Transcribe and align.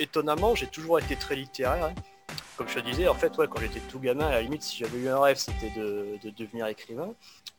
étonnamment, 0.00 0.54
j'ai 0.54 0.66
toujours 0.66 0.98
été 0.98 1.14
très 1.16 1.36
littéraire. 1.36 1.84
hein. 1.86 1.94
Comme 2.56 2.68
je 2.68 2.74
te 2.74 2.80
disais, 2.80 3.08
en 3.08 3.14
fait, 3.14 3.36
ouais, 3.38 3.46
quand 3.48 3.60
j'étais 3.60 3.80
tout 3.80 3.98
gamin, 4.00 4.26
à 4.26 4.30
la 4.32 4.42
limite, 4.42 4.62
si 4.62 4.78
j'avais 4.78 4.98
eu 4.98 5.08
un 5.08 5.20
rêve, 5.20 5.36
c'était 5.36 5.70
de, 5.70 6.18
de 6.22 6.30
devenir 6.30 6.66
écrivain. 6.66 7.14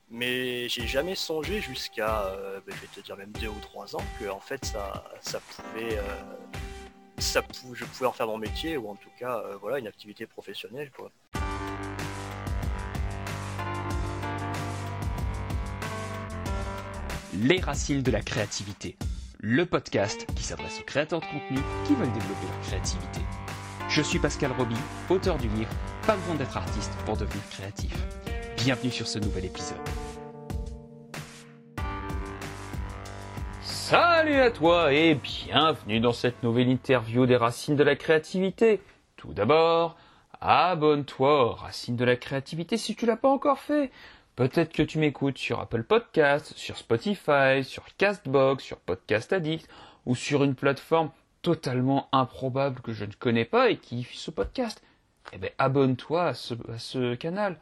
Mais 0.09 0.67
j'ai 0.67 0.85
jamais 0.87 1.15
songé 1.15 1.61
jusqu'à, 1.61 2.25
euh, 2.25 2.59
ben, 2.67 2.75
je 2.75 2.81
vais 2.81 2.87
te 2.87 2.99
dire 2.99 3.15
même 3.15 3.31
deux 3.31 3.47
ou 3.47 3.59
trois 3.61 3.95
ans, 3.95 4.03
que 4.19 4.29
en 4.29 4.39
fait, 4.41 4.63
ça, 4.65 5.03
ça 5.21 5.39
pouvait, 5.39 5.97
euh, 5.97 6.03
ça 7.17 7.41
pou- 7.41 7.73
je 7.73 7.85
pouvais 7.85 8.05
en 8.07 8.11
faire 8.11 8.27
mon 8.27 8.37
métier 8.37 8.75
ou 8.77 8.89
en 8.89 8.95
tout 8.95 9.09
cas, 9.17 9.39
euh, 9.39 9.55
voilà, 9.61 9.79
une 9.79 9.87
activité 9.87 10.25
professionnelle, 10.25 10.91
quoi. 10.91 11.11
Les 17.33 17.59
racines 17.61 18.03
de 18.03 18.11
la 18.11 18.21
créativité, 18.21 18.97
le 19.43 19.65
podcast 19.65 20.27
qui 20.35 20.43
s'adresse 20.43 20.79
aux 20.81 20.83
créateurs 20.83 21.19
de 21.19 21.25
contenu 21.25 21.57
qui 21.87 21.95
veulent 21.95 22.13
développer 22.13 22.45
leur 22.47 22.61
créativité. 22.61 23.21
Je 23.89 24.03
suis 24.03 24.19
Pascal 24.19 24.51
Roby, 24.51 24.75
auteur 25.09 25.39
du 25.39 25.47
livre 25.49 25.71
Pas 26.05 26.15
besoin 26.15 26.35
d'être 26.35 26.55
artiste 26.55 26.93
pour 27.05 27.17
devenir 27.17 27.43
créatif. 27.49 27.91
Bienvenue 28.57 28.91
sur 28.91 29.07
ce 29.07 29.17
nouvel 29.17 29.45
épisode. 29.45 29.79
Salut 33.63 34.35
à 34.35 34.51
toi 34.51 34.93
et 34.93 35.15
bienvenue 35.15 35.99
dans 35.99 36.13
cette 36.13 36.43
nouvelle 36.43 36.69
interview 36.69 37.25
des 37.25 37.35
racines 37.35 37.75
de 37.75 37.83
la 37.83 37.95
créativité. 37.95 38.79
Tout 39.17 39.33
d'abord, 39.33 39.97
abonne-toi 40.39 41.45
aux 41.45 41.53
racines 41.53 41.95
de 41.95 42.05
la 42.05 42.15
créativité 42.15 42.77
si 42.77 42.95
tu 42.95 43.07
l'as 43.07 43.17
pas 43.17 43.29
encore 43.29 43.57
fait. 43.57 43.89
Peut-être 44.41 44.73
que 44.73 44.81
tu 44.81 44.97
m'écoutes 44.97 45.37
sur 45.37 45.59
Apple 45.59 45.83
Podcast, 45.83 46.53
sur 46.55 46.75
Spotify, 46.75 47.63
sur 47.63 47.95
Castbox, 47.97 48.63
sur 48.63 48.79
Podcast 48.79 49.31
Addict 49.33 49.69
ou 50.07 50.15
sur 50.15 50.43
une 50.43 50.55
plateforme 50.55 51.11
totalement 51.43 52.09
improbable 52.11 52.81
que 52.81 52.91
je 52.91 53.05
ne 53.05 53.11
connais 53.11 53.45
pas 53.45 53.69
et 53.69 53.77
qui 53.77 53.97
diffuse 53.97 54.19
ce 54.19 54.31
podcast. 54.31 54.81
Eh 55.31 55.37
ben, 55.37 55.51
abonne-toi 55.59 56.23
à 56.23 56.33
ce, 56.33 56.55
à 56.73 56.79
ce 56.79 57.13
canal. 57.13 57.59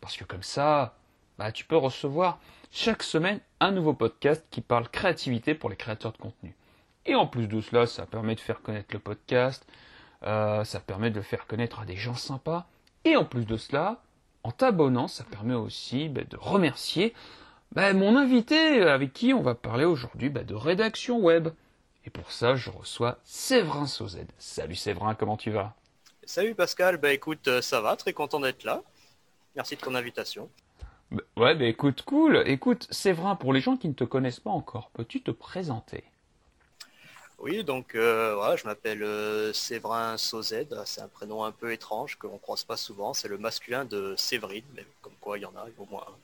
Parce 0.00 0.16
que 0.16 0.24
comme 0.24 0.42
ça, 0.42 0.96
bah, 1.38 1.52
tu 1.52 1.64
peux 1.64 1.76
recevoir 1.76 2.40
chaque 2.72 3.04
semaine 3.04 3.38
un 3.60 3.70
nouveau 3.70 3.94
podcast 3.94 4.44
qui 4.50 4.62
parle 4.62 4.88
créativité 4.88 5.54
pour 5.54 5.70
les 5.70 5.76
créateurs 5.76 6.10
de 6.10 6.18
contenu. 6.18 6.56
Et 7.04 7.14
en 7.14 7.28
plus 7.28 7.46
de 7.46 7.60
cela, 7.60 7.86
ça 7.86 8.04
permet 8.04 8.34
de 8.34 8.40
faire 8.40 8.62
connaître 8.62 8.92
le 8.92 8.98
podcast, 8.98 9.64
euh, 10.24 10.64
ça 10.64 10.80
permet 10.80 11.10
de 11.10 11.14
le 11.18 11.22
faire 11.22 11.46
connaître 11.46 11.78
à 11.78 11.84
des 11.84 11.94
gens 11.94 12.16
sympas. 12.16 12.66
Et 13.04 13.14
en 13.14 13.24
plus 13.24 13.46
de 13.46 13.56
cela, 13.56 14.02
en 14.46 14.52
t'abonnant, 14.52 15.08
ça 15.08 15.24
permet 15.24 15.54
aussi 15.54 16.08
bah, 16.08 16.22
de 16.22 16.36
remercier 16.36 17.12
bah, 17.72 17.92
mon 17.92 18.16
invité 18.16 18.80
avec 18.82 19.12
qui 19.12 19.34
on 19.34 19.42
va 19.42 19.56
parler 19.56 19.84
aujourd'hui 19.84 20.28
bah, 20.28 20.44
de 20.44 20.54
rédaction 20.54 21.18
web. 21.18 21.48
Et 22.04 22.10
pour 22.10 22.30
ça, 22.30 22.54
je 22.54 22.70
reçois 22.70 23.18
Séverin 23.24 23.88
Sauzed. 23.88 24.28
Salut 24.38 24.76
Séverin, 24.76 25.16
comment 25.16 25.36
tu 25.36 25.50
vas? 25.50 25.74
Salut 26.24 26.54
Pascal, 26.54 26.96
bah 26.96 27.12
écoute, 27.12 27.48
euh, 27.48 27.60
ça 27.60 27.80
va, 27.80 27.96
très 27.96 28.12
content 28.12 28.38
d'être 28.38 28.62
là. 28.62 28.82
Merci 29.56 29.74
de 29.74 29.80
ton 29.80 29.96
invitation. 29.96 30.48
Ouais, 31.36 31.56
bah 31.56 31.64
écoute, 31.64 32.02
cool. 32.02 32.44
Écoute, 32.46 32.86
Séverin, 32.92 33.34
pour 33.34 33.52
les 33.52 33.60
gens 33.60 33.76
qui 33.76 33.88
ne 33.88 33.94
te 33.94 34.04
connaissent 34.04 34.40
pas 34.40 34.50
encore, 34.50 34.90
peux-tu 34.90 35.22
te 35.22 35.32
présenter? 35.32 36.04
Oui, 37.38 37.62
donc 37.64 37.94
euh, 37.94 38.34
voilà, 38.34 38.56
je 38.56 38.64
m'appelle 38.64 39.02
euh, 39.02 39.52
Séverin 39.52 40.16
Sauzed, 40.16 40.74
c'est 40.86 41.02
un 41.02 41.08
prénom 41.08 41.44
un 41.44 41.52
peu 41.52 41.70
étrange 41.72 42.16
qu'on 42.16 42.38
croise 42.38 42.64
pas 42.64 42.76
souvent, 42.78 43.12
c'est 43.12 43.28
le 43.28 43.36
masculin 43.38 43.84
de 43.84 44.14
Séverine, 44.16 44.64
mais 44.74 44.84
comme 45.02 45.12
quoi 45.20 45.38
il 45.38 45.42
y 45.42 45.44
en 45.44 45.54
a, 45.54 45.66
au 45.78 45.86
moins 45.86 46.04
un. 46.08 46.16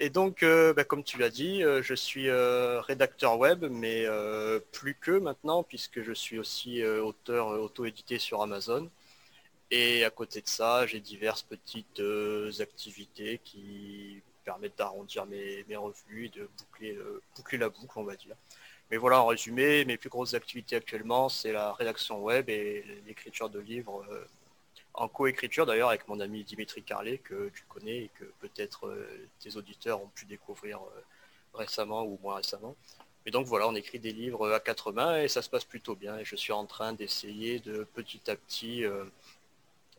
Et 0.00 0.10
donc, 0.10 0.42
euh, 0.42 0.72
bah, 0.74 0.84
comme 0.84 1.04
tu 1.04 1.18
l'as 1.18 1.30
dit, 1.30 1.62
je 1.62 1.94
suis 1.94 2.30
rédacteur 2.30 3.38
web, 3.38 3.64
mais 3.70 4.06
plus 4.72 4.94
que 4.94 5.12
maintenant, 5.12 5.62
puisque 5.62 6.02
je 6.02 6.12
suis 6.12 6.38
aussi 6.38 6.84
auteur 6.84 7.48
auto-édité 7.48 8.18
sur 8.18 8.42
Amazon. 8.42 8.90
Et 9.70 10.04
à 10.04 10.10
côté 10.10 10.40
de 10.40 10.48
ça, 10.48 10.86
j'ai 10.86 11.00
diverses 11.00 11.42
petites 11.42 12.02
activités 12.60 13.40
qui 13.44 14.22
permettent 14.44 14.78
d'arrondir 14.78 15.26
mes, 15.26 15.64
mes 15.68 15.76
revenus 15.76 16.30
et 16.34 16.38
de 16.40 16.48
boucler, 16.58 16.98
boucler 17.36 17.58
la 17.58 17.68
boucle, 17.68 17.98
on 17.98 18.04
va 18.04 18.16
dire. 18.16 18.34
Mais 18.90 18.96
voilà, 18.96 19.20
en 19.22 19.26
résumé, 19.26 19.84
mes 19.84 19.96
plus 19.96 20.10
grosses 20.10 20.34
activités 20.34 20.76
actuellement, 20.76 21.28
c'est 21.28 21.52
la 21.52 21.72
rédaction 21.72 22.22
web 22.22 22.48
et 22.50 22.84
l'écriture 23.06 23.48
de 23.50 23.58
livres, 23.58 24.04
euh, 24.10 24.24
en 24.94 25.08
coécriture 25.08 25.66
d'ailleurs 25.66 25.88
avec 25.88 26.06
mon 26.08 26.20
ami 26.20 26.44
Dimitri 26.44 26.82
Carlet, 26.82 27.18
que 27.18 27.50
tu 27.50 27.64
connais 27.68 28.04
et 28.04 28.10
que 28.14 28.24
peut-être 28.40 28.86
euh, 28.86 29.28
tes 29.40 29.56
auditeurs 29.56 30.00
ont 30.00 30.08
pu 30.08 30.24
découvrir 30.24 30.78
euh, 30.78 31.02
récemment 31.52 32.04
ou 32.04 32.18
moins 32.22 32.36
récemment. 32.36 32.76
Mais 33.24 33.32
donc 33.32 33.46
voilà, 33.46 33.68
on 33.68 33.74
écrit 33.74 33.98
des 33.98 34.12
livres 34.12 34.52
à 34.52 34.60
quatre 34.60 34.92
mains 34.92 35.20
et 35.20 35.28
ça 35.28 35.42
se 35.42 35.50
passe 35.50 35.64
plutôt 35.64 35.96
bien. 35.96 36.18
Et 36.18 36.24
je 36.24 36.36
suis 36.36 36.52
en 36.52 36.66
train 36.66 36.92
d'essayer 36.92 37.58
de 37.58 37.84
petit 37.94 38.30
à 38.30 38.36
petit 38.36 38.84
euh, 38.84 39.04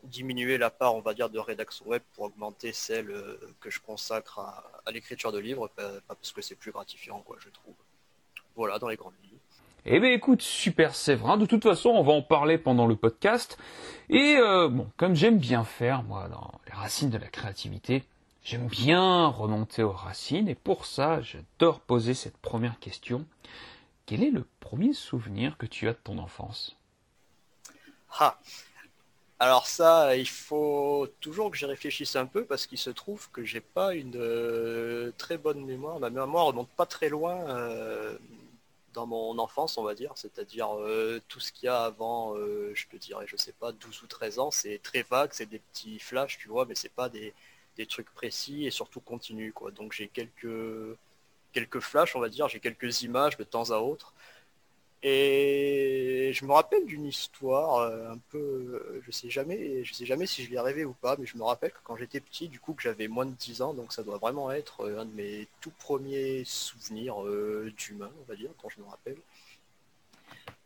diminuer 0.04 0.58
la 0.58 0.70
part, 0.70 0.94
on 0.94 1.00
va 1.00 1.12
dire, 1.12 1.28
de 1.28 1.38
rédaction 1.38 1.86
web 1.88 2.02
pour 2.14 2.24
augmenter 2.24 2.72
celle 2.72 3.08
que 3.60 3.68
je 3.70 3.80
consacre 3.80 4.38
à, 4.38 4.90
l'écriture 4.92 5.32
de 5.32 5.38
livres, 5.38 5.68
parce 6.06 6.32
que 6.32 6.40
c'est 6.42 6.54
plus 6.54 6.70
gratifiant, 6.70 7.20
quoi, 7.22 7.36
je 7.40 7.48
trouve. 7.48 7.74
Voilà, 8.56 8.78
dans 8.78 8.88
les 8.88 8.96
grandes 8.96 9.12
lignes. 9.22 9.38
Eh 9.84 10.00
bien 10.00 10.10
écoute, 10.10 10.42
super 10.42 10.96
Séverin, 10.96 11.36
de 11.36 11.46
toute 11.46 11.62
façon 11.62 11.90
on 11.90 12.02
va 12.02 12.12
en 12.12 12.22
parler 12.22 12.58
pendant 12.58 12.86
le 12.86 12.96
podcast. 12.96 13.56
Et 14.08 14.36
euh, 14.36 14.68
bon, 14.68 14.90
comme 14.96 15.14
j'aime 15.14 15.38
bien 15.38 15.62
faire, 15.62 16.02
moi, 16.02 16.28
dans 16.28 16.50
les 16.66 16.72
racines 16.72 17.10
de 17.10 17.18
la 17.18 17.28
créativité, 17.28 18.02
j'aime 18.42 18.66
bien 18.66 19.28
remonter 19.28 19.84
aux 19.84 19.92
racines, 19.92 20.48
et 20.48 20.56
pour 20.56 20.86
ça 20.86 21.20
j'adore 21.20 21.80
poser 21.80 22.14
cette 22.14 22.36
première 22.38 22.80
question. 22.80 23.24
Quel 24.06 24.24
est 24.24 24.30
le 24.30 24.44
premier 24.58 24.92
souvenir 24.92 25.56
que 25.58 25.66
tu 25.66 25.86
as 25.86 25.92
de 25.92 25.98
ton 26.02 26.18
enfance? 26.18 26.76
Ah 28.18 28.38
Alors 29.38 29.66
ça, 29.66 30.16
il 30.16 30.28
faut 30.28 31.08
toujours 31.20 31.50
que 31.50 31.56
j'y 31.56 31.66
réfléchisse 31.66 32.16
un 32.16 32.26
peu 32.26 32.44
parce 32.44 32.66
qu'il 32.66 32.78
se 32.78 32.90
trouve 32.90 33.30
que 33.30 33.44
j'ai 33.44 33.60
pas 33.60 33.94
une 33.94 34.16
euh, 34.16 35.12
très 35.18 35.38
bonne 35.38 35.64
mémoire. 35.64 36.00
Ma 36.00 36.10
mémoire 36.10 36.46
remonte 36.46 36.70
pas 36.70 36.86
très 36.86 37.08
loin 37.08 37.36
euh, 37.50 38.16
dans 38.96 39.06
mon 39.06 39.38
enfance, 39.38 39.78
on 39.78 39.84
va 39.84 39.94
dire. 39.94 40.12
C'est-à-dire 40.16 40.68
euh, 40.80 41.20
tout 41.28 41.38
ce 41.38 41.52
qu'il 41.52 41.66
y 41.66 41.68
a 41.68 41.84
avant, 41.84 42.34
euh, 42.36 42.72
je 42.74 42.86
te 42.88 42.96
dirais, 42.96 43.26
je 43.28 43.36
sais 43.36 43.52
pas, 43.52 43.70
12 43.72 44.02
ou 44.02 44.06
13 44.06 44.38
ans, 44.40 44.50
c'est 44.50 44.80
très 44.82 45.02
vague, 45.02 45.30
c'est 45.32 45.46
des 45.46 45.60
petits 45.60 45.98
flashs, 46.00 46.38
tu 46.38 46.48
vois, 46.48 46.64
mais 46.66 46.74
c'est 46.74 46.92
pas 46.92 47.08
des, 47.10 47.34
des 47.76 47.86
trucs 47.86 48.10
précis 48.12 48.66
et 48.66 48.70
surtout 48.70 49.00
continus, 49.00 49.52
quoi. 49.54 49.70
Donc 49.70 49.92
j'ai 49.92 50.08
quelques 50.08 50.96
quelques 51.52 51.80
flashs, 51.80 52.16
on 52.16 52.20
va 52.20 52.28
dire, 52.28 52.48
j'ai 52.48 52.60
quelques 52.60 53.02
images 53.02 53.36
de 53.36 53.44
temps 53.44 53.70
à 53.70 53.78
autre. 53.78 54.14
Et 55.08 56.32
je 56.32 56.44
me 56.44 56.52
rappelle 56.52 56.84
d'une 56.84 57.06
histoire 57.06 57.76
euh, 57.76 58.10
un 58.10 58.18
peu, 58.18 58.38
euh, 58.38 59.00
je 59.06 59.12
sais 59.12 59.30
jamais, 59.30 59.84
je 59.84 59.94
sais 59.94 60.04
jamais 60.04 60.26
si 60.26 60.42
je 60.42 60.50
l'ai 60.50 60.58
rêvé 60.58 60.84
ou 60.84 60.94
pas, 60.94 61.16
mais 61.16 61.26
je 61.26 61.36
me 61.36 61.44
rappelle 61.44 61.70
que 61.70 61.78
quand 61.84 61.94
j'étais 61.96 62.18
petit, 62.18 62.48
du 62.48 62.58
coup 62.58 62.74
que 62.74 62.82
j'avais 62.82 63.06
moins 63.06 63.24
de 63.24 63.30
10 63.30 63.62
ans, 63.62 63.72
donc 63.72 63.92
ça 63.92 64.02
doit 64.02 64.18
vraiment 64.18 64.50
être 64.50 64.80
euh, 64.80 64.98
un 65.02 65.04
de 65.04 65.14
mes 65.14 65.46
tout 65.60 65.70
premiers 65.78 66.42
souvenirs 66.44 67.18
d'humain, 67.76 68.10
on 68.20 68.24
va 68.24 68.34
dire, 68.34 68.50
quand 68.60 68.68
je 68.68 68.80
me 68.80 68.86
rappelle. 68.86 69.18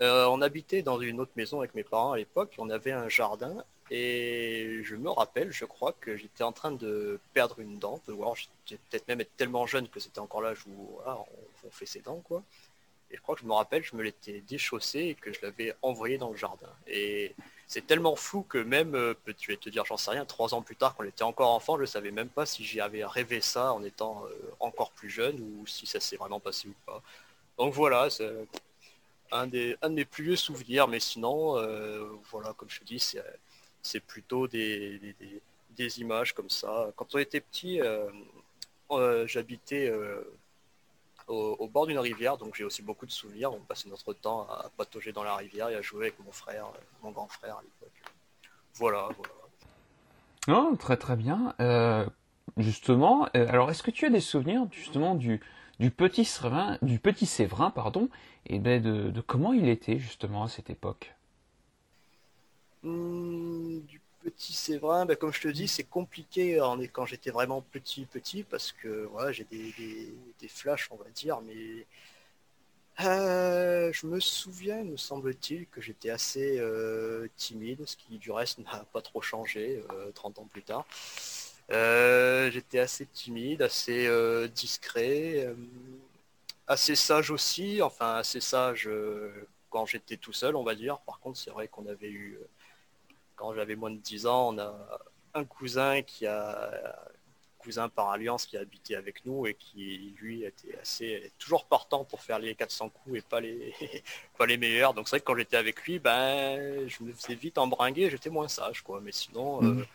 On 0.00 0.40
habitait 0.40 0.80
dans 0.80 0.98
une 0.98 1.20
autre 1.20 1.32
maison 1.36 1.58
avec 1.58 1.74
mes 1.74 1.84
parents 1.84 2.12
à 2.12 2.16
l'époque, 2.16 2.54
on 2.56 2.70
avait 2.70 2.92
un 2.92 3.10
jardin, 3.10 3.62
et 3.90 4.80
je 4.82 4.96
me 4.96 5.10
rappelle, 5.10 5.52
je 5.52 5.66
crois 5.66 5.92
que 6.00 6.16
j'étais 6.16 6.44
en 6.44 6.52
train 6.52 6.72
de 6.72 7.20
perdre 7.34 7.60
une 7.60 7.78
dent, 7.78 8.00
ou 8.08 8.24
j'étais 8.34 8.80
peut-être 8.88 9.06
même 9.08 9.20
être 9.20 9.36
tellement 9.36 9.66
jeune 9.66 9.88
que 9.88 10.00
c'était 10.00 10.20
encore 10.20 10.40
l'âge 10.40 10.64
où 10.66 10.98
on, 11.04 11.26
on 11.66 11.70
fait 11.70 11.84
ses 11.84 12.00
dents, 12.00 12.22
quoi. 12.24 12.42
Et 13.10 13.16
je 13.16 13.20
crois 13.22 13.34
que 13.34 13.40
je 13.40 13.46
me 13.46 13.52
rappelle, 13.52 13.82
je 13.82 13.96
me 13.96 14.02
l'étais 14.02 14.40
déchaussé 14.42 15.00
et 15.00 15.14
que 15.14 15.32
je 15.32 15.40
l'avais 15.42 15.74
envoyé 15.82 16.16
dans 16.16 16.30
le 16.30 16.36
jardin. 16.36 16.70
Et 16.86 17.34
c'est 17.66 17.86
tellement 17.86 18.16
flou 18.16 18.42
que 18.42 18.58
même, 18.58 18.94
euh, 18.94 19.14
tu 19.38 19.52
vas 19.52 19.56
te 19.56 19.68
dire, 19.68 19.84
j'en 19.84 19.96
sais 19.96 20.10
rien, 20.10 20.24
trois 20.24 20.54
ans 20.54 20.62
plus 20.62 20.76
tard, 20.76 20.94
quand 20.96 21.04
j'étais 21.04 21.24
encore 21.24 21.50
enfant, 21.50 21.78
je 21.78 21.84
savais 21.84 22.10
même 22.10 22.28
pas 22.28 22.46
si 22.46 22.64
j'y 22.64 22.80
avais 22.80 23.04
rêvé 23.04 23.40
ça 23.40 23.72
en 23.72 23.82
étant 23.82 24.24
euh, 24.26 24.54
encore 24.60 24.92
plus 24.92 25.10
jeune 25.10 25.40
ou 25.40 25.66
si 25.66 25.86
ça 25.86 26.00
s'est 26.00 26.16
vraiment 26.16 26.40
passé 26.40 26.68
ou 26.68 26.74
pas. 26.86 27.02
Donc 27.58 27.74
voilà, 27.74 28.10
c'est 28.10 28.30
un, 29.32 29.46
des, 29.46 29.76
un 29.82 29.90
de 29.90 29.94
mes 29.94 30.04
plus 30.04 30.24
vieux 30.24 30.36
souvenirs, 30.36 30.88
mais 30.88 31.00
sinon, 31.00 31.58
euh, 31.58 32.08
voilà, 32.30 32.54
comme 32.54 32.70
je 32.70 32.80
te 32.80 32.84
dis, 32.84 33.00
c'est, 33.82 34.00
plutôt 34.00 34.48
des, 34.48 35.14
des, 35.76 36.00
images 36.00 36.34
comme 36.34 36.50
ça. 36.50 36.92
Quand 36.96 37.14
on 37.14 37.18
était 37.18 37.40
petit, 37.40 37.80
j'habitais 39.26 39.92
au, 41.30 41.56
au 41.58 41.68
bord 41.68 41.86
d'une 41.86 41.98
rivière, 41.98 42.36
donc 42.36 42.54
j'ai 42.56 42.64
aussi 42.64 42.82
beaucoup 42.82 43.06
de 43.06 43.10
souvenirs. 43.10 43.52
On 43.52 43.60
passait 43.60 43.88
notre 43.88 44.12
temps 44.12 44.42
à 44.42 44.70
patauger 44.76 45.12
dans 45.12 45.24
la 45.24 45.36
rivière 45.36 45.68
et 45.70 45.76
à 45.76 45.82
jouer 45.82 46.06
avec 46.06 46.18
mon 46.24 46.32
frère, 46.32 46.66
euh, 46.66 46.80
mon 47.02 47.12
grand 47.12 47.28
frère 47.28 47.56
à 47.56 47.62
l'époque. 47.62 48.02
Voilà, 48.74 49.08
voilà. 49.16 49.34
Oh, 50.48 50.76
très 50.76 50.96
très 50.96 51.16
bien. 51.16 51.54
Euh, 51.60 52.06
justement, 52.56 53.28
euh, 53.36 53.48
alors 53.48 53.70
est-ce 53.70 53.82
que 53.82 53.90
tu 53.90 54.06
as 54.06 54.10
des 54.10 54.20
souvenirs 54.20 54.66
justement 54.72 55.14
du, 55.14 55.40
du 55.78 55.90
petit 55.90 56.24
Séverin, 56.24 56.78
du 56.82 56.98
petit 56.98 57.26
Séverin, 57.26 57.70
pardon, 57.70 58.08
et 58.46 58.58
ben 58.58 58.82
de, 58.82 59.10
de 59.10 59.20
comment 59.20 59.52
il 59.52 59.68
était 59.68 59.98
justement 59.98 60.44
à 60.44 60.48
cette 60.48 60.70
époque? 60.70 61.14
Du 62.82 63.99
petit 64.22 64.52
Séverin, 64.52 65.06
ben, 65.06 65.16
comme 65.16 65.32
je 65.32 65.40
te 65.40 65.48
dis, 65.48 65.68
c'est 65.68 65.84
compliqué 65.84 66.60
en- 66.60 66.78
quand 66.80 67.06
j'étais 67.06 67.30
vraiment 67.30 67.62
petit, 67.62 68.04
petit, 68.06 68.42
parce 68.44 68.72
que 68.72 69.06
voilà, 69.12 69.32
j'ai 69.32 69.44
des, 69.44 69.72
des- 69.78 70.14
des 70.40 70.48
flashs, 70.48 70.88
on 70.90 70.96
va 70.96 71.08
dire, 71.10 71.40
mais 71.42 71.86
euh, 73.00 73.90
je 73.94 74.06
me 74.06 74.20
souviens, 74.20 74.84
me 74.84 74.96
semble-t-il, 74.96 75.66
que 75.68 75.80
j'étais 75.80 76.10
assez 76.10 76.58
euh, 76.58 77.28
timide, 77.36 77.86
ce 77.86 77.96
qui 77.96 78.18
du 78.18 78.30
reste 78.30 78.58
n'a 78.72 78.84
pas 78.92 79.00
trop 79.00 79.22
changé 79.22 79.82
30 80.14 80.38
ans 80.38 80.46
plus 80.46 80.62
tard. 80.62 80.84
j'étais 81.70 82.78
assez 82.78 83.06
timide, 83.06 83.62
assez 83.62 84.08
discret, 84.54 85.46
assez 86.66 86.96
sage 86.96 87.30
aussi, 87.30 87.82
enfin 87.82 88.14
assez 88.16 88.40
sage 88.40 88.88
quand 89.70 89.86
j'étais 89.86 90.16
tout 90.16 90.32
seul, 90.32 90.56
on 90.56 90.62
va 90.64 90.74
dire. 90.74 90.98
Par 91.00 91.20
contre, 91.20 91.38
c'est 91.38 91.50
vrai 91.50 91.68
qu'on 91.68 91.86
avait 91.86 92.10
eu, 92.10 92.38
quand 93.40 93.54
j'avais 93.54 93.74
moins 93.74 93.90
de 93.90 93.96
10 93.96 94.26
ans, 94.26 94.54
on 94.54 94.58
a 94.58 95.00
un 95.32 95.44
cousin 95.44 96.02
qui 96.02 96.26
a 96.26 96.94
cousin 97.58 97.88
par 97.88 98.10
alliance 98.10 98.46
qui 98.46 98.56
habitait 98.56 98.94
avec 98.94 99.24
nous 99.24 99.46
et 99.46 99.54
qui 99.54 100.14
lui 100.18 100.44
était 100.44 100.78
assez 100.78 101.32
toujours 101.38 101.66
partant 101.66 102.04
pour 102.04 102.22
faire 102.22 102.38
les 102.38 102.54
400 102.54 102.88
coups 102.88 103.18
et 103.18 103.22
pas 103.22 103.40
les 103.40 103.74
pas 104.38 104.46
les 104.46 104.56
meilleurs. 104.56 104.94
Donc 104.94 105.08
c'est 105.08 105.16
vrai 105.16 105.20
que 105.20 105.26
quand 105.26 105.36
j'étais 105.36 105.56
avec 105.56 105.82
lui 105.84 105.98
ben 105.98 106.88
je 106.88 107.02
me 107.02 107.12
faisais 107.12 107.34
vite 107.34 107.58
embringuer 107.58 108.10
j'étais 108.10 108.30
moins 108.30 108.48
sage 108.48 108.82
quoi. 108.82 109.00
Mais 109.00 109.12
sinon 109.12 109.62
euh, 109.62 109.66
mm. 109.66 109.86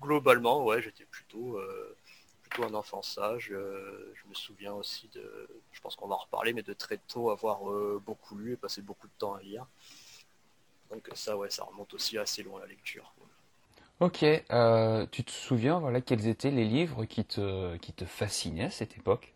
globalement 0.00 0.64
ouais 0.64 0.82
j'étais 0.82 1.04
plutôt 1.04 1.58
euh, 1.58 1.96
plutôt 2.42 2.64
un 2.64 2.74
enfant 2.74 3.02
sage. 3.02 3.50
Euh, 3.52 4.14
je 4.14 4.28
me 4.28 4.34
souviens 4.34 4.72
aussi 4.72 5.08
de 5.14 5.48
je 5.72 5.80
pense 5.80 5.96
qu'on 5.96 6.08
va 6.08 6.14
en 6.14 6.18
reparler 6.18 6.54
mais 6.54 6.62
de 6.62 6.72
très 6.72 6.98
tôt 7.08 7.30
avoir 7.30 7.60
beaucoup 8.00 8.36
lu 8.36 8.54
et 8.54 8.56
passé 8.56 8.80
beaucoup 8.80 9.06
de 9.06 9.14
temps 9.18 9.34
à 9.34 9.42
lire 9.42 9.66
donc 10.90 11.08
ça 11.14 11.36
ouais 11.36 11.50
ça 11.50 11.64
remonte 11.64 11.92
aussi 11.94 12.18
assez 12.18 12.42
loin 12.42 12.60
la 12.60 12.66
lecture 12.66 13.12
Ok, 13.98 14.24
euh, 14.24 15.06
tu 15.10 15.24
te 15.24 15.30
souviens, 15.30 15.78
voilà, 15.78 16.02
quels 16.02 16.26
étaient 16.26 16.50
les 16.50 16.66
livres 16.66 17.06
qui 17.06 17.24
te, 17.24 17.76
qui 17.78 17.94
te 17.94 18.04
fascinaient 18.04 18.64
à 18.64 18.70
cette 18.70 18.94
époque? 18.98 19.32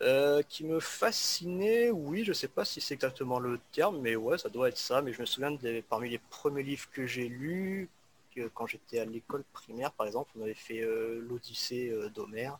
Euh, 0.00 0.42
qui 0.48 0.64
me 0.64 0.80
fascinaient, 0.80 1.90
oui, 1.90 2.24
je 2.24 2.32
sais 2.32 2.48
pas 2.48 2.64
si 2.64 2.80
c'est 2.80 2.94
exactement 2.94 3.40
le 3.40 3.60
terme, 3.72 4.00
mais 4.00 4.16
ouais, 4.16 4.38
ça 4.38 4.48
doit 4.48 4.68
être 4.70 4.78
ça. 4.78 5.02
Mais 5.02 5.12
je 5.12 5.20
me 5.20 5.26
souviens 5.26 5.50
de, 5.50 5.82
parmi 5.86 6.08
les 6.08 6.18
premiers 6.18 6.62
livres 6.62 6.88
que 6.90 7.06
j'ai 7.06 7.28
lus, 7.28 7.90
que 8.34 8.48
quand 8.48 8.66
j'étais 8.66 9.00
à 9.00 9.04
l'école 9.04 9.44
primaire, 9.52 9.92
par 9.92 10.06
exemple, 10.06 10.30
on 10.38 10.42
avait 10.42 10.54
fait 10.54 10.80
euh, 10.80 11.20
l'Odyssée 11.28 11.92
d'Homère. 12.14 12.58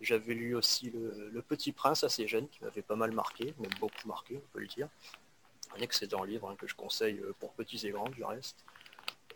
J'avais 0.00 0.34
lu 0.34 0.54
aussi 0.54 0.90
le, 0.90 1.42
Petit 1.42 1.72
Prince 1.72 2.04
assez 2.04 2.28
jeune, 2.28 2.48
qui 2.48 2.62
m'avait 2.62 2.82
pas 2.82 2.96
mal 2.96 3.10
marqué, 3.10 3.52
même 3.58 3.72
beaucoup 3.80 4.06
marqué, 4.06 4.36
on 4.36 4.52
peut 4.52 4.60
le 4.60 4.68
dire. 4.68 4.88
Un 5.76 5.80
excellent 5.80 6.24
livre 6.24 6.50
hein, 6.50 6.56
que 6.56 6.66
je 6.66 6.74
conseille 6.74 7.20
pour 7.40 7.52
petits 7.52 7.86
et 7.86 7.90
grands, 7.90 8.08
du 8.08 8.24
reste. 8.24 8.64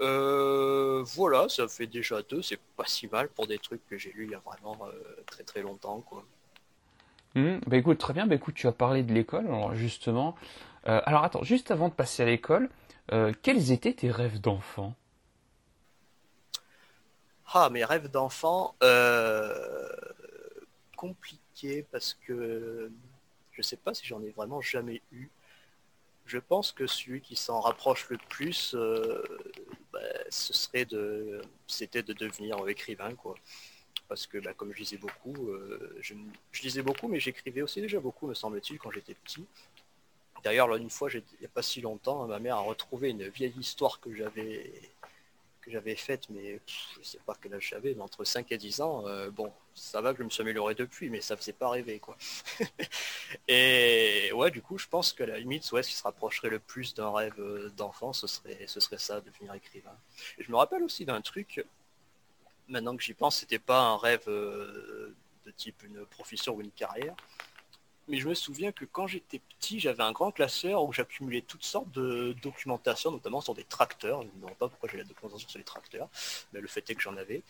Euh, 0.01 1.03
voilà, 1.05 1.49
ça 1.49 1.67
fait 1.67 1.87
déjà 1.87 2.23
deux, 2.23 2.41
c'est 2.41 2.61
pas 2.77 2.85
si 2.87 3.09
mal 3.09 3.29
pour 3.29 3.47
des 3.49 3.59
trucs 3.59 3.85
que 3.89 3.99
j'ai 3.99 4.13
lus 4.13 4.27
il 4.27 4.31
y 4.31 4.35
a 4.35 4.39
vraiment 4.39 4.79
euh, 4.87 4.93
très 5.27 5.43
très 5.43 5.61
longtemps 5.61 6.01
quoi. 6.03 6.25
Hmm, 7.35 7.59
bah 7.67 7.77
écoute, 7.77 7.99
très 7.99 8.13
bien, 8.13 8.27
bah 8.27 8.37
écoute, 8.37 8.55
tu 8.55 8.67
as 8.69 8.73
parlé 8.73 9.03
de 9.03 9.13
l'école, 9.13 9.47
alors 9.47 9.75
justement. 9.75 10.37
Euh, 10.87 11.01
alors 11.05 11.25
attends, 11.25 11.43
juste 11.43 11.71
avant 11.71 11.89
de 11.89 11.95
passer 11.95 12.23
à 12.23 12.27
l'école, 12.27 12.69
quels 13.43 13.73
étaient 13.73 13.95
tes 13.95 14.11
rêves 14.11 14.41
d'enfant? 14.41 14.95
Ah, 17.53 17.71
mes 17.71 17.85
rêves 17.85 18.09
d'enfant, 18.11 18.77
compliqué 20.97 21.87
parce 21.91 22.15
que 22.27 22.91
je 23.53 23.63
sais 23.63 23.77
pas 23.77 23.95
si 23.95 24.07
j'en 24.07 24.23
ai 24.23 24.31
vraiment 24.31 24.61
jamais 24.61 25.03
eu 25.13 25.29
je 26.29 26.39
pense 26.39 26.73
que 26.73 26.87
celui 26.87 27.21
qui 27.23 27.37
s'en 27.37 27.61
rapproche 27.61 28.09
le 28.11 28.19
plus, 28.29 28.75
euh, 28.75 29.23
bah, 29.93 29.99
c'était 30.31 30.85
de 30.85 31.41
devenir 32.13 32.69
écrivain, 32.69 33.15
quoi. 33.15 33.35
Parce 34.09 34.27
que, 34.27 34.39
bah, 34.39 34.53
comme 34.55 34.73
je 34.73 34.79
lisais 34.79 34.99
beaucoup, 34.99 35.49
euh, 35.49 35.97
je, 36.01 36.15
lisais 36.63 36.83
beaucoup, 36.83 37.09
mais 37.09 37.19
j'écrivais 37.19 37.63
aussi 37.63 37.81
déjà 37.81 37.99
beaucoup, 37.99 38.27
me 38.27 38.35
semble-t-il, 38.35 38.79
quand 38.79 38.91
j'étais 38.91 39.15
petit. 39.15 39.47
D'ailleurs, 40.45 40.75
une 40.77 40.91
fois, 40.91 41.09
il 41.13 41.23
n'y 41.41 41.47
a 41.47 41.51
pas 41.51 41.63
si 41.63 41.81
longtemps, 41.81 42.27
ma 42.27 42.39
mère 42.39 42.57
a 42.57 42.61
retrouvé 42.61 43.11
une 43.11 43.29
vieille 43.29 43.59
histoire 43.59 43.99
que 44.01 44.15
j'avais 44.15 44.73
j'avais 45.71 45.97
faite, 45.97 46.29
mais 46.31 46.61
je 46.67 47.03
sais 47.03 47.19
pas 47.25 47.35
quel 47.41 47.55
âge 47.55 47.69
j'avais, 47.71 47.95
mais 47.95 48.03
entre 48.03 48.25
5 48.25 48.51
et 48.53 48.59
10 48.59 48.81
ans, 48.81 49.07
euh, 49.07 49.31
bon, 49.31 49.53
ça 49.75 50.01
va 50.01 50.13
que 50.13 50.19
je 50.19 50.25
me 50.25 50.31
suis 50.31 50.43
amélioré 50.43 50.75
depuis, 50.75 51.11
mais 51.11 51.21
ça 51.21 51.37
faisait 51.37 51.53
pas 51.53 51.71
rêver, 51.71 51.99
quoi. 51.99 52.17
et 53.49 54.31
ouais, 54.33 54.51
du 54.51 54.63
coup, 54.63 54.79
je 54.79 54.87
pense 54.89 55.13
que 55.13 55.25
la 55.25 55.39
limite, 55.39 55.71
ouais, 55.73 55.83
ce 55.83 55.91
qui 55.91 55.95
se 55.95 56.03
rapprocherait 56.03 56.51
le 56.51 56.59
plus 56.59 56.95
d'un 56.95 57.13
rêve 57.13 57.39
euh, 57.39 57.71
d'enfant, 57.77 58.13
ce 58.13 58.27
serait, 58.27 58.67
ce 58.67 58.81
serait 58.81 58.99
ça, 58.99 59.21
devenir 59.21 59.55
écrivain. 59.55 59.97
Je 60.39 60.51
me 60.51 60.57
rappelle 60.57 60.83
aussi 60.83 61.05
d'un 61.05 61.21
truc, 61.21 61.65
maintenant 62.69 62.97
que 62.97 63.03
j'y 63.03 63.15
pense, 63.15 63.39
c'était 63.39 63.59
pas 63.59 63.81
un 63.81 63.97
rêve 63.97 64.25
euh, 64.29 65.15
de 65.47 65.51
type 65.53 65.83
une 65.83 66.05
profession 66.07 66.55
ou 66.55 66.61
une 66.61 66.73
carrière, 66.73 67.17
mais 68.09 68.17
je 68.17 68.29
me 68.29 68.35
souviens 68.35 68.73
que 68.73 68.85
quand 68.85 69.07
j'étais 69.07 69.39
petit, 69.39 69.81
j'avais 69.81 70.03
un 70.03 70.13
grand 70.13 70.33
classeur 70.33 70.85
où 70.85 70.93
j'accumulais 70.93 71.43
toutes 71.43 71.65
sortes 71.65 71.91
de 71.93 72.35
documentation, 72.43 73.11
notamment 73.11 73.41
sur 73.41 73.55
des 73.55 73.65
tracteurs. 73.65 74.23
Je 74.23 74.27
ne 74.27 74.51
me 74.51 74.55
pas 74.55 74.69
pourquoi 74.69 74.89
j'ai 74.91 74.99
la 74.99 75.05
documentation 75.05 75.49
sur 75.49 75.59
les 75.59 75.65
tracteurs, 75.65 76.09
mais 76.53 76.61
le 76.61 76.69
fait 76.69 76.89
est 76.89 76.95
que 76.95 77.03
j'en 77.03 77.17
avais. 77.17 77.43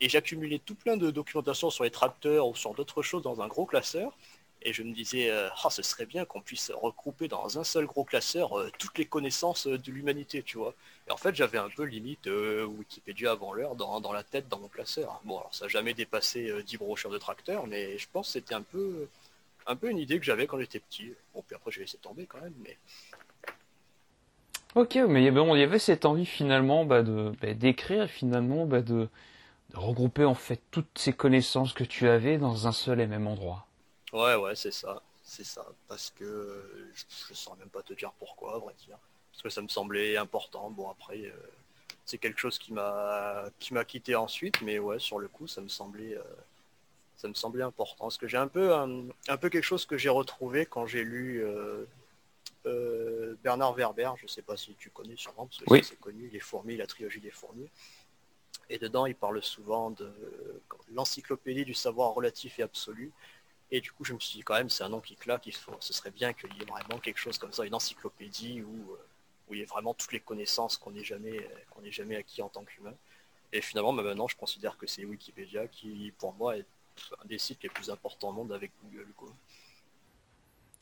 Et 0.00 0.08
j'accumulais 0.08 0.58
tout 0.58 0.74
plein 0.74 0.96
de 0.96 1.10
documentation 1.10 1.70
sur 1.70 1.84
les 1.84 1.90
tracteurs 1.90 2.46
ou 2.48 2.54
sur 2.54 2.74
d'autres 2.74 3.02
choses 3.02 3.22
dans 3.22 3.42
un 3.42 3.48
gros 3.48 3.66
classeur. 3.66 4.16
Et 4.62 4.72
je 4.72 4.82
me 4.82 4.94
disais, 4.94 5.30
euh, 5.30 5.48
ah, 5.62 5.68
ce 5.68 5.82
serait 5.82 6.06
bien 6.06 6.24
qu'on 6.24 6.40
puisse 6.40 6.70
regrouper 6.74 7.28
dans 7.28 7.58
un 7.58 7.64
seul 7.64 7.84
gros 7.86 8.04
classeur 8.04 8.58
euh, 8.58 8.70
toutes 8.78 8.96
les 8.96 9.04
connaissances 9.04 9.66
de 9.66 9.92
l'humanité, 9.92 10.42
tu 10.42 10.56
vois. 10.56 10.74
Et 11.06 11.12
en 11.12 11.18
fait, 11.18 11.34
j'avais 11.34 11.58
un 11.58 11.68
peu 11.68 11.84
limite 11.84 12.26
euh, 12.28 12.64
Wikipédia 12.64 13.32
avant 13.32 13.52
l'heure 13.52 13.74
dans, 13.74 14.00
dans, 14.00 14.12
la 14.12 14.22
tête, 14.22 14.48
dans 14.48 14.58
mon 14.58 14.68
classeur. 14.68 15.20
Bon, 15.24 15.38
alors 15.38 15.54
ça 15.54 15.66
n'a 15.66 15.68
jamais 15.68 15.92
dépassé 15.92 16.62
10 16.62 16.78
brochures 16.78 17.10
de 17.10 17.18
tracteurs, 17.18 17.66
mais 17.66 17.98
je 17.98 18.08
pense 18.10 18.28
que 18.28 18.32
c'était 18.34 18.54
un 18.54 18.62
peu 18.62 19.08
un 19.66 19.76
peu 19.76 19.90
une 19.90 19.98
idée 19.98 20.18
que 20.18 20.24
j'avais 20.24 20.46
quand 20.46 20.58
j'étais 20.58 20.80
petit. 20.80 21.12
Bon, 21.32 21.42
puis 21.42 21.56
après, 21.56 21.70
j'ai 21.70 21.80
laissé 21.80 21.98
tomber 21.98 22.26
quand 22.26 22.40
même, 22.40 22.54
mais. 22.58 22.76
Ok, 24.74 24.96
mais 24.96 25.30
bon, 25.30 25.54
il 25.54 25.60
y 25.60 25.62
avait 25.62 25.78
cette 25.78 26.04
envie 26.04 26.26
finalement 26.26 26.84
bah, 26.84 27.02
de 27.02 27.32
bah, 27.40 27.54
d'écrire, 27.54 28.08
finalement, 28.08 28.66
bah, 28.66 28.82
de, 28.82 29.08
regrouper 29.72 30.24
en 30.24 30.34
fait 30.34 30.60
toutes 30.70 30.98
ces 30.98 31.12
connaissances 31.12 31.72
que 31.72 31.84
tu 31.84 32.08
avais 32.08 32.38
dans 32.38 32.66
un 32.66 32.72
seul 32.72 33.00
et 33.00 33.06
même 33.06 33.26
endroit. 33.26 33.66
Ouais, 34.12 34.34
ouais, 34.34 34.54
c'est 34.56 34.72
ça, 34.72 35.02
c'est 35.22 35.44
ça, 35.44 35.66
parce 35.88 36.10
que 36.10 36.90
je, 36.94 37.04
ne 37.30 37.36
saurais 37.36 37.58
même 37.58 37.68
pas 37.68 37.82
te 37.82 37.94
dire 37.94 38.12
pourquoi, 38.18 38.56
à 38.56 38.58
vrai 38.58 38.74
dire, 38.78 38.98
parce 39.32 39.42
que 39.42 39.48
ça 39.48 39.62
me 39.62 39.68
semblait 39.68 40.16
important. 40.16 40.70
Bon, 40.70 40.90
après, 40.90 41.22
euh, 41.24 41.32
c'est 42.04 42.18
quelque 42.18 42.40
chose 42.40 42.58
qui 42.58 42.72
m'a 42.72 43.44
qui 43.60 43.74
m'a 43.74 43.84
quitté 43.84 44.14
ensuite, 44.16 44.60
mais 44.60 44.78
ouais, 44.78 44.98
sur 44.98 45.18
le 45.18 45.28
coup, 45.28 45.46
ça 45.46 45.60
me 45.60 45.68
semblait 45.68 46.16
euh, 46.16 46.22
ça 47.16 47.28
me 47.28 47.34
semblait 47.34 47.62
important. 47.62 48.04
Parce 48.04 48.18
que 48.18 48.28
j'ai 48.28 48.36
un 48.36 48.48
peu, 48.48 48.74
un, 48.74 49.36
peu 49.40 49.48
quelque 49.48 49.64
chose 49.64 49.86
que 49.86 49.96
j'ai 49.96 50.08
retrouvé 50.08 50.66
quand 50.66 50.86
j'ai 50.86 51.04
lu 51.04 51.44
euh, 51.44 51.84
euh, 52.66 53.34
Bernard 53.42 53.74
Werber, 53.74 54.10
je 54.16 54.24
ne 54.24 54.28
sais 54.28 54.42
pas 54.42 54.56
si 54.56 54.74
tu 54.74 54.90
connais 54.90 55.16
sûrement, 55.16 55.46
parce 55.46 55.58
que 55.58 55.82
c'est 55.86 56.00
connu, 56.00 56.28
Les 56.32 56.40
Fourmis, 56.40 56.76
la 56.76 56.86
trilogie 56.86 57.20
des 57.20 57.30
Fourmis. 57.30 57.68
Et 58.70 58.78
dedans, 58.78 59.06
il 59.06 59.14
parle 59.14 59.42
souvent 59.42 59.90
de 59.90 60.10
l'encyclopédie 60.92 61.64
du 61.64 61.74
savoir 61.74 62.14
relatif 62.14 62.58
et 62.58 62.62
absolu. 62.62 63.12
Et 63.70 63.80
du 63.80 63.92
coup, 63.92 64.04
je 64.04 64.14
me 64.14 64.20
suis 64.20 64.38
dit 64.38 64.42
quand 64.42 64.54
même, 64.54 64.70
c'est 64.70 64.84
un 64.84 64.88
nom 64.88 65.00
qui 65.00 65.16
claque, 65.16 65.46
il 65.46 65.54
faut, 65.54 65.76
ce 65.80 65.92
serait 65.92 66.10
bien 66.10 66.32
qu'il 66.32 66.52
y 66.54 66.62
ait 66.62 66.66
vraiment 66.66 66.98
quelque 66.98 67.18
chose 67.18 67.38
comme 67.38 67.52
ça, 67.52 67.64
une 67.66 67.74
encyclopédie 67.74 68.62
où, 68.62 68.92
euh, 68.92 69.06
où 69.48 69.54
il 69.54 69.60
y 69.60 69.62
ait 69.62 69.66
vraiment 69.66 69.92
toutes 69.94 70.12
les 70.12 70.20
connaissances 70.20 70.78
qu'on 70.78 70.92
n'ait 70.92 71.04
jamais, 71.04 71.48
qu'on 71.70 71.82
jamais 71.90 72.16
acquis 72.16 72.40
en 72.40 72.48
tant 72.48 72.64
qu'humain. 72.64 72.94
Et 73.52 73.60
finalement, 73.60 73.92
bah, 73.92 74.02
maintenant, 74.02 74.28
je 74.28 74.36
considère 74.36 74.76
que 74.76 74.86
c'est 74.86 75.04
Wikipédia 75.04 75.68
qui, 75.68 76.12
pour 76.18 76.32
moi, 76.34 76.56
est 76.56 76.66
un 77.22 77.26
des 77.26 77.38
sites 77.38 77.62
les 77.62 77.68
plus 77.68 77.90
importants 77.90 78.30
au 78.30 78.32
monde 78.32 78.52
avec 78.52 78.72
Google. 78.82 79.08
Quoi. 79.16 79.28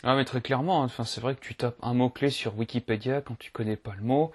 Ah 0.05 0.17
mais 0.17 0.25
très 0.25 0.41
clairement, 0.41 0.83
hein. 0.83 0.87
enfin, 0.87 1.05
c'est 1.05 1.21
vrai 1.21 1.37
que 1.37 1.41
tu 1.41 1.55
tapes 1.55 1.77
un 1.81 1.95
mot-clé 1.95 2.31
sur 2.31 2.57
Wikipédia 2.57 3.21
quand 3.21 3.39
tu 3.39 3.53
connais 3.53 3.77
pas 3.77 3.95
le 3.95 4.03
mot. 4.03 4.33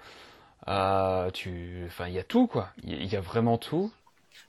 Euh, 0.66 1.30
tu... 1.30 1.84
Enfin, 1.86 2.08
il 2.08 2.14
y 2.14 2.18
a 2.18 2.24
tout, 2.24 2.46
quoi. 2.46 2.70
Il 2.82 3.04
y, 3.04 3.16
a 3.16 3.20
vraiment 3.20 3.58
tout. 3.58 3.92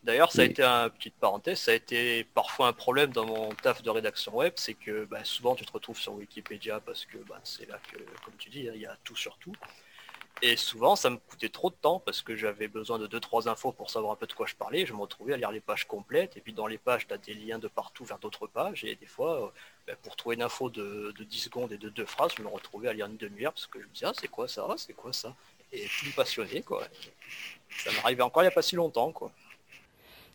D'ailleurs, 0.04 0.32
ça 0.32 0.42
a 0.42 0.46
été 0.46 0.64
une 0.64 0.90
petite 0.92 1.16
parenthèse, 1.16 1.60
ça 1.60 1.72
a 1.72 1.74
été 1.74 2.24
parfois 2.24 2.68
un 2.68 2.74
problème 2.74 3.12
dans 3.12 3.26
mon 3.26 3.50
taf 3.50 3.82
de 3.84 3.90
rédaction 3.90 4.36
web, 4.36 4.54
c'est 4.56 4.74
que 4.74 5.06
bah, 5.06 5.24
souvent 5.24 5.56
tu 5.56 5.66
te 5.66 5.72
retrouves 5.72 6.00
sur 6.00 6.14
Wikipédia 6.14 6.80
parce 6.80 7.06
que 7.06 7.18
bah, 7.28 7.40
c'est 7.44 7.68
là 7.68 7.80
que, 7.92 7.98
comme 8.24 8.36
tu 8.38 8.50
dis, 8.50 8.70
il 8.74 8.82
y 8.82 8.86
a 8.86 8.98
tout 9.04 9.16
sur 9.16 9.38
tout. 9.38 9.56
Et 10.42 10.56
souvent, 10.56 10.96
ça 10.96 11.10
me 11.10 11.18
coûtait 11.18 11.50
trop 11.50 11.70
de 11.70 11.76
temps 11.76 12.00
parce 12.00 12.22
que 12.22 12.36
j'avais 12.36 12.70
besoin 12.70 12.98
de 12.98 13.08
2-3 13.08 13.50
infos 13.50 13.74
pour 13.74 13.90
savoir 13.90 14.14
un 14.14 14.16
peu 14.16 14.26
de 14.26 14.32
quoi 14.32 14.46
je 14.46 14.56
parlais. 14.56 14.86
Je 14.86 14.94
me 14.94 15.02
retrouvais 15.02 15.34
à 15.34 15.38
lire 15.38 15.52
les 15.52 15.60
pages 15.60 15.86
complètes. 15.86 16.38
Et 16.38 16.42
puis 16.42 16.54
dans 16.54 16.68
les 16.68 16.78
pages, 16.78 17.08
tu 17.08 17.14
as 17.14 17.18
des 17.18 17.34
liens 17.34 17.60
de 17.60 17.68
partout 17.68 18.06
vers 18.06 18.20
d'autres 18.20 18.48
pages. 18.48 18.86
Et 18.86 18.96
des 18.96 19.06
fois, 19.06 19.46
euh, 19.46 19.50
ben, 19.86 19.98
pour 20.02 20.16
trouver 20.16 20.36
une 20.36 20.42
info 20.42 20.70
de, 20.70 21.14
10 21.20 21.40
secondes 21.40 21.74
et 21.74 21.78
de 21.78 21.90
deux 21.90 22.06
phrases, 22.06 22.32
je 22.38 22.42
me 22.42 22.48
retrouvais 22.48 22.88
à 22.88 22.94
lire 22.94 23.08
une 23.08 23.18
demi-heure 23.18 23.52
parce 23.52 23.68
que 23.68 23.82
je 23.82 23.86
me 23.86 23.92
disais, 23.92 24.06
ah, 24.06 24.14
c'est 24.18 24.30
quoi 24.30 24.48
ça? 24.48 24.66
C'est 24.78 24.94
quoi 24.94 25.12
ça? 25.12 25.36
Et 25.74 25.86
plus 25.86 26.12
passionné, 26.12 26.62
quoi. 26.62 26.84
Ça 27.70 27.92
m'arrivait 27.92 28.24
encore 28.24 28.42
il 28.42 28.46
n'y 28.46 28.52
a 28.52 28.56
pas 28.56 28.62
si 28.62 28.76
longtemps, 28.76 29.12
quoi. 29.12 29.32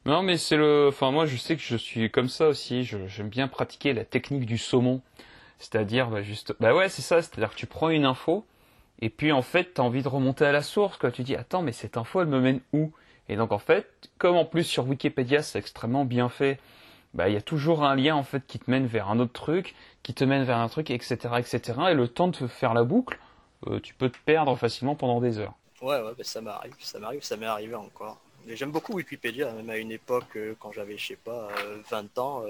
Non, 0.05 0.23
mais 0.23 0.37
c'est 0.37 0.57
le. 0.57 0.89
Enfin, 0.89 1.11
moi, 1.11 1.25
je 1.25 1.37
sais 1.37 1.57
que 1.57 1.63
je 1.63 1.77
suis 1.77 2.11
comme 2.11 2.29
ça 2.29 2.49
aussi. 2.49 2.85
J'aime 2.85 3.31
bien 3.31 3.49
pratiquer 3.49 3.95
la 3.95 4.05
technique 4.05 4.45
du 4.45 4.59
saumon. 4.59 5.01
C'est-à-dire, 5.59 6.11
bah, 6.11 6.23
juste. 6.23 6.55
Bah 6.61 6.75
ouais, 6.75 6.91
c'est 6.91 7.01
ça. 7.01 7.23
C'est-à-dire 7.23 7.51
que 7.51 7.57
tu 7.57 7.67
prends 7.67 7.89
une 7.89 8.05
info 8.05 8.45
et 9.01 9.11
puis 9.11 9.33
en 9.33 9.43
fait, 9.43 9.75
tu 9.75 9.81
as 9.81 9.85
envie 9.85 10.03
de 10.03 10.09
remonter 10.09 10.45
à 10.45 10.53
la 10.53 10.63
source, 10.63 10.97
quoi. 10.99 11.11
Tu 11.11 11.23
dis, 11.23 11.37
attends, 11.37 11.63
mais 11.63 11.73
cette 11.73 11.97
info, 11.97 12.21
elle 12.21 12.29
me 12.29 12.41
mène 12.41 12.61
où? 12.73 12.93
Et 13.29 13.37
donc 13.37 13.53
en 13.53 13.59
fait, 13.59 13.89
comme 14.19 14.37
en 14.37 14.45
plus 14.45 14.65
sur 14.65 14.87
Wikipédia, 14.87 15.43
c'est 15.43 15.59
extrêmement 15.59 16.05
bien 16.05 16.29
fait, 16.29 16.59
bah 17.15 17.29
il 17.29 17.35
y 17.35 17.39
a 17.39 17.43
toujours 17.43 17.85
un 17.85 17.95
lien 17.95 18.15
en 18.17 18.23
fait 18.23 18.47
qui 18.47 18.59
te 18.59 18.71
mène 18.71 18.87
vers 18.87 19.09
un 19.09 19.19
autre 19.19 19.33
truc, 19.33 19.75
qui 20.03 20.13
te 20.13 20.25
mène 20.25 20.45
vers 20.45 20.59
un 20.59 20.69
truc, 20.69 20.91
etc., 20.91 21.17
etc. 21.39 21.61
Et 21.91 21.95
le 21.95 22.09
temps 22.09 22.29
de 22.29 22.47
faire 22.47 22.75
la 22.75 22.85
boucle, 22.85 23.19
euh, 23.67 23.81
tu 23.81 23.95
peux 23.95 24.11
te 24.11 24.19
perdre 24.27 24.57
facilement 24.57 24.95
pendant 24.95 25.21
des 25.21 25.39
heures. 25.39 25.55
Ouais, 25.81 26.01
ouais, 26.01 26.13
bah, 26.17 26.25
ça 26.25 26.41
m'arrive, 26.41 26.75
ça 26.81 26.99
m'arrive, 26.99 27.23
ça 27.23 27.37
m'est 27.37 27.47
arrivé 27.47 27.75
encore. 27.75 28.19
J'aime 28.47 28.73
beaucoup 28.73 28.95
Wikipédia, 28.95 29.53
même 29.53 29.71
à 29.71 29.79
une 29.79 29.93
époque 29.93 30.37
euh, 30.37 30.55
quand 30.59 30.71
j'avais, 30.73 30.99
je 30.99 31.07
sais 31.07 31.17
pas, 31.17 31.49
20 31.91 32.19
ans, 32.19 32.45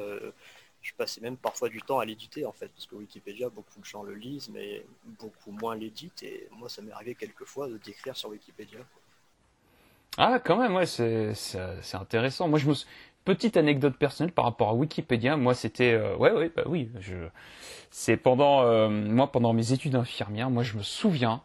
je 0.85 0.93
passais 0.95 1.21
même 1.21 1.37
parfois 1.37 1.71
du 1.71 1.81
temps 1.81 1.99
à 1.99 2.05
l'éditer 2.05 2.45
en 2.45 2.53
fait, 2.53 2.69
parce 2.69 2.87
que 2.87 2.95
Wikipédia, 2.95 3.49
beaucoup 3.49 3.81
de 3.81 3.85
gens 3.85 4.03
le 4.03 4.15
lisent, 4.15 4.51
mais 4.53 4.85
beaucoup 5.19 5.51
moins 5.51 5.75
l'éditent. 5.75 6.23
Et 6.23 6.47
moi, 6.53 6.69
ça 6.69 6.83
m'est 6.83 6.93
arrivé 6.93 7.15
quelquefois 7.15 7.69
de 7.69 7.79
d'écrire 7.79 8.15
sur 8.17 8.29
Wikipédia. 8.29 8.79
Ah, 10.19 10.39
quand 10.39 10.57
même, 10.57 10.85
c'est 10.87 11.35
intéressant. 11.95 12.49
Moi, 12.49 12.59
je 12.59 12.69
me 12.69 12.75
petite 13.25 13.57
anecdote 13.57 13.97
personnelle 13.97 14.33
par 14.33 14.45
rapport 14.45 14.69
à 14.69 14.75
Wikipédia. 14.75 15.37
Moi, 15.37 15.55
c'était 15.55 15.93
euh, 15.93 16.17
ouais, 16.17 16.33
ouais, 16.33 16.51
bah 16.55 16.65
oui. 16.67 16.91
Je 17.01 17.17
c'est 17.91 18.17
pendant 18.17 18.63
euh, 18.63 18.89
moi 18.89 19.33
pendant 19.33 19.53
mes 19.53 19.73
études 19.73 19.93
d'infirmière. 19.93 20.51
Moi, 20.51 20.63
je 20.63 20.77
me 20.77 20.83
souviens 20.83 21.43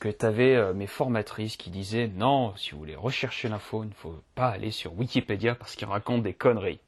que 0.00 0.08
tu 0.08 0.26
avais 0.26 0.56
euh, 0.56 0.74
mes 0.74 0.88
formatrices 0.88 1.56
qui 1.56 1.70
disaient 1.70 2.08
non, 2.08 2.54
si 2.56 2.72
vous 2.72 2.78
voulez 2.78 2.96
rechercher 2.96 3.48
l'info, 3.48 3.84
il 3.84 3.90
ne 3.90 3.94
faut 3.94 4.20
pas 4.34 4.48
aller 4.48 4.72
sur 4.72 4.98
Wikipédia 4.98 5.54
parce 5.54 5.76
qu'il 5.76 5.86
raconte 5.86 6.24
des 6.24 6.34
conneries. 6.34 6.80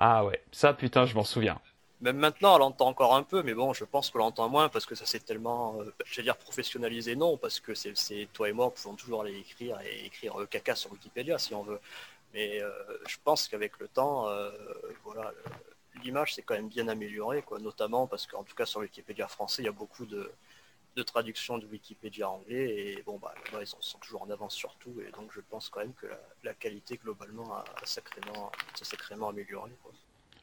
Ah 0.00 0.24
ouais, 0.24 0.40
ça 0.52 0.72
putain, 0.74 1.06
je 1.06 1.14
m'en 1.16 1.24
souviens. 1.24 1.60
Même 2.00 2.18
maintenant, 2.18 2.54
on 2.54 2.58
l'entend 2.58 2.86
encore 2.86 3.16
un 3.16 3.24
peu, 3.24 3.42
mais 3.42 3.54
bon, 3.54 3.72
je 3.72 3.84
pense 3.84 4.10
qu'on 4.10 4.18
l'entend 4.18 4.48
moins 4.48 4.68
parce 4.68 4.86
que 4.86 4.94
ça 4.94 5.04
s'est 5.06 5.18
tellement, 5.18 5.80
euh, 5.80 5.92
j'allais 6.06 6.26
dire 6.26 6.36
professionnalisé, 6.36 7.16
non, 7.16 7.36
parce 7.36 7.58
que 7.58 7.74
c'est 7.74 8.28
toi 8.32 8.48
et 8.48 8.52
moi 8.52 8.72
pouvons 8.72 8.94
toujours 8.94 9.22
aller 9.22 9.36
écrire 9.36 9.80
et 9.80 10.06
écrire 10.06 10.40
euh, 10.40 10.46
caca 10.46 10.76
sur 10.76 10.92
Wikipédia 10.92 11.38
si 11.38 11.52
on 11.54 11.64
veut. 11.64 11.80
Mais 12.32 12.62
euh, 12.62 12.70
je 13.08 13.16
pense 13.24 13.48
qu'avec 13.48 13.76
le 13.80 13.88
temps, 13.88 14.26
voilà, 15.04 15.32
l'image 16.04 16.34
s'est 16.34 16.42
quand 16.42 16.54
même 16.54 16.68
bien 16.68 16.86
améliorée, 16.86 17.42
quoi, 17.42 17.58
notamment 17.58 18.06
parce 18.06 18.26
qu'en 18.28 18.44
tout 18.44 18.54
cas 18.54 18.66
sur 18.66 18.80
Wikipédia 18.80 19.26
français, 19.26 19.62
il 19.62 19.66
y 19.66 19.68
a 19.68 19.72
beaucoup 19.72 20.06
de, 20.06 20.30
traductions 21.02 21.58
de 21.58 21.66
Wikipédia 21.66 22.28
anglais 22.28 22.94
et 22.96 23.02
bon, 23.02 23.18
bah, 23.18 23.34
ils 23.60 23.66
sont 23.66 23.98
toujours 23.98 24.22
en 24.22 24.30
avance 24.30 24.54
sur 24.54 24.74
tout 24.76 24.94
et 25.00 25.10
donc 25.12 25.30
je 25.32 25.40
pense 25.40 25.68
quand 25.68 25.80
même 25.80 25.94
que 25.94 26.06
la, 26.42 26.54
qualité 26.54 26.96
globalement 26.96 27.54
a, 27.54 27.64
sacrément, 27.84 28.50
sacrément 28.74 29.28
amélioré. 29.28 29.70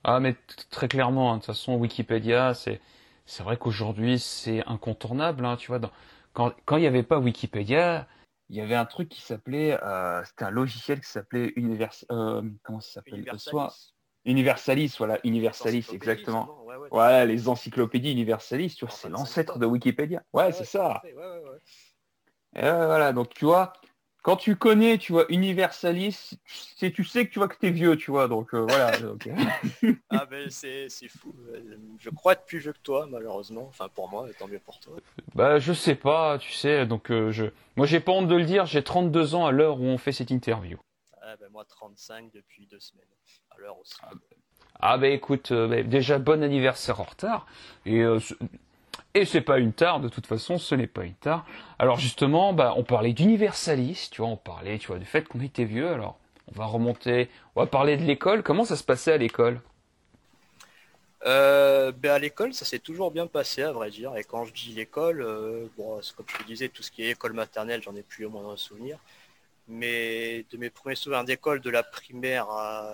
Ah, 0.03 0.19
mais 0.19 0.35
très 0.69 0.88
clairement, 0.88 1.31
hein, 1.31 1.35
de 1.35 1.39
toute 1.39 1.47
façon, 1.47 1.75
Wikipédia, 1.75 2.53
c'est 2.53 2.79
c'est 3.27 3.41
vrai 3.41 3.57
qu'aujourd'hui, 3.57 4.19
c'est 4.19 4.63
incontournable. 4.67 5.45
Hein, 5.45 5.57
tu 5.57 5.67
vois, 5.67 5.81
quand 6.33 6.53
quand 6.65 6.77
il 6.77 6.81
n'y 6.81 6.88
avait 6.88 7.03
pas 7.03 7.17
Wikipédia, 7.17 8.07
il 8.50 8.55
y 8.55 8.62
avait 8.62 8.75
un 8.75 8.85
truc 8.85 9.09
qui 9.09 9.21
s'appelait, 9.21 9.81
euh, 9.83 10.24
c'était 10.25 10.45
un 10.45 10.51
logiciel 10.51 11.01
qui 11.01 11.09
s'appelait 11.09 11.51
Univers, 11.55 11.93
euh, 12.12 12.43
comment 12.63 12.79
ça 12.79 12.93
s'appelle? 12.93 13.15
Universalis. 13.15 13.94
Universalis, 14.25 14.96
voilà, 14.98 15.20
Universalis, 15.24 15.88
exactement. 15.94 16.65
Ouais, 16.91 17.25
les 17.25 17.48
encyclopédies 17.48 18.12
Universalis, 18.12 18.75
tu 18.75 18.86
vois, 18.86 18.94
c'est 18.94 19.10
l'ancêtre 19.10 19.60
de 19.60 19.65
Wikipédia. 19.65 20.24
Ouais, 20.34 20.51
c'est 20.51 20.65
ça. 20.65 21.01
Et 22.55 22.62
voilà, 22.62 23.12
donc 23.12 23.34
tu 23.34 23.46
vois, 23.46 23.74
quand 24.25 24.38
tu 24.38 24.55
connais, 24.55 24.98
tu 24.98 25.12
vois, 25.12 25.25
Universalis, 25.29 26.39
c'est 26.48 26.91
tu 26.91 27.03
sais 27.03 27.27
que 27.27 27.32
tu 27.32 27.38
vois 27.38 27.48
que 27.48 27.58
t'es 27.58 27.70
vieux, 27.70 27.96
tu 27.96 28.10
vois, 28.10 28.27
donc 28.27 28.55
euh, 28.55 28.65
voilà. 28.67 28.91
Euh. 29.84 29.94
ah 30.10 30.25
ben 30.25 30.50
c'est 30.50 30.89
fou. 31.08 31.36
Je 32.00 32.10
crois 32.10 32.34
être 32.34 32.46
plus 32.46 32.58
vieux 32.58 32.74
que 32.74 32.79
toi, 32.79 33.08
malheureusement. 33.08 33.67
Enfin 33.67 33.88
pour 33.94 34.10
moi, 34.10 34.27
tant 34.39 34.48
mieux 34.48 34.60
pour 34.60 34.79
toi. 34.79 34.94
Bah 35.36 35.60
je 35.60 35.74
sais 35.74 35.94
pas, 35.94 36.39
tu 36.39 36.51
sais, 36.53 36.88
donc 36.88 37.12
euh, 37.12 37.32
je. 37.32 37.46
Moi 37.75 37.86
j'ai 37.86 38.00
pas 38.00 38.13
honte 38.13 38.27
de 38.27 38.36
le 38.36 38.46
dire, 38.46 38.65
j'ai 38.65 38.84
32 38.84 39.36
ans 39.36 39.46
à 39.46 39.51
l'heure 39.51 39.79
où 39.79 39.84
on 39.84 40.00
fait 40.00 40.12
cette 40.12 40.32
interview. 40.32 40.79
Ah 41.27 41.36
ben 41.39 41.50
moi 41.51 41.65
35 41.65 42.32
depuis 42.32 42.67
deux 42.67 42.79
semaines. 42.79 43.05
À 43.50 43.58
l'heure 43.58 43.79
aussi. 43.79 43.96
Ah, 44.03 44.12
ben, 44.12 44.38
ah 44.79 44.98
ben, 44.98 45.12
écoute, 45.12 45.51
déjà 45.51 46.20
bon 46.20 46.44
anniversaire 46.44 47.00
en 47.00 47.05
retard. 47.05 47.48
Et 47.86 48.03
et 49.13 49.24
c'est 49.24 49.41
pas 49.41 49.60
une 49.60 49.72
tare, 49.72 50.01
de 50.01 50.10
toute 50.10 50.27
façon, 50.27 50.58
ce 50.58 50.75
n'est 50.75 50.88
pas 50.88 51.05
une 51.05 51.13
tare. 51.15 51.46
Alors 51.79 51.98
justement, 51.98 52.51
bah, 52.51 52.74
on 52.75 52.84
parlait 52.84 53.13
d'universalisme, 53.13 54.12
tu 54.12 54.22
vois, 54.22 54.29
on 54.29 54.38
parlait, 54.38 54.77
tu 54.77 54.88
vois, 54.88 55.00
du 55.00 55.05
fait 55.05 55.25
qu'on 55.25 55.39
était 55.39 55.63
vieux. 55.63 55.88
Alors, 55.88 56.20
on 56.53 56.60
va 56.60 56.65
remonter, 56.65 57.29
on 57.55 57.62
va 57.62 57.67
parler 57.67 57.96
de 57.96 58.03
l'école. 58.03 58.44
Comment 58.44 58.65
ça 58.65 58.75
se 58.75 58.84
passait 58.84 59.13
à 59.13 59.17
l'école? 59.17 59.62
Euh, 61.25 61.94
ben 61.94 62.12
à 62.12 62.20
l'école, 62.20 62.53
ça 62.53 62.65
s'est 62.65 62.79
toujours 62.79 63.10
bien 63.10 63.25
passé, 63.25 63.63
à 63.63 63.72
vrai 63.72 63.89
dire. 63.89 64.15
Et 64.17 64.24
quand 64.25 64.44
je 64.44 64.53
dis 64.53 64.74
l'école, 64.74 65.22
euh, 65.22 65.65
bon, 65.77 66.00
comme 66.15 66.25
je 66.27 66.38
te 66.38 66.44
disais, 66.44 66.67
tout 66.67 66.84
ce 66.84 66.91
qui 66.91 67.03
est 67.03 67.12
école 67.12 67.34
maternelle, 67.34 67.82
j'en 67.82 67.96
ai 67.96 68.03
plus 68.03 68.25
au 68.25 68.29
moins 68.29 68.51
un 68.51 68.58
souvenir. 68.58 69.00
Mais 69.67 70.45
de 70.51 70.57
mes 70.57 70.69
premiers 70.69 70.95
souvenirs 70.95 71.24
d'école, 71.24 71.60
de 71.60 71.72
la 71.72 71.81
primaire 71.81 72.48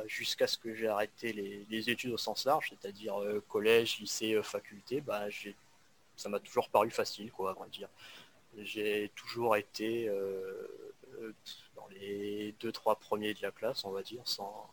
jusqu'à 0.08 0.48
ce 0.48 0.58
que 0.58 0.74
j'ai 0.74 0.88
arrêté 0.88 1.34
les, 1.34 1.90
études 1.90 2.12
au 2.12 2.18
sens 2.18 2.46
large, 2.46 2.70
c'est-à-dire 2.70 3.22
euh, 3.22 3.44
collège, 3.50 4.00
lycée, 4.00 4.42
faculté, 4.42 5.02
bah, 5.02 5.26
ça 6.16 6.30
m'a 6.30 6.40
toujours 6.40 6.70
paru 6.70 6.90
facile, 6.90 7.32
quoi, 7.32 7.52
à 7.52 7.54
vrai 7.54 7.68
dire. 7.70 7.90
J'ai 8.58 9.12
toujours 9.16 9.56
été 9.56 10.08
euh, 11.22 11.34
dans 11.76 11.88
les 11.90 12.54
deux, 12.60 12.72
trois 12.72 12.96
premiers 12.96 13.34
de 13.34 13.42
la 13.42 13.52
classe, 13.52 13.86
on 13.86 13.92
va 13.92 14.04
dire, 14.04 14.22
sans, 14.26 14.70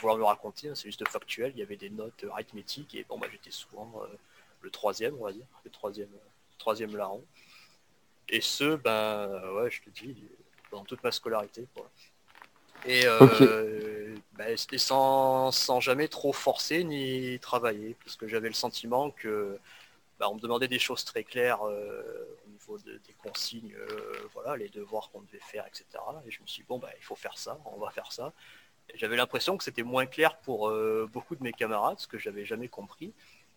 vouloir 0.00 0.16
me 0.16 0.24
raconter, 0.24 0.68
hein, 0.68 0.74
c'est 0.74 0.88
juste 0.88 1.06
factuel. 1.08 1.52
Il 1.54 1.58
y 1.58 1.62
avait 1.62 1.76
des 1.76 1.90
notes 1.90 2.24
arithmétiques 2.30 2.94
et 2.94 3.04
bon, 3.04 3.18
bah, 3.18 3.26
j'étais 3.30 3.50
souvent 3.50 3.92
euh, 4.02 4.06
le 4.60 4.70
troisième, 4.70 5.14
on 5.20 5.24
va 5.24 5.32
dire, 5.32 5.46
le 5.64 5.70
troisième, 5.70 6.10
troisième 6.58 6.96
larron. 6.96 7.24
Et 8.28 8.40
ce, 8.40 8.76
ben, 8.76 9.28
ouais, 9.54 9.70
je 9.70 9.82
te 9.82 9.90
dis, 9.90 10.16
pendant 10.72 10.84
toute 10.84 11.04
ma 11.04 11.12
scolarité, 11.12 11.68
quoi. 11.74 11.88
Et 12.84 13.02
euh, 13.04 14.16
ben, 14.32 14.56
c'était 14.56 14.78
sans, 14.78 15.52
sans, 15.52 15.78
jamais 15.78 16.08
trop 16.08 16.32
forcer 16.32 16.82
ni 16.82 17.38
travailler, 17.38 17.94
parce 18.02 18.16
que 18.16 18.26
j'avais 18.26 18.48
le 18.48 18.54
sentiment 18.54 19.10
que 19.10 19.60
bah, 20.18 20.28
on 20.30 20.36
me 20.36 20.40
demandait 20.40 20.68
des 20.68 20.78
choses 20.78 21.04
très 21.04 21.24
claires 21.24 21.66
euh, 21.66 22.38
au 22.46 22.50
niveau 22.50 22.78
des 22.78 23.14
consignes, 23.22 23.74
euh, 23.74 24.28
voilà, 24.32 24.56
les 24.56 24.68
devoirs 24.68 25.10
qu'on 25.10 25.20
devait 25.20 25.40
faire, 25.40 25.66
etc. 25.66 25.84
Et 26.26 26.30
je 26.30 26.40
me 26.40 26.46
suis 26.46 26.62
dit, 26.62 26.66
bon, 26.68 26.78
bah, 26.78 26.90
il 26.96 27.04
faut 27.04 27.16
faire 27.16 27.36
ça, 27.36 27.58
on 27.66 27.78
va 27.78 27.90
faire 27.90 28.10
ça. 28.12 28.32
J'avais 28.94 29.16
l'impression 29.16 29.56
que 29.56 29.64
c'était 29.64 29.82
moins 29.82 30.06
clair 30.06 30.38
pour 30.38 30.68
euh, 30.68 31.08
beaucoup 31.12 31.36
de 31.36 31.42
mes 31.42 31.52
camarades, 31.52 31.98
ce 31.98 32.06
que 32.06 32.18
j'avais 32.18 32.44
jamais 32.44 32.68
compris. 32.68 33.12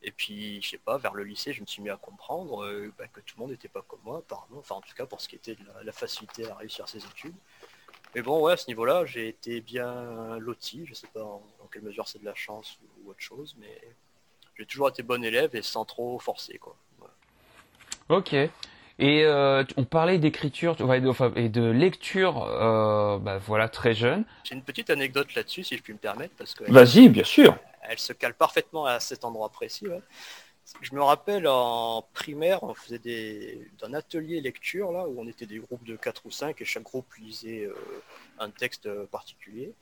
Et 0.08 0.12
puis, 0.12 0.62
je 0.62 0.70
sais 0.70 0.78
pas, 0.78 1.00
vers 1.00 1.16
le 1.16 1.24
lycée, 1.24 1.52
je 1.52 1.62
me 1.62 1.66
suis 1.66 1.82
mis 1.82 1.90
à 1.90 1.98
comprendre 1.98 2.64
bah, 2.96 3.06
que 3.12 3.20
tout 3.22 3.36
le 3.38 3.42
monde 3.42 3.52
n'était 3.52 3.68
pas 3.68 3.82
comme 3.88 4.00
moi, 4.06 4.20
apparemment. 4.20 4.60
Enfin, 4.60 4.76
en 4.76 4.82
tout 4.82 4.94
cas, 4.96 5.08
pour 5.08 5.20
ce 5.20 5.28
qui 5.28 5.36
était 5.36 5.56
de 5.56 5.66
la, 5.84 5.92
facilité 5.92 6.48
à 6.48 6.54
réussir 6.54 6.88
ses 6.88 7.00
études. 7.00 7.34
Mais 8.14 8.22
bon, 8.22 8.40
ouais, 8.40 8.54
à 8.54 8.58
ce 8.58 8.68
niveau-là, 8.68 9.06
j'ai 9.06 9.28
été 9.28 9.62
bien 9.62 10.38
loti. 10.38 10.86
Je 10.86 10.94
sais 10.94 11.08
pas 11.08 11.24
en, 11.24 11.42
quelle 11.72 11.82
mesure 11.82 12.08
c'est 12.08 12.20
de 12.20 12.26
la 12.26 12.36
chance 12.36 12.78
ou 13.04 13.10
autre 13.10 13.20
chose, 13.20 13.56
mais 13.60 13.82
j'ai 14.56 14.68
toujours 14.68 14.90
été 14.90 15.02
bon 15.02 15.24
élève 15.24 15.56
et 15.56 15.64
sans 15.64 15.86
trop 15.86 16.20
forcer. 16.20 16.60
Quoi. 16.60 16.78
Ok. 18.10 18.36
Et 18.98 19.26
euh, 19.26 19.64
on 19.76 19.84
parlait 19.84 20.20
d'écriture 20.20 20.78
et 21.36 21.50
de 21.50 21.64
lecture, 21.64 22.44
euh, 22.44 23.18
bah, 23.18 23.40
voilà, 23.40 23.68
très 23.68 23.94
jeune. 23.94 24.24
J'ai 24.44 24.56
une 24.56 24.62
petite 24.62 24.90
anecdote 24.90 25.34
là-dessus, 25.36 25.64
si 25.64 25.76
je 25.76 25.82
puis 25.82 25.94
me 25.94 25.98
permettre, 25.98 26.34
parce 26.38 26.54
que. 26.54 26.64
Vas-y, 26.72 27.10
bien 27.10 27.26
sûr. 27.26 27.58
Elle 27.88 28.00
se 28.00 28.14
cale 28.14 28.34
parfaitement 28.34 28.86
à 28.86 29.00
cet 29.00 29.26
endroit 29.26 29.50
précis. 29.50 29.88
Je 30.82 30.96
me 30.96 31.02
rappelle 31.02 31.48
en 31.48 32.08
primaire, 32.14 32.64
on 32.64 32.74
faisait 32.74 33.60
d'un 33.80 33.94
atelier 33.94 34.42
lecture 34.42 34.92
là 34.92 35.08
où 35.08 35.20
on 35.20 35.28
était 35.28 35.46
des 35.46 35.60
groupes 35.60 35.84
de 35.84 35.96
4 35.96 36.26
ou 36.26 36.32
5 36.32 36.60
et 36.60 36.66
chaque 36.66 36.84
groupe 36.84 37.14
lisait 37.16 37.66
euh, 37.66 37.76
un 38.40 38.50
texte 38.50 38.90
particulier. 39.06 39.74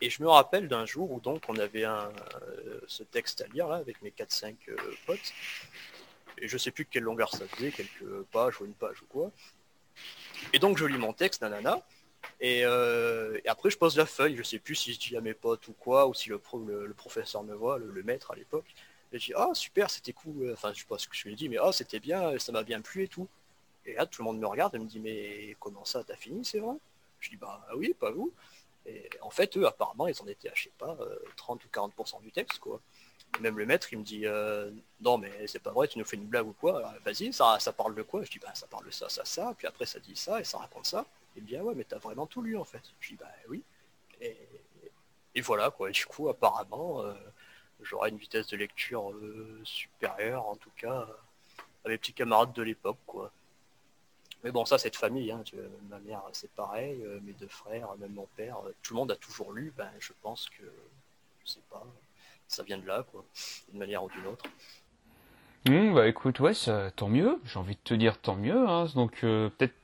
Et 0.00 0.10
je 0.10 0.22
me 0.22 0.28
rappelle 0.28 0.68
d'un 0.68 0.84
jour 0.84 1.10
où 1.10 1.18
donc 1.18 1.44
on 1.48 1.56
avait 1.56 1.86
euh, 1.86 2.10
ce 2.86 3.02
texte 3.02 3.40
à 3.40 3.46
lire 3.46 3.68
là 3.68 3.76
avec 3.76 4.02
mes 4.02 4.10
4-5 4.10 4.54
euh, 4.68 4.76
potes. 5.06 5.32
Et 6.36 6.46
je 6.46 6.58
sais 6.58 6.70
plus 6.70 6.84
quelle 6.84 7.04
longueur 7.04 7.30
ça 7.30 7.46
faisait, 7.46 7.70
quelques 7.70 8.22
pages 8.32 8.60
ou 8.60 8.66
une 8.66 8.74
page 8.74 9.00
ou 9.02 9.06
quoi. 9.06 9.30
Et 10.52 10.58
donc 10.58 10.76
je 10.76 10.84
lis 10.84 10.98
mon 10.98 11.14
texte, 11.14 11.40
nanana. 11.40 11.80
Et, 12.40 12.64
euh, 12.64 13.38
et 13.44 13.48
après 13.48 13.70
je 13.70 13.78
pose 13.78 13.96
la 13.96 14.06
feuille, 14.06 14.36
je 14.36 14.42
sais 14.42 14.58
plus 14.58 14.74
si 14.74 14.92
je 14.92 14.98
dis 14.98 15.16
à 15.16 15.20
mes 15.20 15.34
potes 15.34 15.68
ou 15.68 15.72
quoi, 15.72 16.06
ou 16.06 16.14
si 16.14 16.28
le, 16.28 16.40
le, 16.66 16.94
professeur 16.94 17.42
me 17.42 17.54
voit, 17.54 17.78
le, 17.78 18.02
maître 18.02 18.30
à 18.30 18.36
l'époque. 18.36 18.74
Et 19.12 19.18
je 19.18 19.26
dis 19.26 19.32
ah 19.36 19.50
super, 19.54 19.90
c'était 19.90 20.12
cool. 20.12 20.50
Enfin 20.52 20.72
je 20.74 20.80
sais 20.80 20.86
pas 20.86 20.98
ce 20.98 21.08
que 21.08 21.16
je 21.16 21.24
lui 21.24 21.32
ai 21.32 21.36
dit, 21.36 21.48
mais 21.48 21.58
ah 21.60 21.72
c'était 21.72 22.00
bien, 22.00 22.38
ça 22.38 22.52
m'a 22.52 22.62
bien 22.62 22.80
plu 22.80 23.04
et 23.04 23.08
tout. 23.08 23.28
Et 23.86 23.94
là 23.94 24.06
tout 24.06 24.22
le 24.22 24.26
monde 24.26 24.38
me 24.38 24.46
regarde 24.46 24.74
et 24.74 24.78
me 24.78 24.86
dit 24.86 25.00
mais 25.00 25.56
comment 25.60 25.84
ça, 25.84 26.04
t'as 26.04 26.16
fini, 26.16 26.44
c'est 26.44 26.60
vrai? 26.60 26.74
Je 27.20 27.30
dis 27.30 27.36
bah 27.36 27.66
oui, 27.76 27.94
pas 27.98 28.10
vous. 28.10 28.32
Et 28.86 29.08
en 29.22 29.30
fait, 29.30 29.56
eux, 29.56 29.66
apparemment, 29.66 30.06
ils 30.06 30.20
en 30.20 30.26
étaient 30.26 30.50
à, 30.50 30.54
je 30.54 30.64
sais 30.64 30.72
pas, 30.78 30.96
30 31.36 31.60
euh, 31.62 31.80
ou 31.80 31.90
40% 31.90 32.22
du 32.22 32.30
texte, 32.30 32.58
quoi. 32.58 32.80
Même 33.40 33.58
le 33.58 33.66
maître, 33.66 33.92
il 33.92 33.98
me 33.98 34.04
dit 34.04 34.26
euh, 34.26 34.70
Non, 35.00 35.18
mais 35.18 35.46
c'est 35.46 35.58
pas 35.58 35.72
vrai, 35.72 35.88
tu 35.88 35.98
nous 35.98 36.04
fais 36.04 36.16
une 36.16 36.26
blague 36.26 36.46
ou 36.46 36.52
quoi? 36.52 36.94
Vas-y, 37.04 37.32
ça, 37.32 37.58
ça 37.58 37.72
parle 37.72 37.94
de 37.94 38.02
quoi? 38.02 38.22
Je 38.22 38.30
dis 38.30 38.38
Bah, 38.38 38.52
ça 38.54 38.66
parle 38.66 38.86
de 38.86 38.90
ça, 38.90 39.08
ça, 39.08 39.24
ça. 39.24 39.54
Puis 39.56 39.66
après, 39.66 39.86
ça 39.86 39.98
dit 39.98 40.14
ça 40.14 40.40
et 40.40 40.44
ça 40.44 40.58
raconte 40.58 40.86
ça. 40.86 41.06
Et 41.36 41.40
bien, 41.40 41.62
ouais, 41.62 41.74
mais 41.74 41.84
t'as 41.84 41.98
vraiment 41.98 42.26
tout 42.26 42.42
lu, 42.42 42.56
en 42.56 42.64
fait. 42.64 42.82
Je 43.00 43.10
dis 43.10 43.16
Bah, 43.16 43.26
oui. 43.48 43.62
Et, 44.20 45.40
voilà, 45.40 45.70
quoi. 45.70 45.90
Du 45.90 46.06
coup, 46.06 46.28
apparemment, 46.28 47.02
euh, 47.02 47.12
j'aurai 47.82 48.10
une 48.10 48.18
vitesse 48.18 48.46
de 48.48 48.56
lecture 48.56 49.12
supérieure, 49.64 50.46
en 50.46 50.56
tout 50.56 50.70
cas, 50.76 51.06
à 51.84 51.88
mes 51.88 51.98
petits 51.98 52.12
camarades 52.12 52.52
de 52.52 52.62
l'époque, 52.62 52.98
quoi. 53.06 53.32
Mais 54.44 54.52
bon, 54.52 54.66
ça, 54.66 54.76
c'est 54.76 54.90
de 54.90 54.96
famille. 54.96 55.32
Hein, 55.32 55.42
ma 55.88 55.98
mère, 56.00 56.22
c'est 56.32 56.50
pareil. 56.50 57.02
Euh, 57.02 57.18
mes 57.24 57.32
deux 57.32 57.48
frères, 57.48 57.88
même 57.98 58.12
mon 58.12 58.28
père, 58.36 58.58
euh, 58.66 58.74
tout 58.82 58.92
le 58.92 58.98
monde 58.98 59.10
a 59.10 59.16
toujours 59.16 59.52
lu. 59.52 59.72
Ben, 59.76 59.90
je 59.98 60.12
pense 60.22 60.50
que, 60.50 60.64
je 61.44 61.50
sais 61.50 61.62
pas, 61.70 61.84
ça 62.46 62.62
vient 62.62 62.78
de 62.78 62.86
là, 62.86 63.04
quoi, 63.10 63.24
d'une 63.68 63.78
manière 63.78 64.04
ou 64.04 64.10
d'une 64.10 64.26
autre. 64.26 64.44
Mmh, 65.66 65.94
bah 65.94 66.06
écoute, 66.06 66.40
ouais, 66.40 66.52
tant 66.94 67.08
mieux. 67.08 67.40
J'ai 67.46 67.58
envie 67.58 67.74
de 67.74 67.80
te 67.82 67.94
dire 67.94 68.18
tant 68.18 68.36
mieux. 68.36 68.68
Hein. 68.68 68.84
Donc 68.94 69.24
euh, 69.24 69.48
peut-être, 69.48 69.74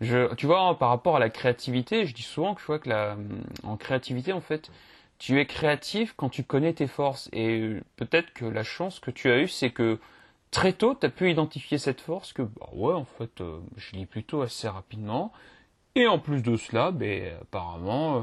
je, 0.00 0.34
tu 0.34 0.46
vois, 0.46 0.62
hein, 0.62 0.74
par 0.74 0.88
rapport 0.88 1.16
à 1.16 1.18
la 1.18 1.30
créativité, 1.30 2.06
je 2.06 2.14
dis 2.14 2.22
souvent 2.22 2.54
que 2.54 2.60
je 2.60 2.66
vois 2.66 2.78
que 2.78 2.88
la, 2.88 3.16
en 3.64 3.76
créativité, 3.76 4.32
en 4.32 4.40
fait, 4.40 4.70
tu 5.18 5.38
es 5.38 5.46
créatif 5.46 6.14
quand 6.16 6.30
tu 6.30 6.44
connais 6.44 6.72
tes 6.72 6.86
forces. 6.86 7.28
Et 7.32 7.76
peut-être 7.96 8.32
que 8.32 8.46
la 8.46 8.64
chance 8.64 9.00
que 9.00 9.10
tu 9.10 9.30
as 9.30 9.38
eue, 9.40 9.48
c'est 9.48 9.70
que 9.70 9.98
très 10.50 10.72
tôt, 10.72 10.94
tu 10.94 11.06
as 11.06 11.10
pu 11.10 11.30
identifier 11.30 11.78
cette 11.78 12.00
force 12.00 12.32
que, 12.32 12.42
bah 12.42 12.68
ouais, 12.72 12.94
en 12.94 13.04
fait, 13.04 13.40
euh, 13.40 13.60
je 13.76 13.92
lis 13.92 14.06
plutôt 14.06 14.42
assez 14.42 14.68
rapidement. 14.68 15.32
Et 15.94 16.06
en 16.06 16.18
plus 16.18 16.42
de 16.42 16.56
cela, 16.56 16.90
ben, 16.92 17.36
apparemment, 17.42 18.20
euh, 18.20 18.22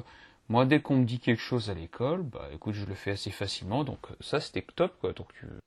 moi, 0.49 0.65
dès 0.65 0.81
qu'on 0.81 0.97
me 0.97 1.05
dit 1.05 1.19
quelque 1.19 1.41
chose 1.41 1.69
à 1.69 1.73
l'école, 1.73 2.23
bah 2.23 2.49
écoute, 2.53 2.73
je 2.75 2.85
le 2.85 2.95
fais 2.95 3.11
assez 3.11 3.31
facilement. 3.31 3.83
Donc 3.83 3.99
ça, 4.21 4.39
c'était 4.39 4.65
top, 4.75 4.97
quoi. 4.99 5.13
Donc, 5.13 5.29
euh, 5.43 5.59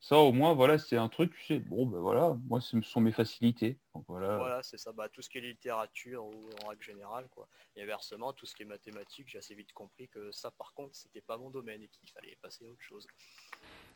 ça, 0.00 0.16
au 0.16 0.32
moins, 0.32 0.54
voilà, 0.54 0.78
c'est 0.78 0.96
un 0.96 1.08
truc, 1.08 1.32
tu 1.34 1.44
sais, 1.44 1.58
bon, 1.58 1.84
ben 1.84 1.98
voilà, 1.98 2.34
moi, 2.48 2.60
ce 2.62 2.80
sont 2.80 3.02
mes 3.02 3.12
facilités. 3.12 3.76
voilà, 4.08 4.38
voilà 4.38 4.62
c'est 4.62 4.78
ça. 4.78 4.92
Bah, 4.92 5.10
tout 5.10 5.20
ce 5.20 5.28
qui 5.28 5.38
est 5.38 5.42
littérature 5.42 6.24
ou 6.24 6.48
en 6.64 6.68
règle 6.68 6.82
générale, 6.82 7.28
quoi. 7.30 7.46
Et 7.76 7.82
inversement, 7.82 8.32
tout 8.32 8.46
ce 8.46 8.54
qui 8.54 8.62
est 8.62 8.66
mathématiques, 8.66 9.28
j'ai 9.28 9.38
assez 9.38 9.54
vite 9.54 9.74
compris 9.74 10.08
que 10.08 10.32
ça, 10.32 10.50
par 10.52 10.72
contre, 10.72 10.96
c'était 10.96 11.20
pas 11.20 11.36
mon 11.36 11.50
domaine 11.50 11.82
et 11.82 11.88
qu'il 11.88 12.08
fallait 12.08 12.38
passer 12.40 12.64
à 12.64 12.68
autre 12.68 12.80
chose. 12.80 13.06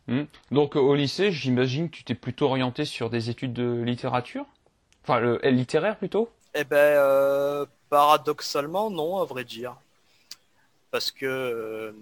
Hmm. 0.06 0.24
Donc 0.50 0.76
au 0.76 0.94
lycée, 0.94 1.32
j'imagine 1.32 1.88
que 1.88 1.96
tu 1.96 2.04
t'es 2.04 2.14
plutôt 2.14 2.46
orienté 2.46 2.84
sur 2.84 3.08
des 3.08 3.30
études 3.30 3.54
de 3.54 3.82
littérature? 3.82 4.44
Enfin, 5.02 5.18
le, 5.20 5.38
littéraire 5.44 5.96
plutôt? 5.96 6.28
Eh 6.54 6.64
ben, 6.64 6.76
euh, 6.76 7.64
paradoxalement, 7.88 8.90
non, 8.90 9.18
à 9.18 9.24
vrai 9.24 9.44
dire. 9.44 9.76
Parce 10.90 11.10
que, 11.10 11.24
euh, 11.24 11.92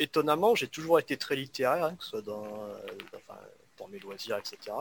étonnamment, 0.00 0.54
j'ai 0.54 0.68
toujours 0.68 0.98
été 0.98 1.16
très 1.16 1.36
littéraire, 1.36 1.84
hein, 1.84 1.96
que 1.96 2.02
ce 2.02 2.10
soit 2.10 2.22
dans, 2.22 2.44
dans, 3.78 3.88
mes 3.88 3.98
loisirs, 3.98 4.36
etc. 4.36 4.76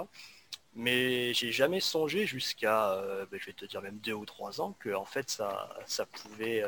Mais 0.76 1.34
j'ai 1.34 1.52
jamais 1.52 1.80
songé 1.80 2.26
jusqu'à, 2.26 2.94
euh, 2.94 3.26
ben, 3.32 3.40
je 3.40 3.46
vais 3.48 3.54
te 3.54 3.66
dire 3.66 3.82
même 3.82 3.98
deux 3.98 4.14
ou 4.14 4.26
trois 4.26 4.62
ans, 4.62 4.76
que 4.80 4.94
en 4.94 5.06
fait 5.06 5.30
ça, 5.30 6.06
pouvait, 6.12 6.64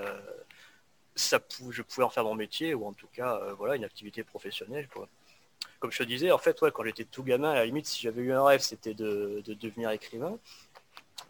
ça 1.15 1.39
je 1.71 1.81
pouvais 1.81 2.03
en 2.03 2.09
faire 2.09 2.23
mon 2.23 2.35
métier 2.35 2.73
ou 2.73 2.85
en 2.87 2.93
tout 2.93 3.07
cas, 3.13 3.39
voilà, 3.57 3.75
une 3.75 3.83
activité 3.85 4.23
professionnelle, 4.23 4.87
comme 5.81 5.91
je 5.91 5.97
te 5.97 6.03
disais, 6.03 6.31
en 6.31 6.37
fait, 6.37 6.61
ouais, 6.61 6.71
quand 6.71 6.83
j'étais 6.83 7.05
tout 7.05 7.23
gamin, 7.23 7.51
à 7.51 7.55
la 7.55 7.65
limite, 7.65 7.87
si 7.87 8.01
j'avais 8.01 8.21
eu 8.21 8.31
un 8.31 8.43
rêve, 8.43 8.61
c'était 8.61 8.93
de, 8.93 9.41
devenir 9.47 9.89
écrivain. 9.89 10.37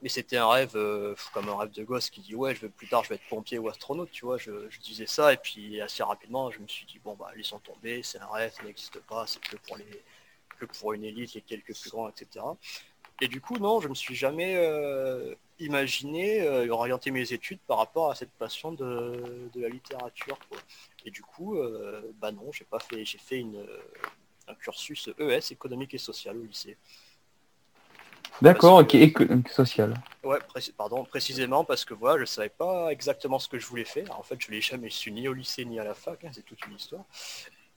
Mais 0.02 0.10
c'était 0.10 0.38
un 0.38 0.50
rêve, 0.50 0.72
euh, 0.76 1.16
comme 1.34 1.48
un 1.50 1.58
rêve 1.58 1.72
de 1.72 1.84
gosse 1.84 2.10
qui 2.10 2.22
dit 2.22 2.36
ouais, 2.36 2.56
je 2.56 2.62
veux 2.62 2.70
plus 2.70 2.88
tard, 2.88 3.04
je 3.04 3.10
vais 3.10 3.16
être 3.16 3.28
pompier 3.30 3.60
ou 3.60 3.70
astronaute, 3.70 4.12
tu 4.12 4.26
vois. 4.26 4.38
Je, 4.38 4.52
disais 4.82 5.06
ça 5.06 5.34
et 5.34 5.38
puis 5.38 5.80
assez 5.82 6.04
rapidement, 6.04 6.50
je 6.52 6.60
me 6.60 6.68
suis 6.68 6.86
dit 6.86 7.00
bon 7.04 7.16
bah 7.16 7.30
laissons 7.36 7.60
tomber, 7.60 8.02
c'est 8.04 8.20
un 8.20 8.28
rêve, 8.28 8.52
ça 8.54 8.64
n'existe 8.64 9.00
pas, 9.02 9.28
c'est 9.28 9.40
que 9.40 9.58
pour 9.58 9.78
les 9.78 10.04
que 10.60 10.66
pour 10.66 10.94
une 10.94 11.04
élite, 11.04 11.34
les 11.34 11.42
quelques 11.42 11.76
plus 11.80 11.92
grands, 11.92 12.10
etc. 12.10 12.46
Et 13.22 13.28
du 13.28 13.42
coup, 13.42 13.58
non, 13.58 13.82
je 13.82 13.88
me 13.88 13.96
suis 13.96 14.16
jamais 14.16 14.56
euh, 14.58 15.36
imaginé 15.60 16.42
euh, 16.42 16.68
orienter 16.70 17.12
mes 17.12 17.34
études 17.34 17.60
par 17.68 17.78
rapport 17.78 18.10
à 18.12 18.16
cette 18.16 18.32
passion 18.32 18.72
de, 18.72 19.50
la 19.56 19.70
littérature. 19.70 20.38
Et 21.06 21.12
du 21.12 21.22
coup, 21.22 21.58
bah 22.20 22.32
non, 22.32 22.52
j'ai 22.52 22.66
pas 22.66 22.80
fait, 22.80 23.06
j'ai 23.06 23.18
fait 23.18 23.38
une, 23.38 23.66
un 24.48 24.56
cursus 24.56 25.10
ES, 25.20 25.52
économique 25.52 25.94
et 25.94 25.98
social 25.98 26.38
au 26.38 26.44
lycée. 26.44 26.78
D'accord, 28.42 28.80
ok, 28.80 28.96
social. 29.54 29.94
Ouais, 30.24 30.40
pardon, 30.78 31.04
précisément 31.04 31.64
parce 31.64 31.86
que 31.86 31.94
voilà, 31.94 32.20
je 32.20 32.26
savais 32.26 32.50
pas 32.50 32.92
exactement 32.92 33.40
ce 33.40 33.48
que 33.48 33.60
je 33.60 33.68
voulais 33.68 33.86
faire. 33.86 34.18
En 34.18 34.24
fait, 34.24 34.40
je 34.40 34.52
l'ai 34.52 34.62
jamais 34.62 34.90
su 34.90 35.12
ni 35.12 35.28
au 35.28 35.34
lycée 35.34 35.66
ni 35.66 35.80
à 35.80 35.84
la 35.84 35.94
fac, 35.94 36.24
hein, 36.24 36.30
c'est 36.34 36.46
toute 36.46 36.66
une 36.66 36.76
histoire. 36.76 37.04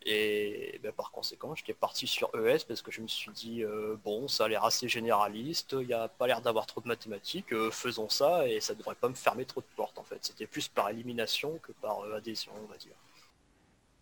Et 0.07 0.81
ben, 0.83 0.93
par 0.93 1.11
conséquent, 1.11 1.55
j'étais 1.55 1.73
parti 1.73 2.07
sur 2.07 2.31
ES 2.35 2.65
parce 2.69 2.83
que 2.83 2.91
je 2.91 3.01
me 3.01 3.09
suis 3.09 3.31
dit, 3.33 3.63
euh, 3.63 3.97
bon, 4.05 4.29
ça 4.29 4.45
a 4.45 4.49
l'air 4.49 4.65
assez 4.65 4.87
généraliste, 4.87 5.75
il 5.81 5.87
n'y 5.87 5.95
a 5.95 6.09
pas 6.09 6.27
l'air 6.27 6.43
d'avoir 6.43 6.67
trop 6.67 6.83
de 6.83 6.89
mathématiques, 6.89 7.53
euh, 7.55 7.71
faisons 7.71 8.11
ça 8.11 8.47
et 8.47 8.61
ça 8.61 8.75
ne 8.75 8.79
devrait 8.79 8.97
pas 8.97 9.09
me 9.09 9.15
fermer 9.15 9.47
trop 9.47 9.63
de 9.63 9.67
portes 9.77 9.99
en 9.99 10.05
fait. 10.05 10.19
C'était 10.21 10.47
plus 10.47 10.69
par 10.69 10.91
élimination 10.91 11.59
que 11.63 11.73
par 11.73 12.01
euh, 12.01 12.17
adhésion, 12.17 12.53
on 12.63 12.71
va 12.71 12.77
dire. 12.77 12.95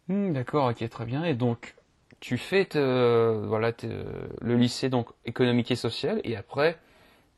Hmm, 0.08 0.32
d'accord, 0.32 0.70
ok, 0.70 0.88
très 0.88 1.04
bien. 1.04 1.24
Et 1.24 1.34
donc, 1.34 1.76
tu 2.22 2.38
fais 2.38 2.68
voilà, 2.72 3.72
le 3.82 4.56
lycée 4.56 4.88
donc 4.88 5.08
économique 5.24 5.72
et 5.72 5.76
social, 5.76 6.20
et 6.22 6.36
après, 6.36 6.78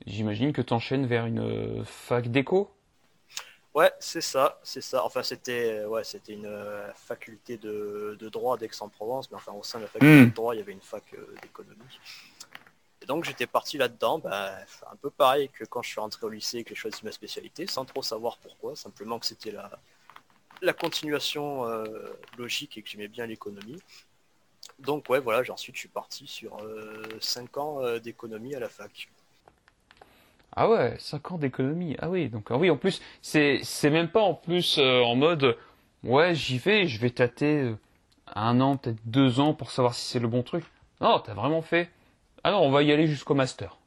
j'imagine 0.06 0.52
que 0.52 0.60
tu 0.60 0.74
enchaînes 0.74 1.06
vers 1.06 1.24
une 1.24 1.40
euh, 1.40 1.84
fac 1.84 2.28
d'éco? 2.28 2.70
Ouais, 3.74 3.90
c'est 3.98 4.20
ça, 4.20 4.60
c'est 4.62 4.82
ça. 4.82 5.02
Enfin, 5.04 5.22
c'était 5.22 5.84
ouais, 5.86 6.04
c'était 6.04 6.34
une 6.34 6.46
euh, 6.46 6.92
faculté 6.94 7.56
de, 7.56 8.16
droit 8.30 8.58
d'Aix-en-Provence, 8.58 9.30
mais 9.30 9.36
enfin 9.36 9.52
au 9.52 9.62
sein 9.62 9.78
de 9.78 9.84
la 9.84 9.88
faculté 9.88 10.20
hmm. 10.20 10.30
de 10.30 10.34
droit, 10.34 10.54
il 10.54 10.58
y 10.58 10.60
avait 10.60 10.72
une 10.72 10.82
fac 10.82 11.02
euh, 11.14 11.34
d'économie. 11.42 11.98
Et 13.00 13.06
donc 13.06 13.24
j'étais 13.24 13.46
parti 13.46 13.78
là-dedans, 13.78 14.18
bah, 14.18 14.52
un 14.92 14.96
peu 14.96 15.10
pareil 15.10 15.48
que 15.48 15.64
quand 15.64 15.82
je 15.82 15.88
suis 15.88 16.00
rentré 16.00 16.26
au 16.26 16.28
lycée 16.28 16.58
et 16.58 16.64
que 16.64 16.70
j'ai 16.70 16.74
choisi 16.74 17.00
ma 17.04 17.12
spécialité, 17.12 17.66
sans 17.66 17.86
trop 17.86 18.02
savoir 18.02 18.36
pourquoi, 18.36 18.76
simplement 18.76 19.18
que 19.18 19.26
c'était 19.26 19.50
la, 19.50 19.70
la 20.60 20.72
continuation 20.74 21.64
logique 22.38 22.78
et 22.78 22.82
que 22.82 22.88
j'aimais 22.88 23.08
bien 23.08 23.26
l'économie. 23.26 23.82
Donc 24.84 25.08
ouais, 25.08 25.20
voilà, 25.20 25.42
ensuite 25.50 25.74
je 25.74 25.80
suis 25.80 25.88
parti 25.88 26.26
sur 26.26 26.56
5 27.20 27.56
euh, 27.56 27.60
ans 27.60 27.82
euh, 27.82 27.98
d'économie 27.98 28.54
à 28.54 28.60
la 28.60 28.68
fac. 28.68 29.08
Ah 30.56 30.68
ouais, 30.68 30.96
5 30.98 31.32
ans 31.32 31.38
d'économie. 31.38 31.96
Ah 31.98 32.10
oui, 32.10 32.28
donc 32.28 32.46
ah 32.50 32.56
oui, 32.56 32.70
en 32.70 32.76
plus, 32.76 33.00
c'est 33.22 33.62
même 33.84 34.08
pas 34.08 34.22
en 34.22 34.34
plus 34.34 34.78
euh, 34.78 35.00
en 35.02 35.16
mode 35.16 35.56
ouais, 36.04 36.34
j'y 36.34 36.58
vais, 36.58 36.86
je 36.86 37.00
vais 37.00 37.10
tâter 37.10 37.74
un 38.34 38.60
an, 38.60 38.76
peut-être 38.76 39.00
deux 39.04 39.40
ans 39.40 39.54
pour 39.54 39.70
savoir 39.70 39.94
si 39.94 40.06
c'est 40.06 40.20
le 40.20 40.28
bon 40.28 40.42
truc. 40.42 40.64
Non, 41.00 41.18
t'as 41.18 41.34
vraiment 41.34 41.62
fait. 41.62 41.90
Ah 42.44 42.52
non, 42.52 42.60
on 42.60 42.70
va 42.70 42.82
y 42.82 42.92
aller 42.92 43.06
jusqu'au 43.06 43.34
master. 43.34 43.78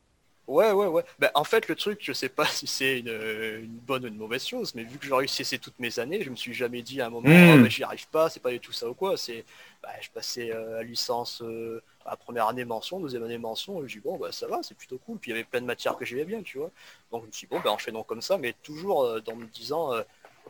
Ouais, 0.47 0.71
ouais, 0.71 0.87
ouais. 0.87 1.03
Ben, 1.19 1.29
en 1.35 1.43
fait, 1.43 1.67
le 1.67 1.75
truc, 1.75 1.99
je 2.01 2.13
sais 2.13 2.29
pas 2.29 2.45
si 2.47 2.67
c'est 2.67 2.99
une, 2.99 3.67
bonne 3.85 4.05
ou 4.05 4.07
une 4.07 4.17
mauvaise 4.17 4.45
chose, 4.45 4.73
mais 4.75 4.83
vu 4.83 4.97
que 4.97 5.05
j'ai 5.05 5.13
réussi 5.13 5.59
toutes 5.59 5.77
mes 5.79 5.99
années, 5.99 6.23
je 6.23 6.29
me 6.29 6.35
suis 6.35 6.53
jamais 6.53 6.81
dit 6.81 7.01
à 7.01 7.07
un 7.07 7.09
moment, 7.09 7.27
oh, 7.27 7.61
ben, 7.61 7.69
j'y 7.69 7.83
arrive 7.83 8.07
pas, 8.07 8.29
c'est 8.29 8.39
pas 8.39 8.51
du 8.51 8.59
tout 8.59 8.71
ça 8.71 8.89
ou 8.89 8.93
quoi. 8.93 9.17
C'est, 9.17 9.43
ben, 9.83 9.89
je 10.01 10.09
passais 10.09 10.51
euh, 10.51 10.79
à 10.79 10.83
licence 10.83 11.41
euh, 11.41 11.81
à 12.05 12.15
première 12.17 12.47
année 12.47 12.65
mention, 12.65 12.99
deuxième 12.99 13.23
année 13.23 13.37
mention, 13.37 13.83
et 13.83 13.87
je 13.87 13.95
dis 13.95 13.99
bon, 13.99 14.17
bah 14.17 14.31
ça 14.31 14.47
va, 14.47 14.61
c'est 14.63 14.75
plutôt 14.75 14.97
cool. 14.99 15.17
Puis 15.19 15.31
il 15.31 15.33
y 15.33 15.37
avait 15.37 15.43
plein 15.43 15.61
de 15.61 15.65
matières 15.65 15.95
que 15.97 16.05
j'aimais 16.05 16.25
bien, 16.25 16.41
tu 16.41 16.57
vois. 16.57 16.71
Donc 17.11 17.23
je 17.23 17.27
me 17.27 17.31
suis 17.31 17.47
dit 17.47 17.51
bon, 17.55 17.59
ben 17.59 17.69
enchaînons 17.71 18.03
comme 18.03 18.21
ça, 18.21 18.37
mais 18.37 18.53
toujours 18.63 19.03
euh, 19.03 19.19
dans 19.21 19.35
me 19.35 19.45
disant, 19.45 19.91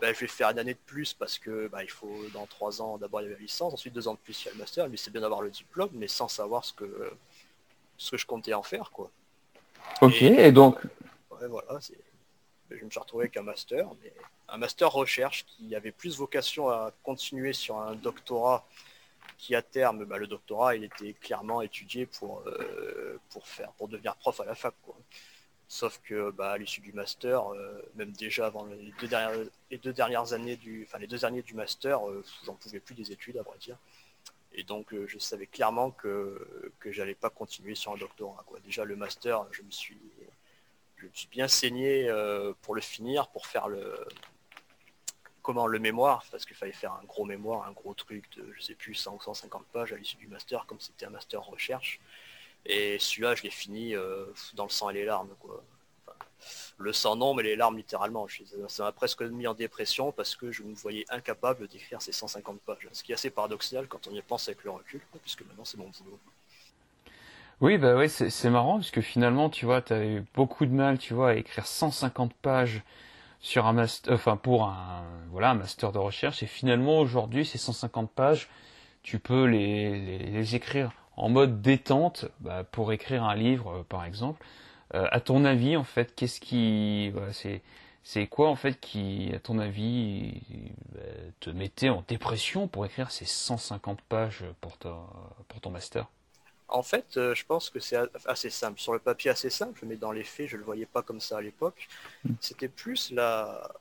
ben, 0.01 0.13
je 0.13 0.19
vais 0.19 0.27
faire 0.27 0.49
une 0.49 0.59
année 0.59 0.73
de 0.73 0.79
plus 0.85 1.13
parce 1.13 1.39
que 1.39 1.69
il 1.81 1.89
faut 1.89 2.15
dans 2.33 2.45
trois 2.45 2.81
ans 2.81 2.97
d'abord 2.97 3.21
il 3.21 3.25
y 3.25 3.27
avait 3.27 3.35
la 3.35 3.41
licence, 3.41 3.73
ensuite 3.73 3.93
deux 3.93 4.07
ans 4.07 4.13
de 4.13 4.19
plus 4.19 4.43
il 4.43 4.45
y 4.45 4.49
a 4.49 4.53
le 4.53 4.59
master, 4.59 4.89
mais 4.89 4.97
c'est 4.97 5.11
bien 5.11 5.21
d'avoir 5.21 5.41
le 5.41 5.49
diplôme, 5.49 5.89
mais 5.93 6.07
sans 6.07 6.27
savoir 6.27 6.63
ce 6.63 6.73
que 6.73 7.11
ce 7.97 8.11
que 8.11 8.17
je 8.17 8.25
comptais 8.25 8.53
en 8.53 8.63
faire, 8.63 8.91
quoi. 8.91 9.09
Ok, 10.01 10.21
et, 10.21 10.51
donc 10.51 10.79
voilà, 11.31 11.79
je 12.69 12.83
me 12.83 12.89
suis 12.89 12.99
retrouvé 12.99 13.23
avec 13.23 13.37
un 13.37 13.43
master, 13.43 13.87
mais 14.03 14.13
un 14.49 14.57
master 14.57 14.91
recherche 14.91 15.45
qui 15.45 15.75
avait 15.75 15.91
plus 15.91 16.17
vocation 16.17 16.69
à 16.69 16.91
continuer 17.03 17.53
sur 17.53 17.79
un 17.79 17.95
doctorat 17.95 18.65
qui 19.37 19.55
à 19.55 19.61
terme, 19.61 20.05
bah, 20.05 20.17
le 20.17 20.27
doctorat, 20.27 20.75
il 20.75 20.83
était 20.83 21.13
clairement 21.13 21.61
étudié 21.61 22.05
pour, 22.05 22.43
euh, 22.47 23.19
pour, 23.29 23.47
faire, 23.47 23.71
pour 23.73 23.87
devenir 23.87 24.15
prof 24.15 24.39
à 24.39 24.45
la 24.45 24.55
fac. 24.55 24.73
Sauf 25.69 25.99
que 26.03 26.31
bah, 26.31 26.51
à 26.51 26.57
l'issue 26.57 26.81
du 26.81 26.93
master, 26.93 27.53
euh, 27.53 27.81
même 27.95 28.11
déjà 28.13 28.47
avant 28.47 28.65
les 28.65 28.93
deux 29.77 29.93
dernières, 29.93 30.33
années 30.33 30.55
du, 30.55 30.85
enfin 30.87 30.97
les 30.97 31.07
deux 31.07 31.25
années 31.25 31.41
du 31.41 31.53
master, 31.53 32.07
euh, 32.07 32.23
j'en 32.45 32.55
pouvais 32.55 32.79
plus 32.79 32.95
des 32.95 33.11
études 33.11 33.37
à 33.37 33.43
vrai 33.43 33.57
dire. 33.59 33.77
Et 34.53 34.63
donc, 34.63 34.95
je 35.05 35.19
savais 35.19 35.45
clairement 35.45 35.91
que, 35.91 36.71
que 36.79 36.91
j'allais 36.91 37.13
pas 37.13 37.29
continuer 37.29 37.75
sur 37.75 37.91
un 37.91 37.97
doctorat. 37.97 38.43
Déjà, 38.63 38.85
le 38.85 38.95
master, 38.95 39.45
je 39.51 39.61
me 39.61 39.69
suis, 39.69 39.99
je 40.95 41.05
me 41.05 41.11
suis 41.13 41.27
bien 41.27 41.47
saigné 41.47 42.09
pour 42.63 42.73
le 42.73 42.81
finir, 42.81 43.27
pour 43.27 43.45
faire 43.45 43.67
le, 43.67 43.93
comment, 45.47 45.65
le 45.65 45.79
mémoire, 45.79 46.25
parce 46.29 46.45
qu'il 46.45 46.57
fallait 46.57 46.73
faire 46.73 46.91
un 46.91 47.05
gros 47.05 47.23
mémoire, 47.23 47.65
un 47.65 47.71
gros 47.71 47.93
truc 47.93 48.25
de, 48.35 48.51
je 48.53 48.61
sais 48.61 48.75
plus, 48.75 48.95
100 48.95 49.15
ou 49.15 49.21
150 49.21 49.65
pages 49.67 49.93
à 49.93 49.95
l'issue 49.95 50.17
du 50.17 50.27
master, 50.27 50.65
comme 50.65 50.81
c'était 50.81 51.05
un 51.05 51.09
master 51.09 51.41
recherche. 51.41 52.01
Et 52.65 52.99
celui-là, 52.99 53.33
je 53.33 53.43
l'ai 53.43 53.49
fini 53.49 53.95
euh, 53.95 54.25
dans 54.55 54.65
le 54.65 54.69
sang 54.69 54.89
et 54.89 54.93
les 54.93 55.05
larmes. 55.05 55.29
Quoi 55.39 55.63
le 56.77 56.93
sang 56.93 57.15
non, 57.15 57.33
mais 57.33 57.43
les 57.43 57.55
larmes 57.55 57.77
littéralement. 57.77 58.27
Ça 58.67 58.83
m'a 58.83 58.91
presque 58.91 59.21
mis 59.21 59.47
en 59.47 59.53
dépression 59.53 60.11
parce 60.11 60.35
que 60.35 60.51
je 60.51 60.63
me 60.63 60.75
voyais 60.75 61.05
incapable 61.09 61.67
d'écrire 61.67 62.01
ces 62.01 62.11
150 62.11 62.59
pages. 62.59 62.89
Ce 62.91 63.03
qui 63.03 63.13
est 63.13 63.15
assez 63.15 63.29
paradoxal 63.29 63.87
quand 63.87 64.05
on 64.07 64.11
y 64.11 64.21
pense 64.21 64.49
avec 64.49 64.65
le 64.65 64.71
recul, 64.71 65.01
puisque 65.21 65.41
maintenant 65.45 65.65
c'est 65.65 65.77
mon 65.77 65.89
boulot. 65.89 66.19
Oui, 67.61 67.79
bah 67.79 67.95
oui, 67.95 68.09
c'est 68.09 68.49
marrant 68.51 68.75
parce 68.75 68.91
que 68.91 69.01
finalement, 69.01 69.49
tu 69.49 69.65
vois, 69.65 69.81
tu 69.81 69.95
eu 69.95 70.23
beaucoup 70.35 70.67
de 70.67 70.71
mal, 70.71 70.99
tu 70.99 71.15
vois, 71.15 71.29
à 71.29 71.33
écrire 71.33 71.65
150 71.65 72.33
pages 72.35 72.83
sur 73.39 73.65
un 73.65 73.73
master, 73.73 74.13
enfin 74.13 74.37
pour 74.37 74.65
un 74.65 75.03
voilà 75.31 75.51
un 75.51 75.55
master 75.55 75.91
de 75.91 75.99
recherche. 75.99 76.43
Et 76.43 76.47
finalement 76.47 76.99
aujourd'hui 76.99 77.45
ces 77.45 77.57
150 77.57 78.11
pages 78.11 78.49
tu 79.03 79.19
peux 79.19 79.45
les, 79.45 80.17
les, 80.17 80.55
écrire 80.55 80.91
en 81.15 81.29
mode 81.29 81.61
détente 81.61 82.25
bah, 82.41 82.65
pour 82.65 82.91
écrire 82.91 83.23
un 83.23 83.35
livre 83.35 83.83
par 83.87 84.03
exemple. 84.03 84.45
À 84.93 85.19
ton 85.19 85.43
avis, 85.43 85.75
en 85.75 85.83
fait, 85.83 86.15
qu'est-ce 86.15 86.39
qui, 86.39 87.11
c'est, 87.31 87.61
c'est 88.03 88.27
quoi 88.27 88.49
en 88.49 88.55
fait 88.55 88.79
qui, 88.79 89.31
à 89.33 89.39
ton 89.39 89.59
avis, 89.59 90.41
bah, 90.93 91.01
te 91.41 91.49
mettait 91.49 91.89
en 91.89 92.03
dépression 92.07 92.67
pour 92.67 92.85
écrire 92.85 93.11
ces 93.11 93.25
150 93.25 94.01
pages 94.01 94.45
pour, 94.61 94.77
pour 94.77 95.61
ton 95.61 95.71
master? 95.71 96.07
En 96.69 96.83
fait, 96.83 97.17
euh, 97.17 97.33
je 97.33 97.45
pense 97.45 97.69
que 97.69 97.79
c'est 97.79 97.97
assez 98.25 98.49
simple. 98.49 98.79
Sur 98.79 98.93
le 98.93 98.99
papier, 98.99 99.31
assez 99.31 99.49
simple, 99.49 99.85
mais 99.85 99.95
dans 99.95 100.11
les 100.11 100.23
faits, 100.23 100.49
je 100.49 100.55
ne 100.55 100.59
le 100.59 100.65
voyais 100.65 100.85
pas 100.85 101.01
comme 101.01 101.21
ça 101.21 101.37
à 101.37 101.41
l'époque. 101.41 101.87
Hmm. 102.25 102.33
C'était 102.41 102.67
plus 102.67 103.11
la, 103.11 103.71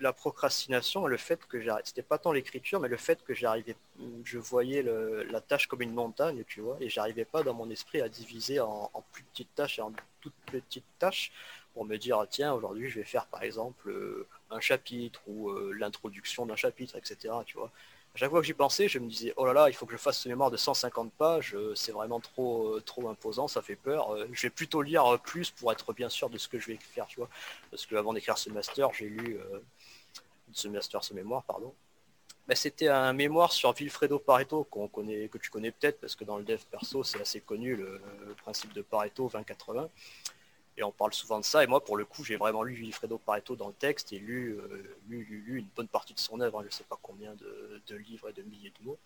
la 0.00 0.12
procrastination, 0.12 1.06
le 1.06 1.16
fait 1.16 1.44
que 1.46 1.60
j'arrive. 1.60 1.84
C'était 1.84 2.02
pas 2.02 2.18
tant 2.18 2.32
l'écriture, 2.32 2.80
mais 2.80 2.88
le 2.88 2.96
fait 2.96 3.22
que 3.22 3.34
j'arrivais. 3.34 3.76
Je 4.24 4.38
voyais 4.38 4.82
la 4.82 5.40
tâche 5.40 5.66
comme 5.66 5.82
une 5.82 5.92
montagne, 5.92 6.44
tu 6.46 6.60
vois, 6.60 6.76
et 6.80 6.88
j'arrivais 6.88 7.24
pas 7.26 7.42
dans 7.42 7.54
mon 7.54 7.68
esprit 7.70 8.00
à 8.00 8.08
diviser 8.08 8.60
en, 8.60 8.90
en 8.92 9.02
plus 9.12 9.22
petites 9.24 9.54
tâches 9.54 9.78
et 9.78 9.82
en 9.82 9.92
toutes 10.20 10.34
petites 10.46 10.84
tâches 10.98 11.32
pour 11.76 11.84
me 11.84 11.98
dire 11.98 12.24
tiens 12.30 12.54
aujourd'hui 12.54 12.88
je 12.88 12.98
vais 13.00 13.04
faire 13.04 13.26
par 13.26 13.42
exemple 13.42 13.90
euh, 13.90 14.26
un 14.50 14.60
chapitre 14.60 15.20
ou 15.26 15.50
euh, 15.50 15.74
l'introduction 15.78 16.46
d'un 16.46 16.56
chapitre 16.56 16.96
etc 16.96 17.34
tu 17.44 17.58
vois 17.58 17.70
chaque 18.16 18.30
fois 18.30 18.40
que 18.40 18.46
j'y 18.46 18.54
pensais 18.54 18.88
je 18.88 18.98
me 18.98 19.08
disais 19.08 19.32
oh 19.36 19.46
là 19.46 19.52
là 19.52 19.68
il 19.68 19.74
faut 19.74 19.86
que 19.86 19.92
je 19.92 19.96
fasse 19.96 20.18
ce 20.18 20.28
mémoire 20.28 20.50
de 20.50 20.56
150 20.56 21.12
pages 21.12 21.54
euh, 21.54 21.74
c'est 21.74 21.92
vraiment 21.92 22.20
trop 22.20 22.80
trop 22.80 23.08
imposant 23.08 23.48
ça 23.48 23.62
fait 23.62 23.76
peur. 23.76 24.16
Je 24.32 24.42
vais 24.42 24.50
plutôt 24.50 24.82
lire 24.82 25.18
plus 25.22 25.50
pour 25.50 25.72
être 25.72 25.92
bien 25.92 26.08
sûr 26.08 26.30
de 26.30 26.38
ce 26.38 26.48
que 26.48 26.58
je 26.58 26.68
vais 26.68 26.78
faire 26.80 27.06
tu 27.06 27.16
vois. 27.20 27.28
Parce 27.70 27.86
que 27.86 27.94
avant 27.94 28.12
d'écrire 28.12 28.38
ce 28.38 28.50
master 28.50 28.92
j'ai 28.92 29.08
lu 29.08 29.38
ce 30.52 30.68
master 30.68 31.04
ce 31.04 31.14
mémoire 31.14 31.42
pardon. 31.44 31.72
Mais 32.48 32.54
c'était 32.54 32.88
un 32.88 33.12
mémoire 33.12 33.52
sur 33.52 33.72
Vilfredo 33.72 34.18
Pareto 34.18 34.64
connaît 34.64 35.28
que 35.28 35.38
tu 35.38 35.50
connais 35.50 35.72
peut-être 35.72 36.00
parce 36.00 36.14
que 36.14 36.24
dans 36.24 36.38
le 36.38 36.44
dev 36.44 36.60
perso 36.70 37.02
c'est 37.04 37.20
assez 37.20 37.40
connu 37.40 37.76
le 37.76 38.00
principe 38.42 38.72
de 38.72 38.82
Pareto 38.82 39.28
20-80 39.28 39.88
et 40.76 40.82
on 40.82 40.92
parle 40.92 41.12
souvent 41.12 41.40
de 41.40 41.44
ça. 41.44 41.64
Et 41.64 41.66
moi, 41.66 41.82
pour 41.82 41.96
le 41.96 42.04
coup, 42.04 42.22
j'ai 42.24 42.36
vraiment 42.36 42.62
lu 42.62 42.74
Wilfredo 42.74 43.18
Pareto 43.18 43.56
dans 43.56 43.68
le 43.68 43.74
texte 43.74 44.12
et 44.12 44.18
lu, 44.18 44.58
euh, 44.58 44.96
lu, 45.08 45.24
lu, 45.24 45.58
une 45.58 45.68
bonne 45.74 45.88
partie 45.88 46.14
de 46.14 46.18
son 46.18 46.40
œuvre. 46.40 46.58
Hein. 46.58 46.62
je 46.62 46.68
ne 46.68 46.72
sais 46.72 46.84
pas 46.84 46.98
combien 47.00 47.34
de, 47.34 47.96
livres 47.96 48.28
et 48.28 48.32
de 48.32 48.42
milliers 48.42 48.72
de 48.80 48.84
mots. 48.84 48.98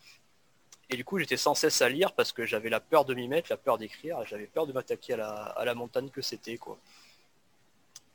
Et 0.89 0.97
du 0.97 1.05
coup, 1.05 1.19
j'étais 1.19 1.37
sans 1.37 1.55
cesse 1.55 1.81
à 1.83 1.89
lire 1.89 2.13
parce 2.13 2.33
que 2.33 2.45
j'avais 2.45 2.69
la 2.69 2.81
peur 2.81 3.05
de 3.05 3.15
m'y 3.15 3.29
mettre, 3.29 3.51
la 3.51 3.57
peur 3.57 3.79
d'écrire, 3.79 4.25
j'avais 4.27 4.47
peur 4.47 4.67
de 4.67 4.73
m'attaquer 4.73 5.15
à 5.15 5.65
la, 5.65 5.75
montagne 5.75 6.11
que 6.11 6.21
c'était. 6.21 6.57
quoi. 6.57 6.79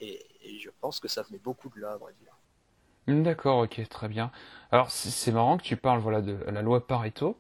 Et, 0.01 0.25
je 0.59 0.69
pense 0.81 0.99
que 0.99 1.07
ça 1.07 1.21
venait 1.21 1.39
beaucoup 1.39 1.69
de 1.69 1.79
là, 1.79 1.93
à 1.93 1.97
vrai 1.97 2.13
dire. 2.21 2.33
D'accord, 3.07 3.59
ok, 3.59 3.87
très 3.87 4.09
bien. 4.09 4.31
Alors, 4.71 4.91
c'est 4.91 5.31
marrant 5.31 5.57
que 5.57 5.63
tu 5.63 5.77
parles 5.77 5.99
voilà, 5.99 6.21
de 6.21 6.33
la 6.49 6.61
loi 6.61 6.85
Pareto. 6.85 7.37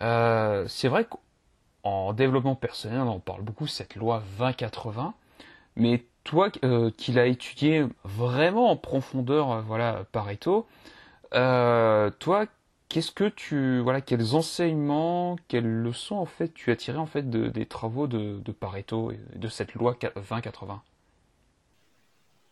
Euh, 0.00 0.66
c'est 0.68 0.88
vrai 0.88 1.06
qu'en 1.06 2.12
développement 2.12 2.56
personnel, 2.56 3.00
on 3.00 3.20
parle 3.20 3.42
beaucoup 3.42 3.64
de 3.64 3.70
cette 3.70 3.94
loi 3.94 4.22
20-80. 4.38 5.14
Mais 5.76 6.04
toi, 6.24 6.50
euh, 6.64 6.90
qui 6.96 7.12
l'as 7.12 7.26
étudié 7.26 7.84
vraiment 8.04 8.70
en 8.70 8.76
profondeur, 8.76 9.52
euh, 9.52 9.60
voilà, 9.60 10.04
Pareto, 10.12 10.66
euh, 11.34 12.10
toi, 12.18 12.46
qu'est-ce 12.88 13.10
que 13.12 13.28
tu, 13.28 13.80
voilà, 13.80 14.00
quels 14.00 14.34
enseignements, 14.34 15.36
quelles 15.48 15.82
leçons 15.82 16.16
en 16.16 16.26
fait 16.26 16.54
tu 16.54 16.70
as 16.70 16.76
tiré 16.76 16.96
en 16.96 17.06
fait 17.06 17.28
des 17.28 17.66
travaux 17.66 18.06
de, 18.06 18.40
Pareto 18.52 19.10
et 19.10 19.18
de 19.34 19.48
cette 19.48 19.74
loi 19.74 19.94
20-80 19.94 20.80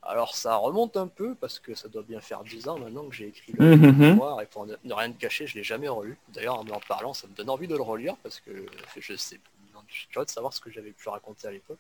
alors 0.04 0.35
ça 0.35 0.56
remonte 0.56 0.96
un 0.96 1.06
peu 1.06 1.37
parce 1.37 1.61
que 1.61 1.76
ça 1.76 1.87
doit 1.87 2.02
bien 2.02 2.20
faire 2.20 2.42
10 2.42 2.66
ans 2.66 2.76
maintenant 2.76 3.04
que 3.08 3.14
j'ai 3.14 3.28
écrit 3.28 3.52
le 3.56 3.76
mmh, 3.76 3.92
mémoire 3.96 4.40
et 4.40 4.46
pour 4.46 4.66
ne 4.66 4.74
rien 4.92 5.08
de 5.08 5.16
cacher, 5.16 5.46
je 5.46 5.54
l'ai 5.54 5.62
jamais 5.62 5.87
relu. 5.87 6.18
D'ailleurs 6.35 6.58
en 6.58 6.66
en 6.66 6.80
parlant, 6.80 7.14
ça 7.14 7.28
me 7.28 7.35
donne 7.35 7.48
envie 7.48 7.68
de 7.68 7.76
le 7.76 7.82
relire 7.82 8.16
parce 8.16 8.40
que 8.40 8.66
je 8.98 9.14
sais, 9.14 9.38
je 9.87 9.94
suis 9.94 10.08
curieux 10.08 10.24
de 10.24 10.30
savoir 10.30 10.52
ce 10.52 10.61
que 10.61 10.72
j'avais 10.72 10.90
pu 10.90 11.08
raconter 11.08 11.46
à 11.46 11.52
l'époque. 11.52 11.78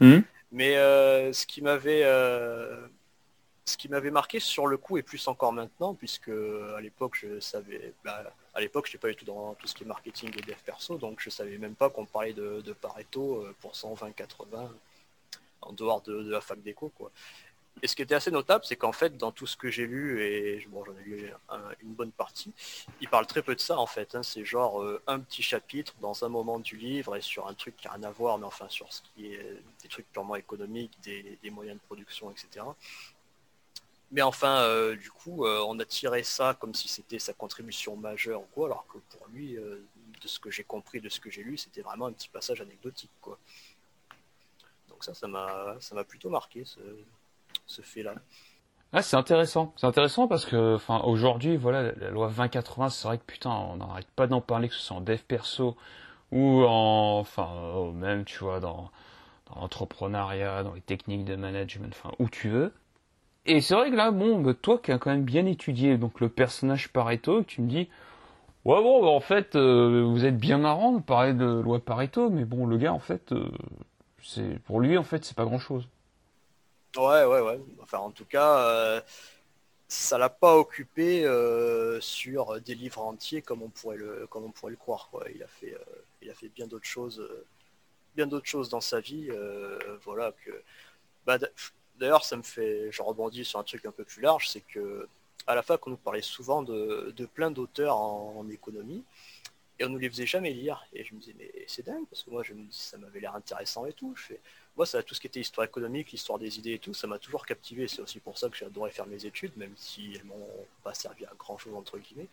Mmh. 0.00 0.20
Mais 0.52 0.76
euh, 0.76 1.32
ce 1.32 1.46
qui 1.46 1.62
m'avait 1.62 2.02
euh, 2.04 2.86
ce 3.64 3.76
qui 3.76 3.88
m'avait 3.88 4.10
marqué 4.10 4.40
sur 4.40 4.66
le 4.66 4.76
coup 4.76 4.98
et 4.98 5.02
plus 5.02 5.28
encore 5.28 5.52
maintenant, 5.52 5.94
puisque 5.94 6.28
à 6.28 6.80
l'époque 6.80 7.16
je 7.20 7.40
savais, 7.40 7.92
bah, 8.04 8.24
à 8.54 8.60
l'époque 8.60 8.86
je 8.86 8.90
n'étais 8.90 8.98
pas 8.98 9.08
du 9.08 9.16
tout 9.16 9.24
dans 9.24 9.54
tout 9.54 9.66
ce 9.66 9.74
qui 9.74 9.84
est 9.84 9.86
marketing 9.86 10.30
et 10.36 10.42
dev 10.42 10.56
perso, 10.64 10.96
donc 10.98 11.20
je 11.20 11.30
savais 11.30 11.56
même 11.58 11.74
pas 11.74 11.88
qu'on 11.90 12.04
parlait 12.04 12.32
de, 12.32 12.72
Pareto 12.80 13.44
euh, 13.44 13.54
pour 13.60 13.72
120-80 13.72 14.68
en 15.62 15.72
dehors 15.72 16.00
de, 16.02 16.30
la 16.30 16.40
fac 16.40 16.60
d'éco 16.62 16.90
quoi. 16.96 17.10
Et 17.82 17.88
ce 17.88 17.96
qui 17.96 18.02
était 18.02 18.14
assez 18.14 18.30
notable, 18.30 18.64
c'est 18.66 18.76
qu'en 18.76 18.92
fait, 18.92 19.16
dans 19.16 19.32
tout 19.32 19.46
ce 19.46 19.56
que 19.56 19.70
j'ai 19.70 19.86
lu, 19.86 20.22
et 20.22 20.66
bon, 20.68 20.84
j'en 20.84 20.96
ai 20.98 21.02
lu 21.02 21.32
une 21.80 21.94
bonne 21.94 22.12
partie, 22.12 22.52
il 23.00 23.08
parle 23.08 23.26
très 23.26 23.42
peu 23.42 23.54
de 23.54 23.60
ça 23.60 23.78
en 23.78 23.86
fait. 23.86 24.14
Hein. 24.14 24.22
C'est 24.22 24.44
genre 24.44 24.82
euh, 24.82 25.02
un 25.06 25.18
petit 25.20 25.42
chapitre 25.42 25.94
dans 26.00 26.24
un 26.24 26.28
moment 26.28 26.58
du 26.58 26.76
livre 26.76 27.16
et 27.16 27.22
sur 27.22 27.48
un 27.48 27.54
truc 27.54 27.76
qui 27.76 27.86
n'a 27.86 27.94
rien 27.94 28.02
à 28.02 28.10
voir, 28.10 28.38
mais 28.38 28.44
enfin 28.44 28.68
sur 28.68 28.92
ce 28.92 29.00
qui 29.02 29.32
est 29.32 29.62
des 29.82 29.88
trucs 29.88 30.10
purement 30.12 30.36
économiques, 30.36 30.92
des, 31.02 31.38
moyens 31.50 31.78
de 31.80 31.86
production, 31.86 32.30
etc. 32.30 32.66
Mais 34.12 34.22
enfin, 34.22 34.62
euh, 34.62 34.96
du 34.96 35.10
coup, 35.10 35.46
euh, 35.46 35.64
on 35.66 35.78
a 35.78 35.84
tiré 35.84 36.22
ça 36.22 36.56
comme 36.60 36.74
si 36.74 36.88
c'était 36.88 37.18
sa 37.18 37.32
contribution 37.32 37.96
majeure 37.96 38.42
ou 38.42 38.48
quoi, 38.52 38.66
alors 38.66 38.86
que 38.88 38.98
pour 39.16 39.26
lui, 39.28 39.54
de 39.54 40.28
ce 40.28 40.38
que 40.38 40.50
j'ai 40.50 40.64
compris, 40.64 41.00
de 41.00 41.08
ce 41.08 41.20
que 41.20 41.30
j'ai 41.30 41.42
lu, 41.42 41.56
c'était 41.56 41.82
vraiment 41.82 42.06
un 42.06 42.12
petit 42.12 42.28
passage 42.28 42.60
anecdotique, 42.60 43.10
quoi. 43.22 43.38
Donc 44.88 45.04
ça, 45.04 45.14
ça 45.14 45.26
m'a, 45.28 46.04
plutôt 46.06 46.28
marqué. 46.28 46.64
Ah, 48.92 49.02
c'est 49.02 49.16
intéressant. 49.16 49.72
C'est 49.76 49.86
intéressant 49.86 50.26
parce 50.28 50.44
que, 50.44 50.74
enfin, 50.74 51.00
aujourd'hui, 51.04 51.56
voilà, 51.56 51.92
la 51.92 52.10
loi 52.10 52.28
2080, 52.28 52.88
c'est 52.88 53.06
vrai 53.08 53.18
que 53.18 53.24
putain, 53.24 53.50
on 53.50 53.76
n'arrête 53.76 54.08
pas 54.16 54.26
d'en 54.26 54.40
parler, 54.40 54.68
que 54.68 54.74
ce 54.74 54.80
soit 54.80 54.96
en 54.96 55.00
dev 55.00 55.18
perso 55.18 55.76
ou 56.32 56.64
en, 56.64 57.18
enfin, 57.20 57.92
même, 57.94 58.24
tu 58.24 58.38
vois, 58.38 58.60
dans, 58.60 58.90
l'entrepreneuriat, 59.56 60.62
dans 60.62 60.74
les 60.74 60.80
techniques 60.80 61.24
de 61.24 61.36
management, 61.36 61.92
enfin, 61.92 62.14
où 62.18 62.28
tu 62.28 62.48
veux. 62.48 62.72
Et 63.46 63.60
c'est 63.60 63.74
vrai 63.74 63.90
que 63.90 63.96
là, 63.96 64.10
bon, 64.10 64.40
bah, 64.40 64.54
toi 64.54 64.78
qui 64.78 64.92
as 64.92 64.98
quand 64.98 65.10
même 65.10 65.24
bien 65.24 65.46
étudié 65.46 65.98
donc 65.98 66.20
le 66.20 66.28
personnage 66.28 66.88
Pareto, 66.92 67.42
tu 67.44 67.62
me 67.62 67.68
dis, 67.68 67.88
ouais 68.64 68.82
bon, 68.82 69.02
bah, 69.02 69.08
en 69.08 69.20
fait, 69.20 69.56
euh, 69.56 70.04
vous 70.04 70.24
êtes 70.24 70.38
bien 70.38 70.58
marrant 70.58 70.92
de 70.92 71.02
parler 71.02 71.34
de 71.34 71.46
loi 71.46 71.80
Pareto, 71.80 72.30
mais 72.30 72.44
bon, 72.44 72.66
le 72.66 72.78
gars, 72.78 72.92
en 72.92 72.98
fait, 73.00 73.32
euh, 73.32 73.50
c'est 74.22 74.58
pour 74.64 74.80
lui, 74.80 74.98
en 74.98 75.04
fait, 75.04 75.24
c'est 75.24 75.36
pas 75.36 75.44
grand 75.44 75.58
chose. 75.58 75.88
Ouais, 76.96 77.24
ouais, 77.24 77.40
ouais. 77.40 77.60
Enfin, 77.80 77.98
en 77.98 78.10
tout 78.10 78.24
cas, 78.24 78.58
euh, 78.66 79.00
ça 79.88 80.18
l'a 80.18 80.28
pas 80.28 80.56
occupé 80.56 81.24
euh, 81.24 82.00
sur 82.00 82.60
des 82.60 82.74
livres 82.74 83.00
entiers 83.02 83.42
comme 83.42 83.62
on 83.62 83.68
pourrait 83.68 83.96
le, 83.96 84.26
comme 84.28 84.44
on 84.44 84.50
pourrait 84.50 84.72
le 84.72 84.76
croire. 84.76 85.10
Il 85.34 85.42
a 85.42 85.48
fait, 85.48 85.74
euh, 85.74 85.78
il 86.22 86.30
a 86.30 86.34
fait 86.34 86.48
bien 86.48 86.66
d'autres 86.66 86.86
choses, 86.86 87.22
bien 88.16 88.26
d'autres 88.26 88.48
choses 88.48 88.68
dans 88.70 88.80
sa 88.80 89.00
vie. 89.00 89.30
voilà 90.04 90.32
que. 90.44 90.50
Bah, 91.26 91.38
d'ailleurs, 91.98 92.24
ça 92.24 92.36
me 92.36 92.42
fait, 92.42 92.90
je 92.92 93.02
rebondis 93.02 93.44
sur 93.44 93.60
un 93.60 93.64
truc 93.64 93.84
un 93.86 93.92
peu 93.92 94.04
plus 94.04 94.22
large, 94.22 94.48
c'est 94.48 94.62
que 94.62 95.08
à 95.46 95.54
la 95.54 95.62
fac, 95.62 95.86
on 95.86 95.90
nous 95.90 95.96
parlait 95.96 96.22
souvent 96.22 96.62
de, 96.62 97.26
plein 97.34 97.50
d'auteurs 97.50 97.96
en, 97.96 98.48
économie 98.50 99.04
et 99.78 99.84
on 99.84 99.88
nous 99.88 99.98
les 99.98 100.10
faisait 100.10 100.26
jamais 100.26 100.52
lire. 100.52 100.84
Et 100.92 101.04
je 101.04 101.14
me 101.14 101.20
disais, 101.20 101.34
mais 101.38 101.50
c'est 101.66 101.84
dingue, 101.84 102.06
parce 102.10 102.24
que 102.24 102.30
moi, 102.30 102.42
ça 102.70 102.98
m'avait 102.98 103.20
l'air 103.20 103.34
intéressant 103.34 103.86
et 103.86 103.92
tout. 103.92 104.14
Moi, 104.76 104.86
ça, 104.86 105.02
tout 105.02 105.14
ce 105.14 105.20
qui 105.20 105.26
était 105.26 105.40
histoire 105.40 105.66
économique, 105.66 106.12
l'histoire 106.12 106.38
des 106.38 106.58
idées 106.58 106.74
et 106.74 106.78
tout, 106.78 106.94
ça 106.94 107.06
m'a 107.06 107.18
toujours 107.18 107.44
captivé. 107.44 107.88
C'est 107.88 108.00
aussi 108.00 108.20
pour 108.20 108.38
ça 108.38 108.48
que 108.48 108.56
j'ai 108.56 108.66
adoré 108.66 108.90
faire 108.90 109.06
mes 109.06 109.26
études, 109.26 109.56
même 109.56 109.74
si 109.76 110.12
elles 110.14 110.24
m'ont 110.24 110.48
pas 110.82 110.94
servi 110.94 111.24
à 111.24 111.32
grand 111.38 111.58
chose, 111.58 111.74
entre 111.74 111.98
guillemets. 111.98 112.28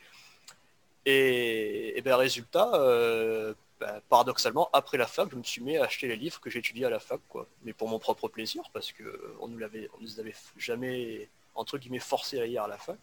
Et, 1.06 2.02
ben, 2.04 2.15
résultat, 2.15 2.69
euh, 2.76 3.54
ben, 3.80 4.02
paradoxalement, 4.10 4.69
après 4.73 4.97
la 4.97 5.08
fac, 5.08 5.30
je 5.32 5.36
me 5.38 5.43
suis 5.43 5.62
mis 5.62 5.78
à 5.78 5.86
acheter 5.86 6.08
les 6.08 6.17
livres 6.17 6.39
que 6.41 6.50
j'ai 6.50 6.60
étudiés 6.60 6.86
à 6.86 6.89
la 6.89 7.00
fac. 7.00 7.21
Mais 7.63 7.73
pour 7.73 7.88
mon 7.88 8.00
propre 8.00 8.28
plaisir, 8.28 8.63
parce 8.73 8.91
que 8.91 9.36
on 9.39 9.47
nous 9.47 9.58
l'avait, 9.58 9.89
avait 10.19 10.36
jamais, 10.58 11.30
entre 11.56 11.78
guillemets, 11.78 12.00
forcé 12.00 12.41
à 12.41 12.45
lire 12.45 12.63
à 12.63 12.67
la 12.67 12.78
fac. 12.78 13.00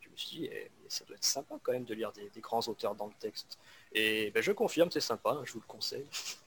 Je 0.00 0.08
me 0.08 0.16
suis 0.16 0.36
dit, 0.36 0.48
eh, 0.52 0.70
ça 0.88 1.04
doit 1.04 1.16
être 1.16 1.24
sympa 1.24 1.54
quand 1.62 1.72
même 1.72 1.84
de 1.84 1.94
lire 1.94 2.12
des, 2.12 2.40
grands 2.40 2.66
auteurs 2.68 2.94
dans 2.96 3.06
le 3.06 3.14
texte. 3.20 3.58
Et 3.92 4.30
ben, 4.32 4.42
je 4.42 4.52
confirme, 4.52 4.90
c'est 4.90 5.00
sympa, 5.00 5.30
hein, 5.30 5.42
je 5.44 5.52
vous 5.52 5.60
le 5.60 5.66
conseille. 5.66 6.06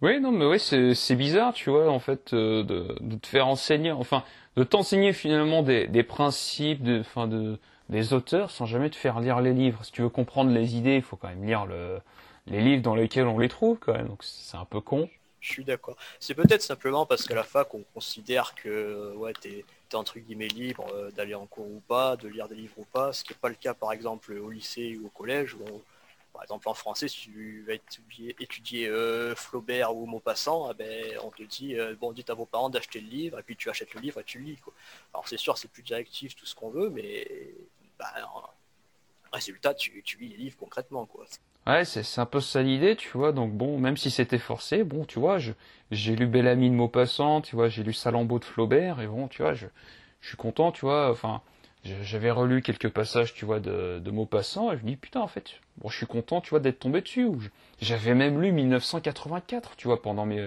Oui, 0.00 0.20
non, 0.20 0.30
mais 0.30 0.44
oui, 0.44 0.60
c'est 0.60 1.16
bizarre, 1.16 1.52
tu 1.52 1.70
vois, 1.70 1.90
en 1.90 1.98
fait, 1.98 2.32
euh, 2.32 2.62
de, 2.62 3.16
te 3.16 3.26
faire 3.26 3.48
enseigner, 3.48 3.90
enfin, 3.90 4.22
de 4.56 4.62
t'enseigner 4.62 5.12
finalement 5.12 5.62
des, 5.62 5.88
des 5.88 6.04
principes, 6.04 6.82
enfin, 7.00 7.26
de, 7.26 7.58
des 7.88 8.12
auteurs 8.12 8.50
sans 8.50 8.64
jamais 8.64 8.90
te 8.90 8.96
faire 8.96 9.18
lire 9.18 9.40
les 9.40 9.52
livres. 9.52 9.84
Si 9.84 9.90
tu 9.90 10.02
veux 10.02 10.08
comprendre 10.08 10.52
les 10.52 10.76
idées, 10.76 10.96
il 10.96 11.02
faut 11.02 11.16
quand 11.16 11.28
même 11.28 11.44
lire 11.44 11.66
le, 11.66 11.98
les 12.46 12.60
livres 12.60 12.82
dans 12.82 12.94
lesquels 12.94 13.26
on 13.26 13.38
les 13.38 13.48
trouve, 13.48 13.78
quand 13.78 13.92
même. 13.92 14.08
C'est 14.20 14.56
un 14.56 14.64
peu 14.64 14.80
con. 14.80 15.08
Je 15.40 15.52
suis 15.52 15.64
d'accord. 15.64 15.96
C'est 16.20 16.34
peut-être 16.34 16.62
simplement 16.62 17.06
parce 17.06 17.26
qu'à 17.26 17.34
la 17.34 17.44
fac, 17.44 17.72
on 17.74 17.82
considère 17.94 18.54
que 18.54 19.14
ouais, 19.16 19.32
t'es 19.40 19.64
es 19.90 19.94
entre 19.96 20.18
guillemets 20.18 20.48
libre 20.48 20.86
euh, 20.94 21.10
d'aller 21.12 21.34
en 21.34 21.46
cours 21.46 21.66
ou 21.66 21.82
pas, 21.88 22.16
de 22.16 22.28
lire 22.28 22.48
des 22.48 22.56
livres 22.56 22.74
ou 22.76 22.84
pas, 22.84 23.12
ce 23.12 23.24
qui 23.24 23.32
n'est 23.32 23.38
pas 23.38 23.48
le 23.48 23.54
cas 23.54 23.72
par 23.74 23.92
exemple 23.92 24.32
au 24.32 24.50
lycée 24.50 24.98
ou 25.00 25.06
au 25.06 25.10
collège 25.10 25.56
par 26.38 26.44
exemple, 26.44 26.68
en 26.68 26.74
français, 26.74 27.08
si 27.08 27.22
tu 27.22 27.64
vas 27.66 27.74
étudier, 28.38 28.86
euh, 28.86 29.34
Flaubert 29.34 29.96
ou 29.96 30.06
Maupassant, 30.06 30.70
eh 30.70 30.74
ben, 30.74 31.18
on 31.24 31.30
te 31.30 31.42
dit, 31.42 31.74
euh, 31.74 31.96
bon, 32.00 32.12
dites 32.12 32.30
à 32.30 32.34
vos 32.34 32.46
parents 32.46 32.70
d'acheter 32.70 33.00
le 33.00 33.08
livre, 33.08 33.40
et 33.40 33.42
puis 33.42 33.56
tu 33.56 33.68
achètes 33.68 33.92
le 33.92 34.00
livre 34.00 34.20
et 34.20 34.24
tu 34.24 34.38
lis. 34.38 34.56
Alors 35.12 35.26
c'est 35.26 35.36
sûr, 35.36 35.58
c'est 35.58 35.66
plus 35.66 35.82
directif, 35.82 36.36
tout 36.36 36.46
ce 36.46 36.54
qu'on 36.54 36.70
veut, 36.70 36.90
mais 36.90 37.26
bah, 37.98 38.14
résultat, 39.32 39.74
tu, 39.74 40.00
lis 40.20 40.28
les 40.28 40.36
livres 40.36 40.56
concrètement. 40.56 41.06
Quoi. 41.06 41.24
Ouais, 41.66 41.84
c'est 41.84 42.20
un 42.20 42.26
peu 42.26 42.40
ça 42.40 42.62
l'idée, 42.62 42.94
tu 42.94 43.18
vois. 43.18 43.32
Donc 43.32 43.54
bon, 43.54 43.80
même 43.80 43.96
si 43.96 44.08
c'était 44.08 44.38
forcé, 44.38 44.84
bon, 44.84 45.04
tu 45.04 45.18
vois, 45.18 45.38
j'ai 45.90 46.14
lu 46.14 46.28
Bellamy 46.28 46.70
de 46.70 46.76
Maupassant, 46.76 47.40
tu 47.40 47.56
vois, 47.56 47.68
j'ai 47.68 47.82
lu 47.82 47.92
Salammbô 47.92 48.38
de 48.38 48.44
Flaubert, 48.44 49.00
et 49.00 49.08
bon, 49.08 49.26
tu 49.26 49.42
vois, 49.42 49.54
je, 49.54 49.66
je 50.20 50.28
suis 50.28 50.36
content, 50.36 50.70
tu 50.70 50.82
vois. 50.82 51.10
Enfin, 51.10 51.42
j'avais 51.84 52.30
relu 52.30 52.62
quelques 52.62 52.88
passages, 52.88 53.34
tu 53.34 53.44
vois, 53.44 53.60
de, 53.60 53.98
de 53.98 54.10
Maupassant, 54.10 54.72
et 54.72 54.78
je 54.78 54.82
me 54.82 54.88
dis, 54.88 54.96
putain, 54.96 55.20
en 55.20 55.28
fait, 55.28 55.60
bon, 55.78 55.88
je 55.88 55.96
suis 55.96 56.06
content, 56.06 56.40
tu 56.40 56.50
vois, 56.50 56.60
d'être 56.60 56.80
tombé 56.80 57.00
dessus. 57.00 57.28
J'avais 57.80 58.14
même 58.14 58.40
lu 58.40 58.52
1984, 58.52 59.76
tu 59.76 59.86
vois, 59.86 60.02
pendant 60.02 60.26
mes, 60.26 60.40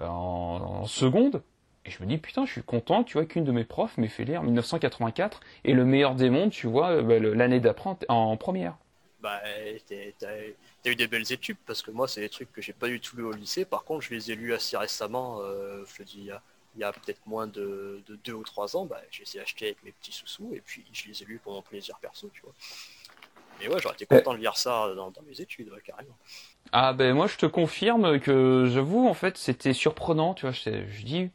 euh, 0.00 0.06
en, 0.06 0.86
seconde. 0.86 1.42
Et 1.84 1.90
je 1.90 2.02
me 2.02 2.08
dis, 2.08 2.18
putain, 2.18 2.44
je 2.46 2.52
suis 2.52 2.62
content, 2.62 3.04
tu 3.04 3.14
vois, 3.14 3.26
qu'une 3.26 3.44
de 3.44 3.52
mes 3.52 3.64
profs 3.64 3.96
m'ait 3.98 4.08
fait 4.08 4.24
lire 4.24 4.42
1984 4.42 5.40
et 5.64 5.72
le 5.72 5.84
meilleur 5.84 6.14
des 6.14 6.30
mondes, 6.30 6.50
tu 6.50 6.66
vois, 6.66 6.90
euh, 6.90 7.02
bah, 7.02 7.18
l'année 7.18 7.60
d'après 7.60 7.90
en 8.08 8.36
première. 8.36 8.76
Bah, 9.20 9.40
t'as 9.88 10.90
eu 10.90 10.96
des 10.96 11.06
belles 11.06 11.30
études, 11.30 11.58
parce 11.66 11.82
que 11.82 11.90
moi, 11.90 12.08
c'est 12.08 12.22
des 12.22 12.30
trucs 12.30 12.52
que 12.52 12.62
j'ai 12.62 12.72
pas 12.72 12.88
du 12.88 13.00
tout 13.00 13.16
lu 13.16 13.24
au 13.24 13.32
lycée. 13.32 13.66
Par 13.66 13.84
contre, 13.84 14.02
je 14.02 14.14
les 14.14 14.30
ai 14.30 14.34
lus 14.34 14.54
assez 14.54 14.76
récemment, 14.78 15.40
euh, 15.42 15.84
je 15.94 16.02
dis, 16.02 16.30
il 16.74 16.80
y 16.80 16.84
a, 16.84 16.92
peut-être 16.92 17.20
moins 17.26 17.46
de, 17.46 18.02
deux 18.24 18.32
ou 18.32 18.42
trois 18.42 18.76
ans. 18.76 18.84
Bah, 18.84 19.00
j'ai 19.10 19.22
essayé 19.22 19.40
d'acheter 19.40 19.66
avec 19.66 19.82
mes 19.82 19.92
petits 19.92 20.12
sous-sous, 20.12 20.54
et 20.54 20.60
puis 20.60 20.84
je 20.92 21.08
les 21.08 21.22
ai 21.22 21.26
lus 21.26 21.38
pour 21.38 21.52
mon 21.52 21.62
plaisir 21.62 21.98
perso, 22.00 22.30
tu 22.32 22.42
vois. 22.42 22.52
Mais 23.60 23.68
ouais, 23.68 23.78
j'aurais 23.80 23.94
été 23.94 24.06
content 24.06 24.32
de 24.32 24.38
lire 24.38 24.56
ça 24.56 24.94
dans, 24.94 25.12
mes 25.28 25.40
études, 25.40 25.70
carrément. 25.84 26.16
Ah 26.72 26.92
ben 26.92 27.14
moi 27.14 27.26
je 27.26 27.36
te 27.36 27.46
confirme 27.46 28.20
que 28.20 28.66
j'avoue 28.70 29.08
en 29.08 29.14
fait 29.14 29.36
c'était 29.36 29.72
surprenant, 29.72 30.34
tu 30.34 30.42
vois, 30.42 30.52
je, 30.52 30.86
je 30.88 31.02
dis 31.02 31.30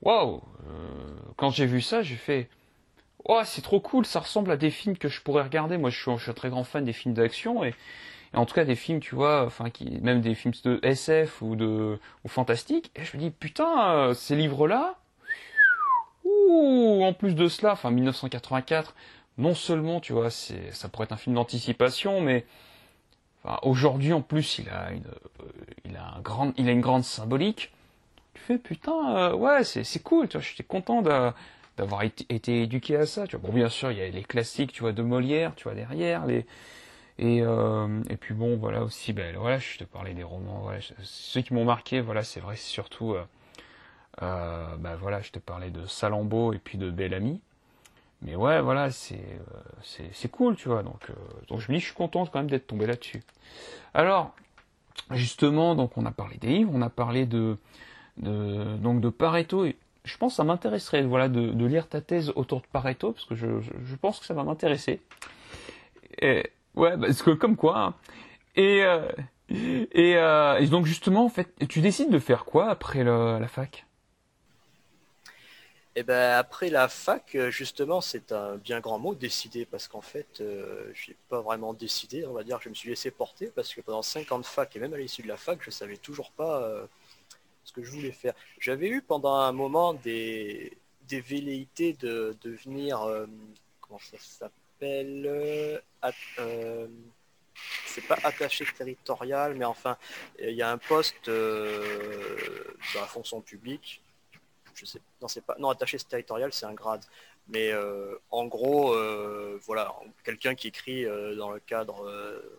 waouh, 0.00 0.42
euh, 0.66 1.16
quand 1.36 1.50
j'ai 1.50 1.66
vu 1.66 1.82
ça 1.82 2.02
j'ai 2.02 2.16
fait 2.16 2.48
oh 3.24 3.42
c'est 3.44 3.60
trop 3.60 3.78
cool, 3.80 4.06
ça 4.06 4.20
ressemble 4.20 4.50
à 4.50 4.56
des 4.56 4.70
films 4.70 4.96
que 4.96 5.08
je 5.08 5.20
pourrais 5.20 5.42
regarder. 5.42 5.76
Moi 5.76 5.90
je 5.90 6.00
suis, 6.00 6.10
je 6.16 6.22
suis 6.22 6.30
un 6.30 6.34
très 6.34 6.48
grand 6.48 6.64
fan 6.64 6.84
des 6.84 6.92
films 6.92 7.14
d'action 7.14 7.62
et, 7.62 7.74
en 8.34 8.46
tout 8.46 8.54
cas 8.54 8.64
des 8.64 8.76
films 8.76 9.00
tu 9.00 9.14
vois, 9.14 9.44
enfin 9.44 9.66
même 10.02 10.20
des 10.20 10.34
films 10.34 10.54
de 10.64 10.80
SF 10.82 11.42
ou 11.42 11.56
de 11.56 11.98
fantastique. 12.26 12.90
Et 12.96 13.04
je 13.04 13.16
me 13.16 13.22
dis 13.22 13.30
putain 13.30 13.92
euh, 13.94 14.14
ces 14.14 14.36
livres 14.36 14.68
là, 14.68 14.96
ouh 16.24 17.02
en 17.04 17.12
plus 17.12 17.34
de 17.34 17.48
cela, 17.48 17.72
enfin 17.72 17.90
1984, 17.90 18.94
non 19.38 19.54
seulement 19.54 20.00
tu 20.00 20.12
vois 20.12 20.30
c'est 20.30 20.72
ça 20.72 20.88
pourrait 20.88 21.04
être 21.04 21.12
un 21.12 21.16
film 21.16 21.36
d'anticipation 21.36 22.20
mais 22.20 22.46
aujourd'hui, 23.62 24.12
en 24.12 24.22
plus, 24.22 24.58
il 24.58 24.68
a 24.68 24.92
une, 24.92 25.06
euh, 25.06 25.44
il 25.84 25.96
a 25.96 26.14
un 26.16 26.20
grand, 26.20 26.52
il 26.56 26.68
a 26.68 26.72
une 26.72 26.80
grande 26.80 27.04
symbolique. 27.04 27.72
Tu 28.34 28.42
fais 28.42 28.58
putain, 28.58 29.16
euh, 29.16 29.34
ouais, 29.34 29.64
c'est 29.64 30.02
cool. 30.02 30.28
Tu 30.28 30.36
vois, 30.36 30.46
j'étais 30.46 30.62
content 30.62 31.02
d'avoir 31.02 32.02
été, 32.02 32.62
éduqué 32.62 32.96
à 32.96 33.06
ça. 33.06 33.24
Bon, 33.42 33.52
bien 33.52 33.68
sûr, 33.68 33.90
il 33.90 33.98
y 33.98 34.02
a 34.02 34.08
les 34.08 34.22
classiques, 34.22 34.72
tu 34.72 34.82
vois, 34.82 34.92
de 34.92 35.02
Molière, 35.02 35.54
tu 35.56 35.64
vois, 35.64 35.74
derrière 35.74 36.26
les. 36.26 36.46
Et, 37.20 37.42
euh, 37.42 38.02
et 38.08 38.16
puis 38.16 38.32
bon, 38.32 38.56
voilà 38.56 38.82
aussi, 38.82 39.12
ben 39.12 39.36
voilà, 39.36 39.58
je 39.58 39.76
te 39.76 39.84
parlais 39.84 40.14
des 40.14 40.22
romans. 40.22 40.70
Ceux 41.02 41.42
qui 41.42 41.52
m'ont 41.52 41.66
marqué, 41.66 42.00
voilà, 42.00 42.22
c'est 42.22 42.40
vrai, 42.40 42.56
c'est 42.56 42.70
surtout, 42.70 43.14
euh, 44.22 44.76
ben 44.78 44.96
voilà, 44.96 45.20
je 45.20 45.30
te 45.30 45.38
parlais 45.38 45.70
de 45.70 45.84
Salammbô 45.86 46.54
et 46.54 46.58
puis 46.58 46.78
de 46.78 46.90
Bellamy. 46.90 47.40
Mais 48.22 48.36
ouais, 48.36 48.60
voilà, 48.62 48.90
c'est 48.90 49.16
euh, 49.16 50.00
c'est 50.12 50.30
cool, 50.30 50.56
tu 50.56 50.68
vois. 50.68 50.82
Donc, 50.82 51.10
euh, 51.10 51.14
donc 51.48 51.60
je 51.60 51.70
me 51.70 51.76
dis, 51.76 51.80
je 51.80 51.86
suis 51.86 51.94
content 51.94 52.24
quand 52.26 52.38
même 52.38 52.50
d'être 52.50 52.66
tombé 52.66 52.86
là-dessus. 52.86 53.22
Alors, 53.94 54.34
justement, 55.10 55.74
donc 55.74 55.98
on 55.98 56.06
a 56.06 56.12
parlé 56.12 56.38
des 56.38 56.48
livres, 56.48 56.70
on 56.74 56.82
a 56.82 56.90
parlé 56.90 57.26
de, 57.26 57.58
donc 58.16 59.00
de 59.02 59.10
Pareto. 59.10 59.66
Et 59.66 59.76
je 60.04 60.16
pense 60.16 60.32
que 60.32 60.36
ça 60.36 60.44
m'intéresserait, 60.44 61.02
voilà, 61.02 61.28
de, 61.28 61.66
lire 61.66 61.88
ta 61.88 62.00
thèse 62.00 62.32
autour 62.34 62.60
de 62.62 62.66
Pareto, 62.66 63.12
parce 63.12 63.26
que 63.26 63.34
je, 63.34 63.60
je, 63.60 63.96
pense 63.96 64.20
que 64.20 64.26
ça 64.26 64.34
va 64.34 64.44
m'intéresser. 64.44 65.00
Ouais, 66.74 66.96
parce 66.98 67.22
que 67.22 67.30
comme 67.30 67.56
quoi. 67.56 67.78
Hein. 67.78 67.94
Et, 68.56 68.82
euh, 68.84 69.08
et, 69.48 70.12
et, 70.12 70.66
donc 70.68 70.86
justement, 70.86 71.24
en 71.24 71.28
fait, 71.28 71.52
tu 71.68 71.80
décides 71.80 72.10
de 72.10 72.18
faire 72.18 72.44
quoi 72.44 72.70
après 72.70 73.04
la 73.04 73.48
fac? 73.48 73.86
Eh 75.96 76.04
ben 76.04 76.38
après 76.38 76.70
la 76.70 76.88
fac, 76.88 77.34
euh, 77.34 77.50
justement, 77.50 78.00
c'est 78.00 78.30
un 78.32 78.56
bien 78.56 78.78
grand 78.80 78.98
mot 79.00 79.14
décider 79.14 79.66
parce 79.66 79.88
qu'en 79.88 80.00
fait, 80.00 80.40
euh, 80.40 80.90
j'ai 80.94 81.16
pas 81.28 81.40
vraiment 81.40 81.74
décidé. 81.74 82.24
On 82.26 82.32
va 82.32 82.44
dire 82.44 82.60
je 82.62 82.68
me 82.68 82.74
suis 82.74 82.88
laissé 82.90 83.10
porter 83.10 83.50
parce 83.54 83.74
que 83.74 83.80
pendant 83.80 84.02
5 84.02 84.30
ans 84.32 84.38
de 84.38 84.46
fac 84.46 84.74
et 84.76 84.78
même 84.78 84.94
à 84.94 84.98
l'issue 84.98 85.22
de 85.22 85.28
la 85.28 85.36
fac, 85.36 85.58
je 85.62 85.70
savais 85.70 85.96
toujours 85.96 86.30
pas 86.32 86.62
euh, 86.62 86.86
ce 87.64 87.72
que 87.72 87.82
je 87.82 87.90
voulais 87.90 88.12
faire. 88.12 88.34
J'avais 88.60 88.88
eu 88.88 89.02
pendant 89.02 89.34
un 89.34 89.52
moment 89.52 89.94
des, 89.94 90.76
des 91.08 91.20
velléités 91.20 91.94
de 91.94 92.36
devenir 92.42 93.00
comment 93.80 93.98
ça 93.98 94.16
s'appelle? 94.18 94.59
C'est 97.86 98.06
pas 98.08 98.18
attaché 98.22 98.64
territorial, 98.76 99.54
mais 99.54 99.64
enfin, 99.64 99.96
il 100.38 100.54
y 100.54 100.62
a 100.62 100.70
un 100.70 100.78
poste 100.78 101.26
dans 101.28 103.00
la 103.00 103.06
fonction 103.06 103.40
publique 103.40 104.00
je 104.80 104.86
sais, 104.86 105.00
non, 105.20 105.28
c'est 105.28 105.44
pas, 105.44 105.56
non, 105.58 105.68
attaché 105.68 105.98
territorial, 105.98 106.52
c'est 106.52 106.66
un 106.66 106.74
grade. 106.74 107.04
Mais 107.48 107.72
euh, 107.72 108.16
en 108.30 108.46
gros, 108.46 108.94
euh, 108.94 109.58
voilà, 109.66 109.94
quelqu'un 110.24 110.54
qui 110.54 110.68
écrit 110.68 111.04
euh, 111.04 111.34
dans 111.34 111.50
le 111.50 111.60
cadre 111.60 112.10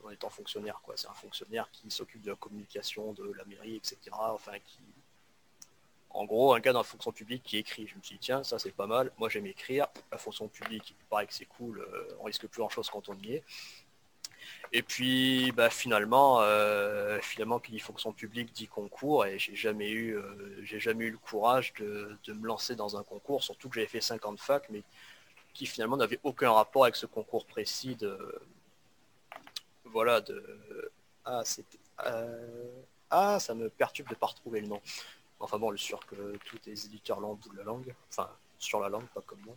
en 0.03 0.09
étant 0.09 0.29
fonctionnaire, 0.29 0.81
quoi. 0.83 0.95
C'est 0.97 1.07
un 1.07 1.13
fonctionnaire 1.13 1.69
qui 1.71 1.89
s'occupe 1.89 2.21
de 2.21 2.31
la 2.31 2.35
communication 2.35 3.13
de 3.13 3.31
la 3.33 3.45
mairie, 3.45 3.77
etc. 3.77 3.97
Enfin, 4.11 4.53
qui, 4.65 4.79
en 6.13 6.25
gros, 6.25 6.53
un 6.53 6.59
gars 6.59 6.73
dans 6.73 6.79
la 6.79 6.83
fonction 6.83 7.11
publique 7.11 7.43
qui 7.43 7.57
écrit. 7.57 7.87
Je 7.87 7.95
me 7.95 8.01
suis 8.01 8.15
dit, 8.15 8.19
tiens, 8.19 8.43
ça 8.43 8.59
c'est 8.59 8.71
pas 8.71 8.87
mal. 8.87 9.11
Moi, 9.17 9.29
j'aime 9.29 9.45
écrire. 9.45 9.87
La 10.11 10.17
fonction 10.17 10.47
publique, 10.47 10.91
il 10.91 11.05
paraît 11.09 11.27
que 11.27 11.33
c'est 11.33 11.45
cool. 11.45 11.85
on 12.19 12.23
risque 12.23 12.47
plus 12.47 12.59
grand 12.59 12.69
chose 12.69 12.89
quand 12.89 13.09
on 13.09 13.17
y 13.17 13.33
est. 13.33 13.43
Et 14.73 14.83
puis 14.83 15.51
bah, 15.51 15.69
finalement, 15.69 16.41
euh, 16.41 17.19
finalement, 17.21 17.59
qui 17.59 17.71
dit 17.73 17.79
fonction 17.79 18.13
publique 18.13 18.53
dit 18.53 18.67
concours, 18.67 19.25
et 19.25 19.37
j'ai 19.37 19.55
jamais 19.55 19.89
eu, 19.89 20.15
euh, 20.15 20.63
jamais 20.63 21.05
eu 21.05 21.11
le 21.11 21.17
courage 21.17 21.73
de, 21.73 22.17
me 22.33 22.47
lancer 22.47 22.75
dans 22.75 22.97
un 22.97 23.03
concours, 23.03 23.43
surtout 23.43 23.69
que 23.69 23.75
j'avais 23.75 23.87
fait 23.87 24.01
50 24.01 24.39
fac, 24.39 24.69
mais 24.69 24.83
qui 25.53 25.65
finalement 25.65 25.97
n'avait 25.97 26.19
aucun 26.23 26.51
rapport 26.51 26.83
avec 26.83 26.95
ce 26.95 27.05
concours 27.05 27.45
précis 27.45 27.95
de, 27.95 28.41
voilà, 29.85 30.21
de, 30.21 30.91
ah, 31.25 31.43
euh, 32.05 32.71
ah, 33.09 33.39
ça 33.39 33.53
me 33.53 33.69
perturbe 33.69 34.09
de 34.09 34.15
pas 34.15 34.27
retrouver 34.27 34.61
le 34.61 34.67
nom. 34.67 34.81
Enfin 35.41 35.57
bon, 35.57 35.71
le 35.71 35.77
sûr 35.77 35.99
que 36.05 36.37
tous 36.45 36.57
les 36.65 36.85
éditeurs 36.85 37.19
de 37.19 37.57
la 37.57 37.63
langue, 37.63 37.93
enfin 38.09 38.29
sur 38.59 38.79
la 38.79 38.89
langue, 38.89 39.07
pas 39.13 39.21
comme 39.21 39.39
moi. 39.45 39.55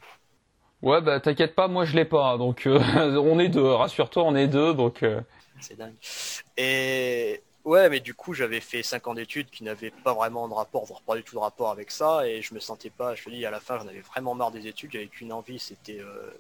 Ouais, 0.83 1.01
bah 1.01 1.21
t'inquiète 1.21 1.55
pas, 1.55 1.69
moi 1.69 1.85
je 1.85 1.95
l'ai 1.95 2.05
pas, 2.05 2.37
donc 2.37 2.67
euh, 2.67 2.79
on 3.19 3.39
est 3.39 3.49
deux, 3.49 3.73
rassure-toi, 3.73 4.23
on 4.23 4.35
est 4.35 4.49
deux, 4.49 4.75
donc... 4.75 5.03
Euh. 5.03 5.21
C'est 5.61 5.77
dingue. 5.77 5.95
Et 6.57 7.43
ouais, 7.65 7.89
mais 7.89 8.01
du 8.01 8.15
coup 8.15 8.35
j'avais 8.35 8.61
fait 8.61 8.83
5 8.83 9.07
ans 9.07 9.15
d'études 9.15 9.51
qui 9.51 9.65
n'avaient 9.65 9.91
pas 9.91 10.13
vraiment 10.13 10.49
de 10.49 10.55
rapport, 10.55 10.85
voire 10.85 11.03
pas 11.03 11.17
du 11.17 11.23
tout 11.23 11.37
de 11.37 11.41
rapport 11.41 11.71
avec 11.71 11.91
ça, 11.91 12.27
et 12.29 12.43
je 12.43 12.55
me 12.55 12.61
sentais 12.61 12.91
pas, 12.91 13.15
je 13.15 13.25
te 13.25 13.31
dis, 13.31 13.47
à 13.47 13.51
la 13.51 13.61
fin 13.61 13.79
j'en 13.79 13.89
avais 13.89 14.01
vraiment 14.01 14.35
marre 14.35 14.51
des 14.51 14.67
études, 14.67 14.93
j'avais 14.93 15.07
qu'une 15.07 15.33
envie, 15.33 15.59
c'était... 15.59 16.01
Euh... 16.01 16.31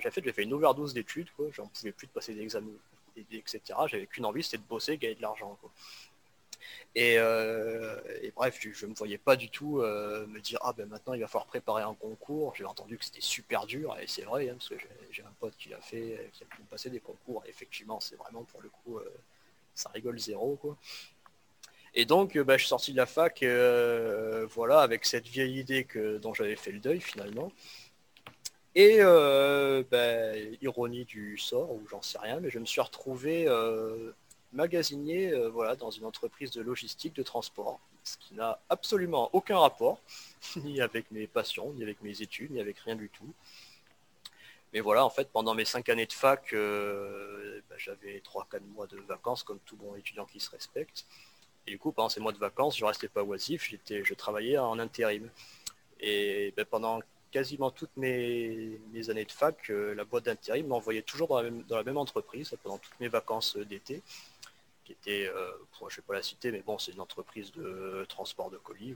J'ai 0.00 0.12
fait, 0.12 0.32
fait 0.32 0.44
une 0.44 0.52
overdose 0.52 0.94
d'études, 0.94 1.28
quoi, 1.36 1.46
j'en 1.52 1.66
pouvais 1.66 1.90
plus 1.90 2.06
de 2.06 2.12
passer 2.12 2.34
des 2.34 2.42
examens, 2.42 2.68
etc. 3.16 3.60
J'avais 3.86 4.06
qu'une 4.06 4.24
envie, 4.24 4.44
c'était 4.44 4.58
de 4.58 4.68
bosser, 4.68 4.96
gagner 4.96 5.16
de 5.16 5.22
l'argent, 5.22 5.58
quoi. 5.60 5.70
Euh, 6.98 8.00
et, 8.20 8.30
bref, 8.32 8.58
je 8.60 8.84
ne 8.84 8.90
me 8.90 8.96
voyais 8.96 9.18
pas 9.18 9.36
du 9.36 9.48
tout 9.48 9.80
euh, 9.80 10.26
me 10.26 10.40
dire 10.40 10.58
ah 10.62 10.72
ben 10.72 10.86
maintenant 10.86 11.14
il 11.14 11.20
va 11.20 11.26
falloir 11.26 11.46
préparer 11.46 11.82
un 11.82 11.94
concours. 11.94 12.54
J'ai 12.54 12.64
entendu 12.64 12.98
que 12.98 13.04
c'était 13.04 13.20
super 13.20 13.66
dur 13.66 13.96
et 14.00 14.06
c'est 14.06 14.22
vrai 14.22 14.48
hein, 14.48 14.54
parce 14.58 14.68
que 14.68 14.74
j'ai 15.10 15.22
un 15.22 15.32
pote 15.40 15.56
qui 15.56 15.70
l'a 15.70 15.80
fait, 15.80 16.30
qui 16.32 16.44
a 16.44 16.46
pu 16.46 16.62
passer 16.68 16.90
des 16.90 17.00
concours. 17.00 17.42
Et 17.46 17.50
effectivement, 17.50 18.00
c'est 18.00 18.16
vraiment 18.16 18.44
pour 18.44 18.60
le 18.60 18.68
coup 18.68 18.98
euh, 18.98 19.10
ça 19.74 19.88
rigole 19.90 20.18
zéro 20.18 20.56
quoi. 20.56 20.76
Et 21.94 22.04
donc 22.04 22.38
bah, 22.38 22.56
je 22.56 22.62
suis 22.62 22.68
sorti 22.68 22.92
de 22.92 22.96
la 22.98 23.06
fac 23.06 23.42
voilà 23.42 24.80
avec 24.80 25.04
cette 25.04 25.26
vieille 25.26 25.58
idée 25.58 25.84
que 25.84 26.18
dont 26.18 26.34
j'avais 26.34 26.56
fait 26.56 26.72
le 26.72 26.80
deuil 26.80 27.00
finalement. 27.00 27.50
Et 28.74 28.98
bah, 28.98 30.36
ironie 30.60 31.04
du 31.04 31.38
sort 31.38 31.70
ou 31.72 31.86
j'en 31.88 32.02
sais 32.02 32.18
rien, 32.18 32.40
mais 32.40 32.50
je 32.50 32.58
me 32.58 32.66
suis 32.66 32.80
retrouvé 32.80 33.46
magasinier 34.52 35.32
euh, 35.32 35.48
voilà, 35.48 35.76
dans 35.76 35.90
une 35.90 36.04
entreprise 36.04 36.50
de 36.50 36.62
logistique, 36.62 37.14
de 37.14 37.22
transport, 37.22 37.80
ce 38.04 38.16
qui 38.18 38.34
n'a 38.34 38.58
absolument 38.68 39.30
aucun 39.32 39.58
rapport, 39.58 40.00
ni 40.56 40.80
avec 40.80 41.10
mes 41.10 41.26
passions, 41.26 41.72
ni 41.72 41.82
avec 41.82 42.02
mes 42.02 42.22
études, 42.22 42.50
ni 42.50 42.60
avec 42.60 42.78
rien 42.78 42.96
du 42.96 43.08
tout. 43.08 43.32
Mais 44.72 44.80
voilà, 44.80 45.04
en 45.04 45.10
fait, 45.10 45.28
pendant 45.30 45.54
mes 45.54 45.66
cinq 45.66 45.88
années 45.90 46.06
de 46.06 46.12
fac, 46.12 46.52
euh, 46.54 47.60
bah, 47.68 47.76
j'avais 47.78 48.20
trois, 48.20 48.46
quatre 48.50 48.64
mois 48.74 48.86
de 48.86 48.96
vacances, 49.00 49.42
comme 49.42 49.58
tout 49.66 49.76
bon 49.76 49.94
étudiant 49.96 50.24
qui 50.24 50.40
se 50.40 50.50
respecte. 50.50 51.04
Et 51.66 51.72
du 51.72 51.78
coup, 51.78 51.92
pendant 51.92 52.08
ces 52.08 52.20
mois 52.20 52.32
de 52.32 52.38
vacances, 52.38 52.78
je 52.78 52.84
restais 52.84 53.08
pas 53.08 53.22
oisif, 53.22 53.70
je 53.88 54.14
travaillais 54.14 54.58
en 54.58 54.78
intérim. 54.78 55.28
Et 56.00 56.52
bah, 56.56 56.64
pendant 56.64 57.00
quasiment 57.30 57.70
toutes 57.70 57.96
mes, 57.96 58.78
années 59.08 59.24
de 59.24 59.32
fac, 59.32 59.70
euh, 59.70 59.94
la 59.94 60.04
boîte 60.04 60.24
d'intérim 60.24 60.66
m'envoyait 60.66 61.02
toujours 61.02 61.28
dans 61.28 61.36
la, 61.38 61.44
même, 61.44 61.62
dans 61.64 61.76
la, 61.76 61.84
même, 61.84 61.96
entreprise 61.96 62.54
pendant 62.62 62.78
toutes 62.78 62.98
mes 63.00 63.08
vacances 63.08 63.56
d'été 63.56 64.02
qui 64.84 64.92
était, 64.92 65.26
euh, 65.26 65.50
je 65.80 65.84
ne 65.84 65.90
vais 65.90 66.02
pas 66.06 66.14
la 66.14 66.22
citer, 66.22 66.52
mais 66.52 66.60
bon, 66.60 66.78
c'est 66.78 66.92
une 66.92 67.00
entreprise 67.00 67.52
de 67.52 68.04
transport 68.08 68.50
de 68.50 68.58
colis. 68.58 68.94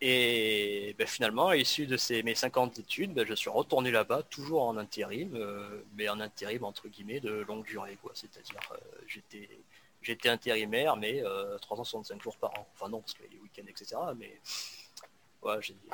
Et 0.00 0.94
ben, 0.98 1.06
finalement, 1.06 1.48
à 1.48 1.56
l'issue 1.56 1.86
de 1.86 1.96
ces, 1.96 2.22
mes 2.22 2.34
50 2.34 2.78
études, 2.78 3.14
ben, 3.14 3.26
je 3.26 3.34
suis 3.34 3.48
retourné 3.50 3.90
là-bas, 3.90 4.22
toujours 4.24 4.62
en 4.62 4.76
intérim, 4.76 5.34
euh, 5.34 5.82
mais 5.96 6.08
en 6.08 6.20
intérim 6.20 6.64
entre 6.64 6.88
guillemets 6.88 7.20
de 7.20 7.44
longue 7.48 7.64
durée. 7.64 7.96
C'est-à-dire, 8.14 8.60
euh, 8.72 8.76
j'étais, 9.06 9.48
j'étais 10.02 10.28
intérimaire, 10.28 10.96
mais 10.96 11.22
365 11.62 12.22
jours 12.22 12.36
par 12.36 12.50
an. 12.58 12.66
Enfin 12.74 12.88
non, 12.90 13.00
parce 13.00 13.14
qu'il 13.14 13.24
y 13.24 13.28
a 13.28 13.32
les 13.32 13.38
week-ends, 13.38 13.66
etc. 13.68 13.96
Mais 14.18 14.40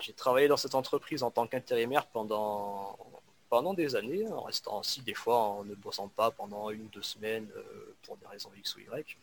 j'ai, 0.00 0.12
travaillé 0.14 0.48
dans 0.48 0.57
cette 0.57 0.74
entreprise 0.74 1.22
en 1.22 1.31
tant 1.31 1.46
qu'intérimaire 1.46 2.07
pendant, 2.07 2.98
pendant 3.52 3.74
des 3.74 3.96
années, 3.96 4.26
en 4.28 4.44
restant 4.44 4.80
aussi 4.80 5.02
des 5.02 5.12
fois 5.12 5.38
en 5.38 5.64
ne 5.64 5.74
bossant 5.74 6.08
pas 6.08 6.30
pendant 6.30 6.70
une 6.70 6.84
ou 6.86 6.88
deux 6.88 7.02
semaines 7.02 7.50
pour 8.02 8.16
des 8.16 8.26
raisons 8.26 8.50
X 8.56 8.76
ou 8.76 8.80
Y. 8.80 9.18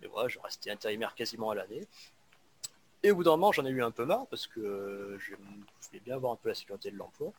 Mais 0.00 0.06
voilà, 0.08 0.26
je 0.28 0.38
restais 0.38 0.70
intérimaire 0.70 1.14
quasiment 1.14 1.50
à 1.50 1.54
l'année. 1.54 1.86
Et 3.02 3.10
au 3.10 3.16
bout 3.16 3.24
d'un 3.24 3.32
moment, 3.32 3.52
j'en 3.52 3.66
ai 3.66 3.70
eu 3.70 3.82
un 3.82 3.90
peu 3.90 4.06
marre 4.06 4.26
parce 4.28 4.46
que 4.46 4.60
euh, 4.60 5.18
je 5.18 5.34
voulais 5.34 6.00
bien 6.00 6.16
avoir 6.16 6.32
un 6.32 6.36
peu 6.36 6.48
la 6.48 6.54
sécurité 6.54 6.90
de 6.90 6.96
l'emploi. 6.96 7.30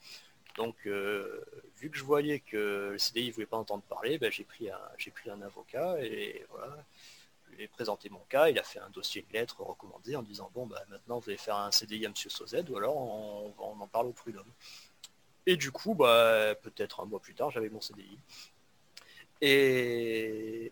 Donc, 0.55 0.75
euh, 0.85 1.43
vu 1.77 1.89
que 1.89 1.97
je 1.97 2.03
voyais 2.03 2.41
que 2.41 2.89
le 2.91 2.97
CDI 2.99 3.29
ne 3.29 3.33
voulait 3.33 3.45
pas 3.45 3.57
entendre 3.57 3.83
parler, 3.83 4.19
ben, 4.19 4.31
j'ai 4.31 4.43
pris, 4.43 4.69
un, 4.69 4.79
pris 5.13 5.29
un 5.31 5.41
avocat 5.41 5.97
et 5.99 6.45
voilà, 6.51 6.77
je 7.45 7.55
lui 7.55 7.63
ai 7.63 7.67
présenté 7.67 8.09
mon 8.09 8.21
cas. 8.29 8.49
Il 8.49 8.59
a 8.59 8.63
fait 8.63 8.79
un 8.79 8.89
dossier 8.89 9.25
de 9.27 9.33
lettres 9.33 9.61
recommandé 9.61 10.15
en 10.15 10.21
disant 10.21 10.49
Bon, 10.53 10.65
ben, 10.65 10.79
maintenant 10.89 11.19
vous 11.19 11.29
allez 11.29 11.37
faire 11.37 11.57
un 11.57 11.71
CDI 11.71 12.05
à 12.05 12.09
M. 12.09 12.15
Sozed 12.15 12.69
ou 12.69 12.77
alors 12.77 12.97
on, 12.97 13.53
en 13.59 13.87
parle 13.87 14.07
au 14.07 14.13
prud'homme. 14.13 14.51
Et 15.45 15.55
du 15.57 15.71
coup, 15.71 15.95
bah, 15.95 16.55
peut-être 16.61 17.01
un 17.01 17.05
mois 17.05 17.19
plus 17.19 17.33
tard, 17.33 17.51
j'avais 17.51 17.69
mon 17.69 17.81
CDI. 17.81 18.17
Et, 19.41 20.71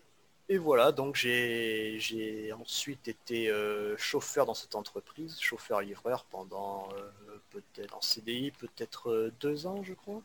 et 0.50 0.56
voilà, 0.56 0.92
donc 0.92 1.14
j'ai 1.16 2.52
ensuite 2.58 3.06
été 3.06 3.50
euh, 3.50 3.96
chauffeur 3.98 4.46
dans 4.46 4.54
cette 4.54 4.74
entreprise, 4.74 5.38
chauffeur-livreur 5.40 6.24
pendant 6.24 6.88
euh, 6.94 7.10
peut-être 7.50 7.94
en 7.94 8.00
CDI, 8.00 8.50
peut-être 8.52 9.10
euh, 9.10 9.32
deux 9.40 9.66
ans, 9.66 9.82
je 9.82 9.92
crois. 9.92 10.22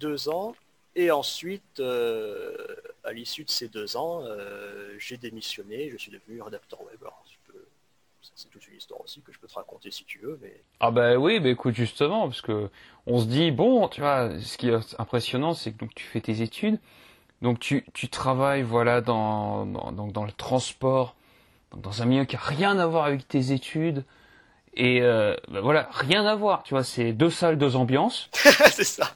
Deux 0.00 0.30
ans. 0.30 0.56
Et 0.94 1.10
ensuite, 1.10 1.80
à 1.80 3.12
l'issue 3.12 3.44
de 3.44 3.50
ces 3.50 3.68
deux 3.68 3.98
ans, 3.98 4.24
j'ai 4.98 5.18
démissionné, 5.18 5.90
je 5.90 5.98
suis 5.98 6.10
devenu 6.10 6.40
rédacteur 6.40 6.82
web. 6.84 7.04
C'est 8.34 8.48
toute 8.48 8.66
une 8.68 8.76
histoire 8.76 9.00
aussi 9.00 9.22
que 9.22 9.32
je 9.32 9.38
peux 9.38 9.46
te 9.46 9.54
raconter 9.54 9.90
si 9.90 10.04
tu 10.04 10.18
veux. 10.18 10.38
Mais... 10.42 10.62
Ah 10.80 10.90
bah 10.90 11.16
oui, 11.16 11.40
bah 11.40 11.48
écoute 11.48 11.74
justement, 11.74 12.28
parce 12.28 12.40
que 12.40 12.70
on 13.06 13.18
se 13.20 13.26
dit, 13.26 13.50
bon, 13.50 13.88
tu 13.88 14.00
vois, 14.00 14.30
ce 14.40 14.58
qui 14.58 14.68
est 14.68 14.96
impressionnant, 14.98 15.54
c'est 15.54 15.72
que 15.72 15.78
donc, 15.78 15.94
tu 15.94 16.04
fais 16.04 16.20
tes 16.20 16.42
études. 16.42 16.78
Donc 17.42 17.60
tu, 17.60 17.84
tu 17.92 18.08
travailles 18.08 18.62
voilà 18.62 19.00
dans, 19.00 19.66
dans, 19.66 19.92
dans 19.92 20.24
le 20.24 20.32
transport, 20.32 21.14
dans 21.76 22.02
un 22.02 22.06
milieu 22.06 22.24
qui 22.24 22.36
a 22.36 22.40
rien 22.40 22.78
à 22.78 22.86
voir 22.86 23.04
avec 23.04 23.28
tes 23.28 23.52
études. 23.52 24.04
Et 24.74 25.00
euh, 25.02 25.34
ben 25.48 25.60
voilà, 25.60 25.88
rien 25.92 26.26
à 26.26 26.34
voir, 26.34 26.62
tu 26.62 26.74
vois, 26.74 26.84
c'est 26.84 27.12
deux 27.12 27.30
salles, 27.30 27.58
deux 27.58 27.76
ambiances. 27.76 28.28
c'est 28.34 28.84
ça. 28.84 29.10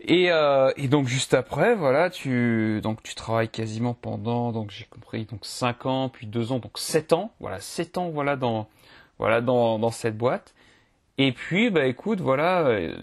Et, 0.00 0.30
euh, 0.30 0.70
et 0.76 0.88
donc 0.88 1.08
juste 1.08 1.34
après, 1.34 1.74
voilà, 1.74 2.10
tu 2.10 2.80
donc 2.82 3.02
tu 3.02 3.14
travailles 3.14 3.48
quasiment 3.48 3.94
pendant 3.94 4.52
donc 4.52 4.70
j'ai 4.70 4.84
compris 4.84 5.24
donc 5.24 5.44
cinq 5.44 5.86
ans 5.86 6.08
puis 6.08 6.26
deux 6.26 6.52
ans 6.52 6.60
donc 6.60 6.78
sept 6.78 7.12
ans, 7.12 7.32
voilà 7.40 7.58
sept 7.60 7.98
ans 7.98 8.10
voilà 8.10 8.36
dans 8.36 8.68
voilà 9.18 9.40
dans 9.40 9.78
dans 9.78 9.90
cette 9.90 10.16
boîte. 10.16 10.54
Et 11.18 11.32
puis 11.32 11.70
bah 11.70 11.86
écoute 11.86 12.20
voilà, 12.20 12.60
euh, 12.68 12.96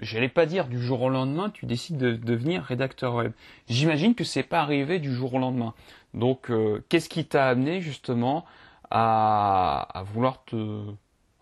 j'allais 0.00 0.28
pas 0.28 0.46
dire 0.46 0.66
du 0.66 0.80
jour 0.80 1.02
au 1.02 1.08
lendemain, 1.08 1.50
tu 1.50 1.66
décides 1.66 1.98
de 1.98 2.12
devenir 2.16 2.62
rédacteur 2.62 3.14
web. 3.14 3.32
J'imagine 3.68 4.14
que 4.14 4.24
c'est 4.24 4.42
pas 4.42 4.60
arrivé 4.60 4.98
du 4.98 5.12
jour 5.12 5.34
au 5.34 5.38
lendemain. 5.38 5.74
Donc, 6.14 6.50
euh, 6.50 6.84
qu'est-ce 6.88 7.08
qui 7.08 7.24
t'a 7.24 7.48
amené 7.48 7.80
justement 7.80 8.44
à, 8.90 10.02
vouloir 10.12 10.44
te 10.44 10.82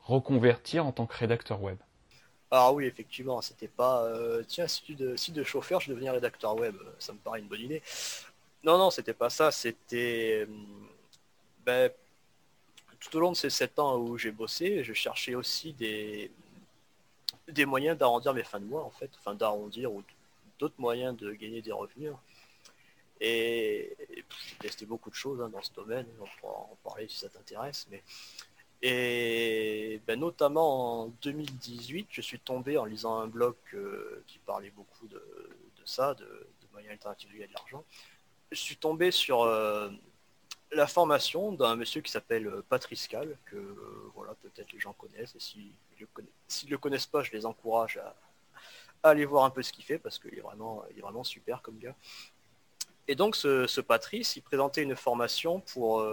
reconvertir 0.05 0.87
en 0.87 0.93
tant 0.93 1.07
que 1.07 1.17
rédacteur 1.17 1.63
web? 1.63 1.79
Ah 2.51 2.73
oui, 2.73 2.87
effectivement, 2.87 3.43
c'était 3.43 3.69
pas 3.69 4.05
euh, 4.05 4.43
tiens, 4.47 4.67
si, 4.67 4.83
tu 4.83 4.95
de, 4.95 5.17
si 5.17 5.33
de 5.33 5.43
chauffeur, 5.45 5.81
je 5.81 5.93
deviens 5.93 6.13
rédacteur 6.13 6.57
web, 6.57 6.77
ça 6.99 7.13
me 7.13 7.19
paraît 7.19 7.41
une 7.41 7.49
bonne 7.49 7.61
idée. 7.61 7.83
Non, 8.65 8.79
non, 8.79 8.91
c'était 8.91 9.15
pas 9.15 9.31
ça, 9.31 9.51
c'était. 9.51 10.47
Euh, 10.49 10.53
ben, 11.65 11.91
tout 13.01 13.17
au 13.17 13.21
long 13.21 13.33
de 13.33 13.37
ces 13.37 13.51
sept 13.51 13.79
ans 13.79 13.97
où 13.99 14.19
j'ai 14.19 14.33
bossé, 14.33 14.83
je 14.83 14.93
cherchais 14.93 15.35
aussi 15.35 15.73
des, 15.75 16.31
des 17.49 17.67
moyens 17.67 17.97
d'arrondir 17.99 18.35
mes 18.35 18.45
fins 18.45 18.61
de 18.61 18.65
mois, 18.65 18.85
en 18.85 18.91
fait, 18.91 19.11
enfin 19.19 19.35
d'arrondir 19.35 19.93
ou 19.93 20.03
d'autres 20.59 20.75
moyens 20.79 21.17
de 21.17 21.33
gagner 21.33 21.63
des 21.63 21.73
revenus. 21.73 22.13
Et, 23.21 23.97
j'ai 24.09 24.57
testé 24.59 24.87
beaucoup 24.87 25.11
de 25.11 25.15
choses 25.15 25.41
hein, 25.41 25.49
dans 25.49 25.63
ce 25.63 25.73
domaine, 25.73 26.07
on 26.21 26.27
pourra 26.41 26.55
en 26.55 26.79
parler 26.85 27.09
si 27.09 27.19
ça 27.19 27.29
t'intéresse. 27.29 27.87
Mais... 27.91 28.03
Et 28.81 30.01
ben, 30.07 30.21
notamment 30.21 31.03
en 31.03 31.07
2018, 31.23 32.09
je 32.11 32.21
suis 32.21 32.39
tombé 32.39 32.79
en 32.79 32.85
lisant 32.85 33.19
un 33.19 33.27
blog 33.27 33.57
euh, 33.75 34.23
qui 34.27 34.39
parlait 34.39 34.71
beaucoup 34.71 35.09
de, 35.09 35.21
ça, 35.85 36.15
de, 36.15 36.47
moyens 36.73 36.93
alternatifs 36.93 37.29
de 37.29 37.35
gagner 37.35 37.49
de 37.49 37.55
l'argent. 37.55 37.85
Je 38.53 38.59
suis 38.59 38.77
tombé 38.77 39.11
sur 39.11 39.43
euh, 39.43 39.91
la 40.71 40.87
formation 40.87 41.51
d'un 41.53 41.75
monsieur 41.75 42.03
qui 42.03 42.13
s'appelle 42.13 42.47
euh, 42.47 42.63
Patrice 42.69 43.09
Cal, 43.09 43.37
que 43.47 43.57
voilà, 44.15 44.35
peut-être 44.35 44.73
les 44.73 44.79
gens 44.79 44.93
connaissent, 44.93 45.35
et 45.35 45.41
s'ils 45.41 45.73
ne 46.01 46.71
le, 46.71 46.79
connaissent 46.79 47.07
pas, 47.07 47.23
je 47.23 47.33
les 47.33 47.47
encourage 47.47 47.97
à, 47.97 48.15
aller 49.03 49.25
voir 49.25 49.45
un 49.45 49.51
peu 49.51 49.63
ce 49.63 49.73
qu'il 49.73 49.85
fait, 49.85 49.99
parce 49.99 50.21
qu'il 50.21 50.37
est 50.37 50.41
vraiment, 50.41 50.85
il 50.93 50.99
est 50.99 51.03
vraiment 51.03 51.25
super 51.25 51.63
comme 51.63 51.79
gars. 51.79 51.97
Et 53.09 53.17
donc 53.17 53.35
ce, 53.35 53.81
Patrice, 53.81 54.37
il 54.37 54.43
présentait 54.43 54.83
une 54.83 54.95
formation 54.95 55.61
pour, 55.61 56.05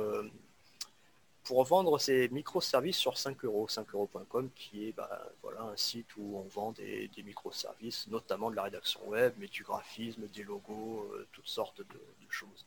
pour 1.46 1.64
vendre 1.64 1.98
ses 2.00 2.28
microservices 2.30 2.98
sur 2.98 3.18
5 3.18 3.46
euros, 3.46 3.68
5euros.com, 3.68 4.50
qui 4.56 4.88
est 4.88 4.92
bah, 4.92 5.32
voilà, 5.42 5.62
un 5.62 5.78
site 5.78 6.18
où 6.18 6.38
on 6.38 6.48
vend 6.50 6.72
des, 6.72 7.10
microservices, 7.24 8.08
notamment 8.08 8.50
de 8.50 8.56
la 8.56 8.64
rédaction 8.64 9.08
web, 9.08 9.34
mais 9.38 9.48
du 9.48 9.64
graphisme, 9.64 10.28
des 10.28 10.44
logos, 10.44 11.10
euh, 11.14 11.28
toutes 11.32 11.48
sortes 11.48 11.82
de 11.82 12.00
choses. 12.30 12.66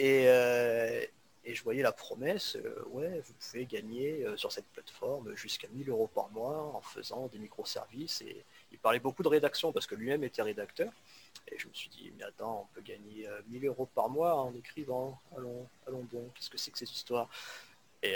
Euh, 0.00 1.04
et, 1.44 1.54
je 1.54 1.62
voyais 1.62 1.82
la 1.82 1.92
promesse, 1.92 2.56
euh, 2.56 2.84
ouais, 2.90 3.20
vous 3.20 3.32
pouvez 3.34 3.64
gagner 3.64 4.24
sur 4.36 4.52
cette 4.52 4.66
plateforme 4.66 5.34
jusqu'à 5.36 5.68
1000 5.68 5.88
euros 5.88 6.08
par 6.08 6.30
mois 6.30 6.72
en 6.74 6.80
faisant 6.80 7.28
des 7.28 7.38
microservices. 7.38 8.22
Et 8.22 8.44
il 8.72 8.78
parlait 8.78 8.98
beaucoup 8.98 9.22
de 9.22 9.28
rédaction 9.28 9.72
parce 9.72 9.86
que 9.86 9.94
lui-même 9.94 10.24
était 10.24 10.42
rédacteur. 10.42 10.92
Et 11.52 11.58
je 11.58 11.66
me 11.66 11.72
suis 11.72 11.90
dit, 11.90 12.12
mais 12.16 12.24
attends, 12.24 12.68
on 12.70 12.74
peut 12.74 12.80
gagner 12.80 13.28
1000 13.48 13.66
euros 13.66 13.86
par 13.86 14.08
mois 14.08 14.36
en 14.36 14.54
écrivant. 14.54 15.20
Allons, 15.36 15.66
allons 15.86 16.06
bon, 16.12 16.30
qu'est-ce 16.34 16.50
que 16.50 16.58
c'est 16.58 16.70
que 16.70 16.78
cette 16.78 16.92
histoire? 16.92 17.28
Et 18.02 18.14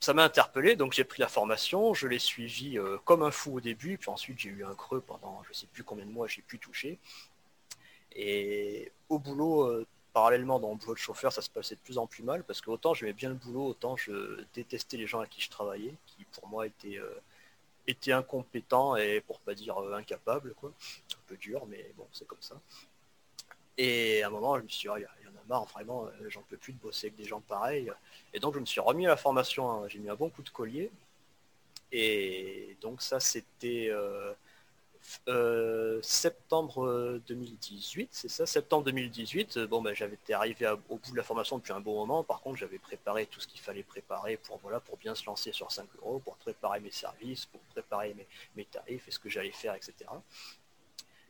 ça 0.00 0.12
m'a 0.12 0.24
interpellé, 0.24 0.76
donc 0.76 0.92
j'ai 0.92 1.04
pris 1.04 1.20
la 1.20 1.28
formation, 1.28 1.94
je 1.94 2.06
l'ai 2.06 2.18
suivi 2.18 2.76
comme 3.04 3.22
un 3.22 3.30
fou 3.30 3.56
au 3.56 3.60
début, 3.60 3.96
puis 3.96 4.10
ensuite 4.10 4.38
j'ai 4.38 4.50
eu 4.50 4.62
un 4.62 4.74
creux 4.74 5.00
pendant 5.00 5.42
je 5.48 5.54
sais 5.54 5.66
plus 5.66 5.84
combien 5.84 6.04
de 6.04 6.10
mois 6.10 6.26
j'ai 6.26 6.42
pu 6.42 6.58
toucher. 6.58 6.98
Et 8.14 8.92
au 9.08 9.18
boulot, 9.18 9.86
parallèlement 10.12 10.60
dans 10.60 10.68
mon 10.68 10.76
boulot 10.76 10.92
de 10.92 10.98
chauffeur, 10.98 11.32
ça 11.32 11.40
se 11.40 11.48
passait 11.48 11.76
de 11.76 11.80
plus 11.80 11.96
en 11.96 12.06
plus 12.06 12.22
mal 12.22 12.44
parce 12.44 12.60
que 12.60 12.68
autant 12.68 12.92
j'aimais 12.92 13.14
bien 13.14 13.30
le 13.30 13.36
boulot, 13.36 13.68
autant 13.68 13.96
je 13.96 14.44
détestais 14.52 14.98
les 14.98 15.06
gens 15.06 15.20
à 15.20 15.26
qui 15.26 15.40
je 15.40 15.48
travaillais, 15.48 15.94
qui 16.08 16.24
pour 16.24 16.46
moi 16.48 16.66
étaient, 16.66 17.00
étaient 17.86 18.12
incompétents 18.12 18.96
et 18.96 19.20
pour 19.20 19.40
pas 19.40 19.54
dire 19.54 19.78
euh, 19.78 19.94
incapables, 19.94 20.54
quoi. 20.54 20.72
Un 21.12 21.22
peu 21.26 21.36
dur, 21.36 21.66
mais 21.66 21.92
bon, 21.96 22.06
c'est 22.12 22.26
comme 22.26 22.40
ça. 22.40 22.60
Et 23.78 24.22
à 24.22 24.28
un 24.28 24.30
moment, 24.30 24.58
je 24.58 24.64
me 24.64 24.68
suis 24.68 24.88
dit, 24.88 24.94
il 24.96 25.24
y, 25.24 25.28
en 25.28 25.30
a 25.30 25.44
marre, 25.48 25.64
vraiment, 25.66 26.06
euh, 26.06 26.28
j'en 26.28 26.42
peux 26.42 26.56
plus 26.56 26.72
de 26.72 26.78
bosser 26.78 27.08
avec 27.08 27.16
des 27.16 27.24
gens 27.24 27.40
pareils. 27.40 27.90
Et 28.34 28.40
donc, 28.40 28.54
je 28.54 28.60
me 28.60 28.66
suis 28.66 28.80
remis 28.80 29.06
à 29.06 29.10
la 29.10 29.16
formation, 29.16 29.70
hein. 29.70 29.88
j'ai 29.88 29.98
mis 29.98 30.10
un 30.10 30.14
bon 30.14 30.30
coup 30.30 30.42
de 30.42 30.50
collier. 30.50 30.90
Et 31.90 32.76
donc, 32.80 33.02
ça, 33.02 33.20
c'était 33.20 33.88
euh, 33.90 34.32
septembre 36.02 37.20
2018, 37.26 38.08
c'est 38.12 38.28
ça, 38.28 38.46
septembre 38.46 38.84
2018. 38.84 39.56
Euh, 39.56 39.66
bon, 39.66 39.82
ben, 39.82 39.94
j'avais 39.94 40.14
été 40.14 40.34
arrivé 40.34 40.66
au 40.88 40.96
bout 40.96 41.10
de 41.12 41.16
la 41.16 41.22
formation 41.22 41.58
depuis 41.58 41.72
un 41.72 41.80
bon 41.80 41.94
moment. 41.94 42.24
Par 42.24 42.40
contre, 42.40 42.58
j'avais 42.58 42.78
préparé 42.78 43.26
tout 43.26 43.40
ce 43.40 43.46
qu'il 43.46 43.60
fallait 43.60 43.82
préparer 43.82 44.36
pour 44.36 44.58
voilà, 44.62 44.80
pour 44.80 44.96
bien 44.96 45.14
se 45.14 45.24
lancer 45.26 45.52
sur 45.52 45.70
5 45.70 45.86
euros, 45.98 46.20
pour 46.24 46.36
préparer 46.36 46.80
mes 46.80 46.90
services, 46.90 47.46
pour 47.46 47.60
préparer 47.72 48.14
mes, 48.56 48.64
tarifs 48.64 49.06
et 49.08 49.10
ce 49.10 49.18
que 49.18 49.28
j'allais 49.28 49.52
faire, 49.52 49.74
etc. 49.74 49.94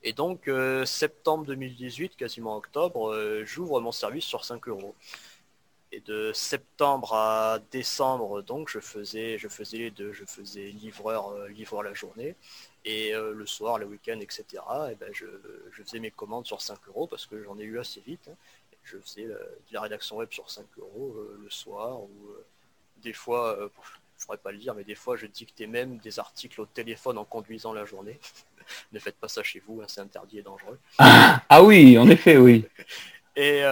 Et 0.02 0.12
donc, 0.12 0.48
euh, 0.48 0.84
septembre 0.84 1.46
2018, 1.46 2.16
quasiment 2.16 2.56
octobre, 2.56 3.42
j'ouvre 3.44 3.80
mon 3.80 3.92
service 3.92 4.24
sur 4.24 4.44
5 4.44 4.68
euros. 4.68 4.94
Et 5.94 6.00
de 6.00 6.32
septembre 6.32 7.12
à 7.14 7.58
décembre, 7.70 8.42
donc, 8.42 8.70
je 8.70 8.80
faisais, 8.80 9.36
je 9.38 9.48
faisais 9.48 9.76
les 9.76 9.90
deux. 9.90 10.12
Je 10.12 10.24
faisais 10.24 10.70
livreur, 10.70 11.34
livreur 11.48 11.82
la 11.82 11.92
journée 11.92 12.34
et 12.84 13.14
euh, 13.14 13.32
le 13.32 13.46
soir, 13.46 13.78
le 13.78 13.86
week-end, 13.86 14.18
etc., 14.20 14.44
et 14.90 14.94
ben 14.94 15.12
je, 15.12 15.26
faisais 15.72 16.00
mes 16.00 16.10
commandes 16.10 16.46
sur 16.46 16.60
5 16.60 16.78
euros 16.88 17.06
parce 17.06 17.26
que 17.26 17.42
j'en 17.42 17.58
ai 17.58 17.62
eu 17.62 17.78
assez 17.78 18.00
vite. 18.00 18.28
Hein. 18.28 18.36
Je 18.84 18.98
faisais 18.98 19.24
de 19.24 19.38
la 19.70 19.80
rédaction 19.80 20.16
web 20.16 20.28
sur 20.32 20.50
5 20.50 20.66
euros 20.78 21.14
euh, 21.16 21.38
le 21.42 21.50
soir 21.50 22.00
ou 22.00 22.10
euh, 22.30 22.44
des 23.02 23.12
fois, 23.12 23.56
je 23.58 23.64
ne 23.64 24.24
pourrais 24.24 24.38
pas 24.38 24.52
le 24.52 24.58
dire, 24.58 24.74
mais 24.74 24.84
des 24.84 24.94
fois 24.94 25.16
je 25.16 25.26
dictais 25.26 25.66
même 25.66 25.98
des 25.98 26.18
articles 26.18 26.60
au 26.60 26.66
téléphone 26.66 27.18
en 27.18 27.24
conduisant 27.24 27.72
la 27.72 27.84
journée. 27.84 28.18
ne 28.92 28.98
faites 28.98 29.16
pas 29.16 29.28
ça 29.28 29.42
chez 29.42 29.60
vous, 29.60 29.80
hein, 29.82 29.86
c'est 29.88 30.00
interdit 30.00 30.38
et 30.38 30.42
dangereux. 30.42 30.78
Ah, 30.98 31.62
oui, 31.62 31.98
en 31.98 32.08
effet, 32.08 32.36
oui. 32.36 32.64
et, 33.36 33.64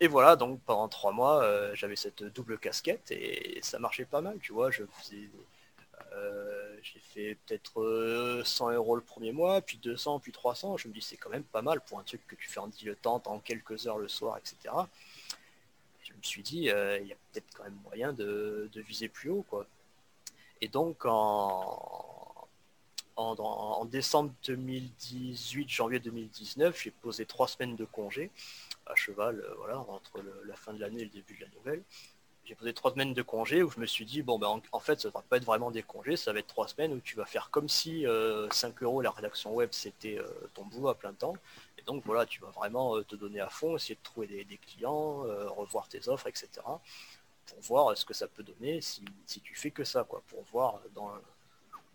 Et 0.00 0.06
voilà, 0.06 0.36
donc 0.36 0.60
pendant 0.66 0.88
trois 0.88 1.12
mois, 1.12 1.42
euh, 1.44 1.74
j'avais 1.74 1.96
cette 1.96 2.24
double 2.24 2.58
casquette 2.58 3.10
et 3.10 3.58
ça 3.62 3.78
marchait 3.78 4.04
pas 4.04 4.20
mal, 4.20 4.38
tu 4.38 4.52
vois. 4.52 4.70
Je 4.70 4.82
faisais, 4.98 5.30
euh, 6.12 6.73
j'ai 6.84 7.00
fait 7.00 7.38
peut-être 7.46 8.42
100 8.44 8.72
euros 8.72 8.94
le 8.96 9.02
premier 9.02 9.32
mois, 9.32 9.60
puis 9.60 9.78
200, 9.78 10.20
puis 10.20 10.32
300. 10.32 10.76
Je 10.76 10.88
me 10.88 10.92
dis 10.92 11.02
c'est 11.02 11.16
quand 11.16 11.30
même 11.30 11.44
pas 11.44 11.62
mal 11.62 11.80
pour 11.80 11.98
un 11.98 12.04
truc 12.04 12.26
que 12.26 12.36
tu 12.36 12.48
fais 12.48 12.60
en 12.60 12.68
dilettante 12.68 13.26
en 13.26 13.40
quelques 13.40 13.86
heures 13.86 13.98
le 13.98 14.08
soir, 14.08 14.38
etc. 14.38 14.74
je 16.02 16.12
me 16.12 16.22
suis 16.22 16.42
dit, 16.42 16.58
il 16.58 17.06
y 17.06 17.12
a 17.12 17.16
peut-être 17.32 17.46
quand 17.56 17.64
même 17.64 17.78
moyen 17.84 18.12
de, 18.12 18.68
de, 18.72 18.80
viser 18.82 19.08
plus 19.08 19.30
haut, 19.30 19.44
quoi. 19.48 19.66
Et 20.60 20.68
donc 20.68 21.04
en, 21.06 22.34
en, 23.16 23.84
décembre 23.84 24.32
2018, 24.46 25.68
janvier 25.68 26.00
2019, 26.00 26.80
j'ai 26.80 26.90
posé 26.90 27.26
trois 27.26 27.48
semaines 27.48 27.76
de 27.76 27.84
congé 27.84 28.30
à 28.86 28.94
cheval, 28.94 29.40
euh, 29.40 29.54
voilà, 29.58 29.78
entre 29.78 30.22
la 30.44 30.54
fin 30.56 30.72
de 30.72 30.80
l'année 30.80 31.00
et 31.00 31.04
le 31.04 31.10
début 31.10 31.34
de 31.36 31.42
la 31.42 31.50
nouvelle. 31.56 31.82
J'ai 32.46 32.54
posé 32.54 32.74
trois 32.74 32.92
semaines 32.92 33.14
de 33.14 33.22
congé 33.22 33.62
où 33.62 33.70
je 33.70 33.80
me 33.80 33.86
suis 33.86 34.04
dit, 34.04 34.22
bon, 34.22 34.38
ben, 34.38 34.60
en, 34.72 34.80
fait, 34.80 35.00
ça 35.00 35.08
ne 35.08 35.12
va 35.12 35.22
pas 35.22 35.38
être 35.38 35.44
vraiment 35.44 35.70
des 35.70 35.82
congés, 35.82 36.16
ça 36.16 36.32
va 36.32 36.40
être 36.40 36.46
trois 36.46 36.68
semaines 36.68 36.92
où 36.92 37.00
tu 37.00 37.16
vas 37.16 37.24
faire 37.24 37.50
comme 37.50 37.68
si 37.68 38.02
5 38.02 38.06
euh, 38.06 38.48
euros 38.82 39.00
la 39.00 39.10
rédaction 39.10 39.54
web, 39.54 39.70
c'était 39.72 40.18
euh, 40.18 40.28
ton 40.52 40.64
boulot 40.64 40.88
à 40.88 40.94
plein 40.94 41.14
temps. 41.14 41.34
Et 41.78 41.82
donc, 41.82 42.02
voilà, 42.04 42.26
tu 42.26 42.40
vas 42.40 42.50
vraiment 42.50 43.02
te 43.02 43.16
donner 43.16 43.40
à 43.40 43.48
fond, 43.48 43.76
essayer 43.76 43.94
de 43.94 44.02
trouver 44.02 44.26
des, 44.26 44.58
clients, 44.58 45.22
revoir 45.56 45.88
tes 45.88 46.08
offres, 46.08 46.26
etc. 46.26 46.48
Pour 47.46 47.60
voir 47.60 47.96
ce 47.96 48.04
que 48.04 48.14
ça 48.14 48.26
peut 48.26 48.42
donner 48.42 48.80
si, 48.80 49.04
si 49.26 49.40
tu 49.40 49.54
fais 49.54 49.70
que 49.70 49.84
ça, 49.84 50.04
quoi, 50.04 50.22
pour 50.28 50.42
voir 50.44 50.80
dans 50.94 51.12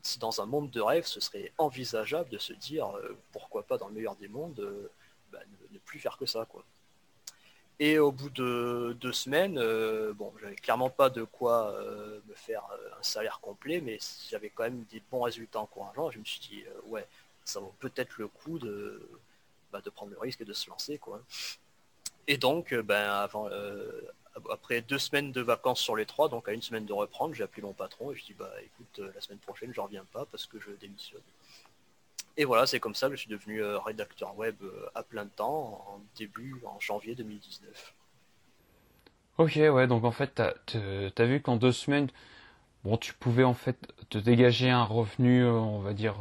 si 0.02 0.20
dans 0.20 0.42
un 0.42 0.46
monde 0.46 0.70
de 0.72 0.82
rêve, 0.82 1.06
ce 1.06 1.20
serait 1.20 1.52
envisageable 1.58 2.30
de 2.30 2.38
se 2.38 2.54
dire 2.54 2.96
euh, 2.98 3.18
pourquoi 3.32 3.64
pas 3.64 3.78
dans 3.78 3.88
le 3.88 3.94
meilleur 3.94 4.16
des 4.16 4.28
mondes 4.28 4.60
euh, 4.60 4.90
bah, 5.32 5.40
ne, 5.72 5.80
plus 5.80 6.00
faire 6.00 6.18
que 6.18 6.26
ça 6.26 6.46
quoi. 6.46 6.64
Et 7.82 7.98
au 7.98 8.12
bout 8.12 8.30
de 8.30 8.98
deux 9.00 9.14
semaines, 9.14 9.58
euh, 9.58 10.12
bon, 10.14 10.34
j'avais 10.42 10.56
clairement 10.56 10.90
pas 10.90 11.10
de 11.10 11.24
quoi 11.24 11.74
me 12.28 12.36
faire 12.36 12.64
un 13.00 13.04
salaire 13.04 13.40
complet, 13.42 13.82
mais 13.82 14.00
j'avais 14.30 14.50
quand 14.50 14.64
même 14.64 14.84
des 14.92 15.02
bons 15.12 15.22
résultats 15.22 15.60
encourageants. 15.60 16.12
Je 16.12 16.20
me 16.20 16.26
suis 16.26 16.42
dit 16.42 16.64
ouais, 16.88 17.08
ça 17.46 17.60
vaut 17.60 17.74
peut-être 17.80 18.18
le 18.18 18.28
coup 18.28 18.60
de, 18.60 19.10
bah, 19.72 19.82
de 19.82 19.90
prendre 19.90 20.12
le 20.12 20.20
risque 20.20 20.42
et 20.42 20.46
de 20.46 20.54
se 20.54 20.70
lancer 20.70 20.98
quoi. 20.98 21.22
Et 22.28 22.38
donc, 22.38 22.74
ben, 22.74 23.28
après 24.52 24.82
deux 24.82 25.00
semaines 25.00 25.32
de 25.32 25.42
vacances 25.42 25.82
sur 25.82 25.96
les 25.96 26.06
trois, 26.06 26.30
donc 26.30 26.48
à 26.48 26.54
une 26.54 26.62
semaine 26.62 26.86
de 26.86 26.94
reprendre, 26.94 27.34
j'ai 27.34 27.44
appelé 27.44 27.62
mon 27.62 27.74
patron 27.74 28.12
et 28.12 28.16
je 28.16 28.26
dis 28.26 28.34
bah 28.34 28.52
écoute, 28.62 29.00
euh, 29.00 29.12
la 29.14 29.22
semaine 29.22 29.40
prochaine 29.40 29.74
je 29.74 29.82
reviens 29.82 30.06
pas 30.12 30.26
parce 30.26 30.46
que 30.46 30.60
je 30.60 30.72
démissionne. 30.72 31.22
Et 32.40 32.46
voilà, 32.46 32.66
c'est 32.66 32.80
comme 32.80 32.96
ça 32.96 33.10
que 33.10 33.16
je 33.16 33.20
suis 33.20 33.30
devenu 33.30 33.62
euh, 33.62 33.80
rédacteur 33.80 34.38
web 34.38 34.56
euh, 34.64 34.86
à 34.96 35.04
plein 35.04 35.26
temps 35.26 35.86
en 35.90 36.00
début, 36.18 36.56
en 36.66 36.80
janvier 36.80 37.14
2019. 37.14 37.94
Ok, 39.40 39.56
ouais, 39.58 39.88
donc 39.88 40.06
en 40.06 40.12
fait, 40.12 40.42
tu 40.66 40.78
as, 40.78 41.26
vu 41.26 41.42
qu'en 41.42 41.58
deux 41.58 41.74
semaines, 41.74 42.08
bon, 42.86 42.96
tu 42.96 43.14
pouvais 43.14 43.44
en 43.44 43.54
fait 43.54 43.78
te 44.10 44.18
dégager 44.18 44.70
un 44.70 44.86
revenu, 44.86 45.46
on 45.46 45.80
va 45.80 45.94
dire, 45.94 46.16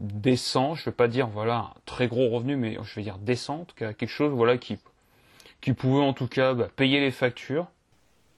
décent. 0.00 0.74
Je 0.74 0.82
ne 0.82 0.84
vais 0.86 0.92
pas 0.92 1.08
dire, 1.08 1.26
voilà, 1.26 1.56
un 1.56 1.74
très 1.86 2.06
gros 2.06 2.28
revenu, 2.28 2.56
mais 2.56 2.76
je 2.82 2.94
vais 2.94 3.02
dire 3.02 3.16
décent, 3.16 3.66
quelque 3.76 4.06
chose, 4.06 4.32
voilà, 4.32 4.58
qui, 4.58 4.78
qui 5.62 5.72
pouvait 5.72 6.02
en 6.02 6.12
tout 6.12 6.28
cas 6.28 6.52
bah, 6.52 6.68
payer 6.76 7.00
les 7.00 7.10
factures. 7.10 7.66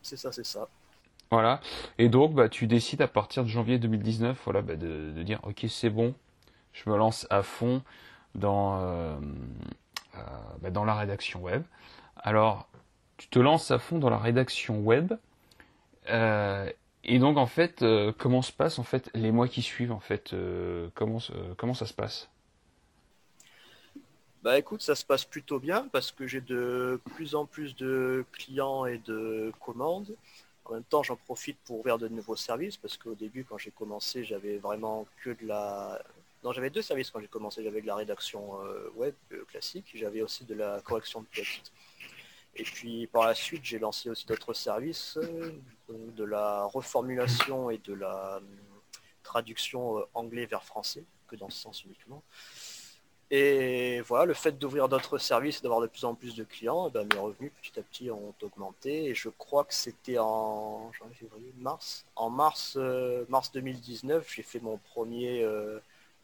C'est 0.03 0.17
ça, 0.17 0.31
c'est 0.31 0.47
ça. 0.47 0.69
Voilà. 1.33 1.61
Et 1.99 2.09
donc, 2.09 2.35
bah, 2.35 2.49
tu 2.49 2.69
décides 2.69 3.03
à 3.03 3.09
partir 3.09 3.43
de 3.43 3.49
janvier 3.49 3.79
2019, 3.79 4.41
voilà, 4.45 4.63
bah, 4.63 4.77
de, 4.77 5.23
dire, 5.25 5.41
ok, 5.43 5.67
c'est 5.69 5.91
bon, 5.91 6.15
je 6.73 6.89
me 6.91 6.97
lance 6.97 7.27
à 7.31 7.43
fond 7.43 7.83
dans, 8.35 8.81
euh, 8.81 9.17
euh, 10.17 10.21
bah, 10.61 10.71
dans 10.71 10.85
la 10.85 10.95
rédaction 10.95 11.41
web. 11.41 11.63
Alors, 12.17 12.69
tu 13.17 13.29
te 13.29 13.39
lances 13.39 13.71
à 13.71 13.79
fond 13.79 13.99
dans 13.99 14.11
la 14.11 14.19
rédaction 14.19 14.81
web. 14.81 15.15
Euh, 16.09 16.71
et 17.05 17.19
donc, 17.19 17.37
en 17.37 17.47
fait, 17.47 17.85
comment 18.19 18.43
se 18.43 18.53
passent 18.53 18.79
en 18.79 18.83
fait 18.83 19.11
les 19.15 19.33
mois 19.33 19.49
qui 19.49 19.63
suivent 19.63 19.93
en 19.93 20.01
fait 20.01 20.35
comment, 20.95 21.19
comment 21.57 21.75
ça 21.75 21.87
se 21.87 21.95
passe? 21.95 22.29
Bah 24.43 24.57
écoute, 24.57 24.83
ça 24.83 24.95
se 24.95 25.05
passe 25.05 25.25
plutôt 25.25 25.59
bien 25.59 25.89
parce 25.91 26.13
que 26.13 26.27
j'ai 26.27 26.41
de 26.41 27.01
plus 27.15 27.35
en 27.35 27.45
plus 27.45 27.75
de 27.75 28.25
clients 28.33 28.87
et 28.87 28.99
de 28.99 29.53
commandes. 29.59 30.15
En 30.65 30.75
même 30.75 30.85
temps, 30.85 31.03
j'en 31.03 31.17
profite 31.17 31.59
pour 31.65 31.81
ouvrir 31.81 31.99
de 31.99 32.09
nouveaux 32.09 32.37
services 32.37 32.77
parce 32.77 32.97
qu'au 32.97 33.15
début, 33.15 33.45
quand 33.45 33.59
j'ai 33.59 33.71
commencé, 33.71 34.23
j'avais 34.23 34.59
vraiment 34.59 35.07
que 35.23 35.31
de 35.31 35.47
la... 35.47 36.01
Non, 36.45 36.53
j'avais 36.53 36.71
deux 36.71 36.83
services 36.83 37.11
quand 37.11 37.21
j'ai 37.21 37.29
commencé. 37.29 37.65
J'avais 37.65 37.81
de 37.81 37.87
la 37.87 37.97
rédaction 37.97 38.63
euh, 38.63 38.91
web 38.95 39.15
euh, 39.33 39.45
classique, 39.47 39.91
j'avais 39.95 40.23
aussi 40.23 40.45
de 40.45 40.55
la 40.55 40.81
correction 40.83 41.23
de 41.23 41.27
texte. 41.35 41.73
Et 42.55 42.63
puis 42.63 43.07
par 43.09 43.27
la 43.27 43.35
suite, 43.35 43.65
j'ai 43.65 43.79
lancé 43.79 44.09
aussi 44.09 44.25
d'autres 44.27 44.55
services, 44.55 45.17
euh, 45.17 45.53
de 45.89 46.25
la 46.25 46.65
reformulation 46.65 47.71
et 47.71 47.79
de 47.79 47.95
la 47.95 48.41
traduction 49.23 50.05
anglais 50.15 50.47
vers 50.47 50.65
français, 50.65 51.05
que 51.27 51.37
dans 51.37 51.51
ce 51.51 51.59
sens 51.59 51.85
uniquement. 51.85 52.23
Et 53.31 54.01
voilà, 54.03 54.25
le 54.25 54.33
fait 54.33 54.59
d'ouvrir 54.59 54.89
d'autres 54.89 55.19
services 55.19 55.59
et 55.59 55.63
d'avoir 55.63 55.83
de 55.83 55.87
plus 55.87 56.05
en 56.07 56.15
plus 56.15 56.35
de 56.35 56.45
clients, 56.45 56.89
eh 56.89 56.93
ben, 56.93 57.07
mes 57.13 57.19
revenus 57.19 57.53
petit 57.61 57.79
à 57.79 57.83
petit 57.83 58.11
ont 58.11 58.35
augmenté. 58.43 59.05
Et 59.07 59.15
je 59.15 59.29
crois 59.29 59.65
que 59.65 59.75
c'était 59.75 60.19
en 60.19 60.91
février, 61.13 61.53
mars. 61.59 62.07
En 62.17 62.31
mars, 62.31 62.79
mars 63.29 63.53
2019, 63.53 64.33
j'ai 64.35 64.43
fait 64.43 64.61
mon 64.61 64.79
premier, 64.79 65.45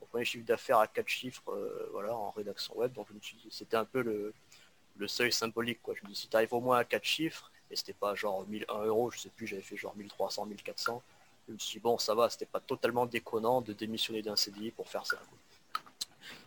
euh, 0.05 0.09
premier 0.11 0.25
chiffre 0.25 0.45
d'affaires 0.45 0.79
à 0.79 0.87
4 0.87 1.09
chiffres 1.09 1.43
euh, 1.49 1.89
voilà, 1.93 2.15
en 2.15 2.31
rédaction 2.31 2.77
web. 2.77 2.93
Donc 2.93 3.07
c'était 3.51 3.77
un 3.77 3.85
peu 3.85 4.03
le, 4.03 5.09
seuil 5.09 5.33
symbolique. 5.33 5.81
Quoi. 5.83 5.95
Je 5.95 6.03
me 6.05 6.09
dis, 6.09 6.21
si 6.21 6.29
tu 6.29 6.37
arrives 6.37 6.53
au 6.53 6.61
moins 6.61 6.79
à 6.79 6.85
4 6.85 7.05
chiffres, 7.05 7.51
et 7.71 7.77
c'était 7.77 7.93
pas 7.93 8.15
genre 8.15 8.47
1001 8.47 8.85
euros, 8.85 9.11
je 9.11 9.19
sais 9.19 9.31
plus, 9.31 9.47
j'avais 9.47 9.63
fait 9.63 9.77
genre 9.77 9.97
1300, 9.97 10.47
1400. 10.47 11.03
Je 11.49 11.53
me 11.53 11.59
suis 11.59 11.79
dit, 11.79 11.83
bon, 11.83 11.99
ça 11.99 12.15
va, 12.15 12.31
c'était 12.31 12.47
pas 12.47 12.61
totalement 12.61 13.07
déconnant 13.07 13.61
de 13.61 13.73
démissionner 13.73 14.23
d'un 14.23 14.37
CDI 14.37 14.71
pour 14.71 14.89
faire 14.89 15.07
ça. 15.07 15.19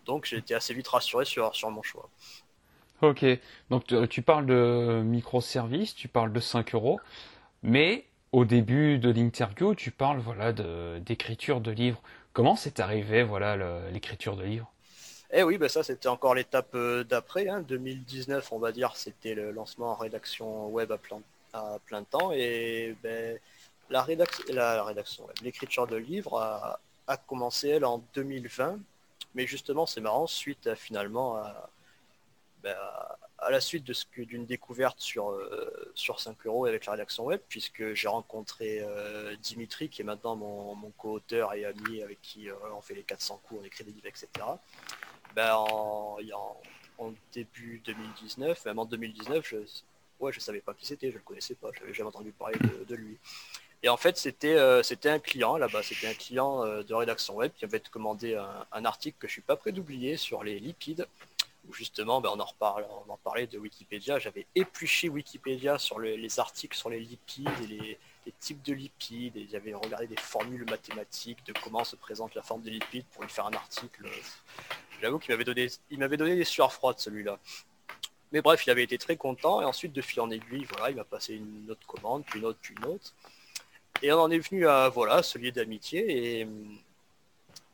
Donc 0.05 0.25
j'ai 0.25 0.37
été 0.37 0.55
assez 0.55 0.73
vite 0.73 0.87
rassuré 0.87 1.25
sur, 1.25 1.53
sur 1.55 1.69
mon 1.69 1.83
choix. 1.83 2.09
Ok, 3.01 3.23
donc 3.69 3.85
tu, 4.09 4.21
parles 4.23 4.47
de 4.47 5.03
microservices, 5.05 5.93
tu 5.93 6.07
parles 6.07 6.33
de 6.33 6.39
5 6.39 6.73
euros, 6.73 6.99
mais 7.61 8.05
au 8.31 8.43
début 8.43 8.97
de 8.97 9.09
l'interview, 9.09 9.75
tu 9.75 9.91
parles 9.91 10.19
voilà 10.19 10.51
d'écriture 10.99 11.61
de, 11.61 11.71
livres. 11.71 12.01
Comment 12.37 12.55
c'est 12.55 12.79
arrivé 12.79 13.23
voilà 13.23 13.57
l'écriture 13.89 14.35
de 14.35 14.43
livres 14.43 14.71
Eh 15.33 15.41
oui, 15.41 15.57
ben 15.57 15.67
ça 15.67 15.81
c'était 15.81 16.07
encore 16.07 16.35
l'étape 16.35 16.69
euh, 16.75 17.03
d'après. 17.03 17.47
2019, 17.67 18.43
hein. 18.43 18.47
on 18.55 18.59
va 18.59 18.71
dire, 18.71 18.95
c'était 18.95 19.33
le 19.33 19.49
lancement 19.49 19.93
en 19.93 19.95
rédaction 19.95 20.67
web 20.67 20.91
à 20.91 20.99
plein, 20.99 22.03
temps 22.03 22.31
et 22.31 22.95
ben, 23.01 23.39
la, 23.89 24.05
la 24.49 24.83
rédaction 24.83 25.25
web, 25.25 25.35
l'écriture 25.41 25.87
de 25.87 25.95
livres 25.95 26.37
a, 27.07 27.17
commencé 27.25 27.69
elle 27.69 27.85
en 27.85 28.03
2020 28.13 28.77
mais 29.33 29.47
justement, 29.47 29.87
c'est 29.87 30.01
marrant, 30.01 30.27
suite 30.27 30.75
finalement 30.75 31.41
ben, 32.61 32.75
à, 32.79 33.17
la 33.49 33.61
suite 33.61 33.89
d'une 34.17 34.45
découverte 34.45 34.99
sur, 34.99 35.29
euh, 35.29 35.91
sur 35.93 36.19
5 36.19 36.45
euros 36.45 36.65
avec 36.65 36.85
la 36.85 36.93
rédaction 36.93 37.25
web, 37.25 37.39
puisque 37.47 37.93
j'ai 37.93 38.07
rencontré 38.07 38.79
euh, 38.81 39.35
Dimitri, 39.37 39.89
qui 39.89 40.01
est 40.01 40.05
maintenant 40.05 40.35
mon, 40.35 40.91
co-auteur 40.97 41.53
et 41.53 41.65
ami 41.65 42.01
avec 42.01 42.21
qui 42.21 42.49
euh, 42.49 42.55
on 42.75 42.81
fait 42.81 42.95
les 42.95 43.03
400 43.03 43.41
cours, 43.43 43.59
on 43.61 43.63
écrit 43.63 43.83
des 43.83 43.91
livres, 43.91 44.07
etc. 44.07 44.27
Ben, 45.35 45.53
en, 45.53 46.17
début 47.31 47.79
2019, 47.85 48.65
même 48.65 48.79
en 48.79 48.85
2019, 48.85 49.47
je 49.47 49.57
ouais, 50.19 50.33
je 50.33 50.39
savais 50.39 50.61
pas 50.61 50.73
qui 50.73 50.87
c'était, 50.87 51.11
je 51.11 51.17
le 51.17 51.23
connaissais 51.23 51.53
pas, 51.53 51.69
je 51.75 51.81
n'avais 51.81 51.93
jamais 51.93 52.07
entendu 52.07 52.31
parler 52.31 52.57
de 52.87 52.95
lui. 52.95 53.19
Et 53.83 53.89
en 53.89 53.97
fait, 53.97 54.17
c'était 54.17 54.57
un 54.57 55.19
client 55.19 55.57
là-bas, 55.57 55.83
c'était 55.83 56.07
un 56.07 56.15
client 56.15 56.65
de 56.65 56.93
rédaction 56.95 57.35
web 57.35 57.51
qui 57.55 57.65
avait 57.65 57.79
commandé 57.79 58.33
un, 58.71 58.85
article 58.85 59.17
que 59.19 59.27
je 59.27 59.33
suis 59.33 59.41
pas 59.43 59.55
prêt 59.55 59.71
d'oublier 59.71 60.17
sur 60.17 60.43
les 60.43 60.59
lipides, 60.59 61.05
justement, 61.73 62.21
ben, 62.21 62.29
on, 62.33 62.39
en 62.39 62.45
reparle, 62.45 62.85
on 63.07 63.11
en 63.11 63.17
parlait 63.17 63.47
de 63.47 63.57
Wikipédia. 63.57 64.19
J'avais 64.19 64.45
épluché 64.55 65.09
Wikipédia 65.09 65.77
sur 65.77 65.99
les 65.99 66.39
articles 66.39 66.77
sur 66.77 66.89
les 66.89 66.99
lipides 66.99 67.49
et 67.63 67.67
les, 67.67 67.99
types 68.41 68.61
de 68.63 68.73
lipides, 68.73 69.37
et 69.37 69.47
j'avais 69.49 69.73
regardé 69.73 70.05
des 70.05 70.17
formules 70.17 70.65
mathématiques 70.69 71.45
de 71.45 71.53
comment 71.63 71.85
se 71.85 71.95
présente 71.95 72.35
la 72.35 72.41
forme 72.41 72.61
des 72.61 72.71
lipides 72.71 73.05
pour 73.13 73.23
y 73.23 73.29
faire 73.29 73.45
un 73.45 73.53
article. 73.53 74.05
J'avoue 75.01 75.17
qu'il 75.17 75.33
m'avait 75.33 75.45
donné, 75.45 75.67
il 75.89 75.97
m'avait 75.97 76.17
donné 76.17 76.35
des 76.35 76.43
sueurs 76.43 76.73
froides 76.73 76.99
celui-là. 76.99 77.39
Mais 78.33 78.41
bref, 78.41 78.65
il 78.65 78.69
avait 78.69 78.83
été 78.83 78.97
très 78.97 79.15
content, 79.15 79.61
et 79.61 79.65
ensuite, 79.65 79.93
de 79.93 80.01
fil 80.01 80.19
en 80.19 80.29
aiguille, 80.29 80.65
voilà, 80.71 80.89
il 80.89 80.97
m'a 80.97 81.05
passé 81.05 81.35
une 81.35 81.71
autre 81.71 81.87
commande, 81.87 82.25
puis 82.25 82.39
une 82.39 82.45
autre, 82.45 82.59
puis 82.61 82.75
une 82.77 82.85
autre. 82.85 83.13
Et 84.01 84.11
on 84.11 84.19
en 84.19 84.29
est 84.29 84.39
venu 84.39 84.67
à 84.67 84.89
voilà, 84.89 85.23
ce 85.23 85.37
lien 85.37 85.51
d'amitié 85.51 86.41
et, 86.41 86.47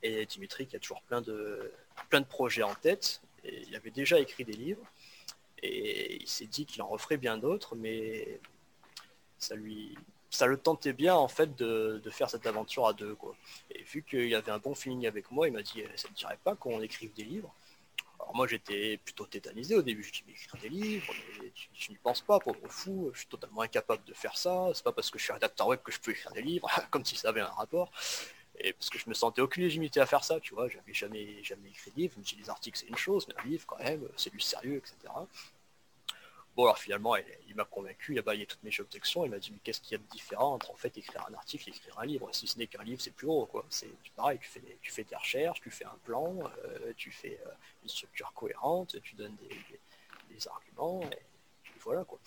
et 0.03 0.25
Dimitri 0.25 0.67
qui 0.67 0.75
a 0.75 0.79
toujours 0.79 1.01
plein 1.01 1.21
de, 1.21 1.71
plein 2.09 2.21
de 2.21 2.25
projets 2.25 2.63
en 2.63 2.75
tête. 2.75 3.21
Il 3.43 3.75
avait 3.75 3.91
déjà 3.91 4.19
écrit 4.19 4.45
des 4.45 4.53
livres 4.53 4.85
et 5.61 6.21
il 6.21 6.27
s'est 6.27 6.45
dit 6.45 6.65
qu'il 6.65 6.81
en 6.81 6.87
referait 6.87 7.17
bien 7.17 7.37
d'autres, 7.37 7.75
mais 7.75 8.39
ça 9.37 9.55
lui 9.55 9.97
ça 10.29 10.47
le 10.47 10.57
tentait 10.57 10.93
bien 10.93 11.13
en 11.13 11.27
fait 11.27 11.55
de, 11.55 12.01
faire 12.09 12.29
cette 12.29 12.47
aventure 12.47 12.87
à 12.87 12.93
deux. 12.93 13.15
Et 13.69 13.83
vu 13.83 14.03
qu'il 14.03 14.33
avait 14.33 14.51
un 14.51 14.57
bon 14.57 14.73
feeling 14.73 15.05
avec 15.05 15.29
moi, 15.29 15.47
il 15.47 15.53
m'a 15.53 15.61
dit 15.61 15.83
ça 15.95 16.09
ne 16.09 16.15
dirait 16.15 16.39
pas 16.43 16.55
qu'on 16.55 16.81
écrive 16.81 17.13
des 17.13 17.23
livres? 17.23 17.53
moi 18.33 18.47
j'étais 18.47 18.97
plutôt 18.97 19.25
tétanisé 19.25 19.75
au 19.75 19.81
début, 19.81 20.03
je 20.03 20.11
dis 20.11 20.23
mais 20.25 20.33
écrire 20.33 20.61
des 20.61 20.69
livres, 20.69 21.13
mais 21.41 21.51
je 21.73 21.89
n'y 21.91 21.97
pense 21.97 22.21
pas, 22.21 22.39
pauvre 22.39 22.67
fou, 22.67 23.11
je 23.13 23.19
suis 23.19 23.27
totalement 23.27 23.61
incapable 23.61 24.03
de 24.05 24.13
faire 24.13 24.37
ça, 24.37 24.69
c'est 24.73 24.83
pas 24.83 24.91
parce 24.91 25.09
que 25.09 25.19
je 25.19 25.25
suis 25.25 25.33
rédacteur 25.33 25.67
web 25.67 25.79
que 25.83 25.91
je 25.91 25.99
peux 25.99 26.11
écrire 26.11 26.31
des 26.31 26.41
livres, 26.41 26.69
comme 26.89 27.05
si 27.05 27.15
ça 27.15 27.29
avait 27.29 27.41
un 27.41 27.47
rapport. 27.47 27.91
Et 28.59 28.73
parce 28.73 28.89
que 28.89 28.99
je 28.99 29.09
me 29.09 29.13
sentais 29.13 29.41
aucune 29.41 29.63
légitimité 29.63 29.99
à 29.99 30.05
faire 30.05 30.23
ça, 30.23 30.39
tu 30.39 30.53
vois, 30.53 30.67
j'avais 30.67 30.93
jamais, 30.93 31.43
jamais 31.43 31.69
écrit 31.69 31.91
de 31.91 31.97
livre, 31.97 32.13
dis 32.19 32.35
les 32.35 32.49
articles 32.49 32.77
c'est 32.77 32.87
une 32.87 32.95
chose, 32.95 33.27
mais 33.27 33.33
un 33.41 33.47
livre 33.47 33.65
quand 33.65 33.79
même, 33.79 34.07
c'est 34.15 34.31
du 34.31 34.39
sérieux, 34.39 34.77
etc. 34.77 35.11
Bon, 36.55 36.65
alors 36.65 36.77
finalement, 36.77 37.15
il, 37.15 37.55
m'a 37.55 37.65
convaincu, 37.65 38.13
il 38.13 38.19
a 38.19 38.21
balayé 38.21 38.45
toutes 38.45 38.61
mes 38.61 38.79
objections, 38.79 39.25
il 39.25 39.31
m'a 39.31 39.39
dit, 39.39 39.49
mais 39.51 39.57
qu'est-ce 39.63 39.81
qu'il 39.81 39.93
y 39.93 39.95
a 39.95 39.97
de 39.97 40.09
différent 40.11 40.53
entre 40.53 40.69
en 40.69 40.75
fait 40.75 40.95
écrire 40.97 41.25
un 41.27 41.33
article 41.33 41.67
et 41.69 41.71
écrire 41.71 41.97
un 41.97 42.05
livre? 42.05 42.29
Si 42.31 42.47
ce 42.47 42.59
n'est 42.59 42.67
qu'un 42.67 42.83
livre, 42.83 43.01
c'est 43.01 43.11
plus 43.11 43.25
gros, 43.25 43.47
quoi. 43.47 43.65
C'est 43.69 43.89
pareil, 44.15 44.37
tu 44.39 44.47
fais, 44.47 44.61
tu 44.79 44.91
fais 44.91 45.03
tes 45.03 45.15
recherches, 45.15 45.61
tu 45.61 45.71
fais 45.71 45.85
un 45.85 45.97
plan, 46.03 46.37
euh, 46.63 46.93
tu 46.95 47.11
fais 47.11 47.39
euh, 47.43 47.49
une 47.81 47.89
structure 47.89 48.31
cohérente, 48.33 49.01
tu 49.01 49.15
donnes 49.15 49.35
des, 50.29 50.47
arguments, 50.47 51.01
et, 51.11 51.79
voilà, 51.79 52.03
quoi. 52.03 52.19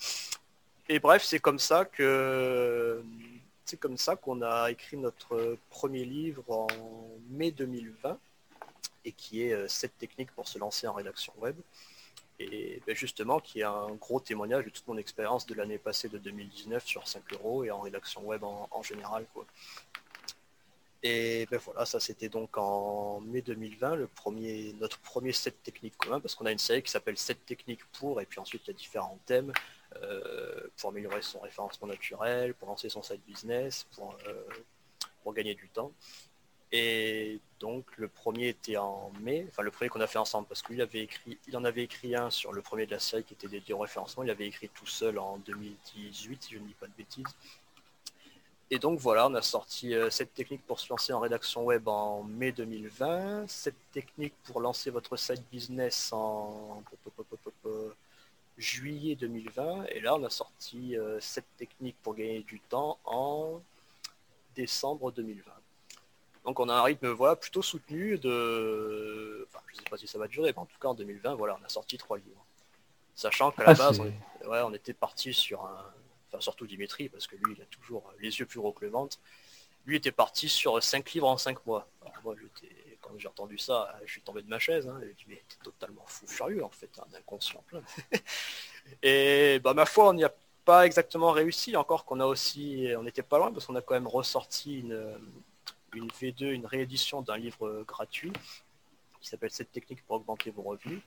Et 0.89 0.99
bref, 0.99 1.23
c'est 1.23 1.39
comme 1.39 1.59
ça 1.59 1.85
que 1.85 3.01
c'est 3.67 3.77
comme 3.77 3.97
ça 3.97 4.15
qu'on 4.15 4.41
a 4.41 4.71
écrit 4.71 4.97
notre 4.97 5.57
premier 5.69 6.05
livre 6.05 6.43
en 6.47 6.67
mai 7.29 7.51
2020, 7.51 8.17
et 9.05 9.11
qui 9.11 9.43
est 9.43 9.67
7 9.67 9.91
euh, 9.91 9.93
techniques 9.99 10.31
pour 10.31 10.47
se 10.47 10.57
lancer 10.57 10.87
en 10.87 10.93
rédaction 10.93 11.33
web 11.37 11.55
et 12.39 12.81
ben, 12.85 12.95
justement 12.95 13.39
qui 13.39 13.61
est 13.61 13.63
un 13.63 13.95
gros 13.95 14.19
témoignage 14.19 14.65
de 14.65 14.69
toute 14.69 14.87
mon 14.87 14.97
expérience 14.97 15.45
de 15.45 15.55
l'année 15.55 15.77
passée 15.77 16.09
de 16.09 16.17
2019 16.17 16.85
sur 16.85 17.07
5 17.07 17.33
euros 17.33 17.63
et 17.63 17.71
en 17.71 17.79
rédaction 17.79 18.21
web 18.25 18.43
en, 18.43 18.83
général. 18.83 19.25
Quoi. 19.33 19.45
Et 21.03 21.47
ben 21.49 21.59
voilà, 21.63 21.85
ça 21.85 21.99
c'était 21.99 22.29
donc 22.29 22.57
en 22.57 23.21
mai 23.21 23.41
2020, 23.41 23.95
le 23.95 24.07
premier, 24.07 24.75
notre 24.79 24.99
premier 24.99 25.31
set 25.31 25.61
technique 25.63 25.97
commun, 25.97 26.19
parce 26.19 26.35
qu'on 26.35 26.45
a 26.45 26.51
une 26.51 26.57
série 26.57 26.83
qui 26.83 26.91
s'appelle 26.91 27.17
7 27.17 27.45
techniques 27.45 27.85
pour, 27.93 28.21
et 28.21 28.25
puis 28.25 28.39
ensuite 28.39 28.63
il 28.65 28.67
y 28.67 28.71
a 28.71 28.77
différents 28.77 29.19
thèmes 29.25 29.51
euh, 29.51 29.53
pour 30.77 30.89
améliorer 30.89 31.21
son 31.21 31.39
référencement 31.39 31.87
naturel, 31.87 32.53
pour 32.53 32.67
lancer 32.67 32.89
son 32.89 33.01
site 33.01 33.21
business, 33.25 33.87
pour, 33.95 34.17
euh, 34.27 34.43
pour 35.23 35.33
gagner 35.33 35.55
du 35.55 35.67
temps. 35.69 35.91
Et 36.71 37.39
donc 37.59 37.85
le 37.97 38.09
premier 38.09 38.49
était 38.49 38.77
en 38.77 39.11
mai, 39.21 39.45
enfin 39.47 39.63
le 39.63 39.71
premier 39.71 39.89
qu'on 39.89 40.01
a 40.01 40.07
fait 40.07 40.19
ensemble, 40.19 40.47
parce 40.47 40.61
qu'il 40.61 40.81
en 40.81 41.63
avait 41.63 41.83
écrit 41.83 42.15
un 42.15 42.29
sur 42.29 42.51
le 42.51 42.61
premier 42.61 42.85
de 42.85 42.91
la 42.91 42.99
série 42.99 43.23
qui 43.23 43.33
était 43.33 43.47
dédié 43.47 43.73
au 43.73 43.79
référencement, 43.79 44.23
il 44.23 44.29
avait 44.29 44.47
écrit 44.47 44.69
tout 44.69 44.85
seul 44.85 45.17
en 45.17 45.37
2018, 45.37 46.43
si 46.43 46.53
je 46.55 46.59
ne 46.59 46.67
dis 46.67 46.73
pas 46.73 46.87
de 46.87 46.93
bêtises. 46.97 47.23
Et 48.69 48.79
donc 48.79 48.99
voilà, 48.99 49.27
on 49.27 49.33
a 49.33 49.41
sorti 49.41 49.95
euh, 49.95 50.09
cette 50.09 50.33
technique 50.33 50.61
pour 50.67 50.81
se 50.81 50.89
lancer 50.89 51.13
en 51.13 51.21
rédaction 51.21 51.63
web 51.63 51.87
en 51.87 52.23
mai 52.23 52.51
2020, 52.51 53.47
cette 53.47 53.77
technique 53.93 54.33
pour 54.43 54.59
lancer 54.59 54.89
votre 54.89 55.15
site 55.15 55.43
business 55.49 56.11
en 56.11 56.83
juillet 58.57 59.15
2020, 59.15 59.85
et 59.89 59.99
là 59.99 60.15
on 60.15 60.23
a 60.23 60.29
sorti 60.29 60.97
euh, 60.97 61.19
cette 61.19 61.47
technique 61.57 61.95
pour 62.01 62.15
gagner 62.15 62.41
du 62.41 62.59
temps 62.59 62.99
en 63.05 63.61
décembre 64.55 65.11
2020. 65.11 65.51
Donc 66.45 66.59
on 66.59 66.69
a 66.69 66.73
un 66.73 66.81
rythme 66.81 67.09
voilà, 67.09 67.35
plutôt 67.35 67.61
soutenu 67.61 68.17
de. 68.17 69.45
Enfin, 69.49 69.63
je 69.67 69.73
ne 69.73 69.77
sais 69.77 69.89
pas 69.89 69.97
si 69.97 70.07
ça 70.07 70.17
va 70.17 70.27
durer, 70.27 70.53
mais 70.53 70.59
en 70.59 70.65
tout 70.65 70.79
cas 70.79 70.87
en 70.87 70.93
2020, 70.93 71.35
voilà, 71.35 71.57
on 71.61 71.65
a 71.65 71.69
sorti 71.69 71.97
trois 71.97 72.17
livres. 72.17 72.45
Sachant 73.15 73.51
qu'à 73.51 73.63
la 73.63 73.71
ah, 73.71 73.73
base, 73.73 73.99
on, 73.99 74.05
ouais, 74.49 74.61
on, 74.63 74.73
était 74.73 74.93
parti 74.93 75.33
sur 75.33 75.65
un. 75.65 75.85
Enfin 76.29 76.39
surtout 76.39 76.65
Dimitri, 76.65 77.09
parce 77.09 77.27
que 77.27 77.35
lui, 77.35 77.55
il 77.55 77.61
a 77.61 77.65
toujours 77.65 78.11
les 78.19 78.39
yeux 78.39 78.45
plus 78.45 78.59
gros 78.59 78.71
que 78.71 78.85
le 78.85 78.91
ventre. 78.91 79.17
Lui 79.85 79.97
était 79.97 80.11
parti 80.11 80.49
sur 80.49 80.81
cinq 80.81 81.11
livres 81.11 81.27
en 81.27 81.37
cinq 81.37 81.65
mois. 81.65 81.87
moi, 82.23 82.35
quand 83.07 83.17
j'ai 83.17 83.27
entendu 83.27 83.57
ça, 83.57 83.95
je 84.05 84.11
suis 84.11 84.21
tombé 84.21 84.41
de 84.41 84.49
ma 84.49 84.59
chaise. 84.59 84.87
Hein, 84.87 84.99
mais 85.27 85.43
totalement 85.63 86.03
fou 86.05 86.27
furieux 86.27 86.63
en 86.63 86.69
fait, 86.69 86.89
un 86.99 87.17
inconscient 87.17 87.63
plein. 87.67 87.81
Et 89.03 89.59
bah 89.63 89.73
ma 89.73 89.85
foi, 89.85 90.09
on 90.09 90.13
n'y 90.13 90.23
a 90.23 90.33
pas 90.65 90.85
exactement 90.85 91.31
réussi, 91.31 91.75
encore 91.75 92.05
qu'on 92.05 92.19
a 92.19 92.25
aussi. 92.25 92.87
On 92.97 93.03
n'était 93.03 93.23
pas 93.23 93.37
loin 93.37 93.51
parce 93.51 93.65
qu'on 93.65 93.75
a 93.75 93.81
quand 93.81 93.95
même 93.95 94.07
ressorti 94.07 94.79
une 94.79 95.17
une 95.93 96.07
V2, 96.09 96.51
une 96.51 96.65
réédition 96.65 97.21
d'un 97.21 97.37
livre 97.37 97.83
gratuit 97.87 98.33
qui 99.21 99.27
s'appelle 99.29 99.51
Cette 99.51 99.71
technique 99.71 100.05
pour 100.05 100.17
augmenter 100.17 100.51
vos 100.51 100.61
revenus. 100.63 101.01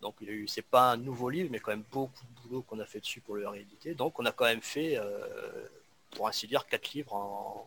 Donc 0.00 0.16
c'est 0.46 0.62
pas 0.62 0.92
un 0.92 0.96
nouveau 0.96 1.30
livre, 1.30 1.48
mais 1.50 1.58
quand 1.58 1.70
même 1.70 1.84
beaucoup 1.90 2.24
de 2.24 2.42
boulot 2.42 2.62
qu'on 2.62 2.78
a 2.80 2.86
fait 2.86 3.00
dessus 3.00 3.20
pour 3.20 3.34
le 3.36 3.48
rééditer. 3.48 3.94
Donc 3.94 4.18
on 4.20 4.26
a 4.26 4.32
quand 4.32 4.44
même 4.44 4.60
fait, 4.60 4.96
euh, 4.96 5.68
pour 6.12 6.28
ainsi 6.28 6.46
dire, 6.46 6.66
quatre 6.66 6.92
livres 6.92 7.14
en, 7.14 7.66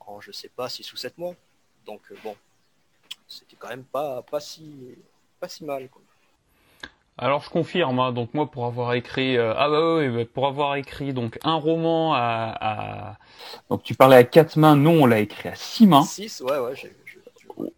en, 0.00 0.20
je 0.20 0.32
sais 0.32 0.48
pas, 0.48 0.68
6 0.68 0.92
ou 0.92 0.96
7 0.96 1.18
mois. 1.18 1.34
Donc 1.84 2.00
euh, 2.10 2.16
bon, 2.24 2.36
c'était 3.28 3.56
quand 3.58 3.68
même 3.68 3.84
pas, 3.84 4.22
pas, 4.22 4.40
si, 4.40 4.74
pas 5.40 5.48
si 5.48 5.64
mal. 5.64 5.88
Alors 7.18 7.42
je 7.42 7.48
confirme, 7.48 7.98
hein. 7.98 8.12
donc 8.12 8.34
moi 8.34 8.50
pour 8.50 8.66
avoir 8.66 8.92
écrit 8.92 9.38
euh, 9.38 9.54
ah 9.56 9.70
bah 9.70 9.96
oui, 9.96 10.08
bah, 10.10 10.24
pour 10.32 10.46
avoir 10.46 10.76
écrit 10.76 11.14
donc 11.14 11.38
un 11.44 11.54
roman 11.54 12.12
à, 12.14 13.16
donc 13.70 13.82
tu 13.82 13.94
parlais 13.94 14.16
à 14.16 14.24
quatre 14.24 14.56
mains, 14.56 14.76
non 14.76 15.04
on 15.04 15.06
l'a 15.06 15.20
écrit 15.20 15.48
à 15.48 15.54
six 15.54 15.86
mains. 15.86 16.02
Six, 16.02 16.42
ouais 16.42 16.58
ouais. 16.58 16.74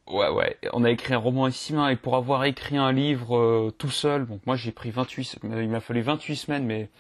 Ouais 0.09 0.29
ouais, 0.29 0.57
on 0.73 0.83
a 0.83 0.91
écrit 0.91 1.15
un 1.15 1.19
roman 1.19 1.45
à 1.45 1.53
six 1.53 1.73
mains 1.73 1.89
et 1.89 1.95
pour 1.95 2.17
avoir 2.17 2.45
écrit 2.47 2.79
un 2.79 2.91
livre 2.91 3.37
euh, 3.37 3.71
tout 3.79 3.91
seul, 3.91 4.27
donc 4.27 4.41
moi 4.45 4.57
j'ai 4.57 4.73
pris 4.73 4.91
28, 4.91 5.39
il 5.45 5.69
m'a 5.69 5.81
fallu 5.81 6.03
28 6.03 6.35
semaines 6.35 6.65
mais 6.65 6.91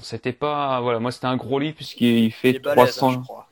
c'était 0.00 0.32
pas 0.32 0.80
voilà 0.80 0.98
moi 0.98 1.12
c'était 1.12 1.26
un 1.26 1.36
gros 1.36 1.58
livre 1.58 1.76
puisqu'il 1.76 2.32
fait 2.32 2.58
300 2.58 3.10
hein, 3.12 3.22
ouais. 3.28 3.44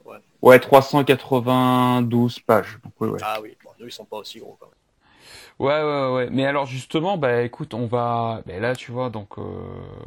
Ouais. 0.43 0.59
392 0.61 2.41
pages. 2.41 2.79
Ah 3.23 3.39
oui, 3.43 3.57
bon, 3.65 3.71
nous 3.79 3.87
ils 3.87 3.93
sont 3.93 4.05
pas 4.05 4.19
aussi 4.19 4.39
gros 4.39 4.57
quand 4.59 4.67
même. 4.67 4.75
Ouais, 5.61 5.83
ouais, 5.83 6.15
ouais. 6.15 6.29
Mais 6.31 6.47
alors 6.47 6.65
justement, 6.65 7.19
bah 7.19 7.43
écoute, 7.43 7.75
on 7.75 7.87
va, 7.87 8.43
bah, 8.47 8.59
là, 8.59 8.75
tu 8.75 8.93
vois, 8.93 9.11
donc 9.11 9.39
euh, 9.39 9.43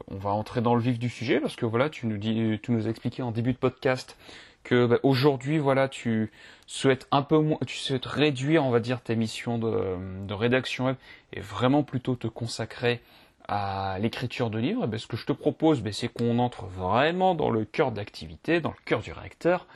on 0.09 0.17
va 0.17 0.31
entrer 0.31 0.61
dans 0.61 0.73
le 0.73 0.81
vif 0.81 0.97
du 0.97 1.09
sujet 1.09 1.39
parce 1.39 1.55
que 1.55 1.67
voilà, 1.67 1.89
tu 1.91 2.07
nous 2.07 2.17
dis, 2.17 2.59
tu 2.63 2.71
nous 2.71 2.87
as 2.87 2.89
expliqué 2.89 3.21
en 3.21 3.31
début 3.31 3.53
de 3.53 3.59
podcast 3.59 4.17
que 4.63 4.87
bah, 4.87 4.97
aujourd'hui, 5.03 5.59
voilà, 5.59 5.87
tu 5.89 6.31
souhaites 6.65 7.07
un 7.11 7.21
peu 7.21 7.37
moins, 7.37 7.59
tu 7.67 7.77
souhaites 7.77 8.05
réduire, 8.05 8.65
on 8.65 8.71
va 8.71 8.79
dire, 8.79 9.01
tes 9.01 9.15
missions 9.15 9.59
de, 9.59 10.33
rédaction 10.33 10.85
web 10.85 10.95
et 11.33 11.39
vraiment 11.39 11.83
plutôt 11.83 12.15
te 12.15 12.27
consacrer 12.27 13.01
à 13.47 13.97
l'écriture 13.99 14.49
de 14.49 14.57
livres. 14.57 14.87
Bah, 14.87 14.97
ce 14.97 15.07
que 15.07 15.17
je 15.17 15.25
te 15.25 15.33
propose, 15.33 15.81
bah, 15.81 15.91
c'est 15.91 16.07
qu'on 16.07 16.39
entre 16.39 16.65
vraiment 16.65 17.35
dans 17.35 17.49
le 17.49 17.65
cœur 17.65 17.91
de 17.91 17.97
l'activité, 17.97 18.59
dans 18.59 18.71
le 18.71 18.83
cœur 18.85 19.01
du 19.01 19.11
réacteur, 19.11 19.67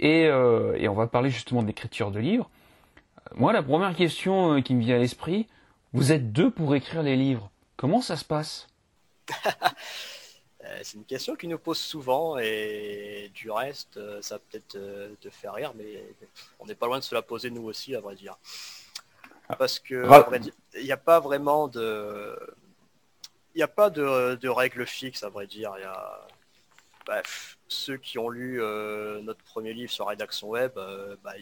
et, 0.00 0.26
euh, 0.26 0.74
et 0.76 0.88
on 0.88 0.94
va 0.94 1.06
parler 1.06 1.30
justement 1.30 1.62
d'écriture 1.62 2.10
de 2.10 2.18
livres. 2.18 2.50
Moi, 3.34 3.52
la 3.52 3.62
première 3.62 3.94
question 3.94 4.56
euh, 4.56 4.60
qui 4.60 4.74
me 4.74 4.80
vient 4.80 4.96
à 4.96 4.98
l'esprit, 4.98 5.46
vous 5.92 6.10
êtes 6.10 6.32
deux 6.32 6.50
pour 6.50 6.74
écrire 6.74 7.02
les 7.02 7.16
livres. 7.16 7.50
Comment 7.76 8.00
ça 8.00 8.16
se 8.16 8.24
passe? 8.24 8.66
Euh, 10.62 10.78
C'est 10.82 10.98
une 10.98 11.06
question 11.06 11.36
qui 11.36 11.48
nous 11.48 11.58
pose 11.58 11.78
souvent 11.78 12.36
et 12.36 13.30
du 13.32 13.50
reste, 13.50 13.98
ça 14.20 14.38
peut-être 14.38 14.78
te 15.18 15.30
faire 15.30 15.54
rire, 15.54 15.72
mais 15.74 16.04
on 16.58 16.66
n'est 16.66 16.74
pas 16.74 16.86
loin 16.86 16.98
de 16.98 17.02
se 17.02 17.14
la 17.14 17.22
poser 17.22 17.48
nous 17.48 17.64
aussi, 17.64 17.96
à 17.96 18.00
vrai 18.00 18.14
dire. 18.14 18.36
Parce 19.58 19.78
que 19.78 20.06
il 20.74 20.84
n'y 20.84 20.92
a 20.92 20.98
pas 20.98 21.18
vraiment 21.18 21.66
de, 21.66 22.38
il 23.54 23.58
n'y 23.58 23.62
a 23.62 23.68
pas 23.68 23.90
de, 23.90 24.48
règles 24.48 24.86
fixes, 24.86 25.22
à 25.22 25.28
vrai 25.28 25.46
dire. 25.46 25.72
Il 25.78 25.82
y 25.82 25.84
a, 25.84 27.22
ceux 27.72 27.96
qui 27.96 28.18
ont 28.18 28.28
lu 28.28 28.60
notre 29.22 29.42
premier 29.44 29.72
livre 29.72 29.90
sur 29.90 30.06
rédaction 30.08 30.48
web, 30.48 30.72
bah, 31.22 31.34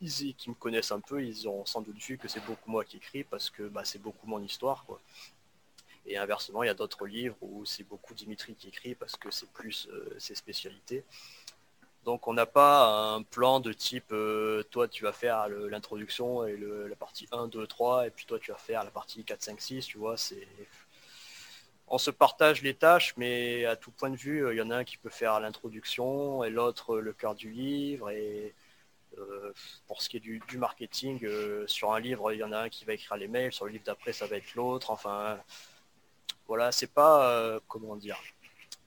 ils, 0.00 0.34
qui 0.34 0.48
me 0.48 0.54
connaissent 0.54 0.92
un 0.92 1.00
peu, 1.00 1.22
ils 1.22 1.48
ont 1.48 1.66
sans 1.66 1.82
doute 1.82 1.98
vu 1.98 2.16
que 2.16 2.28
c'est 2.28 2.44
beaucoup 2.46 2.70
moi 2.70 2.84
qui 2.84 2.96
écris 2.96 3.24
parce 3.24 3.50
que 3.50 3.64
bah, 3.64 3.84
c'est 3.84 4.00
beaucoup 4.00 4.26
mon 4.26 4.42
histoire. 4.42 4.84
Quoi. 4.86 5.00
Et 6.06 6.16
inversement, 6.16 6.62
il 6.62 6.66
y 6.66 6.70
a 6.70 6.74
d'autres 6.74 7.06
livres 7.06 7.36
où 7.40 7.64
c'est 7.64 7.84
beaucoup 7.84 8.14
Dimitri 8.14 8.54
qui 8.54 8.68
écrit 8.68 8.94
parce 8.94 9.16
que 9.16 9.30
c'est 9.30 9.50
plus 9.50 9.88
euh, 9.92 10.14
ses 10.18 10.34
spécialités. 10.34 11.04
Donc 12.04 12.26
on 12.28 12.32
n'a 12.32 12.46
pas 12.46 13.14
un 13.14 13.22
plan 13.22 13.60
de 13.60 13.74
type 13.74 14.10
euh, 14.12 14.62
toi 14.70 14.88
tu 14.88 15.04
vas 15.04 15.12
faire 15.12 15.48
l'introduction 15.50 16.46
et 16.46 16.56
la 16.56 16.96
partie 16.96 17.28
1, 17.30 17.48
2, 17.48 17.66
3 17.66 18.06
et 18.06 18.10
puis 18.10 18.24
toi 18.24 18.38
tu 18.38 18.50
vas 18.52 18.56
faire 18.56 18.84
la 18.84 18.90
partie 18.90 19.22
4, 19.22 19.42
5, 19.42 19.60
6, 19.60 19.86
tu 19.86 19.98
vois, 19.98 20.16
c'est. 20.16 20.48
On 21.90 21.98
se 21.98 22.10
partage 22.10 22.62
les 22.62 22.74
tâches, 22.74 23.14
mais 23.16 23.64
à 23.64 23.76
tout 23.76 23.90
point 23.90 24.10
de 24.10 24.16
vue, 24.16 24.48
il 24.52 24.56
y 24.56 24.62
en 24.62 24.70
a 24.70 24.76
un 24.76 24.84
qui 24.84 24.96
peut 24.96 25.10
faire 25.10 25.40
l'introduction 25.40 26.44
et 26.44 26.50
l'autre 26.50 26.98
le 26.98 27.12
cœur 27.12 27.34
du 27.34 27.50
livre 27.50 28.10
et 28.10 28.54
euh, 29.18 29.52
pour 29.86 30.02
ce 30.02 30.08
qui 30.08 30.16
est 30.18 30.20
du, 30.20 30.40
marketing, 30.56 31.24
euh, 31.24 31.66
sur 31.66 31.92
un 31.92 32.00
livre, 32.00 32.32
il 32.32 32.38
y 32.38 32.44
en 32.44 32.52
a 32.52 32.58
un 32.58 32.68
qui 32.68 32.84
va 32.84 32.92
écrire 32.92 33.16
les 33.16 33.28
mails, 33.28 33.52
sur 33.52 33.64
le 33.64 33.72
livre 33.72 33.84
d'après, 33.84 34.12
ça 34.12 34.26
va 34.26 34.36
être 34.36 34.54
l'autre. 34.54 34.90
Enfin, 34.90 35.38
voilà, 36.46 36.72
c'est 36.72 36.92
pas, 36.92 37.30
euh, 37.30 37.60
comment 37.68 37.96
dire, 37.96 38.18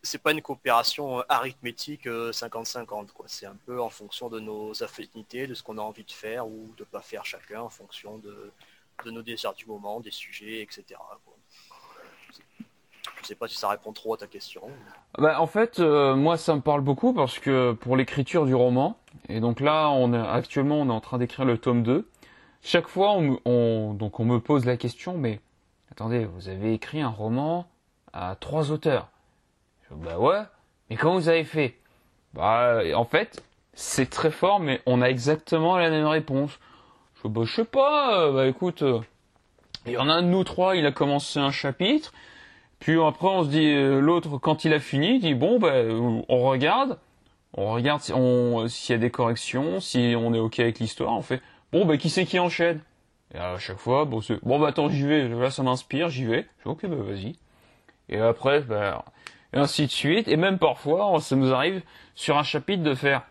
c'est 0.01 0.21
pas 0.21 0.31
une 0.31 0.41
coopération 0.41 1.21
arithmétique 1.29 2.07
50-50. 2.07 3.09
C'est 3.27 3.45
un 3.45 3.57
peu 3.65 3.81
en 3.81 3.89
fonction 3.89 4.29
de 4.29 4.39
nos 4.39 4.83
affinités, 4.83 5.47
de 5.47 5.53
ce 5.53 5.63
qu'on 5.63 5.77
a 5.77 5.81
envie 5.81 6.03
de 6.03 6.11
faire 6.11 6.47
ou 6.47 6.73
de 6.77 6.83
pas 6.83 7.01
faire 7.01 7.25
chacun, 7.25 7.61
en 7.61 7.69
fonction 7.69 8.17
de, 8.17 8.51
nos 9.05 9.21
désirs 9.21 9.53
du 9.53 9.65
moment, 9.65 9.99
des 9.99 10.11
sujets, 10.11 10.61
etc. 10.61 10.99
Je 13.23 13.29
sais 13.29 13.35
pas 13.35 13.47
si 13.47 13.55
ça 13.55 13.69
répond 13.69 13.93
trop 13.93 14.13
à 14.13 14.17
ta 14.17 14.27
question. 14.27 14.61
Bah, 15.17 15.39
en 15.39 15.47
fait, 15.47 15.79
euh, 15.79 16.15
moi, 16.15 16.37
ça 16.37 16.55
me 16.55 16.61
parle 16.61 16.81
beaucoup 16.81 17.13
parce 17.13 17.39
que 17.39 17.71
pour 17.71 17.95
l'écriture 17.95 18.45
du 18.45 18.53
roman, 18.53 18.97
et 19.29 19.39
donc 19.39 19.61
là, 19.61 19.89
actuellement, 20.31 20.81
on 20.81 20.89
est 20.89 20.93
en 20.93 20.99
train 20.99 21.17
d'écrire 21.17 21.45
le 21.45 21.57
tome 21.57 21.83
2. 21.83 22.09
Chaque 22.61 22.87
fois, 22.87 23.15
on, 23.45 23.93
donc 23.93 24.19
on 24.19 24.25
me 24.25 24.39
pose 24.39 24.65
la 24.65 24.77
question, 24.77 25.17
mais 25.17 25.39
attendez, 25.91 26.25
vous 26.25 26.49
avez 26.49 26.73
écrit 26.73 27.01
un 27.01 27.09
roman 27.09 27.67
à 28.11 28.35
trois 28.39 28.71
auteurs. 28.71 29.09
Je, 29.89 29.95
bah 29.95 30.17
ouais, 30.17 30.41
mais 30.89 30.95
comment 30.95 31.15
vous 31.15 31.29
avez 31.29 31.43
fait? 31.43 31.77
Bah 32.33 32.81
en 32.95 33.05
fait, 33.05 33.43
c'est 33.73 34.09
très 34.09 34.31
fort, 34.31 34.59
mais 34.59 34.81
on 34.85 35.01
a 35.01 35.07
exactement 35.09 35.77
la 35.77 35.89
même 35.89 36.07
réponse. 36.07 36.59
Je, 37.21 37.27
bah, 37.27 37.41
je 37.45 37.53
sais 37.53 37.65
pas, 37.65 38.31
bah 38.31 38.47
écoute, 38.47 38.83
il 39.85 39.93
y 39.93 39.97
en 39.97 40.09
a 40.09 40.13
un 40.13 40.21
de 40.21 40.27
nous 40.27 40.43
trois, 40.43 40.75
il 40.75 40.85
a 40.85 40.91
commencé 40.91 41.39
un 41.39 41.51
chapitre, 41.51 42.13
puis 42.83 43.01
après 43.01 43.27
on 43.27 43.43
se 43.43 43.49
dit, 43.49 43.73
l'autre 43.73 44.37
quand 44.39 44.65
il 44.65 44.73
a 44.73 44.79
fini, 44.81 45.15
il 45.15 45.21
dit 45.21 45.33
bon 45.35 45.57
bah 45.57 45.71
on 46.27 46.43
regarde, 46.43 46.99
on 47.53 47.71
regarde 47.71 48.01
s'il 48.01 48.93
y 48.93 48.93
a 48.93 48.97
des 48.97 49.09
corrections, 49.09 49.79
si 49.79 50.15
on 50.17 50.33
est 50.33 50.39
ok 50.39 50.59
avec 50.59 50.79
l'histoire, 50.79 51.13
on 51.13 51.21
fait 51.21 51.41
bon 51.71 51.85
bah 51.85 51.95
qui 51.95 52.09
c'est 52.09 52.25
qui 52.25 52.39
enchaîne? 52.39 52.81
Et 53.33 53.37
à 53.37 53.57
chaque 53.57 53.77
fois, 53.77 54.03
bon 54.03 54.19
bon 54.41 54.59
bah 54.59 54.67
attends 54.67 54.89
j'y 54.89 55.07
vais, 55.07 55.29
là 55.29 55.49
ça 55.49 55.63
m'inspire, 55.63 56.09
j'y 56.09 56.25
vais. 56.25 56.45
Je 56.65 56.69
ok 56.69 56.85
bah 56.87 56.97
vas-y. 56.99 57.37
Et 58.09 58.19
après, 58.19 58.59
bah, 58.59 59.05
et 59.53 59.57
ainsi 59.57 59.85
de 59.85 59.91
suite. 59.91 60.27
Et 60.27 60.35
même 60.35 60.59
parfois, 60.59 61.17
ça 61.21 61.37
nous 61.37 61.53
arrive 61.53 61.81
sur 62.15 62.37
un 62.37 62.43
chapitre 62.43 62.83
de 62.83 62.95
faire 62.95 63.23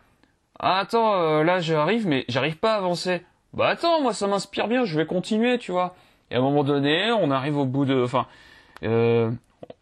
ah, 0.59 0.79
attends, 0.79 1.15
euh, 1.15 1.43
là 1.43 1.59
j'arrive, 1.59 2.07
mais 2.07 2.25
j'arrive 2.29 2.57
pas 2.57 2.73
à 2.73 2.77
avancer. 2.77 3.21
Bah 3.53 3.67
attends, 3.67 4.01
moi 4.01 4.13
ça 4.13 4.27
m'inspire 4.27 4.67
bien, 4.67 4.85
je 4.85 4.97
vais 4.97 5.05
continuer, 5.05 5.57
tu 5.59 5.71
vois. 5.71 5.95
Et 6.31 6.35
à 6.35 6.39
un 6.39 6.41
moment 6.41 6.63
donné, 6.63 7.11
on 7.11 7.31
arrive 7.31 7.57
au 7.57 7.65
bout 7.65 7.85
de, 7.85 8.03
enfin, 8.03 8.27
euh, 8.83 9.31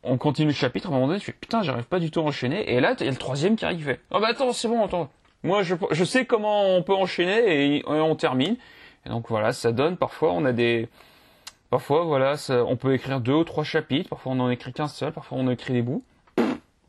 on 0.03 0.17
continue 0.17 0.49
le 0.49 0.53
chapitre, 0.53 0.87
à 0.87 0.89
un 0.89 0.93
moment 0.93 1.07
donné, 1.07 1.19
tu 1.19 1.27
fais 1.27 1.33
putain, 1.33 1.63
j'arrive 1.63 1.85
pas 1.85 1.99
du 1.99 2.11
tout 2.11 2.19
à 2.21 2.23
enchaîner. 2.23 2.71
Et 2.73 2.79
là, 2.79 2.95
il 2.99 3.05
y 3.05 3.09
a 3.09 3.11
le 3.11 3.17
troisième 3.17 3.55
qui 3.55 3.65
arrive. 3.65 3.97
Oh 4.11 4.19
bah 4.19 4.27
attends, 4.29 4.53
c'est 4.53 4.67
bon, 4.67 4.83
attends. 4.83 5.11
Moi, 5.43 5.63
je, 5.63 5.75
je 5.91 6.03
sais 6.03 6.25
comment 6.25 6.75
on 6.75 6.83
peut 6.83 6.93
enchaîner 6.93 7.77
et, 7.77 7.83
on 7.87 8.15
termine. 8.15 8.57
Et 9.05 9.09
donc 9.09 9.27
voilà, 9.29 9.53
ça 9.53 9.71
donne. 9.71 9.97
Parfois, 9.97 10.33
on 10.33 10.45
a 10.45 10.53
des, 10.53 10.87
parfois 11.69 12.03
voilà, 12.03 12.35
on 12.49 12.77
peut 12.77 12.93
écrire 12.93 13.21
deux 13.21 13.33
ou 13.33 13.43
trois 13.43 13.63
chapitres. 13.63 14.09
Parfois, 14.09 14.33
on 14.33 14.39
en 14.39 14.49
écrit 14.49 14.73
qu'un 14.73 14.87
seul. 14.87 15.11
Parfois, 15.11 15.37
on 15.39 15.49
écrit 15.49 15.73
des 15.73 15.81
bouts. 15.81 16.03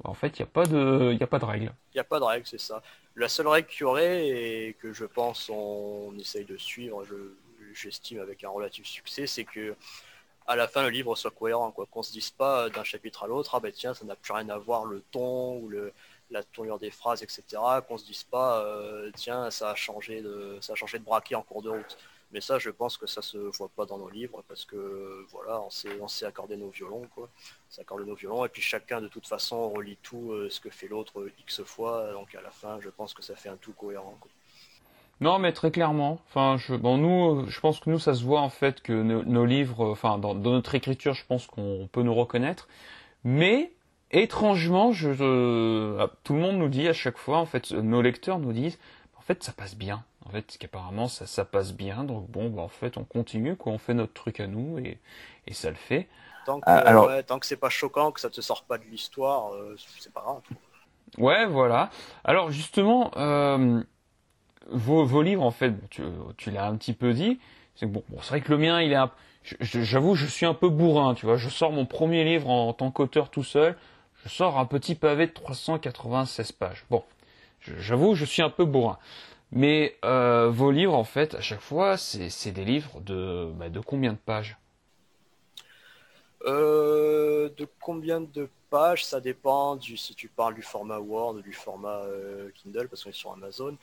En 0.05 0.15
fait, 0.15 0.39
il 0.39 0.43
n'y 0.43 0.49
a 0.49 0.51
pas 0.53 0.67
de, 0.67 1.13
il 1.15 1.23
a 1.23 1.27
pas 1.27 1.39
de 1.39 1.45
règle. 1.45 1.73
Il 1.95 1.97
n'y 1.97 2.01
a 2.01 2.05
pas 2.05 2.19
de 2.19 2.25
règle, 2.25 2.47
c'est 2.47 2.61
ça. 2.61 2.83
La 3.15 3.29
seule 3.29 3.47
règle 3.47 3.69
qu'il 3.69 3.83
y 3.83 3.85
aurait 3.85 4.29
et 4.29 4.77
que 4.81 4.93
je 4.93 5.05
pense 5.05 5.51
on 5.51 6.13
essaye 6.19 6.45
de 6.45 6.57
suivre, 6.57 7.05
j'estime 7.75 8.21
avec 8.21 8.43
un 8.43 8.49
relatif 8.49 8.87
succès, 8.87 9.27
c'est 9.27 9.45
que 9.45 9.77
à 10.47 10.57
la 10.57 10.69
fin 10.69 10.83
le 10.83 10.91
livre 10.91 11.15
soit 11.17 11.31
cohérent, 11.31 11.71
quoi. 11.73 11.87
Qu'on 11.87 12.03
se 12.03 12.13
dise 12.13 12.31
pas 12.31 12.69
d'un 12.71 12.85
chapitre 12.85 13.25
à 13.25 13.27
l'autre, 13.27 13.55
ah 13.55 13.61
ben 13.61 13.73
tiens, 13.73 13.95
ça 13.95 14.05
n'a 14.05 14.17
plus 14.17 14.33
rien 14.33 14.49
à 14.49 14.59
voir 14.59 14.85
le 14.85 15.03
ton 15.11 15.59
ou 15.59 15.71
la 16.31 16.43
tournure 16.43 16.79
des 16.79 16.91
phrases, 16.91 17.23
etc. 17.23 17.43
Qu'on 17.87 17.99
se 17.99 18.05
dise 18.05 18.25
pas, 18.25 18.65
euh, 18.65 19.11
tiens, 19.15 19.51
ça 19.51 19.71
a 19.71 19.75
changé 19.75 20.23
de, 20.23 20.59
ça 20.61 20.75
braquet 21.01 21.35
en 21.35 21.43
cours 21.43 21.63
de 21.63 21.71
route. 21.71 21.99
Mais 22.33 22.41
ça, 22.41 22.59
je 22.59 22.71
pense 22.71 22.97
que 22.97 23.07
ça 23.07 23.21
se 23.21 23.37
voit 23.37 23.69
pas 23.69 23.85
dans 23.85 23.99
nos 23.99 24.09
livres 24.09 24.43
parce 24.49 24.65
que 24.65 25.27
voilà, 25.31 25.61
on 25.61 25.69
s'est, 25.69 26.01
on 26.01 26.09
s'est 26.09 26.25
accordé 26.25 26.57
nos 26.57 26.71
violons, 26.71 27.07
quoi. 27.15 27.29
On 27.69 27.71
s'est 27.71 27.83
accordé 27.83 28.05
nos 28.07 28.15
violons 28.15 28.45
et 28.47 28.49
puis 28.49 28.63
chacun 28.63 29.03
de 29.03 29.09
toute 29.09 29.27
façon 29.27 29.69
relit 29.71 29.99
tout 30.03 30.33
euh, 30.33 30.49
ce 30.49 30.59
que 30.61 30.71
fait 30.71 30.89
l'autre 30.89 31.29
x 31.41 31.63
fois. 31.63 32.11
Donc 32.13 32.35
à 32.35 32.41
la 32.41 32.51
fin, 32.51 32.81
je 32.81 32.89
pense 32.89 33.13
que 33.13 33.23
ça 33.23 33.37
fait 33.37 33.51
un 33.51 33.59
tout 33.59 33.75
cohérent. 33.75 34.19
Non, 35.21 35.39
mais 35.39 35.53
très 35.53 35.71
clairement. 35.71 36.19
Enfin, 36.29 36.57
je, 36.59 36.75
bon, 36.75 36.99
nous, 36.99 37.49
je 37.49 37.61
pense 37.61 37.79
que 37.81 37.91
nous, 37.91 37.99
ça 37.99 38.15
se 38.15 38.25
voit 38.25 38.41
en 38.41 38.49
fait 38.49 38.83
que 38.83 38.93
nos, 38.93 39.45
livres, 39.45 39.91
enfin, 39.91 40.19
dans, 40.19 40.35
notre 40.35 40.75
écriture, 40.75 41.15
je 41.15 41.25
pense 41.25 41.47
qu'on 41.47 41.89
peut 41.91 42.03
nous 42.03 42.15
reconnaître. 42.15 42.69
Mais 43.23 43.73
étrangement, 44.11 44.93
je, 44.93 45.11
euh, 45.21 46.07
tout 46.25 46.35
le 46.35 46.41
monde 46.41 46.57
nous 46.57 46.69
dit 46.69 46.89
à 46.89 46.93
chaque 46.93 47.19
fois, 47.19 47.39
en 47.39 47.47
fait, 47.47 47.71
nos 47.71 48.03
lecteurs 48.03 48.41
nous 48.41 48.53
disent, 48.53 48.79
en 49.17 49.21
fait, 49.21 49.43
ça 49.45 49.53
passe 49.53 49.77
bien. 49.77 50.05
En 50.27 50.31
fait, 50.31 50.57
qu'apparemment, 50.59 51.07
ça, 51.07 51.27
ça 51.27 51.45
passe 51.45 51.73
bien. 51.73 52.03
Donc 52.03 52.29
bon, 52.29 52.51
bah, 52.51 52.63
en 52.63 52.69
fait, 52.69 52.97
on 52.97 53.05
continue, 53.05 53.55
quoi. 53.55 53.73
On 53.73 53.79
fait 53.79 53.95
notre 53.95 54.13
truc 54.13 54.41
à 54.41 54.49
nous 54.49 54.79
et, 54.79 54.99
et 55.47 55.55
ça 55.55 55.71
le 55.71 55.77
fait. 55.77 56.09
Tant 56.47 56.59
que, 56.59 56.65
ah, 56.67 56.79
alors... 56.79 57.11
tant 57.27 57.39
que 57.39 57.47
c'est 57.47 57.57
pas 57.57 57.69
choquant, 57.69 58.11
que 58.11 58.21
ça 58.21 58.31
te 58.31 58.41
sort 58.41 58.65
pas 58.65 58.79
de 58.79 58.85
l'histoire, 58.85 59.55
euh, 59.55 59.77
c'est 60.01 60.13
pas 60.13 60.23
grave. 60.23 60.41
Ouais, 61.19 61.47
voilà. 61.47 61.91
Alors 62.25 62.51
justement, 62.51 63.11
euh, 63.17 63.83
vos, 64.69 65.23
livres, 65.23 65.43
en 65.43 65.51
fait, 65.51 65.75
tu, 65.91 66.51
l'as 66.51 66.67
un 66.67 66.77
petit 66.77 66.93
peu 66.93 67.13
dit. 67.13 67.39
C'est 67.75 67.87
bon, 67.87 68.03
c'est 68.21 68.29
vrai 68.29 68.41
que 68.41 68.51
le 68.51 68.59
mien, 68.59 68.81
il 68.81 68.93
est. 68.93 68.99
J'avoue, 69.61 70.15
je 70.15 70.27
suis 70.27 70.47
un 70.47 70.55
peu 70.55 70.69
bourrin, 70.69 71.15
tu 71.15 71.27
vois. 71.27 71.37
Je 71.37 71.49
sors 71.49 71.73
mon 71.73 71.87
premier 71.87 72.25
livre 72.25 72.49
en, 72.49 72.73
tant 72.73 72.91
qu'auteur 72.91 73.31
tout 73.31 73.43
seul. 73.43 73.77
Je 74.25 74.29
sors 74.29 74.59
un 74.59 74.67
petit 74.67 74.95
pavé 74.95 75.27
de 75.27 75.33
396 75.33 76.53
pages. 76.53 76.85
Bon, 76.91 77.03
j'avoue, 77.61 78.15
je 78.15 78.25
suis 78.25 78.43
un 78.43 78.51
peu 78.51 78.65
bourrin. 78.65 78.99
Mais 79.51 79.97
euh, 80.05 80.49
vos 80.49 80.71
livres, 80.71 80.95
en 80.95 81.05
fait, 81.05 81.35
à 81.35 81.41
chaque 81.41 81.61
fois, 81.61 81.97
c'est 81.97 82.53
des 82.53 82.65
livres 82.65 83.01
de, 83.01 83.51
bah, 83.55 83.69
de 83.69 83.81
combien 83.81 84.13
de 84.13 84.19
pages? 84.19 84.57
Euh, 86.47 87.51
De 87.57 87.69
combien 87.81 88.21
de 88.21 88.49
pages? 88.71 89.05
Ça 89.05 89.21
dépend 89.21 89.77
du, 89.77 89.97
si 89.97 90.15
tu 90.15 90.29
parles 90.29 90.55
du 90.55 90.63
format 90.63 90.99
Word 90.99 91.37
ou 91.37 91.43
du 91.43 91.53
format 91.53 92.01
euh, 92.05 92.51
Kindle, 92.55 92.89
parce 92.89 93.05
qu'on 93.05 93.11
est 93.11 93.13
sur 93.13 93.33
Amazon. 93.33 93.77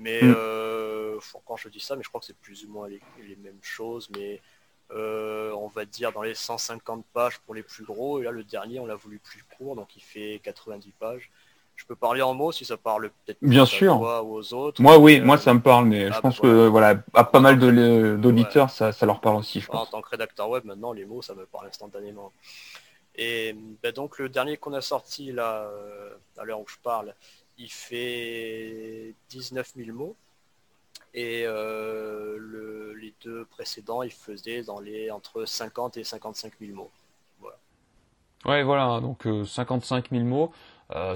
Mais 0.00 0.20
mm. 0.22 0.34
euh, 0.36 1.18
quand 1.44 1.56
je 1.56 1.68
dis 1.68 1.80
ça, 1.80 1.94
mais 1.94 2.02
je 2.02 2.08
crois 2.08 2.20
que 2.20 2.26
c'est 2.26 2.38
plus 2.38 2.64
ou 2.64 2.70
moins 2.70 2.88
les, 2.88 3.36
mêmes 3.36 3.58
choses. 3.62 4.08
Mais 4.16 4.40
euh, 4.92 5.52
on 5.52 5.68
va 5.68 5.84
dire 5.84 6.10
dans 6.12 6.22
les 6.22 6.34
150 6.34 7.04
pages 7.12 7.38
pour 7.40 7.54
les 7.54 7.62
plus 7.62 7.84
gros. 7.84 8.20
Et 8.20 8.24
là, 8.24 8.30
le 8.30 8.42
dernier, 8.42 8.80
on 8.80 8.86
l'a 8.86 8.96
voulu 8.96 9.18
plus 9.18 9.44
court, 9.56 9.76
donc 9.76 9.94
il 9.96 10.02
fait 10.02 10.40
90 10.42 10.90
pages. 10.98 11.30
Je 11.76 11.86
peux 11.86 11.96
parler 11.96 12.20
en 12.20 12.34
mots 12.34 12.52
si 12.52 12.66
ça 12.66 12.76
parle 12.76 13.10
peut-être 13.24 13.38
bien 13.40 13.64
sûr 13.64 14.00
ou 14.00 14.36
aux 14.36 14.52
autres. 14.52 14.82
Moi, 14.82 14.98
oui, 14.98 15.20
moi 15.20 15.38
ça 15.38 15.54
me 15.54 15.60
parle, 15.60 15.86
mais 15.86 16.08
je 16.08 16.12
ah, 16.14 16.20
pense 16.20 16.36
bah, 16.36 16.42
que 16.42 16.66
voilà, 16.66 17.02
à 17.14 17.24
pas 17.24 17.40
mal 17.40 17.58
d'auditeurs, 17.58 18.68
ça, 18.68 18.92
ça, 18.92 19.06
leur 19.06 19.20
parle 19.20 19.36
aussi. 19.36 19.60
Je 19.60 19.66
pense. 19.66 19.88
En 19.88 19.90
tant 19.90 20.02
que 20.02 20.10
rédacteur 20.10 20.50
web, 20.50 20.64
maintenant, 20.66 20.92
les 20.92 21.06
mots, 21.06 21.22
ça 21.22 21.34
me 21.34 21.46
parle 21.46 21.68
instantanément. 21.68 22.32
Et 23.16 23.56
bah, 23.82 23.92
donc 23.92 24.18
le 24.18 24.28
dernier 24.28 24.56
qu'on 24.56 24.72
a 24.72 24.80
sorti 24.80 25.32
là, 25.32 25.62
euh, 25.62 26.14
à 26.38 26.44
l'heure 26.44 26.60
où 26.60 26.68
je 26.68 26.76
parle, 26.82 27.14
il 27.60 27.70
fait 27.70 29.14
19 29.28 29.72
000 29.76 29.96
mots. 29.96 30.16
Et 31.12 31.42
euh, 31.44 32.94
les 33.00 33.14
deux 33.22 33.44
précédents, 33.44 34.02
ils 34.02 34.12
faisaient 34.12 34.62
dans 34.62 34.80
les 34.80 35.10
entre 35.10 35.44
50 35.44 35.96
et 35.96 36.04
55 36.04 36.52
000 36.60 36.72
mots. 36.72 36.90
Voilà. 37.40 37.56
Ouais, 38.44 38.62
voilà, 38.62 39.00
donc 39.00 39.26
55 39.46 40.06
euh, 40.06 40.16
000 40.16 40.24
mots. 40.24 40.52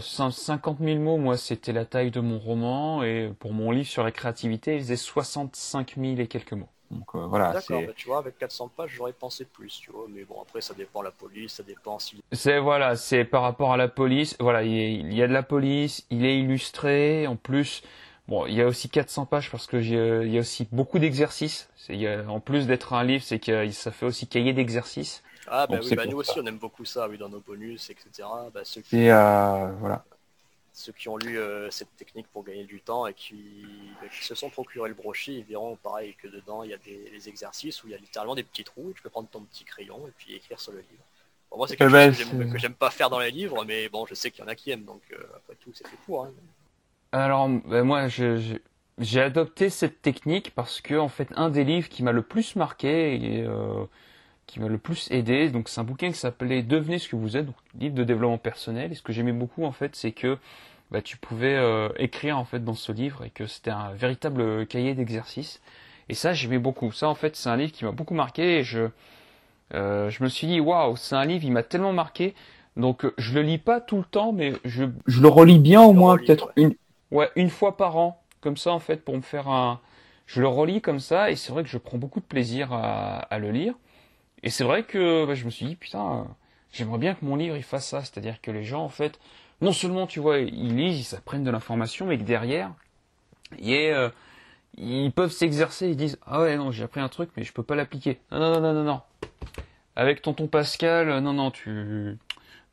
50 0.01 0.79
000 0.81 1.01
mots, 1.01 1.17
moi, 1.17 1.37
c'était 1.37 1.73
la 1.73 1.85
taille 1.85 2.11
de 2.11 2.21
mon 2.21 2.39
roman, 2.39 3.03
et 3.03 3.33
pour 3.39 3.53
mon 3.53 3.71
livre 3.71 3.89
sur 3.89 4.05
la 4.05 4.13
créativité, 4.13 4.75
il 4.75 4.81
faisait 4.81 4.97
65 4.97 5.95
000 5.97 6.17
et 6.19 6.27
quelques 6.27 6.53
mots. 6.53 6.69
Donc 6.95 7.15
euh, 7.15 7.27
voilà. 7.27 7.53
D'accord, 7.53 7.83
bah, 7.83 7.93
tu 7.97 8.07
vois, 8.07 8.19
avec 8.19 8.39
400 8.39 8.71
pages, 8.75 8.93
j'aurais 8.95 9.13
pensé 9.13 9.45
plus, 9.45 9.81
tu 9.81 9.91
vois. 9.91 10.07
Mais 10.09 10.25
bon, 10.25 10.41
après, 10.41 10.61
ça 10.61 10.75
dépend 10.75 11.01
de 11.01 11.07
la 11.07 11.11
police, 11.11 11.55
ça 11.55 11.63
dépend 11.63 11.99
si. 11.99 12.23
C'est 12.33 12.59
voilà, 12.61 12.95
c'est 12.97 13.25
par 13.25 13.43
rapport 13.43 13.73
à 13.73 13.77
la 13.77 13.89
police. 13.89 14.37
Voilà, 14.39 14.63
il 14.63 15.13
y, 15.13 15.23
a 15.23 15.27
de 15.27 15.33
la 15.33 15.43
police, 15.43 16.07
il 16.11 16.25
est 16.25 16.39
illustré. 16.39 17.27
En 17.27 17.37
plus, 17.37 17.83
bon, 18.29 18.47
il 18.47 18.55
y 18.55 18.63
a 18.63 18.67
aussi 18.67 18.89
400 18.89 19.27
pages 19.27 19.51
parce 19.51 19.67
que 19.67 19.77
il 19.77 20.33
y 20.33 20.37
a 20.37 20.41
aussi 20.41 20.69
beaucoup 20.71 20.99
d'exercices. 20.99 21.69
En 22.29 22.41
plus 22.41 22.67
d'être 22.67 22.93
un 22.93 23.05
livre, 23.05 23.25
c'est 23.25 23.41
que 23.41 23.71
ça 23.71 23.91
fait 23.91 24.07
aussi 24.07 24.27
cahier 24.27 24.53
d'exercices. 24.53 25.23
Ah 25.47 25.67
bah 25.67 25.79
oui, 25.83 25.95
bah, 25.95 26.07
nous 26.07 26.17
aussi 26.17 26.39
on 26.41 26.47
aime 26.47 26.57
beaucoup 26.57 26.87
ça, 26.87 27.07
oui, 27.09 27.19
dans 27.19 27.29
nos 27.29 27.41
bonus, 27.41 27.91
etc. 27.91 28.27
Bah, 28.55 28.61
ceux 28.65 28.81
qui... 28.81 28.97
Et 28.97 29.13
euh, 29.13 29.71
voilà 29.79 30.05
ceux 30.75 30.93
qui 30.93 31.09
ont 31.09 31.17
lu 31.17 31.39
euh, 31.39 31.71
cette 31.71 31.97
technique 31.97 32.27
pour 32.33 32.43
gagner 32.43 32.65
du 32.65 32.81
temps 32.81 33.07
et 33.07 33.15
qui, 33.15 33.65
bah, 34.03 34.09
se 34.11 34.35
sont 34.35 34.51
procuré 34.51 34.89
le 34.89 34.95
brochet, 34.95 35.33
ils 35.33 35.45
verront 35.45 35.77
pareil 35.77 36.17
que 36.21 36.27
dedans 36.27 36.65
il 36.65 36.71
y 36.71 36.75
a 36.75 36.79
des, 36.79 37.29
exercices 37.29 37.83
où 37.83 37.87
il 37.87 37.93
y 37.93 37.95
a 37.95 37.99
littéralement 37.99 38.35
des 38.35 38.43
petits 38.43 38.65
trous, 38.65 38.93
tu 38.95 39.01
peux 39.01 39.09
prendre 39.09 39.29
ton 39.29 39.41
petit 39.43 39.65
crayon 39.65 40.07
et 40.09 40.11
puis 40.19 40.35
écrire 40.35 40.59
sur 40.59 40.73
le 40.73 40.79
livre. 40.79 41.05
moi 41.57 41.69
c'est 41.69 41.77
quelque 41.77 41.95
eh 41.95 42.13
chose 42.13 42.33
ben, 42.35 42.53
que 42.53 42.59
j'aime 42.59 42.75
pas 42.75 42.91
faire 42.91 43.09
dans 43.09 43.21
les 43.21 43.31
livres, 43.31 43.65
mais 43.65 43.89
bon 43.89 44.05
je 44.05 44.15
sais 44.15 44.33
qu'il 44.33 44.41
y 44.41 44.45
en 44.45 44.51
a 44.51 44.57
qui 44.57 44.73
aiment, 44.73 44.85
donc 44.85 45.03
euh, 45.13 45.23
après 45.37 45.55
tout 45.61 45.71
c'est 45.73 45.87
fait 45.87 45.97
pour. 46.05 46.25
Hein. 46.25 46.33
Alors 47.13 47.49
ben, 47.49 47.85
moi 47.85 48.09
j'ai 48.09 49.21
adopté 49.21 49.71
cette 49.71 50.03
technique 50.03 50.51
parce 50.57 50.81
que 50.81 50.97
en 50.97 51.09
fait 51.09 51.29
un 51.37 51.51
des 51.51 51.63
livres 51.63 51.89
qui 51.89 52.03
m'a 52.03 52.13
le 52.13 52.23
plus 52.23 52.57
marqué 52.57 53.15
et 53.15 53.45
euh, 53.45 53.85
qui 54.47 54.61
m'a 54.61 54.69
le 54.69 54.79
plus 54.79 55.11
aidé, 55.11 55.49
donc 55.51 55.69
c'est 55.69 55.81
un 55.81 55.85
bouquin 55.85 56.09
qui 56.09 56.19
s'appelait 56.19 56.63
Devenez 56.63 56.99
ce 56.99 57.09
que 57.09 57.17
vous 57.17 57.37
êtes, 57.37 57.47
donc 57.47 57.57
livre 57.79 57.95
de 57.95 58.05
développement 58.05 58.39
personnel. 58.39 58.93
Et 58.93 58.95
ce 58.95 59.03
que 59.03 59.13
j'aimais 59.13 59.33
beaucoup 59.33 59.65
en 59.65 59.73
fait, 59.73 59.97
c'est 59.97 60.13
que 60.13 60.39
bah, 60.91 61.03
tu 61.03 61.17
pouvais 61.17 61.55
euh, 61.55 61.89
écrire 61.97 62.39
en 62.39 62.45
fait 62.45 62.63
dans 62.63 62.75
ce 62.75 62.93
livre 62.93 63.25
et 63.25 63.31
que 63.31 63.47
c'était 63.47 63.71
un 63.71 63.93
véritable 63.93 64.67
cahier 64.67 64.95
d'exercice. 64.95 65.61
Et 66.09 66.15
ça, 66.15 66.33
j'aimais 66.33 66.59
beaucoup. 66.59 66.93
Ça, 66.93 67.09
en 67.09 67.15
fait, 67.15 67.37
c'est 67.37 67.49
un 67.49 67.57
livre 67.57 67.73
qui 67.73 67.85
m'a 67.85 67.93
beaucoup 67.93 68.15
marqué. 68.15 68.59
Et 68.59 68.63
je, 68.63 68.89
euh, 69.75 70.11
je 70.11 70.23
me 70.23 70.29
suis 70.29 70.47
dit, 70.47 70.61
waouh, 70.61 70.97
c'est 70.97 71.15
un 71.17 71.25
livre, 71.25 71.45
il 71.45 71.53
m'a 71.53 71.63
tellement 71.63 71.93
marqué. 71.93 72.35
Donc, 72.77 73.07
je 73.19 73.35
le 73.35 73.43
lis 73.43 73.59
pas 73.59 73.81
tout 73.81 73.99
le 73.99 74.05
temps, 74.05 74.33
mais 74.33 74.53
je. 74.65 74.85
Je 75.07 75.21
le 75.21 75.29
relis 75.29 75.59
bien 75.59 75.83
au 75.83 75.93
moins, 75.93 76.17
peut-être 76.17 76.53
une. 76.57 76.75
Ouais, 77.11 77.31
une 77.37 77.51
fois 77.51 77.77
par 77.77 77.97
an, 77.97 78.21
comme 78.41 78.57
ça, 78.57 78.73
en 78.73 78.81
fait, 78.81 79.05
pour 79.05 79.17
me 79.17 79.23
faire 79.23 79.49
un. 79.49 79.81
Je 80.27 80.41
le 80.41 80.49
relis 80.49 80.81
comme 80.81 81.01
ça, 81.01 81.31
et 81.31 81.37
c'est 81.37 81.53
vrai 81.53 81.63
que 81.63 81.69
je 81.69 81.79
prends 81.79 81.99
beaucoup 81.99 82.21
de 82.21 82.25
plaisir 82.25 82.73
à, 82.73 83.19
à 83.19 83.39
le 83.39 83.51
lire. 83.51 83.75
Et 84.45 84.51
c'est 84.51 84.63
vrai 84.63 84.85
que 84.85 85.25
bah, 85.25 85.35
je 85.35 85.45
me 85.47 85.51
suis 85.51 85.67
dit, 85.67 85.75
putain, 85.75 86.29
j'aimerais 86.71 86.99
bien 86.99 87.15
que 87.15 87.25
mon 87.25 87.35
livre 87.35 87.57
il 87.57 87.63
fasse 87.63 87.89
ça. 87.89 88.03
C'est-à-dire 88.03 88.41
que 88.43 88.51
les 88.51 88.63
gens, 88.63 88.85
en 88.85 88.91
fait, 88.91 89.19
non 89.63 89.73
seulement, 89.73 90.07
tu 90.07 90.21
vois, 90.21 90.39
ils 90.39 90.77
lisent, 90.77 91.01
ils 91.01 91.05
s'apprennent 91.05 91.45
de 91.45 91.51
l'information, 91.51 92.07
mais 92.07 92.19
que 92.19 92.25
derrière, 92.25 92.71
euh, 93.63 94.11
ils 94.77 95.13
peuvent 95.13 95.33
s'exercer, 95.33 95.89
ils 95.89 95.97
disent, 95.97 96.19
ah 96.27 96.43
ouais, 96.43 96.57
non, 96.59 96.71
j'ai 96.71 96.85
appris 96.85 97.01
un 97.01 97.09
truc, 97.09 97.31
mais 97.37 97.43
je 97.43 97.55
peux 97.55 97.63
pas 97.63 97.75
l'appliquer. 97.75 98.21
Non, 98.31 98.39
non, 98.39 98.61
non, 98.61 98.75
non, 98.75 98.85
non. 98.85 99.01
avec 99.97 100.21
tonton 100.21 100.47
Pascal, 100.47 101.21
non, 101.21 101.33
non, 101.33 101.51
tu, 101.51 102.19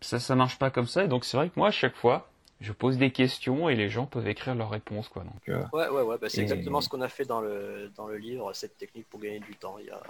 ça, 0.02 0.20
ça 0.20 0.36
marche 0.36 0.60
pas 0.60 0.72
comme 0.72 0.88
ça. 0.88 1.06
Et 1.06 1.08
donc 1.08 1.24
c'est 1.24 1.38
vrai 1.38 1.48
que 1.48 1.54
moi, 1.56 1.70
à 1.70 1.72
chaque 1.72 1.96
fois, 1.96 2.28
je 2.60 2.74
pose 2.74 2.98
des 2.98 3.12
questions 3.12 3.70
et 3.70 3.76
les 3.76 3.90
gens 3.90 4.06
peuvent 4.06 4.28
écrire 4.28 4.56
leurs 4.56 4.70
réponses, 4.70 5.08
quoi. 5.08 5.24
Donc, 5.24 5.50
euh, 5.50 5.64
Ouais, 5.74 5.88
ouais, 5.88 6.02
ouais, 6.02 6.18
bah, 6.20 6.28
c'est 6.30 6.42
exactement 6.42 6.82
ce 6.82 6.90
qu'on 6.90 7.02
a 7.02 7.08
fait 7.08 7.26
dans 7.26 7.42
le, 7.42 7.92
dans 7.96 8.08
le 8.08 8.18
livre, 8.18 8.52
cette 8.54 8.78
technique 8.78 9.08
pour 9.10 9.20
gagner 9.20 9.40
du 9.40 9.56
temps. 9.56 9.78
Il 9.80 9.86
y 9.86 9.90
a, 9.90 10.02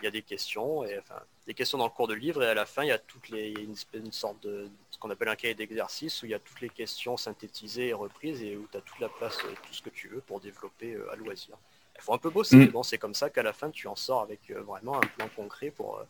il 0.00 0.04
y 0.04 0.08
a 0.08 0.10
des 0.10 0.22
questions, 0.22 0.84
et, 0.84 0.98
enfin, 0.98 1.20
des 1.46 1.54
questions 1.54 1.78
dans 1.78 1.84
le 1.84 1.90
cours 1.90 2.08
de 2.08 2.14
livre, 2.14 2.42
et 2.42 2.46
à 2.46 2.54
la 2.54 2.66
fin, 2.66 2.82
il 2.82 2.88
y 2.88 2.92
a 2.92 2.98
toutes 2.98 3.28
les, 3.28 3.50
une, 3.50 3.74
une, 3.94 4.12
sorte 4.12 4.42
de 4.42 4.68
ce 4.90 4.98
qu'on 4.98 5.10
appelle 5.10 5.28
un 5.28 5.36
cahier 5.36 5.54
d'exercice 5.54 6.22
où 6.22 6.26
il 6.26 6.32
y 6.32 6.34
a 6.34 6.38
toutes 6.38 6.60
les 6.60 6.68
questions 6.68 7.16
synthétisées 7.16 7.88
et 7.88 7.92
reprises, 7.92 8.42
et 8.42 8.56
où 8.56 8.66
tu 8.70 8.76
as 8.76 8.80
toute 8.80 8.98
la 9.00 9.08
place, 9.08 9.38
euh, 9.44 9.54
tout 9.66 9.74
ce 9.74 9.82
que 9.82 9.90
tu 9.90 10.08
veux 10.08 10.20
pour 10.20 10.40
développer 10.40 10.94
euh, 10.94 11.12
à 11.12 11.16
loisir. 11.16 11.56
Il 11.96 12.02
faut 12.02 12.14
un 12.14 12.18
peu 12.18 12.30
bosser, 12.30 12.56
mm. 12.56 12.66
bon, 12.68 12.82
c'est 12.82 12.98
comme 12.98 13.14
ça 13.14 13.30
qu'à 13.30 13.42
la 13.42 13.52
fin, 13.52 13.70
tu 13.70 13.86
en 13.88 13.96
sors 13.96 14.22
avec 14.22 14.50
vraiment 14.50 14.96
un 14.96 15.06
plan 15.06 15.28
concret 15.36 15.70
pour, 15.70 16.02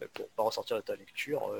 bah, 0.00 0.06
pour 0.12 0.28
pas 0.30 0.42
ressortir 0.42 0.76
de 0.76 0.82
ta 0.82 0.96
lecture 0.96 1.52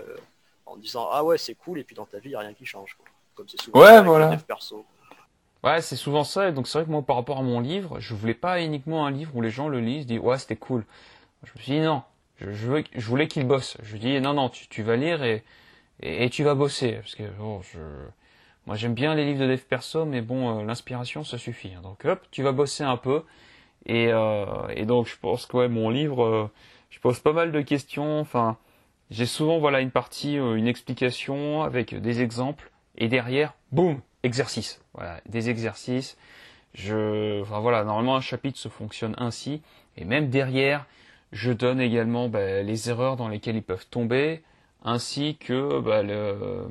en 0.66 0.76
disant 0.76 1.08
ah 1.12 1.22
ouais 1.22 1.38
c'est 1.38 1.54
cool 1.54 1.78
et 1.78 1.84
puis 1.84 1.94
dans 1.94 2.06
ta 2.06 2.18
vie 2.18 2.30
il 2.30 2.32
n'y 2.32 2.36
a 2.36 2.40
rien 2.40 2.52
qui 2.52 2.66
change 2.66 2.96
comme 3.36 3.48
c'est 3.48 3.60
souvent 3.60 3.80
ouais, 3.80 4.02
voilà. 4.02 4.36
perso. 4.38 4.84
Ouais, 5.62 5.82
c'est 5.82 5.96
souvent 5.96 6.24
ça. 6.24 6.48
Et 6.48 6.52
donc 6.52 6.66
c'est 6.66 6.78
vrai 6.78 6.86
que 6.86 6.90
moi, 6.90 7.02
par 7.02 7.16
rapport 7.16 7.38
à 7.38 7.42
mon 7.42 7.60
livre, 7.60 8.00
je 8.00 8.14
voulais 8.14 8.34
pas 8.34 8.62
uniquement 8.62 9.06
un 9.06 9.10
livre 9.10 9.34
où 9.34 9.42
les 9.42 9.50
gens 9.50 9.68
le 9.68 9.80
lisent, 9.80 10.06
disent 10.06 10.20
ouais 10.20 10.38
c'était 10.38 10.56
cool. 10.56 10.84
Je 11.42 11.50
me 11.54 11.62
suis 11.62 11.72
dit 11.72 11.80
non, 11.80 12.02
je, 12.40 12.50
je 12.50 13.06
voulais 13.06 13.28
qu'il 13.28 13.46
bosse. 13.46 13.76
Je 13.82 13.92
lui 13.92 14.00
dis 14.00 14.20
non 14.20 14.34
non, 14.34 14.48
tu, 14.48 14.68
tu 14.68 14.82
vas 14.82 14.96
lire 14.96 15.22
et, 15.22 15.44
et, 16.02 16.30
tu 16.30 16.42
vas 16.44 16.54
bosser 16.54 16.92
parce 16.92 17.14
que 17.14 17.24
bon, 17.38 17.60
je, 17.62 17.78
moi 18.66 18.76
j'aime 18.76 18.94
bien 18.94 19.14
les 19.14 19.24
livres 19.24 19.40
de 19.40 19.46
dev 19.46 19.60
perso, 19.60 20.04
mais 20.04 20.20
bon, 20.20 20.60
euh, 20.60 20.64
l'inspiration 20.64 21.24
ça 21.24 21.38
suffit. 21.38 21.72
Hein. 21.74 21.80
Donc 21.82 22.04
hop, 22.04 22.24
tu 22.30 22.42
vas 22.42 22.52
bosser 22.52 22.84
un 22.84 22.96
peu. 22.96 23.22
Et, 23.86 24.08
euh, 24.08 24.46
et 24.74 24.84
donc 24.84 25.06
je 25.06 25.16
pense 25.16 25.46
que 25.46 25.56
ouais, 25.56 25.68
mon 25.68 25.90
livre, 25.90 26.24
euh, 26.24 26.50
je 26.90 26.98
pose 27.00 27.20
pas 27.20 27.32
mal 27.32 27.52
de 27.52 27.60
questions. 27.60 28.20
Enfin, 28.20 28.56
j'ai 29.10 29.26
souvent 29.26 29.58
voilà 29.58 29.80
une 29.80 29.90
partie, 29.92 30.34
une 30.34 30.66
explication 30.66 31.62
avec 31.62 31.94
des 31.94 32.22
exemples 32.22 32.70
et 32.98 33.08
derrière, 33.08 33.54
boum, 33.72 34.00
exercice. 34.22 34.80
Voilà, 34.94 35.20
des 35.26 35.50
exercices. 35.50 36.16
Je, 36.74 37.40
enfin 37.42 37.60
voilà, 37.60 37.84
normalement 37.84 38.16
un 38.16 38.20
chapitre 38.20 38.58
se 38.58 38.68
fonctionne 38.68 39.14
ainsi. 39.18 39.62
Et 39.96 40.04
même 40.04 40.28
derrière, 40.28 40.86
je 41.32 41.52
donne 41.52 41.80
également 41.80 42.28
bah, 42.28 42.62
les 42.62 42.90
erreurs 42.90 43.16
dans 43.16 43.28
lesquelles 43.28 43.56
ils 43.56 43.62
peuvent 43.62 43.86
tomber, 43.90 44.42
ainsi 44.84 45.36
que 45.36 45.80
bah, 45.80 46.02
le, 46.02 46.68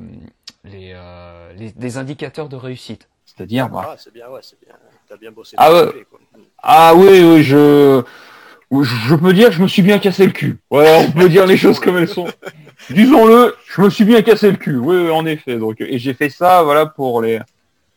les, 0.63 0.93
euh, 0.95 1.53
les, 1.53 1.71
des 1.71 1.97
indicateurs 1.97 2.49
de 2.49 2.55
réussite. 2.55 3.09
C'est-à-dire, 3.25 3.69
bah... 3.69 3.89
ah, 3.89 3.95
c'est 3.97 4.13
bien, 4.13 4.29
ouais, 4.29 4.41
c'est 4.41 4.59
bien. 4.59 4.75
T'as 5.07 5.17
bien 5.17 5.31
bossé. 5.31 5.55
Ah, 5.59 5.71
ouais. 5.73 6.05
ah 6.63 6.93
oui, 6.95 7.23
oui, 7.23 7.43
je 7.43 8.03
je 8.71 9.15
peux 9.15 9.33
dire 9.33 9.51
je 9.51 9.61
me 9.61 9.67
suis 9.67 9.81
bien 9.81 9.99
cassé 9.99 10.25
le 10.25 10.31
cul. 10.31 10.57
Ouais, 10.71 11.05
on 11.07 11.11
peut 11.11 11.29
dire 11.29 11.45
les 11.45 11.57
choses 11.57 11.79
comme 11.79 11.97
elles 11.97 12.09
sont. 12.09 12.27
Disons-le, 12.89 13.55
je 13.67 13.81
me 13.81 13.89
suis 13.89 14.03
bien 14.03 14.21
cassé 14.21 14.51
le 14.51 14.57
cul. 14.57 14.77
Oui, 14.77 15.09
en 15.11 15.25
effet. 15.25 15.57
Donc, 15.57 15.79
et 15.79 15.97
j'ai 15.99 16.13
fait 16.13 16.29
ça, 16.29 16.63
voilà, 16.63 16.85
pour 16.85 17.21
les, 17.21 17.39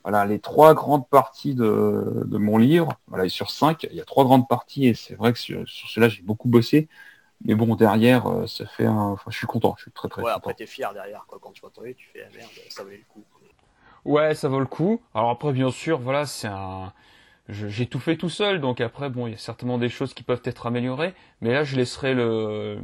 voilà, 0.08 0.24
les 0.24 0.38
trois 0.38 0.72
grandes 0.72 1.06
parties 1.06 1.54
de, 1.54 2.22
de 2.24 2.38
mon 2.38 2.56
livre. 2.56 2.94
Voilà, 3.08 3.26
et 3.26 3.28
sur 3.28 3.50
cinq, 3.50 3.86
il 3.90 3.94
y 3.94 4.00
a 4.00 4.06
trois 4.06 4.24
grandes 4.24 4.48
parties, 4.48 4.86
et 4.86 4.94
c'est 4.94 5.14
vrai 5.14 5.34
que 5.34 5.38
sur, 5.38 5.68
sur 5.68 5.90
cela, 5.90 6.08
j'ai 6.08 6.22
beaucoup 6.22 6.48
bossé. 6.48 6.88
Mais 7.44 7.54
bon, 7.54 7.74
derrière, 7.76 8.26
euh, 8.26 8.46
ça 8.46 8.64
fait 8.64 8.86
un. 8.86 8.96
Enfin, 8.96 9.30
je 9.30 9.36
suis 9.36 9.46
content, 9.46 9.74
je 9.76 9.82
suis 9.82 9.92
très 9.92 10.08
très 10.08 10.22
ouais, 10.22 10.28
content. 10.28 10.38
après, 10.38 10.54
t'es 10.54 10.66
fier 10.66 10.94
derrière, 10.94 11.26
quoi. 11.28 11.38
Quand 11.42 11.52
tu 11.52 11.60
vas 11.60 11.68
tomber, 11.68 11.94
tu 11.94 12.08
fais 12.10 12.24
ah, 12.26 12.34
merde, 12.34 12.48
ça 12.70 12.84
valait 12.84 12.96
le 12.96 13.04
coup. 13.12 13.22
Ouais, 14.06 14.34
ça 14.34 14.48
vaut 14.48 14.60
le 14.60 14.66
coup. 14.66 15.02
Alors 15.14 15.28
après, 15.28 15.52
bien 15.52 15.70
sûr, 15.70 15.98
voilà, 15.98 16.24
c'est 16.24 16.48
un 16.48 16.90
j'ai 17.50 17.86
tout 17.86 17.98
fait 17.98 18.16
tout 18.16 18.28
seul, 18.28 18.60
donc 18.60 18.80
après, 18.80 19.08
bon, 19.08 19.26
il 19.26 19.30
y 19.30 19.34
a 19.34 19.38
certainement 19.38 19.78
des 19.78 19.88
choses 19.88 20.12
qui 20.12 20.22
peuvent 20.22 20.42
être 20.44 20.66
améliorées, 20.66 21.14
mais 21.40 21.52
là, 21.52 21.64
je 21.64 21.76
laisserai 21.76 22.12
le, 22.12 22.78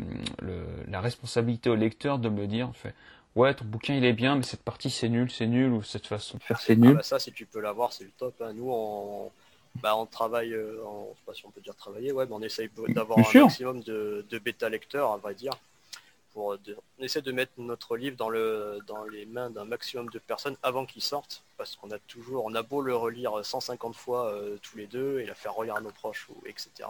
la 0.88 1.00
responsabilité 1.02 1.68
au 1.68 1.74
lecteur 1.74 2.18
de 2.18 2.30
me 2.30 2.46
dire, 2.46 2.70
fait, 2.72 2.94
ouais, 3.36 3.54
ton 3.54 3.64
bouquin 3.64 3.94
il 3.94 4.04
est 4.04 4.12
bien, 4.12 4.36
mais 4.36 4.42
cette 4.42 4.62
partie 4.62 4.90
c'est 4.90 5.08
nul, 5.08 5.30
c'est 5.30 5.46
nul, 5.46 5.72
ou 5.72 5.82
cette 5.82 6.06
façon 6.06 6.38
de 6.38 6.42
faire 6.42 6.60
c'est 6.60 6.76
nul. 6.76 6.92
Ah 6.92 6.94
bah 6.98 7.02
ça, 7.02 7.18
si 7.18 7.32
tu 7.32 7.46
peux 7.46 7.60
l'avoir, 7.60 7.92
c'est 7.92 8.04
le 8.04 8.12
top. 8.16 8.34
Hein. 8.40 8.52
Nous, 8.54 8.70
on, 8.70 9.30
bah, 9.82 9.96
on 9.96 10.06
travaille, 10.06 10.52
euh, 10.52 10.84
en, 10.84 11.08
je 11.12 11.18
sais 11.18 11.24
pas 11.26 11.34
si 11.34 11.46
on 11.46 11.50
peut 11.50 11.60
dire 11.60 11.76
travailler, 11.76 12.12
ouais, 12.12 12.26
mais 12.26 12.34
on 12.34 12.42
essaye 12.42 12.70
d'avoir 12.88 13.18
un 13.18 13.40
maximum 13.40 13.82
de, 13.82 14.24
de 14.28 14.38
bêta 14.38 14.68
lecteurs, 14.68 15.12
à 15.12 15.16
vrai 15.16 15.34
dire 15.34 15.52
on 16.36 16.58
essaie 16.98 17.22
de 17.22 17.32
mettre 17.32 17.52
notre 17.58 17.96
livre 17.96 18.16
dans, 18.16 18.28
le, 18.28 18.78
dans 18.86 19.04
les 19.04 19.24
mains 19.26 19.50
d'un 19.50 19.64
maximum 19.64 20.08
de 20.10 20.18
personnes 20.18 20.56
avant 20.62 20.84
qu'il 20.84 21.02
sorte, 21.02 21.44
parce 21.56 21.76
qu'on 21.76 21.90
a 21.90 21.98
toujours, 21.98 22.44
on 22.44 22.54
a 22.54 22.62
beau 22.62 22.80
le 22.80 22.94
relire 22.96 23.44
150 23.44 23.94
fois 23.94 24.32
euh, 24.32 24.56
tous 24.62 24.76
les 24.76 24.86
deux 24.86 25.20
et 25.20 25.26
la 25.26 25.34
faire 25.34 25.54
relire 25.54 25.76
à 25.76 25.80
nos 25.80 25.90
proches, 25.90 26.28
ou, 26.30 26.42
etc. 26.46 26.88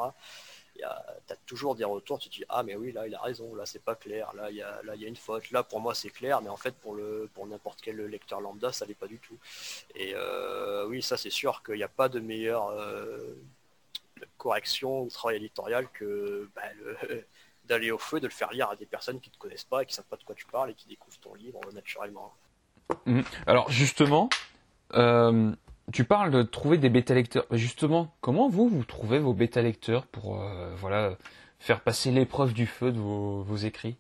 Tu 0.77 0.83
as 0.85 1.37
toujours 1.47 1.75
des 1.75 1.85
retours, 1.85 2.18
tu 2.18 2.29
te 2.29 2.35
dis 2.35 2.45
ah 2.49 2.62
mais 2.62 2.75
oui 2.77 2.93
là 2.93 3.07
il 3.07 3.14
a 3.14 3.20
raison, 3.20 3.55
là 3.55 3.64
c'est 3.64 3.83
pas 3.83 3.95
clair, 3.95 4.33
là 4.35 4.51
il 4.51 4.57
y 4.57 4.62
a, 4.62 4.81
y 4.97 5.05
a 5.05 5.09
une 5.09 5.16
faute, 5.16 5.51
là 5.51 5.62
pour 5.62 5.81
moi 5.81 5.95
c'est 5.95 6.11
clair, 6.11 6.43
mais 6.43 6.49
en 6.51 6.57
fait 6.57 6.75
pour 6.75 6.95
le 6.95 7.31
pour 7.35 7.47
n'importe 7.47 7.81
quel 7.81 7.97
lecteur 8.07 8.41
lambda 8.41 8.72
ça 8.72 8.87
n'est 8.87 8.95
pas 8.95 9.07
du 9.07 9.18
tout. 9.18 9.39
Et 9.95 10.12
euh, 10.14 10.87
oui 10.87 11.03
ça 11.03 11.16
c'est 11.16 11.31
sûr 11.31 11.62
qu'il 11.62 11.77
n'y 11.77 11.83
a 11.83 11.89
pas 11.89 12.09
de 12.09 12.20
meilleure 12.20 12.68
euh, 12.68 13.35
correction 14.39 15.03
ou 15.03 15.09
travail 15.11 15.37
éditorial 15.37 15.89
que 15.93 16.49
bah, 16.55 16.62
le, 17.09 17.25
d'aller 17.66 17.91
au 17.91 17.99
feu, 17.99 18.20
de 18.20 18.27
le 18.27 18.33
faire 18.33 18.53
lire 18.53 18.68
à 18.68 18.77
des 18.77 18.87
personnes 18.87 19.20
qui 19.20 19.31
ne 19.31 19.35
te 19.35 19.39
connaissent 19.39 19.64
pas 19.64 19.83
et 19.83 19.87
qui 19.87 19.93
ne 19.93 19.97
savent 19.97 20.05
pas 20.07 20.16
de 20.16 20.25
quoi 20.25 20.35
tu 20.35 20.47
parles 20.47 20.70
et 20.70 20.75
qui 20.75 20.89
découvrent 20.89 21.18
ton 21.20 21.35
livre 21.35 21.61
naturellement. 21.72 22.35
Mhm. 23.07 23.25
Alors 23.47 23.70
justement, 23.70 24.29
euh, 24.95 25.53
tu 25.93 26.05
parles 26.05 26.30
de 26.30 26.43
trouver 26.43 26.78
des 26.78 26.89
bêta 26.89 27.14
lecteurs. 27.14 27.47
Justement, 27.51 28.14
comment 28.20 28.49
vous 28.49 28.68
vous 28.68 28.85
trouvez 28.85 29.18
vos 29.18 29.35
bêta 29.35 29.62
lecteurs 29.62 30.07
pour 30.07 30.41
euh, 30.41 30.74
voilà 30.76 31.16
faire 31.59 31.80
passer 31.80 32.11
l'épreuve 32.11 32.53
du 32.53 32.66
feu 32.66 32.93
de 32.93 32.99
vos, 32.99 33.57
écrits? 33.57 33.97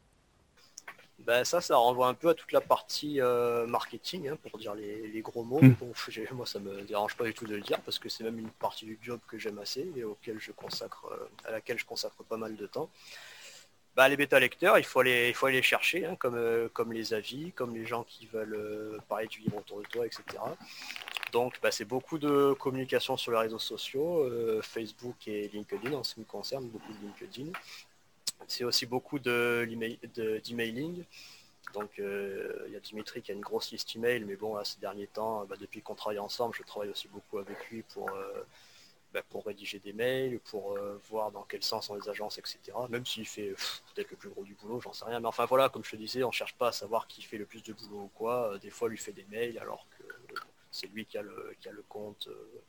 Ben 1.20 1.42
ça, 1.44 1.62
ça 1.62 1.76
renvoie 1.76 2.08
un 2.08 2.14
peu 2.14 2.28
à 2.28 2.34
toute 2.34 2.52
la 2.52 2.60
partie 2.60 3.18
euh, 3.20 3.66
marketing, 3.66 4.28
hein, 4.28 4.36
pour 4.42 4.58
dire 4.58 4.74
les, 4.74 5.20
gros 5.22 5.42
mots. 5.42 5.60
Hmm. 5.62 5.74
moi, 6.32 6.44
ça 6.44 6.58
me 6.58 6.82
dérange 6.82 7.16
pas 7.16 7.24
du 7.24 7.32
tout 7.32 7.46
de 7.46 7.54
le 7.54 7.62
dire 7.62 7.80
parce 7.80 7.98
que 7.98 8.10
c'est 8.10 8.24
même 8.24 8.38
une 8.38 8.50
partie 8.50 8.84
du 8.84 8.98
job 9.00 9.20
que 9.26 9.38
j'aime 9.38 9.58
assez 9.58 9.90
et 9.96 10.04
auquel 10.04 10.38
je 10.38 10.52
consacre, 10.52 11.06
à 11.46 11.52
laquelle 11.52 11.78
je 11.78 11.86
consacre 11.86 12.22
pas 12.24 12.36
mal 12.36 12.56
de 12.56 12.66
temps 12.66 12.90
bah, 13.96 14.08
les 14.08 14.16
bêta 14.16 14.40
lecteurs, 14.40 14.78
il 14.78 14.84
faut 14.84 15.00
aller, 15.00 15.28
il 15.28 15.34
faut 15.34 15.46
aller 15.46 15.58
les 15.58 15.62
chercher, 15.62 16.04
hein, 16.04 16.16
comme, 16.16 16.34
euh, 16.34 16.68
comme 16.72 16.92
les 16.92 17.14
avis, 17.14 17.52
comme 17.52 17.74
les 17.74 17.86
gens 17.86 18.02
qui 18.02 18.26
veulent 18.26 18.56
euh, 18.56 18.98
parler 19.08 19.28
du 19.28 19.40
livre 19.40 19.58
autour 19.58 19.80
de 19.80 19.86
toi, 19.86 20.04
etc. 20.04 20.24
Donc 21.32 21.60
bah, 21.62 21.70
c'est 21.70 21.84
beaucoup 21.84 22.18
de 22.18 22.54
communication 22.54 23.16
sur 23.16 23.32
les 23.32 23.38
réseaux 23.38 23.58
sociaux, 23.58 24.24
euh, 24.24 24.60
Facebook 24.62 25.28
et 25.28 25.48
LinkedIn 25.48 25.92
en 25.92 26.02
ce 26.02 26.14
qui 26.14 26.20
me 26.20 26.24
concerne, 26.24 26.66
beaucoup 26.68 26.92
de 26.92 26.98
LinkedIn. 26.98 27.52
C'est 28.48 28.64
aussi 28.64 28.84
beaucoup 28.86 29.18
d'emailing. 29.18 31.04
Donc 31.72 31.90
il 31.98 32.72
y 32.72 32.76
a 32.76 32.80
Dimitri 32.80 33.22
qui 33.22 33.32
a 33.32 33.34
une 33.34 33.40
grosse 33.40 33.72
liste 33.72 33.96
email, 33.96 34.24
mais 34.24 34.36
bon, 34.36 34.56
à 34.56 34.64
ces 34.64 34.78
derniers 34.80 35.06
temps, 35.08 35.44
bah, 35.44 35.56
depuis 35.58 35.82
qu'on 35.82 35.94
travaille 35.94 36.18
ensemble, 36.18 36.54
je 36.54 36.62
travaille 36.62 36.90
aussi 36.90 37.08
beaucoup 37.08 37.38
avec 37.38 37.56
lui 37.70 37.82
pour 37.82 38.10
bah, 39.14 39.22
pour 39.28 39.46
rédiger 39.46 39.78
des 39.78 39.92
mails, 39.92 40.40
pour 40.40 40.72
euh, 40.72 41.00
voir 41.08 41.30
dans 41.30 41.44
quel 41.44 41.62
sens 41.62 41.86
sont 41.86 41.94
les 41.94 42.08
agences, 42.08 42.36
etc. 42.38 42.58
Même 42.88 43.06
s'il 43.06 43.24
fait 43.24 43.54
peut-être 43.94 44.10
le 44.10 44.16
plus 44.16 44.28
gros 44.28 44.42
du 44.42 44.54
boulot, 44.54 44.80
j'en 44.80 44.92
sais 44.92 45.04
rien. 45.04 45.20
Mais 45.20 45.28
enfin 45.28 45.44
voilà, 45.44 45.68
comme 45.68 45.84
je 45.84 45.92
te 45.92 45.96
disais, 45.96 46.24
on 46.24 46.32
cherche 46.32 46.56
pas 46.56 46.68
à 46.68 46.72
savoir 46.72 47.06
qui 47.06 47.22
fait 47.22 47.38
le 47.38 47.46
plus 47.46 47.62
de 47.62 47.72
boulot 47.72 48.02
ou 48.02 48.08
quoi. 48.08 48.54
Euh, 48.54 48.58
des 48.58 48.70
fois, 48.70 48.88
lui 48.88 48.98
fait 48.98 49.12
des 49.12 49.24
mails 49.26 49.56
alors 49.60 49.86
que 49.96 50.02
c'est 50.72 50.88
lui 50.88 51.06
qui 51.06 51.16
a 51.16 51.22
le, 51.22 51.54
qui 51.60 51.68
a 51.68 51.72
le 51.72 51.82
compte, 51.82 52.26
euh, 52.26 52.62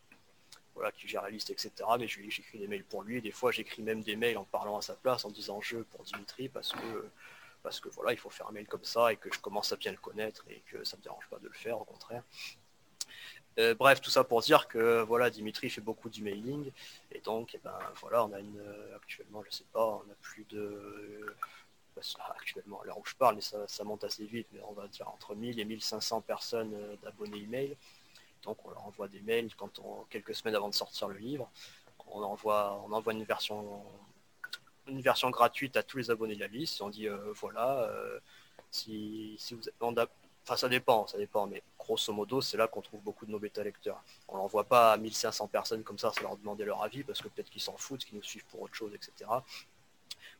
voilà, 0.76 0.92
qui 0.92 1.08
gère 1.08 1.24
la 1.24 1.32
liste, 1.32 1.50
etc. 1.50 1.72
Mais 1.98 2.08
j'écris 2.08 2.60
des 2.60 2.68
mails 2.68 2.84
pour 2.84 3.02
lui. 3.02 3.24
Des 3.24 3.32
fois, 3.32 3.52
j'écris 3.52 3.82
même 3.82 4.04
des 4.04 4.16
mails 4.16 4.38
en 4.38 4.46
parlant 4.46 4.78
à 4.78 4.84
sa 4.84 4.94
place, 4.94 5.26
en 5.26 5.32
disant 5.32 5.62
je 5.62 5.80
pour 5.80 6.04
Dimitri, 6.04 6.48
parce 6.48 6.74
que 6.74 7.10
parce 7.64 7.80
que 7.80 7.90
voilà, 7.90 8.14
il 8.14 8.18
faut 8.18 8.30
faire 8.30 8.48
un 8.48 8.52
mail 8.52 8.68
comme 8.68 8.84
ça 8.84 9.12
et 9.12 9.18
que 9.18 9.34
je 9.34 9.40
commence 9.40 9.72
à 9.74 9.78
bien 9.78 9.92
le 9.92 9.98
connaître 9.98 10.46
et 10.52 10.62
que 10.68 10.84
ça 10.84 10.96
me 10.98 11.02
dérange 11.02 11.28
pas 11.28 11.40
de 11.40 11.48
le 11.48 11.54
faire, 11.54 11.82
au 11.82 11.86
contraire. 11.86 12.22
Euh, 13.58 13.74
bref, 13.74 14.02
tout 14.02 14.10
ça 14.10 14.24
pour 14.24 14.42
dire 14.42 14.68
que 14.68 15.02
voilà, 15.04 15.30
Dimitri 15.30 15.70
fait 15.70 15.82
beaucoup 15.82 16.10
d'emailing 16.10 16.72
et 17.12 17.20
donc, 17.22 17.52
eh 17.56 17.60
ben, 17.64 17.78
voilà, 18.02 18.26
on 18.26 18.34
a 18.34 18.40
une 18.40 18.60
euh, 18.60 18.96
actuellement, 18.96 19.44
je 19.50 19.56
sais 19.56 19.66
pas, 19.72 19.86
on 19.86 20.12
a 20.12 20.16
plus 20.22 20.44
de 20.50 21.26
bah, 21.96 22.02
actuellement 22.38 22.82
à 22.82 22.86
l'heure 22.86 22.98
où 22.98 23.06
je 23.06 23.16
parle, 23.16 23.42
ça, 23.42 23.84
monte 23.86 24.04
assez 24.04 24.26
vite, 24.26 24.48
mais 24.52 24.60
on 24.68 24.74
va 24.74 24.88
dire 24.88 25.08
entre 25.08 25.36
1000 25.36 25.60
et 25.60 25.66
1500 25.66 26.22
personnes 26.22 26.74
euh, 26.74 26.96
d'abonnés 27.02 27.38
email. 27.38 27.78
Donc 28.44 28.58
on 28.66 28.72
leur 28.72 28.86
envoie 28.86 29.08
des 29.08 29.22
mails 29.22 29.56
quand 29.56 29.80
on, 29.80 30.04
quelques 30.10 30.36
semaines 30.36 30.56
avant 30.56 30.70
de 30.70 30.76
sortir 30.76 31.08
le 31.08 31.18
livre. 31.18 31.50
On 32.08 32.22
envoie, 32.22 32.86
une 33.10 33.24
version 33.24 33.84
une 34.88 35.02
gratuite 35.02 35.78
à 35.78 35.84
tous 35.84 35.98
les 35.98 36.12
abonnés 36.12 36.36
de 36.36 36.42
la 36.42 36.48
liste. 36.48 36.82
On 36.82 36.90
dit 36.90 37.08
voilà, 37.34 37.90
si, 38.70 39.36
si 39.40 39.56
vous 39.56 39.62
on 39.82 39.96
enfin 40.46 40.58
ça 40.58 40.70
dépend, 40.70 41.08
ça 41.08 41.18
dépend, 41.18 41.48
mais 41.48 41.62
grosso 41.78 42.14
modo, 42.14 42.42
c'est 42.42 42.58
là 42.58 42.68
qu'on 42.68 42.82
trouve 42.82 43.02
beaucoup 43.02 43.26
de 43.26 43.32
nos 43.32 43.40
bêta 43.40 43.64
lecteurs. 43.64 44.02
On 44.28 44.38
n'envoie 44.38 44.64
pas 44.64 44.94
à 44.94 44.98
1500 44.98 45.48
personnes 45.48 45.84
comme 45.84 45.98
ça, 45.98 46.12
ça 46.14 46.22
leur 46.22 46.38
demander 46.38 46.66
leur 46.66 46.84
avis, 46.84 47.04
parce 47.04 47.22
que 47.22 47.28
peut-être 47.28 47.50
qu'ils 47.50 47.62
s'en 47.62 47.78
foutent, 47.78 48.06
qu'ils 48.06 48.18
nous 48.18 48.24
suivent 48.24 48.46
pour 48.46 48.62
autre 48.62 48.76
chose, 48.76 48.94
etc. 48.94 49.30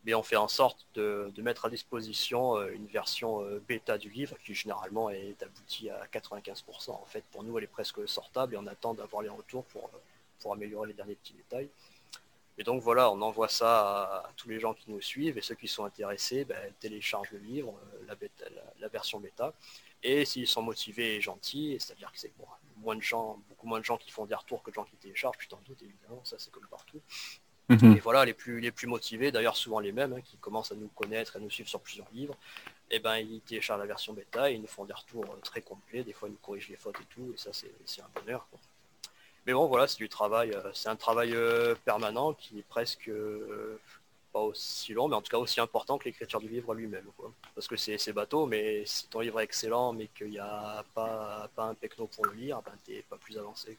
Mais 0.04 0.14
on 0.14 0.22
fait 0.22 0.36
en 0.36 0.48
sorte 0.48 0.86
de, 0.94 1.32
mettre 1.38 1.66
à 1.66 1.70
disposition 1.70 2.56
euh, 2.56 2.68
une 2.72 2.86
version 2.86 3.42
euh, 3.42 3.60
bêta 3.66 3.98
du 3.98 4.08
livre, 4.08 4.36
qui 4.44 4.54
généralement 4.54 5.10
est 5.10 5.42
aboutie 5.42 5.90
à 5.90 6.06
95%. 6.06 6.90
En 6.90 7.04
fait, 7.06 7.24
pour 7.32 7.42
nous, 7.42 7.58
elle 7.58 7.64
est 7.64 7.68
presque 7.68 8.08
sortable 8.08 8.54
et 8.54 8.56
on 8.56 8.66
attend 8.66 8.94
d'avoir 8.94 9.22
les 9.22 9.28
retours 9.28 9.64
pour, 9.64 9.90
pour 10.40 10.52
améliorer 10.52 10.88
les 10.88 10.94
derniers 10.94 11.16
petits 11.16 11.34
détails. 11.34 11.68
Et 12.58 12.64
donc 12.64 12.82
voilà, 12.82 13.10
on 13.10 13.20
envoie 13.20 13.48
ça 13.48 14.02
à, 14.02 14.30
tous 14.36 14.48
les 14.48 14.58
gens 14.58 14.72
qui 14.72 14.90
nous 14.90 15.00
suivent 15.00 15.36
et 15.36 15.42
ceux 15.42 15.54
qui 15.54 15.68
sont 15.68 15.84
intéressés 15.84 16.44
ben, 16.44 16.72
téléchargent 16.80 17.30
le 17.32 17.38
livre, 17.38 17.74
la, 18.06 18.88
version 18.88 19.20
bêta. 19.20 19.52
Et 20.02 20.24
s'ils 20.24 20.46
sont 20.46 20.62
motivés 20.62 21.16
et 21.16 21.20
gentils, 21.20 21.76
c'est-à-dire 21.80 22.12
que 22.12 22.18
c'est 22.18 22.32
moins 22.76 22.96
de 22.96 23.02
gens, 23.02 23.38
beaucoup 23.48 23.66
moins 23.66 23.80
de 23.80 23.84
gens 23.84 23.96
qui 23.96 24.10
font 24.10 24.26
des 24.26 24.34
retours 24.34 24.62
que 24.62 24.70
de 24.70 24.74
gens 24.74 24.84
qui 24.84 24.96
téléchargent, 24.96 25.38
tu 25.38 25.48
t'en 25.48 25.60
doutes 25.66 25.82
évidemment, 25.82 26.20
ça 26.24 26.36
c'est 26.38 26.50
comme 26.52 26.66
partout. 26.68 27.00
Mhm. 27.68 27.96
Et 27.96 28.00
voilà, 28.00 28.24
les 28.24 28.34
plus, 28.34 28.60
les 28.60 28.70
plus 28.70 28.86
motivés, 28.86 29.32
d'ailleurs 29.32 29.56
souvent 29.56 29.80
les 29.80 29.90
mêmes, 29.92 30.12
hein, 30.12 30.20
qui 30.20 30.36
commencent 30.36 30.70
à 30.70 30.76
nous 30.76 30.88
connaître 30.88 31.34
et 31.34 31.38
à 31.38 31.42
nous 31.42 31.50
suivre 31.50 31.68
sur 31.68 31.80
plusieurs 31.80 32.06
livres, 32.12 32.36
et 32.90 32.96
eh 32.96 32.98
ben 33.00 33.16
ils 33.16 33.40
téléchargent 33.40 33.80
la 33.80 33.86
version 33.86 34.12
bêta 34.12 34.48
et 34.50 34.54
ils 34.54 34.60
nous 34.60 34.68
font 34.68 34.84
des 34.84 34.92
retours 34.92 35.24
euh, 35.24 35.40
très 35.42 35.60
complets, 35.60 36.04
des 36.04 36.12
fois 36.12 36.28
ils 36.28 36.32
nous 36.32 36.38
corrigent 36.38 36.68
les 36.68 36.76
fautes 36.76 37.00
et 37.00 37.04
tout, 37.06 37.32
et 37.34 37.36
ça 37.36 37.50
c'est 37.52 38.00
un 38.00 38.20
bonheur. 38.20 38.46
Mais 39.44 39.52
bon 39.52 39.66
voilà, 39.66 39.88
c'est 39.88 39.98
du 39.98 40.08
travail, 40.08 40.52
euh, 40.52 40.70
c'est 40.72 40.88
un 40.88 40.96
travail 40.96 41.34
euh, 41.34 41.74
permanent 41.84 42.34
qui 42.34 42.60
est 42.60 42.68
presque 42.68 43.10
aussi 44.40 44.92
long, 44.92 45.08
mais 45.08 45.16
en 45.16 45.22
tout 45.22 45.30
cas 45.30 45.38
aussi 45.38 45.60
important 45.60 45.98
que 45.98 46.04
l'écriture 46.04 46.40
du 46.40 46.48
livre 46.48 46.74
lui-même. 46.74 47.06
Parce 47.54 47.68
que 47.68 47.76
c'est 47.76 48.12
bateau, 48.12 48.46
mais 48.46 48.84
si 48.84 49.08
ton 49.08 49.20
livre 49.20 49.40
est 49.40 49.44
excellent 49.44 49.92
mais 49.92 50.08
qu'il 50.08 50.30
n'y 50.30 50.38
a 50.38 50.84
pas, 50.94 51.48
pas 51.54 51.64
un 51.64 51.74
techno 51.74 52.06
pour 52.06 52.26
le 52.26 52.32
lire, 52.32 52.60
ben 52.62 52.72
t'es 52.84 53.04
pas 53.08 53.16
plus 53.16 53.38
avancé. 53.38 53.78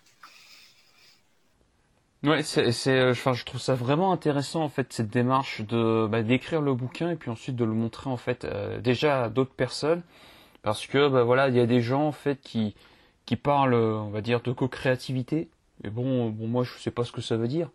Ouais, 2.23 2.41
c'est, 2.41 3.09
enfin, 3.09 3.33
je 3.33 3.45
trouve 3.45 3.61
ça 3.61 3.75
vraiment 3.75 4.11
intéressant 4.11 4.63
en 4.63 4.69
fait 4.69 4.91
cette 4.91 5.09
démarche 5.09 5.61
de 5.61 6.07
bah, 6.09 6.23
d'écrire 6.23 6.61
le 6.61 6.73
bouquin 6.73 7.11
et 7.11 7.15
puis 7.15 7.29
ensuite 7.29 7.55
de 7.55 7.63
le 7.63 7.73
montrer 7.73 8.09
en 8.09 8.17
fait 8.17 8.43
euh, 8.43 8.79
déjà 8.81 9.25
à 9.25 9.29
d'autres 9.29 9.53
personnes 9.53 10.01
parce 10.63 10.87
que 10.87 11.09
bah, 11.09 11.23
voilà 11.23 11.47
il 11.49 11.55
y 11.55 11.59
a 11.59 11.67
des 11.67 11.79
gens 11.79 12.07
en 12.07 12.11
fait 12.11 12.41
qui 12.41 12.75
qui 13.27 13.35
parlent 13.35 13.75
on 13.75 14.09
va 14.09 14.21
dire 14.21 14.41
de 14.41 14.51
co-créativité 14.51 15.47
mais 15.83 15.91
bon 15.91 16.29
bon 16.29 16.47
moi 16.47 16.63
je 16.63 16.73
sais 16.79 16.91
pas 16.91 17.03
ce 17.03 17.11
que 17.11 17.21
ça 17.21 17.37
veut 17.37 17.47
dire 17.47 17.69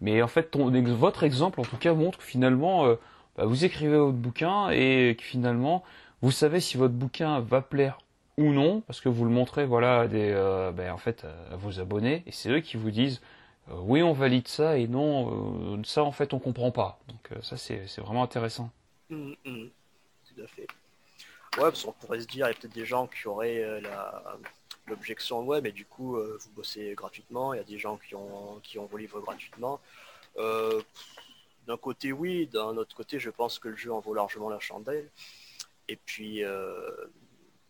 mais 0.00 0.22
en 0.22 0.28
fait 0.28 0.54
votre 0.56 1.22
exemple 1.24 1.60
en 1.60 1.64
tout 1.64 1.76
cas 1.76 1.94
montre 1.94 2.18
que 2.18 2.24
finalement 2.24 2.86
euh, 2.86 2.96
bah, 3.36 3.44
vous 3.46 3.64
écrivez 3.64 3.96
votre 3.96 4.16
bouquin 4.16 4.70
et 4.70 5.16
que 5.18 5.24
finalement 5.24 5.82
vous 6.22 6.30
savez 6.30 6.60
si 6.60 6.76
votre 6.76 6.94
bouquin 6.94 7.40
va 7.40 7.60
plaire 7.60 7.98
ou 8.36 8.52
non 8.52 8.80
parce 8.82 9.00
que 9.00 9.08
vous 9.08 9.24
le 9.24 9.30
montrez 9.30 9.64
voilà 9.66 10.00
à 10.00 10.08
des 10.08 10.30
euh, 10.32 10.72
ben, 10.72 10.92
en 10.92 10.98
fait 10.98 11.26
à 11.50 11.56
vos 11.56 11.80
abonnés 11.80 12.22
et 12.26 12.32
c'est 12.32 12.50
eux 12.50 12.60
qui 12.60 12.76
vous 12.76 12.90
disent 12.90 13.20
euh, 13.70 13.74
oui 13.80 14.02
on 14.02 14.12
valide 14.12 14.48
ça 14.48 14.78
et 14.78 14.86
non 14.86 15.82
ça 15.84 16.02
en 16.04 16.12
fait 16.12 16.34
on 16.34 16.38
comprend 16.38 16.70
pas. 16.70 16.98
Donc 17.08 17.42
ça 17.42 17.56
c'est 17.56 17.98
vraiment 17.98 18.22
intéressant. 18.22 18.70
Mmh, 19.10 19.32
mmh. 19.44 19.66
tout 20.26 20.42
à 20.42 20.46
fait. 20.46 20.66
Ouais, 21.56 21.64
parce 21.70 21.84
qu'on 21.84 21.92
pourrait 21.92 22.18
se 22.18 22.26
dire, 22.26 22.46
il 22.46 22.48
y 22.48 22.52
a 22.52 22.54
peut-être 22.54 22.74
des 22.74 22.84
gens 22.84 23.06
qui 23.06 23.28
auraient 23.28 23.62
l'objection, 24.86 25.44
ouais, 25.44 25.60
mais 25.60 25.72
du 25.72 25.86
coup, 25.86 26.16
vous 26.16 26.50
bossez 26.54 26.94
gratuitement, 26.94 27.54
il 27.54 27.58
y 27.58 27.60
a 27.60 27.64
des 27.64 27.78
gens 27.78 27.96
qui 27.96 28.14
ont, 28.14 28.60
qui 28.62 28.78
ont 28.78 28.86
vos 28.86 28.96
livres 28.96 29.20
gratuitement. 29.20 29.80
d'un 30.36 31.76
côté, 31.80 32.12
oui, 32.12 32.46
d'un 32.46 32.76
autre 32.76 32.94
côté, 32.94 33.18
je 33.18 33.30
pense 33.30 33.58
que 33.58 33.68
le 33.68 33.76
jeu 33.76 33.92
en 33.92 34.00
vaut 34.00 34.14
largement 34.14 34.48
la 34.48 34.60
chandelle. 34.60 35.10
Et 35.88 35.96
puis, 35.96 36.42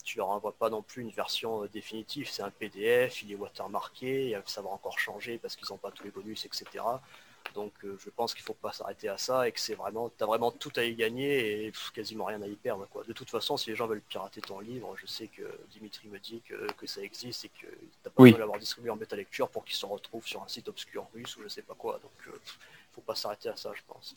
tu 0.05 0.19
leur 0.19 0.29
envoies 0.29 0.53
pas 0.53 0.71
non 0.71 0.83
plus 0.83 1.03
une 1.03 1.11
version 1.11 1.65
euh, 1.65 1.69
définitive. 1.69 2.29
C'est 2.31 2.43
un 2.43 2.51
PDF, 2.51 3.23
il 3.23 3.33
est 3.33 3.35
watermarké, 3.35 4.39
ça 4.47 4.63
va 4.63 4.69
encore 4.69 4.99
changer 4.99 5.39
parce 5.39 5.57
qu'ils 5.57 5.67
n'ont 5.71 5.79
pas 5.79 5.91
tous 5.91 6.05
les 6.05 6.11
bonus, 6.11 6.45
etc. 6.45 6.85
Donc 7.53 7.73
euh, 7.85 7.97
je 7.99 8.11
pense 8.11 8.35
qu'il 8.35 8.43
faut 8.43 8.55
pas 8.55 8.73
s'arrêter 8.73 9.09
à 9.09 9.19
ça 9.19 9.47
et 9.47 9.53
que 9.53 9.61
c'est 9.61 9.75
vraiment, 9.75 10.11
tu 10.17 10.23
as 10.25 10.27
vraiment 10.27 10.51
tout 10.51 10.73
à 10.77 10.83
y 10.83 10.95
gagner 10.95 11.67
et 11.67 11.73
quasiment 11.93 12.25
rien 12.25 12.41
à 12.43 12.47
y 12.47 12.57
perdre. 12.57 12.87
Quoi. 12.91 13.05
De 13.05 13.13
toute 13.13 13.31
façon, 13.31 13.57
si 13.57 13.71
les 13.71 13.77
gens 13.77 13.87
veulent 13.87 14.01
pirater 14.01 14.41
ton 14.41 14.61
livre, 14.61 14.95
je 14.97 15.07
sais 15.07 15.29
que 15.29 15.43
Dimitri 15.71 16.09
me 16.09 16.19
dit 16.19 16.43
que, 16.49 16.87
ça 16.87 17.01
existe 17.03 17.45
et 17.47 17.49
que 17.49 17.67
tu 17.67 17.89
n'as 18.05 18.11
pas 18.11 18.23
besoin 18.23 18.37
de 18.37 18.41
l'avoir 18.41 18.59
distribué 18.59 18.91
en 18.91 18.97
bêta 18.97 19.17
lecture 19.17 19.49
pour 19.49 19.65
qu'il 19.65 19.77
se 19.77 19.87
retrouve 19.87 20.27
sur 20.27 20.43
un 20.43 20.49
site 20.49 20.69
obscur 20.69 21.07
russe 21.15 21.37
ou 21.37 21.43
je 21.43 21.49
sais 21.49 21.63
pas 21.63 21.75
quoi. 21.75 21.99
Donc 22.03 22.13
il 22.27 22.33
euh, 22.33 22.41
faut 22.93 23.01
pas 23.01 23.15
s'arrêter 23.15 23.49
à 23.49 23.57
ça, 23.57 23.71
je 23.75 23.83
pense. 23.87 24.17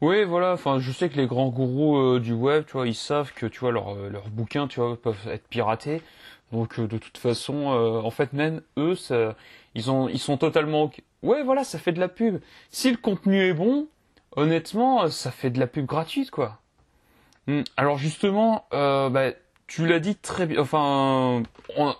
Oui, 0.00 0.24
voilà. 0.24 0.52
Enfin, 0.52 0.78
je 0.78 0.92
sais 0.92 1.08
que 1.08 1.16
les 1.16 1.26
grands 1.26 1.48
gourous 1.48 1.96
euh, 1.96 2.20
du 2.20 2.32
web, 2.32 2.64
tu 2.66 2.72
vois, 2.72 2.86
ils 2.86 2.94
savent 2.94 3.32
que 3.32 3.46
tu 3.46 3.60
vois 3.60 3.72
leurs 3.72 3.96
euh, 3.96 4.10
leurs 4.10 4.28
bouquins, 4.28 4.68
tu 4.68 4.80
vois, 4.80 5.00
peuvent 5.00 5.28
être 5.28 5.48
piratés. 5.48 6.02
Donc, 6.52 6.78
de 6.78 6.98
toute 6.98 7.16
façon, 7.16 7.68
en 7.68 8.10
fait, 8.10 8.34
même 8.34 8.60
eux, 8.76 8.94
ça, 8.94 9.34
ils 9.74 9.90
ont, 9.90 10.10
ils 10.10 10.18
sont 10.18 10.36
totalement. 10.36 10.90
Ouais, 11.22 11.42
voilà, 11.42 11.64
ça 11.64 11.78
fait 11.78 11.92
de 11.92 12.00
la 12.00 12.08
pub. 12.08 12.40
Si 12.70 12.90
le 12.90 12.96
contenu 12.96 13.40
est 13.42 13.54
bon, 13.54 13.86
honnêtement, 14.36 15.08
ça 15.08 15.30
fait 15.30 15.50
de 15.50 15.60
la 15.60 15.66
pub 15.66 15.86
gratuite, 15.86 16.30
quoi. 16.30 16.58
Hmm. 17.46 17.62
Alors 17.76 17.98
justement, 17.98 18.66
bah, 18.70 19.32
tu 19.66 19.86
l'as 19.86 20.00
dit 20.00 20.16
très 20.16 20.46
bien. 20.46 20.60
Enfin, 20.60 21.42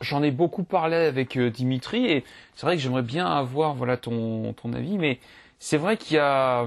j'en 0.00 0.22
ai 0.22 0.30
beaucoup 0.30 0.64
parlé 0.64 0.96
avec 0.96 1.38
Dimitri 1.38 2.06
et 2.06 2.24
c'est 2.54 2.66
vrai 2.66 2.76
que 2.76 2.82
j'aimerais 2.82 3.02
bien 3.02 3.26
avoir 3.26 3.74
voilà 3.74 3.96
ton 3.96 4.54
avis, 4.72 4.98
mais 4.98 5.18
c'est 5.58 5.76
vrai 5.76 5.96
qu'il 5.96 6.16
y 6.16 6.20
a 6.20 6.66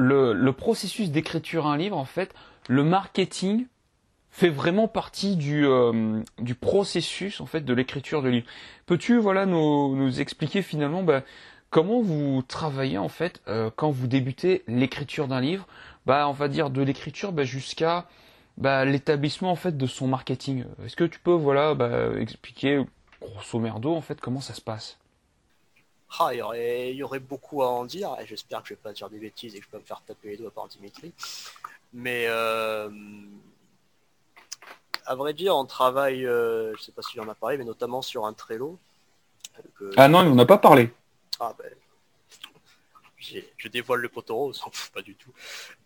le, 0.00 0.50
processus 0.52 1.10
d'écriture 1.10 1.66
un 1.66 1.76
livre, 1.76 1.96
en 1.96 2.04
fait, 2.04 2.34
le 2.68 2.82
marketing 2.82 3.66
fait 4.30 4.48
vraiment 4.48 4.88
partie 4.88 5.36
du, 5.36 5.66
euh, 5.66 6.22
du 6.38 6.54
processus 6.54 7.40
en 7.40 7.46
fait 7.46 7.62
de 7.62 7.74
l'écriture 7.74 8.22
de 8.22 8.28
livre. 8.28 8.46
Peux-tu 8.86 9.18
voilà 9.18 9.44
nous, 9.44 9.96
nous 9.96 10.20
expliquer 10.20 10.62
finalement 10.62 11.02
bah, 11.02 11.22
comment 11.70 12.02
vous 12.02 12.42
travaillez 12.46 12.98
en 12.98 13.08
fait 13.08 13.40
euh, 13.48 13.70
quand 13.74 13.90
vous 13.90 14.06
débutez 14.06 14.62
l'écriture 14.66 15.28
d'un 15.28 15.40
livre, 15.40 15.66
bah 16.06 16.28
on 16.28 16.32
va 16.32 16.48
dire 16.48 16.70
de 16.70 16.82
l'écriture 16.82 17.32
bah, 17.32 17.44
jusqu'à 17.44 18.06
bah, 18.58 18.84
l'établissement 18.84 19.50
en 19.50 19.56
fait 19.56 19.76
de 19.76 19.86
son 19.86 20.06
marketing. 20.06 20.64
Est-ce 20.84 20.96
que 20.96 21.04
tu 21.04 21.18
peux 21.20 21.32
voilà 21.32 21.74
bah, 21.74 22.10
expliquer 22.18 22.84
grosso 23.20 23.58
merdo 23.58 23.94
en 23.94 24.00
fait 24.00 24.20
comment 24.20 24.40
ça 24.40 24.54
se 24.54 24.60
passe? 24.60 24.98
Ah, 26.18 26.30
il, 26.32 26.38
y 26.38 26.42
aurait, 26.42 26.90
il 26.90 26.96
y 26.96 27.02
aurait 27.04 27.20
beaucoup 27.20 27.62
à 27.62 27.68
en 27.68 27.84
dire, 27.84 28.16
et 28.20 28.26
j'espère 28.26 28.62
que 28.62 28.68
je 28.68 28.74
vais 28.74 28.80
pas 28.82 28.92
dire 28.92 29.08
des 29.08 29.18
bêtises 29.18 29.54
et 29.54 29.60
que 29.60 29.64
je 29.64 29.70
peux 29.70 29.78
me 29.78 29.84
faire 29.84 30.02
taper 30.04 30.30
les 30.30 30.36
doigts 30.38 30.50
par 30.50 30.66
Dimitri. 30.66 31.12
Mais 31.92 32.24
euh, 32.26 32.90
à 35.06 35.14
vrai 35.14 35.34
dire, 35.34 35.54
on 35.54 35.66
travaille, 35.66 36.26
euh, 36.26 36.74
je 36.76 36.82
sais 36.82 36.90
pas 36.90 37.02
si 37.02 37.16
j'en 37.16 37.30
ai 37.30 37.34
parlé, 37.34 37.58
mais 37.58 37.64
notamment 37.64 38.02
sur 38.02 38.26
un 38.26 38.32
Trello. 38.32 38.76
ah 39.96 40.08
non, 40.08 40.20
on 40.20 40.34
n'a 40.34 40.46
pas 40.46 40.58
parlé. 40.58 40.92
Ah 41.40 41.54
ben, 41.58 41.74
je 43.18 43.68
dévoile 43.68 44.00
le 44.00 44.08
poteau, 44.08 44.36
on 44.48 44.52
s'en 44.52 44.70
fout 44.70 44.92
pas 44.92 45.02
du 45.02 45.14
tout. 45.14 45.32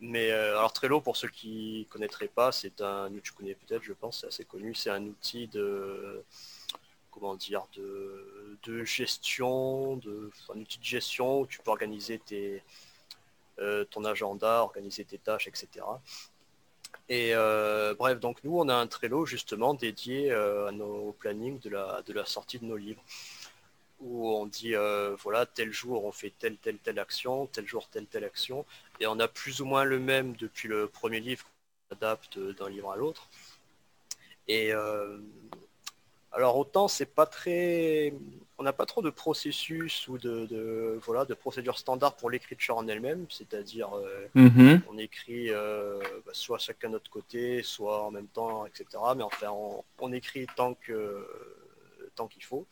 Mais 0.01 0.31
euh, 0.31 0.59
alors 0.59 0.73
Trello, 0.73 1.01
pour 1.01 1.17
ceux 1.17 1.29
qui 1.29 1.87
connaîtraient 1.91 2.29
pas, 2.29 2.53
c'est 2.53 2.81
un, 2.81 3.11
tu 3.23 3.33
connais 3.33 3.55
peut-être, 3.55 3.83
je 3.83 3.93
pense, 3.93 4.21
c'est 4.21 4.27
assez 4.27 4.45
connu, 4.45 4.75
c'est 4.75 4.91
un 4.91 5.05
outil 5.05 5.49
de 5.49 6.25
comment 7.11 7.37
dire, 7.37 7.67
de, 7.77 8.85
gestion, 8.85 9.97
de, 9.99 10.31
un 10.53 10.59
outil 10.59 10.79
de 10.79 10.85
gestion 10.85 11.41
où 11.41 11.47
tu 11.47 11.61
peux 11.61 11.71
organiser 11.71 12.19
tes, 12.19 12.63
euh, 13.61 13.85
ton 13.85 14.05
agenda, 14.05 14.63
organiser 14.63 15.05
tes 15.05 15.19
tâches, 15.19 15.47
etc. 15.47 15.87
Et 17.09 17.35
euh, 17.35 17.95
bref, 17.95 18.19
donc 18.19 18.43
nous, 18.45 18.59
on 18.59 18.69
a 18.69 18.75
un 18.75 18.87
Trello 18.87 19.27
justement 19.27 19.75
dédié 19.75 20.33
euh, 20.33 20.69
à 20.69 20.73
nos 20.73 21.13
plannings 21.13 21.61
de 21.61 21.71
la, 21.71 22.03
de 22.03 22.13
la 22.13 22.25
sortie 22.25 22.59
de 22.59 22.65
nos 22.65 22.77
livres, 22.77 23.03
où 24.01 24.29
on 24.31 24.47
dit, 24.47 24.75
voilà, 25.23 25.47
tel 25.47 25.73
jour, 25.73 26.05
on 26.05 26.13
fait 26.13 26.33
telle, 26.39 26.57
telle, 26.57 26.79
telle 26.79 26.99
action, 26.99 27.47
tel 27.47 27.67
jour, 27.67 27.89
telle, 27.89 28.07
telle 28.07 28.25
action, 28.25 28.67
et 29.01 29.07
on 29.07 29.19
a 29.19 29.29
plus 29.29 29.61
ou 29.61 29.65
moins 29.65 29.85
le 29.85 29.99
même 29.99 30.35
depuis 30.37 30.69
le 30.69 30.89
premier 30.89 31.21
livre 31.21 31.45
qu'on 31.89 31.97
adapte 31.97 32.39
d'un 32.39 32.69
livre 32.69 32.93
à 32.93 32.97
l'autre. 32.97 33.29
Et 34.49 34.73
alors 36.35 36.59
autant 36.59 36.89
c'est 36.89 37.07
pas 37.07 37.27
très, 37.27 38.13
on 38.59 38.65
n'a 38.65 38.73
pas 38.73 38.87
trop 38.87 39.03
de 39.03 39.11
processus 39.11 40.09
ou 40.09 40.19
de, 40.19 40.99
voilà 41.05 41.25
de 41.25 41.35
procédures 41.35 41.79
standards 41.79 42.17
pour 42.17 42.29
l'écriture 42.29 42.77
en 42.77 42.89
elle-même, 42.89 43.27
c'est-à-dire 43.31 43.97
euh, 43.97 44.27
mm-hmm. 44.35 44.81
on 44.91 44.99
écrit 44.99 45.51
euh, 45.51 46.01
bah, 46.27 46.33
soit 46.35 46.59
chacun 46.59 46.89
de 46.89 46.95
notre 46.95 47.11
côté, 47.11 47.63
soit 47.63 48.03
en 48.03 48.11
même 48.11 48.27
temps, 48.27 48.67
etc. 48.67 48.85
Mais 49.17 49.23
enfin 49.23 49.49
on, 50.01 50.13
écrit 50.13 50.47
tant 50.57 50.75
que 50.75 51.25
tant 52.17 52.27
qu'il 52.27 52.43
faut. 52.43 52.67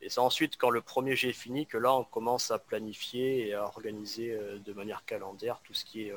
Et 0.00 0.08
c'est 0.08 0.20
ensuite 0.20 0.56
quand 0.56 0.70
le 0.70 0.80
premier 0.80 1.16
jet 1.16 1.30
est 1.30 1.32
fini 1.32 1.66
que 1.66 1.76
là 1.76 1.92
on 1.92 2.04
commence 2.04 2.50
à 2.50 2.58
planifier 2.58 3.48
et 3.48 3.54
à 3.54 3.64
organiser 3.64 4.32
euh, 4.32 4.58
de 4.58 4.72
manière 4.72 5.04
calendaire 5.04 5.60
tout 5.64 5.74
ce 5.74 5.84
qui 5.84 6.02
est 6.02 6.12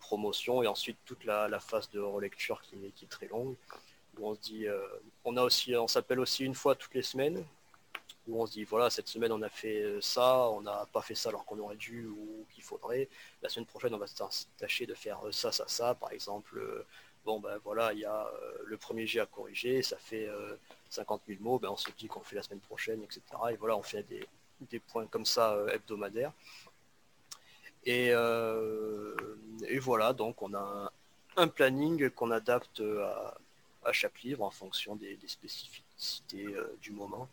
promotion 0.00 0.62
et 0.62 0.66
ensuite 0.66 0.98
toute 1.04 1.24
la, 1.24 1.60
phase 1.60 1.90
de 1.90 2.00
relecture 2.00 2.62
qui 2.62 2.76
est 2.76 3.08
très 3.08 3.28
longue 3.28 3.54
on 4.22 4.34
se 4.34 4.40
dit, 4.40 4.66
euh, 4.66 4.80
on 5.24 5.36
a 5.36 5.42
aussi, 5.42 5.74
on 5.76 5.88
s'appelle 5.88 6.20
aussi 6.20 6.44
une 6.44 6.54
fois 6.54 6.74
toutes 6.74 6.94
les 6.94 7.02
semaines, 7.02 7.44
où 8.28 8.40
on 8.40 8.46
se 8.46 8.52
dit, 8.52 8.64
voilà, 8.64 8.90
cette 8.90 9.08
semaine 9.08 9.32
on 9.32 9.42
a 9.42 9.48
fait 9.48 9.82
euh, 9.82 10.00
ça, 10.00 10.48
on 10.50 10.60
n'a 10.62 10.86
pas 10.92 11.02
fait 11.02 11.14
ça 11.14 11.30
alors 11.30 11.44
qu'on 11.44 11.58
aurait 11.58 11.76
dû 11.76 12.06
ou 12.06 12.46
qu'il 12.50 12.62
faudrait. 12.62 13.08
La 13.42 13.48
semaine 13.48 13.66
prochaine, 13.66 13.94
on 13.94 13.98
va 13.98 14.06
tâcher 14.58 14.86
de 14.86 14.94
faire 14.94 15.26
euh, 15.26 15.32
ça, 15.32 15.52
ça, 15.52 15.64
ça, 15.68 15.94
par 15.94 16.12
exemple. 16.12 16.84
Bon, 17.24 17.40
ben 17.40 17.58
voilà, 17.64 17.92
il 17.92 18.00
y 18.00 18.04
a 18.04 18.30
le 18.64 18.76
premier 18.76 19.06
jet 19.06 19.20
à 19.20 19.26
corriger, 19.26 19.82
ça 19.82 19.96
fait 19.96 20.28
50 20.88 21.22
000 21.28 21.42
mots, 21.42 21.58
ben, 21.58 21.68
on 21.70 21.76
se 21.76 21.90
dit 21.98 22.08
qu'on 22.08 22.20
fait 22.20 22.36
la 22.36 22.42
semaine 22.42 22.60
prochaine, 22.60 23.02
etc. 23.02 23.22
Et 23.50 23.56
voilà, 23.56 23.76
on 23.76 23.82
fait 23.82 24.04
des, 24.04 24.80
points 24.80 25.06
comme 25.06 25.26
ça 25.26 25.58
hebdomadaires. 25.72 26.32
Et, 27.84 28.08
et, 29.68 29.78
voilà, 29.78 30.12
donc 30.12 30.42
on 30.42 30.54
a 30.54 30.92
un 31.36 31.48
planning 31.48 32.10
qu'on 32.10 32.30
adapte 32.30 32.80
à, 32.80 33.38
à 33.84 33.92
chaque 33.92 34.22
livre 34.22 34.42
en 34.42 34.50
fonction 34.50 34.96
des, 34.96 35.18
spécificités 35.26 36.46
euh, 36.46 36.76
du 36.80 36.92
moment. 36.92 37.28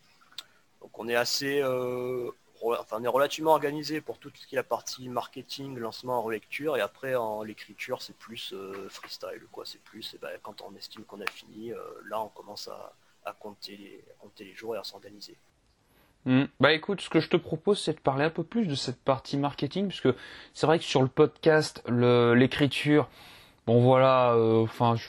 Donc 0.81 0.97
on 0.99 1.07
est 1.07 1.15
assez, 1.15 1.61
euh, 1.61 2.31
enfin, 2.61 2.97
on 2.99 3.03
est 3.03 3.07
relativement 3.07 3.51
organisé 3.51 4.01
pour 4.01 4.17
tout 4.17 4.31
ce 4.33 4.47
qui 4.47 4.55
est 4.55 4.57
la 4.57 4.63
partie 4.63 5.09
marketing, 5.09 5.77
lancement, 5.77 6.21
relecture, 6.21 6.77
et 6.77 6.81
après 6.81 7.15
en 7.15 7.43
l'écriture 7.43 8.01
c'est 8.01 8.17
plus 8.17 8.53
freestyle, 8.89 9.43
quoi. 9.51 9.65
C'est 9.65 9.81
plus 9.83 10.13
eh 10.15 10.17
ben, 10.19 10.31
quand 10.41 10.61
on 10.61 10.75
estime 10.75 11.03
qu'on 11.03 11.21
a 11.21 11.29
fini, 11.31 11.71
là 12.09 12.21
on 12.21 12.29
commence 12.29 12.67
à, 12.67 12.93
compter 13.39 13.75
les, 13.75 14.03
compter 14.19 14.45
les 14.45 14.53
jours 14.53 14.75
et 14.75 14.79
à 14.79 14.83
s'organiser. 14.83 15.37
Hmm. 16.25 16.45
Bah 16.59 16.73
écoute, 16.73 17.01
ce 17.01 17.09
que 17.09 17.19
je 17.19 17.29
te 17.29 17.37
propose, 17.37 17.81
c'est 17.81 17.93
de 17.93 17.99
parler 17.99 18.25
un 18.25 18.29
peu 18.29 18.43
plus 18.43 18.67
de 18.67 18.75
cette 18.75 19.01
partie 19.01 19.37
marketing, 19.37 19.87
puisque 19.87 20.09
c'est 20.53 20.65
vrai 20.65 20.79
que 20.79 20.85
sur 20.85 21.01
le 21.01 21.07
podcast, 21.07 21.81
l'écriture, 21.87 23.07
bon 23.65 23.81
voilà, 23.81 24.35
enfin, 24.37 24.95
je, 24.95 25.07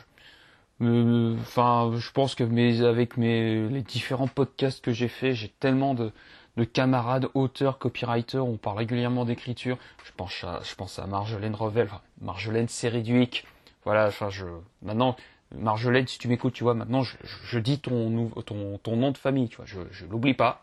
enfin, 0.80 1.92
je 1.96 2.10
pense 2.12 2.34
que 2.34 2.44
mes, 2.44 2.82
avec 2.82 3.16
mes, 3.16 3.68
les 3.68 3.82
différents 3.82 4.28
podcasts 4.28 4.84
que 4.84 4.92
j'ai 4.92 5.08
fait, 5.08 5.34
j'ai 5.34 5.48
tellement 5.48 5.94
de, 5.94 6.12
de 6.58 6.64
camarades 6.64 7.28
auteurs, 7.34 7.78
copywriters, 7.78 8.44
on 8.44 8.56
parle 8.56 8.78
régulièrement 8.78 9.24
d'écriture. 9.24 9.78
Je 10.04 10.10
pense 10.16 10.42
à, 10.42 10.60
je 10.64 10.74
pense 10.74 10.98
à 10.98 11.06
Marjolaine 11.06 11.54
Revel, 11.54 11.88
Marjolaine 12.20 12.66
Sériduic. 12.66 13.46
Voilà, 13.84 14.08
enfin, 14.08 14.28
je, 14.28 14.44
maintenant, 14.82 15.16
Marjolaine, 15.54 16.08
si 16.08 16.18
tu 16.18 16.26
m'écoutes, 16.26 16.54
tu 16.54 16.64
vois, 16.64 16.74
maintenant, 16.74 17.02
je, 17.02 17.16
je, 17.44 17.58
dis 17.60 17.78
ton 17.78 18.10
nom 18.10 19.10
de 19.12 19.16
famille, 19.16 19.48
tu 19.48 19.56
vois, 19.56 19.66
je, 19.66 19.78
je 19.92 20.04
l'oublie 20.06 20.34
pas. 20.34 20.62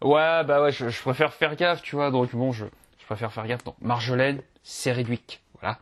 Ouais, 0.00 0.42
bah 0.44 0.62
ouais, 0.62 0.72
je, 0.72 0.88
je, 0.88 1.02
préfère 1.02 1.34
faire 1.34 1.56
gaffe, 1.56 1.82
tu 1.82 1.94
vois, 1.94 2.10
donc 2.10 2.34
bon, 2.34 2.50
je, 2.50 2.64
je 2.98 3.04
préfère 3.04 3.32
faire 3.32 3.46
gaffe. 3.46 3.64
Donc, 3.64 3.76
Marjolaine 3.82 4.40
Sériduic, 4.62 5.42
voilà. 5.60 5.78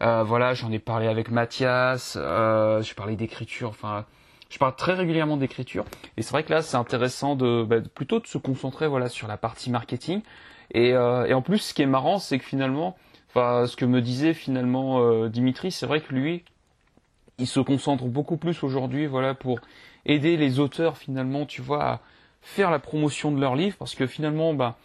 Euh, 0.00 0.22
voilà, 0.24 0.54
j'en 0.54 0.72
ai 0.72 0.78
parlé 0.78 1.08
avec 1.08 1.30
Mathias, 1.30 2.16
euh, 2.18 2.80
j'ai 2.80 2.94
parlé 2.94 3.16
d'écriture, 3.16 3.68
enfin, 3.68 4.06
je 4.48 4.58
parle 4.58 4.76
très 4.76 4.94
régulièrement 4.94 5.36
d'écriture, 5.36 5.84
et 6.16 6.22
c'est 6.22 6.30
vrai 6.30 6.44
que 6.44 6.52
là, 6.52 6.62
c'est 6.62 6.76
intéressant 6.76 7.36
de 7.36 7.64
bah, 7.64 7.80
plutôt 7.94 8.20
de 8.20 8.26
se 8.26 8.38
concentrer 8.38 8.88
voilà 8.88 9.08
sur 9.08 9.28
la 9.28 9.36
partie 9.36 9.70
marketing. 9.70 10.22
Et, 10.72 10.92
euh, 10.94 11.26
et 11.26 11.34
en 11.34 11.42
plus, 11.42 11.58
ce 11.58 11.74
qui 11.74 11.82
est 11.82 11.86
marrant, 11.86 12.18
c'est 12.18 12.38
que 12.38 12.44
finalement, 12.44 12.96
enfin, 13.28 13.66
ce 13.66 13.76
que 13.76 13.84
me 13.84 14.00
disait 14.00 14.34
finalement 14.34 15.00
euh, 15.00 15.28
Dimitri, 15.28 15.70
c'est 15.70 15.86
vrai 15.86 16.00
que 16.00 16.12
lui, 16.12 16.44
il 17.38 17.46
se 17.46 17.60
concentre 17.60 18.04
beaucoup 18.04 18.36
plus 18.36 18.62
aujourd'hui, 18.62 19.06
voilà, 19.06 19.34
pour 19.34 19.60
aider 20.06 20.36
les 20.36 20.58
auteurs 20.58 20.96
finalement, 20.96 21.46
tu 21.46 21.62
vois, 21.62 21.84
à 21.84 22.00
faire 22.42 22.70
la 22.70 22.78
promotion 22.78 23.32
de 23.32 23.40
leurs 23.40 23.56
livres, 23.56 23.76
parce 23.78 23.94
que 23.94 24.06
finalement, 24.06 24.54
bah, 24.54 24.76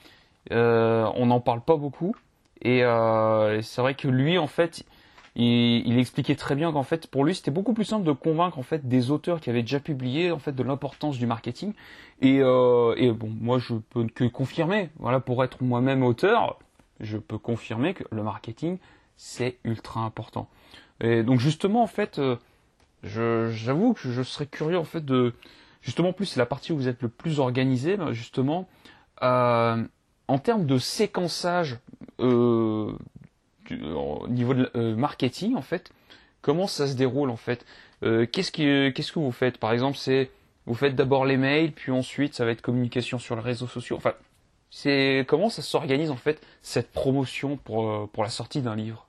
euh, 0.52 1.10
on 1.16 1.28
n'en 1.28 1.40
parle 1.40 1.62
pas 1.62 1.78
beaucoup. 1.78 2.16
Et 2.62 2.84
euh, 2.84 3.62
c'est 3.62 3.82
vrai 3.82 3.96
que 3.96 4.08
lui, 4.08 4.38
en 4.38 4.48
fait, 4.48 4.84
il, 5.36 5.98
expliquait 5.98 6.36
très 6.36 6.56
bien 6.56 6.72
qu'en 6.72 6.84
fait, 6.84 7.08
pour 7.08 7.24
lui, 7.24 7.34
c'était 7.34 7.52
beaucoup 7.52 7.74
plus 7.74 7.86
simple 7.86 8.06
de 8.06 8.12
convaincre 8.12 8.60
en 8.60 8.64
fait 8.64 8.88
des 8.88 9.12
auteurs 9.12 9.40
qui 9.40 9.50
avaient 9.50 9.62
déjà 9.62 9.80
publié 9.80 10.32
en 10.32 10.40
fait 10.40 10.52
de 10.52 10.64
l'importance 10.64 11.18
du 11.18 11.26
marketing. 11.26 11.74
Et, 12.22 12.40
euh, 12.42 13.14
bon, 13.14 13.30
moi, 13.40 13.58
je 13.58 13.76
peux 13.76 14.06
que 14.08 14.26
confirmer. 14.26 14.90
Voilà, 15.00 15.20
pour 15.20 15.44
être 15.44 15.64
moi-même 15.64 16.04
auteur, 16.04 16.60
je 17.00 17.18
peux 17.18 17.38
confirmer 17.38 17.94
que 17.94 18.04
le 18.12 18.24
marketing 18.24 18.78
c'est 19.16 19.60
ultra 19.64 20.02
important. 20.02 20.50
Et 21.00 21.24
donc 21.24 21.40
justement, 21.40 21.84
en 21.84 21.88
fait, 21.88 22.20
euh, 22.20 22.38
j'avoue 23.04 23.94
que 23.94 24.12
je 24.12 24.24
serais 24.24 24.48
curieux 24.48 24.78
en 24.78 24.84
fait 24.84 25.06
de 25.06 25.34
justement 25.82 26.12
plus 26.12 26.26
c'est 26.26 26.40
la 26.40 26.46
partie 26.46 26.72
où 26.72 26.76
vous 26.76 26.88
êtes 26.88 27.02
le 27.02 27.10
plus 27.10 27.40
organisé, 27.40 27.98
ben, 27.98 28.12
justement. 28.14 28.68
Euh, 29.22 29.84
en 30.28 30.40
termes 30.40 30.66
de 30.66 30.78
séquençage 30.78 31.78
au 33.70 34.28
niveau 34.28 34.54
de 34.54 34.70
euh, 34.76 34.96
marketing, 34.96 35.56
en 35.56 35.62
fait, 35.62 35.92
comment 36.42 36.68
ça 36.68 36.88
se 36.88 36.94
déroule 36.94 37.30
en 37.30 37.38
fait? 37.38 37.66
Euh, 38.04 38.26
Qu'est-ce 38.26 38.52
qu'est-ce 38.52 39.12
que 39.12 39.20
vous 39.20 39.32
faites? 39.32 39.58
Par 39.58 39.74
exemple, 39.74 39.98
c'est 39.98 40.32
vous 40.66 40.76
faites 40.76 40.96
d'abord 40.96 41.26
les 41.26 41.38
mails, 41.38 41.72
puis 41.72 41.92
ensuite 41.92 42.34
ça 42.34 42.46
va 42.46 42.52
être 42.52 42.62
communication 42.62 43.20
sur 43.20 43.36
les 43.36 43.42
réseaux 43.42 43.68
sociaux. 43.68 43.98
Enfin, 43.98 44.14
c'est 44.70 45.26
comment 45.28 45.50
ça 45.50 45.62
s'organise 45.62 46.12
en 46.12 46.16
fait 46.16 46.42
cette 46.62 46.92
promotion 46.92 47.58
pour 47.58 48.10
pour 48.10 48.24
la 48.24 48.30
sortie 48.30 48.62
d'un 48.62 48.76
livre? 48.76 49.08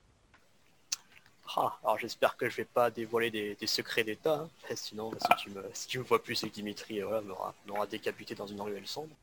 Ah, 1.55 1.77
alors 1.85 1.99
j'espère 1.99 2.37
que 2.39 2.49
je 2.49 2.57
vais 2.57 2.65
pas 2.65 2.91
dévoiler 2.91 3.31
des, 3.31 3.67
secrets 3.67 4.05
d'État, 4.05 4.47
hein. 4.47 4.49
sinon 4.75 5.11
si, 5.11 5.45
tu 5.45 5.51
me, 5.51 5.63
si 5.75 5.87
tu 5.87 5.99
me 5.99 6.05
vois 6.05 6.23
plus 6.23 6.35
c'est 6.35 6.49
que 6.49 6.55
Dimitri 6.55 7.01
voilà, 7.01 7.23
m'aura 7.67 7.87
décapité 7.87 8.35
dans 8.35 8.47
une 8.47 8.61
ruelle 8.61 8.87
sombre. 8.87 9.15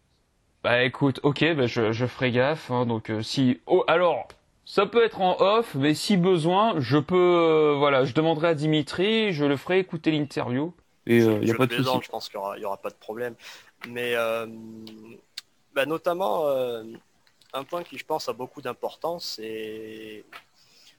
Bah 0.61 0.83
écoute, 0.83 1.21
ok, 1.23 1.53
bah, 1.55 1.67
je, 1.67 1.93
je 1.93 2.05
ferai 2.05 2.31
gaffe. 2.31 2.69
Hein, 2.69 2.85
donc 2.85 3.09
euh, 3.09 3.21
si, 3.21 3.61
oh, 3.65 3.85
alors, 3.87 4.27
ça 4.69 4.85
peut 4.85 5.03
être 5.03 5.21
en 5.21 5.39
off, 5.41 5.73
mais 5.73 5.93
si 5.93 6.15
besoin, 6.15 6.79
je 6.79 6.97
peux, 6.97 7.15
euh, 7.15 7.75
voilà, 7.77 8.05
je 8.05 8.13
demanderai 8.13 8.49
à 8.49 8.53
Dimitri, 8.53 9.33
je 9.33 9.45
le 9.45 9.57
ferai 9.57 9.79
écouter 9.79 10.11
l'interview. 10.11 10.73
Et 11.07 11.17
il 11.17 11.27
euh, 11.27 11.43
y 11.43 11.51
a 11.51 11.55
pas 11.55 11.65
de 11.65 11.75
souci. 11.75 11.99
Je 12.03 12.09
pense 12.09 12.29
qu'il 12.29 12.39
y, 12.57 12.65
aura, 12.65 12.77
pas 12.77 12.89
de 12.89 12.95
problème. 12.95 13.35
Mais 13.87 14.15
bah, 15.73 15.85
notamment, 15.85 16.47
un 17.53 17.63
point 17.63 17.83
qui, 17.83 17.97
je 17.97 18.05
pense, 18.05 18.29
a 18.29 18.33
beaucoup 18.33 18.61
d'importance, 18.61 19.37
c'est 19.37 20.23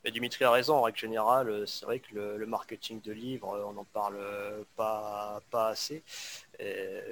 Dimitri 0.08 0.44
a 0.44 0.50
raison, 0.50 0.76
en 0.76 0.82
règle 0.82 0.98
générale, 0.98 1.50
euh, 1.50 1.66
c'est 1.66 1.84
vrai 1.84 2.00
que 2.00 2.14
le, 2.14 2.46
marketing 2.46 3.02
de 3.02 3.12
livres, 3.12 3.54
euh, 3.54 3.64
on 3.66 3.74
n'en 3.74 3.84
parle 3.84 4.16
euh, 4.16 4.62
pas, 4.76 5.42
pas 5.50 5.68
assez. 5.68 6.02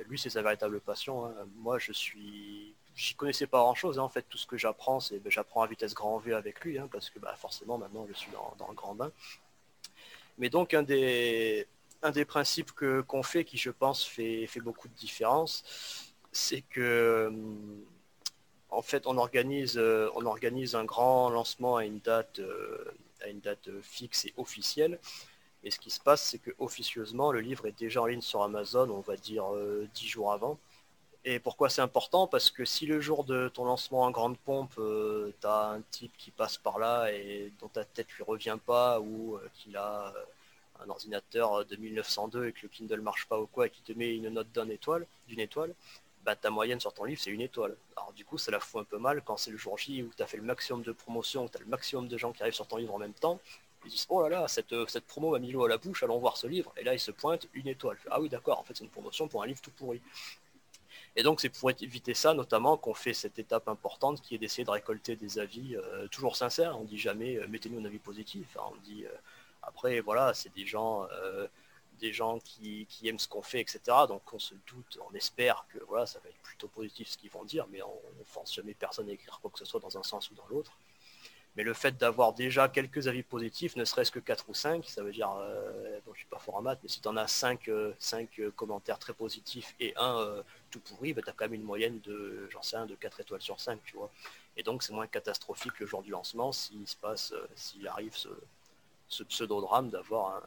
lui, 0.09 0.19
c'est 0.19 0.31
sa 0.31 0.41
véritable 0.41 0.81
passion. 0.81 1.27
Hein. 1.27 1.35
Moi, 1.57 1.79
je 1.79 1.93
suis 1.93 2.75
j'y 2.99 3.15
connaissais 3.15 3.47
pas 3.47 3.59
grand 3.59 3.75
chose. 3.75 3.99
Hein. 3.99 4.03
En 4.03 4.09
fait, 4.09 4.27
tout 4.29 4.39
ce 4.39 4.47
que 4.47 4.59
j'apprends, 4.59 5.01
c'est 5.01 5.19
ben, 5.21 5.31
j'apprends 5.31 5.63
à 5.63 5.67
vitesse 5.67 5.95
grand 5.95 6.19
V 6.19 6.35
avec 6.35 6.61
lui, 6.63 6.79
hein, 6.79 6.89
parce 6.91 7.11
que 7.11 7.19
bah, 7.21 7.35
forcément, 7.37 7.79
maintenant, 7.79 8.07
je 8.09 8.15
suis 8.15 8.31
dans, 8.33 8.69
le 8.69 8.75
grand 8.75 8.95
bain. 8.95 9.13
Mais 10.39 10.51
donc, 10.51 10.75
un 10.75 10.83
des, 10.83 11.67
principes 12.27 12.73
qu'on 12.73 13.23
fait, 13.23 13.45
qui 13.45 13.57
je 13.57 13.71
pense 13.71 14.05
fait, 14.05 14.49
beaucoup 14.61 14.89
de 14.89 14.95
différence, 14.95 16.13
c'est 16.33 16.63
que 16.63 17.27
hum, 17.29 17.85
fait, 18.83 19.07
on 19.07 19.17
organise, 19.17 19.79
euh, 19.79 20.11
on 20.17 20.27
organise 20.27 20.75
un 20.75 20.85
grand 20.85 21.31
lancement 21.31 21.77
à 21.77 21.85
une 21.85 22.01
date, 22.01 22.41
euh, 22.41 22.85
à 23.23 23.29
une 23.29 23.41
date 23.41 23.69
fixe 23.83 24.25
et 24.27 24.35
officielle. 24.37 24.99
Et 25.65 25.71
ce 25.71 25.79
qui 25.79 25.91
se 25.91 26.01
passe, 26.01 26.23
c'est 26.23 26.39
que 26.39 26.51
officieusement, 26.59 27.33
le 27.33 27.41
livre 27.41 27.67
est 27.67 27.79
déjà 27.79 28.03
en 28.03 28.07
ligne 28.07 28.21
sur 28.21 28.43
Amazon, 28.43 28.91
on 28.91 29.01
va 29.01 29.17
dire 29.17 29.55
euh, 29.55 29.89
dix 29.95 30.09
jours 30.09 30.33
avant. 30.33 30.59
Et 31.25 31.41
pourquoi 31.41 31.69
c'est 31.69 31.83
important? 31.83 32.27
Parce 32.27 32.51
que 32.51 32.65
si 32.65 32.87
le 32.87 33.01
jour 33.01 33.25
de 33.25 33.49
ton 33.49 33.65
lancement 33.65 34.03
en 34.03 34.11
grande 34.11 34.39
pompe, 34.39 34.75
tu 34.77 35.47
as 35.47 35.71
un 35.71 35.81
type 35.91 36.13
qui 36.17 36.31
passe 36.31 36.57
par 36.57 36.79
là 36.79 37.11
et 37.13 37.53
dont 37.61 37.69
ta 37.69 37.85
tête 37.85 38.11
lui 38.13 38.25
revient 38.25 38.59
pas, 38.65 39.01
ou 39.01 39.39
qu'il 39.55 39.77
a 39.77 40.15
un 40.81 40.89
ordinateur 40.89 41.65
de 41.65 41.77
1902 41.77 42.47
et 42.49 42.53
que 42.53 42.61
le 42.63 42.69
Kindle 42.69 43.01
marche 43.01 43.27
pas 43.27 43.39
ou 43.39 43.47
quoi, 43.47 43.67
et 43.67 43.71
qui 43.71 43.83
te 43.83 43.93
met 43.93 44.15
une 44.15 44.29
note 44.29 44.49
d'une 44.53 44.71
étoile, 44.71 45.07
d'une 45.27 45.41
étoile, 45.41 45.75
bah, 46.25 46.37
ta 46.37 46.51
moyenne 46.51 46.81
sur 46.81 46.93
ton 46.93 47.05
livre, 47.05 47.21
c'est 47.21 47.31
une 47.31 47.41
étoile. 47.41 47.77
Alors 47.97 48.13
du 48.13 48.25
coup, 48.25 48.39
ça 48.39 48.51
la 48.51 48.61
fout 48.61 48.83
un 48.83 48.85
peu 48.85 48.99
mal 48.99 49.23
quand 49.25 49.37
c'est 49.37 49.51
le 49.51 49.57
jour 49.57 49.79
J 49.79 50.03
où 50.03 50.11
tu 50.17 50.23
as 50.23 50.27
fait 50.27 50.37
le 50.37 50.43
maximum 50.43 50.83
de 50.83 50.93
promotion, 50.93 51.45
où 51.45 51.49
tu 51.49 51.57
as 51.57 51.61
le 51.61 51.67
maximum 51.67 52.09
de 52.09 52.17
gens 52.19 52.33
qui 52.33 52.43
arrivent 52.43 52.55
sur 52.55 52.67
ton 52.67 52.77
livre 52.77 52.95
en 52.95 52.99
même 52.99 53.15
temps. 53.15 53.41
Ils 53.85 53.91
disent, 53.91 54.07
oh 54.11 54.23
là 54.23 54.29
là, 54.29 54.49
cette, 54.49 54.75
cette 54.89 55.07
promo 55.07 55.31
m'a 55.31 55.39
mis 55.39 55.53
l'eau 55.53 55.65
à 55.65 55.69
la 55.69 55.79
bouche, 55.79 56.03
allons 56.03 56.19
voir 56.19 56.37
ce 56.37 56.47
livre. 56.47 56.73
Et 56.77 56.85
là, 56.85 56.95
ils 56.95 57.01
se 57.01 57.13
pointent 57.13 57.47
une 57.55 57.69
étoile. 57.69 57.97
Ah 58.11 58.21
oui, 58.21 58.29
d'accord, 58.29 58.59
en 58.59 58.65
fait, 58.65 58.77
c'est 58.77 58.85
une 58.85 58.91
promotion 58.91 59.29
pour 59.29 59.43
un 59.43 59.47
livre 59.47 59.61
tout 59.61 59.71
pourri. 59.71 60.01
Et 61.19 61.25
donc, 61.25 61.41
c'est 61.41 61.49
pour 61.49 61.69
éviter 61.69 62.15
ça, 62.15 62.33
notamment, 62.33 62.77
qu'on 62.77 62.95
fait 62.95 63.13
cette 63.13 63.41
étape 63.41 63.67
importante 63.67 64.23
qui 64.23 64.37
est 64.37 64.39
d'essayer 64.39 64.65
de 64.65 64.71
récolter 64.71 65.17
des 65.17 65.41
avis 65.41 65.75
euh, 65.75 66.07
toujours 66.07 66.37
sincères. 66.37 66.79
On 66.79 66.85
dit 66.85 66.97
jamais, 66.97 67.37
euh, 67.39 67.49
mettez-nous 67.49 67.81
un 67.81 67.85
avis 67.85 67.99
positif. 67.99 68.57
on 68.57 68.77
dit, 68.85 69.05
euh, 69.05 69.11
après, 69.65 69.99
voilà, 69.99 70.33
c'est 70.33 70.55
des 70.55 70.65
gens 70.65 71.07
des 71.99 72.13
gens 72.13 72.39
qui, 72.39 72.87
aiment 73.05 73.19
ce 73.19 73.27
qu'on 73.27 73.43
fait, 73.43 73.61
etc. 73.61 73.81
Donc 74.07 74.23
on 74.33 74.39
se 74.39 74.55
doute, 74.69 75.01
on 75.11 75.15
espère 75.17 75.67
que 75.69 75.79
voilà, 75.89 76.07
ça 76.07 76.21
va 76.21 76.29
être 76.29 76.39
plutôt 76.45 76.69
positif 76.69 77.09
ce 77.09 77.19
qu'ils 77.19 77.31
vont 77.31 77.45
dire, 77.45 77.67
mais 77.73 77.83
on 77.83 78.01
ne 78.17 78.25
force 78.25 78.55
jamais 78.55 78.73
personne 78.73 79.11
à 79.11 79.13
écrire 79.13 79.41
quoi 79.43 79.51
que 79.51 79.59
ce 79.59 79.65
soit 79.65 79.81
dans 79.81 79.99
un 79.99 80.05
sens 80.05 80.31
ou 80.31 80.35
dans 80.37 80.47
l'autre. 80.49 80.79
Mais 81.57 81.65
le 81.65 81.75
fait 81.75 81.97
d'avoir 81.97 82.35
déjà 82.35 82.69
quelques 82.69 83.09
avis 83.09 83.25
positifs, 83.25 83.75
ne 83.75 83.85
serait-ce 83.85 84.13
que 84.13 84.21
4 84.21 84.49
ou 84.49 84.55
5, 84.55 84.85
ça 84.89 85.03
veut 85.03 85.11
dire, 85.11 85.29
bon, 86.07 86.13
je 86.15 86.19
suis 86.19 86.29
pas 86.29 86.39
fort 86.39 86.55
en 86.55 86.63
maths, 86.63 86.79
mais 86.85 86.89
si 86.89 87.01
tu 87.01 87.09
en 87.09 87.17
as 87.17 87.27
5, 87.27 87.69
euh, 87.69 87.95
euh, 88.39 88.51
commentaires 88.53 89.01
très 89.01 89.13
positifs 89.13 89.75
et 89.81 89.93
un 89.97 90.45
tout 90.71 90.81
pourri, 90.81 91.13
bah, 91.13 91.23
tu 91.23 91.31
as 91.31 91.33
quand 91.33 91.47
même 91.47 91.55
une 91.55 91.63
moyenne 91.63 92.01
de, 92.01 92.49
j'en 92.51 92.63
sais 92.63 92.77
un, 92.77 92.87
de 92.87 92.95
4 92.95 93.21
étoiles 93.21 93.43
sur 93.43 93.61
5, 93.61 93.81
tu 93.85 93.97
vois. 93.97 94.11
Et 94.57 94.63
donc 94.63 94.83
c'est 94.83 94.93
moins 94.93 95.07
catastrophique 95.07 95.79
le 95.79 95.87
jour 95.87 96.03
du 96.03 96.11
lancement 96.11 96.53
s'il 96.53 96.87
se 96.87 96.97
passe, 96.97 97.33
s'il 97.55 97.87
arrive 97.87 98.17
ce, 98.17 99.23
pseudo-drame 99.23 99.91
d'avoir 99.91 100.43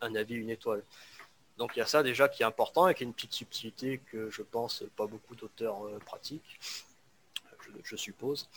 un, 0.00 0.14
avis, 0.14 0.34
une 0.34 0.50
étoile. 0.50 0.82
Donc 1.56 1.76
il 1.76 1.78
y 1.78 1.82
a 1.82 1.86
ça 1.86 2.02
déjà 2.02 2.28
qui 2.28 2.42
est 2.42 2.46
important 2.46 2.88
et 2.88 2.94
qui 2.94 3.02
est 3.02 3.06
une 3.06 3.14
petite 3.14 3.32
subtilité 3.32 4.00
que 4.10 4.30
je 4.30 4.42
pense 4.42 4.84
pas 4.96 5.06
beaucoup 5.06 5.34
d'auteurs 5.34 5.86
euh, 5.86 5.98
pratiquent, 5.98 6.58
je, 7.82 7.96
suppose. 7.96 8.48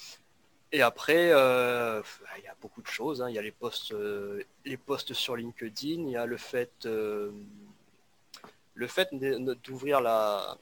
Et 0.72 0.82
après, 0.82 1.32
euh, 1.32 2.02
il 2.38 2.44
y 2.44 2.48
a 2.48 2.56
beaucoup 2.62 2.82
de 2.82 2.88
choses. 2.88 3.22
Hein. 3.22 3.30
Il 3.30 3.36
y 3.36 3.40
a 3.40 3.42
les 3.42 3.52
posts, 3.52 3.94
euh, 3.94 4.44
les 4.66 4.78
posts 4.78 5.14
sur 5.14 5.38
LinkedIn. 5.38 6.02
Il 6.02 6.10
y 6.10 6.18
a 6.18 6.26
le 6.26 6.38
fait, 6.38 6.86
le 6.86 7.34
fait 8.88 9.10
d'ouvrir 9.64 10.02
la, 10.02 10.58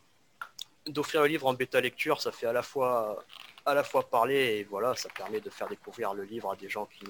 d'offrir 0.88 1.21
le 1.21 1.27
livre 1.27 1.47
en 1.47 1.53
bêta 1.53 1.81
lecture. 1.81 2.21
Ça 2.21 2.31
fait 2.31 2.47
à 2.47 2.53
la 2.53 2.63
fois, 2.63 3.23
parler 4.09 4.57
et 4.57 4.63
voilà, 4.63 4.95
ça 4.95 5.09
permet 5.09 5.41
de 5.41 5.49
faire 5.49 5.67
découvrir 5.67 6.13
le 6.13 6.23
livre 6.23 6.51
à 6.51 6.55
des 6.55 6.69
gens 6.69 6.86
qui 6.86 7.05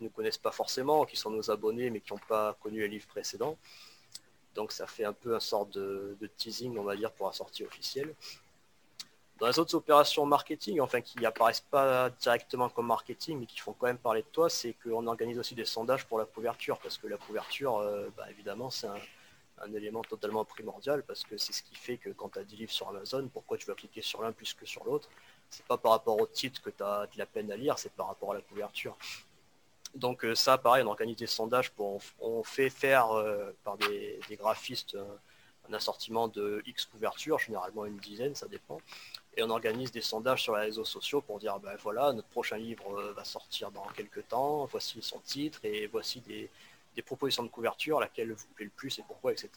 nous, 0.00 0.10
connaissent 0.10 0.38
pas 0.38 0.52
forcément, 0.52 1.04
qui 1.04 1.16
sont 1.16 1.30
nos 1.30 1.50
abonnés 1.50 1.90
mais 1.90 2.00
qui 2.00 2.12
n'ont 2.12 2.20
pas 2.28 2.56
connu 2.62 2.80
les 2.80 2.88
livres 2.88 3.06
précédents. 3.06 3.58
Donc 4.54 4.72
ça 4.72 4.86
fait 4.86 5.04
un 5.04 5.12
peu 5.12 5.34
un 5.34 5.40
sort 5.40 5.66
de, 5.66 6.16
teasing, 6.36 6.78
on 6.78 6.84
va 6.84 6.96
dire, 6.96 7.12
pour 7.12 7.26
la 7.26 7.32
sortie 7.32 7.64
officielle. 7.64 8.14
Dans 9.38 9.46
les 9.48 9.58
autres 9.58 9.74
opérations 9.74 10.24
marketing, 10.24 10.80
enfin 10.80 11.02
qui 11.02 11.26
apparaissent 11.26 11.60
pas 11.60 12.08
directement 12.08 12.70
comme 12.70 12.86
marketing, 12.86 13.38
mais 13.38 13.44
qui 13.44 13.58
font 13.58 13.74
quand 13.74 13.86
même 13.86 13.98
parler 13.98 14.22
de 14.22 14.28
toi, 14.28 14.48
c'est 14.48 14.72
qu'on 14.82 15.06
organise 15.06 15.38
aussi 15.38 15.54
des 15.54 15.66
sondages 15.66 16.06
pour 16.06 16.18
la 16.18 16.24
couverture, 16.24 16.78
parce 16.78 16.96
que 16.96 17.06
la 17.06 17.18
couverture, 17.18 17.76
euh, 17.76 18.08
bah, 18.16 18.30
évidemment, 18.30 18.70
c'est 18.70 18.86
un, 18.86 18.96
élément 19.74 20.02
totalement 20.02 20.44
primordial, 20.44 21.02
parce 21.02 21.24
que 21.24 21.36
c'est 21.36 21.52
ce 21.52 21.62
qui 21.62 21.74
fait 21.74 21.96
que 21.96 22.10
quand 22.10 22.30
tu 22.30 22.38
as 22.38 22.44
10 22.44 22.56
livres 22.56 22.72
sur 22.72 22.88
Amazon, 22.88 23.28
pourquoi 23.32 23.56
tu 23.56 23.66
vas 23.66 23.74
cliquer 23.74 24.02
sur 24.02 24.22
l'un 24.22 24.32
plus 24.32 24.54
que 24.54 24.66
sur 24.66 24.84
l'autre? 24.84 25.08
C'est 25.50 25.64
pas 25.66 25.78
par 25.78 25.92
rapport 25.92 26.20
au 26.20 26.26
titre 26.26 26.60
que 26.62 26.70
tu 26.70 26.82
as 26.82 27.06
de 27.06 27.18
la 27.18 27.26
peine 27.26 27.50
à 27.50 27.56
lire, 27.56 27.78
c'est 27.78 27.92
par 27.92 28.08
rapport 28.08 28.32
à 28.32 28.34
la 28.34 28.40
couverture. 28.40 28.96
Donc 29.94 30.24
euh, 30.24 30.34
ça, 30.34 30.58
pareil, 30.58 30.82
on 30.84 30.88
organise 30.88 31.16
des 31.16 31.26
sondages, 31.26 31.70
pour, 31.70 32.00
on, 32.20 32.42
fait 32.42 32.70
faire 32.70 33.12
euh, 33.12 33.52
par 33.64 33.78
des, 33.78 34.20
graphistes 34.32 34.96
un 35.68 35.72
assortiment 35.72 36.28
de 36.28 36.62
X 36.66 36.84
couvertures, 36.86 37.38
généralement 37.38 37.86
une 37.86 37.96
dizaine, 37.96 38.34
ça 38.34 38.46
dépend 38.46 38.78
et 39.36 39.42
on 39.42 39.50
organise 39.50 39.92
des 39.92 40.00
sondages 40.00 40.42
sur 40.42 40.56
les 40.56 40.62
réseaux 40.62 40.84
sociaux 40.84 41.20
pour 41.20 41.38
dire 41.38 41.58
ben 41.60 41.76
voilà, 41.82 42.12
notre 42.12 42.28
prochain 42.28 42.56
livre 42.56 42.98
euh, 42.98 43.12
va 43.12 43.24
sortir 43.24 43.70
dans 43.70 43.86
quelques 43.94 44.26
temps, 44.28 44.64
voici 44.64 45.00
son 45.02 45.18
titre 45.20 45.60
et 45.62 45.86
voici 45.86 46.20
des, 46.20 46.50
propositions 47.02 47.42
de 47.42 47.48
couverture, 47.48 48.00
laquelle 48.00 48.32
vous 48.32 48.48
plaît 48.54 48.64
le 48.64 48.70
plus 48.70 48.98
et 48.98 49.02
pourquoi, 49.06 49.32
etc. 49.32 49.50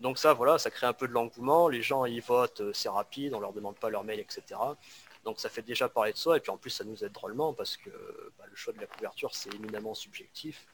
Donc 0.00 0.18
ça, 0.18 0.32
voilà, 0.32 0.58
ça 0.58 0.70
crée 0.70 0.86
un 0.86 0.92
peu 0.92 1.06
de 1.06 1.12
l'engouement, 1.12 1.68
les 1.68 1.82
gens 1.82 2.06
y 2.06 2.20
votent, 2.20 2.62
euh, 2.62 2.72
c'est 2.72 2.88
rapide, 2.88 3.34
on 3.34 3.40
leur 3.40 3.52
demande 3.52 3.76
pas 3.76 3.90
leur 3.90 4.02
mail, 4.02 4.20
etc. 4.20 4.58
Donc 5.24 5.38
ça 5.40 5.50
fait 5.50 5.62
déjà 5.62 5.88
parler 5.88 6.12
de 6.12 6.16
soi, 6.16 6.38
et 6.38 6.40
puis 6.40 6.50
en 6.50 6.56
plus 6.56 6.70
ça 6.70 6.84
nous 6.84 7.04
aide 7.04 7.12
drôlement 7.12 7.52
parce 7.52 7.76
que 7.76 7.90
bah, 8.38 8.44
le 8.48 8.56
choix 8.56 8.72
de 8.72 8.80
la 8.80 8.86
couverture 8.86 9.34
c'est 9.34 9.54
éminemment 9.54 9.94
subjectif. 9.94 10.66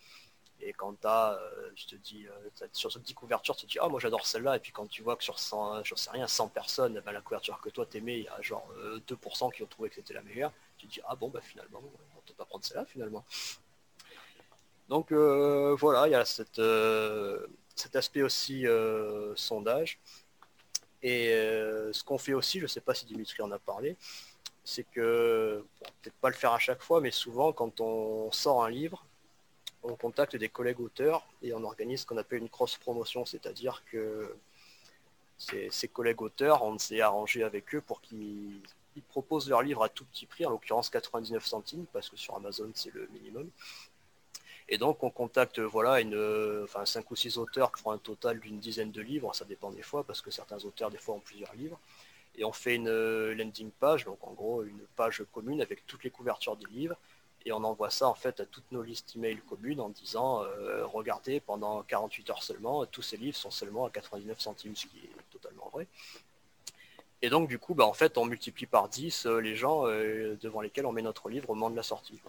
Et 0.60 0.72
quand 0.72 0.94
tu 0.94 1.06
euh, 1.06 1.70
je 1.74 1.86
te 1.86 1.96
dis, 1.96 2.26
euh, 2.26 2.66
sur 2.72 2.90
cette 2.90 3.02
10 3.02 3.14
couvertures, 3.14 3.56
tu 3.56 3.66
te 3.66 3.72
dis, 3.72 3.78
ah, 3.80 3.88
moi 3.88 4.00
j'adore 4.00 4.26
celle-là. 4.26 4.56
Et 4.56 4.60
puis 4.60 4.72
quand 4.72 4.86
tu 4.86 5.02
vois 5.02 5.16
que 5.16 5.24
sur 5.24 5.38
100, 5.38 5.84
je 5.84 5.94
sais 5.94 6.10
rien, 6.10 6.26
100 6.26 6.48
personnes, 6.48 7.00
ben, 7.04 7.12
la 7.12 7.20
couverture 7.20 7.60
que 7.60 7.68
toi 7.68 7.84
t'aimais, 7.84 8.20
il 8.20 8.24
y 8.24 8.28
a 8.28 8.40
genre 8.40 8.66
2% 9.06 9.48
euh, 9.48 9.50
qui 9.50 9.62
ont 9.62 9.66
trouvé 9.66 9.90
que 9.90 9.96
c'était 9.96 10.14
la 10.14 10.22
meilleure. 10.22 10.52
Tu 10.78 10.86
te 10.86 10.92
dis, 10.92 11.00
ah 11.06 11.14
bon, 11.14 11.28
bah 11.28 11.40
finalement, 11.42 11.82
on 12.16 12.20
peut 12.22 12.34
pas 12.34 12.46
prendre 12.46 12.64
celle-là 12.64 12.86
finalement. 12.86 13.24
Donc 14.88 15.12
voilà, 15.12 16.06
il 16.06 16.12
y 16.12 16.14
a 16.14 16.24
cette, 16.24 16.60
cet 17.74 17.96
aspect 17.96 18.22
aussi 18.22 18.64
sondage. 19.34 19.98
Et 21.02 21.28
ce 21.92 22.04
qu'on 22.04 22.18
fait 22.18 22.34
aussi, 22.34 22.58
je 22.58 22.64
ne 22.64 22.68
sais 22.68 22.80
pas 22.80 22.94
si 22.94 23.06
Dimitri 23.06 23.42
en 23.42 23.50
a 23.50 23.58
parlé, 23.58 23.96
c'est 24.66 24.84
que, 24.84 25.64
peut-être 26.02 26.16
pas 26.16 26.28
le 26.28 26.34
faire 26.34 26.52
à 26.52 26.58
chaque 26.58 26.82
fois, 26.82 27.00
mais 27.00 27.12
souvent 27.12 27.52
quand 27.52 27.80
on 27.80 28.30
sort 28.32 28.64
un 28.64 28.70
livre, 28.70 29.06
on 29.84 29.94
contacte 29.94 30.34
des 30.36 30.48
collègues 30.48 30.80
auteurs 30.80 31.26
et 31.40 31.54
on 31.54 31.62
organise 31.62 32.00
ce 32.00 32.06
qu'on 32.06 32.16
appelle 32.16 32.40
une 32.40 32.48
cross-promotion, 32.48 33.24
c'est-à-dire 33.24 33.84
que 33.86 34.34
ces, 35.38 35.88
collègues 35.88 36.20
auteurs, 36.20 36.64
on 36.64 36.78
s'est 36.78 37.00
arrangé 37.00 37.44
avec 37.44 37.74
eux 37.74 37.80
pour 37.80 38.00
qu'ils 38.00 38.60
proposent 39.08 39.48
leur 39.48 39.62
livre 39.62 39.84
à 39.84 39.88
tout 39.88 40.04
petit 40.06 40.26
prix, 40.26 40.44
en 40.44 40.50
l'occurrence 40.50 40.90
99 40.90 41.46
centimes, 41.46 41.86
parce 41.92 42.08
que 42.08 42.16
sur 42.16 42.34
Amazon 42.34 42.70
c'est 42.74 42.92
le 42.92 43.08
minimum. 43.12 43.48
Et 44.68 44.78
donc 44.78 45.02
on 45.02 45.10
contacte 45.10 45.60
voilà 45.60 46.00
une, 46.00 46.62
enfin 46.64 46.84
5 46.84 47.08
ou 47.10 47.16
6 47.16 47.38
auteurs 47.38 47.70
pour 47.70 47.92
un 47.92 47.98
total 47.98 48.40
d'une 48.40 48.58
dizaine 48.58 48.90
de 48.90 49.00
livres, 49.00 49.34
ça 49.34 49.44
dépend 49.44 49.70
des 49.70 49.82
fois, 49.82 50.02
parce 50.04 50.20
que 50.20 50.30
certains 50.30 50.64
auteurs 50.64 50.90
des 50.90 50.98
fois 50.98 51.14
ont 51.14 51.20
plusieurs 51.20 51.54
livres. 51.54 51.78
Et 52.38 52.44
on 52.44 52.52
fait 52.52 52.74
une 52.74 52.90
landing 53.32 53.70
page, 53.70 54.04
donc 54.04 54.18
en 54.26 54.32
gros 54.32 54.62
une 54.62 54.80
page 54.96 55.22
commune 55.32 55.62
avec 55.62 55.86
toutes 55.86 56.04
les 56.04 56.10
couvertures 56.10 56.56
des 56.56 56.66
livres, 56.66 56.96
et 57.46 57.52
on 57.52 57.62
envoie 57.62 57.90
ça 57.90 58.08
en 58.08 58.14
fait 58.14 58.40
à 58.40 58.44
toutes 58.44 58.70
nos 58.72 58.82
listes 58.82 59.14
email 59.14 59.40
communes 59.48 59.80
en 59.80 59.88
disant 59.88 60.42
euh, 60.42 60.84
regardez 60.84 61.38
pendant 61.38 61.82
48 61.84 62.30
heures 62.30 62.42
seulement 62.42 62.84
tous 62.86 63.02
ces 63.02 63.16
livres 63.16 63.36
sont 63.36 63.52
seulement 63.52 63.86
à 63.86 63.90
99 63.90 64.40
centimes 64.40 64.74
ce 64.74 64.86
qui 64.86 64.98
est 64.98 65.30
totalement 65.30 65.70
vrai. 65.72 65.86
Et 67.22 67.30
donc 67.30 67.48
du 67.48 67.58
coup 67.58 67.74
bah, 67.74 67.86
en 67.86 67.92
fait 67.92 68.18
on 68.18 68.26
multiplie 68.26 68.66
par 68.66 68.88
10 68.88 69.26
euh, 69.26 69.38
les 69.38 69.54
gens 69.54 69.86
euh, 69.86 70.36
devant 70.42 70.60
lesquels 70.60 70.86
on 70.86 70.92
met 70.92 71.02
notre 71.02 71.28
livre 71.28 71.48
au 71.50 71.54
moment 71.54 71.70
de 71.70 71.76
la 71.76 71.84
sortie 71.84 72.20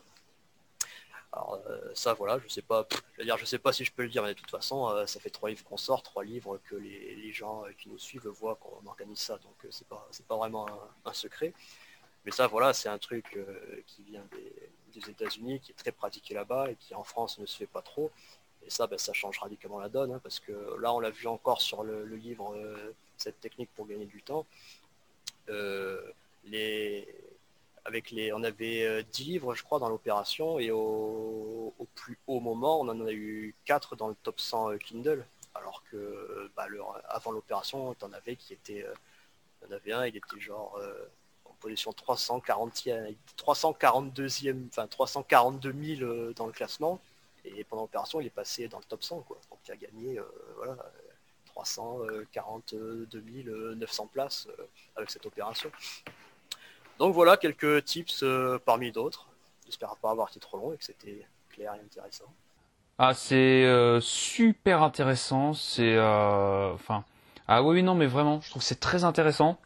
alors 1.34 1.62
ça 1.94 2.14
voilà 2.14 2.40
je 2.40 2.48
sais 2.48 2.62
pas 2.62 2.88
je, 3.18 3.24
dire, 3.24 3.38
je 3.38 3.46
sais 3.46 3.60
pas 3.60 3.74
si 3.74 3.84
je 3.84 3.92
peux 3.92 4.04
le 4.04 4.10
dire 4.10 4.24
mais 4.24 4.34
de 4.34 4.40
toute 4.40 4.50
façon 4.50 5.06
ça 5.06 5.20
fait 5.20 5.30
trois 5.30 5.50
livres 5.50 5.64
qu'on 5.66 5.78
sort 5.78 6.02
trois 6.02 6.24
livres 6.24 6.60
que 6.70 6.76
les, 6.76 7.32
gens 7.32 7.64
qui 7.78 7.90
nous 7.90 8.00
suivent 8.00 8.28
voient 8.28 8.56
qu'on 8.56 8.88
organise 8.88 9.20
ça 9.20 9.38
donc 9.38 9.56
c'est 9.70 9.88
pas 9.88 10.08
pas 10.28 10.38
vraiment 10.38 10.68
un, 11.06 11.14
secret 11.14 11.54
mais 12.26 12.32
ça 12.32 12.48
voilà 12.48 12.74
c'est 12.74 12.90
un 12.90 12.98
truc 12.98 13.38
qui 13.86 14.04
vient 14.04 14.24
des 15.00 15.10
États-Unis 15.10 15.60
qui 15.60 15.72
est 15.72 15.76
très 15.76 15.92
pratiqué 15.92 16.34
là-bas 16.34 16.72
et 16.72 16.76
qui 16.76 16.96
en 16.96 17.04
France 17.04 17.40
ne 17.40 17.46
se 17.46 17.58
fait 17.58 17.68
pas 17.68 17.82
trop. 17.82 18.12
Et 18.66 18.70
ça, 18.70 18.88
ben, 18.88 18.98
ça 18.98 19.14
change 19.14 19.40
radicalement 19.40 19.80
la 19.80 19.90
donne, 19.90 20.12
hein, 20.12 20.20
parce 20.22 20.40
que 20.40 20.76
là, 20.80 20.94
on 20.94 21.00
l'a 21.00 21.10
vu 21.10 21.28
encore 21.28 21.62
sur 21.62 21.84
le, 21.84 22.04
livre, 22.16 22.54
euh, 22.56 22.94
cette 23.18 23.40
technique 23.40 23.70
pour 23.76 23.88
gagner 23.88 24.06
du 24.06 24.22
temps. 24.22 24.46
Euh, 25.50 26.02
avec 27.88 28.12
les, 28.12 28.32
on 28.32 28.44
avait 28.44 29.04
10 29.04 29.22
euh, 29.22 29.26
livres, 29.26 29.56
je 29.56 29.64
crois, 29.64 29.80
dans 29.80 29.90
l'opération, 29.90 30.60
et 30.60 30.70
au, 30.70 31.74
plus 31.96 32.20
haut 32.28 32.40
moment, 32.40 32.80
on 32.82 32.88
en 32.90 33.06
a 33.08 33.12
eu 33.12 33.56
4 33.66 33.96
dans 33.96 34.10
le 34.10 34.16
top 34.22 34.40
100 34.40 34.78
Kindle, 34.78 35.26
alors 35.56 35.84
que 35.90 36.52
bah, 36.56 36.68
avant 37.10 37.32
l'opération, 37.32 37.90
on 37.90 38.06
en 38.06 38.14
avait 38.14 38.36
qui 38.36 38.54
était, 38.54 38.86
en 39.68 39.72
avait 39.72 39.94
un, 39.94 40.06
il 40.06 40.16
était 40.16 40.40
genre 40.40 40.80
position 41.60 41.92
340e, 41.92 43.16
342e, 43.38 44.68
enfin 44.68 44.88
342 44.88 45.74
000 45.98 46.02
euh, 46.02 46.34
dans 46.34 46.46
le 46.46 46.52
classement. 46.52 47.00
Et 47.46 47.64
pendant 47.64 47.84
l'opération, 47.84 48.20
il 48.20 48.28
est 48.28 48.32
passé 48.32 48.68
dans 48.68 48.80
le 48.80 48.84
top 48.84 49.04
100. 49.04 49.22
Quoi. 49.22 49.38
Donc 49.50 49.60
il 49.68 49.72
a 49.72 49.78
gagné 49.78 50.20
euh, 50.20 50.24
voilà, 50.58 50.78
342 51.46 53.08
900 53.76 54.08
places 54.08 54.48
euh, 54.60 54.64
avec 54.96 55.10
cette 55.10 55.26
opération. 55.26 55.72
Donc 57.00 57.14
voilà 57.14 57.38
quelques 57.38 57.86
tips 57.86 58.24
parmi 58.66 58.92
d'autres. 58.92 59.28
J'espère 59.66 59.96
pas 59.98 60.12
avoir 60.12 60.30
été 60.30 60.40
trop 60.40 60.58
long 60.58 60.74
et 60.74 60.78
que 60.78 60.84
c'était 60.84 61.26
clair 61.50 61.74
et 61.76 61.84
intéressant. 61.84 62.26
Ah, 62.98 63.14
c'est 63.14 63.66
super 64.02 64.82
intéressant. 64.82 65.54
C'est 65.54 66.00
enfin. 66.00 67.04
ah 67.48 67.62
oui, 67.62 67.84
non, 67.84 67.96
mais 67.96 68.08
vraiment, 68.08 68.42
je 68.42 68.50
trouve 68.50 68.62
que 68.62 68.68
c'est 68.68 68.80
très 68.80 69.04
intéressant. 69.04 69.60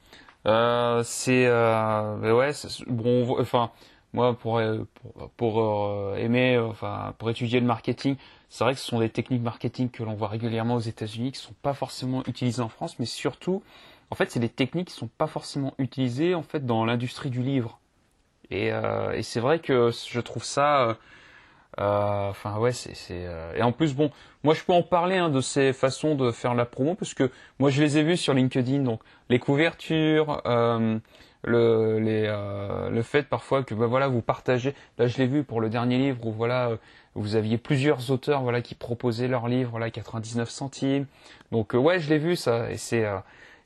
Euh, 0.48 1.04
c'est 1.04 1.46
euh, 1.46 2.36
ouais, 2.36 2.52
bon, 2.88 3.40
enfin 3.40 3.72
moi 4.14 4.36
pour 4.38 4.58
euh, 4.58 4.88
pour, 5.38 5.62
euh, 5.62 6.16
aimer, 6.18 6.58
enfin 6.58 7.14
pour 7.20 7.30
étudier 7.30 7.60
le 7.60 7.66
marketing, 7.68 8.16
c'est 8.50 8.64
vrai 8.64 8.74
que 8.74 8.80
ce 8.80 8.86
sont 8.88 9.00
des 9.00 9.10
techniques 9.10 9.44
marketing 9.44 9.90
que 9.90 10.04
l'on 10.04 10.16
voit 10.16 10.30
régulièrement 10.30 10.76
aux 10.76 10.80
États-Unis, 10.80 11.32
qui 11.34 11.40
sont 11.40 11.54
pas 11.62 11.74
forcément 11.74 12.24
utilisées 12.28 12.62
en 12.62 12.70
France, 12.70 12.98
mais 13.00 13.06
surtout, 13.06 13.64
en 14.12 14.16
fait, 14.16 14.30
c'est 14.30 14.40
des 14.40 14.50
techniques 14.50 14.90
qui 14.90 14.94
sont 14.94 15.08
pas 15.08 15.28
forcément 15.28 15.74
utilisées 15.80 16.36
en 16.36 16.44
fait 16.44 16.66
dans 16.66 16.86
l'industrie 16.86 17.30
du 17.30 17.42
livre. 17.42 17.80
Et, 18.52 18.68
et 18.68 19.24
c'est 19.24 19.40
vrai 19.40 19.60
que 19.60 19.92
je 19.92 20.20
trouve 20.20 20.44
ça 20.44 20.98
euh, 21.80 22.30
enfin 22.30 22.58
ouais, 22.58 22.74
c'est 22.74 22.94
euh, 23.12 23.54
et 23.56 23.64
en 23.64 23.72
plus 23.72 23.96
bon, 23.96 24.12
moi 24.44 24.54
je 24.54 24.62
peux 24.64 24.74
en 24.74 24.84
parler 24.84 25.16
hein, 25.16 25.30
de 25.30 25.40
ces 25.40 25.72
façons 25.72 26.16
de 26.16 26.32
faire 26.32 26.54
la 26.54 26.66
promo 26.66 26.96
parce 26.96 27.14
que 27.14 27.32
moi 27.60 27.70
je 27.70 27.82
les 27.82 27.98
ai 27.98 28.04
vus 28.04 28.18
sur 28.18 28.34
LinkedIn 28.34 28.80
donc 28.80 29.02
les 29.30 29.40
couvertures, 29.40 30.42
euh, 30.46 31.00
le 31.44 32.00
le 32.90 33.02
fait 33.04 33.24
parfois 33.24 33.64
que 33.64 33.74
bah, 33.74 33.88
voilà 33.88 34.10
vous 34.10 34.22
partagez. 34.22 34.76
Là 34.98 35.08
je 35.08 35.18
l'ai 35.18 35.28
vu 35.28 35.44
pour 35.46 35.62
le 35.62 35.70
dernier 35.70 35.98
livre 35.98 36.26
où 36.28 36.32
voilà 36.34 36.72
vous 37.16 37.36
aviez 37.36 37.58
plusieurs 37.58 38.12
auteurs 38.12 38.42
voilà 38.42 38.62
qui 38.62 38.76
proposaient 38.76 39.30
leur 39.30 39.48
livre 39.48 39.72
voilà 39.72 39.90
99 39.90 40.50
centimes. 40.50 41.06
Donc 41.54 41.72
ouais 41.74 42.00
je 42.00 42.10
l'ai 42.10 42.20
vu 42.20 42.36
ça 42.36 42.70
et 42.70 42.78
c'est 42.78 43.06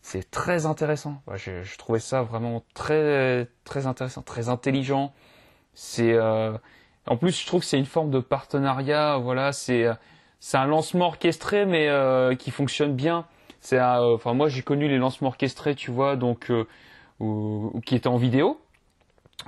c'est 0.05 0.29
très 0.29 0.65
intéressant. 0.65 1.21
je, 1.35 1.77
trouvais 1.77 1.99
ça 1.99 2.21
vraiment 2.21 2.63
très 2.73 3.47
très 3.63 3.87
intéressant, 3.87 4.21
très 4.21 4.49
intelligent. 4.49 5.13
C'est 5.73 6.17
en 7.07 7.17
plus, 7.17 7.39
je 7.39 7.45
trouve 7.45 7.61
que 7.61 7.65
c'est 7.65 7.79
une 7.79 7.85
forme 7.85 8.11
de 8.11 8.19
partenariat. 8.19 9.17
Voilà, 9.17 9.51
c'est 9.51 9.87
c'est 10.47 10.57
un 10.57 10.67
lancement 10.67 11.07
orchestré, 11.07 11.65
mais 11.65 11.87
euh, 11.87 12.35
qui 12.35 12.51
fonctionne 12.51 12.95
bien. 12.95 13.25
C'est, 13.61 13.81
enfin, 13.81 14.35
moi 14.35 14.47
j'ai 14.47 14.61
connu 14.61 14.87
les 14.87 14.99
lancements 14.99 15.29
orchestrés, 15.29 15.73
tu 15.73 15.89
vois, 15.89 16.15
donc 16.17 16.51
euh, 16.51 16.67
qui 17.83 17.95
étaient 17.95 18.07
en 18.07 18.17
vidéo, 18.17 18.61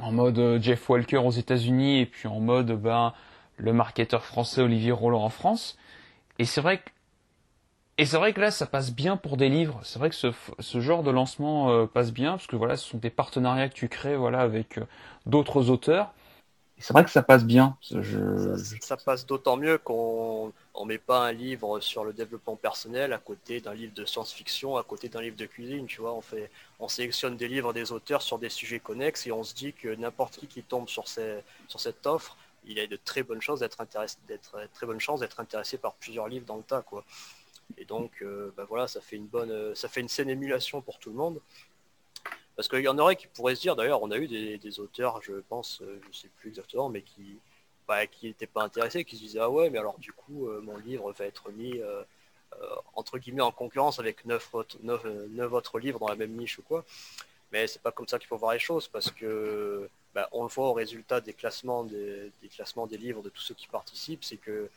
en 0.01 0.11
mode 0.11 0.39
euh, 0.39 0.59
Jeff 0.59 0.89
Walker 0.89 1.17
aux 1.17 1.29
États-Unis 1.29 1.99
et 1.99 2.07
puis 2.07 2.27
en 2.27 2.39
mode 2.39 2.71
ben 2.71 3.13
le 3.57 3.73
marketeur 3.73 4.23
français 4.25 4.61
Olivier 4.61 4.91
Roland 4.91 5.23
en 5.23 5.29
France. 5.29 5.77
Et 6.39 6.45
c'est 6.45 6.61
vrai 6.61 6.79
que 6.79 6.89
et 7.97 8.05
c'est 8.05 8.17
vrai 8.17 8.33
que 8.33 8.41
là, 8.41 8.51
ça 8.51 8.65
passe 8.65 8.91
bien 8.91 9.17
pour 9.17 9.37
des 9.37 9.49
livres. 9.49 9.79
C'est 9.83 9.99
vrai 9.99 10.09
que 10.09 10.15
ce, 10.15 10.31
ce 10.59 10.79
genre 10.79 11.03
de 11.03 11.11
lancement 11.11 11.87
passe 11.87 12.11
bien 12.11 12.31
parce 12.31 12.47
que 12.47 12.55
voilà, 12.55 12.77
ce 12.77 12.87
sont 12.89 12.97
des 12.97 13.09
partenariats 13.09 13.69
que 13.69 13.73
tu 13.73 13.89
crées, 13.89 14.15
voilà, 14.15 14.39
avec 14.41 14.79
d'autres 15.25 15.69
auteurs 15.69 16.13
c'est 16.79 16.93
vrai 16.93 17.03
que 17.03 17.09
ça 17.09 17.23
passe 17.23 17.43
bien. 17.43 17.75
Ça, 18.81 18.97
passe 18.97 19.25
d'autant 19.25 19.57
mieux 19.57 19.79
qu'on 19.79 20.53
ne 20.79 20.85
met 20.85 20.99
pas 20.99 21.25
un 21.25 21.31
livre 21.31 21.79
sur 21.79 22.03
le 22.03 22.13
développement 22.13 22.55
personnel 22.55 23.13
à 23.13 23.17
côté 23.17 23.61
d'un 23.61 23.73
livre 23.73 23.93
de 23.95 24.05
science-fiction, 24.05 24.77
à 24.77 24.83
côté 24.83 25.09
d'un 25.09 25.21
livre 25.21 25.35
de 25.35 25.47
cuisine. 25.47 25.87
Tu 25.87 26.01
vois, 26.01 26.13
on, 26.13 26.21
fait, 26.21 26.51
on 26.79 26.87
sélectionne 26.87 27.35
des 27.35 27.47
livres 27.47 27.73
des 27.73 27.91
auteurs 27.91 28.21
sur 28.21 28.37
des 28.37 28.49
sujets 28.49 28.79
connexes 28.79 29.25
et 29.25 29.31
on 29.31 29.43
se 29.43 29.55
dit 29.55 29.73
que 29.73 29.95
n'importe 29.95 30.37
qui 30.37 30.47
qui 30.47 30.61
tombe 30.61 30.87
sur, 30.87 31.07
ces, 31.07 31.39
sur 31.67 31.79
cette 31.79 32.05
offre, 32.05 32.37
il 32.65 32.79
a 32.79 32.85
de 32.85 32.97
très 32.97 33.23
bonnes 33.23 33.41
chances 33.41 33.59
d'être 33.59 33.81
intéressé, 33.81 34.17
d'être 34.27 34.59
très 34.73 34.85
bonne 34.85 34.99
chance 34.99 35.21
d'être 35.21 35.39
intéressé 35.39 35.77
par 35.79 35.95
plusieurs 35.95 36.27
livres 36.27 36.45
dans 36.45 36.57
le 36.57 36.63
tas, 36.63 36.83
quoi. 36.83 37.03
Et 37.77 37.85
donc, 37.85 38.21
euh, 38.21 38.53
bah 38.55 38.65
voilà, 38.67 38.87
ça 38.87 39.01
fait 39.01 39.15
une 39.15 39.27
bonne, 39.27 39.75
ça 39.75 39.87
fait 39.87 40.01
une 40.01 40.07
saine 40.07 40.29
émulation 40.29 40.81
pour 40.81 40.99
tout 40.99 41.09
le 41.09 41.15
monde. 41.15 41.41
Parce 42.55 42.67
qu'il 42.67 42.81
y 42.81 42.87
en 42.87 42.97
aurait 42.97 43.15
qui 43.15 43.27
pourraient 43.27 43.55
se 43.55 43.61
dire, 43.61 43.75
d'ailleurs, 43.75 44.01
on 44.01 44.09
a 44.11 44.17
eu 44.17 44.27
des, 44.27 44.79
auteurs, 44.79 45.21
je 45.21 45.33
pense, 45.47 45.83
je 46.11 46.17
sais 46.17 46.29
plus 46.37 46.49
exactement, 46.49 46.89
mais 46.89 47.01
qui 47.01 47.37
bah, 47.87 48.07
qui 48.07 48.27
n'étaient 48.27 48.47
pas 48.47 48.63
intéressés, 48.63 49.05
qui 49.05 49.15
se 49.15 49.21
disaient 49.21 49.39
ah 49.39 49.49
ouais, 49.49 49.69
mais 49.69 49.77
alors 49.77 49.97
du 49.99 50.11
coup, 50.11 50.49
mon 50.61 50.77
livre 50.77 51.11
va 51.11 51.25
être 51.25 51.51
mis 51.51 51.79
entre 52.95 53.17
guillemets 53.19 53.41
en 53.41 53.51
concurrence 53.51 53.99
avec 53.99 54.25
neuf 54.25 54.53
autres, 54.53 54.77
autres 55.51 55.79
livres 55.79 55.99
dans 55.99 56.07
la 56.07 56.15
même 56.15 56.31
niche 56.31 56.59
ou 56.59 56.63
quoi. 56.63 56.83
Mais 57.51 57.67
c'est 57.67 57.81
pas 57.81 57.91
comme 57.91 58.07
ça 58.07 58.19
qu'il 58.19 58.27
faut 58.27 58.37
voir 58.37 58.53
les 58.53 58.59
choses 58.59 58.87
parce 58.87 59.11
que 59.11 59.89
bah, 60.13 60.27
on 60.31 60.43
le 60.43 60.49
voit 60.49 60.67
au 60.67 60.73
résultat 60.73 61.21
des 61.21 61.33
classements 61.33 61.83
des, 61.83 62.31
classements 62.53 62.87
des 62.87 62.97
livres 62.97 63.21
de 63.21 63.29
tous 63.29 63.41
ceux 63.41 63.53
qui 63.55 63.67
participent, 63.67 64.23
c'est 64.23 64.37
que 64.37 64.69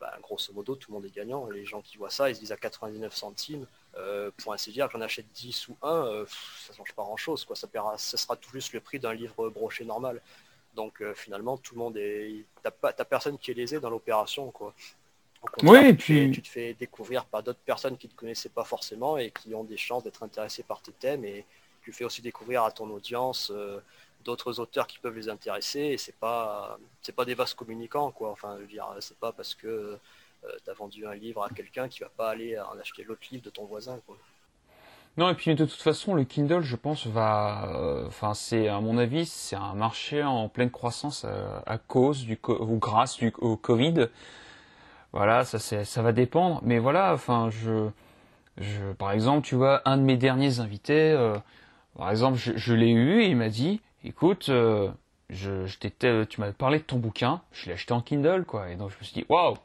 bah, 0.00 0.16
grosso 0.22 0.52
modo 0.52 0.74
tout 0.76 0.90
le 0.90 0.96
monde 0.96 1.06
est 1.06 1.14
gagnant. 1.14 1.46
Les 1.50 1.64
gens 1.64 1.82
qui 1.82 1.98
voient 1.98 2.10
ça, 2.10 2.30
ils 2.30 2.34
se 2.34 2.40
disent 2.40 2.52
à 2.52 2.56
99 2.56 3.14
centimes, 3.14 3.66
euh, 3.96 4.30
pour 4.38 4.52
ainsi 4.52 4.72
dire, 4.72 4.88
j'en 4.90 5.00
achète 5.00 5.26
10 5.32 5.68
ou 5.68 5.76
1, 5.82 6.06
euh, 6.06 6.26
ça 6.66 6.72
change 6.74 6.92
pas 6.94 7.02
grand 7.02 7.16
chose. 7.16 7.44
Quoi. 7.44 7.54
Ça, 7.54 7.68
ça 7.96 8.16
sera 8.16 8.36
tout 8.36 8.50
juste 8.50 8.72
le 8.72 8.80
prix 8.80 8.98
d'un 8.98 9.12
livre 9.12 9.50
broché 9.50 9.84
normal. 9.84 10.20
Donc 10.74 11.02
euh, 11.02 11.14
finalement 11.14 11.56
tout 11.56 11.74
le 11.74 11.80
monde 11.80 11.96
est. 11.96 12.44
T'as, 12.62 12.70
personne 13.04 13.38
qui 13.38 13.50
est 13.50 13.54
lésé 13.54 13.80
dans 13.80 13.90
l'opération. 13.90 14.50
quoi. 14.50 14.74
Oui, 15.62 15.78
et 15.86 15.94
puis... 15.94 16.30
tu 16.30 16.42
te 16.42 16.48
fais 16.48 16.74
découvrir 16.74 17.24
par 17.24 17.42
d'autres 17.42 17.60
personnes 17.60 17.96
qui 17.96 18.06
ne 18.06 18.12
te 18.12 18.16
connaissaient 18.16 18.50
pas 18.50 18.64
forcément 18.64 19.16
et 19.16 19.30
qui 19.30 19.54
ont 19.54 19.64
des 19.64 19.78
chances 19.78 20.04
d'être 20.04 20.22
intéressées 20.22 20.62
par 20.62 20.82
tes 20.82 20.92
thèmes 20.92 21.24
et 21.24 21.46
tu 21.82 21.92
fais 21.92 22.04
aussi 22.04 22.20
découvrir 22.20 22.62
à 22.62 22.70
ton 22.70 22.90
audience 22.90 23.50
euh, 23.54 23.80
d'autres 24.24 24.60
auteurs 24.60 24.86
qui 24.86 24.98
peuvent 24.98 25.16
les 25.16 25.28
intéresser 25.28 25.80
et 25.80 25.98
c'est 25.98 26.16
pas 26.16 26.78
c'est 27.02 27.14
pas 27.14 27.24
des 27.24 27.34
vases 27.34 27.54
communicants 27.54 28.10
quoi 28.10 28.30
enfin 28.30 28.56
je 28.56 28.62
veux 28.62 28.68
dire 28.68 28.86
c'est 29.00 29.18
pas 29.18 29.32
parce 29.32 29.54
que 29.54 29.66
euh, 30.44 30.56
tu 30.64 30.70
as 30.70 30.74
vendu 30.74 31.06
un 31.06 31.14
livre 31.14 31.42
à 31.42 31.50
quelqu'un 31.50 31.88
qui 31.88 32.00
va 32.00 32.08
pas 32.08 32.30
aller 32.30 32.58
en 32.58 32.78
acheter 32.78 33.04
l'autre 33.04 33.22
livre 33.30 33.44
de 33.44 33.50
ton 33.50 33.64
voisin 33.64 34.00
quoi. 34.06 34.16
Non, 35.16 35.28
et 35.28 35.34
puis 35.34 35.54
de 35.56 35.64
toute 35.64 35.82
façon, 35.82 36.14
le 36.14 36.22
Kindle, 36.22 36.62
je 36.62 36.76
pense, 36.76 37.06
va. 37.08 37.68
Euh, 37.74 38.06
enfin, 38.06 38.32
c'est, 38.32 38.68
à 38.68 38.80
mon 38.80 38.96
avis, 38.96 39.26
c'est 39.26 39.56
un 39.56 39.74
marché 39.74 40.22
en 40.22 40.48
pleine 40.48 40.70
croissance 40.70 41.26
à, 41.66 41.78
cause 41.78 42.24
du. 42.24 42.38
ou 42.48 42.78
grâce 42.78 43.16
du, 43.16 43.32
au 43.38 43.56
Covid. 43.56 44.06
Voilà, 45.12 45.44
ça, 45.44 45.58
ça 45.58 46.02
va 46.02 46.12
dépendre. 46.12 46.60
Mais 46.62 46.78
voilà, 46.78 47.12
enfin, 47.12 47.50
je. 47.50 47.88
je 48.58 48.92
par 48.92 49.10
exemple, 49.10 49.44
tu 49.44 49.56
vois, 49.56 49.82
un 49.84 49.96
de 49.98 50.02
mes 50.02 50.16
derniers 50.16 50.60
invités, 50.60 51.12
par 51.96 52.10
exemple, 52.10 52.38
je, 52.38 52.74
l'ai 52.74 52.90
eu 52.90 53.22
et 53.22 53.26
il 53.26 53.36
m'a 53.36 53.48
dit, 53.48 53.80
écoute, 54.04 54.48
euh, 54.48 54.90
je, 55.28 55.66
je 55.66 56.24
tu 56.24 56.40
m'as 56.40 56.52
parlé 56.52 56.78
de 56.78 56.84
ton 56.84 56.96
bouquin, 56.96 57.42
je 57.52 57.66
l'ai 57.66 57.72
acheté 57.72 57.92
en 57.92 58.00
Kindle, 58.00 58.44
quoi. 58.44 58.70
Et 58.70 58.76
donc 58.76 58.90
je 58.90 58.96
me 58.98 59.04
suis 59.04 59.14
dit, 59.14 59.26
waouh, 59.28 59.56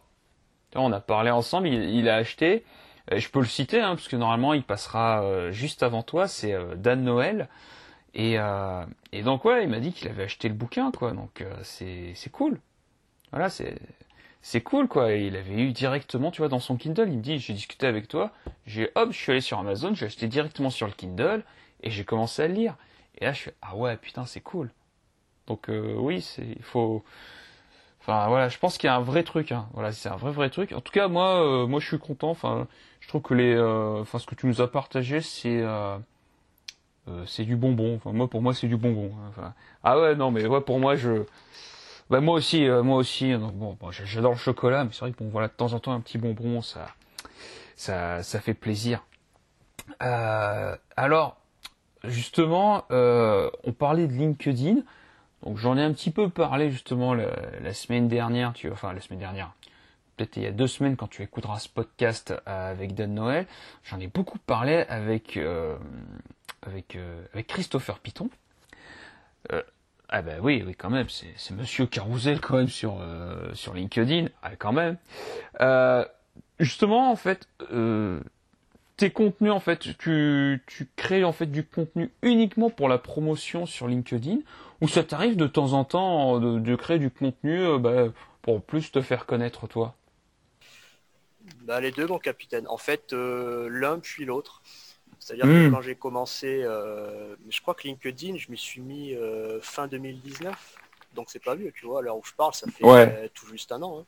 on 0.76 0.92
a 0.92 1.00
parlé 1.00 1.32
ensemble, 1.32 1.68
il, 1.68 2.10
a 2.10 2.16
acheté. 2.16 2.64
je 3.12 3.30
peux 3.30 3.40
le 3.40 3.46
citer, 3.46 3.82
hein, 3.82 3.96
parce 3.96 4.08
que 4.08 4.16
normalement 4.16 4.54
il 4.54 4.64
passera 4.64 5.24
euh, 5.24 5.52
juste 5.52 5.84
avant 5.84 6.04
toi, 6.04 6.28
c'est 6.28 6.54
euh, 6.54 6.76
Dan 6.76 7.04
Noël. 7.04 7.50
Et, 8.14 8.38
et, 9.12 9.24
donc 9.24 9.44
ouais, 9.44 9.64
il 9.66 9.70
m'a 9.70 9.82
dit 9.82 9.92
qu'il 9.92 10.08
avait 10.08 10.24
acheté 10.24 10.48
le 10.48 10.54
bouquin, 10.54 10.90
quoi. 10.92 11.12
Donc 11.12 11.44
c'est 11.64 12.16
cool. 12.32 12.62
Voilà, 13.32 13.50
c'est 13.50 13.76
c'est 14.42 14.62
cool 14.62 14.88
quoi. 14.88 15.12
il 15.14 15.36
avait 15.36 15.60
eu 15.60 15.72
directement, 15.72 16.30
tu 16.30 16.38
vois, 16.42 16.48
dans 16.48 16.60
son 16.60 16.78
Kindle, 16.78 17.10
il 17.10 17.18
me 17.18 17.22
dit, 17.22 17.40
j'ai 17.40 17.54
discuté 17.54 17.88
avec 17.88 18.08
toi, 18.08 18.32
j'ai 18.68 18.92
hop, 18.94 19.12
je 19.12 19.18
suis 19.18 19.32
allé 19.32 19.42
sur 19.42 19.58
Amazon, 19.58 19.96
j'ai 19.96 20.06
acheté 20.06 20.28
directement 20.28 20.70
sur 20.70 20.86
le 20.86 20.94
Kindle, 20.94 21.44
et 21.82 21.90
j'ai 21.90 22.06
commencé 22.06 22.44
à 22.44 22.48
le 22.48 22.54
lire. 22.54 22.76
Et 23.20 23.26
là, 23.26 23.34
je 23.34 23.44
fais 23.44 23.56
ah 23.62 23.76
ouais, 23.76 23.98
putain, 23.98 24.26
c'est 24.26 24.42
cool. 24.42 24.72
Donc 25.48 25.70
euh, 25.70 25.96
oui, 25.98 26.22
c'est 26.22 26.46
il 26.46 26.64
faut. 26.64 27.04
Enfin 28.02 28.28
voilà, 28.28 28.50
je 28.50 28.58
pense 28.60 28.78
qu'il 28.78 28.88
y 28.88 28.92
a 28.92 28.96
un 28.96 29.02
vrai 29.02 29.24
truc. 29.24 29.52
Hein. 29.52 29.68
Voilà, 29.74 29.92
c'est 29.92 30.10
un 30.10 30.16
vrai 30.16 30.32
vrai 30.32 30.50
truc. 30.50 30.72
En 30.74 30.82
tout 30.82 30.92
cas, 30.92 31.08
moi, 31.08 31.44
euh, 31.44 31.68
moi, 31.68 31.80
je 31.80 31.88
suis 31.88 32.00
content. 32.00 32.30
Enfin, 32.30 32.68
je 33.00 33.08
trouve 33.08 33.22
que 33.22 33.34
les, 33.34 33.54
euh, 33.54 34.04
ce 34.06 34.26
que 34.26 34.36
tu 34.36 34.48
nous 34.48 34.62
as 34.62 34.72
partagé, 34.72 35.22
c'est 35.22 35.64
c'est 37.28 37.46
du 37.46 37.56
bonbon. 37.56 37.96
Enfin, 37.98 38.12
moi, 38.14 38.28
pour 38.28 38.42
moi, 38.42 38.54
c'est 38.54 38.68
du 38.68 38.78
bonbon. 38.78 39.12
Hein. 39.40 39.54
Ah 39.84 40.00
ouais, 40.00 40.16
non, 40.16 40.32
mais 40.32 40.46
ouais, 40.46 40.62
pour 40.62 40.80
moi, 40.80 40.96
je. 40.96 41.24
Bah 42.10 42.22
moi 42.22 42.36
aussi, 42.36 42.68
moi 42.68 42.98
aussi. 42.98 43.32
Donc 43.34 43.54
bon, 43.54 43.78
bon 43.80 43.92
j'adore 43.92 44.34
le 44.34 44.38
chocolat, 44.38 44.84
mais 44.84 44.92
c'est 44.94 45.00
vrai 45.00 45.12
que 45.12 45.18
bon, 45.18 45.30
voilà, 45.30 45.48
de 45.48 45.54
temps 45.54 45.74
en 45.74 45.80
temps, 45.80 45.94
un 45.94 46.02
petit 46.02 46.18
bonbon, 46.20 46.62
ça, 46.62 46.88
ça, 47.76 48.22
ça 48.24 48.40
fait 48.40 48.54
plaisir. 48.54 49.04
alors, 50.00 51.38
justement, 52.10 52.86
euh, 52.92 53.50
on 53.64 53.72
parlait 53.72 54.08
de 54.08 54.14
LinkedIn. 54.14 54.78
Donc 55.44 55.58
j'en 55.58 55.78
ai 55.78 55.84
un 55.84 55.94
petit 55.94 56.12
peu 56.12 56.30
parlé 56.30 56.72
justement 56.72 57.14
la, 57.14 57.74
semaine 57.74 58.08
dernière, 58.08 58.54
tu 58.54 58.72
enfin 58.72 58.94
la 58.94 59.02
semaine 59.02 59.20
dernière, 59.20 59.52
peut-être 60.18 60.38
il 60.38 60.44
y 60.44 60.48
a 60.48 60.52
deux 60.52 60.68
semaines 60.68 60.96
quand 60.96 61.08
tu 61.08 61.22
écouteras 61.22 61.60
ce 61.60 61.70
podcast 61.70 62.34
avec 62.48 62.96
Dan 62.96 63.14
Noël, 63.14 63.46
j'en 63.84 64.00
ai 64.00 64.08
beaucoup 64.08 64.40
parlé 64.40 64.86
avec 64.90 65.38
euh, 65.38 65.76
euh, 66.68 67.42
Christopher 67.48 68.00
Piton. 68.00 68.30
ah 70.10 70.22
ben 70.24 70.40
oui, 70.42 70.64
oui 70.66 70.74
quand 70.74 70.90
même, 70.90 71.10
c'est 71.10 71.52
Monsieur 71.52 71.86
Carousel 71.86 72.40
quand 72.40 72.58
même 72.58 72.70
sur 72.70 73.00
sur 73.54 73.76
LinkedIn, 73.76 74.30
ah, 74.42 74.56
quand 74.56 74.74
même. 74.74 74.98
justement 76.60 77.12
en 77.12 77.16
fait, 77.16 77.48
tes 78.98 79.12
contenus 79.12 79.52
en 79.52 79.60
fait, 79.60 79.98
tu, 79.98 80.64
tu 80.68 80.88
crées 80.96 81.24
en 81.24 81.34
fait 81.34 81.48
du 81.48 81.66
contenu 81.66 82.12
uniquement 82.22 82.70
pour 82.70 82.88
la 82.88 82.98
promotion 82.98 83.66
sur 83.66 83.88
LinkedIn 83.88 84.38
ou 84.82 84.88
ça 84.88 85.04
t'arrive 85.04 85.36
de 85.36 85.48
temps 85.48 85.74
en 85.74 85.84
temps 85.84 86.40
de, 86.40 86.76
créer 86.76 87.00
du 87.00 87.10
contenu 87.10 87.60
euh, 87.60 87.78
bah, 87.78 88.14
pour 88.42 88.62
plus 88.62 88.92
te 88.92 89.02
faire 89.02 89.26
connaître 89.26 89.68
toi? 89.68 89.96
Bah, 91.64 91.82
Les 91.82 91.92
deux 91.92 92.08
mon 92.08 92.20
capitaine. 92.20 92.68
En 92.68 92.78
fait 92.78 93.14
euh, 93.14 93.68
l'un 93.70 94.00
puis 94.00 94.26
l'autre. 94.26 94.62
C'est-à-dire 95.20 95.46
que 95.46 95.68
hmm. 95.68 95.72
quand 95.72 95.82
j'ai 95.82 95.96
commencé, 95.96 96.62
euh, 96.64 97.36
je 97.50 97.60
crois 97.62 97.74
que 97.74 97.88
LinkedIn, 97.88 98.38
je 98.38 98.52
m'y 98.52 98.58
suis 98.58 98.82
mis 98.82 99.16
fin 99.62 99.88
2019. 99.88 100.78
Donc 101.16 101.30
c'est 101.30 101.44
pas 101.44 101.56
vieux, 101.56 101.72
tu 101.74 101.86
vois, 101.86 102.00
à 102.00 102.02
l'heure 102.02 102.18
où 102.18 102.24
je 102.24 102.34
parle, 102.34 102.54
ça 102.54 102.68
fait 102.70 103.30
tout 103.34 103.48
juste 103.48 103.72
un 103.72 103.82
an. 103.82 104.02
Hein. 104.02 104.06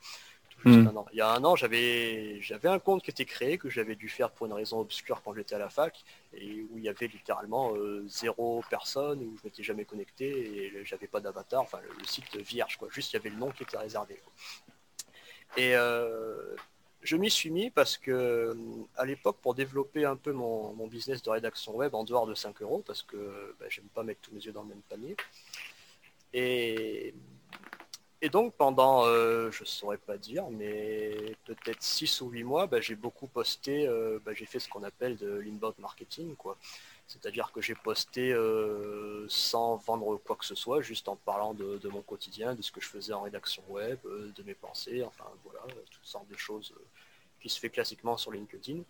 Hmm. 0.65 0.89
Il 1.13 1.17
y 1.17 1.21
a 1.21 1.29
un 1.29 1.43
an, 1.43 1.55
j'avais 1.55 2.41
un 2.63 2.79
compte 2.79 3.03
qui 3.03 3.11
était 3.11 3.25
créé 3.25 3.57
que 3.57 3.69
j'avais 3.69 3.95
dû 3.95 4.09
faire 4.09 4.31
pour 4.31 4.47
une 4.47 4.53
raison 4.53 4.79
obscure 4.79 5.21
quand 5.23 5.33
j'étais 5.33 5.55
à 5.55 5.59
la 5.59 5.69
fac 5.69 6.03
et 6.33 6.65
où 6.71 6.77
il 6.77 6.83
y 6.83 6.89
avait 6.89 7.07
littéralement 7.07 7.75
euh, 7.75 8.03
zéro 8.07 8.63
personne 8.69 9.21
où 9.21 9.37
je 9.37 9.41
m'étais 9.43 9.61
jamais 9.61 9.85
connecté 9.85 10.25
et 10.25 10.83
j'avais 10.83 11.07
pas 11.07 11.19
d'avatar, 11.19 11.61
enfin 11.61 11.79
le, 11.99 12.05
site 12.05 12.35
vierge 12.37 12.77
quoi. 12.77 12.87
Juste 12.91 13.13
il 13.13 13.17
y 13.17 13.19
avait 13.19 13.29
le 13.29 13.35
nom 13.35 13.51
qui 13.51 13.63
était 13.63 13.77
réservé. 13.77 14.19
Et 15.57 15.75
euh, 15.75 16.55
je 17.03 17.15
m'y 17.17 17.29
suis 17.29 17.51
mis 17.51 17.69
parce 17.69 17.97
que 17.97 18.57
à 18.97 19.05
l'époque 19.05 19.37
pour 19.41 19.53
développer 19.53 20.05
un 20.05 20.15
peu 20.15 20.31
mon, 20.31 20.87
business 20.87 21.21
de 21.21 21.29
rédaction 21.29 21.75
web 21.75 21.93
en 21.93 22.03
dehors 22.03 22.25
de 22.25 22.33
5 22.33 22.61
euros 22.63 22.83
parce 22.85 23.03
que 23.03 23.55
bah, 23.59 23.67
j'aime 23.69 23.89
pas 23.93 24.03
mettre 24.03 24.21
tous 24.21 24.33
mes 24.33 24.41
yeux 24.41 24.51
dans 24.51 24.63
le 24.63 24.69
même 24.69 24.81
panier. 24.89 25.15
Et 26.33 27.13
et 28.21 28.29
donc 28.29 28.55
pendant, 28.55 29.05
euh, 29.05 29.51
je 29.51 29.61
ne 29.61 29.67
saurais 29.67 29.97
pas 29.97 30.17
dire, 30.17 30.49
mais 30.49 31.35
peut-être 31.45 31.83
6 31.83 32.21
ou 32.21 32.29
8 32.29 32.43
mois, 32.43 32.67
bah, 32.67 32.81
j'ai 32.81 32.95
beaucoup 32.95 33.27
posté, 33.27 33.87
euh, 33.87 34.19
bah, 34.25 34.33
j'ai 34.33 34.45
fait 34.45 34.59
ce 34.59 34.67
qu'on 34.69 34.83
appelle 34.83 35.17
de 35.17 35.35
l'inbound 35.37 35.75
marketing. 35.79 36.35
quoi. 36.35 36.57
C'est-à-dire 37.07 37.51
que 37.51 37.61
j'ai 37.61 37.75
posté 37.75 38.33
euh, 38.33 39.25
sans 39.29 39.77
vendre 39.77 40.17
quoi 40.17 40.35
que 40.35 40.45
ce 40.45 40.55
soit, 40.55 40.81
juste 40.81 41.07
en 41.09 41.15
parlant 41.15 41.53
de, 41.53 41.87
mon 41.89 42.01
quotidien, 42.01 42.55
de 42.55 42.61
ce 42.61 42.71
que 42.71 42.81
je 42.81 42.87
faisais 42.87 43.13
en 43.13 43.21
rédaction 43.21 43.63
web, 43.69 43.99
de 44.03 44.43
mes 44.43 44.55
pensées, 44.55 45.03
enfin 45.03 45.25
voilà, 45.43 45.61
toutes 45.91 46.05
sortes 46.05 46.27
de 46.27 46.37
choses 46.37 46.73
qui 47.39 47.49
se 47.49 47.59
fait 47.59 47.69
classiquement 47.69 48.17
sur 48.17 48.31
LinkedIn. 48.31 48.81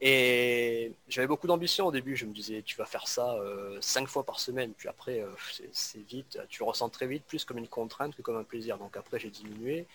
Et 0.00 0.92
j'avais 1.08 1.26
beaucoup 1.26 1.46
d'ambition 1.46 1.86
au 1.86 1.92
début. 1.92 2.16
Je 2.16 2.26
me 2.26 2.32
disais, 2.32 2.62
tu 2.62 2.76
vas 2.76 2.84
faire 2.84 3.08
ça 3.08 3.34
euh, 3.34 3.78
cinq 3.80 4.08
fois 4.08 4.24
par 4.24 4.40
semaine. 4.40 4.72
Puis 4.76 4.88
après, 4.88 5.20
euh, 5.20 5.30
c'est 5.72 6.06
vite. 6.06 6.38
Tu 6.48 6.62
ressens 6.62 6.90
très 6.90 7.06
vite 7.06 7.24
plus 7.26 7.44
comme 7.44 7.58
une 7.58 7.68
contrainte 7.68 8.14
que 8.14 8.22
comme 8.22 8.36
un 8.36 8.44
plaisir. 8.44 8.78
Donc 8.78 8.96
après, 8.96 9.18
j'ai 9.18 9.30
diminué, 9.30 9.86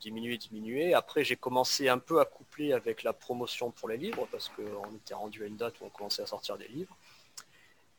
diminué, 0.00 0.36
diminué. 0.36 0.94
Après, 0.94 1.24
j'ai 1.24 1.36
commencé 1.36 1.88
un 1.88 1.98
peu 1.98 2.20
à 2.20 2.24
coupler 2.24 2.72
avec 2.72 3.02
la 3.02 3.12
promotion 3.12 3.72
pour 3.72 3.88
les 3.88 3.96
livres 3.96 4.28
parce 4.30 4.48
qu'on 4.50 4.94
était 4.94 5.14
rendu 5.14 5.42
à 5.42 5.46
une 5.46 5.56
date 5.56 5.80
où 5.80 5.86
on 5.86 5.90
commençait 5.90 6.22
à 6.22 6.26
sortir 6.26 6.56
des 6.56 6.68
livres. 6.68 6.96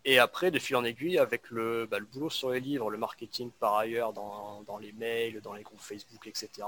Et 0.04 0.18
après, 0.18 0.50
de 0.50 0.58
fil 0.58 0.78
en 0.78 0.84
aiguille, 0.84 1.20
avec 1.20 1.52
le, 1.52 1.86
bah, 1.86 2.00
le 2.00 2.06
boulot 2.06 2.32
sur 2.32 2.50
les 2.50 2.60
livres, 2.60 2.90
le 2.90 2.98
marketing 2.98 3.52
par 3.60 3.76
ailleurs 3.76 4.14
dans, 4.14 4.64
dans 4.64 4.80
les 4.80 4.94
mails, 4.94 5.42
dans 5.42 5.54
les 5.54 5.62
groupes 5.62 5.82
Facebook, 5.82 6.26
etc 6.26 6.64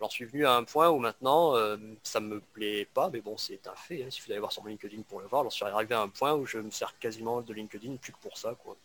J'en 0.00 0.08
suis 0.08 0.24
venu 0.24 0.46
à 0.46 0.54
un 0.54 0.64
point 0.64 0.88
où 0.88 0.98
maintenant, 0.98 1.54
euh, 1.56 1.76
ça 2.02 2.20
me 2.20 2.40
plaît 2.40 2.88
pas, 2.94 3.10
mais 3.10 3.20
bon, 3.20 3.36
c'est 3.36 3.66
un 3.66 3.74
fait. 3.74 4.02
Hein, 4.02 4.06
il 4.06 4.12
suffit 4.12 4.30
d'aller 4.30 4.40
voir 4.40 4.50
sur 4.50 4.62
mon 4.62 4.70
LinkedIn 4.70 5.02
pour 5.02 5.20
le 5.20 5.26
voir. 5.26 5.42
J'en 5.42 5.50
suis 5.50 5.64
arrivé 5.64 5.94
à 5.94 6.00
un 6.00 6.08
point 6.08 6.32
où 6.32 6.46
je 6.46 6.58
me 6.58 6.70
sers 6.70 6.98
quasiment 6.98 7.42
de 7.42 7.52
LinkedIn 7.52 7.96
plus 7.96 8.12
que 8.12 8.18
pour 8.18 8.38
ça, 8.38 8.54
quoi. 8.62 8.76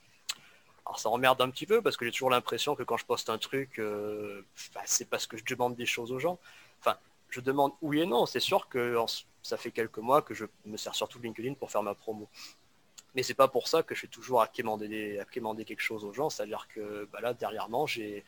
Alors 0.85 0.99
ça 0.99 1.09
emmerde 1.09 1.41
un 1.41 1.49
petit 1.49 1.65
peu 1.65 1.81
parce 1.81 1.97
que 1.97 2.05
j'ai 2.05 2.11
toujours 2.11 2.29
l'impression 2.29 2.75
que 2.75 2.83
quand 2.83 2.97
je 2.97 3.05
poste 3.05 3.29
un 3.29 3.37
truc, 3.37 3.79
euh, 3.79 4.45
bah, 4.73 4.81
c'est 4.85 5.09
parce 5.09 5.25
que 5.25 5.37
je 5.37 5.43
demande 5.45 5.75
des 5.75 5.85
choses 5.85 6.11
aux 6.11 6.19
gens. 6.19 6.37
Enfin, 6.81 6.97
je 7.29 7.39
demande 7.39 7.71
oui 7.81 8.01
et 8.01 8.05
non. 8.05 8.25
C'est 8.25 8.41
sûr 8.41 8.67
que 8.67 8.97
ça 9.41 9.57
fait 9.57 9.71
quelques 9.71 9.97
mois 9.97 10.21
que 10.21 10.33
je 10.33 10.45
me 10.65 10.75
sers 10.77 10.93
surtout 10.93 11.17
de 11.19 11.23
LinkedIn 11.23 11.53
pour 11.53 11.71
faire 11.71 11.81
ma 11.81 11.95
promo. 11.95 12.27
Mais 13.15 13.23
c'est 13.23 13.33
pas 13.33 13.47
pour 13.47 13.69
ça 13.69 13.83
que 13.83 13.95
je 13.95 13.99
suis 13.99 14.09
toujours 14.09 14.41
à 14.41 14.47
quémander, 14.47 15.17
à 15.19 15.25
quémander 15.25 15.63
quelque 15.63 15.81
chose 15.81 16.03
aux 16.03 16.13
gens. 16.13 16.29
C'est-à-dire 16.29 16.67
que 16.67 17.07
bah 17.11 17.21
là, 17.21 17.33
derrière 17.33 17.69
j'ai 17.87 18.25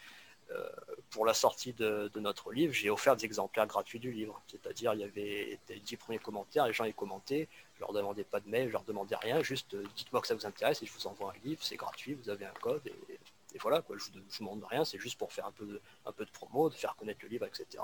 pour 1.10 1.26
la 1.26 1.34
sortie 1.34 1.74
de, 1.74 2.12
notre 2.16 2.52
livre, 2.52 2.74
j'ai 2.74 2.90
offert 2.90 3.16
des 3.16 3.26
exemplaires 3.26 3.68
gratuits 3.68 4.00
du 4.00 4.12
livre. 4.12 4.42
C'est-à-dire, 4.48 4.94
il 4.94 5.02
y 5.02 5.04
avait 5.04 5.60
les 5.70 5.80
dix 5.80 5.96
premiers 5.96 6.20
commentaires, 6.20 6.68
les 6.68 6.74
gens 6.74 6.86
y 6.86 6.94
commentaient, 6.94 7.48
je 7.76 7.80
leur 7.80 7.94
demandais 7.94 8.24
pas 8.24 8.40
de 8.40 8.50
mail, 8.50 8.68
je 8.68 8.74
leur 8.74 8.84
demandais 8.84 9.16
rien, 9.16 9.42
juste 9.42 9.76
dites-moi 9.96 10.22
que 10.22 10.28
ça 10.28 10.36
vous 10.36 10.46
intéresse 10.46 10.82
et 10.82 10.86
je 10.86 10.94
vous 10.94 11.08
envoie 11.08 11.32
un 11.32 11.48
livre, 11.48 11.64
c'est 11.64 11.76
gratuit, 11.76 12.14
vous 12.16 12.30
avez 12.30 12.46
un 12.46 12.54
code 12.62 12.82
et, 12.86 13.20
voilà, 13.60 13.82
quoi, 13.82 13.96
je 13.98 14.12
ne 14.12 14.22
vous, 14.22 14.40
demande 14.40 14.64
rien, 14.70 14.86
c'est 14.86 15.00
juste 15.00 15.18
pour 15.18 15.34
faire 15.34 15.48
un 15.48 15.52
peu, 15.52 15.66
de, 15.66 16.26
promo, 16.32 16.70
de 16.70 16.76
faire 16.76 16.96
connaître 16.96 17.20
le 17.24 17.30
livre, 17.30 17.46
etc. 17.46 17.84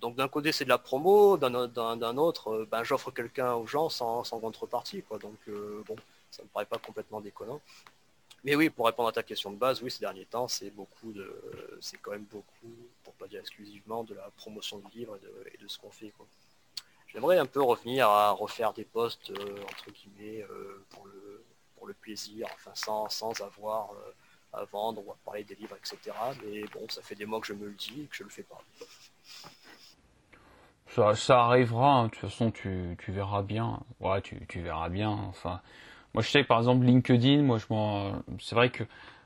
Donc 0.00 0.14
d'un 0.14 0.28
côté 0.28 0.52
c'est 0.52 0.64
de 0.64 0.68
la 0.68 0.78
promo, 0.78 1.36
d'un 1.36 2.16
autre, 2.16 2.66
ben, 2.70 2.84
j'offre 2.84 3.10
quelqu'un 3.10 3.54
aux 3.54 3.66
gens 3.66 3.88
sans, 3.88 4.22
contrepartie. 4.22 5.02
Quoi. 5.02 5.18
Donc 5.18 5.38
bon, 5.48 5.96
ça 6.30 6.42
me 6.42 6.48
paraît 6.48 6.66
pas 6.66 6.78
complètement 6.78 7.20
déconnant. 7.20 7.60
Mais 8.44 8.54
oui, 8.54 8.68
pour 8.68 8.86
répondre 8.86 9.08
à 9.08 9.12
ta 9.12 9.22
question 9.22 9.50
de 9.50 9.56
base, 9.56 9.82
oui, 9.82 9.90
ces 9.90 10.00
derniers 10.00 10.26
temps, 10.26 10.48
c'est 10.48 10.70
beaucoup 10.70 11.12
de, 11.12 11.78
c'est 11.80 11.96
quand 11.96 12.10
même 12.10 12.26
beaucoup, 12.30 12.76
pour 13.02 13.14
pas 13.14 13.26
dire 13.26 13.40
exclusivement, 13.40 14.04
de 14.04 14.14
la 14.14 14.30
promotion 14.36 14.78
du 14.78 14.98
livre 14.98 15.18
et 15.52 15.56
de, 15.56 15.66
ce 15.66 15.78
qu'on 15.78 15.90
fait. 15.90 16.12
J'aimerais 17.08 17.38
un 17.38 17.46
peu 17.46 17.62
revenir 17.62 18.08
à 18.08 18.32
refaire 18.32 18.74
des 18.74 18.84
posts 18.84 19.30
euh, 19.30 19.62
entre 19.62 19.90
guillemets 19.92 20.42
euh, 20.50 20.84
pour 20.90 21.06
le 21.06 21.94
plaisir, 21.94 22.46
enfin 22.54 22.70
sans, 22.74 23.08
sans 23.08 23.40
avoir 23.40 23.92
euh, 23.92 24.14
à 24.52 24.64
vendre 24.64 25.06
ou 25.06 25.10
à 25.10 25.16
parler 25.24 25.44
des 25.44 25.54
livres, 25.54 25.76
etc. 25.76 26.16
Mais 26.44 26.64
bon, 26.72 26.86
ça 26.88 27.02
fait 27.02 27.14
des 27.14 27.26
mois 27.26 27.40
que 27.40 27.46
je 27.46 27.52
me 27.54 27.66
le 27.66 27.74
dis 27.74 28.02
et 28.02 28.06
que 28.06 28.16
je 28.16 28.24
le 28.24 28.30
fais 28.30 28.42
pas. 28.42 28.60
Ça, 31.14 31.44
arrivera, 31.44 31.92
hein. 31.92 32.04
de 32.04 32.10
toute 32.10 32.20
façon 32.20 32.50
tu, 32.50 32.96
tu 32.98 33.10
verras 33.10 33.42
bien. 33.42 33.80
Ouais, 34.00 34.20
tu, 34.22 34.46
tu 34.46 34.60
verras 34.60 34.88
bien. 34.88 35.10
Enfin, 35.10 35.60
moi, 36.14 36.22
je 36.22 36.30
sais 36.30 36.44
par 36.44 36.58
exemple 36.58 36.86
LinkedIn, 36.86 37.42
moi, 37.42 37.58
je 37.58 37.64
c'est 38.40 38.54
vrai 38.54 38.70
que 38.70 38.84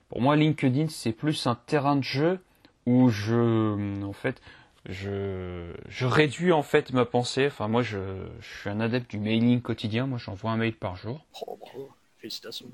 pour 0.08 0.22
moi, 0.22 0.36
LinkedIn, 0.36 0.88
c'est 0.88 1.12
plus 1.12 1.46
un 1.46 1.54
terrain 1.54 1.96
de 1.96 2.02
jeu 2.02 2.40
où 2.86 3.10
je, 3.10 4.02
en 4.02 4.14
fait, 4.14 4.40
je, 4.88 5.70
je 5.88 6.06
réduis 6.06 6.52
en 6.52 6.62
fait 6.62 6.92
ma 6.92 7.04
pensée. 7.04 7.46
Enfin, 7.46 7.68
moi, 7.68 7.82
je, 7.82 7.98
je 8.40 8.60
suis 8.60 8.70
un 8.70 8.80
adepte 8.80 9.10
du 9.10 9.18
mailing 9.18 9.60
quotidien. 9.60 10.06
Moi, 10.06 10.18
j'envoie 10.18 10.50
un 10.50 10.56
mail 10.56 10.72
par 10.72 10.96
jour. 10.96 11.20
Oh, 11.46 11.58
bravo. 11.60 11.90
Félicitations. 12.18 12.66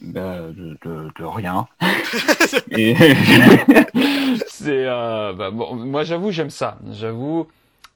Ben, 0.00 0.52
de, 0.52 0.78
de, 0.82 1.24
rien. 1.24 1.66
c'est, 4.46 4.86
euh, 4.86 5.32
bah, 5.34 5.50
bon, 5.50 5.74
moi, 5.74 6.04
j'avoue, 6.04 6.30
j'aime 6.30 6.50
ça. 6.50 6.78
J'avoue, 6.90 7.48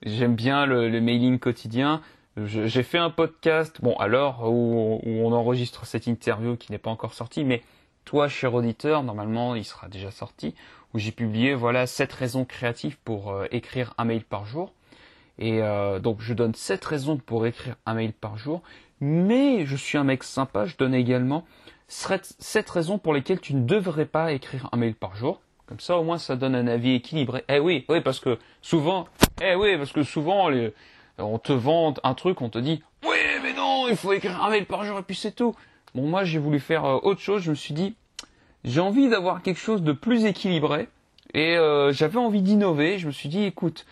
j'aime 0.04 0.34
bien 0.34 0.66
le, 0.66 0.90
le 0.90 1.00
mailing 1.00 1.38
quotidien. 1.38 2.02
J'ai 2.38 2.82
fait 2.82 2.96
un 2.96 3.10
podcast, 3.10 3.76
bon, 3.82 3.94
à 3.96 4.06
l'heure 4.06 4.48
où, 4.50 5.00
on 5.04 5.32
enregistre 5.32 5.84
cette 5.84 6.06
interview 6.06 6.56
qui 6.56 6.72
n'est 6.72 6.78
pas 6.78 6.90
encore 6.90 7.12
sortie, 7.12 7.44
mais 7.44 7.62
toi, 8.06 8.26
cher 8.26 8.54
auditeur, 8.54 9.02
normalement, 9.02 9.54
il 9.54 9.66
sera 9.66 9.88
déjà 9.88 10.10
sorti, 10.10 10.54
où 10.94 10.98
j'ai 10.98 11.12
publié, 11.12 11.54
voilà, 11.54 11.86
7 11.86 12.10
raisons 12.10 12.46
créatives 12.46 12.96
pour 13.04 13.32
euh, 13.32 13.44
écrire 13.50 13.92
un 13.98 14.06
mail 14.06 14.24
par 14.24 14.46
jour. 14.46 14.72
Et 15.38 15.62
euh, 15.62 15.98
donc, 15.98 16.22
je 16.22 16.32
donne 16.32 16.54
7 16.54 16.82
raisons 16.82 17.18
pour 17.18 17.44
écrire 17.44 17.76
un 17.84 17.92
mail 17.92 18.14
par 18.14 18.38
jour, 18.38 18.62
mais 19.00 19.66
je 19.66 19.76
suis 19.76 19.98
un 19.98 20.04
mec 20.04 20.22
sympa, 20.24 20.64
je 20.64 20.76
donne 20.78 20.94
également 20.94 21.44
7 21.88 22.70
raisons 22.70 22.96
pour 22.96 23.12
lesquelles 23.12 23.40
tu 23.40 23.54
ne 23.54 23.66
devrais 23.66 24.06
pas 24.06 24.32
écrire 24.32 24.70
un 24.72 24.78
mail 24.78 24.94
par 24.94 25.16
jour. 25.16 25.42
Comme 25.66 25.80
ça, 25.80 25.98
au 25.98 26.02
moins, 26.02 26.16
ça 26.16 26.36
donne 26.36 26.54
un 26.54 26.66
avis 26.66 26.94
équilibré. 26.94 27.44
Eh 27.50 27.58
oui, 27.58 27.84
oui, 27.90 28.00
parce 28.00 28.20
que 28.20 28.38
souvent, 28.62 29.06
eh 29.42 29.54
oui, 29.54 29.76
parce 29.76 29.92
que 29.92 30.02
souvent, 30.02 30.48
les, 30.48 30.72
on 31.22 31.38
te 31.38 31.52
vend 31.52 31.94
un 32.04 32.14
truc, 32.14 32.40
on 32.40 32.48
te 32.48 32.58
dit 32.58 32.82
oui 33.04 33.16
mais 33.42 33.52
non, 33.54 33.88
il 33.88 33.96
faut 33.96 34.12
écrire 34.12 34.42
un 34.42 34.50
mail 34.50 34.66
par 34.66 34.84
jour 34.84 34.98
et 34.98 35.02
puis 35.02 35.16
c'est 35.16 35.32
tout. 35.32 35.54
Bon 35.94 36.06
moi 36.06 36.24
j'ai 36.24 36.38
voulu 36.38 36.60
faire 36.60 36.84
euh, 36.84 36.98
autre 37.02 37.20
chose, 37.20 37.42
je 37.42 37.50
me 37.50 37.56
suis 37.56 37.74
dit 37.74 37.94
j'ai 38.64 38.80
envie 38.80 39.08
d'avoir 39.08 39.42
quelque 39.42 39.58
chose 39.58 39.82
de 39.82 39.92
plus 39.92 40.24
équilibré 40.24 40.88
et 41.34 41.56
euh, 41.56 41.92
j'avais 41.92 42.18
envie 42.18 42.42
d'innover. 42.42 42.98
Je 42.98 43.06
me 43.06 43.12
suis 43.12 43.28
dit 43.28 43.44
écoute, 43.44 43.86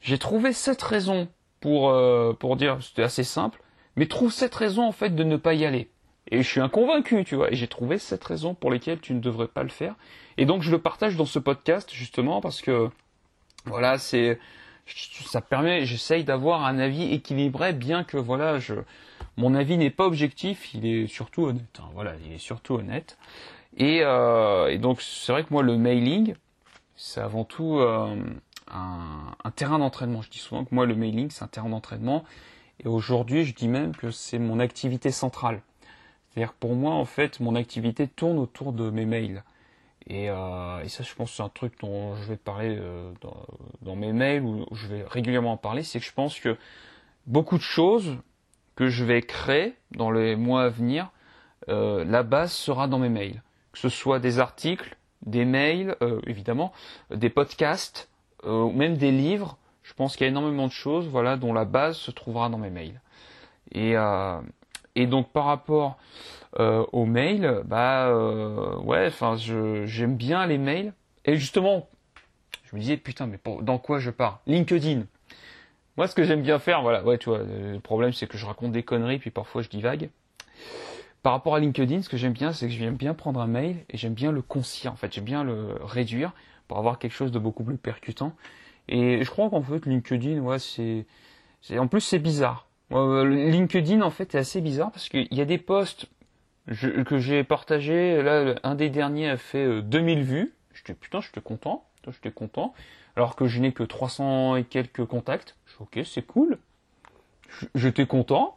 j'ai 0.00 0.18
trouvé 0.18 0.52
cette 0.52 0.82
raison 0.82 1.28
pour 1.60 1.90
euh, 1.90 2.32
pour 2.32 2.56
dire 2.56 2.78
c'était 2.80 3.02
assez 3.02 3.24
simple, 3.24 3.60
mais 3.96 4.06
trouve 4.06 4.32
cette 4.32 4.54
raison 4.54 4.84
en 4.84 4.92
fait 4.92 5.10
de 5.10 5.24
ne 5.24 5.36
pas 5.36 5.54
y 5.54 5.64
aller. 5.64 5.88
Et 6.28 6.42
je 6.42 6.48
suis 6.48 6.60
inconvaincu, 6.60 7.24
tu 7.24 7.36
vois. 7.36 7.52
Et 7.52 7.54
j'ai 7.54 7.68
trouvé 7.68 7.98
cette 7.98 8.24
raison 8.24 8.54
pour 8.54 8.72
lesquelles 8.72 8.98
tu 8.98 9.14
ne 9.14 9.20
devrais 9.20 9.46
pas 9.46 9.62
le 9.62 9.68
faire. 9.68 9.94
Et 10.38 10.44
donc 10.44 10.62
je 10.62 10.72
le 10.72 10.78
partage 10.78 11.16
dans 11.16 11.24
ce 11.24 11.38
podcast 11.38 11.90
justement 11.92 12.40
parce 12.40 12.62
que 12.62 12.90
voilà 13.64 13.98
c'est 13.98 14.38
ça 14.86 15.40
permet, 15.40 15.84
j'essaye 15.84 16.24
d'avoir 16.24 16.64
un 16.64 16.78
avis 16.78 17.12
équilibré, 17.12 17.72
bien 17.72 18.04
que 18.04 18.16
voilà, 18.16 18.58
je, 18.58 18.74
mon 19.36 19.54
avis 19.54 19.76
n'est 19.76 19.90
pas 19.90 20.06
objectif, 20.06 20.72
il 20.74 20.86
est 20.86 21.06
surtout 21.06 21.44
honnête. 21.44 21.80
Hein, 21.80 21.88
voilà, 21.94 22.14
il 22.24 22.32
est 22.32 22.38
surtout 22.38 22.74
honnête. 22.74 23.18
Et, 23.76 24.00
euh, 24.02 24.68
et 24.68 24.78
donc 24.78 25.02
c'est 25.02 25.32
vrai 25.32 25.44
que 25.44 25.52
moi 25.52 25.62
le 25.62 25.76
mailing, 25.76 26.34
c'est 26.94 27.20
avant 27.20 27.44
tout 27.44 27.78
euh, 27.78 28.16
un, 28.72 29.34
un, 29.44 29.50
terrain 29.50 29.78
d'entraînement. 29.78 30.22
Je 30.22 30.30
dis 30.30 30.38
souvent 30.38 30.64
que 30.64 30.74
moi 30.74 30.86
le 30.86 30.94
mailing 30.94 31.30
c'est 31.30 31.44
un 31.44 31.48
terrain 31.48 31.68
d'entraînement. 31.68 32.24
Et 32.84 32.88
aujourd'hui, 32.88 33.44
je 33.44 33.54
dis 33.54 33.68
même 33.68 33.94
que 33.94 34.10
c'est 34.10 34.38
mon 34.38 34.60
activité 34.60 35.10
centrale. 35.10 35.62
C'est-à-dire 36.28 36.52
pour 36.52 36.74
moi, 36.74 36.92
en 36.92 37.06
fait, 37.06 37.40
mon 37.40 37.54
activité 37.54 38.06
tourne 38.06 38.38
autour 38.38 38.72
de 38.72 38.90
mes 38.90 39.06
mails. 39.06 39.42
Euh, 40.10 40.82
et, 40.82 40.88
ça, 40.88 41.02
je 41.02 41.14
pense, 41.14 41.32
c'est 41.32 41.42
un 41.42 41.48
truc 41.48 41.74
dont 41.80 42.14
je 42.16 42.24
vais 42.24 42.36
parler 42.36 42.76
euh, 42.78 43.12
dans, 43.82 43.96
mes 43.96 44.12
mails 44.12 44.42
où 44.42 44.66
je 44.72 44.86
vais 44.86 45.04
régulièrement 45.04 45.52
en 45.52 45.56
parler. 45.56 45.82
C'est 45.82 45.98
que 45.98 46.04
je 46.04 46.12
pense 46.12 46.38
que 46.38 46.56
beaucoup 47.26 47.56
de 47.56 47.62
choses 47.62 48.16
que 48.76 48.88
je 48.88 49.04
vais 49.04 49.22
créer 49.22 49.74
dans 49.92 50.10
les 50.10 50.36
mois 50.36 50.64
à 50.64 50.68
venir, 50.68 51.10
euh, 51.68 52.04
la 52.04 52.22
base 52.22 52.52
sera 52.52 52.88
dans 52.88 52.98
mes 52.98 53.08
mails. 53.08 53.42
Que 53.72 53.78
ce 53.78 53.88
soit 53.88 54.20
des 54.20 54.38
articles, 54.38 54.96
des 55.24 55.44
mails, 55.44 55.96
évidemment, 56.26 56.72
des 57.10 57.28
podcasts, 57.28 58.08
ou 58.44 58.70
même 58.70 58.96
des 58.96 59.10
livres. 59.10 59.58
Je 59.82 59.92
pense 59.92 60.16
qu'il 60.16 60.24
y 60.24 60.28
a 60.28 60.30
énormément 60.30 60.66
de 60.66 60.72
choses, 60.72 61.08
voilà, 61.08 61.36
dont 61.36 61.52
la 61.52 61.64
base 61.64 61.96
se 61.96 62.10
trouvera 62.10 62.48
dans 62.48 62.58
mes 62.58 62.70
mails. 62.70 63.00
Et, 63.72 63.96
et 64.94 65.06
donc 65.06 65.30
par 65.30 65.44
rapport 65.44 65.98
euh, 65.98 66.45
aux 66.58 67.04
mails, 67.04 67.62
bah 67.64 68.08
euh, 68.08 68.76
ouais, 68.78 69.06
enfin 69.08 69.36
j'aime 69.36 70.16
bien 70.16 70.46
les 70.46 70.58
mails. 70.58 70.92
Et 71.24 71.36
justement, 71.36 71.88
je 72.64 72.76
me 72.76 72.80
disais 72.80 72.96
putain, 72.96 73.26
mais 73.26 73.38
dans 73.62 73.78
quoi 73.78 73.98
je 73.98 74.10
pars? 74.10 74.40
LinkedIn. 74.46 75.02
Moi, 75.96 76.06
ce 76.08 76.14
que 76.14 76.24
j'aime 76.24 76.42
bien 76.42 76.58
faire, 76.58 76.82
voilà, 76.82 77.02
ouais, 77.04 77.16
tu 77.18 77.30
vois, 77.30 77.38
le 77.38 77.78
problème 77.80 78.12
c'est 78.12 78.26
que 78.26 78.36
je 78.36 78.46
raconte 78.46 78.72
des 78.72 78.82
conneries 78.82 79.18
puis 79.18 79.30
parfois 79.30 79.62
je 79.62 79.68
divague. 79.68 80.10
Par 81.22 81.32
rapport 81.32 81.56
à 81.56 81.60
LinkedIn, 81.60 82.02
ce 82.02 82.08
que 82.08 82.16
j'aime 82.16 82.34
bien, 82.34 82.52
c'est 82.52 82.68
que 82.68 82.72
j'aime 82.72 82.94
bien 82.94 83.12
prendre 83.12 83.40
un 83.40 83.48
mail 83.48 83.78
et 83.90 83.96
j'aime 83.96 84.14
bien 84.14 84.30
le 84.30 84.42
concire. 84.42 84.92
En 84.92 84.96
fait, 84.96 85.12
j'aime 85.12 85.24
bien 85.24 85.42
le 85.42 85.74
réduire 85.82 86.32
pour 86.68 86.78
avoir 86.78 86.98
quelque 86.98 87.14
chose 87.14 87.32
de 87.32 87.38
beaucoup 87.38 87.64
plus 87.64 87.76
percutant. 87.76 88.32
Et 88.88 89.24
je 89.24 89.30
crois 89.30 89.50
qu'en 89.50 89.62
fait, 89.62 89.84
LinkedIn, 89.86 90.38
ouais, 90.38 90.58
c'est, 90.60 91.04
en 91.76 91.88
plus 91.88 92.00
c'est 92.00 92.20
bizarre. 92.20 92.68
LinkedIn 92.90 94.00
en 94.02 94.10
fait 94.10 94.36
est 94.36 94.38
assez 94.38 94.60
bizarre 94.60 94.92
parce 94.92 95.08
qu'il 95.08 95.26
y 95.32 95.40
a 95.40 95.44
des 95.44 95.58
posts 95.58 96.06
que 96.66 97.18
j'ai 97.18 97.44
partagé. 97.44 98.22
Là, 98.22 98.54
un 98.62 98.74
des 98.74 98.90
derniers 98.90 99.30
a 99.30 99.36
fait 99.36 99.82
2000 99.82 100.18
euh, 100.18 100.22
vues. 100.22 100.54
J'étais 100.74 100.94
putain, 100.94 101.20
j'étais 101.20 101.40
content. 101.40 101.84
J'étais 102.06 102.30
content. 102.30 102.74
Alors 103.16 103.34
que 103.34 103.46
je 103.46 103.60
n'ai 103.60 103.72
que 103.72 103.82
300 103.82 104.56
et 104.56 104.64
quelques 104.64 105.04
contacts. 105.06 105.56
Je 105.66 105.74
ok, 105.80 106.06
c'est 106.06 106.26
cool. 106.26 106.58
J'étais 107.74 108.06
content. 108.06 108.56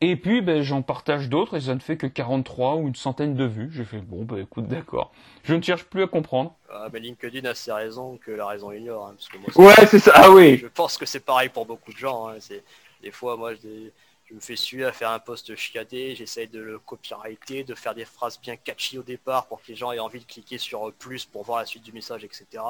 Et 0.00 0.14
puis, 0.14 0.42
ben, 0.42 0.62
j'en 0.62 0.82
partage 0.82 1.28
d'autres 1.28 1.56
et 1.56 1.60
ça 1.60 1.74
ne 1.74 1.80
fait 1.80 1.96
que 1.96 2.06
43 2.06 2.76
ou 2.76 2.86
une 2.86 2.94
centaine 2.94 3.34
de 3.34 3.44
vues. 3.44 3.68
J'ai 3.72 3.84
fait, 3.84 3.98
bon, 3.98 4.24
ben, 4.24 4.38
écoute, 4.38 4.68
d'accord. 4.68 5.12
Je 5.42 5.54
ne 5.54 5.62
cherche 5.62 5.84
plus 5.84 6.04
à 6.04 6.06
comprendre. 6.06 6.54
Ah, 6.70 6.86
mais 6.92 7.00
LinkedIn 7.00 7.48
a 7.48 7.54
ses 7.54 7.72
raisons 7.72 8.16
que 8.16 8.30
la 8.30 8.46
raison 8.46 8.70
ignore. 8.70 9.08
Hein, 9.08 9.14
parce 9.16 9.28
que 9.28 9.38
moi, 9.38 9.68
ouais, 9.68 9.86
c'est 9.86 9.98
ça. 9.98 10.12
Ah 10.14 10.30
oui. 10.30 10.58
Je 10.58 10.68
pense 10.68 10.96
que 10.96 11.04
c'est 11.04 11.20
pareil 11.20 11.48
pour 11.48 11.66
beaucoup 11.66 11.92
de 11.92 11.98
gens. 11.98 12.28
Hein. 12.28 12.36
C'est 12.38 12.62
des 13.02 13.10
fois, 13.10 13.36
moi, 13.36 13.54
je, 13.54 13.90
me 14.34 14.40
fais 14.40 14.56
suer 14.56 14.84
à 14.84 14.92
faire 14.92 15.10
un 15.10 15.18
post 15.18 15.56
chiadé, 15.56 16.14
j'essaye 16.14 16.48
de 16.48 16.60
le 16.60 16.78
copyrighter, 16.78 17.64
de 17.64 17.74
faire 17.74 17.94
des 17.94 18.04
phrases 18.04 18.38
bien 18.40 18.56
catchy 18.56 18.98
au 18.98 19.02
départ 19.02 19.46
pour 19.46 19.62
que 19.62 19.68
les 19.68 19.74
gens 19.74 19.92
aient 19.92 19.98
envie 19.98 20.20
de 20.20 20.26
cliquer 20.26 20.58
sur 20.58 20.92
plus 20.92 21.24
pour 21.24 21.44
voir 21.44 21.58
la 21.58 21.66
suite 21.66 21.82
du 21.82 21.92
message, 21.92 22.24
etc. 22.24 22.62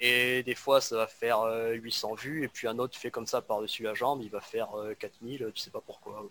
Et 0.00 0.42
des 0.42 0.54
fois, 0.54 0.80
ça 0.80 0.96
va 0.96 1.06
faire 1.06 1.44
800 1.72 2.12
euh, 2.12 2.14
vues, 2.16 2.44
et 2.44 2.48
puis 2.48 2.66
un 2.66 2.78
autre 2.78 2.98
fait 2.98 3.10
comme 3.10 3.26
ça 3.26 3.40
par-dessus 3.40 3.84
la 3.84 3.94
jambe, 3.94 4.20
il 4.22 4.30
va 4.30 4.40
faire 4.40 4.68
4000, 4.98 5.42
euh, 5.42 5.50
tu 5.54 5.60
sais 5.60 5.70
pas 5.70 5.80
pourquoi. 5.80 6.28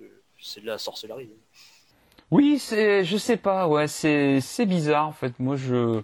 Euh, 0.00 0.04
c'est 0.40 0.60
de 0.60 0.66
la 0.66 0.78
sorcellerie. 0.78 1.30
Oui, 2.30 2.58
c'est, 2.58 3.04
je 3.04 3.16
sais 3.16 3.38
pas, 3.38 3.66
ouais, 3.66 3.88
c'est, 3.88 4.40
c'est 4.40 4.66
bizarre 4.66 5.08
en 5.08 5.12
fait. 5.12 5.38
Moi, 5.38 5.56
je, 5.56 6.02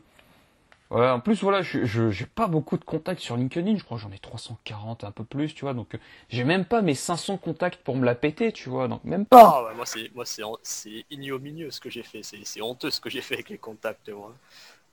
Ouais, 0.95 1.09
en 1.09 1.19
plus, 1.19 1.43
voilà, 1.43 1.61
je 1.63 2.11
j'ai 2.11 2.25
pas 2.25 2.47
beaucoup 2.47 2.79
de 2.79 2.85
contacts 2.85 3.21
sur 3.21 3.37
LinkedIn. 3.37 3.77
Je 3.77 3.83
crois 3.83 3.97
que 3.97 4.03
j'en 4.05 4.13
ai 4.13 4.19
340, 4.21 5.03
un 5.03 5.11
peu 5.11 5.25
plus, 5.25 5.53
tu 5.53 5.63
vois. 5.63 5.75
Donc, 5.75 5.97
euh, 5.97 5.99
j'ai 6.29 6.45
même 6.45 6.65
pas 6.65 6.83
mes 6.83 6.95
500 6.95 7.37
contacts 7.39 7.83
pour 7.83 7.97
me 7.97 8.05
la 8.05 8.15
péter, 8.15 8.53
tu 8.53 8.69
vois. 8.69 8.87
Donc, 8.87 9.03
même 9.03 9.27
pas. 9.27 9.55
Ah 9.57 9.65
ouais, 9.65 9.75
moi, 9.75 9.87
c'est 9.87 10.13
moi 10.15 10.25
c'est 10.63 11.05
ignominieux 11.11 11.73
ce 11.73 11.81
que 11.81 11.91
j'ai 11.91 12.05
fait. 12.05 12.21
C'est 12.23 12.63
honteux 12.63 12.93
ce 12.93 13.01
que 13.01 13.11
j'ai 13.11 13.23
fait 13.23 13.35
avec 13.35 13.49
les 13.49 13.59
contacts, 13.59 14.09
moi. 14.09 14.35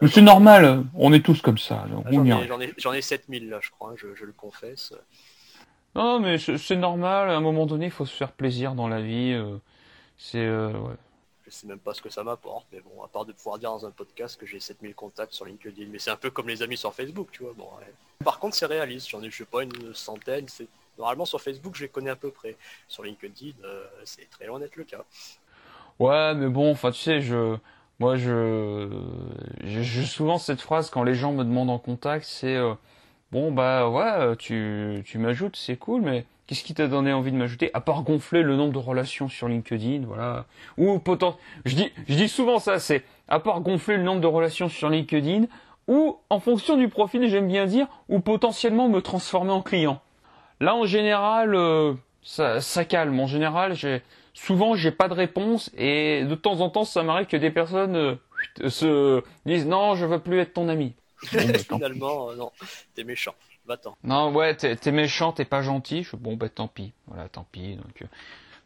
C'est 0.08 0.24
normal. 0.24 0.86
On 0.96 1.14
est 1.14 1.24
tous 1.24 1.40
comme 1.44 1.60
ça. 1.60 1.86
Ah, 1.86 2.10
j'en 2.10 2.60
ai, 2.60 2.96
ai, 2.96 2.98
ai, 2.98 3.02
7000 3.02 3.50
là, 3.50 3.60
je 3.62 3.70
crois. 3.70 3.94
Je, 3.96 4.16
je, 4.16 4.26
le 4.26 4.34
confesse. 4.34 4.96
Non, 5.94 6.20
mais 6.20 6.40
c'est 6.40 6.78
normal. 6.78 7.30
À 7.30 7.36
un 7.36 7.42
moment 7.42 7.68
donné, 7.68 7.86
il 7.86 7.92
faut 7.92 8.08
se 8.08 8.16
faire 8.16 8.32
plaisir 8.32 8.74
dans 8.74 8.88
la 8.88 9.02
vie. 9.02 9.34
Euh, 9.34 9.58
c'est 10.18 10.40
euh, 10.40 10.72
ouais 10.72 10.96
sais 11.52 11.68
même 11.68 11.80
pas 11.80 11.94
ce 11.94 12.02
que 12.02 12.10
ça 12.10 12.24
m'apporte, 12.24 12.66
mais 12.72 12.80
bon, 12.82 13.04
à 13.04 13.08
part 13.08 13.26
de 13.26 13.34
pouvoir 13.34 13.60
dire 13.60 13.72
dans 13.72 13.86
un 13.86 13.92
podcast 13.92 14.40
que 14.40 14.46
j'ai 14.46 14.60
7000 14.60 14.96
contacts 14.96 15.34
sur 15.34 15.46
LinkedIn, 15.46 15.88
mais 15.90 16.00
c'est 16.00 16.12
un 16.12 16.16
peu 16.16 16.30
comme 16.32 16.48
les 16.48 16.62
amis 16.64 16.78
sur 16.78 16.94
Facebook, 16.94 17.30
tu 17.32 17.44
vois. 17.44 17.54
Bon, 17.54 17.68
Par 18.24 18.40
contre, 18.40 18.56
c'est 18.56 18.66
réaliste, 18.66 19.10
j'en 19.10 19.22
ai, 19.22 19.30
je 19.30 19.38
sais 19.38 19.46
pas, 19.46 19.64
une 19.64 19.94
centaine. 19.94 20.48
C'est 20.48 20.68
Normalement, 20.98 21.26
sur 21.26 21.42
Facebook, 21.42 21.76
je 21.76 21.84
les 21.84 21.90
connais 21.90 22.10
à 22.10 22.16
peu 22.16 22.30
près. 22.32 22.56
Sur 22.88 23.04
LinkedIn, 23.04 23.54
euh, 23.64 23.86
c'est 24.04 24.30
très 24.30 24.46
loin 24.46 24.60
d'être 24.60 24.76
le 24.76 24.84
cas. 24.84 25.04
Ouais, 26.00 26.34
mais 26.36 26.48
bon, 26.48 26.72
enfin, 26.72 26.92
tu 26.92 27.00
sais, 27.00 27.22
je, 27.22 27.58
moi, 28.00 28.16
je, 28.18 28.88
je, 29.64 30.02
souvent 30.04 30.38
cette 30.38 30.62
phrase 30.62 30.90
quand 30.90 31.04
les 31.04 31.16
gens 31.16 31.32
me 31.32 31.44
demandent 31.44 31.70
en 31.70 31.80
contact, 31.80 32.26
c'est 32.26 32.56
euh, 32.56 32.74
bon, 33.32 33.52
bah 33.52 33.90
ouais, 33.90 34.36
tu, 34.38 35.04
tu 35.06 35.18
m'ajoutes, 35.18 35.56
c'est 35.56 35.78
cool, 35.78 36.02
mais 36.02 36.26
Qu'est-ce 36.52 36.66
qui 36.66 36.74
t'a 36.74 36.90
donné 36.90 37.14
envie 37.14 37.32
de 37.32 37.38
m'ajouter 37.38 37.72
À 37.74 37.80
part 37.80 38.04
gonfler 38.04 38.44
le 38.44 38.58
nombre 38.58 38.74
de 38.74 38.78
relations 38.78 39.30
sur 39.30 39.48
LinkedIn, 39.48 40.02
voilà. 40.06 40.44
Ou 40.78 41.00
potent... 41.00 41.38
je 41.64 41.78
dis, 41.78 41.94
je 42.10 42.16
dis 42.16 42.28
souvent 42.28 42.60
ça, 42.60 42.78
c'est 42.78 43.06
à 43.30 43.40
part 43.40 43.62
gonfler 43.62 43.96
le 43.96 44.04
nombre 44.04 44.20
de 44.20 44.28
relations 44.28 44.68
sur 44.68 44.90
LinkedIn, 44.90 45.46
ou 45.88 46.18
en 46.30 46.42
fonction 46.42 46.76
du 46.76 46.90
profil, 46.90 47.26
j'aime 47.30 47.48
bien 47.48 47.68
dire, 47.68 47.88
ou 48.10 48.20
potentiellement 48.20 48.90
me 48.90 49.00
transformer 49.00 49.54
en 49.54 49.62
client. 49.62 50.02
Là, 50.60 50.76
en 50.76 50.84
général, 50.84 51.56
euh, 51.56 51.94
ça, 52.22 52.60
ça, 52.60 52.84
calme. 52.84 53.18
En 53.22 53.28
général, 53.28 53.74
j'ai 53.74 54.02
souvent 54.34 54.76
j'ai 54.76 54.92
pas 54.92 55.08
de 55.08 55.14
réponse 55.14 55.72
et 55.78 56.26
de 56.26 56.36
temps 56.36 56.60
en 56.60 56.70
temps, 56.70 56.84
ça 56.84 57.02
m'arrive 57.02 57.28
que 57.28 57.38
des 57.38 57.52
personnes 57.52 57.96
euh, 57.96 58.16
se 58.68 59.24
disent 59.46 59.68
non, 59.68 59.96
je 59.96 60.06
veux 60.06 60.20
plus 60.20 60.40
être 60.40 60.52
ton 60.52 60.68
ami. 60.68 60.96
Finalement, 61.24 62.32
euh, 62.32 62.36
non, 62.36 62.52
t'es 62.96 63.04
méchant. 63.04 63.36
Non, 64.04 64.34
ouais, 64.34 64.56
t'es 64.56 64.92
méchant, 64.92 65.32
t'es 65.32 65.46
pas 65.46 65.62
gentil. 65.62 66.04
Je, 66.04 66.16
bon, 66.16 66.36
bah 66.36 66.50
tant 66.50 66.68
pis. 66.68 66.94
Voilà, 67.08 67.30
tant 67.30 67.46
pis. 67.52 67.76
Donc, 67.76 68.02
euh. 68.02 68.06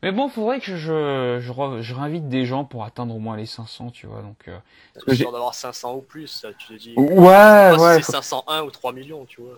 Mais 0.04 0.12
bon, 0.12 0.30
faudrait 0.30 0.60
que 0.60 0.66
je, 0.66 0.76
je, 0.76 1.40
je, 1.40 1.94
réinvite 1.94 2.28
des 2.28 2.46
gens 2.46 2.64
pour 2.64 2.84
atteindre 2.84 3.16
au 3.16 3.20
moins 3.20 3.38
les 3.38 3.46
500, 3.46 3.90
tu 3.90 4.08
vois. 4.08 4.22
Donc, 4.22 4.48
euh... 4.48 5.16
sûr 5.16 5.32
d'avoir 5.32 5.54
500 5.54 5.96
ou 5.96 6.02
plus, 6.02 6.28
ça, 6.28 6.50
tu 6.54 6.68
te 6.68 6.74
dis. 6.74 6.94
Ouais, 6.96 7.76
ouais. 7.78 8.02
c'est 8.02 8.12
501 8.12 8.64
ou 8.64 8.72
3 8.72 8.94
millions, 8.94 9.26
tu 9.26 9.42
vois. 9.42 9.56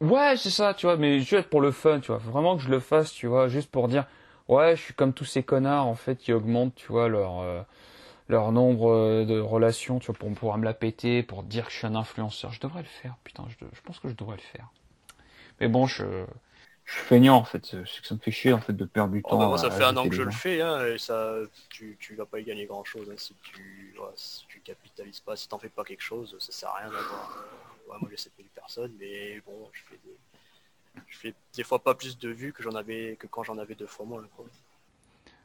Ouais, 0.00 0.36
c'est 0.36 0.50
ça, 0.50 0.74
tu 0.74 0.86
vois. 0.86 0.96
Mais 0.96 1.20
je 1.20 1.30
vais 1.30 1.40
être 1.40 1.48
pour 1.48 1.60
le 1.60 1.70
fun, 1.70 2.00
tu 2.00 2.08
vois. 2.08 2.18
Vraiment 2.18 2.56
que 2.56 2.62
je 2.62 2.68
le 2.68 2.80
fasse, 2.80 3.12
tu 3.12 3.26
vois, 3.26 3.48
juste 3.48 3.70
pour 3.70 3.88
dire, 3.88 4.04
ouais, 4.48 4.76
je 4.76 4.82
suis 4.82 4.94
comme 4.94 5.12
tous 5.12 5.24
ces 5.24 5.42
connards 5.42 5.86
en 5.86 5.94
fait 5.94 6.16
qui 6.16 6.32
augmentent, 6.32 6.74
tu 6.74 6.88
vois, 6.88 7.08
leur. 7.08 7.64
Leur 8.28 8.52
nombre 8.52 8.90
euh, 8.90 9.24
de 9.24 9.38
relations, 9.38 9.98
tu 9.98 10.06
vois, 10.06 10.14
pour 10.14 10.32
pouvoir 10.32 10.58
me 10.58 10.64
la 10.64 10.74
péter, 10.74 11.22
pour 11.22 11.42
dire 11.42 11.66
que 11.66 11.72
je 11.72 11.78
suis 11.78 11.86
un 11.86 11.94
influenceur. 11.94 12.52
Je 12.52 12.60
devrais 12.60 12.82
le 12.82 12.88
faire, 12.88 13.16
putain, 13.24 13.44
je, 13.48 13.66
je 13.72 13.80
pense 13.82 13.98
que 13.98 14.08
je 14.08 14.14
devrais 14.14 14.36
le 14.36 14.42
faire. 14.42 14.68
Mais 15.60 15.68
bon, 15.68 15.86
je... 15.86 16.04
Je 16.84 16.94
suis 16.94 17.02
feignant, 17.02 17.36
en 17.36 17.44
fait. 17.44 17.64
C'est 17.64 18.00
que 18.00 18.06
ça 18.06 18.14
me 18.14 18.20
fait 18.20 18.30
chier, 18.30 18.52
en 18.52 18.60
fait, 18.60 18.72
de 18.72 18.84
perdre 18.84 19.12
du 19.12 19.22
oh, 19.24 19.30
temps. 19.30 19.38
Bah, 19.38 19.46
moi, 19.46 19.58
ça 19.58 19.70
fait 19.70 19.84
un 19.84 19.96
an 19.96 20.08
que 20.08 20.14
je 20.14 20.22
le 20.22 20.30
fais, 20.30 20.60
hein, 20.60 20.84
et 20.86 20.98
ça, 20.98 21.36
tu, 21.68 21.96
tu 22.00 22.14
vas 22.16 22.26
pas 22.26 22.40
y 22.40 22.44
gagner 22.44 22.66
grand-chose 22.66 23.08
hein, 23.10 23.14
si, 23.16 23.34
tu, 23.42 23.94
si 24.16 24.46
tu 24.46 24.60
capitalises 24.60 25.20
pas, 25.20 25.36
si 25.36 25.48
t'en 25.48 25.58
fais 25.58 25.68
pas 25.68 25.84
quelque 25.84 26.02
chose, 26.02 26.36
ça 26.38 26.52
sert 26.52 26.68
à 26.70 26.78
rien 26.78 26.90
d'avoir... 26.90 27.38
Euh, 27.38 27.92
ouais, 27.92 27.98
moi, 28.00 28.10
j'ai 28.10 28.16
7000 28.16 28.46
personnes, 28.48 28.92
mais 28.98 29.40
bon, 29.46 29.68
je 29.72 29.82
fais 29.82 30.00
des... 30.04 30.16
Je 31.06 31.16
fais 31.16 31.34
des 31.54 31.62
fois 31.62 31.78
pas 31.78 31.94
plus 31.94 32.18
de 32.18 32.28
vues 32.28 32.52
que 32.52 32.62
j'en 32.62 32.74
avais 32.74 33.16
que 33.18 33.26
quand 33.26 33.42
j'en 33.42 33.56
avais 33.56 33.74
deux 33.74 33.86
fois 33.86 34.04
moins. 34.04 34.22
Quoi. 34.36 34.44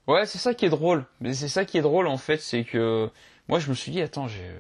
Ouais, 0.08 0.26
c'est 0.26 0.38
ça 0.38 0.54
qui 0.54 0.66
est 0.66 0.70
drôle. 0.70 1.06
Mais 1.20 1.34
c'est 1.34 1.50
ça 1.50 1.66
qui 1.66 1.78
est 1.78 1.82
drôle 1.82 2.08
en 2.08 2.18
fait, 2.18 2.38
c'est 2.38 2.64
que 2.64 3.10
moi 3.48 3.60
je 3.60 3.70
me 3.70 3.76
suis 3.76 3.92
dit 3.92 4.02
attends, 4.02 4.28
j'ai 4.28 4.52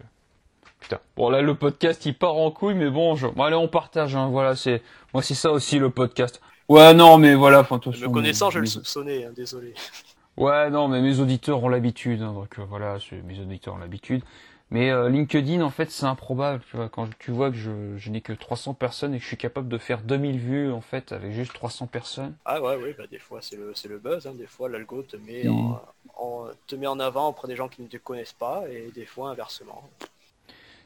putain. 0.80 1.00
Bon 1.16 1.30
là 1.30 1.42
le 1.42 1.56
podcast 1.56 2.06
il 2.06 2.14
part 2.18 2.36
en 2.36 2.52
couille, 2.52 2.76
mais 2.76 2.90
bon, 2.90 3.16
je... 3.16 3.28
bon, 3.28 3.44
allez 3.44 3.56
on 3.56 3.68
partage. 3.68 4.16
Hein, 4.16 4.28
voilà, 4.30 4.56
c'est 4.56 4.82
moi 5.14 5.24
c'est 5.24 5.36
ça 5.36 5.52
aussi 5.52 5.80
le 5.80 5.90
podcast. 5.90 6.42
Ouais 6.68 6.94
non 6.94 7.18
mais 7.18 7.34
voilà, 7.34 7.62
enfin 7.62 7.80
Me 7.86 8.10
connaissant, 8.10 8.50
je 8.50 8.60
le 8.60 8.66
soupçonnais, 8.66 9.26
hein, 9.26 9.32
désolé. 9.36 9.74
Ouais 10.36 10.70
non 10.70 10.88
mais 10.88 11.02
mes 11.02 11.20
auditeurs 11.20 11.64
ont 11.64 11.70
l'habitude, 11.70 12.22
hein, 12.22 12.34
donc 12.34 12.60
euh, 12.60 12.64
voilà, 12.68 12.98
mes 13.24 13.40
auditeurs 13.40 13.76
ont 13.76 13.80
l'habitude. 13.80 14.24
Mais 14.70 14.90
euh, 14.92 15.08
LinkedIn, 15.10 15.62
en 15.62 15.70
fait, 15.70 15.90
c'est 15.92 16.06
improbable. 16.06 16.62
Tu 16.70 16.76
vois, 16.76 16.90
quand 16.90 17.08
tu 17.20 17.32
vois 17.32 17.52
que 17.52 17.56
je, 17.56 17.96
je 17.98 18.10
n'ai 18.10 18.20
que 18.22 18.34
300 18.34 18.74
personnes 18.74 19.14
et 19.14 19.18
que 19.18 19.24
je 19.24 19.28
suis 19.28 19.38
capable 19.38 19.70
de 19.70 19.78
faire 19.78 20.02
2000 20.02 20.40
vues, 20.40 20.72
en 20.72 20.82
fait, 20.82 21.14
avec 21.14 21.32
juste 21.32 21.54
300 21.54 21.88
personnes. 21.88 22.36
Ah 22.44 22.62
ouais, 22.62 22.76
ouais, 22.76 22.94
bah, 22.98 23.08
des 23.10 23.20
fois, 23.20 23.40
c'est 23.42 23.56
le, 23.56 23.74
le 23.88 23.98
buzz. 23.98 24.28
Hein. 24.28 24.34
Des 24.38 24.48
fois, 24.48 24.68
l'algo 24.68 25.04
te, 25.04 25.16
met 25.16 25.48
en, 25.48 26.48
te 26.68 26.76
met 26.76 26.88
en 26.88 27.00
avant 27.00 27.30
auprès 27.30 27.48
des 27.48 27.56
gens 27.56 27.70
qui 27.70 27.82
ne 27.82 27.88
te 27.88 27.98
connaissent 27.98 28.34
pas 28.34 28.64
et 28.70 28.92
des 28.94 29.06
fois, 29.06 29.30
inversement. 29.30 29.90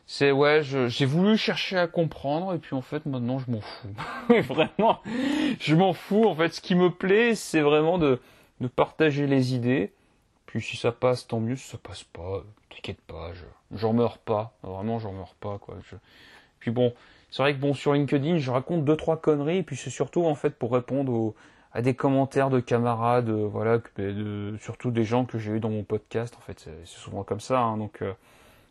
C'est 0.06 0.32
ouais, 0.32 0.62
j'ai 0.64 1.06
voulu 1.06 1.38
chercher 1.38 1.78
à 1.78 1.88
comprendre 1.88 2.54
et 2.54 2.58
puis 2.58 2.76
en 2.76 2.82
fait 2.82 3.06
maintenant 3.06 3.40
je 3.40 3.50
m'en 3.50 3.62
fous. 3.62 3.96
vraiment, 4.42 5.00
je 5.60 5.74
m'en 5.74 5.94
fous. 5.94 6.26
En 6.26 6.36
fait, 6.36 6.54
ce 6.54 6.60
qui 6.60 6.76
me 6.76 6.90
plaît, 6.90 7.34
c'est 7.34 7.62
vraiment 7.62 7.98
de, 7.98 8.20
de 8.60 8.68
partager 8.68 9.26
les 9.26 9.54
idées. 9.54 9.94
Puis 10.48 10.62
si 10.62 10.76
ça 10.76 10.92
passe, 10.92 11.28
tant 11.28 11.40
mieux. 11.40 11.56
Si 11.56 11.70
ça 11.70 11.78
passe 11.78 12.04
pas, 12.04 12.44
t'inquiète 12.70 13.00
pas. 13.08 13.32
Je, 13.34 13.46
j'en 13.74 13.94
meurs 13.94 14.18
pas. 14.18 14.54
Vraiment, 14.64 15.00
j'en 15.00 15.14
meurs 15.14 15.36
pas, 15.36 15.58
quoi. 15.60 15.76
Puis 16.60 16.72
bon, 16.72 16.94
c'est 17.32 17.42
vrai 17.44 17.54
que 17.54 17.60
bon, 17.60 17.74
sur 17.74 17.94
LinkedIn, 17.94 18.38
je 18.38 18.52
raconte 18.52 18.84
deux, 18.84 18.98
trois 18.98 19.18
conneries, 19.18 19.58
et 19.58 19.64
puis 19.64 19.78
c'est 19.78 19.90
surtout, 19.90 20.26
en 20.26 20.36
fait, 20.36 20.52
pour 20.52 20.74
répondre 20.74 21.34
à 21.74 21.82
des 21.82 21.94
commentaires 21.94 22.50
de 22.50 22.60
camarades, 22.60 23.30
euh, 23.30 23.48
voilà, 23.48 23.80
surtout 24.60 24.92
des 24.92 25.06
gens 25.06 25.26
que 25.26 25.40
j'ai 25.40 25.52
eu 25.52 25.60
dans 25.60 25.70
mon 25.70 25.84
podcast, 25.84 26.36
en 26.38 26.42
fait, 26.42 26.60
c'est, 26.60 26.86
souvent 26.86 27.24
comme 27.24 27.40
ça, 27.40 27.60
hein, 27.62 27.78
donc, 27.78 28.02
euh, 28.02 28.12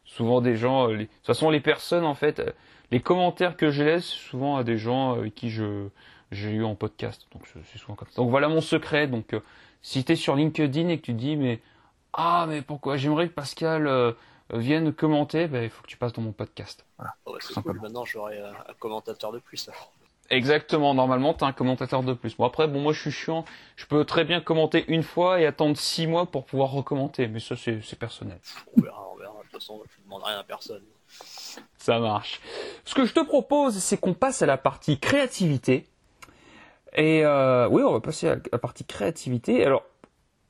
souvent 0.04 0.42
des 0.42 0.56
gens, 0.56 0.90
euh, 0.90 0.98
de 0.98 1.04
toute 1.04 1.26
façon, 1.26 1.48
les 1.48 1.60
personnes, 1.60 2.04
en 2.04 2.14
fait, 2.14 2.42
les 2.90 3.00
commentaires 3.00 3.56
que 3.56 3.70
je 3.70 3.82
laisse, 3.82 4.04
souvent 4.04 4.56
à 4.56 4.64
des 4.64 4.76
gens 4.76 5.12
avec 5.12 5.34
qui 5.34 5.48
je, 5.48 5.88
j'ai 6.30 6.50
eu 6.50 6.64
en 6.64 6.74
podcast, 6.74 7.26
donc 8.16 8.28
voilà 8.28 8.48
mon 8.48 8.60
secret, 8.60 9.06
donc, 9.06 9.34
si 9.80 10.04
t'es 10.04 10.16
sur 10.16 10.36
LinkedIn 10.36 10.88
et 10.88 10.98
que 10.98 11.06
tu 11.06 11.14
dis, 11.14 11.36
mais, 11.36 11.60
ah, 12.12 12.44
mais 12.48 12.60
pourquoi, 12.60 12.98
j'aimerais 12.98 13.28
que 13.28 13.32
Pascal, 13.32 14.14
viennent 14.52 14.92
commenter, 14.92 15.46
ben, 15.46 15.62
il 15.62 15.70
faut 15.70 15.82
que 15.82 15.88
tu 15.88 15.96
passes 15.96 16.12
dans 16.12 16.22
mon 16.22 16.32
podcast. 16.32 16.84
Voilà. 16.98 17.14
Oh, 17.26 17.36
c'est 17.40 17.54
cool, 17.62 17.80
maintenant 17.80 18.04
j'aurai 18.04 18.40
un, 18.40 18.54
commentateur 18.78 19.32
de 19.32 19.38
plus. 19.38 19.70
Exactement, 20.30 20.94
normalement 20.94 21.34
tu 21.34 21.44
as 21.44 21.48
un 21.48 21.52
commentateur 21.52 22.02
de 22.02 22.12
plus. 22.14 22.36
Bon 22.36 22.44
après, 22.44 22.68
bon 22.68 22.80
moi 22.80 22.92
je 22.92 23.00
suis 23.00 23.10
chiant, 23.10 23.44
je 23.76 23.86
peux 23.86 24.04
très 24.04 24.24
bien 24.24 24.40
commenter 24.40 24.84
une 24.88 25.02
fois 25.02 25.40
et 25.40 25.46
attendre 25.46 25.76
six 25.76 26.06
mois 26.06 26.26
pour 26.26 26.44
pouvoir 26.44 26.70
recommenter, 26.70 27.26
mais 27.26 27.40
ça 27.40 27.56
c'est 27.56 27.98
personnel. 27.98 28.38
On 28.76 28.80
verra, 28.80 29.08
on 29.12 29.16
verra, 29.16 29.34
de 29.38 29.42
toute 29.42 29.52
façon 29.52 29.82
je 29.90 30.00
ne 30.00 30.04
demande 30.04 30.22
rien 30.24 30.38
à 30.38 30.44
personne. 30.44 30.82
Ça 31.78 31.98
marche. 31.98 32.40
Ce 32.84 32.94
que 32.94 33.04
je 33.04 33.12
te 33.12 33.20
propose, 33.20 33.78
c'est 33.78 33.98
qu'on 33.98 34.14
passe 34.14 34.42
à 34.42 34.46
la 34.46 34.56
partie 34.56 34.98
créativité. 35.00 35.88
Et 36.94 37.24
euh, 37.24 37.68
oui, 37.68 37.82
on 37.82 37.92
va 37.92 38.00
passer 38.00 38.28
à 38.28 38.36
la 38.52 38.58
partie 38.58 38.84
créativité. 38.84 39.64
Alors, 39.64 39.84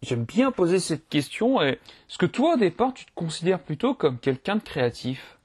J'aime 0.02 0.24
bien 0.24 0.50
poser 0.50 0.80
cette 0.80 1.08
question. 1.10 1.60
Est-ce 1.60 2.16
que 2.16 2.24
toi, 2.24 2.54
au 2.54 2.56
départ, 2.56 2.94
tu 2.94 3.04
te 3.04 3.12
considères 3.14 3.62
plutôt 3.62 3.94
comme 3.94 4.18
quelqu'un 4.18 4.56
de 4.56 4.62
créatif? 4.62 5.38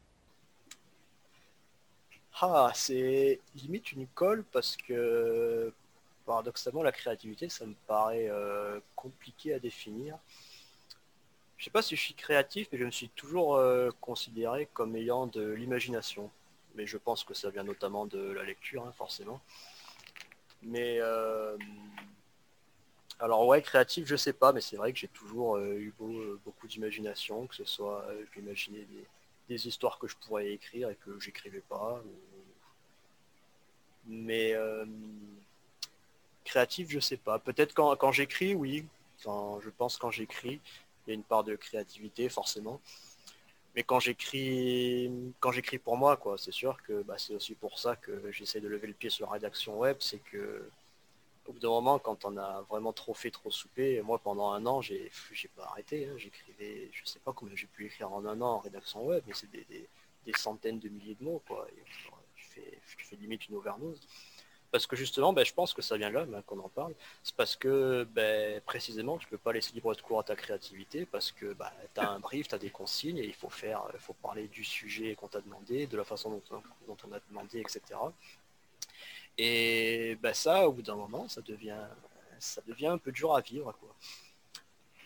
Ah, 2.40 2.72
c'est 2.73 3.41
limite 3.56 3.91
une 3.91 4.07
colle 4.07 4.45
parce 4.53 4.77
que 4.77 5.73
paradoxalement, 6.26 6.84
la 6.84 6.94
créativité, 6.94 7.49
ça 7.49 7.65
me 7.65 7.76
paraît 7.88 8.30
euh, 8.30 8.80
compliqué 8.95 9.53
à 9.53 9.60
définir. 9.60 10.18
Je 11.57 11.65
sais 11.65 11.72
pas 11.72 11.82
si 11.82 11.98
je 11.98 12.02
suis 12.02 12.14
créatif, 12.14 12.68
mais 12.72 12.77
je 12.77 12.86
me 12.86 12.91
suis 12.91 13.10
toujours 13.10 13.56
euh, 13.56 13.90
considéré 13.99 14.69
comme 14.73 14.95
ayant 14.95 15.27
de 15.27 15.52
l'imagination. 15.52 16.32
Mais 16.76 16.88
je 16.88 16.98
pense 16.98 17.26
que 17.26 17.34
ça 17.34 17.49
vient 17.49 17.64
notamment 17.64 18.06
de 18.06 18.32
la 18.32 18.44
lecture, 18.44 18.86
hein, 18.86 18.94
forcément. 18.98 19.41
Mais 20.61 20.98
euh, 20.99 21.57
alors 23.19 23.47
ouais, 23.47 23.61
créatif, 23.61 24.05
je 24.07 24.15
sais 24.15 24.33
pas, 24.33 24.51
mais 24.51 24.61
c'est 24.61 24.75
vrai 24.75 24.91
que 24.91 24.99
j'ai 24.99 25.07
toujours 25.07 25.55
euh, 25.55 25.73
eu 25.75 25.93
euh, 26.01 26.39
beaucoup 26.43 26.67
d'imagination, 26.67 27.47
que 27.47 27.55
ce 27.55 27.63
soit, 27.63 28.05
euh, 28.09 28.25
je 28.33 28.39
m'imaginais 28.39 28.85
des, 29.49 29.67
histoires 29.67 29.99
que 29.99 30.07
je 30.07 30.15
pourrais 30.17 30.51
écrire 30.51 30.89
et 30.89 30.95
que 30.95 31.19
j'écrivais 31.19 31.63
pas. 31.69 32.01
Mais 34.07 34.55
créatif, 36.43 36.89
je 36.89 36.99
sais 36.99 37.17
pas. 37.17 37.39
Peut-être 37.39 37.73
quand, 37.73 38.11
j'écris, 38.11 38.55
oui. 38.55 38.85
je 39.23 39.69
pense 39.77 39.97
quand 39.97 40.11
j'écris, 40.11 40.59
il 41.05 41.09
y 41.09 41.11
a 41.11 41.13
une 41.15 41.23
part 41.23 41.43
de 41.43 41.55
créativité, 41.55 42.27
forcément. 42.29 42.81
Mais 43.75 43.83
quand 43.83 43.99
j'écris 43.99 45.11
quand 45.39 45.51
j'écris 45.51 45.79
pour 45.79 45.97
moi, 45.97 46.17
quoi, 46.17 46.37
c'est 46.37 46.53
sûr 46.53 46.81
que 46.83 47.03
bah, 47.03 47.15
c'est 47.17 47.35
aussi 47.35 47.55
pour 47.55 47.77
ça 47.77 47.95
que 47.95 48.31
j'essaie 48.31 48.61
de 48.61 48.67
lever 48.67 48.87
le 48.87 48.93
pied 48.93 49.09
sur 49.09 49.27
la 49.27 49.33
rédaction 49.33 49.77
web, 49.77 49.97
c'est 49.99 50.19
que 50.19 50.69
au 51.45 51.53
bout 51.53 51.59
d'un 51.59 51.69
moment, 51.69 51.99
quand 51.99 52.26
on 52.26 52.38
a 52.38 52.61
vraiment 52.69 52.93
trop 52.93 53.13
fait, 53.13 53.31
trop 53.31 53.51
soupé, 53.51 54.01
moi 54.01 54.19
pendant 54.19 54.51
un 54.51 54.65
an, 54.65 54.81
j'ai, 54.81 55.11
pas 55.55 55.65
arrêté. 55.65 56.07
Hein. 56.07 56.15
j'écrivais, 56.17 56.89
je 56.91 57.05
sais 57.05 57.19
pas 57.19 57.34
combien 57.34 57.55
j'ai 57.55 57.67
pu 57.67 57.85
écrire 57.85 58.11
en 58.11 58.26
un 58.26 58.41
an 58.41 58.55
en 58.55 58.59
rédaction 58.59 59.05
web, 59.05 59.23
mais 59.27 59.34
c'est 59.34 59.49
des, 59.49 59.88
centaines 60.35 60.80
de 60.80 60.89
milliers 60.89 61.15
de 61.15 61.23
mots, 61.23 61.41
quoi. 61.47 61.67
je, 62.35 62.43
fais, 62.49 62.80
je 62.97 63.05
fais 63.05 63.15
limite 63.15 63.47
une 63.47 63.55
overnose. 63.55 64.01
Parce 64.72 64.88
que 64.88 64.97
justement, 64.97 65.31
ben, 65.31 65.45
je 65.45 65.53
pense 65.53 65.73
que 65.73 65.81
ça 65.81 65.95
vient 65.95 66.09
là 66.09 66.26
ben, 66.26 66.41
qu'on 66.41 66.59
en 66.59 66.67
parle. 66.67 66.93
C'est 67.23 67.35
parce 67.35 67.55
que 67.55 68.03
ben, 68.11 68.59
précisément, 68.65 69.17
tu 69.17 69.27
peux 69.27 69.38
pas 69.38 69.53
laisser 69.53 69.72
libre 69.73 69.95
de 69.95 70.01
cours 70.01 70.19
à 70.19 70.23
ta 70.23 70.35
créativité 70.35 71.05
parce 71.05 71.31
que 71.31 71.55
tu 71.93 72.01
as 72.01 72.09
un 72.09 72.19
brief, 72.19 72.49
tu 72.49 72.55
as 72.55 72.57
des 72.57 72.72
consignes 72.72 73.19
et 73.19 73.26
il 73.26 73.34
faut 73.34 73.49
faire, 73.49 73.84
il 73.93 73.99
faut 73.99 74.15
parler 74.15 74.49
du 74.49 74.65
sujet 74.65 75.15
qu'on 75.15 75.30
t'a 75.30 75.39
demandé, 75.39 75.88
de 75.88 75.95
la 75.95 76.03
façon 76.03 76.41
dont 76.49 76.97
on 77.07 77.11
a 77.13 77.19
demandé, 77.30 77.61
etc. 77.61 77.81
Et 79.37 80.17
bah 80.21 80.33
ça, 80.33 80.67
au 80.67 80.73
bout 80.73 80.81
d'un 80.81 80.95
moment, 80.95 81.27
ça 81.27 81.41
devient, 81.41 81.87
ça 82.39 82.61
devient 82.67 82.87
un 82.87 82.97
peu 82.97 83.11
dur 83.11 83.35
à 83.35 83.41
vivre. 83.41 83.73
Quoi. 83.79 83.95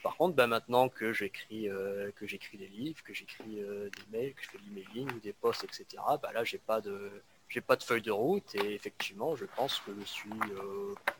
Par 0.03 0.15
contre, 0.15 0.35
bah, 0.35 0.47
maintenant 0.47 0.87
que 0.89 1.13
j'écris 1.13 1.67
que 2.15 2.27
j'écris 2.27 2.57
des 2.57 2.67
livres, 2.67 3.03
que 3.03 3.13
j'écris 3.13 3.55
des 3.55 4.17
mails, 4.17 4.33
que 4.33 4.43
je 4.43 4.49
fais 4.49 4.57
de 4.57 4.63
l'emailing 4.63 5.11
ou 5.13 5.19
des 5.19 5.33
posts, 5.33 5.63
etc. 5.63 5.85
Bah 6.21 6.31
là, 6.33 6.43
j'ai 6.43 6.59
pas 6.59 6.79
de 6.81 7.11
j'ai 7.49 7.61
pas 7.61 7.75
de 7.75 7.83
feuille 7.83 8.03
de 8.03 8.11
route 8.11 8.55
et 8.55 8.75
effectivement, 8.75 9.35
je 9.35 9.45
pense 9.45 9.79
que 9.79 9.91
je 9.99 10.05
suis 10.05 10.29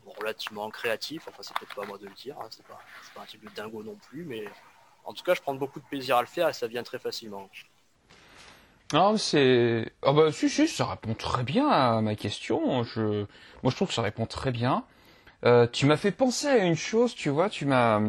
relativement 0.06 0.70
créatif. 0.70 1.28
Enfin, 1.28 1.42
c'est 1.42 1.58
peut-être 1.58 1.76
pas 1.76 1.86
moi 1.86 1.98
de 1.98 2.06
le 2.06 2.14
dire, 2.14 2.40
hein, 2.40 2.48
c'est 2.52 2.66
pas, 2.66 2.80
pas 3.16 3.22
un 3.22 3.26
type 3.26 3.44
de 3.44 3.50
dingo 3.56 3.84
non 3.84 3.96
plus, 3.96 4.24
mais 4.24 4.46
en 5.06 5.14
tout 5.14 5.24
cas, 5.24 5.34
je 5.34 5.42
prends 5.42 5.56
beaucoup 5.56 5.80
de 5.80 5.86
plaisir 5.86 6.18
à 6.18 6.22
le 6.22 6.28
faire 6.28 6.48
et 6.48 6.54
ça 6.54 6.68
vient 6.68 6.84
très 6.84 7.00
facilement. 7.00 7.50
Non, 8.94 9.18
c'est. 9.18 9.92
Ah 10.04 10.14
bah 10.14 10.32
si, 10.32 10.50
si, 10.50 10.68
ça 10.68 10.86
répond 10.86 11.14
très 11.14 11.44
bien 11.44 11.68
à 11.70 12.02
ma 12.02 12.16
question. 12.16 12.84
Je... 12.84 13.26
Moi, 13.62 13.72
je 13.72 13.76
trouve 13.76 13.90
que 13.90 13.94
ça 13.94 14.02
répond 14.02 14.26
très 14.26 14.52
bien. 14.52 14.84
Euh, 15.46 15.68
tu 15.72 15.86
m'as 15.86 15.98
fait 15.98 16.12
penser 16.12 16.48
à 16.48 16.66
une 16.66 16.76
chose, 16.76 17.14
tu 17.14 17.30
vois, 17.30 17.50
tu 17.50 17.66
m'as. 17.66 18.02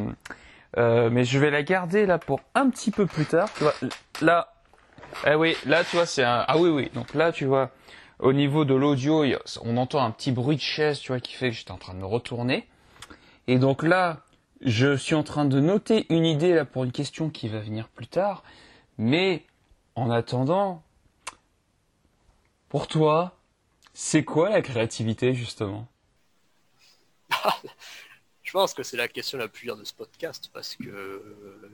Euh, 0.79 1.11
mais 1.11 1.25
je 1.25 1.39
vais 1.39 1.51
la 1.51 1.63
garder 1.63 2.07
là 2.07 2.19
pour 2.19 2.41
un 2.55 2.71
petit 2.71 2.91
peu 2.91 3.07
plus 3.07 3.27
tard. 3.27 3.53
Tu 3.55 3.65
vois, 3.65 3.75
là. 4.23 4.55
Eh 5.27 5.35
oui, 5.35 5.57
là, 5.67 5.85
tu 5.85 5.97
vois, 5.97 6.07
c'est 6.07 6.25
un. 6.25 6.45
Ah 6.49 6.57
oui, 6.57 6.71
oui. 6.71 6.91
Donc 6.95 7.15
là, 7.15 7.31
tu 7.31 7.45
vois, 7.45 7.71
au 8.19 8.33
niveau 8.33 8.65
de 8.65 8.75
l'audio, 8.75 9.25
on 9.63 9.77
entend 9.77 10.03
un 10.03 10.11
petit 10.11 10.33
bruit 10.33 10.57
de 10.57 10.63
chaise, 10.63 10.99
tu 11.01 11.09
vois, 11.13 11.21
qui 11.21 11.35
fait 11.35 11.51
que 11.51 11.57
j'étais 11.57 11.73
en 11.73 11.79
train 11.79 11.95
de 11.95 11.99
me 11.99 12.07
retourner. 12.07 12.67
Et 13.49 13.59
donc 13.59 13.83
là, 13.83 14.19
je 14.63 14.97
suis 14.97 15.15
en 15.15 15.25
train 15.25 15.45
de 15.45 15.61
noter 15.61 16.07
une 16.09 16.25
idée 16.25 16.55
là 16.55 16.65
pour 16.65 16.85
une 16.85 16.93
question 16.93 17.29
qui 17.29 17.49
va 17.49 17.59
venir 17.61 17.89
plus 17.89 18.07
tard. 18.07 18.45
Mais 18.97 19.45
en 20.01 20.11
attendant, 20.11 20.83
pour 22.69 22.89
toi, 22.89 23.37
c'est 23.93 24.25
quoi 24.25 24.49
la 24.49 24.63
créativité 24.63 25.35
justement? 25.35 25.87
Je 28.43 28.53
pense 28.53 28.75
que 28.75 28.83
c'est 28.83 28.97
la 28.97 29.09
question 29.09 29.39
la 29.39 29.49
plus 29.49 29.67
dure 29.67 29.77
de 29.77 29.85
ce 29.85 29.93
podcast 29.93 30.51
parce 30.53 30.75
que 30.75 31.71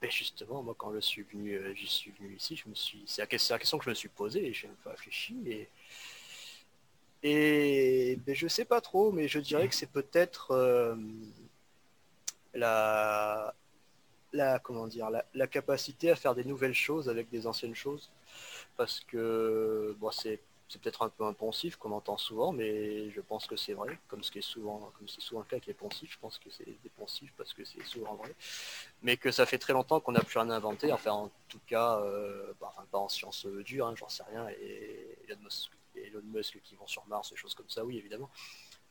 ben, 0.00 0.10
justement, 0.10 0.62
moi 0.62 0.74
quand 0.76 0.92
je 0.94 1.00
suis 1.00 1.22
venu, 1.22 1.54
euh, 1.54 1.74
ici, 1.74 2.12
je 2.56 2.68
me 2.68 2.74
suis, 2.74 3.02
c'est 3.06 3.22
la, 3.22 3.26
question 3.26 3.78
que 3.78 3.84
je 3.84 3.90
me 3.90 3.94
suis 3.94 4.08
posée 4.08 4.46
et 4.46 4.52
j'ai 4.52 4.68
un 4.68 4.76
peu 4.82 4.90
réfléchi 4.90 5.36
et 5.46 5.68
et 7.24 8.16
ben, 8.26 8.34
je 8.34 8.48
sais 8.48 8.64
pas 8.64 8.80
trop, 8.80 9.12
mais 9.12 9.28
je 9.28 9.38
dirais 9.38 9.68
que 9.68 9.74
c'est 9.74 9.90
peut-être 9.90 10.50
euh, 10.52 10.96
la 12.54 13.54
la 14.32 14.58
comment 14.58 14.86
dire 14.86 15.10
la, 15.10 15.46
capacité 15.46 16.10
à 16.10 16.16
faire 16.16 16.34
des 16.34 16.44
nouvelles 16.44 16.74
choses 16.74 17.08
avec 17.08 17.28
des 17.30 17.46
anciennes 17.46 17.74
choses. 17.74 18.10
Parce 18.76 19.00
que 19.00 19.96
c'est 20.18 20.40
peut-être 20.80 21.02
un 21.02 21.10
peu 21.10 21.24
impensif 21.24 21.76
qu'on 21.76 21.92
entend 21.92 22.16
souvent 22.16 22.50
mais 22.50 23.10
je 23.10 23.20
pense 23.20 23.46
que 23.46 23.56
c'est 23.56 23.74
vrai 23.74 23.98
comme 24.08 24.22
ce 24.22 24.30
qui 24.32 24.38
est 24.38 24.48
souvent 24.54 24.90
comme 24.96 25.06
c'est 25.06 25.20
souvent 25.20 25.42
le 25.42 25.46
cas 25.46 25.60
qui 25.60 25.68
est 25.68 25.74
pensif 25.74 26.10
je 26.10 26.18
pense 26.18 26.38
que 26.38 26.48
c'est 26.48 26.64
dépensif 26.82 27.30
parce 27.36 27.52
que 27.52 27.62
c'est 27.64 27.84
souvent 27.84 28.14
vrai. 28.14 28.34
Mais 29.02 29.18
que 29.18 29.30
ça 29.30 29.44
fait 29.44 29.58
très 29.58 29.74
longtemps 29.74 30.00
qu'on 30.00 30.12
n'a 30.12 30.22
plus 30.22 30.38
rien 30.38 30.48
inventé. 30.50 30.90
Enfin 30.92 31.12
en 31.12 31.30
tout 31.48 31.60
cas 31.66 32.00
euh, 32.00 32.52
bah, 32.60 32.72
pas 32.90 32.98
en 32.98 33.08
sciences 33.08 33.46
dures 33.46 33.86
hein, 33.86 33.94
j'en 33.96 34.08
sais 34.08 34.22
rien. 34.24 34.48
Et 34.48 35.18
Elon 35.94 36.22
Musk, 36.24 36.60
qui 36.62 36.74
vont 36.74 36.86
sur 36.86 37.04
Mars 37.06 37.30
des 37.30 37.36
choses 37.36 37.54
comme 37.54 37.68
ça 37.68 37.84
oui 37.84 37.98
évidemment 37.98 38.30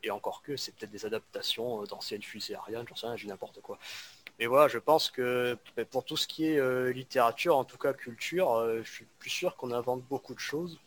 et 0.03 0.11
encore 0.11 0.41
que 0.41 0.57
c'est 0.57 0.73
peut-être 0.75 0.91
des 0.91 1.05
adaptations 1.05 1.81
euh, 1.81 1.85
d'anciennes 1.85 2.23
fusées 2.23 2.55
Ariane 2.55 2.85
j'en 2.87 2.95
sais 2.95 3.07
rien 3.07 3.15
j'ai 3.15 3.27
n'importe 3.27 3.61
quoi 3.61 3.77
mais 4.41 4.47
voilà, 4.47 4.67
je 4.67 4.79
pense 4.79 5.11
que 5.11 5.55
pour 5.91 6.03
tout 6.03 6.17
ce 6.17 6.25
qui 6.27 6.47
est 6.47 6.57
euh, 6.57 6.91
littérature, 6.91 7.55
en 7.55 7.63
tout 7.63 7.77
cas 7.77 7.93
culture, 7.93 8.53
euh, 8.55 8.81
je 8.83 8.91
suis 8.91 9.05
plus 9.19 9.29
sûr 9.29 9.55
qu'on 9.55 9.71
invente 9.71 10.01
beaucoup 10.09 10.33
de 10.33 10.39
choses, 10.39 10.79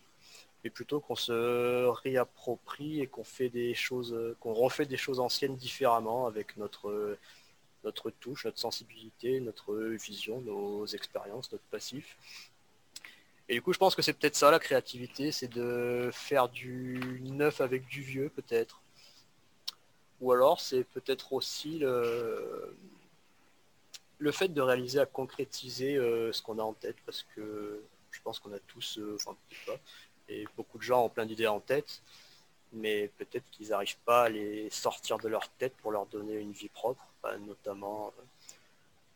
mais 0.64 0.70
plutôt 0.70 0.98
qu'on 0.98 1.14
se 1.14 1.86
réapproprie 2.02 3.00
et 3.00 3.06
qu'on 3.06 3.22
fait 3.22 3.50
des 3.50 3.74
choses, 3.74 4.34
qu'on 4.40 4.54
refait 4.54 4.86
des 4.86 4.96
choses 4.96 5.20
anciennes 5.20 5.54
différemment 5.54 6.26
avec 6.26 6.56
notre 6.56 7.16
notre 7.84 8.10
touche, 8.10 8.44
notre 8.46 8.58
sensibilité, 8.58 9.38
notre 9.40 9.76
vision, 9.76 10.40
nos 10.40 10.86
expériences, 10.86 11.52
notre 11.52 11.64
passif. 11.64 12.16
Et 13.48 13.54
du 13.54 13.62
coup, 13.62 13.72
je 13.72 13.78
pense 13.78 13.94
que 13.94 14.02
c'est 14.02 14.14
peut-être 14.14 14.36
ça 14.36 14.50
la 14.50 14.58
créativité, 14.58 15.30
c'est 15.30 15.48
de 15.48 16.10
faire 16.12 16.48
du 16.48 17.20
neuf 17.22 17.60
avec 17.60 17.86
du 17.86 18.02
vieux 18.02 18.30
peut-être. 18.30 18.80
Ou 20.24 20.32
alors 20.32 20.58
c'est 20.58 20.84
peut-être 20.84 21.34
aussi 21.34 21.78
le, 21.78 22.74
le 24.18 24.32
fait 24.32 24.48
de 24.48 24.62
réaliser 24.62 24.98
à 24.98 25.04
concrétiser 25.04 25.96
euh, 25.96 26.32
ce 26.32 26.40
qu'on 26.40 26.58
a 26.58 26.62
en 26.62 26.72
tête, 26.72 26.96
parce 27.04 27.26
que 27.36 27.84
je 28.10 28.22
pense 28.22 28.38
qu'on 28.38 28.54
a 28.54 28.58
tous, 28.60 28.96
euh, 28.98 29.16
enfin 29.16 29.36
pas, 29.66 29.76
et 30.30 30.46
beaucoup 30.56 30.78
de 30.78 30.82
gens 30.82 31.04
ont 31.04 31.10
plein 31.10 31.26
d'idées 31.26 31.46
en 31.46 31.60
tête, 31.60 32.00
mais 32.72 33.08
peut-être 33.18 33.44
qu'ils 33.50 33.68
n'arrivent 33.68 33.98
pas 34.06 34.22
à 34.22 34.28
les 34.30 34.70
sortir 34.70 35.18
de 35.18 35.28
leur 35.28 35.46
tête 35.58 35.74
pour 35.82 35.92
leur 35.92 36.06
donner 36.06 36.36
une 36.36 36.52
vie 36.52 36.70
propre, 36.70 37.04
notamment, 37.40 38.14
euh, 38.18 38.22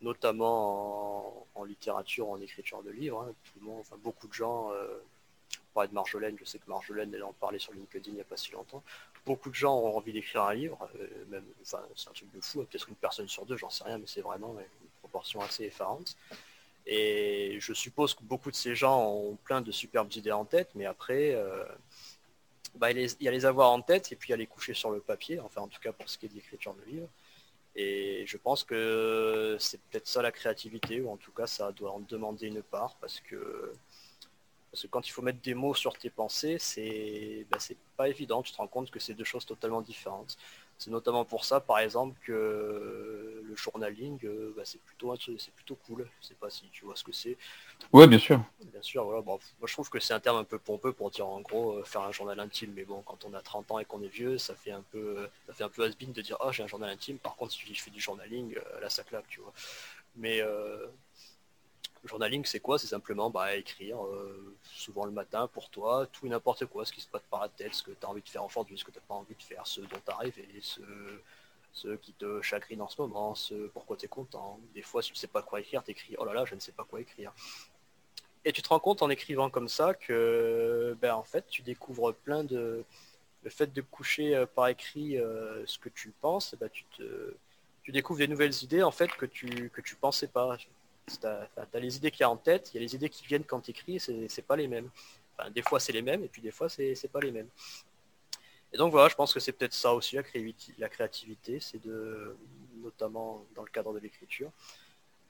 notamment 0.03 1.47
en, 1.55 1.65
littérature, 1.65 2.29
en 2.29 2.39
écriture 2.39 2.83
de 2.83 2.91
livres. 2.91 3.23
Hein. 3.23 3.33
tout 3.45 3.61
le 3.61 3.67
monde, 3.67 3.81
enfin, 3.81 3.97
beaucoup 4.05 4.29
de 4.29 4.35
gens, 4.35 4.73
pour 5.73 5.87
de 5.87 5.95
Marjolaine, 5.95 6.37
je 6.39 6.45
sais 6.45 6.59
que 6.59 6.69
Marjolaine, 6.69 7.15
elle 7.15 7.23
en 7.23 7.33
parlait 7.33 7.59
sur 7.59 7.73
LinkedIn 7.73 8.11
il 8.11 8.15
n'y 8.15 8.21
a 8.21 8.25
pas 8.25 8.37
si 8.37 8.53
longtemps. 8.53 8.83
Beaucoup 9.29 9.51
de 9.51 9.55
gens 9.55 9.77
ont 9.77 9.97
envie 9.97 10.13
d'écrire 10.13 10.43
un 10.45 10.55
livre, 10.55 10.89
même, 11.29 11.45
enfin, 11.63 11.83
c'est 11.95 12.09
un 12.09 12.13
truc 12.13 12.33
de 12.33 12.41
fou, 12.41 12.65
peut-être 12.65 12.89
une 12.89 12.95
personne 12.95 13.29
sur 13.29 13.45
deux, 13.45 13.59
j'en 13.59 13.69
sais 13.71 13.85
rien, 13.85 13.99
mais 13.99 14.07
c'est 14.07 14.23
vraiment 14.23 14.57
proportion 15.01 15.41
assez 15.41 15.65
effarante. 15.65 16.17
Et 16.87 17.59
je 17.61 17.73
suppose 17.75 18.15
que 18.15 18.23
beaucoup 18.23 18.51
de 18.51 18.57
ces 18.57 18.75
gens 18.75 19.11
ont 19.13 19.37
plein 19.45 19.61
de 19.61 19.71
superbes 19.71 20.13
idées 20.15 20.33
en 20.33 20.47
tête, 20.47 20.71
mais 20.75 20.87
après, 20.87 21.35
euh, 21.35 21.65
bah, 22.77 22.91
il, 22.91 23.07
y 23.21 23.29
a 23.29 23.31
les 23.31 23.45
avoir 23.45 23.71
en 23.71 23.83
tête 23.83 24.11
et 24.13 24.17
puis 24.17 24.29
il 24.29 24.31
y 24.31 24.35
a 24.35 24.39
les 24.39 24.47
coucher 24.47 24.75
sur 24.75 24.91
le 24.91 25.01
papier, 25.01 25.39
enfin 25.41 25.61
en 25.61 25.69
tout 25.69 25.81
cas 25.81 25.93
pour 25.93 26.09
ce 26.09 26.17
qui 26.17 26.27
est 26.27 26.31
d'écriture 26.31 26.75
de 26.75 26.91
livre. 26.91 27.09
Et 27.77 28.25
je 28.27 28.37
pense 28.39 28.65
que 28.65 29.57
c'est 29.61 29.81
peut-être 29.83 30.09
ça 30.09 30.23
la 30.23 30.33
créativité, 30.33 31.01
ou 31.01 31.11
en 31.11 31.17
tout 31.17 31.31
cas 31.31 31.47
ça 31.47 31.73
doit 31.73 31.93
en 31.93 32.01
demander 32.01 32.47
une 32.49 32.63
part, 32.63 32.97
parce 33.01 33.21
que, 33.21 33.73
parce 34.71 34.83
que 34.83 34.87
quand 34.89 35.07
il 35.07 35.11
faut 35.11 35.23
mettre 35.23 35.41
des 35.41 35.55
mots 35.55 35.75
sur 35.75 35.97
tes 35.97 36.11
pensées, 36.11 36.57
c'est 36.59 37.47
bah, 37.51 37.59
pas 37.97 38.09
évident, 38.09 38.43
tu 38.43 38.53
te 38.53 38.59
rends 38.59 38.67
compte 38.67 38.91
que 38.91 39.01
c'est 39.01 39.15
deux 39.15 39.25
choses 39.25 39.47
totalement 39.47 39.81
différentes. 39.81 40.37
C'est 40.77 40.91
notamment 40.91 41.25
pour 41.25 41.45
ça, 41.45 41.59
par 41.59 41.81
exemple, 41.81 42.17
que 42.25 43.43
le 43.45 43.57
journaling, 43.57 44.19
euh, 44.25 44.53
bah, 44.57 44.63
c'est 44.65 44.81
plutôt 44.81 45.13
c'est 45.17 45.53
plutôt 45.53 45.75
cool. 45.87 46.09
Je 46.21 46.29
sais 46.29 46.35
pas 46.35 46.51
si 46.51 46.69
tu 46.71 46.85
vois 46.85 46.95
ce 46.95 47.03
que 47.03 47.13
c'est. 47.13 47.37
Ouais, 47.93 48.07
bien 48.07 48.19
sûr. 48.19 48.41
Bien 48.65 48.83
sûr, 48.83 49.05
voilà. 49.05 49.23
moi, 49.23 49.39
je 49.65 49.73
trouve 49.73 49.91
que 49.91 49.99
c'est 49.99 50.15
un 50.15 50.21
terme 50.21 50.37
un 50.37 50.45
peu 50.45 50.59
pompeux 50.59 50.93
pour 50.93 51.11
dire 51.11 51.27
en 51.27 51.41
gros 51.41 51.79
euh, 51.79 51.85
faire 51.85 52.03
un 52.03 52.13
journal 52.13 52.39
intime. 52.39 52.73
Mais 52.77 52.85
bon, 52.85 53.03
quand 53.03 53.25
on 53.25 53.35
a 53.35 53.41
30 53.41 53.73
ans 53.73 53.79
et 53.81 53.85
qu'on 53.85 54.03
est 54.03 54.09
vieux, 54.09 54.39
ça 54.39 54.55
fait 54.55 54.71
un 54.71 54.85
peu, 54.93 55.29
ça 55.49 55.55
fait 55.55 55.65
un 55.65 55.69
peu 55.69 55.83
has 55.83 55.89
de 55.99 56.23
dire 56.23 56.37
oh 56.41 56.53
j'ai 56.53 56.63
un 56.63 56.69
journal 56.69 56.91
intime. 56.91 57.19
Par 57.19 57.35
contre, 57.35 57.53
si 57.53 57.75
je 57.75 57.83
fais 57.83 57.91
du 57.91 58.01
journaling, 58.01 58.55
euh, 58.57 58.81
là 58.81 58.91
ça 58.91 59.03
claque, 59.03 59.27
tu 59.29 59.41
vois. 59.41 59.53
Mais 60.15 60.43
journaling, 62.05 62.45
c'est 62.45 62.61
quoi? 62.61 62.79
C'est 62.79 62.87
simplement 62.87 63.31
bah, 63.31 63.57
écrire, 63.57 64.05
euh, 64.05 64.55
souvent 64.65 65.05
le 65.05 65.11
matin 65.13 65.49
pour 65.49 65.71
toi, 65.71 66.07
tout 66.13 66.27
et 66.27 66.29
n'importe 66.29 66.67
quoi, 66.67 66.85
ce 66.85 66.93
qui 66.93 67.01
se 67.01 67.09
passe 67.09 67.23
par 67.31 67.41
la 67.41 67.49
tête, 67.49 67.75
ce 67.75 67.83
que 67.83 67.91
tu 67.91 68.07
as 68.07 68.09
envie 68.09 68.23
de 68.23 68.29
faire 68.29 68.45
aujourd'hui, 68.45 68.79
ce 68.79 68.85
que 68.85 68.91
tu 68.91 68.99
n'as 68.99 69.05
pas 69.07 69.15
envie 69.15 69.35
de 69.35 69.43
faire, 69.43 69.67
ce 69.67 69.81
dont 69.81 70.01
tu 70.05 70.13
arrives 70.13 70.39
et 70.39 70.61
ce, 70.61 71.97
qui 71.97 72.13
te 72.13 72.43
chagrine 72.43 72.83
en 72.83 72.89
ce 72.89 73.01
moment, 73.01 73.35
ce 73.35 73.55
pourquoi 73.69 73.97
tu 73.97 74.07
es 74.07 74.09
content. 74.09 74.59
Des 74.75 74.83
fois, 74.83 75.03
si 75.03 75.09
tu 75.09 75.15
ne 75.15 75.19
sais 75.19 75.27
pas 75.27 75.43
quoi 75.43 75.61
écrire, 75.61 75.85
tu 75.85 75.93
écris 75.93 76.17
oh 76.19 76.25
là 76.25 76.33
là, 76.33 76.45
je 76.45 76.55
ne 76.55 76.61
sais 76.61 76.73
pas 76.73 76.85
quoi 76.85 77.01
écrire. 77.01 77.33
Et 78.45 78.53
tu 78.53 78.63
te 78.63 78.69
rends 78.69 78.81
compte 78.81 79.03
en 79.03 79.11
écrivant 79.11 79.51
comme 79.51 79.69
ça 79.69 79.95
que 79.95 80.97
ben, 81.01 81.15
en 81.15 81.23
fait, 81.23 81.47
tu 81.49 81.63
découvres 81.63 82.15
plein 82.15 82.45
de. 82.45 82.85
Le 83.45 83.51
fait 83.51 83.73
de 83.73 83.81
coucher 83.83 84.35
euh, 84.35 84.47
par 84.47 84.67
écrit 84.67 85.17
euh, 85.17 85.65
ce 85.67 85.79
que 85.79 85.89
tu 85.89 86.11
penses, 86.21 86.57
ben, 86.59 86.69
tu, 86.71 86.85
tu 87.83 87.93
découvres 87.93 88.19
des 88.19 88.29
nouvelles 88.29 88.65
idées 88.65 88.83
en 88.83 88.91
fait 88.91 89.11
que 89.13 89.27
tu 89.27 89.71
que 89.71 89.81
tu 89.81 89.95
pensais 89.95 90.27
pas. 90.27 90.57
Tu 91.09 91.27
as, 91.27 91.81
les 91.81 91.97
idées 91.97 92.11
qu'il 92.11 92.21
y 92.21 92.25
a 92.25 92.31
en 92.31 92.37
tête, 92.37 92.71
il 92.73 92.77
y 92.77 92.79
a 92.79 92.83
les 92.83 92.95
idées 92.95 93.09
qui 93.09 93.25
viennent 93.27 93.45
quand 93.45 93.61
tu 93.61 93.71
écris, 93.71 94.01
c'est 94.01 94.47
pas 94.47 94.57
les 94.57 94.69
mêmes. 94.69 94.91
des 95.51 95.63
fois 95.63 95.81
c'est 95.81 95.93
les 95.93 96.03
mêmes, 96.03 96.25
et 96.25 96.29
puis 96.29 96.43
des 96.43 96.51
fois 96.51 96.69
c'est 96.69 97.11
pas 97.13 97.21
les 97.21 97.33
mêmes. 97.33 97.49
Et 98.73 98.77
donc 98.77 98.93
voilà, 98.93 99.09
je 99.09 99.15
pense 99.15 99.33
que 99.33 99.41
c'est 99.41 99.53
peut-être 99.53 99.73
ça 99.73 99.95
aussi 99.95 100.17
la, 100.17 100.89
créativité, 100.89 101.59
c'est 101.61 101.83
de, 101.83 102.37
notamment 102.83 103.45
dans 103.55 103.63
le 103.63 103.71
cadre 103.71 103.95
de 103.95 103.99
l'écriture, 103.99 104.51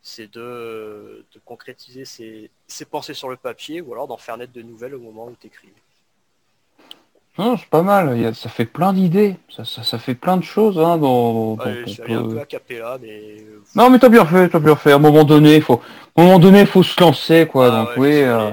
c'est 0.03 0.31
de, 0.33 1.25
concrétiser 1.45 2.05
ses, 2.05 2.51
pensées 2.91 3.15
sur 3.15 3.29
le 3.29 3.37
papier 3.37 3.81
ou 3.81 3.93
alors 3.93 4.09
d'en 4.09 4.17
faire 4.17 4.37
naître 4.37 4.53
de 4.53 4.63
nouvelles 4.63 4.95
au 4.95 5.01
moment 5.01 5.27
où 5.27 5.37
tu 5.37 5.47
écris. 5.47 5.73
C'est 7.39 7.69
pas 7.69 7.83
mal, 7.83 8.35
ça 8.35 8.49
fait 8.49 8.65
plein 8.65 8.93
d'idées, 8.93 9.37
ça, 9.49 9.99
fait 9.99 10.15
plein 10.15 10.37
de 10.37 10.43
choses. 10.43 10.79
Hein, 10.79 10.99
dans, 10.99 11.57
un 11.61 11.85
peu 12.05 12.41
à 12.41 12.45
capella, 12.45 12.99
mais... 13.01 13.39
Euh, 13.41 13.63
non 13.77 13.91
mais 13.91 13.99
t'as 13.99 14.09
bien 14.09 14.25
fait, 14.25 14.49
t'as 14.49 14.59
bien 14.59 14.75
fait. 14.75 14.93
À 14.93 14.97
un 14.97 14.99
moment 14.99 15.25
donné, 15.25 15.57
il 15.57 15.63
faut, 15.63 15.81
à 16.17 16.21
un 16.21 16.25
moment 16.25 16.39
donné, 16.39 16.67
faut 16.67 16.83
se 16.83 17.01
lancer, 17.01 17.47
quoi. 17.47 17.73
Ah 17.73 17.79
donc 17.85 17.91
oui, 17.97 18.23
euh, 18.23 18.51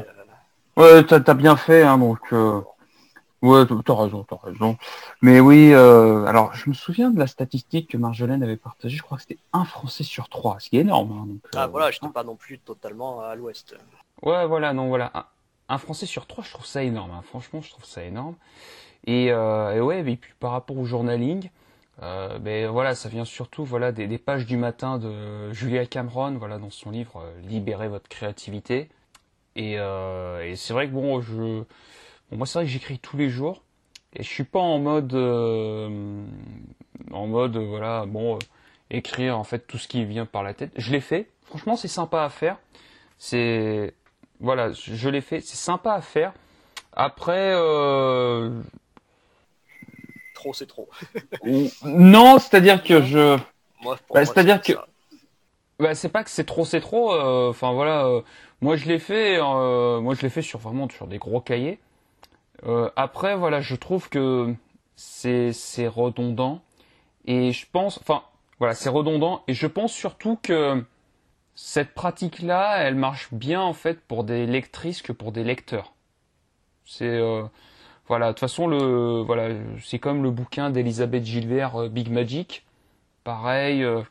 ouais, 0.77 1.03
t'as 1.03 1.19
as 1.25 1.33
bien 1.33 1.55
fait, 1.55 1.83
hein, 1.83 1.97
donc. 1.97 2.19
Euh... 2.31 2.61
Ouais, 3.41 3.63
t'as 3.85 3.93
raison, 3.93 4.25
t'as 4.27 4.37
raison. 4.41 4.75
Mais 5.21 5.39
oui, 5.39 5.71
euh, 5.71 6.25
alors 6.25 6.55
je 6.55 6.67
me 6.67 6.73
souviens 6.73 7.11
de 7.11 7.19
la 7.19 7.27
statistique 7.27 7.91
que 7.91 7.97
Marjolaine 7.97 8.41
avait 8.41 8.57
partagée. 8.57 8.97
Je 8.97 9.03
crois 9.03 9.17
que 9.17 9.23
c'était 9.23 9.39
un 9.53 9.65
Français 9.65 10.03
sur 10.03 10.29
trois, 10.29 10.57
ce 10.59 10.69
qui 10.69 10.77
est 10.77 10.81
énorme. 10.81 11.11
Hein, 11.11 11.25
donc, 11.27 11.37
ah 11.55 11.67
voilà, 11.67 11.91
je 11.91 11.99
pas 11.99 12.23
non 12.23 12.35
plus 12.35 12.57
totalement 12.57 13.21
à 13.21 13.35
l'Ouest. 13.35 13.75
Ouais, 14.23 14.47
voilà, 14.47 14.73
non, 14.73 14.87
voilà. 14.87 15.11
Un, 15.69 15.77
Français 15.77 16.05
sur 16.05 16.27
trois, 16.27 16.43
je 16.43 16.51
trouve 16.51 16.65
ça 16.65 16.83
énorme. 16.83 17.11
Hein. 17.11 17.21
Franchement, 17.23 17.61
je 17.61 17.69
trouve 17.71 17.85
ça 17.85 18.03
énorme. 18.03 18.35
Et, 19.07 19.31
euh, 19.31 19.79
ouais, 19.81 19.99
et 20.01 20.15
puis 20.15 20.33
par 20.39 20.51
rapport 20.51 20.77
au 20.77 20.85
journaling, 20.85 21.49
Euh, 22.01 22.39
mais 22.41 22.67
voilà, 22.67 22.93
ça 22.95 23.09
vient 23.09 23.25
surtout 23.25 23.63
voilà 23.63 23.91
des, 23.91 24.17
pages 24.17 24.45
du 24.45 24.57
matin 24.57 24.97
de 24.97 25.51
Julia 25.53 25.85
Cameron, 25.85 26.33
voilà 26.37 26.57
dans 26.57 26.69
son 26.69 26.91
livre 26.91 27.21
euh, 27.23 27.41
Libérez 27.41 27.87
votre 27.87 28.09
créativité. 28.09 28.89
Et, 29.55 29.75
euh, 29.79 30.43
et 30.45 30.55
c'est 30.57 30.73
vrai 30.73 30.87
que 30.87 30.93
bon, 30.93 31.21
je, 31.21 31.63
moi 32.31 32.45
c'est 32.45 32.59
vrai 32.59 32.65
que 32.65 32.71
j'écris 32.71 32.99
tous 32.99 33.17
les 33.17 33.29
jours 33.29 33.63
et 34.13 34.23
je 34.23 34.29
suis 34.29 34.43
pas 34.43 34.59
en 34.59 34.79
mode, 34.79 35.13
en 37.11 37.27
mode 37.27 37.57
voilà, 37.57 38.05
bon, 38.05 38.39
écrire 38.89 39.37
en 39.37 39.43
fait 39.43 39.59
tout 39.67 39.77
ce 39.77 39.87
qui 39.87 40.05
vient 40.05 40.25
par 40.25 40.43
la 40.43 40.53
tête. 40.53 40.71
Je 40.77 40.91
l'ai 40.91 41.01
fait. 41.01 41.29
Franchement, 41.43 41.75
c'est 41.75 41.87
sympa 41.87 42.23
à 42.23 42.29
faire. 42.29 42.57
C'est 43.17 43.93
voilà, 44.39 44.71
je 44.73 45.09
l'ai 45.09 45.21
fait. 45.21 45.41
C'est 45.41 45.55
sympa 45.57 45.93
à 45.93 46.01
faire. 46.01 46.33
Après, 46.93 47.53
euh, 47.55 48.61
trop, 50.33 50.53
c'est 50.53 50.67
trop. 50.67 50.89
non, 51.85 52.39
c'est-à-dire 52.39 52.83
que 52.83 53.01
je. 53.01 53.37
Bah, 54.13 54.25
c'est-à-dire 54.25 54.61
que. 54.61 54.73
Bah, 55.79 55.93
c'est 55.93 56.09
pas 56.09 56.23
que 56.23 56.29
c'est 56.29 56.45
trop, 56.45 56.65
c'est 56.65 56.79
trop. 56.81 57.13
euh, 57.13 57.49
Enfin 57.49 57.73
voilà, 57.73 58.05
euh, 58.05 58.21
moi 58.61 58.75
je 58.77 58.85
l'ai 58.87 58.99
fait. 58.99 59.37
euh, 59.39 59.99
moi 60.01 60.15
je 60.15 60.21
l'ai 60.21 60.29
fait 60.29 60.41
sur 60.41 60.59
vraiment 60.59 60.87
sur 60.89 61.07
des 61.07 61.17
gros 61.17 61.41
cahiers. 61.41 61.79
Après 62.95 63.35
voilà, 63.35 63.61
je 63.61 63.75
trouve 63.75 64.09
que 64.09 64.53
c'est 64.95 65.53
c'est 65.53 65.87
redondant 65.87 66.61
et 67.25 67.51
je 67.53 67.65
pense, 67.71 67.99
enfin 67.99 68.23
voilà, 68.59 68.75
c'est 68.75 68.89
redondant 68.89 69.43
et 69.47 69.53
je 69.53 69.67
pense 69.67 69.93
surtout 69.93 70.37
que 70.43 70.83
cette 71.55 71.93
pratique-là, 71.93 72.77
elle 72.79 72.95
marche 72.95 73.33
bien 73.33 73.61
en 73.61 73.73
fait 73.73 73.99
pour 74.01 74.23
des 74.23 74.45
lectrices 74.45 75.01
que 75.01 75.13
pour 75.13 75.31
des 75.31 75.43
lecteurs. 75.43 75.93
C'est 76.85 77.05
euh, 77.05 77.43
voilà, 78.07 78.27
de 78.27 78.31
toute 78.33 78.41
façon 78.41 78.67
le 78.67 79.21
voilà, 79.21 79.55
c'est 79.81 79.99
comme 79.99 80.21
le 80.21 80.31
bouquin 80.31 80.69
d'Elisabeth 80.69 81.25
Gilbert 81.25 81.75
euh, 81.83 81.89
Big 81.89 82.09
Magic. 82.09 82.65
Pareil, 83.23 83.83
euh, 83.83 84.01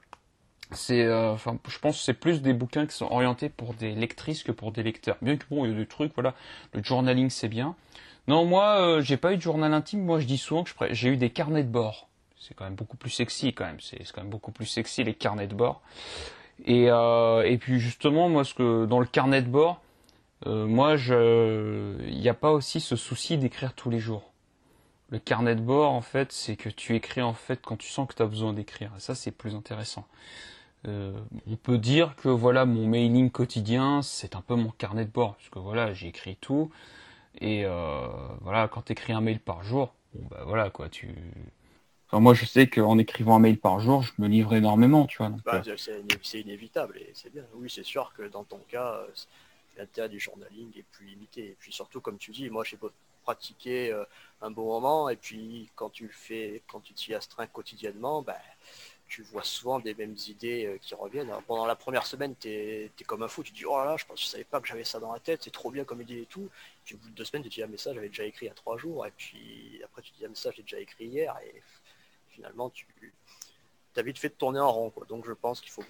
c'est 0.73 1.05
euh, 1.05 1.33
enfin 1.33 1.59
je 1.69 1.79
pense 1.79 1.99
que 1.99 2.03
c'est 2.03 2.15
plus 2.15 2.43
des 2.43 2.53
bouquins 2.53 2.87
qui 2.87 2.97
sont 2.97 3.07
orientés 3.07 3.49
pour 3.49 3.75
des 3.75 3.95
lectrices 3.95 4.43
que 4.43 4.53
pour 4.53 4.73
des 4.73 4.83
lecteurs. 4.83 5.17
Bien 5.23 5.37
que 5.37 5.45
bon, 5.51 5.65
il 5.65 5.73
y 5.73 5.75
a 5.75 5.77
des 5.77 5.87
trucs 5.87 6.15
voilà, 6.15 6.35
le 6.73 6.83
journaling 6.83 7.31
c'est 7.31 7.49
bien. 7.49 7.77
Non, 8.27 8.45
moi 8.45 8.81
euh, 8.81 9.01
j'ai 9.03 9.17
pas 9.17 9.33
eu 9.33 9.37
de 9.37 9.43
journal 9.43 9.73
intime, 9.75 10.03
moi 10.05 10.19
je 10.19 10.27
dis 10.27 10.39
souvent 10.39 10.65
que 10.65 10.71
j'ai 10.91 11.11
eu 11.11 11.17
des 11.17 11.31
carnets 11.31 11.63
de 11.63 11.69
bord. 11.69 12.09
C'est 12.39 12.55
quand 12.55 12.65
même 12.65 12.75
beaucoup 12.75 12.97
plus 12.97 13.11
sexy 13.11 13.55
quand 13.55 13.65
même, 13.65 13.81
c'est 13.81 13.99
quand 14.13 14.23
même 14.23 14.31
beaucoup 14.31 14.53
plus 14.53 14.67
sexy 14.67 15.05
les 15.05 15.15
carnets 15.15 15.47
de 15.47 15.55
bord. 15.55 15.83
Et, 16.65 16.91
euh, 16.91 17.43
et 17.43 17.59
puis 17.59 17.81
justement, 17.81 18.29
moi, 18.29 18.45
ce 18.45 18.55
que 18.55 18.87
dans 18.87 19.01
le 19.01 19.07
carnet 19.07 19.43
de 19.43 19.49
bord, 19.49 19.81
euh, 20.47 20.67
moi, 20.67 20.97
il 20.97 22.19
n'y 22.19 22.29
a 22.29 22.35
pas 22.35 22.53
aussi 22.53 22.81
ce 22.81 22.97
souci 22.97 23.39
d'écrire 23.39 23.75
tous 23.75 23.91
les 23.91 23.99
jours. 23.99 24.33
Le 25.11 25.19
carnet 25.19 25.55
de 25.55 25.61
bord, 25.61 25.93
en 25.93 26.01
fait, 26.01 26.33
c'est 26.33 26.57
que 26.57 26.69
tu 26.69 26.95
écris 26.95 27.23
en 27.23 27.35
fait 27.35 27.61
quand 27.63 27.77
tu 27.77 27.89
sens 27.89 28.09
que 28.09 28.15
tu 28.15 28.23
as 28.23 28.27
besoin 28.27 28.53
d'écrire. 28.53 28.91
Ça, 28.99 29.15
c'est 29.15 29.31
plus 29.31 29.55
intéressant. 29.55 30.07
Euh, 30.87 31.19
on 31.51 31.57
peut 31.57 31.79
dire 31.79 32.15
que 32.17 32.29
voilà, 32.29 32.67
mon 32.67 32.87
mailing 32.87 33.31
quotidien, 33.31 34.03
c'est 34.03 34.37
un 34.37 34.43
peu 34.43 34.55
mon 34.55 34.71
carnet 34.71 35.05
de 35.05 35.11
bord, 35.11 35.35
parce 35.37 35.49
que 35.49 35.59
voilà, 35.59 35.95
j'écris 35.95 36.37
tout. 36.41 36.71
Et 37.41 37.65
voilà, 38.43 38.69
quand 38.69 38.83
tu 38.83 38.93
écris 38.93 39.13
un 39.13 39.21
mail 39.21 39.41
par 39.41 39.65
jour, 39.65 39.93
bah 40.31 40.43
voilà 40.47 40.71
quoi, 40.71 40.89
tu 40.89 41.15
Enfin, 42.15 42.23
moi, 42.23 42.35
je 42.35 42.45
sais 42.45 42.69
qu'en 42.69 42.97
écrivant 42.97 43.35
un 43.35 43.39
mail 43.41 43.59
par 43.59 43.81
jour, 43.81 44.05
je 44.05 44.13
me 44.19 44.29
livre 44.29 44.55
énormément, 44.55 45.05
tu 45.07 45.19
vois. 45.19 45.31
Bah, 45.45 45.61
euh, 45.67 45.77
c'est 45.77 46.01
iné- 46.01 46.21
c'est 46.23 46.41
inévitable 46.43 46.97
et 46.99 47.11
c'est 47.13 47.29
bien. 47.29 47.43
Oui, 47.55 47.69
c'est 47.69 47.83
sûr 47.83 48.13
que 48.17 48.23
dans 48.29 48.45
ton 48.45 48.61
cas, 48.69 48.99
euh, 49.01 49.09
l'intérêt 49.77 50.09
du 50.09 50.21
journaling 50.21 50.71
est 50.79 50.85
plus 50.93 51.07
limité. 51.07 51.45
Et 51.45 51.57
puis 51.59 51.73
surtout, 51.73 52.01
comme 52.01 52.17
tu 52.17 52.31
dis, 52.31 52.49
moi 52.51 52.63
j'ai 52.63 52.77
beau 52.77 52.93
pratiquer 53.25 53.93
euh, 53.93 54.05
un 54.43 54.53
bon 54.53 54.67
moment 54.67 55.09
et 55.09 55.17
puis 55.17 55.69
quand 55.75 55.91
tu 55.91 56.05
le 56.05 56.13
fais, 56.13 56.63
quand 56.69 56.79
tu 56.79 56.93
t'y 56.95 57.15
astreins 57.15 57.49
quotidiennement, 57.49 58.23
bah, 58.23 58.39
tu 59.09 59.23
vois 59.23 59.43
souvent 59.43 59.81
des 59.81 59.95
mêmes 59.95 60.15
idées 60.29 60.67
euh, 60.67 60.79
qui 60.81 60.95
reviennent. 60.95 61.31
Alors, 61.31 61.43
pendant 61.43 61.67
la 61.67 61.75
première 61.75 62.07
semaine, 62.07 62.37
tu 62.41 62.49
es, 62.49 62.93
comme 63.07 63.25
un 63.25 63.29
fou, 63.29 63.43
tu 63.43 63.51
te 63.51 63.57
dis 63.57 63.65
oh 63.67 63.77
là 63.77 63.87
là, 63.87 63.97
je 63.97 64.05
pense 64.05 64.21
je 64.21 64.27
savais 64.27 64.45
pas 64.45 64.61
que 64.61 64.69
j'avais 64.69 64.85
ça 64.85 65.01
dans 65.01 65.13
la 65.13 65.19
tête, 65.19 65.41
c'est 65.43 65.51
trop 65.53 65.73
bien 65.73 65.83
comme 65.83 66.01
idée 66.01 66.23
et 66.23 66.27
tout. 66.27 66.49
Puis 66.85 66.95
au 66.95 66.99
bout 66.99 67.09
de 67.11 67.15
deux 67.15 67.25
semaines, 67.25 67.43
tu 67.43 67.49
te 67.49 67.55
dis 67.57 67.63
ah 67.65 67.67
mais 67.67 67.77
ça 67.77 67.93
j'avais 67.93 68.09
déjà 68.09 68.25
écrit 68.25 68.47
il 68.47 68.51
y 68.51 68.53
a 68.53 68.55
trois 68.55 68.79
jours 68.79 69.05
et 69.05 69.13
puis 69.17 69.81
après 69.85 70.01
tu 70.03 70.13
te 70.13 70.19
dis 70.19 70.25
ah 70.27 70.29
mais 70.29 70.37
ça 70.37 70.53
j'ai 70.55 70.63
déjà 70.63 70.79
écrit 70.79 71.07
hier 71.07 71.35
et 71.45 71.61
finalement 72.35 72.71
tu 72.71 72.87
as 73.97 74.03
vite 74.03 74.19
fait 74.19 74.29
de 74.29 74.35
tourner 74.35 74.61
en 74.61 74.73
rond 74.73 74.91
quoi. 74.91 75.07
Donc 75.07 75.27
je 75.27 75.33
pense 75.33 75.61
qu'il 75.61 75.71
faut 75.71 75.85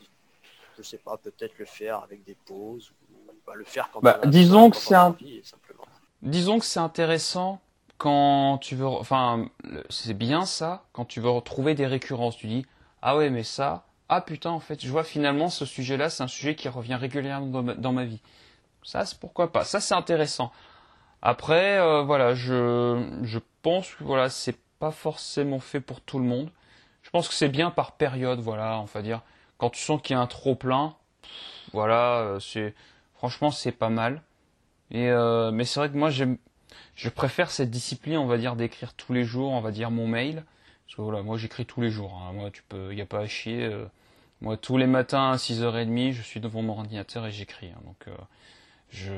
je 0.78 0.82
sais 0.82 0.98
pas, 0.98 1.16
peut-être 1.16 1.58
le 1.58 1.64
faire 1.66 1.98
avec 1.98 2.24
des 2.24 2.34
pauses 2.46 2.92
ou 3.12 3.32
bah, 3.46 3.54
le 3.54 3.64
faire 3.64 3.90
quand 3.92 4.02
Bah, 4.02 4.18
on 4.18 4.22
a 4.22 4.26
disons 4.30 4.70
que 4.70 4.76
c'est 4.76 4.94
a 4.94 5.02
un- 5.06 5.08
envie, 5.10 5.40
simplement. 5.44 5.84
Disons 6.22 6.58
que 6.58 6.64
c'est 6.64 6.80
intéressant 6.80 7.60
quand 7.98 8.58
tu 8.58 8.76
veux, 8.76 8.86
enfin, 8.86 9.48
c'est 9.88 10.14
bien 10.14 10.44
ça, 10.46 10.84
quand 10.92 11.04
tu 11.04 11.20
veux 11.20 11.30
retrouver 11.30 11.74
des 11.74 11.86
récurrences. 11.86 12.36
Tu 12.36 12.46
dis, 12.46 12.66
ah 13.02 13.16
ouais, 13.16 13.30
mais 13.30 13.42
ça, 13.44 13.84
ah 14.08 14.20
putain, 14.20 14.50
en 14.50 14.60
fait, 14.60 14.84
je 14.84 14.90
vois 14.90 15.04
finalement 15.04 15.48
ce 15.48 15.64
sujet-là, 15.64 16.10
c'est 16.10 16.22
un 16.22 16.28
sujet 16.28 16.54
qui 16.54 16.68
revient 16.68 16.94
régulièrement 16.96 17.46
dans 17.46 17.62
ma, 17.62 17.74
dans 17.74 17.92
ma 17.92 18.04
vie. 18.04 18.20
Ça, 18.84 19.06
c'est 19.06 19.18
pourquoi 19.18 19.52
pas. 19.52 19.64
Ça, 19.64 19.80
c'est 19.80 19.94
intéressant. 19.94 20.52
Après, 21.22 21.78
euh, 21.78 22.02
voilà, 22.02 22.34
je, 22.34 23.02
je 23.22 23.38
pense 23.62 23.94
que 23.94 24.04
voilà, 24.04 24.30
c'est 24.30 24.56
pas 24.84 24.90
forcément 24.90 25.60
fait 25.60 25.80
pour 25.80 26.02
tout 26.02 26.18
le 26.18 26.26
monde. 26.26 26.50
Je 27.02 27.08
pense 27.10 27.26
que 27.28 27.34
c'est 27.34 27.48
bien 27.48 27.70
par 27.70 27.92
période, 27.92 28.40
voilà, 28.40 28.78
on 28.80 28.84
va 28.84 29.00
dire. 29.00 29.22
Quand 29.58 29.70
tu 29.70 29.80
sens 29.80 30.00
qu'il 30.02 30.14
y 30.14 30.18
a 30.18 30.20
un 30.20 30.26
trop 30.26 30.54
plein, 30.54 30.94
voilà, 31.72 32.18
euh, 32.20 32.40
c'est, 32.40 32.74
franchement, 33.14 33.50
c'est 33.50 33.72
pas 33.72 33.90
mal. 33.90 34.22
Et 34.90 35.10
euh, 35.10 35.50
mais 35.52 35.64
c'est 35.64 35.80
vrai 35.80 35.90
que 35.90 35.96
moi 35.96 36.10
j'aime, 36.10 36.38
je 36.96 37.08
préfère 37.10 37.50
cette 37.50 37.70
discipline, 37.70 38.18
on 38.18 38.26
va 38.26 38.38
dire, 38.38 38.56
d'écrire 38.56 38.94
tous 38.94 39.12
les 39.14 39.24
jours, 39.24 39.52
on 39.52 39.60
va 39.62 39.70
dire 39.72 39.90
mon 39.90 40.06
mail. 40.08 40.44
Parce 40.86 40.96
que 40.96 41.02
voilà, 41.02 41.22
moi 41.22 41.38
j'écris 41.38 41.66
tous 41.66 41.80
les 41.82 41.90
jours. 41.90 42.20
hein. 42.22 42.32
Moi, 42.34 42.50
tu 42.50 42.62
peux, 42.68 42.94
y 42.94 43.00
a 43.02 43.06
pas 43.06 43.20
à 43.20 43.26
chier. 43.28 43.64
euh. 43.64 43.86
moi, 44.42 44.56
tous 44.58 44.76
les 44.78 44.86
matins 44.86 45.32
à 45.32 45.38
6h30, 45.38 46.12
je 46.12 46.22
suis 46.22 46.40
devant 46.40 46.62
mon 46.62 46.74
ordinateur 46.78 47.26
et 47.26 47.32
j'écris. 47.32 47.68
hein. 47.72 47.80
Donc, 47.86 48.06
je, 48.90 49.12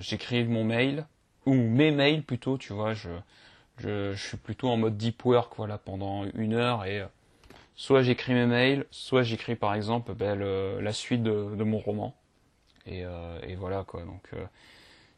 j'écris 0.00 0.44
mon 0.44 0.64
mail 0.64 1.06
ou 1.46 1.54
mes 1.54 1.90
mails 1.90 2.22
plutôt. 2.24 2.58
Tu 2.58 2.72
vois, 2.72 2.94
je, 2.94 3.10
je, 3.78 4.12
je 4.14 4.28
suis 4.28 4.36
plutôt 4.36 4.68
en 4.68 4.76
mode 4.76 4.96
deep 4.96 5.24
work, 5.24 5.54
voilà, 5.56 5.78
pendant 5.78 6.24
une 6.34 6.54
heure 6.54 6.84
et 6.84 7.00
euh, 7.00 7.06
soit 7.76 8.02
j'écris 8.02 8.34
mes 8.34 8.46
mails, 8.46 8.86
soit 8.90 9.22
j'écris 9.22 9.56
par 9.56 9.74
exemple 9.74 10.14
ben, 10.14 10.38
le- 10.38 10.80
la 10.80 10.92
suite 10.92 11.22
de, 11.22 11.54
de 11.56 11.64
mon 11.64 11.78
roman. 11.78 12.14
Et, 12.86 13.04
euh, 13.04 13.40
et 13.42 13.54
voilà 13.56 13.84
quoi. 13.84 14.04
Donc 14.04 14.22
euh, 14.34 14.44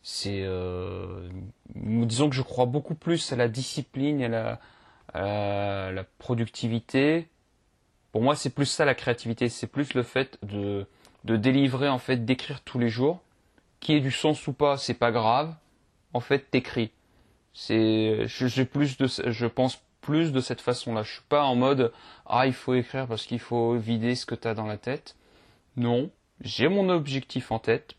c'est 0.03 0.43
euh, 0.45 1.29
disons 1.75 2.31
que 2.31 2.37
je 2.37 2.43
crois 2.43 2.67
beaucoup 2.67 2.95
plus 2.95 3.33
à 3.33 3.37
la 3.37 3.49
discipline 3.49 4.21
et 4.21 4.27
à 4.27 4.29
la, 4.29 4.61
à 5.15 5.93
la, 5.93 6.05
productivité. 6.19 7.29
Pour 8.13 8.23
moi, 8.23 8.37
c'est 8.37 8.51
plus 8.51 8.67
ça 8.67 8.85
la 8.85 8.95
créativité, 8.95 9.49
c'est 9.49 9.67
plus 9.67 9.95
le 9.95 10.03
fait 10.03 10.39
de 10.43 10.87
de 11.25 11.37
délivrer 11.37 11.89
en 11.89 11.99
fait, 11.99 12.25
d'écrire 12.25 12.63
tous 12.63 12.79
les 12.79 12.89
jours, 12.89 13.21
qui 13.81 13.95
ait 13.95 14.01
du 14.01 14.13
sens 14.13 14.47
ou 14.47 14.53
pas, 14.53 14.77
c'est 14.79 14.95
pas 14.95 15.11
grave. 15.13 15.55
En 16.13 16.21
fait, 16.21 16.51
t'écris. 16.51 16.93
C'est 17.59 18.27
je- 18.29 18.47
j'ai 18.49 18.67
plus 18.67 18.99
de 18.99 19.07
je 19.09 19.47
pense 19.47 19.81
plus 20.03 20.31
de 20.31 20.41
cette 20.41 20.61
façon-là. 20.61 21.03
Je 21.03 21.13
suis 21.15 21.23
pas 21.29 21.43
en 21.45 21.55
mode 21.55 21.91
ah 22.27 22.47
il 22.47 22.53
faut 22.53 22.75
écrire 22.75 23.07
parce 23.07 23.25
qu'il 23.25 23.39
faut 23.41 23.75
vider 23.77 24.15
ce 24.15 24.27
que 24.27 24.35
t'as 24.35 24.53
dans 24.53 24.67
la 24.67 24.77
tête. 24.77 25.17
Non, 25.79 26.11
j'ai 26.43 26.69
mon 26.69 26.91
objectif 26.91 27.51
en 27.51 27.59
tête, 27.59 27.95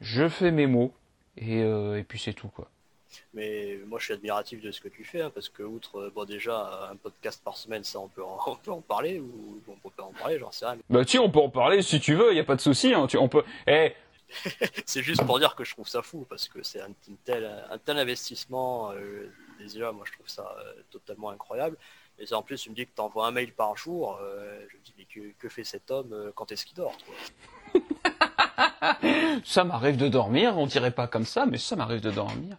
je 0.00 0.28
fais 0.28 0.50
mes 0.50 0.66
mots 0.66 0.92
et, 1.36 1.62
euh, 1.62 1.96
et 1.98 2.02
puis 2.02 2.18
c'est 2.18 2.32
tout 2.32 2.48
quoi. 2.48 2.68
Mais 3.34 3.78
moi 3.86 4.00
je 4.00 4.06
suis 4.06 4.14
admiratif 4.14 4.60
de 4.60 4.72
ce 4.72 4.80
que 4.80 4.88
tu 4.88 5.04
fais, 5.04 5.22
hein, 5.22 5.30
parce 5.32 5.48
que 5.48 5.62
outre 5.62 5.96
euh, 6.00 6.12
bon 6.12 6.24
déjà 6.24 6.88
un 6.90 6.96
podcast 6.96 7.40
par 7.44 7.56
semaine, 7.56 7.84
ça 7.84 8.00
on 8.00 8.08
peut 8.08 8.24
en, 8.24 8.36
on 8.48 8.56
peut 8.56 8.72
en 8.72 8.80
parler, 8.80 9.20
ou 9.20 9.60
on 9.68 9.76
peut 9.76 9.94
pas 9.96 10.02
en 10.02 10.12
parler, 10.12 10.40
j'en 10.40 10.50
sais 10.50 10.66
rien. 10.66 10.76
Bah 10.90 11.04
tiens, 11.04 11.22
on 11.22 11.30
peut 11.30 11.38
en 11.38 11.50
parler 11.50 11.82
si 11.82 12.00
tu 12.00 12.14
veux, 12.16 12.34
y 12.34 12.40
a 12.40 12.44
pas 12.44 12.56
de 12.56 12.60
souci. 12.60 12.92
Hein, 12.92 13.06
tu, 13.06 13.16
on 13.16 13.28
peut. 13.28 13.44
Eh, 13.68 13.92
C'est 14.86 15.02
juste 15.02 15.24
pour 15.24 15.38
dire 15.38 15.54
que 15.54 15.64
je 15.64 15.72
trouve 15.74 15.88
ça 15.88 16.02
fou, 16.02 16.26
parce 16.28 16.48
que 16.48 16.62
c'est 16.62 16.80
un, 16.80 16.90
un 16.90 17.78
tel 17.78 17.98
investissement, 17.98 18.92
euh, 18.92 19.30
déjà 19.58 19.92
moi 19.92 20.04
je 20.06 20.12
trouve 20.12 20.28
ça 20.28 20.54
euh, 20.58 20.82
totalement 20.90 21.30
incroyable. 21.30 21.76
Et 22.18 22.32
en 22.34 22.42
plus 22.42 22.60
tu 22.60 22.70
me 22.70 22.74
dis 22.74 22.84
que 22.86 22.94
tu 22.94 23.00
envoies 23.00 23.26
un 23.26 23.30
mail 23.30 23.52
par 23.52 23.76
jour, 23.76 24.18
euh, 24.20 24.60
je 24.70 24.76
me 24.76 24.82
dis 24.82 24.94
mais 24.98 25.04
que, 25.04 25.32
que 25.38 25.48
fait 25.48 25.64
cet 25.64 25.90
homme 25.90 26.12
euh, 26.12 26.32
quand 26.34 26.50
est-ce 26.52 26.66
qu'il 26.66 26.76
dort 26.76 26.96
ça 29.44 29.64
m'arrive 29.64 29.96
de 29.96 30.08
dormir. 30.08 30.56
On 30.58 30.66
dirait 30.66 30.90
pas 30.90 31.06
comme 31.06 31.24
ça, 31.24 31.46
mais 31.46 31.58
ça 31.58 31.76
m'arrive 31.76 32.00
de 32.00 32.10
dormir. 32.10 32.56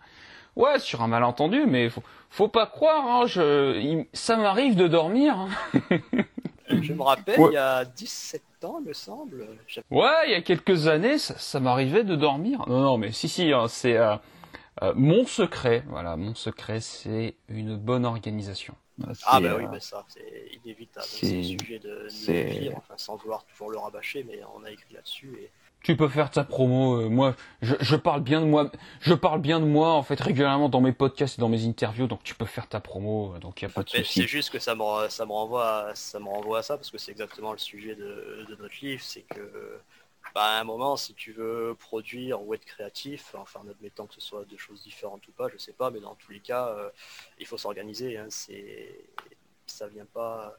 Ouais, 0.56 0.80
sur 0.80 1.02
un 1.02 1.08
malentendu, 1.08 1.66
mais 1.66 1.90
faut, 1.90 2.04
faut 2.30 2.48
pas 2.48 2.68
croire. 2.68 3.06
Hein, 3.06 3.26
je, 3.28 4.04
ça 4.14 4.38
m'arrive 4.38 4.76
de 4.76 4.88
dormir. 4.88 5.38
hein. 5.38 5.50
Je 6.82 6.94
me 6.94 7.02
rappelle, 7.04 7.40
Ouais. 7.40 7.50
il 7.50 7.54
y 7.54 7.58
a 7.58 7.86
17 7.86 8.64
ans, 8.64 8.80
il 8.80 8.88
me 8.88 8.94
semble, 8.94 9.48
Ouais, 9.92 10.28
il 10.28 10.32
y 10.32 10.36
a 10.36 10.42
quelques 10.42 10.88
années, 10.88 11.18
ça, 11.18 11.38
ça 11.38 11.60
m'arrivait 11.60 12.04
de 12.04 12.16
dormir. 12.16 12.66
Non, 12.68 12.82
non, 12.82 12.98
mais 12.98 13.12
si, 13.12 13.28
si, 13.30 13.52
hein, 13.54 13.68
c'est 13.68 13.98
euh, 13.98 14.16
euh, 14.84 14.94
mon 14.96 15.26
secret. 15.26 15.84
Voilà, 15.88 16.18
mon 16.18 16.36
secret, 16.36 16.82
c'est 16.82 17.36
une 17.50 17.78
bonne 17.78 18.06
organisation. 18.06 18.76
c'est, 19.14 19.24
Ah 19.26 19.40
bah 19.42 19.56
oui, 19.58 19.64
euh, 19.66 19.68
bah 19.68 19.80
ça, 19.80 20.06
c'est 20.10 20.50
inévitable. 20.64 21.06
c'est- 21.08 21.38
le 21.38 21.44
sujet 21.44 21.80
de, 21.80 21.90
de 22.10 22.76
enfin, 22.76 22.96
sans 22.98 23.16
vouloir 23.18 23.46
toujours 23.46 23.72
le 23.72 23.78
rabâcher, 23.80 24.24
mais 24.24 24.42
on 24.56 24.64
a 24.64 24.72
écrit 24.72 24.94
là-dessus. 24.94 25.38
Et 25.42 25.52
tu 25.84 25.96
peux 25.98 26.08
faire 26.10 26.30
ta 26.32 26.44
promo. 26.44 26.96
euh, 27.02 27.10
moi, 27.10 27.36
je, 27.62 27.76
je 27.80 27.96
parle 27.96 28.22
bien 28.22 28.42
de 28.42 28.46
moi. 28.46 28.72
Je 29.02 29.14
parle 29.14 29.42
bien 29.42 29.60
de 29.60 29.66
moi 29.66 29.94
en 29.94 30.04
fait 30.04 30.20
régulièrement 30.20 30.70
dans 30.70 30.82
mes 30.82 30.92
podcasts 30.94 31.38
et 31.40 31.42
dans 31.42 31.50
mes 31.50 31.66
interviews. 31.66 32.08
Donc 32.08 32.24
tu 32.24 32.36
peux 32.36 32.46
faire 32.46 32.68
ta 32.68 32.80
promo. 32.82 33.34
euh, 33.36 33.40
Donc 33.40 33.62
il 33.62 33.66
y 33.66 33.68
a 33.68 33.70
pas 33.70 33.84
de 33.84 33.90
souci. 33.90 34.04
c'est 34.06 34.28
juste 34.28 34.50
que 34.52 34.60
ça 34.60 34.76
me, 34.76 35.10
ça 35.10 35.26
me 35.26 35.32
renvoie, 35.32 35.90
à, 35.90 35.96
ça 35.96 36.20
me 36.20 36.26
renvoie 36.28 36.60
à 36.60 36.64
ça 36.64 36.78
parce 36.78 36.92
que 36.92 36.98
c'est 36.98 37.12
exactement 37.12 37.52
le 37.52 37.58
sujet 37.58 37.96
de, 37.96 38.46
de 38.48 38.56
notre 38.56 38.76
livre, 38.82 39.02
c'est 39.04 39.22
que 39.24 39.80
bah, 40.36 40.44
à 40.58 40.62
un 40.62 40.64
moment, 40.64 40.98
si 40.98 41.14
tu 41.16 41.32
veux 41.34 41.76
produire 41.80 42.42
ou 42.44 42.54
être 42.54 42.66
créatif, 42.66 43.34
enfin 43.36 43.62
en 43.66 43.70
admettant 43.70 44.06
que 44.08 44.14
ce 44.16 44.22
soit 44.22 44.46
deux 44.46 44.58
choses 44.58 44.84
différentes 44.84 45.28
ou 45.28 45.32
pas, 45.32 45.48
je 45.50 45.58
sais 45.58 45.74
pas, 45.74 45.92
mais 45.92 46.00
dans 46.02 46.16
tous 46.16 46.32
les 46.32 46.40
cas, 46.42 46.68
euh, 46.70 46.90
il 47.40 47.46
faut 47.48 47.58
s'organiser. 47.58 48.18
hein, 48.18 48.28
c'est, 48.30 49.06
ça 49.68 49.88
vient 49.88 50.06
pas. 50.06 50.56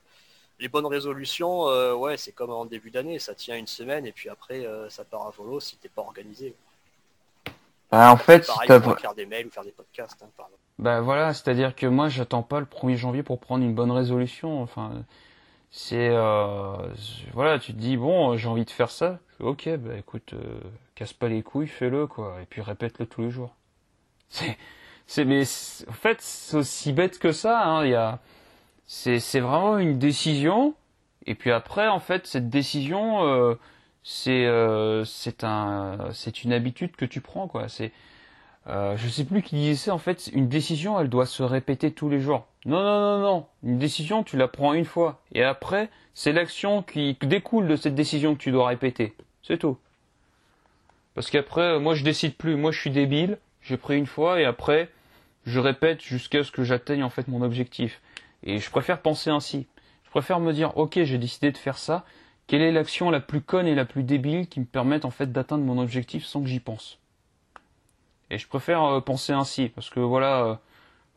Les 0.60 0.68
bonnes 0.68 0.86
résolutions, 0.86 1.68
euh, 1.68 1.94
ouais, 1.94 2.16
c'est 2.16 2.32
comme 2.32 2.50
en 2.50 2.66
début 2.66 2.90
d'année, 2.90 3.18
ça 3.18 3.34
tient 3.34 3.56
une 3.56 3.66
semaine 3.66 4.06
et 4.06 4.12
puis 4.12 4.28
après 4.28 4.64
euh, 4.66 4.88
ça 4.90 5.04
part 5.04 5.26
à 5.26 5.30
volo 5.30 5.58
si 5.58 5.76
t'es 5.78 5.88
pas 5.88 6.02
organisé. 6.02 6.54
Bah, 7.90 8.12
en 8.12 8.16
fait, 8.16 8.44
si 8.44 8.52
Pareil 8.52 8.68
pour 8.68 8.92
vra- 8.92 8.92
écrire 8.92 9.14
des 9.14 9.26
mails 9.26 9.46
ou 9.46 9.50
faire 9.50 9.64
des 9.64 9.72
podcasts. 9.72 10.22
hein, 10.22 10.28
pardon. 10.36 10.54
Bah 10.78 11.00
voilà, 11.00 11.34
c'est-à-dire 11.34 11.74
que 11.74 11.86
moi 11.86 12.08
j'attends 12.08 12.42
pas 12.42 12.60
le 12.60 12.66
1er 12.66 12.96
janvier 12.96 13.22
pour 13.22 13.38
prendre 13.40 13.64
une 13.64 13.74
bonne 13.74 13.90
résolution. 13.90 14.62
Enfin, 14.62 14.92
c'est 15.70 16.08
euh, 16.10 16.74
voilà, 17.34 17.58
tu 17.58 17.72
te 17.72 17.78
dis 17.78 17.96
bon, 17.96 18.36
j'ai 18.36 18.48
envie 18.48 18.64
de 18.64 18.70
faire 18.70 18.90
ça. 18.90 19.18
Ok, 19.40 19.68
bah 19.76 19.96
écoute, 19.98 20.34
euh, 20.34 20.60
casse 20.94 21.12
pas 21.12 21.28
les 21.28 21.42
couilles, 21.42 21.68
fais-le 21.68 22.06
quoi, 22.06 22.36
et 22.42 22.46
puis 22.46 22.62
répète-le 22.62 23.06
tous 23.06 23.22
les 23.22 23.30
jours. 23.30 23.54
C'est, 24.30 24.56
c'est 25.06 25.24
mais 25.24 25.42
en 25.88 25.92
fait 25.92 26.20
c'est 26.20 26.56
aussi 26.58 26.92
bête 26.92 27.18
que 27.18 27.32
ça. 27.32 27.64
Hein. 27.66 27.84
Il 27.86 27.90
y 27.90 27.94
a, 27.94 28.20
c'est 28.92 29.40
vraiment 29.40 29.78
une 29.78 29.98
décision, 29.98 30.74
et 31.26 31.36
puis 31.36 31.52
après 31.52 31.86
en 31.86 32.00
fait 32.00 32.26
cette 32.26 32.50
décision, 32.50 33.24
euh, 33.24 33.54
c'est 34.02 34.46
euh, 34.46 35.04
c'est 35.04 35.44
un 35.44 36.08
c'est 36.12 36.42
une 36.42 36.52
habitude 36.52 36.96
que 36.96 37.04
tu 37.04 37.20
prends 37.20 37.46
quoi. 37.46 37.68
C'est 37.68 37.92
euh, 38.66 38.96
je 38.96 39.08
sais 39.08 39.24
plus 39.24 39.42
qui 39.42 39.56
disait 39.56 39.74
ça, 39.74 39.94
en 39.94 39.98
fait, 39.98 40.28
une 40.34 40.48
décision, 40.48 41.00
elle 41.00 41.08
doit 41.08 41.26
se 41.26 41.42
répéter 41.42 41.92
tous 41.92 42.08
les 42.08 42.20
jours. 42.20 42.46
Non, 42.66 42.82
non, 42.82 43.00
non, 43.00 43.20
non. 43.20 43.46
Une 43.62 43.78
décision, 43.78 44.22
tu 44.22 44.36
la 44.36 44.48
prends 44.48 44.74
une 44.74 44.84
fois. 44.84 45.22
Et 45.32 45.42
après, 45.42 45.88
c'est 46.14 46.32
l'action 46.32 46.82
qui 46.82 47.16
découle 47.22 47.66
de 47.68 47.76
cette 47.76 47.94
décision 47.94 48.34
que 48.34 48.40
tu 48.40 48.52
dois 48.52 48.68
répéter. 48.68 49.14
C'est 49.42 49.58
tout. 49.58 49.78
Parce 51.14 51.30
qu'après, 51.30 51.78
moi, 51.80 51.94
je 51.94 52.04
décide 52.04 52.36
plus. 52.36 52.56
Moi, 52.56 52.70
je 52.70 52.80
suis 52.80 52.90
débile. 52.90 53.38
J'ai 53.62 53.76
pris 53.76 53.96
une 53.96 54.06
fois 54.06 54.40
et 54.40 54.44
après, 54.44 54.90
je 55.46 55.58
répète 55.58 56.02
jusqu'à 56.02 56.44
ce 56.44 56.50
que 56.50 56.62
j'atteigne, 56.62 57.02
en 57.02 57.10
fait, 57.10 57.28
mon 57.28 57.42
objectif. 57.42 58.00
Et 58.42 58.58
je 58.58 58.70
préfère 58.70 59.02
penser 59.02 59.30
ainsi. 59.30 59.66
Je 60.04 60.10
préfère 60.10 60.40
me 60.40 60.52
dire, 60.52 60.76
ok, 60.76 61.02
j'ai 61.02 61.18
décidé 61.18 61.52
de 61.52 61.58
faire 61.58 61.78
ça. 61.78 62.04
Quelle 62.46 62.62
est 62.62 62.72
l'action 62.72 63.10
la 63.10 63.20
plus 63.20 63.40
conne 63.40 63.66
et 63.66 63.74
la 63.74 63.84
plus 63.84 64.02
débile 64.02 64.48
qui 64.48 64.60
me 64.60 64.64
permette, 64.64 65.04
en 65.04 65.10
fait, 65.10 65.30
d'atteindre 65.30 65.64
mon 65.64 65.78
objectif 65.78 66.24
sans 66.24 66.40
que 66.42 66.48
j'y 66.48 66.60
pense? 66.60 66.98
Et 68.30 68.38
je 68.38 68.48
préfère 68.48 68.84
euh, 68.84 69.00
penser 69.00 69.32
ainsi, 69.32 69.68
parce 69.68 69.90
que 69.90 70.00
voilà, 70.00 70.44
euh, 70.44 70.56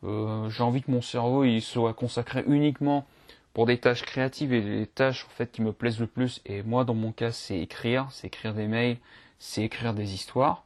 euh, 0.04 0.50
j'ai 0.50 0.62
envie 0.62 0.82
que 0.82 0.90
mon 0.90 1.00
cerveau 1.00 1.44
il 1.44 1.62
soit 1.62 1.94
consacré 1.94 2.44
uniquement 2.46 3.06
pour 3.52 3.66
des 3.66 3.78
tâches 3.78 4.02
créatives 4.02 4.52
et 4.52 4.60
des 4.60 4.86
tâches 4.86 5.24
en 5.24 5.30
fait 5.30 5.50
qui 5.50 5.62
me 5.62 5.72
plaisent 5.72 6.00
le 6.00 6.06
plus. 6.06 6.42
Et 6.44 6.62
moi, 6.62 6.84
dans 6.84 6.94
mon 6.94 7.12
cas, 7.12 7.32
c'est 7.32 7.58
écrire, 7.58 8.08
c'est 8.10 8.26
écrire 8.26 8.52
des 8.52 8.66
mails, 8.66 8.98
c'est 9.38 9.62
écrire 9.62 9.94
des 9.94 10.14
histoires. 10.14 10.64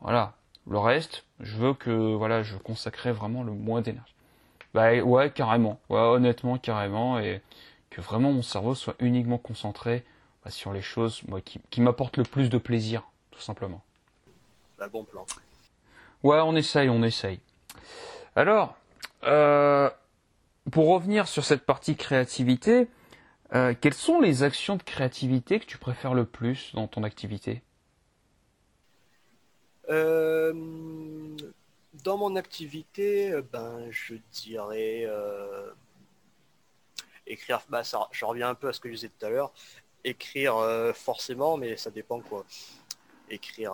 Voilà. 0.00 0.34
Le 0.66 0.78
reste, 0.78 1.24
je 1.40 1.56
veux 1.56 1.74
que 1.74 1.90
voilà, 2.14 2.42
je 2.42 2.56
consacrerai 2.56 3.12
vraiment 3.12 3.42
le 3.42 3.52
moins 3.52 3.82
d'énergie. 3.82 4.13
Bah 4.74 4.92
ouais, 5.00 5.30
carrément. 5.30 5.78
Ouais, 5.88 6.00
honnêtement, 6.00 6.58
carrément, 6.58 7.20
et 7.20 7.40
que 7.90 8.00
vraiment 8.00 8.32
mon 8.32 8.42
cerveau 8.42 8.74
soit 8.74 8.96
uniquement 8.98 9.38
concentré 9.38 10.04
bah, 10.44 10.50
sur 10.50 10.72
les 10.72 10.82
choses 10.82 11.22
moi, 11.28 11.40
qui, 11.40 11.60
qui 11.70 11.80
m'apportent 11.80 12.16
le 12.16 12.24
plus 12.24 12.50
de 12.50 12.58
plaisir, 12.58 13.04
tout 13.30 13.40
simplement. 13.40 13.82
Bah, 14.78 14.88
bon 14.88 15.04
plan. 15.04 15.24
Ouais, 16.24 16.40
on 16.40 16.56
essaye, 16.56 16.88
on 16.90 17.04
essaye. 17.04 17.38
Alors, 18.34 18.76
euh, 19.22 19.88
pour 20.72 20.88
revenir 20.88 21.28
sur 21.28 21.44
cette 21.44 21.64
partie 21.64 21.94
créativité, 21.94 22.88
euh, 23.54 23.74
quelles 23.80 23.94
sont 23.94 24.20
les 24.20 24.42
actions 24.42 24.74
de 24.74 24.82
créativité 24.82 25.60
que 25.60 25.66
tu 25.66 25.78
préfères 25.78 26.14
le 26.14 26.24
plus 26.24 26.74
dans 26.74 26.88
ton 26.88 27.04
activité? 27.04 27.62
Euh, 29.88 30.52
dans 32.02 32.16
mon 32.16 32.36
activité, 32.36 33.32
euh, 33.32 33.42
ben, 33.42 33.86
je 33.90 34.14
dirais 34.32 35.04
euh, 35.06 35.70
écrire. 37.26 37.60
Bah, 37.68 37.82
je 38.10 38.24
reviens 38.24 38.48
un 38.50 38.54
peu 38.54 38.68
à 38.68 38.72
ce 38.72 38.80
que 38.80 38.88
je 38.88 38.94
disais 38.94 39.10
tout 39.18 39.26
à 39.26 39.30
l'heure. 39.30 39.52
Écrire 40.04 40.56
euh, 40.56 40.92
forcément, 40.92 41.56
mais 41.56 41.76
ça 41.76 41.90
dépend 41.90 42.20
quoi. 42.20 42.44
Écrire, 43.30 43.72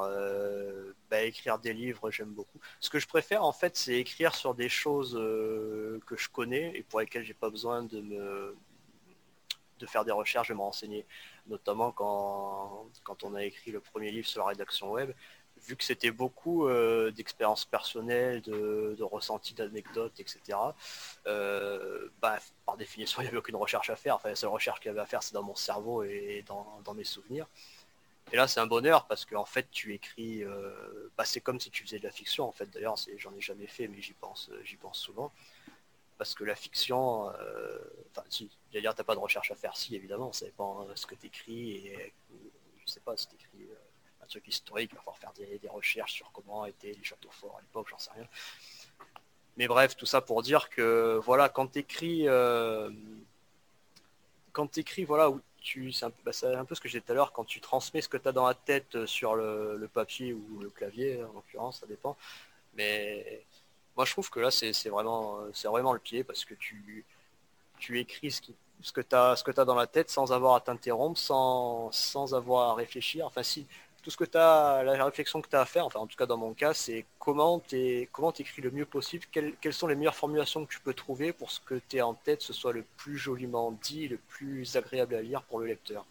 bah, 1.11 1.23
écrire 1.23 1.59
des 1.59 1.73
livres, 1.73 2.11
j'aime 2.13 2.31
beaucoup. 2.31 2.61
Ce 2.79 2.89
que 2.89 3.01
je 3.01 3.09
préfère 3.09 3.45
en 3.45 3.53
fait, 3.53 3.77
c'est 3.77 3.95
écrire 3.95 4.35
sur 4.35 4.55
des 4.55 4.69
choses 4.69 5.15
que 5.15 6.17
je 6.17 6.29
connais 6.29 6.73
et 6.77 6.85
pour 6.85 7.01
lesquelles 7.01 7.25
j'ai 7.25 7.35
pas 7.35 7.51
besoin 7.51 7.83
de 7.83 8.01
me 8.01 8.57
de 9.81 9.87
faire 9.87 10.05
des 10.05 10.13
recherches, 10.13 10.49
de 10.49 10.55
me 10.55 10.61
renseigner. 10.61 11.05
Notamment 11.49 11.91
quand, 11.91 12.87
quand 13.03 13.25
on 13.25 13.35
a 13.35 13.45
écrit 13.45 13.73
le 13.73 13.81
premier 13.81 14.11
livre 14.13 14.29
sur 14.29 14.43
la 14.43 14.49
rédaction 14.49 14.93
web, 14.93 15.11
vu 15.67 15.77
que 15.77 15.85
c'était 15.85 16.11
beaucoup 16.11 16.67
euh, 16.67 17.11
d'expériences 17.11 17.65
personnelles, 17.65 18.43
de, 18.43 19.03
ressentis, 19.03 19.55
d'anecdotes, 19.55 20.19
etc. 20.19 20.59
euh, 21.27 22.09
bah, 22.21 22.39
par 22.67 22.77
définition, 22.77 23.23
il 23.23 23.25
n'y 23.25 23.29
avait 23.29 23.39
aucune 23.39 23.57
recherche 23.57 23.91
à 23.91 23.97
faire. 23.97 24.17
Enfin, 24.17 24.31
la 24.31 24.37
seule 24.37 24.51
recherche 24.51 24.81
qu'il 24.81 24.89
y 24.89 24.91
avait 24.91 25.01
à 25.01 25.07
faire, 25.07 25.23
c'est 25.23 25.35
dans 25.35 25.43
mon 25.43 25.55
cerveau 25.55 26.03
et 26.03 26.45
dans, 26.47 26.95
mes 26.95 27.05
souvenirs. 27.05 27.47
Et 28.33 28.37
là, 28.37 28.47
c'est 28.47 28.61
un 28.61 28.67
bonheur 28.67 29.07
parce 29.07 29.25
qu'en 29.25 29.45
fait, 29.45 29.69
tu 29.71 29.95
écris. 29.95 30.45
euh, 30.45 31.11
bah, 31.17 31.25
c'est 31.25 31.41
comme 31.41 31.59
si 31.61 31.71
tu 31.71 31.85
faisais 31.85 31.99
de 31.99 32.05
la 32.05 32.13
fiction. 32.13 32.47
En 32.47 32.53
fait, 32.53 32.67
d'ailleurs, 32.71 32.97
j'en 33.17 33.35
ai 33.35 33.41
jamais 33.41 33.67
fait, 33.67 33.89
mais 33.89 34.01
j'y 34.01 34.13
pense, 34.13 34.51
j'y 34.65 34.77
pense 34.77 34.99
souvent. 34.99 35.33
Parce 36.19 36.35
que 36.35 36.45
la 36.45 36.55
fiction, 36.55 37.25
enfin, 38.11 38.25
si, 38.29 38.51
j'allais 38.71 38.83
dire, 38.83 38.95
t'as 38.95 39.05
pas 39.05 39.15
de 39.15 39.21
recherche 39.21 39.51
à 39.51 39.55
faire. 39.55 39.77
Si, 39.77 39.95
évidemment, 39.97 40.33
ça 40.33 40.47
dépend 40.47 40.83
euh, 40.83 40.93
ce 40.95 41.07
que 41.07 41.15
tu 41.15 41.27
écris 41.27 41.71
et 41.77 42.13
je 42.85 42.91
sais 42.91 43.01
pas 43.01 43.17
si 43.17 43.29
tu 43.29 43.35
écris 43.37 43.69
truc 44.31 44.49
historique, 44.49 44.91
il 44.93 44.97
va 44.97 45.03
falloir 45.03 45.19
faire 45.19 45.33
des, 45.33 45.69
recherches 45.69 46.15
sur 46.15 46.31
comment 46.33 46.67
étaient 46.67 46.93
les 46.93 47.05
châteaux 47.05 47.31
forts 47.31 47.57
à 47.59 47.61
l'époque, 47.61 47.89
j'en 47.91 47.99
sais 47.99 48.11
rien. 48.15 48.27
Mais 49.57 49.69
bref, 49.69 49.97
tout 49.97 50.07
ça 50.07 50.21
pour 50.21 50.43
dire 50.43 50.71
que 50.71 51.21
voilà, 51.25 51.49
quand 51.49 51.73
tu 51.73 51.81
écris, 51.81 52.27
quand 54.53 54.79
écris, 54.79 55.05
voilà, 55.05 55.31
où 55.31 55.41
tu, 55.61 55.93
c'est 55.93 56.07
un, 56.07 56.13
bah, 56.25 56.33
peu 56.67 56.75
ce 56.75 56.81
que 56.81 56.89
j'ai 56.89 57.01
dit 57.01 57.07
tout 57.07 57.13
à 57.13 57.15
l'heure, 57.15 57.33
quand 57.33 57.45
tu 57.45 57.61
transmets 57.61 58.01
ce 58.01 58.09
que 58.09 58.17
tu 58.17 58.29
as 58.29 58.33
dans 58.33 58.47
la 58.47 58.55
tête 58.55 59.05
sur 59.07 59.35
le, 59.35 59.89
papier 59.93 60.33
ou 60.33 60.61
le 60.61 60.71
clavier, 60.71 61.23
en 61.23 61.33
l'occurrence, 61.35 61.81
ça 61.81 61.87
dépend. 61.87 62.17
Mais 62.75 63.45
moi, 63.97 64.05
je 64.05 64.13
trouve 64.13 64.31
que 64.31 64.41
là, 64.41 64.51
c'est 64.51 64.73
c'est 64.73 64.89
vraiment, 64.89 65.39
c'est 65.53 65.69
vraiment 65.69 65.93
le 65.93 65.99
pied 65.99 66.25
parce 66.25 66.45
que 66.45 66.55
tu, 66.55 67.05
tu 67.79 67.99
écris 67.99 68.31
ce, 68.31 68.41
qui, 68.41 68.55
ce 68.83 68.93
que 68.93 69.01
tu 69.01 69.15
as, 69.15 69.37
ce 69.37 69.45
que 69.45 69.59
as 69.59 69.65
dans 69.65 69.75
la 69.75 69.87
tête 69.87 70.11
sans 70.11 70.33
avoir 70.33 70.55
à 70.55 70.61
t'interrompre, 70.61 71.19
sans, 71.19 71.91
sans 71.93 72.35
avoir 72.35 72.71
à 72.71 72.75
réfléchir. 72.75 73.27
Enfin, 73.27 73.43
si 73.43 73.67
tout 74.03 74.11
ce 74.11 74.17
que 74.17 74.25
tu 74.25 74.39
as, 74.39 74.83
la 74.83 75.05
réflexion 75.05 75.41
que 75.41 75.49
tu 75.49 75.57
as 75.57 75.61
à 75.61 75.65
faire, 75.65 75.87
enfin, 75.87 76.01
en 76.01 76.07
tout 76.07 76.17
cas 76.17 76.27
dans 76.27 76.37
mon 76.37 76.55
cas, 76.55 76.75
c'est 76.75 77.05
comment 77.19 77.61
tu 77.61 78.09
comment 78.13 78.33
écris 78.33 78.63
le 78.63 78.71
mieux 78.71 78.87
possible, 78.87 79.25
quelles, 79.31 79.55
quelles, 79.61 79.73
sont 79.73 79.87
les 79.87 79.95
meilleures 79.95 80.15
formulations 80.15 80.65
que 80.65 80.73
tu 80.73 80.81
peux 80.81 80.95
trouver 80.95 81.33
pour 81.33 81.51
ce 81.51 81.61
que 81.61 81.81
tu 81.89 81.97
es 81.97 82.03
en 82.03 82.15
tête, 82.15 82.43
ce 82.43 82.53
soit 82.53 82.73
le 82.73 82.85
plus 82.97 83.19
joliment 83.19 83.73
dit, 83.83 84.09
le 84.09 84.17
plus 84.17 84.77
agréable 84.77 85.15
à 85.15 85.23
lire 85.23 85.43
pour 85.43 85.61
le 85.61 85.67
lecteur. 85.67 86.05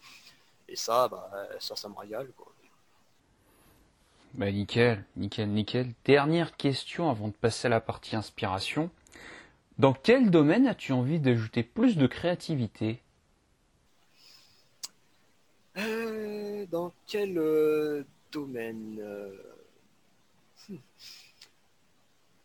Et 0.68 0.76
ça, 0.76 1.08
bah, 1.08 1.30
ça, 1.58 1.76
ça 1.76 1.88
me 1.88 1.96
régale. 1.96 2.28
Quoi. 2.36 2.50
Bah 4.34 4.50
nickel, 4.50 5.04
nickel, 5.16 5.48
nickel. 5.48 5.92
Dernière 6.04 6.56
question 6.56 7.10
avant 7.10 7.28
de 7.28 7.32
passer 7.32 7.66
à 7.66 7.70
la 7.70 7.80
partie 7.80 8.14
inspiration. 8.14 8.90
Dans 9.78 9.92
quel 9.92 10.30
domaine 10.30 10.68
as-tu 10.68 10.92
envie 10.92 11.18
d'ajouter 11.18 11.64
plus 11.64 11.96
de 11.96 12.06
créativité? 12.06 13.00
Euh, 15.78 16.29
Dans 16.66 16.92
quel 17.06 17.38
euh, 17.38 18.04
domaine 18.32 18.98
euh... 19.00 19.36
hmm. 20.68 20.76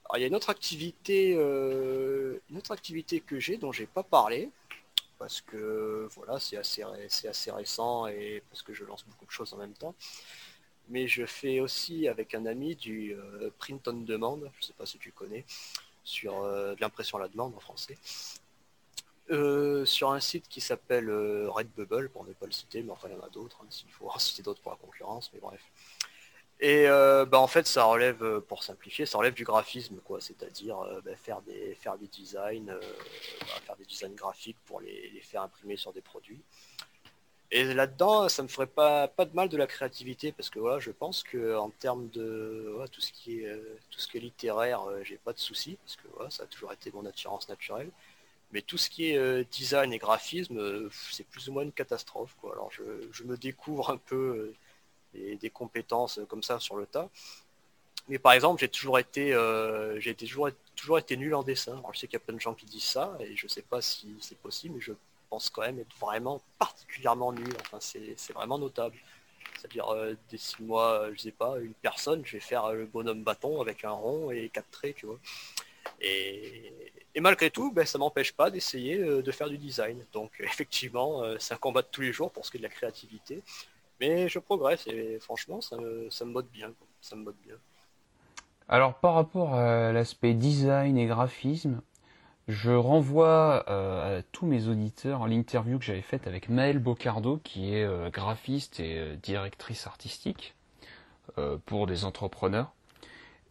Alors, 0.05 0.17
il 0.17 0.21
y 0.21 0.23
a 0.23 0.27
une 0.27 0.35
autre 0.35 0.49
activité, 0.49 1.33
euh, 1.35 2.39
une 2.49 2.57
autre 2.57 2.71
activité 2.71 3.19
que 3.19 3.39
j'ai 3.39 3.57
dont 3.57 3.71
j'ai 3.71 3.87
pas 3.87 4.03
parlé 4.03 4.49
parce 5.17 5.41
que 5.41 6.07
voilà, 6.15 6.39
c'est 6.39 6.57
assez, 6.57 6.83
c'est 7.09 7.27
assez 7.27 7.49
récent 7.49 8.05
et 8.07 8.43
parce 8.49 8.61
que 8.61 8.73
je 8.73 8.83
lance 8.83 9.05
beaucoup 9.05 9.25
de 9.25 9.31
choses 9.31 9.53
en 9.53 9.57
même 9.57 9.73
temps. 9.73 9.95
Mais 10.89 11.07
je 11.07 11.25
fais 11.25 11.59
aussi 11.59 12.07
avec 12.07 12.35
un 12.35 12.45
ami 12.45 12.75
du 12.75 13.15
print 13.57 13.87
on 13.87 13.93
demande, 13.93 14.51
je 14.59 14.67
sais 14.67 14.73
pas 14.73 14.85
si 14.85 14.99
tu 14.99 15.11
connais, 15.11 15.45
sur 16.03 16.43
de 16.43 16.79
l'impression 16.79 17.17
à 17.17 17.21
la 17.21 17.27
demande 17.27 17.55
en 17.55 17.59
français. 17.59 17.97
Euh, 19.31 19.85
sur 19.85 20.11
un 20.11 20.19
site 20.19 20.47
qui 20.47 20.61
s'appelle 20.61 21.09
euh, 21.09 21.49
Redbubble, 21.49 22.09
pour 22.09 22.25
ne 22.25 22.33
pas 22.33 22.45
le 22.45 22.51
citer, 22.51 22.83
mais 22.83 22.91
enfin 22.91 23.07
il 23.09 23.17
y 23.17 23.19
en 23.19 23.25
a 23.25 23.29
d'autres, 23.29 23.57
hein, 23.63 23.67
s'il 23.71 23.89
faut 23.89 24.07
en 24.07 24.19
citer 24.19 24.43
d'autres 24.43 24.61
pour 24.61 24.71
la 24.71 24.77
concurrence, 24.77 25.31
mais 25.33 25.39
bref. 25.39 25.61
Et 26.59 26.87
euh, 26.87 27.25
bah, 27.25 27.39
en 27.39 27.47
fait 27.47 27.65
ça 27.65 27.85
relève, 27.85 28.39
pour 28.41 28.63
simplifier, 28.63 29.07
ça 29.07 29.17
relève 29.17 29.33
du 29.33 29.43
graphisme, 29.43 29.97
quoi, 30.05 30.21
c'est-à-dire 30.21 30.77
bah, 31.03 31.15
faire, 31.15 31.41
des, 31.41 31.75
designs, 32.07 32.77
faire 33.65 33.75
des 33.77 33.85
designs 33.85 34.13
graphiques 34.13 34.57
pour 34.65 34.79
les, 34.79 35.19
faire 35.23 35.41
imprimer 35.41 35.75
sur 35.75 35.91
des 35.91 36.01
produits. 36.01 36.41
Et 37.51 37.63
là-dedans, 37.73 38.29
ça 38.29 38.43
me 38.43 38.47
ferait 38.47 38.67
pas, 38.67 39.07
de 39.07 39.33
mal 39.33 39.49
de 39.49 39.57
la 39.57 39.67
créativité 39.67 40.33
parce 40.33 40.49
que 40.51 40.59
voilà, 40.59 40.79
je 40.79 40.91
pense 40.91 41.23
que 41.23 41.55
en 41.57 41.71
termes 41.71 42.09
de 42.09 42.75
tout 42.91 43.01
ce 43.01 43.11
qui 43.11 43.39
est 43.39 43.61
tout 43.89 43.99
ce 43.99 44.07
qui 44.07 44.19
littéraire, 44.19 44.81
j'ai 45.03 45.17
pas 45.17 45.33
de 45.33 45.39
soucis 45.39 45.77
parce 45.83 45.95
que 45.95 46.29
ça 46.29 46.43
a 46.43 46.45
toujours 46.47 46.73
été 46.73 46.91
mon 46.91 47.05
attirance 47.05 47.49
naturelle. 47.49 47.89
Mais 48.55 48.61
tout 48.61 48.77
ce 48.77 48.89
qui 48.89 49.11
est 49.11 49.51
design 49.51 49.93
et 49.93 49.97
graphisme, 49.99 50.89
c'est 51.11 51.27
plus 51.27 51.49
ou 51.49 51.53
moins 51.53 51.63
une 51.63 51.71
catastrophe. 51.71 52.35
Quoi. 52.41 52.53
Alors 52.53 52.71
je, 52.71 53.23
me 53.23 53.37
découvre 53.37 53.89
un 53.91 53.97
peu 53.97 54.53
des, 55.13 55.49
compétences 55.49 56.19
comme 56.27 56.41
ça 56.41 56.59
sur 56.59 56.75
le 56.77 56.85
tas. 56.85 57.09
Mais 58.07 58.17
par 58.17 58.33
exemple, 58.33 58.61
j'ai 58.61 58.69
toujours 58.69 58.97
été, 58.97 59.37
j'ai 59.99 60.15
toujours, 60.15 60.49
toujours 60.75 60.97
été 60.97 61.17
nul 61.17 61.35
en 61.35 61.43
dessin. 61.43 61.73
Alors, 61.73 61.93
je 61.93 61.99
sais 61.99 62.07
qu'il 62.07 62.13
y 62.13 62.23
a 62.23 62.25
plein 62.25 62.35
de 62.35 62.39
gens 62.39 62.53
qui 62.53 62.65
disent 62.65 62.83
ça, 62.83 63.17
et 63.19 63.35
je 63.35 63.47
sais 63.47 63.61
pas 63.61 63.81
si 63.81 64.15
c'est 64.21 64.37
possible, 64.37 64.75
mais 64.75 64.81
je 64.81 64.93
pense 65.29 65.49
quand 65.49 65.61
même 65.61 65.79
être 65.79 65.95
vraiment 65.99 66.41
particulièrement 66.57 67.33
nul. 67.33 67.53
Enfin, 67.61 67.79
c'est 67.81 68.33
vraiment 68.33 68.57
notable. 68.57 68.95
C'est-à-dire, 69.57 69.89
euh, 69.89 70.15
dessine-moi, 70.29 71.01
euh, 71.01 71.11
je 71.15 71.21
sais 71.21 71.31
pas, 71.31 71.57
une 71.59 71.73
personne, 71.73 72.25
je 72.25 72.33
vais 72.33 72.39
faire 72.39 72.71
le 72.73 72.85
bonhomme 72.85 73.23
bâton 73.23 73.61
avec 73.61 73.83
un 73.83 73.91
rond 73.91 74.31
et 74.31 74.49
quatre 74.49 74.69
traits, 74.69 74.95
tu 74.95 75.05
vois. 75.05 75.19
Et, 76.01 76.71
malgré 77.21 77.49
tout, 77.49 77.71
ben, 77.71 77.85
ça 77.85 77.97
m'empêche 77.97 78.33
pas 78.33 78.49
d'essayer 78.51 78.97
euh, 78.97 79.21
de 79.21 79.31
faire 79.31 79.49
du 79.49 79.57
design. 79.57 80.05
Donc 80.13 80.31
effectivement, 80.39 81.23
c'est 81.39 81.53
un 81.53 81.57
combat 81.57 81.81
de 81.81 81.87
tous 81.91 82.01
les 82.01 82.13
jours 82.13 82.31
pour 82.31 82.45
ce 82.45 82.51
qui 82.51 82.57
est 82.57 82.59
de 82.59 82.65
la 82.65 82.69
créativité. 82.69 83.41
Mais 83.99 84.27
je 84.27 84.39
progresse 84.39 84.87
et 84.87 85.19
franchement, 85.19 85.61
ça 85.61 85.77
me, 85.77 86.09
ça 86.09 86.25
mode 86.25 86.47
bien. 86.51 86.71
Ça 87.01 87.15
me 87.15 87.23
mode 87.23 87.37
bien. 87.45 87.55
Alors 88.67 88.95
par 88.95 89.13
rapport 89.13 89.53
à 89.53 89.91
l'aspect 89.91 90.33
design 90.33 90.97
et 90.97 91.05
graphisme, 91.05 91.81
je 92.47 92.71
renvoie 92.71 93.65
euh, 93.69 94.19
à 94.19 94.21
tous 94.31 94.45
mes 94.45 94.67
auditeurs 94.67 95.23
à 95.23 95.27
l'interview 95.27 95.79
que 95.79 95.85
j'avais 95.85 96.03
faite 96.03 96.27
avec 96.27 96.47
Maëlle 96.47 96.77
Bocardo, 96.77 97.37
qui 97.43 97.73
est 97.73 97.83
euh, 97.83 98.11
graphiste 98.11 98.79
et 98.79 98.99
euh, 98.99 99.15
directrice 99.15 99.87
artistique 99.87 100.55
pour 101.65 101.87
des 101.87 102.05
entrepreneurs. 102.05 102.71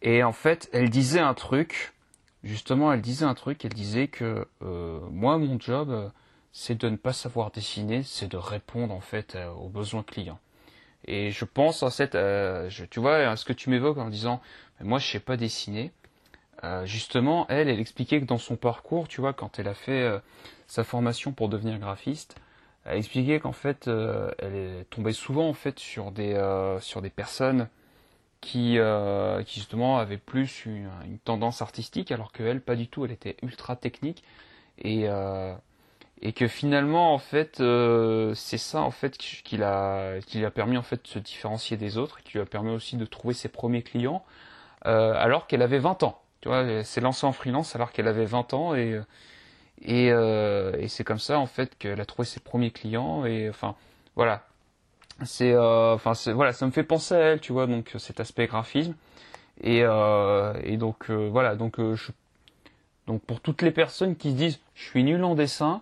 Et 0.01 0.23
en 0.23 0.31
fait, 0.31 0.69
elle 0.71 0.89
disait 0.89 1.19
un 1.19 1.33
truc, 1.33 1.93
justement, 2.45 2.93
elle 2.93 3.01
disait 3.01 3.25
un 3.25 3.33
truc, 3.33 3.65
elle 3.65 3.73
disait 3.73 4.07
que 4.07 4.47
moi, 4.61 5.37
mon 5.37 5.59
job, 5.59 6.11
c'est 6.53 6.79
de 6.79 6.89
ne 6.89 6.95
pas 6.95 7.13
savoir 7.13 7.51
dessiner, 7.51 8.03
c'est 8.03 8.27
de 8.27 8.37
répondre 8.37 8.93
en 8.93 9.01
fait 9.01 9.37
aux 9.59 9.67
besoins 9.69 10.03
clients. 10.03 10.39
Et 11.07 11.31
je 11.31 11.45
pense 11.45 11.83
en 11.83 11.89
fait, 11.89 12.17
tu 12.89 12.99
vois, 12.99 13.17
à 13.17 13.35
ce 13.35 13.45
que 13.45 13.53
tu 13.53 13.69
m'évoques 13.69 13.97
en 13.97 14.09
disant, 14.09 14.41
moi 14.81 14.99
je 14.99 15.07
sais 15.07 15.19
pas 15.19 15.37
dessiner, 15.37 15.91
euh, 16.63 16.85
justement, 16.85 17.45
elle, 17.49 17.69
elle 17.69 17.79
expliquait 17.79 18.19
que 18.21 18.25
dans 18.25 18.37
son 18.37 18.55
parcours, 18.55 19.07
tu 19.07 19.21
vois, 19.21 19.33
quand 19.33 19.59
elle 19.59 19.67
a 19.67 19.73
fait 19.73 20.01
euh, 20.01 20.19
sa 20.67 20.83
formation 20.83 21.31
pour 21.31 21.49
devenir 21.49 21.77
graphiste, 21.79 22.35
elle 22.85 22.97
expliquait 22.97 23.39
qu'en 23.39 23.51
fait, 23.51 23.87
euh, 23.87 24.31
elle 24.39 24.85
tombée 24.89 25.13
souvent 25.13 25.49
en 25.49 25.53
fait 25.53 25.79
sur 25.79 26.11
des 26.11 26.35
sur 26.81 27.01
des 27.01 27.09
personnes 27.09 27.67
qui 28.41 28.77
qui 29.45 29.59
justement 29.59 29.97
avaient 29.97 30.17
plus 30.17 30.65
une, 30.65 30.89
tendance 31.23 31.61
artistique, 31.61 32.11
alors 32.11 32.31
qu'elle 32.31 32.61
pas 32.61 32.75
du 32.75 32.87
tout. 32.87 33.05
Elle 33.05 33.11
était 33.11 33.37
ultra 33.41 33.75
technique 33.75 34.23
et 34.79 35.07
et 36.21 36.33
que 36.33 36.47
finalement 36.47 37.13
en 37.13 37.17
fait 37.19 37.61
c'est 38.35 38.57
ça 38.57 38.81
en 38.81 38.91
fait 38.91 39.17
qui 39.17 39.57
l'a 39.57 40.19
qui 40.25 40.39
lui 40.39 40.45
a 40.45 40.51
permis 40.51 40.77
en 40.77 40.83
fait 40.83 41.03
de 41.03 41.07
se 41.07 41.19
différencier 41.19 41.77
des 41.77 41.97
autres, 41.97 42.21
qui 42.23 42.33
lui 42.33 42.39
a 42.41 42.45
permis 42.45 42.71
aussi 42.71 42.97
de 42.97 43.05
trouver 43.05 43.33
ses 43.33 43.49
premiers 43.49 43.83
clients 43.83 44.23
alors 44.83 45.47
qu'elle 45.47 45.61
avait 45.61 45.79
20 45.79 46.03
ans. 46.03 46.21
Tu 46.41 46.49
vois, 46.49 46.61
elle 46.61 46.85
s'est 46.85 47.01
lancée 47.01 47.25
en 47.25 47.31
freelance 47.33 47.75
alors 47.75 47.91
qu'elle 47.91 48.07
avait 48.07 48.25
20 48.25 48.53
ans 48.53 48.75
et 48.75 49.01
et, 49.81 50.11
euh, 50.11 50.75
et 50.79 50.87
c'est 50.87 51.03
comme 51.03 51.19
ça 51.19 51.39
en 51.39 51.45
fait 51.47 51.77
qu'elle 51.77 51.99
a 52.01 52.05
trouvé 52.05 52.25
ses 52.25 52.39
premiers 52.39 52.71
clients 52.71 53.25
et 53.25 53.49
enfin 53.49 53.75
voilà. 54.15 54.47
C'est 55.23 55.53
euh, 55.53 55.93
enfin 55.93 56.13
voilà, 56.33 56.51
ça 56.51 56.65
me 56.65 56.71
fait 56.71 56.83
penser 56.83 57.15
à 57.15 57.19
elle, 57.19 57.39
tu 57.39 57.53
vois, 57.53 57.67
donc 57.67 57.93
cet 57.97 58.19
aspect 58.19 58.47
graphisme 58.47 58.95
et 59.61 59.81
euh, 59.83 60.53
et 60.63 60.77
donc 60.77 61.09
voilà, 61.09 61.55
donc 61.55 61.77
je 61.79 62.11
donc 63.07 63.21
pour 63.21 63.39
toutes 63.39 63.61
les 63.61 63.71
personnes 63.71 64.15
qui 64.17 64.31
se 64.31 64.35
disent 64.35 64.59
je 64.73 64.83
suis 64.83 65.03
nul 65.03 65.23
en 65.23 65.35
dessin, 65.35 65.81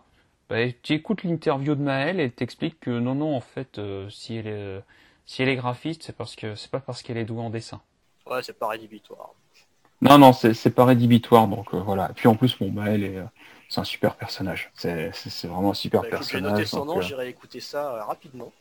bah, 0.50 0.58
tu 0.84 0.94
écoutes 0.94 1.24
l'interview 1.24 1.74
de 1.74 1.82
Maëlle 1.82 2.20
et 2.20 2.30
t'explique 2.30 2.80
que 2.80 2.92
non 2.92 3.16
non 3.16 3.36
en 3.36 3.42
fait 3.42 3.82
si 4.10 4.36
elle 4.36 4.48
est 4.48 4.82
si 5.26 5.42
elle 5.42 5.50
est 5.50 5.56
graphiste, 5.56 6.04
c'est 6.04 6.16
parce 6.16 6.36
que 6.36 6.56
c'est 6.56 6.70
pas 6.70 6.80
parce 6.80 7.02
qu'elle 7.02 7.18
est 7.18 7.26
douée 7.26 7.42
en 7.42 7.50
dessin. 7.50 7.82
Ouais, 8.26 8.44
c'est 8.44 8.58
pas 8.58 8.68
rédhibitoire. 8.68 9.34
Non, 10.02 10.18
non, 10.18 10.34
c'est 10.34 10.70
pas 10.72 10.86
rédhibitoire, 10.86 11.48
donc 11.48 11.74
euh, 11.74 11.80
voilà. 11.80 12.10
Et 12.10 12.14
puis 12.14 12.28
en 12.28 12.36
plus, 12.36 12.58
bon, 12.58 12.72
Maël 12.72 13.04
est, 13.04 13.18
euh, 13.18 13.24
c'est 13.70 13.80
un 13.80 13.86
super 13.86 14.16
personnage. 14.16 14.70
C'est 14.74 15.12
vraiment 15.44 15.72
un 15.72 15.74
super 15.74 16.02
bah, 16.02 16.10
personnage. 16.10 16.44
J'ai 16.44 16.52
noté 16.52 16.66
son 16.66 16.86
nom, 16.86 16.98
euh, 16.98 17.02
j'irai 17.02 17.30
écouter 17.30 17.62
ça 17.62 18.04
rapidement. 18.04 18.52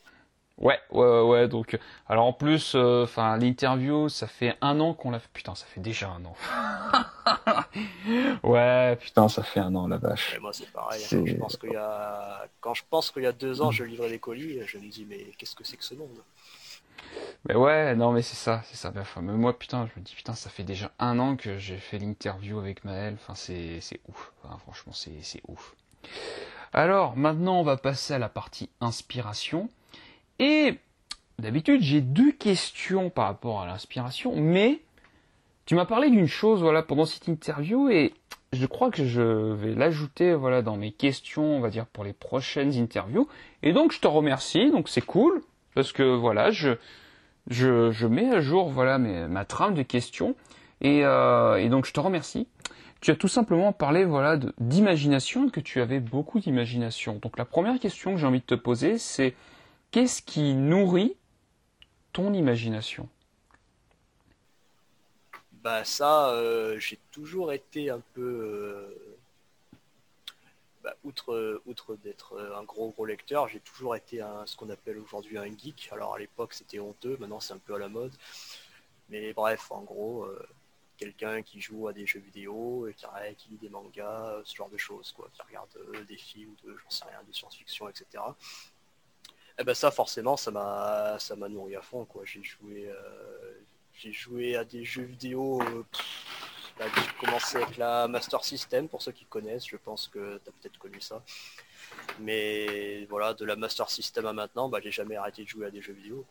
Ouais, 0.63 0.79
ouais, 0.91 1.21
ouais. 1.21 1.49
Donc, 1.49 1.79
alors 2.09 2.25
en 2.27 2.33
plus, 2.33 2.75
enfin, 2.77 3.37
l'interview, 3.37 4.09
ça 4.09 4.27
fait 4.27 4.57
un 4.61 4.81
an 4.81 4.95
qu'on 4.95 5.11
l'a 5.11 5.19
fait. 5.19 5.29
Putain, 5.33 5.55
ça 5.55 5.67
fait 5.67 5.81
déjà 5.81 6.09
un 6.09 6.25
an. 6.25 6.35
ouais, 8.45 8.97
putain, 8.97 9.29
ça 9.29 9.43
fait 9.43 9.61
un 9.61 9.75
an, 9.75 9.89
la 9.89 9.99
vache. 9.99 10.39
moi, 10.41 10.53
c'est 10.53 10.71
pareil. 10.71 11.03
Quand 11.11 11.27
je 11.27 11.35
pense 11.37 11.57
qu'il 11.57 11.73
y 11.73 11.77
a, 11.77 12.47
quand 12.61 12.75
je 12.75 12.83
pense 12.89 13.11
qu'il 13.11 13.23
y 13.25 13.27
a 13.27 13.33
deux 13.33 13.61
ans, 13.61 13.71
je 13.71 13.85
livrais 13.85 14.09
les 14.09 14.19
colis, 14.19 14.61
je 14.67 14.79
me 14.79 14.89
dis, 14.89 15.05
mais 15.09 15.33
qu'est-ce 15.37 15.57
que 15.57 15.65
c'est 15.65 15.77
que 15.77 15.85
ce 15.85 15.95
monde? 15.95 16.23
Mais 17.49 17.57
ouais, 17.57 17.97
non, 17.97 18.13
mais 18.13 18.23
c'est 18.23 18.37
ça, 18.37 18.63
c'est 18.65 18.77
ça. 18.77 18.93
Enfin, 18.97 19.21
mais 19.21 19.33
moi, 19.33 19.59
putain, 19.59 19.89
je 19.93 20.01
me 20.01 20.05
dis, 20.05 20.15
putain, 20.15 20.35
ça 20.35 20.49
fait 20.49 20.63
déjà 20.63 20.93
un 20.99 21.19
an 21.19 21.37
que 21.37 21.59
j'ai 21.59 21.77
fait 21.77 21.99
l'interview 21.99 22.59
avec 22.59 22.85
Maël. 22.85 23.15
Enfin, 23.15 23.35
c'est, 23.35 23.81
c'est 23.81 24.01
ouf. 24.09 24.33
franchement, 24.61 24.93
c'est, 24.93 25.23
c'est 25.23 25.43
ouf. 25.49 25.75
Alors, 26.73 27.17
maintenant, 27.17 27.59
on 27.61 27.65
va 27.65 27.77
passer 27.77 28.15
à 28.15 28.19
la 28.19 28.29
partie 28.29 28.71
inspiration. 28.81 29.69
Et 30.43 30.78
d'habitude, 31.39 31.82
j'ai 31.82 32.01
deux 32.01 32.32
questions 32.32 33.10
par 33.10 33.27
rapport 33.27 33.60
à 33.60 33.66
l'inspiration, 33.66 34.35
mais 34.35 34.81
tu 35.66 35.77
m'as 35.77 35.85
parlé 35.85 36.10
d'une 36.10 36.27
chose, 36.27 36.60
voilà, 36.62 36.82
pendant 36.82 37.05
cette 37.05 37.28
interview, 37.28 37.89
et 37.89 38.12
je 38.52 38.66
crois 38.66 38.90
que 38.90 39.05
je 39.05 39.23
vais 39.23 39.74
l'ajouter, 39.74 40.35
voilà, 40.35 40.60
dans 40.60 40.77
mes 40.77 40.90
questions, 40.90 41.44
on 41.44 41.60
va 41.60 41.70
dire, 41.70 41.86
pour 41.86 42.02
les 42.02 42.12
prochaines 42.12 42.77
interviews. 42.77 43.28
Et 43.62 43.73
donc, 43.73 43.93
je 43.93 44.01
te 44.01 44.09
remercie. 44.09 44.73
Donc, 44.73 44.89
c'est 44.89 45.06
cool 45.06 45.43
parce 45.74 45.93
que 45.93 46.02
voilà, 46.02 46.51
je 46.51 46.77
je, 47.48 48.06
mets 48.06 48.31
à 48.31 48.40
jour 48.40 48.69
voilà 48.70 48.98
ma 48.98 49.44
trame 49.44 49.74
de 49.74 49.82
questions 49.82 50.36
euh, 50.85 51.56
et, 51.56 51.69
donc 51.69 51.86
je 51.86 51.93
te 51.93 52.01
remercie. 52.01 52.47
Tu 53.01 53.10
as 53.10 53.16
tout 53.16 53.28
simplement 53.28 53.73
parlé 53.73 54.05
voilà 54.05 54.39
d'imagination 54.59 55.48
que 55.48 55.60
tu 55.60 55.81
avais 55.81 55.98
beaucoup 55.98 56.39
d'imagination. 56.39 57.19
Donc 57.20 57.39
la 57.39 57.44
première 57.44 57.78
question 57.81 58.12
que 58.14 58.20
j'ai 58.20 58.27
envie 58.27 58.40
de 58.40 58.44
te 58.44 58.55
poser 58.55 58.98
c'est 58.98 59.35
qu'est-ce 59.93 60.20
qui 60.23 60.55
nourrit 60.55 61.16
ton 62.12 62.32
imagination? 62.32 63.09
Bah 65.52 65.85
ça, 65.85 66.31
euh, 66.31 66.77
j'ai 66.81 66.98
toujours 67.12 67.52
été 67.52 67.89
un 67.89 68.01
peu 68.14 68.20
euh, 68.20 69.12
bah, 70.82 70.97
outre, 71.05 71.62
outre 71.66 71.94
d'être 71.94 72.32
euh, 72.35 72.56
un 72.59 72.64
gros 72.64 72.90
gros 72.90 73.06
lecteur, 73.06 73.48
j'ai 73.48 73.60
toujours 73.60 73.94
été 73.94 74.20
ce 74.47 74.56
qu'on 74.56 74.69
appelle 74.70 74.98
aujourd'hui 74.98 75.39
un 75.39 75.47
geek. 75.47 75.89
Alors 75.93 76.14
à 76.14 76.19
l'époque 76.19 76.55
c'était 76.55 76.81
honteux, 76.81 77.16
maintenant 77.20 77.39
c'est 77.39 77.55
un 77.55 77.59
peu 77.59 77.74
à 77.74 77.78
la 77.78 77.89
mode. 77.89 78.12
Mais 79.09 79.32
bref, 79.32 79.70
en 79.70 79.82
gros, 79.82 80.24
euh, 80.24 80.44
quelqu'un 80.97 81.43
qui 81.43 81.60
joue 81.60 81.86
à 81.86 81.93
des 81.93 82.06
jeux 82.06 82.20
vidéo, 82.20 82.89
qui, 83.36 83.51
lit 83.51 83.59
des 83.59 83.69
mangas, 83.69 84.31
euh, 84.31 84.43
ce 84.44 84.56
genre 84.56 84.70
de 84.70 84.77
choses, 84.78 85.12
quoi, 85.12 85.28
qui 85.32 85.43
regarde 85.43 85.69
des 86.09 86.16
films 86.16 86.55
j'en 86.64 86.90
sais 86.90 87.05
rien, 87.05 87.23
de 87.27 87.32
science-fiction, 87.32 87.89
etc. 87.89 88.24
Eh 89.63 89.65
ben 89.65 89.75
ça 89.75 89.93
forcément 89.93 90.37
ça 90.37 90.51
m'a 90.51 91.17
ça 91.21 91.37
m'a 91.37 91.49
nourri 91.49 91.77
à 91.77 91.83
fond 91.83 92.05
quoi. 92.05 92.23
J'ai 92.25 92.43
joué 92.43 92.91
j'ai 93.95 94.13
joué 94.13 94.57
à 94.57 94.65
des 94.65 94.85
jeux 94.85 95.05
vidéo 95.05 95.63
bah, 96.79 96.87
j'ai 96.97 97.27
commencé 97.27 97.57
avec 97.59 97.77
la 97.77 98.09
Master 98.09 98.43
System, 98.45 98.89
pour 98.89 99.03
ceux 99.03 99.13
qui 99.13 99.25
connaissent, 99.27 99.67
je 99.67 99.77
pense 99.77 100.09
que 100.09 100.41
tu 100.43 100.49
as 100.49 100.53
peut-être 100.53 100.79
connu 100.79 101.01
ça. 101.01 101.23
Mais 102.21 103.05
voilà, 103.07 103.35
de 103.35 103.45
la 103.45 103.57
Master 103.57 103.91
System 103.91 104.27
à 104.27 104.33
maintenant, 104.33 104.69
bah, 104.69 104.81
j'ai 104.83 104.91
jamais 104.91 105.17
arrêté 105.17 105.45
de 105.45 105.49
jouer 105.49 105.67
à 105.67 105.71
des 105.71 105.83
jeux 105.83 105.93
vidéo. 105.93 106.27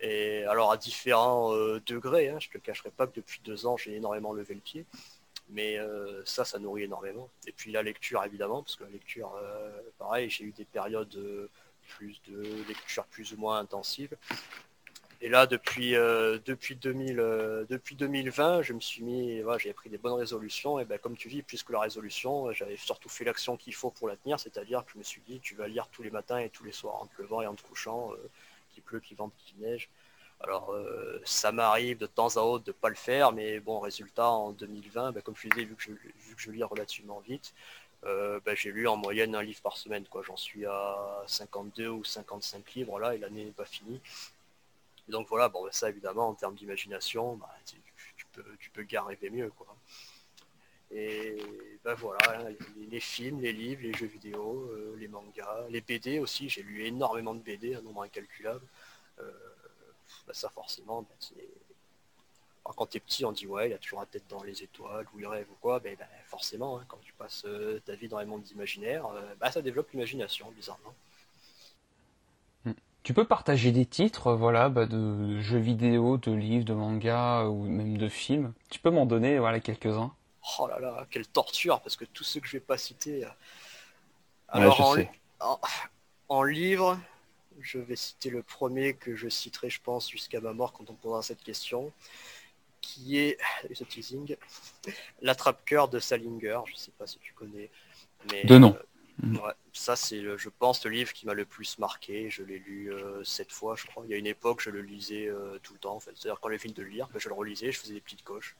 Et 0.00 0.44
alors 0.44 0.72
à 0.72 0.76
différents 0.78 1.54
euh, 1.54 1.80
degrés, 1.86 2.30
hein, 2.30 2.38
je 2.40 2.48
te 2.48 2.58
cacherai 2.58 2.90
pas 2.90 3.06
que 3.06 3.14
depuis 3.16 3.40
deux 3.44 3.66
ans 3.66 3.76
j'ai 3.76 3.94
énormément 3.94 4.32
levé 4.32 4.54
le 4.54 4.60
pied. 4.60 4.86
Mais 5.50 5.78
euh, 5.78 6.22
ça, 6.24 6.44
ça 6.44 6.58
nourrit 6.58 6.84
énormément. 6.84 7.28
Et 7.46 7.52
puis 7.52 7.72
la 7.72 7.82
lecture 7.82 8.24
évidemment, 8.24 8.62
parce 8.62 8.76
que 8.76 8.84
la 8.84 8.90
lecture, 8.90 9.34
euh, 9.42 9.80
pareil, 9.98 10.30
j'ai 10.30 10.44
eu 10.44 10.52
des 10.52 10.64
périodes 10.64 11.16
plus 11.96 12.20
de 12.28 12.42
lecture 12.68 13.04
plus 13.06 13.32
ou 13.32 13.36
moins 13.36 13.58
intensive. 13.58 14.16
Et 15.22 15.28
là, 15.28 15.46
depuis, 15.46 15.96
euh, 15.96 16.38
depuis, 16.46 16.76
2000, 16.76 17.20
euh, 17.20 17.66
2020, 17.68 18.62
je 18.62 18.72
me 18.72 18.80
suis 18.80 19.02
mis, 19.02 19.40
voilà, 19.42 19.58
j'ai 19.58 19.72
pris 19.74 19.90
des 19.90 19.98
bonnes 19.98 20.14
résolutions. 20.14 20.80
Et 20.80 20.86
ben, 20.86 20.98
comme 20.98 21.16
tu 21.16 21.28
dis, 21.28 21.42
plus 21.42 21.62
que 21.62 21.72
la 21.72 21.80
résolution, 21.80 22.50
j'avais 22.52 22.76
surtout 22.78 23.10
fait 23.10 23.24
l'action 23.24 23.58
qu'il 23.58 23.74
faut 23.74 23.90
pour 23.90 24.08
la 24.08 24.16
tenir. 24.16 24.40
C'est-à-dire 24.40 24.84
que 24.86 24.92
je 24.94 24.98
me 24.98 25.02
suis 25.02 25.20
dit, 25.26 25.38
tu 25.40 25.54
vas 25.54 25.68
lire 25.68 25.88
tous 25.88 26.02
les 26.02 26.10
matins 26.10 26.38
et 26.38 26.48
tous 26.48 26.64
les 26.64 26.72
soirs, 26.72 27.02
en 27.02 27.06
te 27.06 27.22
et 27.22 27.46
en 27.46 27.54
te 27.54 27.62
couchant, 27.62 28.12
euh, 28.12 28.16
qu'il 28.70 28.82
pleut, 28.82 29.00
qu'il 29.00 29.18
vente, 29.18 29.34
qu'il 29.44 29.60
neige. 29.60 29.90
Alors, 30.42 30.74
ça 31.22 31.52
m'arrive 31.52 31.98
de 31.98 32.06
temps 32.06 32.34
à 32.36 32.40
autre 32.40 32.64
de 32.64 32.70
ne 32.70 32.74
pas 32.74 32.88
le 32.88 32.94
faire, 32.94 33.30
mais 33.30 33.60
bon, 33.60 33.78
résultat, 33.78 34.26
en 34.30 34.52
2020, 34.52 35.12
ben, 35.12 35.20
comme 35.20 35.36
je 35.36 35.46
disais, 35.48 35.64
vu 35.66 35.76
vu 35.76 36.34
que 36.34 36.40
je 36.40 36.50
lis 36.50 36.62
relativement 36.64 37.20
vite, 37.20 37.52
bah, 38.02 38.54
j'ai 38.54 38.72
lu 38.72 38.88
en 38.88 38.96
moyenne 38.96 39.34
un 39.34 39.42
livre 39.42 39.60
par 39.60 39.76
semaine. 39.76 40.04
Quoi. 40.06 40.22
J'en 40.22 40.36
suis 40.36 40.66
à 40.66 41.22
52 41.26 41.88
ou 41.88 42.04
55 42.04 42.74
livres 42.74 42.98
là 42.98 43.14
et 43.14 43.18
l'année 43.18 43.44
n'est 43.44 43.50
pas 43.50 43.64
finie. 43.66 44.00
donc 45.08 45.28
voilà, 45.28 45.48
bon, 45.48 45.66
ça 45.70 45.88
évidemment 45.90 46.28
en 46.28 46.34
termes 46.34 46.54
d'imagination, 46.54 47.36
bah, 47.36 47.54
tu, 47.66 48.26
peux, 48.32 48.44
tu 48.58 48.70
peux 48.70 48.86
mieux. 49.30 49.50
Quoi. 49.50 49.66
Et 50.92 51.36
ben 51.84 51.94
voilà, 51.94 52.48
les, 52.90 53.00
films, 53.00 53.40
les 53.40 53.52
livres, 53.52 53.82
les 53.82 53.92
jeux 53.92 54.06
vidéo, 54.06 54.68
euh, 54.72 54.96
les 54.98 55.06
mangas, 55.06 55.66
les 55.68 55.80
BD 55.80 56.18
aussi, 56.18 56.48
j'ai 56.48 56.62
lu 56.62 56.84
énormément 56.84 57.34
de 57.34 57.40
BD, 57.40 57.76
un 57.76 57.82
nombre 57.82 58.02
incalculable. 58.02 58.66
Euh, 59.20 59.30
bah 60.26 60.34
ça 60.34 60.48
forcément, 60.50 61.06
bah, 62.64 62.72
quand 62.76 62.86
t'es 62.86 63.00
petit, 63.00 63.24
on 63.24 63.32
dit 63.32 63.46
ouais, 63.46 63.70
il 63.70 63.72
a 63.72 63.78
toujours 63.78 64.00
la 64.00 64.06
tête 64.06 64.24
dans 64.28 64.42
les 64.42 64.62
étoiles, 64.62 65.06
ou 65.14 65.20
il 65.20 65.26
rêve 65.26 65.46
ou 65.50 65.56
quoi, 65.60 65.80
ben, 65.80 65.96
ben 65.98 66.06
forcément, 66.26 66.78
hein, 66.78 66.84
quand 66.88 66.98
tu 67.02 67.12
passes 67.12 67.44
euh, 67.46 67.80
ta 67.84 67.94
vie 67.94 68.08
dans 68.08 68.18
les 68.18 68.26
mondes 68.26 68.48
imaginaires, 68.50 69.06
bah, 69.40 69.50
ça 69.50 69.62
développe 69.62 69.90
l'imagination, 69.92 70.50
bizarrement. 70.56 70.94
Hmm. 72.64 72.72
Tu 73.02 73.14
peux 73.14 73.24
partager 73.24 73.72
des 73.72 73.86
titres, 73.86 74.32
voilà, 74.34 74.68
de 74.68 75.40
jeux 75.40 75.58
vidéo, 75.58 76.16
de 76.18 76.32
livres, 76.32 76.64
de 76.64 76.74
mangas 76.74 77.46
ou 77.46 77.64
même 77.64 77.98
de 77.98 78.08
films. 78.08 78.52
Tu 78.68 78.78
peux 78.78 78.90
m'en 78.90 79.06
donner, 79.06 79.38
voilà, 79.38 79.60
quelques-uns. 79.60 80.12
Oh 80.58 80.66
là 80.66 80.78
là, 80.78 81.06
quelle 81.10 81.26
torture, 81.26 81.80
parce 81.80 81.96
que 81.96 82.04
tous 82.04 82.24
ceux 82.24 82.40
que 82.40 82.46
je 82.46 82.52
vais 82.52 82.60
pas 82.60 82.78
citer. 82.78 83.24
Euh, 83.24 83.28
alors 84.48 84.96
en, 86.28 86.42
livre, 86.42 86.98
je 87.60 87.78
vais 87.78 87.96
citer 87.96 88.30
le 88.30 88.42
premier 88.42 88.94
que 88.94 89.16
je 89.16 89.28
citerai, 89.28 89.68
je 89.68 89.80
pense, 89.80 90.10
jusqu'à 90.10 90.40
ma 90.40 90.52
mort 90.52 90.72
quand 90.72 90.88
on 90.90 90.94
posera 90.94 91.22
cette 91.22 91.42
question, 91.42 91.92
qui 92.80 93.18
est 93.18 93.38
ce 93.72 93.84
teasing, 93.84 94.36
l'attrape-cœur 95.22 95.88
de 95.88 95.98
Salinger. 95.98 96.60
Je 96.66 96.76
sais 96.76 96.92
pas 96.98 97.06
si 97.06 97.18
tu 97.18 97.32
connais. 97.32 97.70
Mais, 98.30 98.44
de 98.44 98.58
nom. 98.58 98.76
Euh, 99.24 99.52
ça 99.72 99.96
c'est, 99.96 100.22
je 100.22 100.48
pense, 100.48 100.84
le 100.84 100.90
livre 100.90 101.12
qui 101.12 101.26
m'a 101.26 101.34
le 101.34 101.44
plus 101.44 101.78
marqué. 101.78 102.30
Je 102.30 102.42
l'ai 102.42 102.58
lu 102.58 102.92
euh, 102.92 103.22
sept 103.24 103.52
fois, 103.52 103.76
je 103.76 103.86
crois. 103.86 104.04
Il 104.06 104.10
y 104.10 104.14
a 104.14 104.16
une 104.16 104.26
époque, 104.26 104.60
je 104.60 104.70
le 104.70 104.80
lisais 104.80 105.30
tout 105.62 105.74
le 105.74 105.78
temps. 105.78 105.94
En 105.94 106.00
fait. 106.00 106.12
C'est-à-dire 106.14 106.40
quand 106.40 106.48
les 106.48 106.58
films 106.58 106.74
de 106.74 106.82
le 106.82 106.88
lire, 106.88 107.08
ben, 107.12 107.18
je 107.18 107.28
le 107.28 107.34
relisais, 107.34 107.72
je 107.72 107.78
faisais 107.78 107.94
des 107.94 108.00
petites 108.00 108.24
coches. 108.24 108.56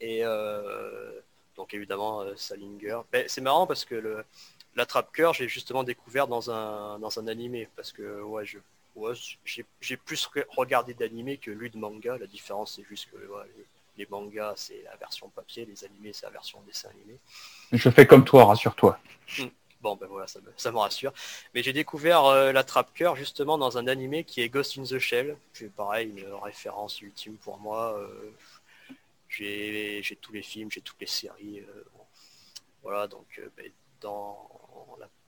Et 0.00 0.20
euh, 0.24 1.20
donc 1.56 1.74
évidemment, 1.74 2.22
euh, 2.22 2.34
Salinger. 2.36 3.00
Mais 3.12 3.26
c'est 3.28 3.40
marrant 3.40 3.66
parce 3.66 3.84
que 3.84 3.94
le, 3.94 4.24
l'attrape-cœur, 4.74 5.34
j'ai 5.34 5.48
justement 5.48 5.84
découvert 5.84 6.26
dans 6.26 6.50
un, 6.50 6.98
dans 6.98 7.18
un 7.18 7.26
animé. 7.26 7.68
Parce 7.76 7.92
que 7.92 8.22
ouais, 8.22 8.44
je, 8.46 8.58
j'ai, 9.44 9.96
plus 9.96 10.28
regardé 10.56 10.94
d'animé 10.94 11.38
que 11.38 11.50
lu 11.50 11.70
de 11.70 11.78
manga. 11.78 12.18
La 12.18 12.26
différence, 12.26 12.74
c'est 12.76 12.84
juste 12.88 13.08
que 13.10 13.16
les, 13.96 14.06
mangas, 14.06 14.54
c'est 14.56 14.82
la 14.84 14.96
version 14.96 15.28
papier, 15.28 15.64
les 15.66 15.84
animés, 15.84 16.12
c'est 16.12 16.26
la 16.26 16.32
version 16.32 16.60
dessin 16.66 16.88
animé. 16.90 17.18
Je 17.72 17.90
fais 17.90 18.06
comme 18.06 18.24
toi, 18.24 18.46
rassure-toi. 18.46 18.98
Hmm. 19.38 19.46
Bon, 19.80 19.96
ben 19.96 20.06
voilà, 20.06 20.26
ça 20.26 20.40
me, 20.40 20.52
ça 20.56 20.70
me 20.72 20.78
rassure. 20.78 21.12
Mais 21.54 21.62
j'ai 21.62 21.72
découvert 21.72 22.26
euh, 22.26 22.52
l'attrape-cœur 22.52 23.16
justement 23.16 23.56
dans 23.56 23.78
un 23.78 23.86
animé 23.86 24.24
qui 24.24 24.42
est 24.42 24.50
Ghost 24.50 24.76
in 24.78 24.82
the 24.82 24.98
Shell. 24.98 25.36
C'est 25.54 25.72
pareil, 25.72 26.10
une 26.10 26.34
référence 26.34 27.00
ultime 27.00 27.36
pour 27.36 27.58
moi. 27.58 27.98
J'ai 29.30 30.18
tous 30.20 30.32
les 30.32 30.42
films, 30.42 30.70
j'ai 30.70 30.80
toutes 30.80 31.00
les 31.00 31.06
séries. 31.06 31.60
Euh, 31.60 31.84
voilà, 32.82 33.06
donc 33.06 33.26
euh, 33.38 33.48
ben, 33.56 33.70
dans 34.00 34.48
la 34.52 34.59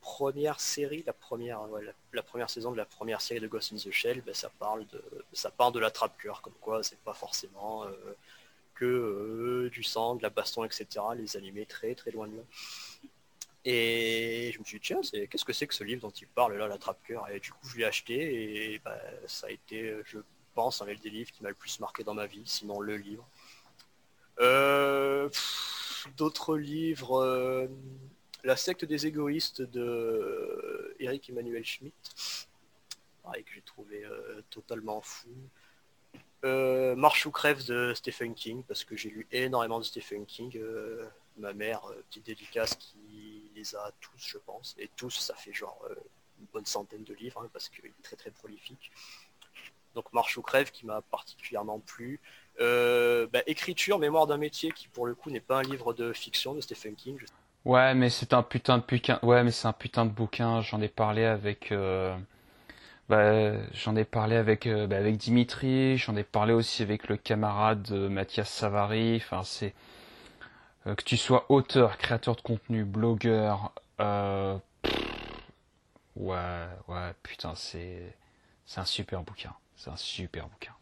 première 0.02 0.60
série, 0.60 1.02
la 1.06 1.14
première, 1.14 1.60
la, 2.12 2.22
première 2.22 2.50
saison 2.50 2.72
de 2.72 2.76
la 2.76 2.84
première 2.84 3.22
série 3.22 3.40
de 3.40 3.46
Ghost 3.46 3.72
in 3.72 3.76
the 3.76 3.90
Shell, 3.90 4.20
ben, 4.20 4.34
ça 4.34 4.50
parle 4.58 4.86
de 4.88 5.02
ça 5.32 5.50
parle 5.50 5.72
de 5.72 5.78
la 5.78 5.90
trappe 5.90 6.18
cœur, 6.18 6.42
comme 6.42 6.52
quoi 6.60 6.82
c'est 6.82 6.98
pas 6.98 7.14
forcément 7.14 7.84
euh, 7.84 7.92
que 8.74 9.70
du 9.72 9.82
sang, 9.82 10.16
de 10.16 10.22
la 10.22 10.30
baston, 10.30 10.64
etc. 10.64 10.86
Les 11.16 11.36
animés 11.36 11.64
très 11.64 11.94
très 11.94 12.10
loin 12.10 12.28
de 12.28 12.36
là. 12.36 12.42
Et 13.64 14.50
je 14.52 14.58
me 14.58 14.64
suis 14.64 14.80
dit, 14.80 14.86
tiens, 14.86 15.00
qu'est-ce 15.30 15.44
que 15.44 15.52
c'est 15.52 15.68
que 15.68 15.74
ce 15.74 15.84
livre 15.84 16.02
dont 16.02 16.10
il 16.10 16.26
parle 16.26 16.56
là, 16.58 16.66
la 16.66 16.78
trappe 16.78 17.00
cœur 17.06 17.30
Et 17.30 17.38
du 17.38 17.52
coup, 17.52 17.68
je 17.68 17.78
l'ai 17.78 17.84
acheté 17.84 18.74
et 18.74 18.78
ben, 18.80 18.98
ça 19.28 19.46
a 19.46 19.50
été, 19.50 19.96
je 20.04 20.18
pense, 20.54 20.82
un 20.82 20.86
des 20.86 21.10
livres 21.10 21.30
qui 21.30 21.44
m'a 21.44 21.48
le 21.48 21.54
plus 21.54 21.78
marqué 21.78 22.02
dans 22.02 22.14
ma 22.14 22.26
vie, 22.26 22.42
sinon 22.44 22.80
le 22.80 22.96
livre. 22.96 23.26
Euh, 24.40 25.28
d'autres 26.16 26.56
livres, 26.56 27.22
euh, 27.22 27.68
La 28.44 28.56
secte 28.56 28.85
des 28.85 29.06
égoïstes 29.06 29.62
de 29.62 29.81
euh, 29.81 30.97
Eric 30.98 31.31
Emmanuel 31.31 31.64
Schmitt, 31.64 32.48
pareil 33.23 33.44
que 33.44 33.52
j'ai 33.55 33.62
trouvé 33.62 34.05
totalement 34.51 35.01
fou. 35.01 35.28
Marche 36.43 37.24
ou 37.27 37.31
crève 37.31 37.64
de 37.66 37.94
Stephen 37.94 38.35
King, 38.35 38.64
parce 38.64 38.85
que 38.85 38.97
j'ai 38.97 39.10
lu 39.10 39.28
énormément 39.31 39.78
de 39.78 39.85
Stephen 39.85 40.27
King. 40.27 40.59
ma 41.36 41.52
mère, 41.52 41.82
petite 42.09 42.27
dédicace, 42.27 42.74
qui 42.74 43.51
les 43.55 43.77
a 43.77 43.93
tous, 44.01 44.19
je 44.19 44.39
pense. 44.39 44.74
Et 44.78 44.90
tous, 44.97 45.10
ça 45.10 45.36
fait 45.36 45.52
genre 45.52 45.81
une 46.40 46.47
bonne 46.52 46.66
centaine 46.66 47.05
de 47.05 47.14
livres, 47.14 47.43
hein, 47.43 47.51
parce 47.52 47.69
qu'il 47.69 47.86
est 47.86 48.02
très 48.02 48.16
très 48.16 48.32
prolifique. 48.32 48.90
Donc 49.94 50.12
Marche 50.12 50.36
ou 50.36 50.43
crève 50.43 50.70
qui 50.70 50.86
m'a 50.86 51.02
particulièrement 51.02 51.78
plu. 51.81 52.20
Euh, 52.60 53.27
bah, 53.32 53.43
écriture, 53.47 53.98
mémoire 53.98 54.27
d'un 54.27 54.36
métier, 54.36 54.73
qui 54.73 54.89
pour 54.89 55.06
le 55.06 55.14
coup 55.14 55.31
n'est 55.31 55.40
pas 55.40 55.59
un 55.59 55.62
livre 55.62 55.93
de 55.93 56.12
fiction 56.12 56.55
de 56.55 56.60
Stephen 56.60 56.94
King. 56.94 57.19
Ouais, 57.64 57.94
mais 57.94 58.09
c'est 58.10 58.34
un 58.34 58.43
putain 58.43 58.78
de 58.78 58.84
bouquin. 58.84 59.18
Ouais, 59.22 59.43
mais 59.44 59.51
c'est 59.52 59.68
un 59.68 59.72
putain 59.72 60.05
de 60.05 60.10
bouquin. 60.10 60.60
J'en 60.60 60.80
ai 60.80 60.89
parlé 60.89 61.24
avec. 61.24 61.70
Euh, 61.72 62.16
bah, 63.09 63.52
j'en 63.74 63.97
ai 63.97 64.05
parlé 64.05 64.36
avec 64.36 64.66
euh, 64.66 64.86
bah, 64.86 64.97
avec 64.97 65.16
Dimitri. 65.18 65.98
J'en 65.98 66.16
ai 66.16 66.24
parlé 66.24 66.52
aussi 66.55 66.82
avec 66.82 67.09
le 67.09 67.16
camarade 67.16 67.90
Mathias 67.93 68.51
Savary. 68.51 69.16
Enfin, 69.16 69.43
c'est 69.44 69.74
que 70.84 71.02
tu 71.05 71.16
sois 71.16 71.47
auteur, 71.48 71.97
créateur 71.98 72.36
de 72.36 72.40
contenu, 72.40 72.84
blogueur. 72.84 73.72
Ouais, 76.16 76.66
ouais, 76.89 77.14
putain, 77.22 77.55
c'est 77.55 78.16
c'est 78.66 78.80
un 78.80 78.84
super 78.84 79.22
bouquin. 79.22 79.55
C'est 79.76 79.90
un 79.90 79.97
super 79.97 80.48
bouquin. 80.48 80.72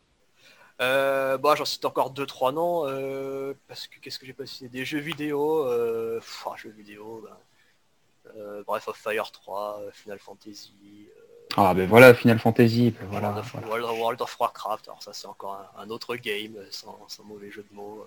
Euh, 0.81 1.37
bon, 1.37 1.55
j'en 1.55 1.65
cite 1.65 1.85
encore 1.85 2.11
deux 2.11 2.27
trois 2.27 2.53
noms 2.53 2.87
euh, 2.87 3.53
parce 3.69 3.87
que 3.87 3.99
qu'est-ce 4.01 4.19
que 4.19 4.25
j'ai 4.25 4.33
pas 4.33 4.47
cité? 4.47 4.69
Des 4.69 4.85
jeux 4.85 4.99
vidéo, 4.99 5.67
euh, 5.67 6.21
ah, 6.47 6.55
jeux 6.57 6.71
vidéo, 6.71 7.23
ben, 7.23 8.33
euh, 8.37 8.63
Breath 8.65 8.89
of 8.89 8.97
Fire 8.97 9.31
3, 9.31 9.83
Final 9.93 10.19
Fantasy. 10.19 11.09
ah 11.57 11.75
ben 11.75 11.87
voilà, 11.87 12.15
Final 12.15 12.39
Fantasy, 12.39 12.93
ben 12.93 13.07
voilà, 13.09 13.43
World, 13.69 14.23
of, 14.23 14.41
Warcraft. 14.41 14.89
Alors 14.89 15.03
ça 15.03 15.13
c'est 15.13 15.27
encore 15.27 15.71
un, 15.77 15.91
autre 15.91 16.17
game 16.17 16.57
sans, 16.71 16.99
mauvais 17.25 17.51
jeu 17.51 17.65
de 17.71 17.75
mots. 17.75 18.07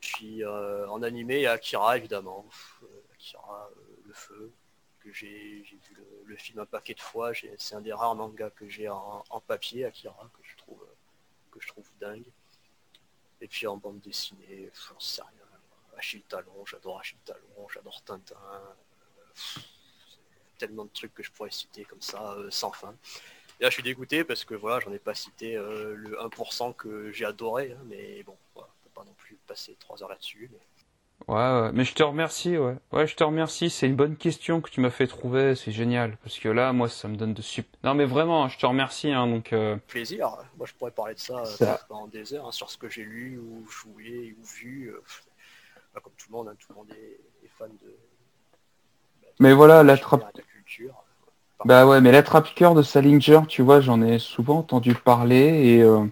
puis 0.00 0.44
en 0.44 1.02
animé, 1.02 1.36
il 1.36 1.42
y 1.42 1.46
a 1.46 1.52
Akira 1.52 1.96
évidemment, 1.96 2.44
Akira, 3.14 3.70
le 4.06 4.12
feu 4.12 4.52
j'ai 5.12 5.62
vu 5.62 5.96
le, 5.96 6.04
film 6.36 6.58
un 6.60 6.66
paquet 6.66 6.94
de 6.94 7.00
fois. 7.00 7.32
C'est 7.58 7.74
un 7.74 7.80
des 7.80 7.92
rares 7.92 8.14
mangas 8.14 8.50
que 8.50 8.68
j'ai 8.68 8.88
en, 8.88 9.42
papier, 9.46 9.84
Akira, 9.84 10.30
que 10.34 10.46
je 10.46 10.56
trouve 10.56 10.84
que 11.50 11.60
je 11.60 11.68
trouve 11.68 11.88
dingue. 12.00 12.26
Et 13.40 13.48
puis 13.48 13.66
en 13.66 13.76
bande 13.76 14.00
dessinée, 14.00 14.70
j'en 14.88 15.00
sais 15.00 15.22
rien. 15.22 15.38
Achille 15.96 16.22
Talon, 16.22 16.64
j'adore 16.64 17.00
Achille 17.00 17.18
Talon, 17.24 17.68
j'adore 17.72 18.02
Tintin. 18.02 18.36
tellement 20.58 20.84
de 20.84 20.90
trucs 20.90 21.14
que 21.14 21.22
je 21.22 21.30
pourrais 21.32 21.50
citer 21.50 21.84
comme 21.84 22.00
ça 22.00 22.32
euh, 22.34 22.50
sans 22.50 22.72
fin. 22.72 22.94
Et 23.60 23.64
là 23.64 23.70
je 23.70 23.74
suis 23.74 23.82
dégoûté 23.82 24.24
parce 24.24 24.44
que 24.44 24.54
voilà, 24.54 24.80
j'en 24.80 24.92
ai 24.92 24.98
pas 24.98 25.14
cité 25.14 25.56
euh, 25.56 25.94
le 25.94 26.16
1% 26.18 26.74
que 26.74 27.10
j'ai 27.12 27.24
adoré, 27.24 27.72
hein, 27.72 27.82
mais 27.86 28.22
bon, 28.22 28.36
voilà, 28.54 28.68
peut 28.84 28.90
pas 28.94 29.04
non 29.04 29.14
plus 29.14 29.36
passer 29.46 29.76
3 29.80 30.02
heures 30.02 30.08
là-dessus. 30.08 30.48
Mais... 30.52 30.60
Ouais, 31.26 31.72
mais 31.72 31.84
je 31.84 31.94
te 31.94 32.02
remercie, 32.02 32.56
ouais. 32.56 32.76
Ouais, 32.92 33.06
je 33.06 33.14
te 33.14 33.24
remercie. 33.24 33.68
C'est 33.68 33.86
une 33.86 33.96
bonne 33.96 34.16
question 34.16 34.60
que 34.60 34.70
tu 34.70 34.80
m'as 34.80 34.90
fait 34.90 35.06
trouver. 35.06 35.54
C'est 35.56 35.72
génial. 35.72 36.16
Parce 36.22 36.38
que 36.38 36.48
là, 36.48 36.72
moi, 36.72 36.88
ça 36.88 37.08
me 37.08 37.16
donne 37.16 37.34
de 37.34 37.42
super. 37.42 37.78
Non, 37.84 37.94
mais 37.94 38.06
vraiment, 38.06 38.48
je 38.48 38.58
te 38.58 38.64
remercie, 38.64 39.12
hein, 39.12 39.26
donc. 39.26 39.52
Euh... 39.52 39.76
Plaisir. 39.88 40.30
Moi, 40.56 40.66
je 40.66 40.72
pourrais 40.74 40.90
parler 40.90 41.14
de 41.14 41.18
ça, 41.18 41.42
euh, 41.60 41.76
pendant 41.88 42.06
des 42.06 42.32
heures, 42.32 42.46
hein, 42.46 42.52
sur 42.52 42.70
ce 42.70 42.78
que 42.78 42.88
j'ai 42.88 43.04
lu, 43.04 43.38
ou 43.38 43.66
joué, 43.68 44.34
ou 44.40 44.44
vu. 44.44 44.90
Euh, 44.94 45.02
bah, 45.92 46.00
comme 46.02 46.14
tout 46.16 46.26
le 46.30 46.36
monde, 46.36 46.48
hein, 46.48 46.56
tout 46.58 46.68
le 46.70 46.76
monde 46.76 46.90
est, 46.92 47.48
fan 47.58 47.68
de. 47.68 47.94
Bah, 49.20 49.28
mais 49.40 49.52
voilà, 49.52 49.82
l'attrape. 49.82 50.32
Bah 51.64 51.86
ouais, 51.86 52.00
mais 52.00 52.12
l'attrape-cœur 52.12 52.74
de 52.74 52.82
Salinger, 52.82 53.40
tu 53.48 53.62
vois, 53.62 53.80
j'en 53.80 54.00
ai 54.00 54.18
souvent 54.18 54.58
entendu 54.58 54.94
parler 54.94 55.74
et. 55.74 55.82
Euh, 55.82 56.06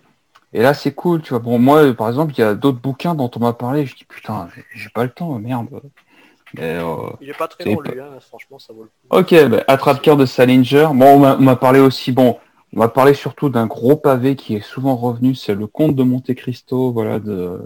et 0.57 0.63
là, 0.63 0.73
c'est 0.73 0.93
cool, 0.93 1.21
tu 1.21 1.31
vois. 1.31 1.39
Bon, 1.39 1.59
moi, 1.59 1.93
par 1.93 2.09
exemple, 2.09 2.33
il 2.35 2.41
y 2.41 2.43
a 2.43 2.55
d'autres 2.55 2.81
bouquins 2.81 3.15
dont 3.15 3.31
on 3.37 3.41
m'a 3.41 3.53
parlé. 3.53 3.85
Je 3.85 3.95
dis, 3.95 4.07
putain, 4.07 4.49
j'ai 4.75 4.89
pas 4.89 5.05
le 5.05 5.11
temps, 5.11 5.39
merde. 5.39 5.69
Euh, 6.59 7.11
il 7.21 7.29
est 7.29 7.37
pas 7.37 7.47
très 7.47 7.67
long, 7.67 7.79
lui, 7.79 8.01
hein, 8.01 8.13
franchement, 8.27 8.59
ça 8.59 8.73
vaut 8.73 8.85
le 8.85 8.89
coup. 8.89 9.19
Ok, 9.19 9.35
bah, 9.51 9.65
attrape-cœur 9.69 10.17
de 10.17 10.25
Salinger. 10.25 10.89
Bon, 10.95 11.23
on 11.23 11.39
m'a 11.43 11.57
parlé 11.57 11.79
aussi, 11.79 12.11
bon, 12.11 12.39
on 12.73 12.79
m'a 12.79 12.89
parlé 12.89 13.13
surtout 13.13 13.51
d'un 13.51 13.67
gros 13.67 13.97
pavé 13.97 14.35
qui 14.35 14.55
est 14.55 14.65
souvent 14.65 14.97
revenu, 14.97 15.35
c'est 15.35 15.55
le 15.55 15.67
comte 15.67 15.95
de 15.95 16.03
Monte 16.03 16.33
Cristo, 16.33 16.91
voilà, 16.91 17.19
de, 17.19 17.61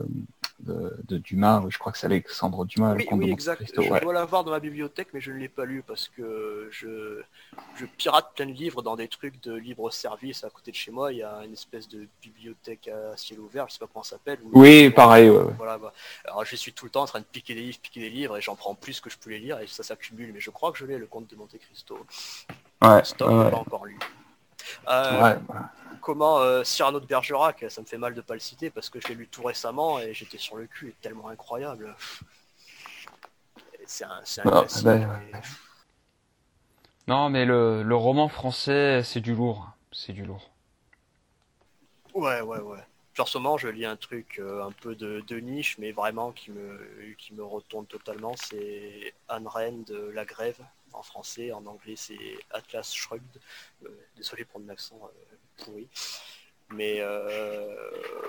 de, 0.62 1.18
Dumas. 1.18 1.62
Je 1.68 1.78
crois 1.78 1.92
que 1.92 1.98
c'est 1.98 2.06
Alexandre 2.06 2.64
Dumas. 2.64 2.94
Oui, 2.94 3.06
oui 3.12 3.30
exact. 3.30 3.62
je 3.66 4.00
dois 4.02 4.12
l'avoir 4.12 4.44
dans 4.44 4.50
ma 4.50 4.60
bibliothèque, 4.60 5.08
mais 5.12 5.20
je 5.20 5.32
ne 5.32 5.38
l'ai 5.38 5.48
pas 5.48 5.64
lu 5.64 5.82
parce 5.86 6.08
que 6.08 6.68
je, 6.70 7.22
je 7.76 7.86
pirate 7.86 8.32
plein 8.34 8.46
de 8.46 8.52
livres 8.52 8.82
dans 8.82 8.96
des 8.96 9.08
trucs 9.08 9.42
de 9.42 9.54
libre-service 9.54 10.44
à 10.44 10.50
côté 10.50 10.70
de 10.70 10.76
chez 10.76 10.90
moi. 10.90 11.12
Il 11.12 11.18
y 11.18 11.22
a 11.22 11.44
une 11.44 11.52
espèce 11.52 11.88
de 11.88 12.06
bibliothèque 12.22 12.88
à 12.88 13.16
ciel 13.16 13.40
ouvert, 13.40 13.66
je 13.68 13.74
sais 13.74 13.78
pas 13.78 13.88
comment 13.92 14.02
ça 14.02 14.16
s'appelle. 14.16 14.38
Oui, 14.52 14.90
pareil. 14.90 15.30
Voilà, 15.56 15.78
bah. 15.78 15.92
Alors 16.24 16.44
je 16.44 16.56
suis 16.56 16.72
tout 16.72 16.84
le 16.84 16.90
temps 16.90 17.02
en 17.02 17.06
train 17.06 17.20
de 17.20 17.24
piquer 17.24 17.54
des 17.54 17.62
livres, 17.62 17.78
piquer 17.80 18.00
des 18.00 18.10
livres, 18.10 18.36
et 18.36 18.40
j'en 18.40 18.56
prends 18.56 18.74
plus 18.74 19.00
que 19.00 19.10
je 19.10 19.18
peux 19.18 19.30
les 19.30 19.38
lire, 19.38 19.58
et 19.60 19.66
ça 19.66 19.82
s'accumule. 19.82 20.32
Mais 20.32 20.40
je 20.40 20.50
crois 20.50 20.72
que 20.72 20.78
je 20.78 20.86
l'ai, 20.86 20.98
le 20.98 21.06
conte 21.06 21.28
de 21.28 21.36
Monte 21.36 21.56
Cristo. 21.58 21.98
Ouais. 22.82 23.04
Stop, 23.04 23.28
pas 23.28 23.56
encore 23.56 23.86
lu. 23.86 23.98
Euh, 24.88 25.34
comment 26.00 26.38
euh, 26.38 26.64
Cyrano 26.64 27.00
de 27.00 27.06
Bergerac, 27.06 27.64
ça 27.68 27.80
me 27.80 27.86
fait 27.86 27.98
mal 27.98 28.14
de 28.14 28.20
pas 28.20 28.34
le 28.34 28.40
citer 28.40 28.70
parce 28.70 28.90
que 28.90 29.00
je 29.00 29.08
l'ai 29.08 29.14
lu 29.14 29.28
tout 29.28 29.42
récemment 29.42 30.00
et 30.00 30.14
j'étais 30.14 30.38
sur 30.38 30.56
le 30.56 30.66
cul, 30.66 30.88
est 30.88 31.00
tellement 31.00 31.28
incroyable. 31.28 31.94
C'est 33.86 34.04
un, 34.04 34.22
ah, 34.44 34.64
ben, 34.84 35.20
Non, 37.08 37.28
mais 37.28 37.44
le, 37.44 37.82
le 37.82 37.96
roman 37.96 38.28
français, 38.28 39.02
c'est 39.02 39.20
du 39.20 39.34
lourd. 39.34 39.68
C'est 39.90 40.12
du 40.12 40.24
lourd. 40.24 40.50
Ouais, 42.14 42.40
ouais, 42.40 42.60
ouais. 42.60 42.78
Genre, 43.14 43.28
ce 43.28 43.38
moment, 43.38 43.58
je 43.58 43.68
lis 43.68 43.84
un 43.84 43.96
truc 43.96 44.38
euh, 44.38 44.64
un 44.64 44.70
peu 44.70 44.94
de, 44.94 45.22
de, 45.26 45.36
niche, 45.40 45.76
mais 45.78 45.92
vraiment 45.92 46.32
qui 46.32 46.50
me, 46.52 46.78
qui 47.18 47.34
me 47.34 47.44
retourne 47.44 47.86
totalement. 47.86 48.34
C'est 48.36 49.14
Anne 49.28 49.48
Rand 49.48 49.84
de 49.86 50.10
La 50.14 50.24
Grève 50.24 50.60
en 50.92 51.02
français. 51.02 51.52
En 51.52 51.66
anglais, 51.66 51.96
c'est 51.96 52.38
Atlas 52.50 52.92
Shrugged. 52.92 53.40
Euh, 53.84 53.88
désolé 54.16 54.44
pour 54.44 54.60
mon 54.60 54.68
accent 54.68 55.00
euh, 55.02 55.36
pourri. 55.64 55.88
Mais 56.72 56.98
euh, 57.00 57.66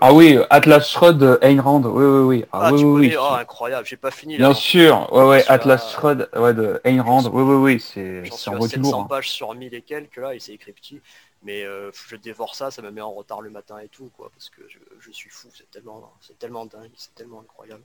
ah 0.01 0.13
oui, 0.13 0.39
Atlas 0.49 0.89
Shrugged, 0.89 1.37
Ayn 1.43 1.59
Rand, 1.59 1.83
oui 1.85 2.03
oui 2.03 2.21
oui. 2.21 2.45
Ah, 2.51 2.61
ah 2.63 2.73
oui, 2.73 2.83
oui, 2.83 3.07
oui. 3.09 3.15
Oh, 3.19 3.33
incroyable, 3.33 3.85
j'ai 3.85 3.97
pas 3.97 4.09
fini. 4.09 4.37
Bien 4.37 4.53
sûr, 4.55 5.13
ouais 5.13 5.23
ouais, 5.25 5.45
Atlas 5.47 5.91
Shrugged, 5.91 6.27
ouais 6.35 6.53
de 6.55 6.81
Ayn 6.83 7.01
Rand, 7.01 7.29
oui 7.31 7.43
oui 7.43 7.55
oui, 7.55 7.79
c'est 7.79 8.23
c'est 8.31 8.49
en 8.49 8.59
700 8.59 9.01
hein. 9.01 9.07
pages 9.07 9.29
sur 9.29 9.53
1000 9.53 9.75
et 9.75 9.81
quelques 9.81 10.17
là, 10.17 10.33
et 10.33 10.39
c'est 10.39 10.53
écrit 10.53 10.71
petit. 10.71 11.01
Mais 11.43 11.63
je 12.07 12.15
dévore 12.15 12.53
ça, 12.55 12.69
ça 12.69 12.81
me 12.83 12.91
met 12.91 13.01
en 13.01 13.13
retard 13.13 13.41
le 13.41 13.49
matin 13.49 13.79
et 13.79 13.87
tout, 13.87 14.11
quoi, 14.15 14.29
parce 14.31 14.49
que 14.49 14.61
je, 14.67 14.77
je 14.99 15.11
suis 15.11 15.29
fou, 15.29 15.47
c'est 15.55 15.69
tellement, 15.71 16.11
c'est 16.21 16.37
tellement 16.37 16.65
dingue, 16.65 16.91
c'est 16.95 17.13
tellement 17.15 17.41
incroyable. 17.41 17.83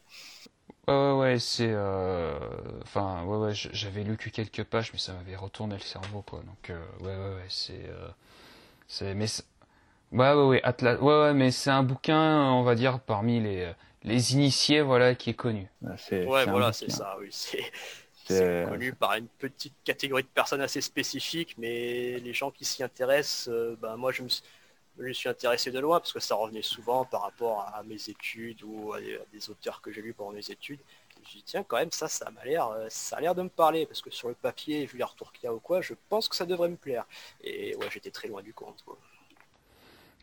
Ouais, 0.88 1.12
ouais, 1.12 1.38
c'est. 1.38 1.72
Euh... 1.72 2.38
Enfin, 2.82 3.24
ouais, 3.24 3.38
ouais, 3.38 3.54
j'avais 3.54 4.04
lu 4.04 4.16
que 4.16 4.30
quelques 4.30 4.62
pages, 4.62 4.92
mais 4.92 4.98
ça 4.98 5.12
m'avait 5.14 5.34
retourné 5.34 5.74
le 5.74 5.80
cerveau, 5.80 6.22
quoi. 6.22 6.40
Donc, 6.40 6.70
euh, 6.70 6.80
ouais, 7.00 7.16
ouais, 7.16 7.34
ouais, 7.34 7.46
c'est. 7.48 7.90
Euh... 8.86 8.88
C'est. 8.88 9.14
Mais. 9.14 9.26
Ouais, 10.12 10.32
ouais, 10.32 10.46
ouais, 10.46 10.62
Atlas. 10.62 11.00
Ouais, 11.00 11.20
ouais, 11.20 11.34
mais 11.34 11.50
c'est 11.50 11.70
un 11.70 11.82
bouquin, 11.82 12.50
on 12.52 12.62
va 12.62 12.74
dire, 12.74 13.00
parmi 13.00 13.40
les, 13.40 13.72
les 14.04 14.34
initiés, 14.34 14.80
voilà, 14.80 15.14
qui 15.14 15.30
est 15.30 15.34
connu. 15.34 15.68
Ouais, 15.82 16.44
voilà, 16.46 16.72
c'est 16.72 16.90
ça, 16.90 17.16
oui. 17.20 17.28
C'est. 17.30 18.66
connu 18.68 18.92
par 18.92 19.14
une 19.14 19.28
petite 19.28 19.74
catégorie 19.84 20.22
de 20.22 20.28
personnes 20.28 20.60
assez 20.60 20.80
spécifiques, 20.80 21.56
mais 21.58 22.18
les 22.18 22.32
gens 22.32 22.50
qui 22.50 22.64
s'y 22.64 22.82
intéressent, 22.82 23.48
euh, 23.48 23.76
bah, 23.80 23.96
moi 23.96 24.10
je 24.10 24.22
me 24.22 24.28
suis 24.28 24.42
je 24.98 25.04
me 25.04 25.12
suis 25.12 25.28
intéressé 25.28 25.70
de 25.70 25.78
loin 25.78 26.00
parce 26.00 26.12
que 26.12 26.20
ça 26.20 26.34
revenait 26.34 26.62
souvent 26.62 27.04
par 27.04 27.22
rapport 27.22 27.70
à 27.74 27.82
mes 27.82 28.08
études 28.08 28.62
ou 28.62 28.92
à 28.92 29.00
des, 29.00 29.50
auteurs 29.50 29.80
que 29.80 29.92
j'ai 29.92 30.00
lus 30.00 30.14
pendant 30.14 30.32
mes 30.32 30.50
études. 30.50 30.80
Je 31.28 31.36
me 31.36 31.40
dit 31.40 31.42
tiens 31.44 31.62
quand 31.62 31.76
même 31.76 31.90
ça 31.90 32.08
ça 32.08 32.30
m'a 32.30 32.44
l'air 32.44 32.68
euh, 32.68 32.86
ça 32.88 33.16
a 33.16 33.20
l'air 33.20 33.34
de 33.34 33.42
me 33.42 33.48
parler 33.48 33.86
parce 33.86 34.00
que 34.00 34.10
sur 34.10 34.28
le 34.28 34.34
papier 34.34 34.86
vu 34.86 34.98
les 34.98 35.04
retours 35.04 35.32
qu'il 35.32 35.44
y 35.44 35.46
a 35.46 35.54
ou 35.54 35.60
quoi 35.60 35.80
je 35.80 35.94
pense 36.08 36.28
que 36.28 36.36
ça 36.36 36.46
devrait 36.46 36.68
me 36.68 36.76
plaire. 36.76 37.04
Et 37.42 37.74
ouais 37.76 37.86
j'étais 37.92 38.10
très 38.10 38.28
loin 38.28 38.42
du 38.42 38.52
compte. 38.52 38.84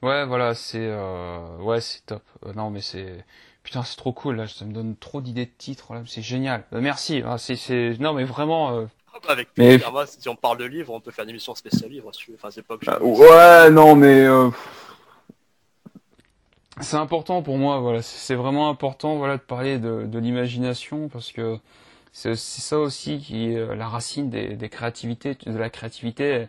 Ouais 0.02 0.26
voilà 0.26 0.54
c'est 0.56 0.80
euh, 0.80 1.58
ouais 1.58 1.82
c'est 1.82 2.06
top. 2.06 2.24
Euh, 2.46 2.54
non 2.54 2.70
mais 2.70 2.82
c'est 2.82 3.24
putain 3.64 3.84
c'est 3.84 3.96
trop 3.96 4.14
cool 4.14 4.38
là 4.38 4.48
ça 4.48 4.66
me 4.66 4.74
donne 4.74 4.96
trop 4.98 5.22
d'idées 5.22 5.46
de 5.46 5.52
titres 5.58 5.94
là 5.94 6.04
c'est 6.06 6.22
génial. 6.22 6.66
merci 6.72 7.22
hein, 7.26 7.38
c'est 7.38 7.98
non 8.00 8.14
mais 8.14 8.24
vraiment 8.24 8.88
avec 9.30 9.54
plaisir. 9.54 9.92
Mais... 9.94 10.06
si 10.06 10.28
on 10.28 10.36
parle 10.36 10.58
de 10.58 10.66
livres, 10.66 10.94
on 10.94 11.00
peut 11.00 11.12
faire 11.12 11.24
une 11.24 11.30
émission 11.30 11.56
spéciale 11.56 11.90
livre. 11.90 12.12
Enfin, 12.34 12.50
c'est 12.52 12.62
pas 12.62 12.78
que 12.78 12.86
bah, 12.86 13.00
ouais, 13.02 13.70
non, 13.70 13.96
mais. 13.96 14.26
C'est 16.82 16.98
important 16.98 17.42
pour 17.44 17.58
moi, 17.58 17.80
voilà. 17.80 18.02
C'est 18.02 18.36
vraiment 18.36 18.70
important, 18.70 19.18
voilà, 19.18 19.38
de 19.38 19.42
parler 19.42 19.78
de, 19.78 20.06
de 20.06 20.20
l'imagination 20.20 21.08
parce 21.08 21.32
que 21.32 21.60
c'est 22.12 22.36
ça 22.36 22.80
aussi 22.80 23.20
qui 23.20 23.52
est 23.52 23.58
euh, 23.58 23.76
la 23.76 23.88
racine 23.88 24.30
des, 24.30 24.56
des 24.56 24.70
créativités, 24.70 25.36
de 25.36 25.58
la 25.58 25.70
créativité. 25.70 26.48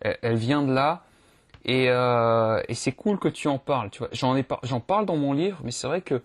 Elle, 0.00 0.36
vient 0.36 0.62
de 0.62 0.72
là. 0.72 1.04
Et, 1.64 1.86
euh, 1.90 2.62
et 2.68 2.74
c'est 2.74 2.92
cool 2.92 3.18
que 3.18 3.28
tu 3.28 3.48
en 3.48 3.58
parles. 3.58 3.90
Tu 3.90 3.98
vois, 3.98 4.08
j'en 4.12 4.36
ai 4.36 4.42
pas, 4.42 4.60
j'en 4.62 4.80
parle 4.80 5.06
dans 5.06 5.16
mon 5.16 5.32
livre, 5.32 5.60
mais 5.64 5.70
c'est 5.70 5.86
vrai 5.86 6.02
que 6.02 6.22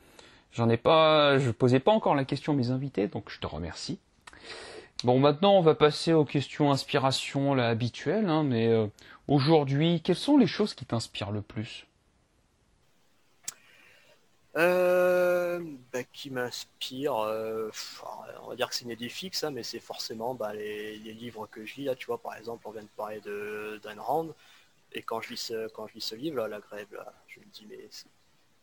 j'en 0.52 0.70
ai 0.70 0.78
pas, 0.78 1.38
je 1.40 1.52
posais 1.52 1.80
pas 1.80 1.92
encore 1.92 2.16
la 2.16 2.26
question 2.26 2.54
à 2.54 2.56
mes 2.56 2.72
invités, 2.72 3.08
donc 3.08 3.30
je 3.30 3.40
te 3.40 3.48
remercie. 3.48 4.00
Bon, 5.04 5.20
maintenant, 5.20 5.54
on 5.54 5.62
va 5.62 5.76
passer 5.76 6.14
aux 6.14 6.24
questions 6.24 6.72
inspiration 6.72 7.56
là, 7.56 7.68
habituelles, 7.68 8.30
hein, 8.30 8.44
mais 8.44 8.68
euh, 8.68 8.88
aujourd'hui, 9.28 10.02
quelles 10.02 10.16
sont 10.16 10.38
les 10.38 10.48
choses 10.48 10.74
qui 10.74 10.86
t'inspirent 10.86 11.32
le 11.32 11.42
plus? 11.42 11.88
Euh, 14.56 15.60
bah, 15.92 16.04
Qui 16.04 16.30
m'inspire, 16.30 17.16
euh, 17.18 17.70
on 18.42 18.50
va 18.50 18.56
dire 18.56 18.70
que 18.70 18.76
c'est 18.76 18.86
une 18.86 18.92
idée 18.92 19.10
fixe, 19.10 19.44
hein, 19.44 19.52
mais 19.52 19.64
c'est 19.64 19.80
forcément 19.80 20.36
bah, 20.36 20.54
les, 20.54 20.98
livres 20.98 21.48
que 21.48 21.66
je 21.66 21.76
lis. 21.76 21.86
Là, 21.86 21.96
tu 21.96 22.06
vois, 22.08 22.22
par 22.22 22.36
exemple, 22.36 22.68
on 22.68 22.72
vient 22.72 22.84
de 22.84 22.88
parler 22.96 23.20
de 23.22 23.80
d'Ayn 23.84 24.00
Rand, 24.00 24.30
et 24.94 25.02
quand 25.02 25.22
je 25.22 25.30
lis 25.30 25.38
ce, 25.38 25.68
quand 25.70 25.88
je 25.88 25.96
lis 25.96 26.02
ce 26.02 26.16
livre, 26.16 26.38
là, 26.38 26.48
La 26.48 26.60
Grève, 26.60 26.88
je 27.28 27.40
me 27.40 27.46
dis, 27.46 27.66
mais 27.70 27.90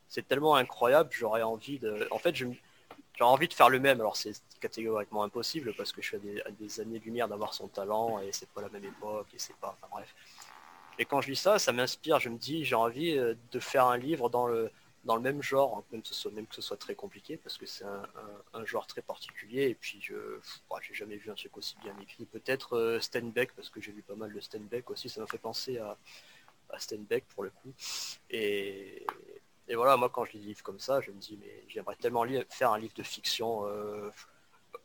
c'est 0.09 0.27
tellement 0.27 0.57
incroyable, 0.57 1.11
j'aurais 1.13 1.43
envie 1.43 1.79
de... 1.79 2.07
En 2.11 2.19
fait, 2.19 2.35
j'ai 2.35 2.47
envie 3.21 3.49
de 3.49 3.55
faire 3.55 3.69
le 3.69 3.79
même. 3.79 4.01
Alors 4.01 4.17
c'est 4.17 4.33
catégoriquement 4.61 5.23
impossible 5.23 5.75
parce 5.75 5.93
que 5.93 6.03
je 6.03 6.09
suis 6.09 6.17
à 6.17 6.51
des, 6.51 6.81
années-lumière 6.81 7.29
d'avoir 7.29 7.55
son 7.55 7.69
talent 7.69 8.19
et 8.21 8.33
c'est 8.33 8.49
pas 8.51 8.63
la 8.63 8.69
même 8.69 8.85
époque 8.85 9.29
et 9.35 9.39
c'est 9.39 9.57
pas. 9.57 9.77
Enfin 9.79 9.89
bref. 9.91 10.15
Et 10.99 11.05
quand 11.05 11.21
je 11.21 11.31
lis 11.31 11.37
ça, 11.37 11.59
ça 11.59 11.73
m'inspire. 11.73 12.19
Je 12.19 12.29
me 12.29 12.39
dis, 12.39 12.65
j'ai 12.65 12.75
envie 12.75 13.17
euh, 13.17 13.35
de 13.53 13.61
faire 13.61 13.87
un 13.87 13.97
livre 13.97 14.29
dans 14.29 14.47
le 14.47 14.71
dans 15.05 15.17
le 15.17 15.23
même 15.23 15.43
genre, 15.43 15.83
soit, 16.05 16.31
même 16.33 16.47
que 16.47 16.55
ce 16.55 16.63
soit 16.63 16.77
très 16.77 16.95
compliqué, 16.95 17.37
parce 17.37 17.57
que 17.57 17.67
c'est 17.67 17.85
un, 17.85 18.65
genre 18.65 18.87
très 18.87 19.03
particulier, 19.03 19.69
et 19.69 19.75
puis 19.75 20.01
je 20.03 20.15
j'ai 20.83 20.95
jamais 20.95 21.17
vu 21.17 21.31
un 21.31 21.35
truc 21.35 21.57
aussi 21.57 21.77
bien 21.83 21.97
écrit. 22.01 22.27
Peut-être 22.27 22.77
euh, 22.77 23.01
Steinbeck, 23.01 23.53
parce 23.55 23.71
que 23.71 23.81
j'ai 23.81 23.93
lu 23.93 24.03
pas 24.03 24.15
mal 24.15 24.33
de 24.33 24.41
Steinbeck 24.41 24.91
aussi, 24.91 25.09
ça 25.09 25.21
m'a 25.21 25.27
fait 25.27 25.39
penser 25.39 25.79
à, 25.79 25.97
à 26.71 26.79
pour 27.35 27.45
le 27.45 27.51
coup. 27.51 27.73
Et, 28.31 29.07
et 29.69 29.75
voilà, 29.75 29.97
moi 29.97 30.11
quand 30.11 30.25
je 30.25 30.33
lis 30.33 30.41
des 30.41 30.47
livres 30.47 30.63
comme 30.63 30.81
ça, 30.81 31.01
je 31.01 31.11
me 31.11 31.19
dis 31.19 31.39
mais 31.41 31.65
j'aimerais 31.69 31.97
tellement 31.97 32.25
faire 32.51 32.73
un 32.73 32.79
livre 32.79 32.95
de 32.95 33.03
fiction 33.03 33.67
euh, 33.67 34.11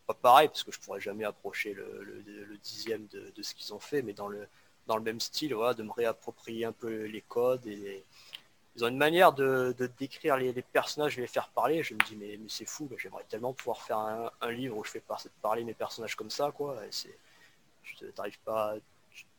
pas 0.08 0.14
pareil 0.14 0.48
parce 0.48 0.64
que 0.64 0.72
je 0.72 0.80
pourrais 0.80 1.02
jamais 1.02 1.26
approcher 1.26 1.74
le, 1.74 2.58
dixième 2.64 3.08
de, 3.08 3.42
ce 3.42 3.54
qu'ils 3.56 3.74
ont 3.74 3.80
fait, 3.80 4.02
mais 4.02 4.14
dans 4.14 4.28
le 4.28 4.48
dans 4.88 4.98
le 4.98 5.04
même 5.04 5.20
style, 5.20 5.56
voilà, 5.56 5.74
de 5.74 5.82
me 5.82 5.92
réapproprier 5.92 6.66
un 6.66 6.72
peu 6.72 7.06
les 7.06 7.22
codes 7.22 7.66
et 7.66 8.04
ils 8.76 8.84
ont 8.84 8.90
une 8.90 8.98
manière 8.98 9.32
de, 9.32 9.74
décrire 9.98 10.38
les, 10.38 10.54
personnages 10.62 11.18
et 11.18 11.22
les 11.22 11.28
faire 11.28 11.50
parler. 11.50 11.82
Je 11.82 11.94
me 11.94 12.00
dis 12.00 12.16
mais, 12.16 12.38
c'est 12.50 12.66
fou, 12.66 12.90
j'aimerais 12.98 13.24
tellement 13.30 13.54
pouvoir 13.54 13.82
faire 13.82 13.98
un, 13.98 14.52
livre 14.52 14.78
où 14.78 14.84
je 14.84 14.92
fais 14.92 15.04
parler 15.42 15.64
mes 15.64 15.74
personnages 15.74 16.16
comme 16.16 16.30
ça, 16.30 16.52
quoi. 16.52 16.78
C'est, 16.92 17.18
pas, 18.44 18.76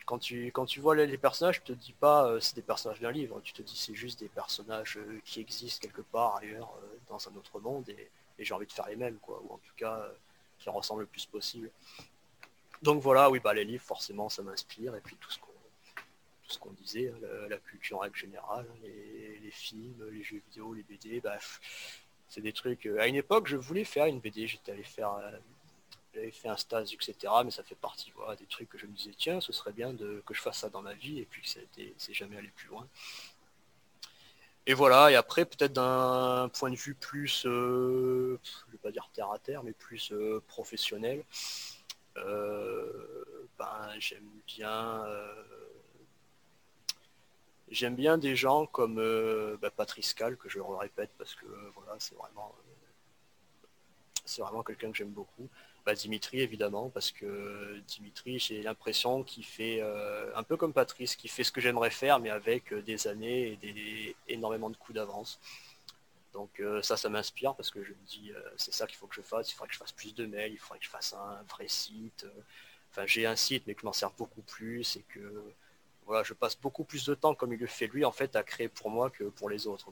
quand 0.07 0.19
tu, 0.19 0.47
quand 0.47 0.65
tu 0.65 0.81
vois 0.81 0.95
les, 0.95 1.19
personnages, 1.19 1.63
tu 1.63 1.73
te 1.75 1.79
dis 1.79 1.93
pas 1.93 2.29
euh, 2.29 2.41
c'est 2.41 2.55
des 2.55 2.63
personnages 2.63 3.01
d'un 3.01 3.11
livre, 3.11 3.41
tu 3.43 3.53
te 3.53 3.61
dis 3.61 3.77
c'est 3.77 3.95
juste 3.95 4.21
des 4.21 4.29
personnages 4.29 4.97
euh, 4.97 5.21
qui 5.25 5.41
existent 5.41 5.83
quelque 5.83 6.01
part 6.01 6.37
ailleurs 6.37 6.73
euh, 6.83 6.97
dans 7.09 7.29
un 7.29 7.37
autre 7.37 7.61
monde 7.61 7.89
et, 7.89 8.11
j'ai 8.39 8.53
envie 8.53 8.67
de 8.67 8.73
faire 8.73 8.87
les 8.87 8.97
mêmes, 8.97 9.17
quoi, 9.17 9.41
ou 9.49 9.55
en 9.55 9.57
tout 9.57 9.73
cas 9.79 9.99
qui 10.59 10.69
ressemblent 10.69 11.01
le 11.01 11.07
plus 11.07 11.25
possible. 11.25 11.71
Donc 12.83 13.01
voilà, 13.01 13.31
oui, 13.31 13.41
bah 13.41 13.55
les 13.55 13.65
livres, 13.65 13.83
forcément, 13.83 14.29
ça 14.29 14.43
m'inspire, 14.43 14.95
et 14.95 15.01
puis 15.01 15.17
tout 15.17 15.31
ce 15.31 15.39
tout 16.47 16.55
ce 16.55 16.59
qu'on 16.59 16.73
disait, 16.73 17.11
hein, 17.11 17.49
la, 17.49 17.59
culture 17.59 17.99
en 17.99 18.01
règle 18.01 18.17
générale, 18.17 18.67
hein, 18.71 18.79
les, 18.83 19.51
films, 19.51 20.09
les 20.13 20.23
jeux 20.23 20.43
vidéo, 20.49 20.75
les 20.75 20.83
BD, 20.83 21.21
bah, 21.21 21.39
c'est 22.29 22.41
des 22.41 22.53
trucs. 22.53 22.87
à 22.87 23.07
une 23.07 23.17
époque, 23.17 23.49
je 23.49 23.57
voulais 23.57 23.85
faire 23.85 24.07
une 24.07 24.21
BD, 24.21 24.47
j'étais 24.47 24.73
allé 24.73 24.83
faire 24.83 25.19
j'avais 26.17 26.31
fait 26.31 26.49
un 26.49 26.57
stage, 26.57 26.95
etc. 26.95 27.33
Mais 27.45 27.51
ça 27.51 27.63
fait 27.63 27.75
partie 27.75 28.13
des 28.39 28.47
trucs 28.47 28.69
que 28.69 28.79
je 28.79 28.87
me 28.87 28.93
disais, 28.93 29.13
tiens, 29.17 29.41
ce 29.41 29.53
serait 29.53 29.73
bien 29.73 29.93
de, 29.93 30.23
que 30.27 30.35
je 30.35 30.41
fasse 30.41 30.59
ça 30.59 30.71
dans 30.71 30.83
ma 30.83 30.95
vie, 30.95 31.19
et 31.21 31.27
puis 31.27 31.43
que 31.43 31.49
c'est 31.97 32.15
jamais 32.15 32.37
allé 32.37 32.49
plus 32.49 32.69
loin. 32.69 32.89
Et 34.69 34.75
voilà, 34.75 35.13
et 35.13 35.15
après, 35.15 35.45
peut-être 35.45 35.75
d'un 35.75 36.49
point 36.49 36.71
de 36.71 36.77
vue 36.77 36.95
plus, 36.95 37.47
euh, 37.47 38.41
je 38.43 38.73
vais 38.73 38.79
pas 38.79 38.91
dire 38.91 39.09
terre 39.13 39.31
à 39.31 39.39
terre, 39.39 39.63
mais 39.63 39.73
plus 39.73 40.11
euh, 40.13 40.43
professionnel, 40.49 41.23
euh, 42.17 43.47
ben, 43.59 43.91
j'aime 43.99 44.29
bien, 44.47 45.05
j'aime 47.71 47.97
bien 47.97 48.19
des 48.19 48.37
gens 48.37 48.67
comme 48.67 48.97
ben, 48.97 49.71
Patrice 49.77 50.15
Cal, 50.15 50.37
que 50.37 50.49
je 50.49 50.59
le 50.59 50.65
répète 50.65 51.11
parce 51.19 51.35
que 51.35 51.47
voilà, 51.75 51.97
c'est 51.99 52.15
vraiment, 52.15 52.55
c'est 54.25 54.43
vraiment 54.43 54.63
quelqu'un 54.63 54.91
que 54.91 54.97
j'aime 54.97 55.11
beaucoup. 55.11 55.49
Bah, 55.87 55.95
Dimitri 55.95 56.41
évidemment 56.41 56.91
parce 56.91 57.13
que 57.13 57.81
Dimitri 57.87 58.41
j'ai 58.41 58.61
l'impression 58.61 59.23
qu'il 59.23 59.45
fait 59.45 59.79
euh, 59.81 60.35
un 60.35 60.43
peu 60.43 60.57
comme 60.57 60.73
Patrice 60.73 61.15
qui 61.15 61.29
fait 61.29 61.45
ce 61.45 61.53
que 61.53 61.61
j'aimerais 61.61 61.91
faire 61.91 62.19
mais 62.19 62.31
avec 62.31 62.73
euh, 62.73 62.83
des 62.83 63.07
années 63.07 63.53
et 63.53 63.57
des, 63.57 64.17
énormément 64.27 64.69
de 64.69 64.77
coups 64.77 64.97
d'avance 64.97 65.39
Donc 66.33 66.61
ça, 66.83 66.97
ça 66.97 67.09
m'inspire 67.09 67.55
parce 67.55 67.71
que 67.71 67.85
je 67.85 67.91
me 67.91 68.07
dis, 68.07 68.33
c'est 68.57 68.75
ça 68.75 68.87
qu'il 68.87 68.97
faut 68.97 69.07
que 69.07 69.15
je 69.15 69.23
fasse, 69.23 69.51
il 69.51 69.55
faudrait 69.55 69.69
que 69.69 69.75
je 69.75 69.79
fasse 69.79 69.93
plus 69.93 70.15
de 70.15 70.27
mails, 70.27 70.53
il 70.53 70.59
faudrait 70.59 70.81
que 70.81 70.85
je 70.85 70.91
fasse 70.91 71.13
un 71.15 71.43
vrai 71.49 71.69
site. 71.69 72.27
Enfin, 72.91 73.07
j'ai 73.07 73.25
un 73.27 73.37
site, 73.37 73.65
mais 73.67 73.75
que 73.75 73.83
je 73.83 73.87
m'en 73.87 73.93
sers 73.93 74.11
beaucoup 74.13 74.43
plus 74.43 74.97
et 74.97 75.05
que 75.09 75.21
voilà, 76.07 76.23
je 76.23 76.35
passe 76.35 76.59
beaucoup 76.59 76.85
plus 76.85 77.05
de 77.05 77.15
temps, 77.15 77.35
comme 77.35 77.53
il 77.53 77.59
le 77.59 77.67
fait 77.67 77.89
lui, 77.89 78.05
en 78.05 78.13
fait, 78.13 78.37
à 78.37 78.43
créer 78.43 78.69
pour 78.69 78.91
moi 78.91 79.11
que 79.11 79.25
pour 79.25 79.51
les 79.51 79.67
autres. 79.67 79.89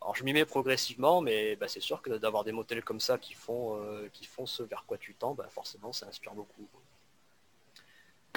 Alors 0.00 0.14
je 0.14 0.24
m'y 0.24 0.32
mets 0.32 0.44
progressivement, 0.44 1.20
mais 1.20 1.56
bah, 1.56 1.68
c'est 1.68 1.80
sûr 1.80 2.00
que 2.00 2.10
d'avoir 2.10 2.44
des 2.44 2.52
modèles 2.52 2.84
comme 2.84 3.00
ça 3.00 3.18
qui 3.18 3.34
font, 3.34 3.76
euh, 3.76 4.08
qui 4.12 4.24
font 4.24 4.46
ce 4.46 4.62
vers 4.62 4.84
quoi 4.86 4.98
tu 4.98 5.14
tends, 5.14 5.34
bah, 5.34 5.48
forcément 5.50 5.92
ça 5.92 6.06
inspire 6.06 6.34
beaucoup. 6.34 6.68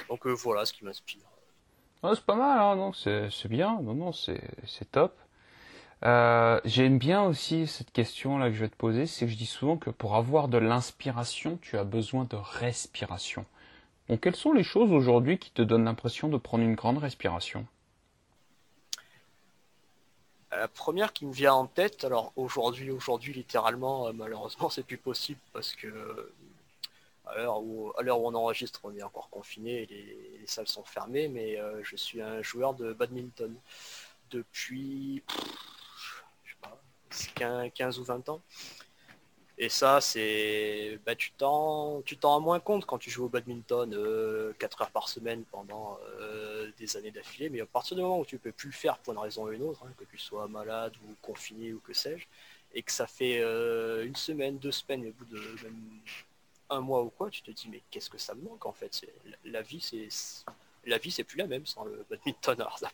Donc 0.08 0.26
euh, 0.26 0.32
voilà 0.32 0.64
ce 0.64 0.72
qui 0.72 0.84
m'inspire. 0.84 1.22
c'est 2.02 2.24
pas 2.24 2.34
mal, 2.34 2.78
hein, 2.78 2.90
c'est 2.94 3.48
bien, 3.48 3.80
non, 3.82 3.94
non, 3.94 4.12
c'est 4.12 4.90
top. 4.90 5.16
Euh, 6.02 6.60
j'aime 6.64 6.98
bien 6.98 7.22
aussi 7.22 7.66
cette 7.66 7.92
question 7.92 8.38
là 8.38 8.48
que 8.48 8.54
je 8.54 8.60
vais 8.60 8.70
te 8.70 8.76
poser, 8.76 9.06
c'est 9.06 9.26
que 9.26 9.30
je 9.30 9.36
dis 9.36 9.46
souvent 9.46 9.76
que 9.76 9.90
pour 9.90 10.16
avoir 10.16 10.48
de 10.48 10.56
l'inspiration, 10.58 11.58
tu 11.60 11.76
as 11.78 11.84
besoin 11.84 12.24
de 12.24 12.36
respiration. 12.36 13.44
Quelles 14.16 14.36
sont 14.36 14.52
les 14.52 14.64
choses 14.64 14.90
aujourd'hui 14.92 15.38
qui 15.38 15.50
te 15.50 15.62
donnent 15.62 15.84
l'impression 15.84 16.28
de 16.28 16.36
prendre 16.36 16.64
une 16.64 16.74
grande 16.74 16.98
respiration? 16.98 17.66
La 20.50 20.66
première 20.66 21.12
qui 21.12 21.26
me 21.26 21.32
vient 21.32 21.54
en 21.54 21.66
tête, 21.66 22.02
alors 22.02 22.32
aujourd'hui, 22.34 22.90
aujourd'hui 22.90 23.32
littéralement, 23.32 24.08
euh, 24.08 24.12
malheureusement, 24.12 24.68
c'est 24.70 24.82
plus 24.82 24.98
possible 24.98 25.40
parce 25.52 25.74
que 25.74 26.32
à 27.26 27.36
l'heure 27.36 27.60
où, 27.60 27.92
on 27.96 28.34
enregistre, 28.34 28.80
on 28.82 28.96
est 28.96 29.02
encore 29.04 29.30
confiné, 29.30 29.86
les, 29.86 30.38
les 30.40 30.46
salles 30.46 30.66
sont 30.66 30.82
fermées, 30.82 31.28
mais 31.28 31.60
euh, 31.60 31.80
je 31.84 31.94
suis 31.94 32.20
un 32.20 32.42
joueur 32.42 32.74
de 32.74 32.92
badminton 32.92 33.54
depuis, 34.32 35.22
je 36.44 36.50
sais 36.50 37.30
pas, 37.40 37.68
15 37.68 38.00
ou 38.00 38.04
20 38.04 38.28
ans. 38.30 38.40
Et 39.62 39.68
ça, 39.68 40.00
c'est. 40.00 40.98
Bah, 41.04 41.14
tu 41.14 41.32
t'en 41.32 42.00
tu 42.00 42.16
t'en 42.16 42.30
rends 42.30 42.40
moins 42.40 42.60
compte 42.60 42.86
quand 42.86 42.96
tu 42.96 43.10
joues 43.10 43.26
au 43.26 43.28
badminton 43.28 43.90
4 43.90 43.94
euh, 44.00 44.54
heures 44.82 44.90
par 44.90 45.10
semaine 45.10 45.44
pendant 45.50 45.98
euh, 46.18 46.70
des 46.78 46.96
années 46.96 47.10
d'affilée. 47.10 47.50
Mais 47.50 47.60
à 47.60 47.66
partir 47.66 47.94
du 47.94 48.02
moment 48.02 48.20
où 48.20 48.24
tu 48.24 48.38
peux 48.38 48.52
plus 48.52 48.68
le 48.68 48.74
faire 48.74 48.96
pour 48.96 49.12
une 49.12 49.18
raison 49.18 49.44
ou 49.44 49.52
une 49.52 49.62
autre, 49.62 49.84
hein, 49.84 49.92
que 49.98 50.04
tu 50.06 50.16
sois 50.16 50.48
malade 50.48 50.94
ou 51.04 51.14
confiné 51.20 51.74
ou 51.74 51.80
que 51.80 51.92
sais-je, 51.92 52.26
et 52.72 52.82
que 52.82 52.90
ça 52.90 53.06
fait 53.06 53.40
euh, 53.42 54.06
une 54.06 54.16
semaine, 54.16 54.56
deux 54.56 54.72
semaines, 54.72 55.04
et 55.04 55.08
au 55.10 55.12
bout 55.12 55.26
de 55.26 55.38
même 55.62 56.00
un 56.70 56.80
mois 56.80 57.02
ou 57.02 57.10
quoi, 57.10 57.28
tu 57.28 57.42
te 57.42 57.50
dis 57.50 57.68
mais 57.70 57.82
qu'est-ce 57.90 58.08
que 58.08 58.16
ça 58.16 58.34
me 58.34 58.42
manque 58.42 58.64
en 58.64 58.72
fait? 58.72 59.06
La 59.44 59.60
vie, 59.60 59.82
c'est 59.82 60.08
la 60.86 60.96
vie 60.96 61.10
c'est 61.10 61.24
plus 61.24 61.36
la 61.36 61.46
même 61.46 61.66
sans 61.66 61.84
le 61.84 62.06
badminton. 62.08 62.58
Alors 62.62 62.78
ça 62.78 62.90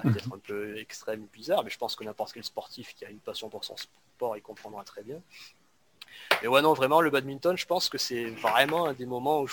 peut 0.00 0.16
être 0.16 0.32
un 0.32 0.38
peu 0.38 0.78
extrême 0.78 1.26
bizarre, 1.32 1.64
mais 1.64 1.70
je 1.70 1.78
pense 1.78 1.96
que 1.96 2.04
n'importe 2.04 2.34
quel 2.34 2.44
sportif 2.44 2.94
qui 2.94 3.04
a 3.04 3.10
une 3.10 3.18
passion 3.18 3.48
pour 3.48 3.64
son 3.64 3.76
sport, 3.76 4.36
il 4.36 4.42
comprendra 4.42 4.84
très 4.84 5.02
bien. 5.02 5.20
Mais 6.42 6.48
ouais, 6.48 6.62
non, 6.62 6.72
vraiment, 6.72 7.00
le 7.00 7.10
badminton, 7.10 7.56
je 7.56 7.66
pense 7.66 7.88
que 7.88 7.98
c'est 7.98 8.26
vraiment 8.30 8.86
un 8.86 8.92
des 8.92 9.06
moments 9.06 9.42
où, 9.42 9.46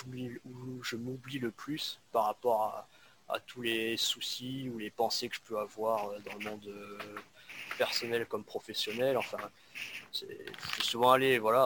je 0.84 0.96
m'oublie 0.96 1.40
le 1.40 1.52
plus 1.52 2.00
par 2.12 2.26
rapport 2.26 2.88
à, 3.30 3.40
tous 3.48 3.62
les 3.62 3.96
soucis 3.96 4.70
ou 4.74 4.78
les 4.78 4.90
pensées 4.90 5.30
que 5.30 5.36
je 5.36 5.42
peux 5.42 5.58
avoir 5.58 6.10
euh, 6.10 6.20
dans 6.20 6.38
le 6.38 6.50
monde 6.50 6.68
euh, 6.68 6.98
personnel 7.78 8.26
comme 8.26 8.44
professionnel. 8.44 9.16
Enfin, 9.16 9.38
je 10.14 10.26
souvent 10.84 11.14
allé 11.14 11.40
voilà, 11.40 11.64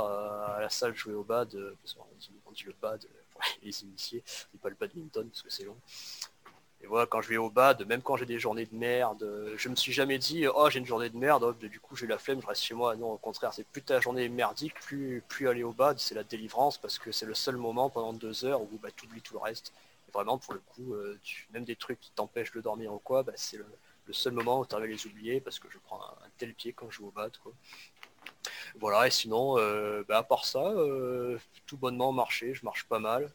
à 0.58 0.62
la 0.62 0.70
salle 0.70 0.94
jouer 0.94 1.16
au 1.16 1.24
bad, 1.24 1.50
parce 1.82 1.94
qu'on 1.96 2.06
dit, 2.20 2.30
on 2.46 2.52
dit 2.52 2.66
le 2.66 2.76
bad 2.80 3.04
pour 3.32 3.42
les 3.64 3.82
initiés, 3.82 4.24
et 4.54 4.58
pas 4.60 4.70
le 4.70 4.76
badminton 4.76 5.28
parce 5.28 5.42
que 5.42 5.50
c'est 5.50 5.64
long. 5.64 5.78
Et 6.86 6.88
voilà, 6.88 7.08
quand 7.08 7.20
je 7.20 7.30
vais 7.30 7.38
au 7.38 7.50
bad, 7.50 7.84
même 7.88 8.04
quand 8.04 8.16
j'ai 8.16 8.28
des 8.28 8.38
journées 8.38 8.68
de 8.68 8.76
merde, 8.76 9.28
je 9.58 9.70
me 9.70 9.76
suis 9.76 9.92
jamais 9.92 10.20
dit 10.20 10.46
oh 10.48 10.70
j'ai 10.70 10.78
une 10.78 10.86
journée 10.86 11.10
de 11.10 11.18
merde, 11.18 11.58
du 11.58 11.80
coup 11.80 11.96
j'ai 11.96 12.06
la 12.06 12.20
flemme, 12.20 12.40
je 12.40 12.46
reste 12.46 12.62
chez 12.62 12.76
moi. 12.76 12.96
Non, 12.96 13.14
au 13.14 13.18
contraire, 13.18 13.52
c'est 13.56 13.66
plus 13.66 13.82
ta 13.82 14.00
journée 14.00 14.30
merdique, 14.30 14.76
plus, 14.76 15.24
plus 15.28 15.48
aller 15.48 15.64
au 15.64 15.72
bad, 15.72 15.98
c'est 15.98 16.14
la 16.14 16.24
délivrance 16.24 16.78
parce 16.78 17.00
que 17.00 17.12
c'est 17.12 17.26
le 17.26 17.34
seul 17.34 17.58
moment 17.58 17.90
pendant 17.90 18.14
deux 18.14 18.46
heures 18.46 18.62
où 18.62 18.70
bah, 18.84 18.90
tu 18.96 19.08
oublies 19.08 19.24
tout 19.24 19.34
le 19.34 19.40
reste. 19.40 19.74
Vraiment 20.14 20.38
pour 20.38 20.54
le 20.54 20.60
coup, 20.60 20.94
euh, 20.94 21.20
même 21.54 21.66
des 21.66 21.76
trucs 21.76 22.00
qui 22.00 22.12
t'empêchent 22.12 22.52
de 22.52 22.62
dormir 22.62 22.94
ou 22.94 23.00
quoi, 23.00 23.24
bah, 23.24 23.34
c'est 23.36 23.58
le, 23.58 23.66
seul 24.12 24.34
moment 24.34 24.60
où 24.60 24.66
tu 24.68 24.76
arrives 24.76 24.92
à 24.92 24.94
les 24.94 25.08
oublier 25.08 25.42
parce 25.42 25.58
que 25.58 25.68
je 25.72 25.80
prends 25.80 26.00
un, 26.00 26.30
tel 26.38 26.54
pied 26.54 26.72
quand 26.74 26.92
je 26.92 26.98
joue 26.98 27.08
au 27.08 27.12
bad. 27.12 27.32
Voilà, 28.80 29.08
et 29.08 29.12
sinon, 29.12 29.58
euh, 29.58 30.04
bah, 30.08 30.20
à 30.20 30.24
part 30.24 30.46
ça, 30.46 30.68
euh, 30.68 31.40
tout 31.66 31.78
bonnement 31.78 32.12
marcher, 32.12 32.54
je 32.54 32.64
marche 32.64 32.86
pas 32.86 33.00
mal. 33.00 33.32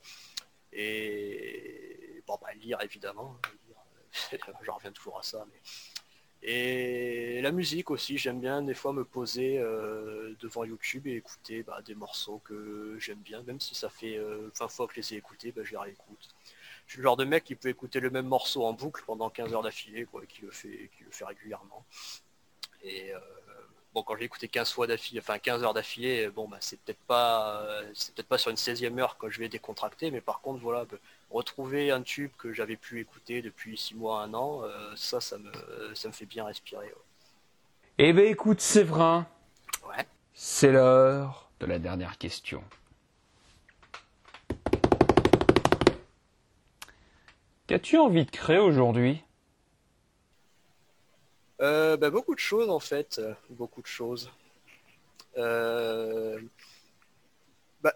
Et 0.73 2.00
bah, 2.39 2.53
lire 2.55 2.81
évidemment, 2.83 3.37
j'en 4.63 4.75
reviens 4.75 4.93
toujours 4.93 5.19
à 5.19 5.23
ça. 5.23 5.47
Mais... 5.51 5.61
Et 6.43 7.43
la 7.43 7.53
musique 7.53 7.91
aussi, 7.91 8.17
j'aime 8.17 8.41
bien 8.41 8.63
des 8.63 8.75
fois 8.75 8.93
me 8.93 9.05
poser 9.05 9.59
euh, 9.59 10.35
devant 10.41 10.65
YouTube 10.65 11.07
et 11.07 11.17
écouter 11.17 11.63
bah, 11.63 11.83
des 11.85 11.95
morceaux 11.95 12.41
que 12.45 12.97
j'aime 12.99 13.19
bien, 13.19 13.43
même 13.43 13.61
si 13.61 13.75
ça 13.75 13.91
fait 13.91 14.19
20 14.19 14.25
euh, 14.25 14.69
fois 14.69 14.87
que 14.87 14.95
je 14.95 15.01
les 15.01 15.15
ai 15.15 15.17
écoutés, 15.19 15.53
bah, 15.53 15.63
je 15.65 15.73
les 15.73 15.77
réécoute. 15.77 16.29
Je 16.87 16.93
suis 16.93 16.99
le 16.99 17.05
genre 17.05 17.19
de 17.19 17.25
mec 17.25 17.45
qui 17.45 17.55
peut 17.57 17.69
écouter 17.69 18.01
le 18.01 18.11
même 18.11 18.27
morceau 18.27 18.65
en 18.65 18.73
boucle 18.73 19.03
pendant 19.07 19.29
15 19.29 19.53
heures 19.53 19.63
d'affilée, 19.63 20.07
quoi, 20.07 20.25
qui 20.27 20.43
le 20.43 20.51
fait, 20.51 20.91
qui 20.97 21.05
le 21.05 21.11
fait 21.11 21.27
régulièrement. 21.27 21.85
Et 22.83 23.15
euh, 23.15 23.19
bon, 23.93 24.03
quand 24.03 24.17
j'ai 24.17 24.25
écouté 24.25 24.49
15 24.49 24.73
fois 24.73 24.87
d'affilée, 24.87 25.21
enfin 25.21 25.39
15 25.39 25.63
heures 25.63 25.75
d'affilée, 25.75 26.31
bon, 26.31 26.49
bah, 26.49 26.57
c'est 26.61 26.81
peut-être 26.81 27.03
pas, 27.07 27.83
c'est 27.93 28.15
peut-être 28.15 28.29
pas 28.29 28.39
sur 28.39 28.51
une 28.51 28.57
16e 28.57 28.99
heure 28.99 29.19
quand 29.19 29.29
je 29.29 29.39
vais 29.41 29.51
décontracter, 29.51 30.11
mais 30.11 30.23
par 30.23 30.41
contre, 30.41 30.61
voilà, 30.61 30.87
retrouver 31.31 31.91
un 31.91 32.03
tube 32.03 32.31
que 32.39 32.53
j'avais 32.53 32.77
pu 32.77 33.01
écouter 33.01 33.43
depuis 33.43 33.77
6 33.77 33.95
mois, 33.95 34.23
un 34.23 34.35
an, 34.35 34.63
euh, 34.65 34.93
ça, 34.97 35.21
ça 35.21 35.39
me, 35.39 35.51
ça 35.95 36.09
me 36.09 36.13
fait 36.13 36.27
bien 36.27 36.45
respirer. 36.45 36.93
Eh 37.99 38.13
bien, 38.13 38.25
écoute, 38.25 38.61
Séverin, 38.61 39.27
ouais. 39.89 40.07
c'est 40.35 40.73
l'heure 40.73 41.51
de 41.61 41.67
la 41.67 41.79
dernière 41.79 42.19
question. 42.19 42.65
Qu'as-tu 47.67 47.99
envie 47.99 48.25
de 48.25 48.31
créer 48.31 48.59
aujourd'hui? 48.59 49.23
Euh, 51.61 51.97
bah, 51.97 52.11
Beaucoup 52.11 52.35
de 52.35 52.41
choses, 52.41 52.69
en 52.69 52.81
fait. 52.81 53.21
Beaucoup 53.51 53.83
de 53.83 53.87
choses. 53.87 54.31
Euh, 55.37 56.41
bah, 57.81 57.95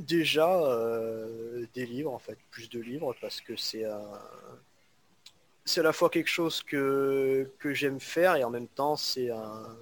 Déjà 0.00 0.50
euh, 0.62 1.66
des 1.74 1.84
livres 1.84 2.12
en 2.12 2.18
fait, 2.18 2.38
plus 2.50 2.70
de 2.70 2.80
livres 2.80 3.14
parce 3.20 3.40
que 3.42 3.54
c'est 3.54 3.84
à 3.84 5.82
la 5.82 5.92
fois 5.92 6.08
quelque 6.08 6.28
chose 6.28 6.62
que, 6.62 7.50
que 7.58 7.74
j'aime 7.74 8.00
faire 8.00 8.36
et 8.36 8.44
en 8.44 8.50
même 8.50 8.68
temps 8.68 8.96
c'est 8.96 9.30
un, 9.30 9.76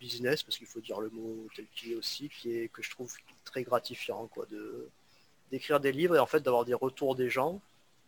business 0.00 0.42
parce 0.42 0.58
qu'il 0.58 0.66
faut 0.66 0.80
dire 0.80 1.00
le 1.00 1.08
mot 1.10 1.46
tel 1.54 1.64
qu'il 1.72 1.92
est 1.92 1.94
aussi 1.94 2.28
qui 2.28 2.52
est 2.52 2.68
que 2.68 2.82
je 2.82 2.90
trouve 2.90 3.14
très 3.44 3.62
gratifiant 3.62 4.26
quoi 4.26 4.44
de 4.46 4.88
d'écrire 5.52 5.78
des 5.78 5.92
livres 5.92 6.16
et 6.16 6.18
en 6.18 6.26
fait 6.26 6.40
d'avoir 6.40 6.64
des 6.64 6.74
retours 6.74 7.14
des 7.14 7.30
gens 7.30 7.60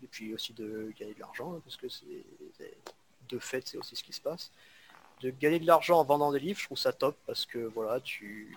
et 0.03 0.09
puis 0.09 0.35
aussi 0.35 0.53
de 0.53 0.93
gagner 0.99 1.15
de 1.15 1.21
l'argent 1.21 1.55
hein, 1.55 1.61
parce 1.65 1.77
que 1.77 1.89
c'est 1.89 2.25
de 3.29 3.39
fait 3.39 3.69
c'est 3.69 3.79
aussi 3.79 3.95
ce 3.95 4.03
qui 4.03 4.13
se 4.13 4.21
passe. 4.21 4.51
De 5.21 5.31
gagner 5.31 5.61
de 5.61 5.67
l'argent 5.67 6.01
en 6.01 6.05
vendant 6.05 6.33
des 6.33 6.41
livres 6.41 6.59
je 6.59 6.67
trouve 6.67 6.79
ça 6.79 6.93
top 6.93 7.17
parce 7.25 7.47
que 7.47 7.59
voilà 7.59 8.01
tu 8.01 8.57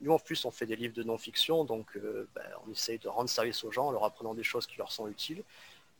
nous, 0.00 0.12
en 0.12 0.18
plus, 0.18 0.44
on 0.44 0.50
fait 0.50 0.66
des 0.66 0.76
livres 0.76 0.94
de 0.94 1.02
non-fiction, 1.02 1.64
donc 1.64 1.96
euh, 1.96 2.28
ben, 2.34 2.44
on 2.66 2.72
essaye 2.72 2.98
de 2.98 3.08
rendre 3.08 3.30
service 3.30 3.64
aux 3.64 3.70
gens 3.70 3.86
en 3.86 3.90
leur 3.92 4.04
apprenant 4.04 4.34
des 4.34 4.42
choses 4.42 4.66
qui 4.66 4.76
leur 4.76 4.92
sont 4.92 5.08
utiles. 5.08 5.42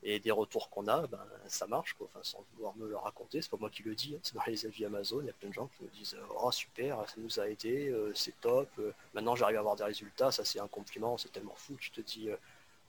Et 0.03 0.21
des 0.21 0.31
retours 0.31 0.69
qu'on 0.69 0.87
a, 0.87 1.07
ben, 1.07 1.25
ça 1.49 1.67
marche. 1.67 1.97
Enfin, 2.01 2.21
sans 2.23 2.45
vouloir 2.55 2.77
me 2.77 2.89
le 2.89 2.97
raconter, 2.97 3.41
c'est 3.41 3.51
pas 3.51 3.57
moi 3.59 3.71
qui 3.71 3.83
le 3.83 3.95
dis, 3.95 4.15
hein. 4.15 4.21
c'est 4.23 4.35
dans 4.35 4.43
les 4.47 4.67
avis 4.67 4.85
Amazon, 4.85 5.21
il 5.21 5.27
y 5.27 5.31
a 5.31 5.33
plein 5.33 5.49
de 5.49 5.55
gens 5.55 5.69
qui 5.69 5.85
me 5.85 5.89
disent 5.89 6.17
Oh 6.39 6.53
super, 6.53 7.09
ça 7.09 7.15
nous 7.17 7.41
a 7.41 7.49
aidé, 7.49 7.89
euh, 7.89 8.13
c'est 8.15 8.39
top, 8.41 8.69
euh, 8.79 8.93
maintenant 9.15 9.35
j'arrive 9.35 9.57
à 9.57 9.61
avoir 9.61 9.75
des 9.75 9.85
résultats, 9.85 10.31
ça 10.31 10.45
c'est 10.45 10.61
un 10.61 10.69
compliment, 10.69 11.17
c'est 11.17 11.33
tellement 11.33 11.55
fou, 11.57 11.77
tu 11.81 11.91
te 11.91 12.03
dis 12.03 12.29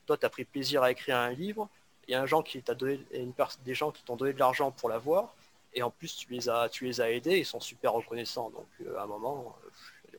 Toi, 0.05 0.17
tu 0.17 0.25
as 0.25 0.29
pris 0.29 0.43
plaisir 0.43 0.83
à 0.83 0.91
écrire 0.91 1.15
un 1.17 1.31
livre, 1.31 1.69
il 2.07 2.11
y 2.11 2.15
a 2.15 2.21
un 2.21 2.25
gens 2.25 2.43
qui 2.43 2.61
donné 2.61 2.99
des 3.65 3.73
gens 3.73 3.91
qui 3.91 4.03
t'ont 4.03 4.17
donné 4.17 4.33
de 4.33 4.39
l'argent 4.39 4.71
pour 4.71 4.89
l'avoir, 4.89 5.33
et 5.73 5.81
en 5.83 5.89
plus 5.89 6.15
tu 6.17 6.31
les 6.31 6.49
as 6.49 6.69
tu 6.69 6.85
les 6.85 7.01
as 7.01 7.09
aidés, 7.09 7.39
ils 7.39 7.45
sont 7.45 7.61
super 7.61 7.93
reconnaissants. 7.93 8.49
Donc 8.51 8.67
à 8.95 9.03
un 9.03 9.07
moment, 9.07 9.57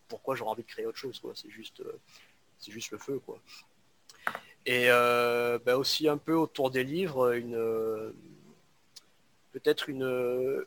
pourquoi 0.09 0.35
j'aurais 0.35 0.51
envie 0.51 0.63
de 0.63 0.69
créer 0.69 0.87
autre 0.87 0.99
chose, 0.99 1.19
quoi. 1.21 1.33
C'est 1.35 1.51
juste, 1.51 1.81
euh, 1.81 1.99
c'est 2.59 2.73
juste 2.73 2.91
le 2.91 2.99
feu, 2.99 3.21
quoi. 3.25 3.39
Et 4.67 4.91
euh, 4.91 5.59
bah, 5.65 5.79
aussi 5.79 6.09
un 6.09 6.19
peu 6.19 6.35
autour 6.35 6.71
des 6.71 6.85
livres, 6.85 7.35
une 7.35 8.13
peut-être 9.53 9.89
une 9.89 10.67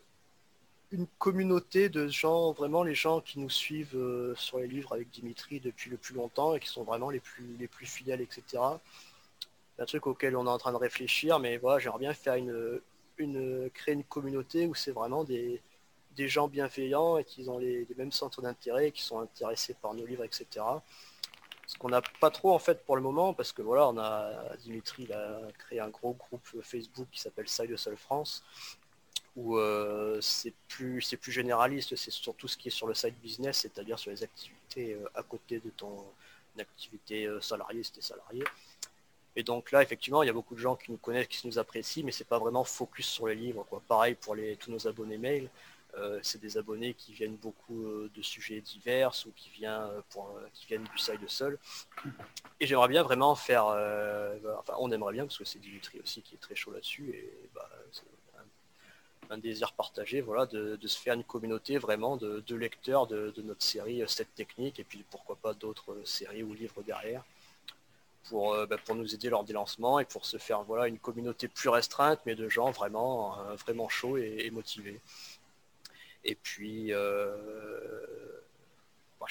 une 0.91 1.07
communauté 1.19 1.87
de 1.87 2.07
gens, 2.07 2.51
vraiment 2.51 2.83
les 2.83 2.95
gens 2.95 3.21
qui 3.21 3.39
nous 3.39 3.49
suivent 3.49 3.95
euh, 3.95 4.35
sur 4.35 4.59
les 4.59 4.67
livres 4.67 4.93
avec 4.93 5.09
Dimitri 5.09 5.61
depuis 5.61 5.89
le 5.89 5.97
plus 5.97 6.13
longtemps 6.13 6.53
et 6.53 6.59
qui 6.59 6.67
sont 6.67 6.83
vraiment 6.83 7.09
les 7.09 7.21
plus 7.21 7.55
les 7.59 7.67
plus 7.67 7.85
fidèles, 7.85 8.21
etc. 8.21 8.43
un 9.79 9.85
truc 9.85 10.05
auquel 10.07 10.35
on 10.35 10.45
est 10.45 10.49
en 10.49 10.57
train 10.57 10.73
de 10.73 10.77
réfléchir, 10.77 11.39
mais 11.39 11.57
voilà, 11.57 11.79
j'aimerais 11.79 11.99
bien 11.99 12.13
faire 12.13 12.35
une, 12.35 12.81
une 13.17 13.69
créer 13.73 13.93
une 13.95 14.03
communauté 14.03 14.67
où 14.67 14.75
c'est 14.75 14.91
vraiment 14.91 15.23
des, 15.23 15.61
des 16.15 16.27
gens 16.27 16.47
bienveillants 16.47 17.17
et 17.17 17.23
qui 17.23 17.47
ont 17.47 17.57
les, 17.57 17.87
mêmes 17.97 18.11
centres 18.11 18.41
d'intérêt, 18.41 18.91
qui 18.91 19.01
sont 19.01 19.19
intéressés 19.19 19.75
par 19.81 19.93
nos 19.93 20.05
livres, 20.05 20.23
etc. 20.23 20.45
Ce 21.67 21.77
qu'on 21.77 21.89
n'a 21.89 22.01
pas 22.19 22.29
trop 22.29 22.53
en 22.53 22.59
fait 22.59 22.85
pour 22.85 22.95
le 22.95 23.01
moment, 23.01 23.33
parce 23.33 23.53
que 23.53 23.61
voilà, 23.61 23.87
on 23.87 23.97
a 23.97 24.55
Dimitri 24.57 25.11
a 25.13 25.39
créé 25.57 25.79
un 25.79 25.89
gros 25.89 26.13
groupe 26.13 26.61
Facebook 26.61 27.07
qui 27.11 27.21
s'appelle 27.21 27.47
Side 27.47 27.75
Seul 27.77 27.95
France, 27.95 28.43
où 29.35 29.57
euh, 29.57 30.19
c'est 30.21 30.53
plus 30.67 31.01
c'est 31.01 31.17
plus 31.17 31.31
généraliste, 31.31 31.95
c'est 31.95 32.11
sur 32.11 32.35
tout 32.35 32.47
ce 32.47 32.57
qui 32.57 32.67
est 32.67 32.71
sur 32.71 32.87
le 32.87 32.93
side 32.93 33.15
business, 33.21 33.59
c'est-à-dire 33.59 33.97
sur 33.97 34.11
les 34.11 34.23
activités 34.23 34.93
euh, 34.93 35.09
à 35.15 35.23
côté 35.23 35.59
de 35.59 35.69
ton 35.69 36.03
activité 36.59 37.25
euh, 37.25 37.39
salariée, 37.39 37.83
si 37.83 37.93
salarié. 38.01 38.43
Et 39.35 39.43
donc 39.43 39.71
là, 39.71 39.81
effectivement, 39.81 40.23
il 40.23 40.27
y 40.27 40.29
a 40.29 40.33
beaucoup 40.33 40.55
de 40.55 40.59
gens 40.59 40.75
qui 40.75 40.91
nous 40.91 40.97
connaissent, 40.97 41.27
qui 41.27 41.47
nous 41.47 41.57
apprécient, 41.57 42.03
mais 42.03 42.11
c'est 42.11 42.27
pas 42.27 42.39
vraiment 42.39 42.65
focus 42.65 43.07
sur 43.07 43.27
les 43.27 43.35
livres. 43.35 43.65
Quoi. 43.69 43.81
Pareil 43.87 44.15
pour 44.15 44.35
les, 44.35 44.57
tous 44.57 44.69
nos 44.71 44.87
abonnés 44.87 45.17
mail. 45.17 45.49
C'est 46.21 46.39
des 46.39 46.57
abonnés 46.57 46.93
qui 46.93 47.13
viennent 47.13 47.35
beaucoup 47.35 47.85
de 48.13 48.21
sujets 48.21 48.61
divers 48.61 49.11
ou 49.25 49.31
qui, 49.35 49.49
viennent, 49.49 50.01
pour, 50.09 50.39
qui 50.53 50.65
viennent 50.67 50.83
du 50.83 50.97
side 50.97 51.27
seul. 51.27 51.57
Et 52.59 52.67
j'aimerais 52.67 52.87
bien 52.87 53.03
vraiment 53.03 53.35
faire, 53.35 53.65
enfin 54.59 54.73
on 54.79 54.91
aimerait 54.91 55.13
bien 55.13 55.25
parce 55.25 55.37
que 55.37 55.45
c'est 55.45 55.59
Dimitri 55.59 55.99
aussi 55.99 56.21
qui 56.21 56.35
est 56.35 56.39
très 56.39 56.55
chaud 56.55 56.71
là-dessus 56.71 57.09
et 57.13 57.49
bah, 57.53 57.69
un 59.31 59.37
désir 59.37 59.71
partagé, 59.73 60.21
voilà, 60.21 60.45
de, 60.45 60.77
se 60.85 60.99
faire 60.99 61.13
une 61.13 61.23
communauté 61.23 61.77
vraiment 61.77 62.17
de, 62.17 62.55
lecteurs 62.55 63.07
de, 63.07 63.33
notre 63.43 63.63
série 63.63 64.03
7 64.05 64.27
euh, 64.27 64.31
techniques 64.35 64.79
et 64.79 64.83
puis 64.83 65.03
pourquoi 65.09 65.37
pas 65.37 65.53
d'autres 65.53 65.93
euh, 65.93 66.05
séries 66.05 66.43
ou 66.43 66.53
livres 66.53 66.83
derrière 66.83 67.23
pour, 68.29 68.53
euh, 68.53 68.65
bah, 68.65 68.77
pour 68.85 68.95
nous 68.95 69.15
aider 69.15 69.29
lors 69.29 69.43
des 69.43 69.53
lancements 69.53 69.99
et 69.99 70.05
pour 70.05 70.25
se 70.25 70.37
faire 70.37 70.63
voilà 70.63 70.87
une 70.87 70.99
communauté 70.99 71.47
plus 71.47 71.69
restreinte 71.69 72.19
mais 72.25 72.35
de 72.35 72.49
gens 72.49 72.71
vraiment 72.71 73.37
vraiment 73.55 73.89
chauds 73.89 74.17
et, 74.17 74.49
motivés. 74.51 74.99
Et 76.23 76.35
puis 76.35 76.93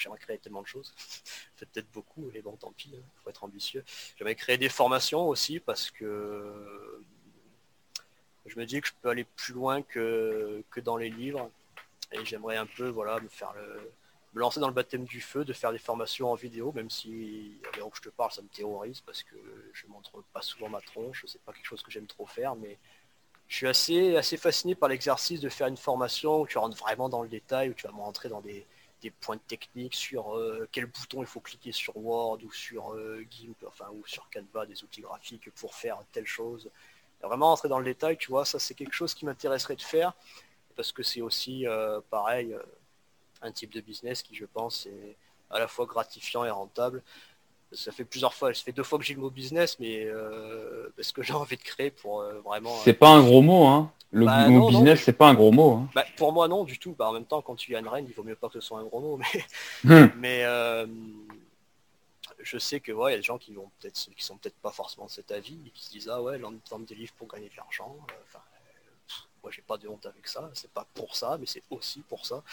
j'aimerais 0.01 0.19
créer 0.19 0.37
tellement 0.37 0.61
de 0.61 0.67
choses, 0.67 0.93
peut-être 1.57 1.89
beaucoup, 1.91 2.29
mais 2.33 2.41
bon 2.41 2.55
tant 2.55 2.71
pis, 2.71 2.89
il 2.91 2.97
hein, 2.97 3.03
faut 3.23 3.29
être 3.29 3.43
ambitieux. 3.43 3.83
J'aimerais 4.17 4.35
créer 4.35 4.57
des 4.57 4.69
formations 4.69 5.27
aussi 5.27 5.59
parce 5.59 5.91
que 5.91 7.03
je 8.45 8.59
me 8.59 8.65
dis 8.65 8.81
que 8.81 8.87
je 8.87 8.93
peux 9.01 9.09
aller 9.09 9.23
plus 9.23 9.53
loin 9.53 9.81
que, 9.81 10.63
que 10.69 10.79
dans 10.79 10.97
les 10.97 11.09
livres. 11.09 11.49
Et 12.11 12.25
j'aimerais 12.25 12.57
un 12.57 12.65
peu 12.65 12.89
voilà, 12.89 13.19
me 13.21 13.29
faire 13.29 13.53
le, 13.53 13.91
me 14.33 14.39
lancer 14.41 14.59
dans 14.59 14.67
le 14.67 14.73
baptême 14.73 15.05
du 15.05 15.21
feu, 15.21 15.45
de 15.45 15.53
faire 15.53 15.71
des 15.71 15.77
formations 15.77 16.29
en 16.29 16.35
vidéo, 16.35 16.73
même 16.73 16.89
si 16.89 17.57
à 17.71 17.77
l'heure 17.77 17.87
où 17.87 17.95
je 17.95 18.01
te 18.01 18.09
parle, 18.09 18.31
ça 18.31 18.41
me 18.41 18.49
terrorise 18.49 18.99
parce 19.01 19.23
que 19.23 19.35
je 19.71 19.87
montre 19.87 20.21
pas 20.33 20.41
souvent 20.41 20.67
ma 20.67 20.81
tronche, 20.81 21.23
c'est 21.27 21.41
pas 21.41 21.53
quelque 21.53 21.67
chose 21.67 21.81
que 21.81 21.91
j'aime 21.91 22.07
trop 22.07 22.25
faire, 22.25 22.55
mais 22.55 22.77
je 23.51 23.57
suis 23.57 24.15
assez, 24.15 24.37
fasciné 24.37 24.75
par 24.75 24.87
l'exercice 24.87 25.41
de 25.41 25.49
faire 25.49 25.67
une 25.67 25.75
formation 25.75 26.39
où 26.39 26.47
tu 26.47 26.57
rentres 26.57 26.77
vraiment 26.77 27.09
dans 27.09 27.21
le 27.21 27.27
détail, 27.27 27.69
où 27.69 27.73
tu 27.73 27.85
vas 27.85 27.91
me 27.91 27.99
rentrer 27.99 28.29
dans 28.29 28.39
des, 28.39 28.65
points 29.19 29.37
techniques 29.37 29.95
sur 29.95 30.37
euh, 30.37 30.69
quel 30.71 30.85
bouton 30.85 31.21
il 31.21 31.25
faut 31.25 31.41
cliquer 31.41 31.73
sur 31.73 31.97
Word 31.97 32.39
ou 32.45 32.51
sur 32.53 32.93
euh, 32.93 33.25
GIMP, 33.29 33.57
enfin 33.67 33.87
ou 33.91 34.07
sur 34.07 34.29
Canva, 34.29 34.65
des 34.65 34.81
outils 34.85 35.01
graphiques 35.01 35.49
pour 35.55 35.75
faire 35.75 35.97
telle 36.13 36.25
chose, 36.25 36.69
vraiment 37.21 37.51
entrer 37.51 37.67
dans 37.67 37.79
le 37.79 37.83
détail, 37.83 38.15
tu 38.15 38.29
vois, 38.29 38.45
ça 38.45 38.57
c'est 38.57 38.73
quelque 38.73 38.93
chose 38.93 39.13
qui 39.13 39.25
m'intéresserait 39.25 39.75
de 39.75 39.81
faire, 39.81 40.13
parce 40.77 40.93
que 40.93 41.03
c'est 41.03 41.21
aussi 41.21 41.67
euh, 41.67 41.99
pareil, 42.09 42.55
un 43.41 43.51
type 43.51 43.73
de 43.73 43.81
business 43.81 44.21
qui 44.21 44.33
je 44.33 44.45
pense 44.45 44.85
est 44.85 45.17
à 45.49 45.59
la 45.59 45.67
fois 45.67 45.85
gratifiant 45.85 46.45
et 46.45 46.49
rentable. 46.49 47.03
Ça 47.73 47.91
fait 47.91 48.03
plusieurs 48.03 48.33
fois, 48.33 48.53
ça 48.53 48.63
fait 48.63 48.71
deux 48.71 48.83
fois 48.83 48.99
que 48.99 49.05
j'ai 49.05 49.13
le 49.13 49.21
mot 49.21 49.29
business, 49.29 49.77
mais 49.79 50.05
euh, 50.05 50.89
parce 50.95 51.11
que 51.11 51.21
j'ai 51.21 51.33
envie 51.33 51.57
de 51.57 51.61
créer 51.61 51.91
pour 51.91 52.23
vraiment. 52.43 52.75
C'est 52.83 52.93
pas 52.93 53.09
un 53.09 53.21
gros 53.21 53.41
mot, 53.41 53.65
hein. 53.65 53.91
Le 54.13 54.25
bah, 54.25 54.49
mot 54.49 54.67
business, 54.67 55.03
c'est 55.05 55.13
pas 55.13 55.29
un 55.29 55.33
gros 55.33 55.53
mot. 55.53 55.71
Hein. 55.75 55.89
Bah, 55.95 56.05
pour 56.17 56.33
moi, 56.33 56.49
non, 56.49 56.65
du 56.65 56.77
tout. 56.77 56.93
Bah, 56.99 57.07
en 57.09 57.13
même 57.13 57.23
temps, 57.23 57.41
quand 57.41 57.55
tu 57.55 57.73
as 57.77 57.79
une 57.79 57.87
reine, 57.87 58.05
il 58.09 58.13
vaut 58.13 58.23
mieux 58.23 58.35
pas 58.35 58.49
que 58.49 58.55
ce 58.55 58.59
soit 58.59 58.79
un 58.79 58.83
gros 58.83 58.99
mot. 58.99 59.17
Mais, 59.85 60.03
hmm. 60.03 60.11
mais 60.17 60.45
je 62.43 62.57
sais 62.57 62.79
que 62.79 62.91
ouais, 62.91 63.11
il 63.11 63.13
y 63.13 63.15
a 63.15 63.17
des 63.17 63.23
gens 63.23 63.37
qui 63.37 63.53
vont 63.53 63.69
peut-être 63.79 64.09
qui 64.15 64.23
sont 64.23 64.37
peut-être 64.37 64.57
pas 64.57 64.71
forcément 64.71 65.05
de 65.05 65.11
cet 65.11 65.31
avis 65.31 65.59
et 65.65 65.69
qui 65.69 65.85
se 65.85 65.91
disent 65.91 66.09
ah 66.11 66.21
ouais 66.21 66.37
vendre 66.37 66.85
des 66.85 66.95
livres 66.95 67.13
pour 67.17 67.27
gagner 67.27 67.49
de 67.49 67.55
l'argent 67.57 67.95
euh, 68.09 68.13
enfin 68.27 68.43
moi 69.43 69.51
j'ai 69.51 69.61
pas 69.61 69.77
de 69.77 69.87
honte 69.87 70.05
avec 70.05 70.27
ça. 70.27 70.49
C'est 70.53 70.71
pas 70.71 70.85
pour 70.93 71.15
ça 71.15 71.37
mais 71.39 71.45
c'est 71.45 71.63
aussi 71.69 72.01
pour 72.01 72.25
ça. 72.25 72.43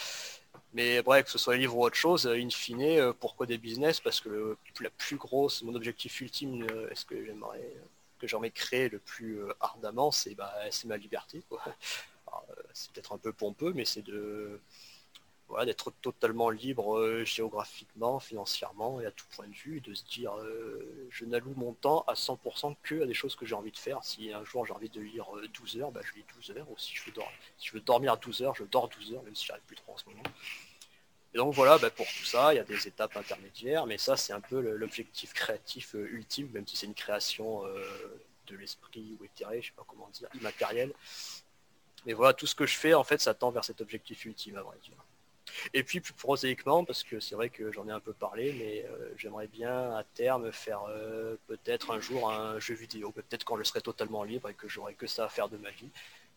Mais 0.74 1.02
bref 1.02 1.26
que 1.26 1.30
ce 1.30 1.38
soit 1.38 1.54
les 1.54 1.60
livres 1.60 1.76
ou 1.76 1.84
autre 1.84 1.96
chose 1.96 2.26
in 2.26 2.50
fine 2.50 2.82
euh, 2.82 3.12
pourquoi 3.12 3.46
des 3.46 3.58
business? 3.58 4.00
Parce 4.00 4.20
que 4.20 4.56
la 4.80 4.90
plus 4.90 5.16
grosse 5.16 5.62
mon 5.62 5.74
objectif 5.74 6.20
ultime 6.20 6.66
euh, 6.70 6.90
est-ce 6.90 7.04
que 7.04 7.24
j'aimerais 7.24 7.72
que 8.18 8.26
j'aimerais 8.26 8.50
créer 8.50 8.88
le 8.88 8.98
plus 8.98 9.40
ardemment? 9.60 10.10
C'est 10.10 10.34
bah, 10.34 10.52
c'est 10.70 10.86
ma 10.88 10.96
liberté 10.96 11.42
c'est 12.72 12.92
peut-être 12.92 13.12
un 13.12 13.18
peu 13.18 13.32
pompeux 13.32 13.72
mais 13.74 13.84
c'est 13.84 14.02
de 14.02 14.60
d'être 15.64 15.90
totalement 16.02 16.50
libre 16.50 16.98
euh, 16.98 17.24
géographiquement, 17.24 18.20
financièrement 18.20 19.00
et 19.00 19.06
à 19.06 19.10
tout 19.10 19.24
point 19.34 19.46
de 19.46 19.54
vue, 19.54 19.80
de 19.80 19.94
se 19.94 20.04
dire 20.04 20.36
euh, 20.38 21.08
je 21.10 21.24
n'alloue 21.24 21.54
mon 21.56 21.72
temps 21.72 22.04
à 22.06 22.14
100% 22.14 22.76
que 22.82 23.02
à 23.02 23.06
des 23.06 23.14
choses 23.14 23.34
que 23.34 23.46
j'ai 23.46 23.54
envie 23.54 23.72
de 23.72 23.78
faire. 23.78 24.04
Si 24.04 24.32
un 24.32 24.44
jour 24.44 24.66
j'ai 24.66 24.72
envie 24.72 24.90
de 24.90 25.00
lire 25.00 25.26
12 25.54 25.76
euh, 25.76 25.80
heures, 25.80 25.90
bah, 25.90 26.00
je 26.04 26.12
lis 26.14 26.24
12 26.36 26.56
heures, 26.58 26.70
ou 26.70 26.76
si 26.78 26.94
je, 26.94 27.04
veux 27.04 27.12
dormir, 27.12 27.32
si 27.58 27.68
je 27.68 27.72
veux 27.72 27.80
dormir 27.80 28.12
à 28.12 28.16
12 28.16 28.42
heures, 28.42 28.54
je 28.54 28.64
dors 28.64 28.88
12 28.88 29.14
heures, 29.14 29.22
même 29.22 29.34
si 29.34 29.46
j'arrive 29.46 29.64
plus 29.64 29.76
trop 29.76 29.92
en 29.92 29.96
ce 29.96 30.04
moment. 30.06 30.22
Et 31.34 31.38
donc 31.38 31.54
voilà, 31.54 31.78
bah, 31.78 31.90
pour 31.90 32.06
tout 32.06 32.24
ça, 32.24 32.52
il 32.52 32.56
y 32.56 32.60
a 32.60 32.64
des 32.64 32.86
étapes 32.86 33.16
intermédiaires, 33.16 33.86
mais 33.86 33.98
ça 33.98 34.16
c'est 34.16 34.32
un 34.32 34.40
peu 34.40 34.60
l'objectif 34.60 35.32
créatif 35.32 35.94
ultime, 35.94 36.50
même 36.52 36.66
si 36.66 36.76
c'est 36.76 36.86
une 36.86 36.94
création 36.94 37.64
de 38.46 38.56
l'esprit 38.56 39.16
ou 39.18 39.24
éthéré, 39.24 39.60
je 39.62 39.68
sais 39.68 39.74
pas 39.76 39.84
comment 39.86 40.08
dire, 40.08 40.28
immatériel. 40.34 40.92
Mais 42.06 42.12
voilà, 42.12 42.32
tout 42.32 42.46
ce 42.46 42.54
que 42.54 42.66
je 42.66 42.76
fais, 42.76 42.94
en 42.94 43.04
fait, 43.04 43.20
ça 43.20 43.34
tend 43.34 43.50
vers 43.50 43.64
cet 43.64 43.80
objectif 43.80 44.24
ultime, 44.24 44.56
à 44.56 44.62
vrai 44.62 44.78
dire. 44.82 44.96
Et 45.74 45.82
puis 45.82 46.00
plus 46.00 46.12
prosaïquement, 46.12 46.84
parce 46.84 47.02
que 47.02 47.20
c'est 47.20 47.34
vrai 47.34 47.50
que 47.50 47.72
j'en 47.72 47.88
ai 47.88 47.92
un 47.92 48.00
peu 48.00 48.12
parlé, 48.12 48.54
mais 48.58 48.84
euh, 48.88 49.12
j'aimerais 49.16 49.46
bien 49.48 49.94
à 49.96 50.04
terme 50.14 50.52
faire 50.52 50.82
euh, 50.88 51.36
peut-être 51.46 51.90
un 51.90 52.00
jour 52.00 52.30
un 52.30 52.58
jeu 52.58 52.74
vidéo, 52.74 53.10
peut-être 53.12 53.44
quand 53.44 53.56
je 53.56 53.64
serai 53.64 53.80
totalement 53.80 54.24
libre 54.24 54.48
et 54.48 54.54
que 54.54 54.68
j'aurai 54.68 54.94
que 54.94 55.06
ça 55.06 55.24
à 55.24 55.28
faire 55.28 55.48
de 55.48 55.56
ma 55.56 55.70
vie. 55.70 55.90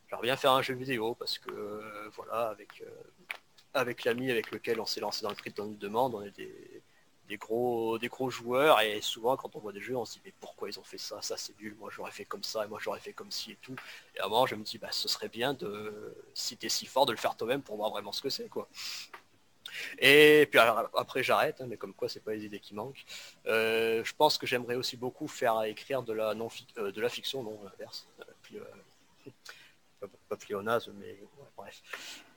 J'aimerais 0.10 0.28
bien 0.28 0.38
faire 0.38 0.52
un 0.52 0.62
jeu 0.62 0.74
vidéo 0.74 1.16
parce 1.16 1.40
que 1.40 1.52
euh, 1.52 2.10
voilà, 2.16 2.56
avec, 3.74 4.04
l'ami 4.04 4.30
avec 4.32 4.52
lequel 4.52 4.80
on 4.80 4.86
s'est 4.86 5.00
lancé 5.00 5.24
dans 5.24 5.30
le 5.30 5.36
prix 5.36 5.52
de 5.52 5.76
demande, 5.78 6.16
on 6.16 6.24
est 6.24 6.36
des, 6.36 6.82
des 7.32 7.38
gros, 7.38 7.98
des 7.98 8.10
gros 8.10 8.30
joueurs 8.30 8.82
et 8.82 9.00
souvent 9.00 9.38
quand 9.38 9.56
on 9.56 9.60
voit 9.60 9.72
des 9.72 9.80
jeux 9.80 9.96
on 9.96 10.04
se 10.04 10.16
dit 10.16 10.22
mais 10.26 10.34
pourquoi 10.42 10.68
ils 10.68 10.78
ont 10.78 10.84
fait 10.84 10.98
ça, 10.98 11.22
ça 11.22 11.38
c'est 11.38 11.58
nul, 11.62 11.74
moi 11.80 11.90
j'aurais 11.90 12.12
fait 12.12 12.26
comme 12.26 12.44
ça 12.44 12.66
et 12.66 12.68
moi 12.68 12.78
j'aurais 12.82 13.00
fait 13.00 13.14
comme 13.14 13.32
ci 13.32 13.54
et 13.54 13.56
tout. 13.62 13.76
Et 14.16 14.20
à 14.20 14.28
je 14.46 14.56
me 14.56 14.64
dis 14.64 14.78
bah 14.78 14.90
ce 14.92 15.08
serait 15.08 15.30
bien 15.30 15.54
de 15.54 16.14
si 16.34 16.58
t'es 16.58 16.68
si 16.68 16.86
fort 16.86 17.06
de 17.06 17.14
le 17.14 17.18
faire 17.18 17.38
toi-même 17.38 17.62
pour 17.62 17.78
voir 17.78 17.90
vraiment 17.90 18.12
ce 18.12 18.22
que 18.22 18.30
c'est 18.30 18.50
quoi. 18.50 18.68
Et 20.00 20.46
puis 20.52 20.60
après 20.60 21.24
j'arrête, 21.24 21.62
hein, 21.62 21.68
mais 21.70 21.78
comme 21.78 21.94
quoi 21.94 22.10
c'est 22.10 22.20
pas 22.20 22.34
les 22.34 22.44
idées 22.44 22.60
qui 22.60 22.74
manquent. 22.74 23.06
Euh, 23.46 24.04
je 24.04 24.14
pense 24.14 24.38
que 24.38 24.46
j'aimerais 24.46 24.76
aussi 24.76 24.98
beaucoup 24.98 25.30
faire 25.30 25.64
écrire 25.64 26.04
de 26.04 26.12
la 26.12 26.34
non 26.34 26.50
euh, 26.80 26.92
de 26.92 27.00
la 27.00 27.08
fiction, 27.08 27.44
non 27.44 27.58
l'inverse, 27.64 28.10
euh, 28.56 29.30
pas, 30.28 30.36
pléonasme, 30.36 30.92
mais 31.00 31.18
bref, 31.56 31.82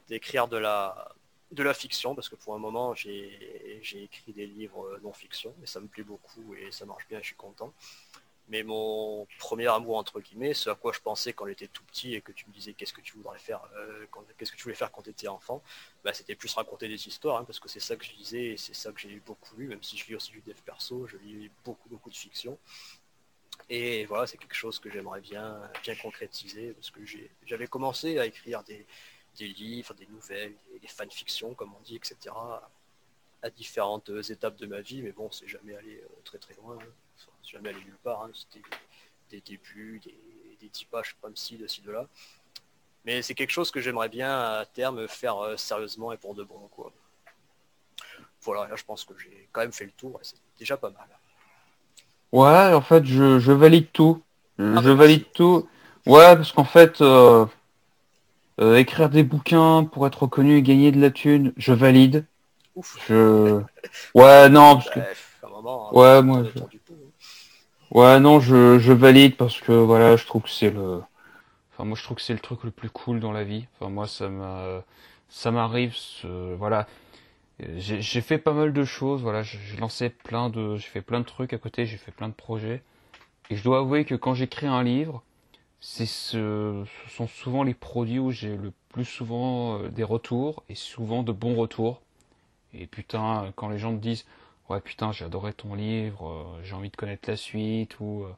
d'écrire 0.07 0.47
de 0.47 0.57
la 0.57 1.13
de 1.55 1.63
la 1.63 1.75
fiction, 1.75 2.15
parce 2.15 2.29
que 2.29 2.37
pour 2.37 2.55
un 2.55 2.59
moment, 2.59 2.95
j'ai 2.95 3.81
écrit 3.95 4.33
des 4.33 4.47
livres 4.47 4.87
euh, 4.87 5.01
non-fiction, 5.03 5.55
et 5.63 5.67
ça 5.67 5.81
me 5.81 5.87
plaît 5.87 6.03
beaucoup, 6.03 6.55
et 6.55 6.71
ça 6.71 6.85
marche 6.85 7.07
bien, 7.09 7.21
je 7.21 7.27
suis 7.27 7.37
content. 7.37 7.73
Mais 8.49 8.63
mon 8.63 9.27
premier 9.39 9.69
amour, 9.69 9.97
entre 9.97 10.21
guillemets, 10.21 10.53
ce 10.53 10.69
à 10.69 10.75
quoi 10.75 10.93
je 10.93 11.01
pensais 11.01 11.33
quand 11.33 11.47
j'étais 11.47 11.69
tout 11.69 11.83
petit, 11.85 12.15
et 12.15 12.21
que 12.21 12.33
tu 12.33 12.47
me 12.47 12.53
disais 12.53 12.75
qu'est-ce 12.75 12.93
que 12.93 13.01
tu 13.01 13.17
voudrais 13.17 13.39
faire, 13.39 13.61
euh, 13.77 14.07
qu'est-ce 14.37 14.53
que 14.53 14.57
tu 14.57 14.65
voulais 14.65 14.75
faire 14.75 14.93
quand 14.93 15.03
tu 15.03 15.11
étais 15.11 15.29
enfant, 15.29 15.63
bah, 16.05 16.13
c'était 16.13 16.35
plus 16.35 16.53
raconter 16.55 16.89
des 16.89 17.09
histoires, 17.09 17.39
hein, 17.39 17.45
parce 17.45 17.59
que 17.59 17.69
c'est 17.69 17.81
ça 17.81 17.97
que 17.97 18.05
je 18.05 18.13
lisais, 18.13 18.47
et 18.49 18.57
c'est 18.59 18.75
ça 18.75 18.93
que 18.93 19.01
j'ai 19.01 19.21
beaucoup 19.21 19.57
lu, 19.57 19.67
même 19.67 19.83
si 19.83 19.97
je 19.97 20.07
lis 20.07 20.15
aussi 20.15 20.33
du 20.33 20.43
dev 20.43 20.61
perso, 20.65 21.07
je 21.07 21.17
lis 21.19 21.51
beaucoup, 21.65 21.89
beaucoup 21.89 22.11
de 22.11 22.17
fiction. 22.17 22.59
Et 23.71 24.05
voilà, 24.07 24.27
c'est 24.27 24.37
quelque 24.37 24.55
chose 24.55 24.79
que 24.79 24.91
j'aimerais 24.91 25.21
bien, 25.21 25.59
bien 25.83 25.95
concrétiser, 25.97 26.73
parce 26.73 26.91
que 26.91 27.01
j'avais 27.47 27.67
commencé 27.67 28.19
à 28.19 28.27
écrire 28.27 28.63
des, 28.65 28.87
des 29.39 29.49
livres, 29.49 29.95
des 29.95 30.07
nouvelles, 30.07 30.55
des, 30.81 30.89
fanfictions, 30.89 31.55
comme 31.55 31.73
on 31.75 31.83
dit, 31.83 31.97
etc., 31.97 32.35
à 33.43 33.51
différentes 33.51 34.11
étapes 34.31 34.57
de 34.57 34.67
ma 34.67 34.81
vie, 34.81 35.03
mais 35.03 35.13
bon, 35.13 35.31
c'est 35.31 35.47
jamais 35.47 35.77
allé 35.77 35.97
euh, 36.03 36.09
très 36.25 36.39
très 36.39 36.55
loin, 36.55 36.79
hein. 36.81 37.27
jamais 37.43 37.69
allé 37.71 37.81
nulle 37.85 37.99
part, 38.03 38.23
hein. 38.23 38.31
c'était 38.33 38.65
des 39.31 39.41
débuts, 39.43 40.01
des, 40.03 40.17
des 40.61 40.69
typages 40.69 41.15
comme 41.21 41.37
ci, 41.37 41.59
de 41.59 41.67
ci, 41.67 41.83
de 41.83 41.93
là. 41.93 42.07
Mais 43.05 43.21
c'est 43.21 43.35
quelque 43.35 43.51
chose 43.51 43.71
que 43.71 43.81
j'aimerais 43.81 44.09
bien 44.09 44.31
à 44.31 44.65
terme 44.65 45.07
faire 45.09 45.37
euh, 45.39 45.57
sérieusement 45.59 46.11
et 46.13 46.17
pour 46.17 46.35
de 46.35 46.43
bon, 46.43 46.69
quoi. 46.71 46.91
Voilà, 48.41 48.69
là 48.69 48.77
je 48.77 48.85
pense 48.85 49.05
que 49.05 49.13
j'ai 49.19 49.49
quand 49.53 49.61
même 49.61 49.73
fait 49.73 49.85
le 49.85 49.93
tour, 49.93 50.19
et 50.21 50.25
c'est 50.25 50.37
déjà 50.59 50.77
pas 50.77 50.91
mal. 50.91 51.09
Ouais, 52.33 52.75
en 52.75 52.81
fait, 52.81 53.05
je, 53.05 53.53
valide 53.53 53.93
tout. 53.93 54.23
Je, 54.59 54.65
ah, 54.65 54.81
bah, 54.81 54.95
valide 54.95 55.31
tout. 55.33 55.69
Ouais, 56.07 56.35
parce 56.35 56.51
qu'en 56.53 56.65
fait, 56.65 57.01
euh, 57.01 57.47
euh, 58.61 58.77
écrire 58.77 59.11
des 59.11 59.23
bouquins 59.23 59.85
pour 59.85 60.07
être 60.07 60.23
reconnu 60.23 60.57
et 60.57 60.63
gagner 60.63 60.93
de 60.93 61.01
la 61.01 61.11
thune, 61.11 61.53
je 61.57 61.73
valide. 61.73 62.27
Ouf. 62.75 62.99
Je... 63.09 63.61
Ouais, 64.15 64.49
non, 64.49 64.77
parce 64.77 64.91
que... 64.91 65.01
ouais, 65.93 66.23
moi... 66.23 66.39
Hein. 66.41 66.67
Ouais, 67.91 68.19
non, 68.19 68.41
je, 68.41 68.79
je 68.79 68.93
valide 68.93 69.37
parce 69.37 69.61
que, 69.61 69.73
voilà, 69.73 70.17
je 70.17 70.27
trouve 70.27 70.43
que 70.43 70.51
c'est 70.51 70.71
le... 70.71 71.01
Enfin, 71.73 71.85
moi, 71.85 71.97
je 71.97 72.03
trouve 72.03 72.17
que 72.17 72.23
c'est 72.23 72.33
le 72.33 72.41
truc 72.41 72.65
le 72.65 72.71
plus 72.71 72.91
cool 72.91 73.21
dans 73.21 73.33
la 73.33 73.45
vie. 73.45 73.67
Enfin, 73.75 73.91
moi, 73.91 74.07
ça 74.07 74.29
m'a... 74.29 74.83
Ça 75.29 75.51
m'arrive, 75.51 75.95
ce... 75.95 76.55
voilà. 76.55 76.87
J'ai 77.77 78.21
fait 78.21 78.39
pas 78.39 78.53
mal 78.53 78.73
de 78.73 78.85
choses, 78.85 79.23
voilà, 79.23 79.43
j'ai 79.43 79.77
lancé 79.79 80.09
plein 80.11 80.51
de... 80.51 80.77
J'ai 80.77 80.89
fait 80.89 81.03
plein 81.03 81.21
de 81.21 81.25
trucs 81.25 81.53
à 81.53 81.59
côté, 81.59 81.87
j'ai 81.87 81.97
fait 81.97 82.11
plein 82.11 82.29
de 82.29 82.35
projets. 82.35 82.83
Et 83.51 83.57
je 83.57 83.63
dois 83.63 83.79
avouer 83.79 84.05
que 84.05 84.15
quand 84.15 84.35
j'écris 84.35 84.67
un 84.67 84.83
livre, 84.83 85.23
c'est 85.87 86.07
ce, 86.07 86.85
ce 87.05 87.11
sont 87.17 87.27
souvent 87.29 87.63
les 87.63 87.75
produits 87.75 88.19
où 88.19 88.31
j'ai 88.31 88.57
le 88.57 88.73
plus 88.91 89.05
souvent 89.05 89.79
euh, 89.81 89.89
des 89.91 90.05
retours 90.05 90.65
et 90.69 90.75
souvent 90.75 91.23
de 91.23 91.33
bons 91.33 91.55
retours. 91.57 92.01
Et 92.75 92.87
putain, 92.87 93.53
quand 93.57 93.69
les 93.71 93.79
gens 93.79 93.93
me 93.93 93.99
disent 94.01 94.27
ouais 94.71 94.81
putain 94.81 95.13
j'ai 95.13 95.25
adoré 95.27 95.53
ton 95.55 95.75
livre, 95.77 96.29
euh, 96.29 96.63
j'ai 96.65 96.75
envie 96.75 96.91
de 96.91 96.97
connaître 96.97 97.31
la 97.31 97.37
suite 97.37 98.01
ou 98.01 98.25
euh, 98.25 98.33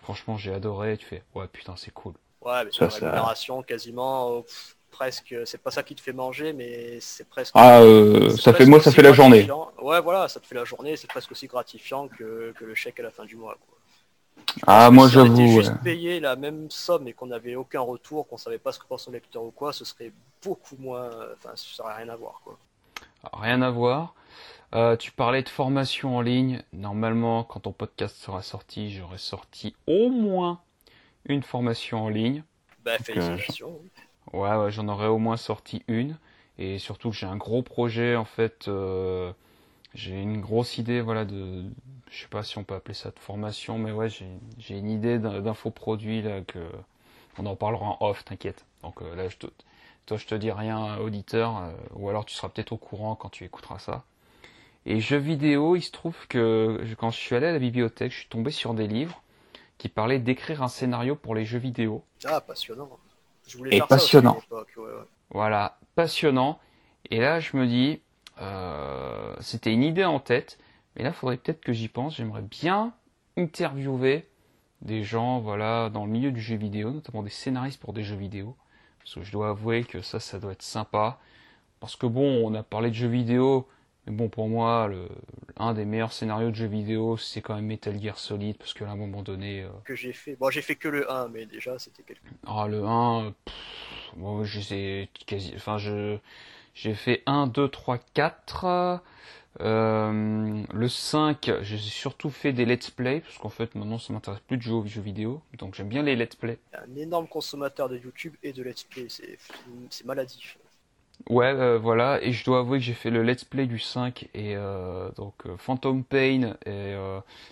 franchement 0.00 0.36
j'ai 0.38 0.54
adoré, 0.54 0.98
tu 0.98 1.06
fais 1.06 1.22
ouais 1.36 1.48
putain 1.48 1.76
c'est 1.76 1.92
cool. 1.92 2.14
Ouais, 2.40 2.64
mais 2.64 2.70
Ça, 2.70 2.90
c'est 2.90 2.90
ça- 2.90 2.90
une 2.90 2.92
rémunération 2.94 3.62
quasiment 3.62 4.38
euh, 4.38 4.42
pff, 4.42 4.76
presque. 4.90 5.34
C'est 5.46 5.62
pas 5.62 5.70
ça 5.70 5.82
qui 5.82 5.94
te 5.94 6.00
fait 6.00 6.12
manger, 6.12 6.52
mais 6.52 6.98
c'est 7.00 7.28
presque. 7.28 7.54
Ah, 7.54 7.80
euh, 7.80 8.36
ça 8.36 8.52
fait 8.52 8.66
moi, 8.66 8.80
ça 8.80 8.90
aussi 8.90 8.92
fait 8.92 9.02
la 9.02 9.12
journée. 9.12 9.50
gratifiant. 9.50 9.72
Ouais, 9.80 10.00
voilà, 10.00 10.28
ça 10.28 10.40
te 10.40 10.46
fait 10.46 10.54
la 10.56 10.64
journée. 10.64 10.96
C'est 10.96 11.06
presque 11.08 11.30
aussi 11.32 11.46
gratifiant 11.46 12.08
que, 12.08 12.52
que 12.56 12.64
le 12.64 12.74
chèque 12.74 12.98
à 13.00 13.02
la 13.04 13.10
fin 13.10 13.24
du 13.24 13.36
mois. 13.36 13.56
Quoi. 13.66 13.78
Ah, 14.66 14.90
moi, 14.90 15.06
que 15.06 15.10
si 15.10 15.18
on 15.18 15.24
était 15.24 15.46
j'avoue, 15.46 15.48
juste 15.48 15.74
payé 15.82 16.20
la 16.20 16.36
même 16.36 16.70
somme 16.70 17.08
et 17.08 17.12
qu'on 17.12 17.26
n'avait 17.26 17.54
aucun 17.56 17.80
retour, 17.80 18.26
qu'on 18.28 18.36
savait 18.36 18.58
pas 18.58 18.72
ce 18.72 18.78
que 18.78 18.86
pense 18.86 19.04
son 19.04 19.12
lecteur 19.12 19.42
ou 19.44 19.50
quoi, 19.50 19.72
ce 19.72 19.84
serait 19.84 20.12
beaucoup 20.44 20.76
moins. 20.78 21.10
Enfin, 21.34 21.50
ça 21.56 21.84
aurait 21.84 21.96
rien 21.96 22.08
à 22.08 22.16
voir. 22.16 22.40
Quoi. 22.44 22.58
Rien 23.32 23.62
à 23.62 23.70
voir. 23.70 24.14
Euh, 24.74 24.96
tu 24.96 25.12
parlais 25.12 25.42
de 25.42 25.48
formation 25.48 26.16
en 26.16 26.20
ligne. 26.22 26.62
Normalement, 26.72 27.44
quand 27.44 27.60
ton 27.60 27.72
podcast 27.72 28.16
sera 28.16 28.42
sorti, 28.42 28.90
j'aurai 28.92 29.18
sorti 29.18 29.74
au 29.86 30.10
moins 30.10 30.60
une 31.26 31.42
formation 31.42 32.04
en 32.04 32.08
ligne. 32.08 32.44
Bah, 32.84 32.98
félicitations. 32.98 33.80
Ouais, 34.32 34.54
ouais, 34.56 34.70
j'en 34.70 34.88
aurais 34.88 35.06
au 35.08 35.18
moins 35.18 35.36
sorti 35.36 35.82
une. 35.88 36.18
Et 36.58 36.78
surtout 36.78 37.10
que 37.10 37.16
j'ai 37.16 37.26
un 37.26 37.36
gros 37.36 37.62
projet, 37.62 38.16
en 38.16 38.24
fait. 38.24 38.68
euh, 38.68 39.32
j'ai 39.94 40.20
une 40.20 40.40
grosse 40.40 40.78
idée, 40.78 41.00
voilà, 41.00 41.24
de. 41.24 41.64
Je 42.12 42.22
sais 42.22 42.28
pas 42.28 42.44
si 42.44 42.58
on 42.58 42.64
peut 42.64 42.74
appeler 42.76 42.94
ça 42.94 43.10
de 43.10 43.18
formation, 43.18 43.78
mais 43.78 43.90
ouais, 43.92 44.08
j'ai 44.10 44.78
une 44.78 44.90
idée 44.90 45.18
d'infoproduit, 45.18 46.22
là, 46.22 46.42
que. 46.42 46.58
On 47.38 47.46
en 47.46 47.56
parlera 47.56 47.86
en 47.86 47.98
off, 48.00 48.24
t'inquiète. 48.24 48.66
Donc 48.82 49.02
euh, 49.02 49.14
là, 49.16 49.28
je 49.28 49.36
te, 49.38 49.46
toi, 50.06 50.16
je 50.18 50.26
te 50.26 50.34
dis 50.36 50.50
rien, 50.52 50.98
auditeur, 50.98 51.58
euh, 51.58 51.72
ou 51.94 52.08
alors 52.10 52.26
tu 52.26 52.34
seras 52.34 52.48
peut-être 52.50 52.72
au 52.72 52.78
courant 52.78 53.16
quand 53.16 53.30
tu 53.30 53.44
écouteras 53.44 53.78
ça. 53.80 54.04
Et 54.86 55.00
jeux 55.00 55.18
vidéo, 55.18 55.76
il 55.76 55.82
se 55.82 55.92
trouve 55.92 56.16
que 56.28 56.80
je- 56.84 56.94
quand 56.96 57.10
je 57.10 57.18
suis 57.18 57.36
allé 57.36 57.46
à 57.48 57.52
la 57.52 57.58
bibliothèque, 57.60 58.12
je 58.12 58.18
suis 58.20 58.28
tombé 58.28 58.50
sur 58.52 58.74
des 58.74 58.88
livres 58.88 59.22
qui 59.78 59.88
parlaient 59.90 60.20
d'écrire 60.20 60.62
un 60.62 60.68
scénario 60.68 61.16
pour 61.16 61.34
les 61.34 61.44
jeux 61.46 61.58
vidéo. 61.58 62.04
Ah, 62.24 62.40
passionnant. 62.40 62.98
Je 63.46 63.56
voulais 63.56 63.70
Et 63.70 63.82
faire 63.82 63.90
ça 63.90 64.02
aussi 64.02 64.26
passionnant. 64.26 64.32
l'époque, 64.32 64.72
ouais, 64.76 64.90
ouais. 64.90 65.06
Voilà, 65.30 65.78
passionnant. 65.94 66.60
Et 67.10 67.20
là, 67.20 67.40
je 67.40 67.56
me 67.56 67.66
dis, 67.66 68.00
euh, 68.40 69.34
c'était 69.40 69.72
une 69.72 69.82
idée 69.82 70.04
en 70.04 70.20
tête, 70.20 70.58
mais 70.96 71.02
là, 71.02 71.10
il 71.10 71.14
faudrait 71.14 71.36
peut-être 71.36 71.60
que 71.60 71.72
j'y 71.72 71.88
pense. 71.88 72.16
J'aimerais 72.16 72.42
bien 72.42 72.94
interviewer 73.36 74.28
des 74.82 75.02
gens, 75.04 75.40
voilà, 75.40 75.90
dans 75.90 76.04
le 76.04 76.10
milieu 76.10 76.32
du 76.32 76.40
jeu 76.40 76.56
vidéo, 76.56 76.90
notamment 76.90 77.22
des 77.22 77.30
scénaristes 77.30 77.80
pour 77.80 77.92
des 77.92 78.02
jeux 78.02 78.16
vidéo. 78.16 78.56
Parce 78.98 79.14
que 79.14 79.22
je 79.22 79.32
dois 79.32 79.50
avouer 79.50 79.84
que 79.84 80.00
ça, 80.00 80.20
ça 80.20 80.38
doit 80.38 80.52
être 80.52 80.62
sympa. 80.62 81.18
Parce 81.80 81.96
que 81.96 82.06
bon, 82.06 82.46
on 82.46 82.54
a 82.54 82.62
parlé 82.62 82.90
de 82.90 82.94
jeux 82.94 83.08
vidéo, 83.08 83.66
mais 84.06 84.12
bon, 84.12 84.28
pour 84.28 84.48
moi, 84.48 84.88
le, 84.88 85.08
un 85.56 85.74
des 85.74 85.84
meilleurs 85.84 86.12
scénarios 86.12 86.50
de 86.50 86.56
jeux 86.56 86.66
vidéo, 86.66 87.16
c'est 87.16 87.40
quand 87.40 87.54
même 87.54 87.66
Metal 87.66 88.00
Gear 88.00 88.18
Solid, 88.18 88.56
parce 88.56 88.74
qu'à 88.74 88.88
un 88.88 88.96
moment 88.96 89.22
donné, 89.22 89.62
euh, 89.62 89.68
Que 89.84 89.94
j'ai 89.94 90.12
fait. 90.12 90.36
Bon, 90.36 90.50
j'ai 90.50 90.62
fait 90.62 90.76
que 90.76 90.88
le 90.88 91.10
1, 91.10 91.28
mais 91.28 91.46
déjà, 91.46 91.78
c'était 91.78 92.02
quelque 92.02 92.20
ah, 92.46 92.66
le 92.68 92.84
1, 92.84 93.24
euh, 93.26 93.30
pff, 93.44 93.54
bon, 94.16 94.44
je 94.44 94.60
sais 94.60 95.08
quasi, 95.26 95.52
enfin, 95.56 95.78
je, 95.78 96.18
j'ai 96.74 96.94
fait 96.94 97.22
1, 97.26 97.46
2, 97.46 97.68
3, 97.68 97.98
4. 98.14 99.00
Euh, 99.62 100.62
le 100.72 100.88
5, 100.88 101.50
j'ai 101.62 101.78
surtout 101.78 102.30
fait 102.30 102.52
des 102.52 102.64
let's 102.64 102.90
play, 102.90 103.20
parce 103.20 103.38
qu'en 103.38 103.48
fait, 103.48 103.74
maintenant, 103.74 103.98
ça 103.98 104.12
m'intéresse 104.12 104.40
plus 104.40 104.56
de 104.56 104.62
jouer 104.62 104.74
aux 104.74 104.86
jeux 104.86 105.00
vidéo. 105.00 105.40
Donc, 105.58 105.74
j'aime 105.74 105.88
bien 105.88 106.02
les 106.02 106.16
let's 106.16 106.34
play. 106.36 106.58
un 106.74 106.96
énorme 106.96 107.28
consommateur 107.28 107.88
de 107.88 107.96
YouTube 107.96 108.34
et 108.42 108.52
de 108.52 108.62
Let's 108.62 108.84
Play. 108.84 109.06
C'est 109.08 110.04
maladif. 110.04 110.58
Ouais, 111.28 111.46
euh, 111.46 111.78
voilà, 111.78 112.20
et 112.22 112.32
je 112.32 112.44
dois 112.44 112.60
avouer 112.60 112.78
que 112.78 112.84
j'ai 112.84 112.94
fait 112.94 113.10
le 113.10 113.22
let's 113.22 113.44
play 113.44 113.66
du 113.66 113.78
5 113.78 114.28
et 114.34 114.56
euh, 114.56 115.08
donc 115.12 115.34
Phantom 115.58 116.02
Pain 116.02 116.56
et, 116.66 116.96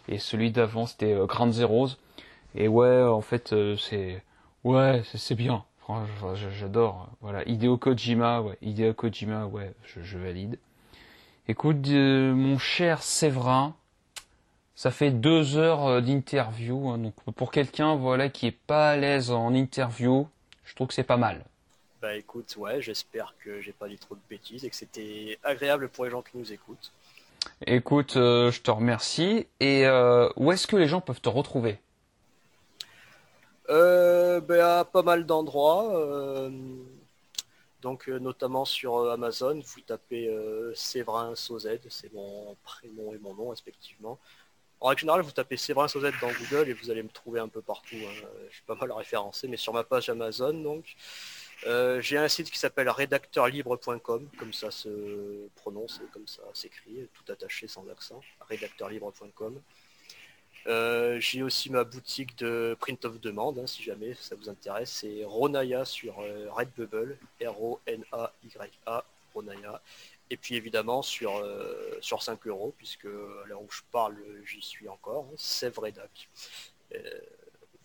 et 0.09 0.19
celui 0.19 0.51
d'avant 0.51 0.87
c'était 0.87 1.15
Grand 1.27 1.53
Zeroes. 1.53 1.91
Et 2.57 2.67
ouais, 2.67 3.03
en 3.03 3.21
fait, 3.21 3.55
c'est 3.79 4.23
ouais, 4.65 5.03
c'est 5.15 5.37
bien. 5.37 5.65
J'adore. 6.59 7.09
Voilà, 7.21 7.47
Hideo 7.49 7.77
Kojima, 7.77 8.43
ouais, 8.43 8.57
Hideo 8.63 8.95
Kojima, 8.95 9.47
ouais, 9.47 9.73
je, 9.85 10.03
je 10.03 10.19
valide. 10.19 10.59
Écoute, 11.51 11.89
euh, 11.89 12.33
mon 12.33 12.59
cher 12.59 13.03
Séverin, 13.03 13.75
ça 14.77 14.93
fait 14.93 15.11
deux 15.11 15.57
heures 15.57 15.85
euh, 15.89 16.01
d'interview, 16.01 16.91
hein, 16.91 16.99
donc 16.99 17.15
pour 17.35 17.51
quelqu'un 17.51 17.97
voilà 17.97 18.29
qui 18.29 18.47
est 18.47 18.57
pas 18.69 18.91
à 18.91 18.97
l'aise 18.97 19.33
en 19.33 19.53
interview, 19.53 20.29
je 20.63 20.77
trouve 20.77 20.87
que 20.87 20.95
c'est 20.95 21.03
pas 21.03 21.17
mal. 21.17 21.45
Bah 22.01 22.15
écoute, 22.15 22.55
ouais, 22.57 22.81
j'espère 22.81 23.35
que 23.45 23.61
j'ai 23.61 23.73
pas 23.73 23.89
dit 23.89 23.99
trop 23.99 24.15
de 24.15 24.21
bêtises 24.31 24.65
et 24.65 24.71
que 24.71 24.77
c'était 24.77 25.41
agréable 25.43 25.89
pour 25.89 26.05
les 26.05 26.13
gens 26.13 26.23
qui 26.23 26.39
nous 26.39 26.53
écoutent. 26.53 26.93
Écoute, 27.67 28.17
euh, 28.17 28.53
je 28.53 28.63
te 28.63 28.71
remercie. 28.71 29.49
Et 29.59 29.85
euh, 29.87 30.29
où 30.37 30.53
est-ce 30.53 30.69
que 30.69 30.77
les 30.77 30.87
gens 30.87 31.01
peuvent 31.01 31.21
te 31.21 31.29
retrouver? 31.29 31.81
Euh, 33.71 34.41
bah, 34.41 34.79
à 34.79 34.85
pas 34.85 35.03
mal 35.03 35.27
d'endroits, 35.27 35.97
euh, 35.97 36.49
donc 37.83 38.09
euh, 38.09 38.19
notamment 38.19 38.65
sur 38.65 38.97
euh, 38.97 39.13
Amazon, 39.13 39.61
vous 39.61 39.81
tapez 39.81 40.29
euh, 40.29 40.75
Séverin 40.75 41.35
c'est 41.35 42.13
mon 42.13 42.57
prénom 42.63 43.13
et 43.15 43.19
mon 43.19 43.35
nom 43.35 43.49
respectivement. 43.51 44.19
En 44.81 44.89
règle 44.89 45.01
générale, 45.01 45.21
vous 45.21 45.31
tapez 45.31 45.57
Séverin 45.59 45.89
Sauzet 45.89 46.13
dans 46.23 46.33
Google 46.33 46.71
et 46.71 46.73
vous 46.73 46.91
allez 46.91 47.03
me 47.03 47.11
trouver 47.11 47.41
un 47.41 47.49
peu 47.49 47.61
partout. 47.61 47.97
hein. 47.97 48.27
Je 48.49 48.55
suis 48.55 48.63
pas 48.65 48.75
mal 48.75 48.91
référencé, 48.93 49.47
mais 49.47 49.59
sur 49.59 49.75
ma 49.75 49.85
page 49.85 50.09
Amazon, 50.09 50.55
donc 50.55 50.97
j'ai 52.01 52.17
un 52.17 52.29
site 52.29 52.51
qui 52.51 52.59
s'appelle 52.59 52.89
rédacteurlibre.com, 52.89 54.29
comme 54.39 54.53
ça 54.55 54.71
se 54.71 55.49
prononce 55.57 56.01
et 56.03 56.09
comme 56.13 56.27
ça 56.27 56.43
s'écrit, 56.55 57.07
tout 57.13 57.31
attaché 57.31 57.69
sans 57.69 57.87
accent, 57.91 58.23
rédacteurlibre.com. 58.49 59.61
Euh, 60.67 61.19
j'ai 61.21 61.43
aussi 61.43 61.71
ma 61.71 61.85
boutique 61.85 62.37
de 62.39 62.77
print 62.81 63.05
of 63.05 63.21
demande, 63.21 63.59
hein, 63.59 63.67
si 63.67 63.83
jamais 63.83 64.15
ça 64.15 64.35
vous 64.37 64.49
intéresse. 64.49 64.91
C'est 64.93 65.25
Ronaya 65.25 65.85
sur 65.85 66.21
euh, 66.21 66.49
Redbubble, 66.51 67.17
R-O-N-A-Y-A, 67.43 69.05
Ronaya. 69.35 69.81
Et 70.31 70.37
puis 70.37 70.55
évidemment 70.55 71.03
sur, 71.03 71.37
euh, 71.39 71.99
sur 72.01 72.23
5 72.23 72.47
euros, 72.47 72.75
puisque 72.79 73.07
à 73.07 73.47
l'heure 73.47 73.63
où 73.63 73.71
je 73.71 73.81
parle, 73.91 74.17
j'y 74.45 74.63
suis 74.63 74.89
encore, 74.89 75.27
hein, 75.31 75.35
Sèvres 75.37 75.83
Redac. 75.85 76.29
Euh, 76.95 77.21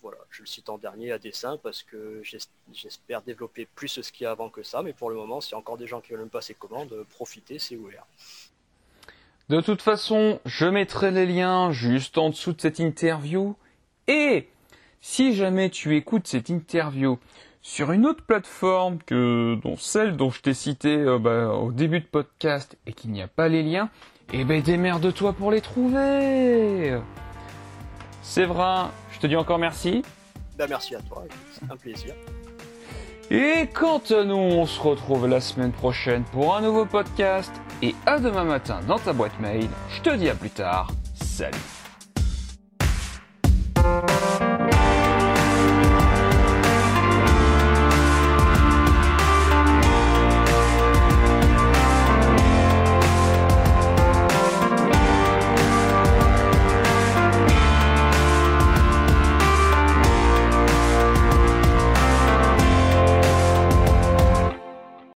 voilà, 0.02 0.18
je 0.30 0.42
le 0.42 0.46
cite 0.46 0.68
en 0.68 0.78
dernier 0.78 1.10
à 1.12 1.18
dessein 1.18 1.56
parce 1.58 1.82
que 1.82 2.22
j'es- 2.22 2.38
j'espère 2.72 3.22
développer 3.22 3.66
plus 3.66 3.88
ce 3.88 4.12
qu'il 4.12 4.24
y 4.24 4.26
a 4.26 4.30
avant 4.30 4.50
que 4.50 4.62
ça, 4.62 4.82
mais 4.82 4.92
pour 4.92 5.10
le 5.10 5.16
moment, 5.16 5.40
s'il 5.40 5.52
y 5.52 5.54
a 5.54 5.58
encore 5.58 5.76
des 5.78 5.86
gens 5.88 6.00
qui 6.00 6.12
veulent 6.12 6.20
me 6.22 6.28
passer 6.28 6.54
commande, 6.54 6.94
profitez, 7.10 7.58
c'est 7.58 7.76
ouvert. 7.76 8.06
De 9.48 9.60
toute 9.60 9.80
façon, 9.80 10.40
je 10.44 10.66
mettrai 10.66 11.12
les 11.12 11.24
liens 11.24 11.70
juste 11.70 12.18
en 12.18 12.30
dessous 12.30 12.52
de 12.52 12.60
cette 12.60 12.80
interview. 12.80 13.54
Et 14.08 14.48
si 15.00 15.36
jamais 15.36 15.70
tu 15.70 15.94
écoutes 15.94 16.26
cette 16.26 16.48
interview 16.48 17.20
sur 17.62 17.92
une 17.92 18.06
autre 18.06 18.24
plateforme 18.24 18.98
que 19.06 19.56
dont 19.62 19.76
celle 19.76 20.16
dont 20.16 20.30
je 20.30 20.40
t'ai 20.40 20.54
cité 20.54 20.96
euh, 20.96 21.20
bah, 21.20 21.50
au 21.50 21.70
début 21.70 22.00
de 22.00 22.06
podcast 22.06 22.76
et 22.86 22.92
qu'il 22.92 23.12
n'y 23.12 23.22
a 23.22 23.28
pas 23.28 23.46
les 23.46 23.62
liens, 23.62 23.88
eh 24.32 24.44
ben 24.44 24.60
démerde-toi 24.60 25.32
pour 25.32 25.52
les 25.52 25.60
trouver. 25.60 26.98
Séverin, 28.22 28.90
je 29.12 29.20
te 29.20 29.28
dis 29.28 29.36
encore 29.36 29.60
merci. 29.60 30.02
Ben, 30.58 30.66
merci 30.68 30.96
à 30.96 31.00
toi, 31.02 31.22
c'est 31.52 31.70
un 31.70 31.76
plaisir. 31.76 32.14
Et 33.30 33.68
quant 33.72 34.02
à 34.10 34.24
nous, 34.24 34.34
on 34.34 34.66
se 34.66 34.80
retrouve 34.80 35.28
la 35.28 35.40
semaine 35.40 35.72
prochaine 35.72 36.24
pour 36.32 36.56
un 36.56 36.62
nouveau 36.62 36.84
podcast. 36.84 37.52
Et 37.82 37.94
à 38.06 38.18
demain 38.18 38.44
matin 38.44 38.80
dans 38.86 38.98
ta 38.98 39.12
boîte 39.12 39.38
mail. 39.40 39.68
Je 39.90 40.02
te 40.02 40.14
dis 40.16 40.28
à 40.28 40.34
plus 40.34 40.50
tard. 40.50 40.88
Salut. 41.14 41.56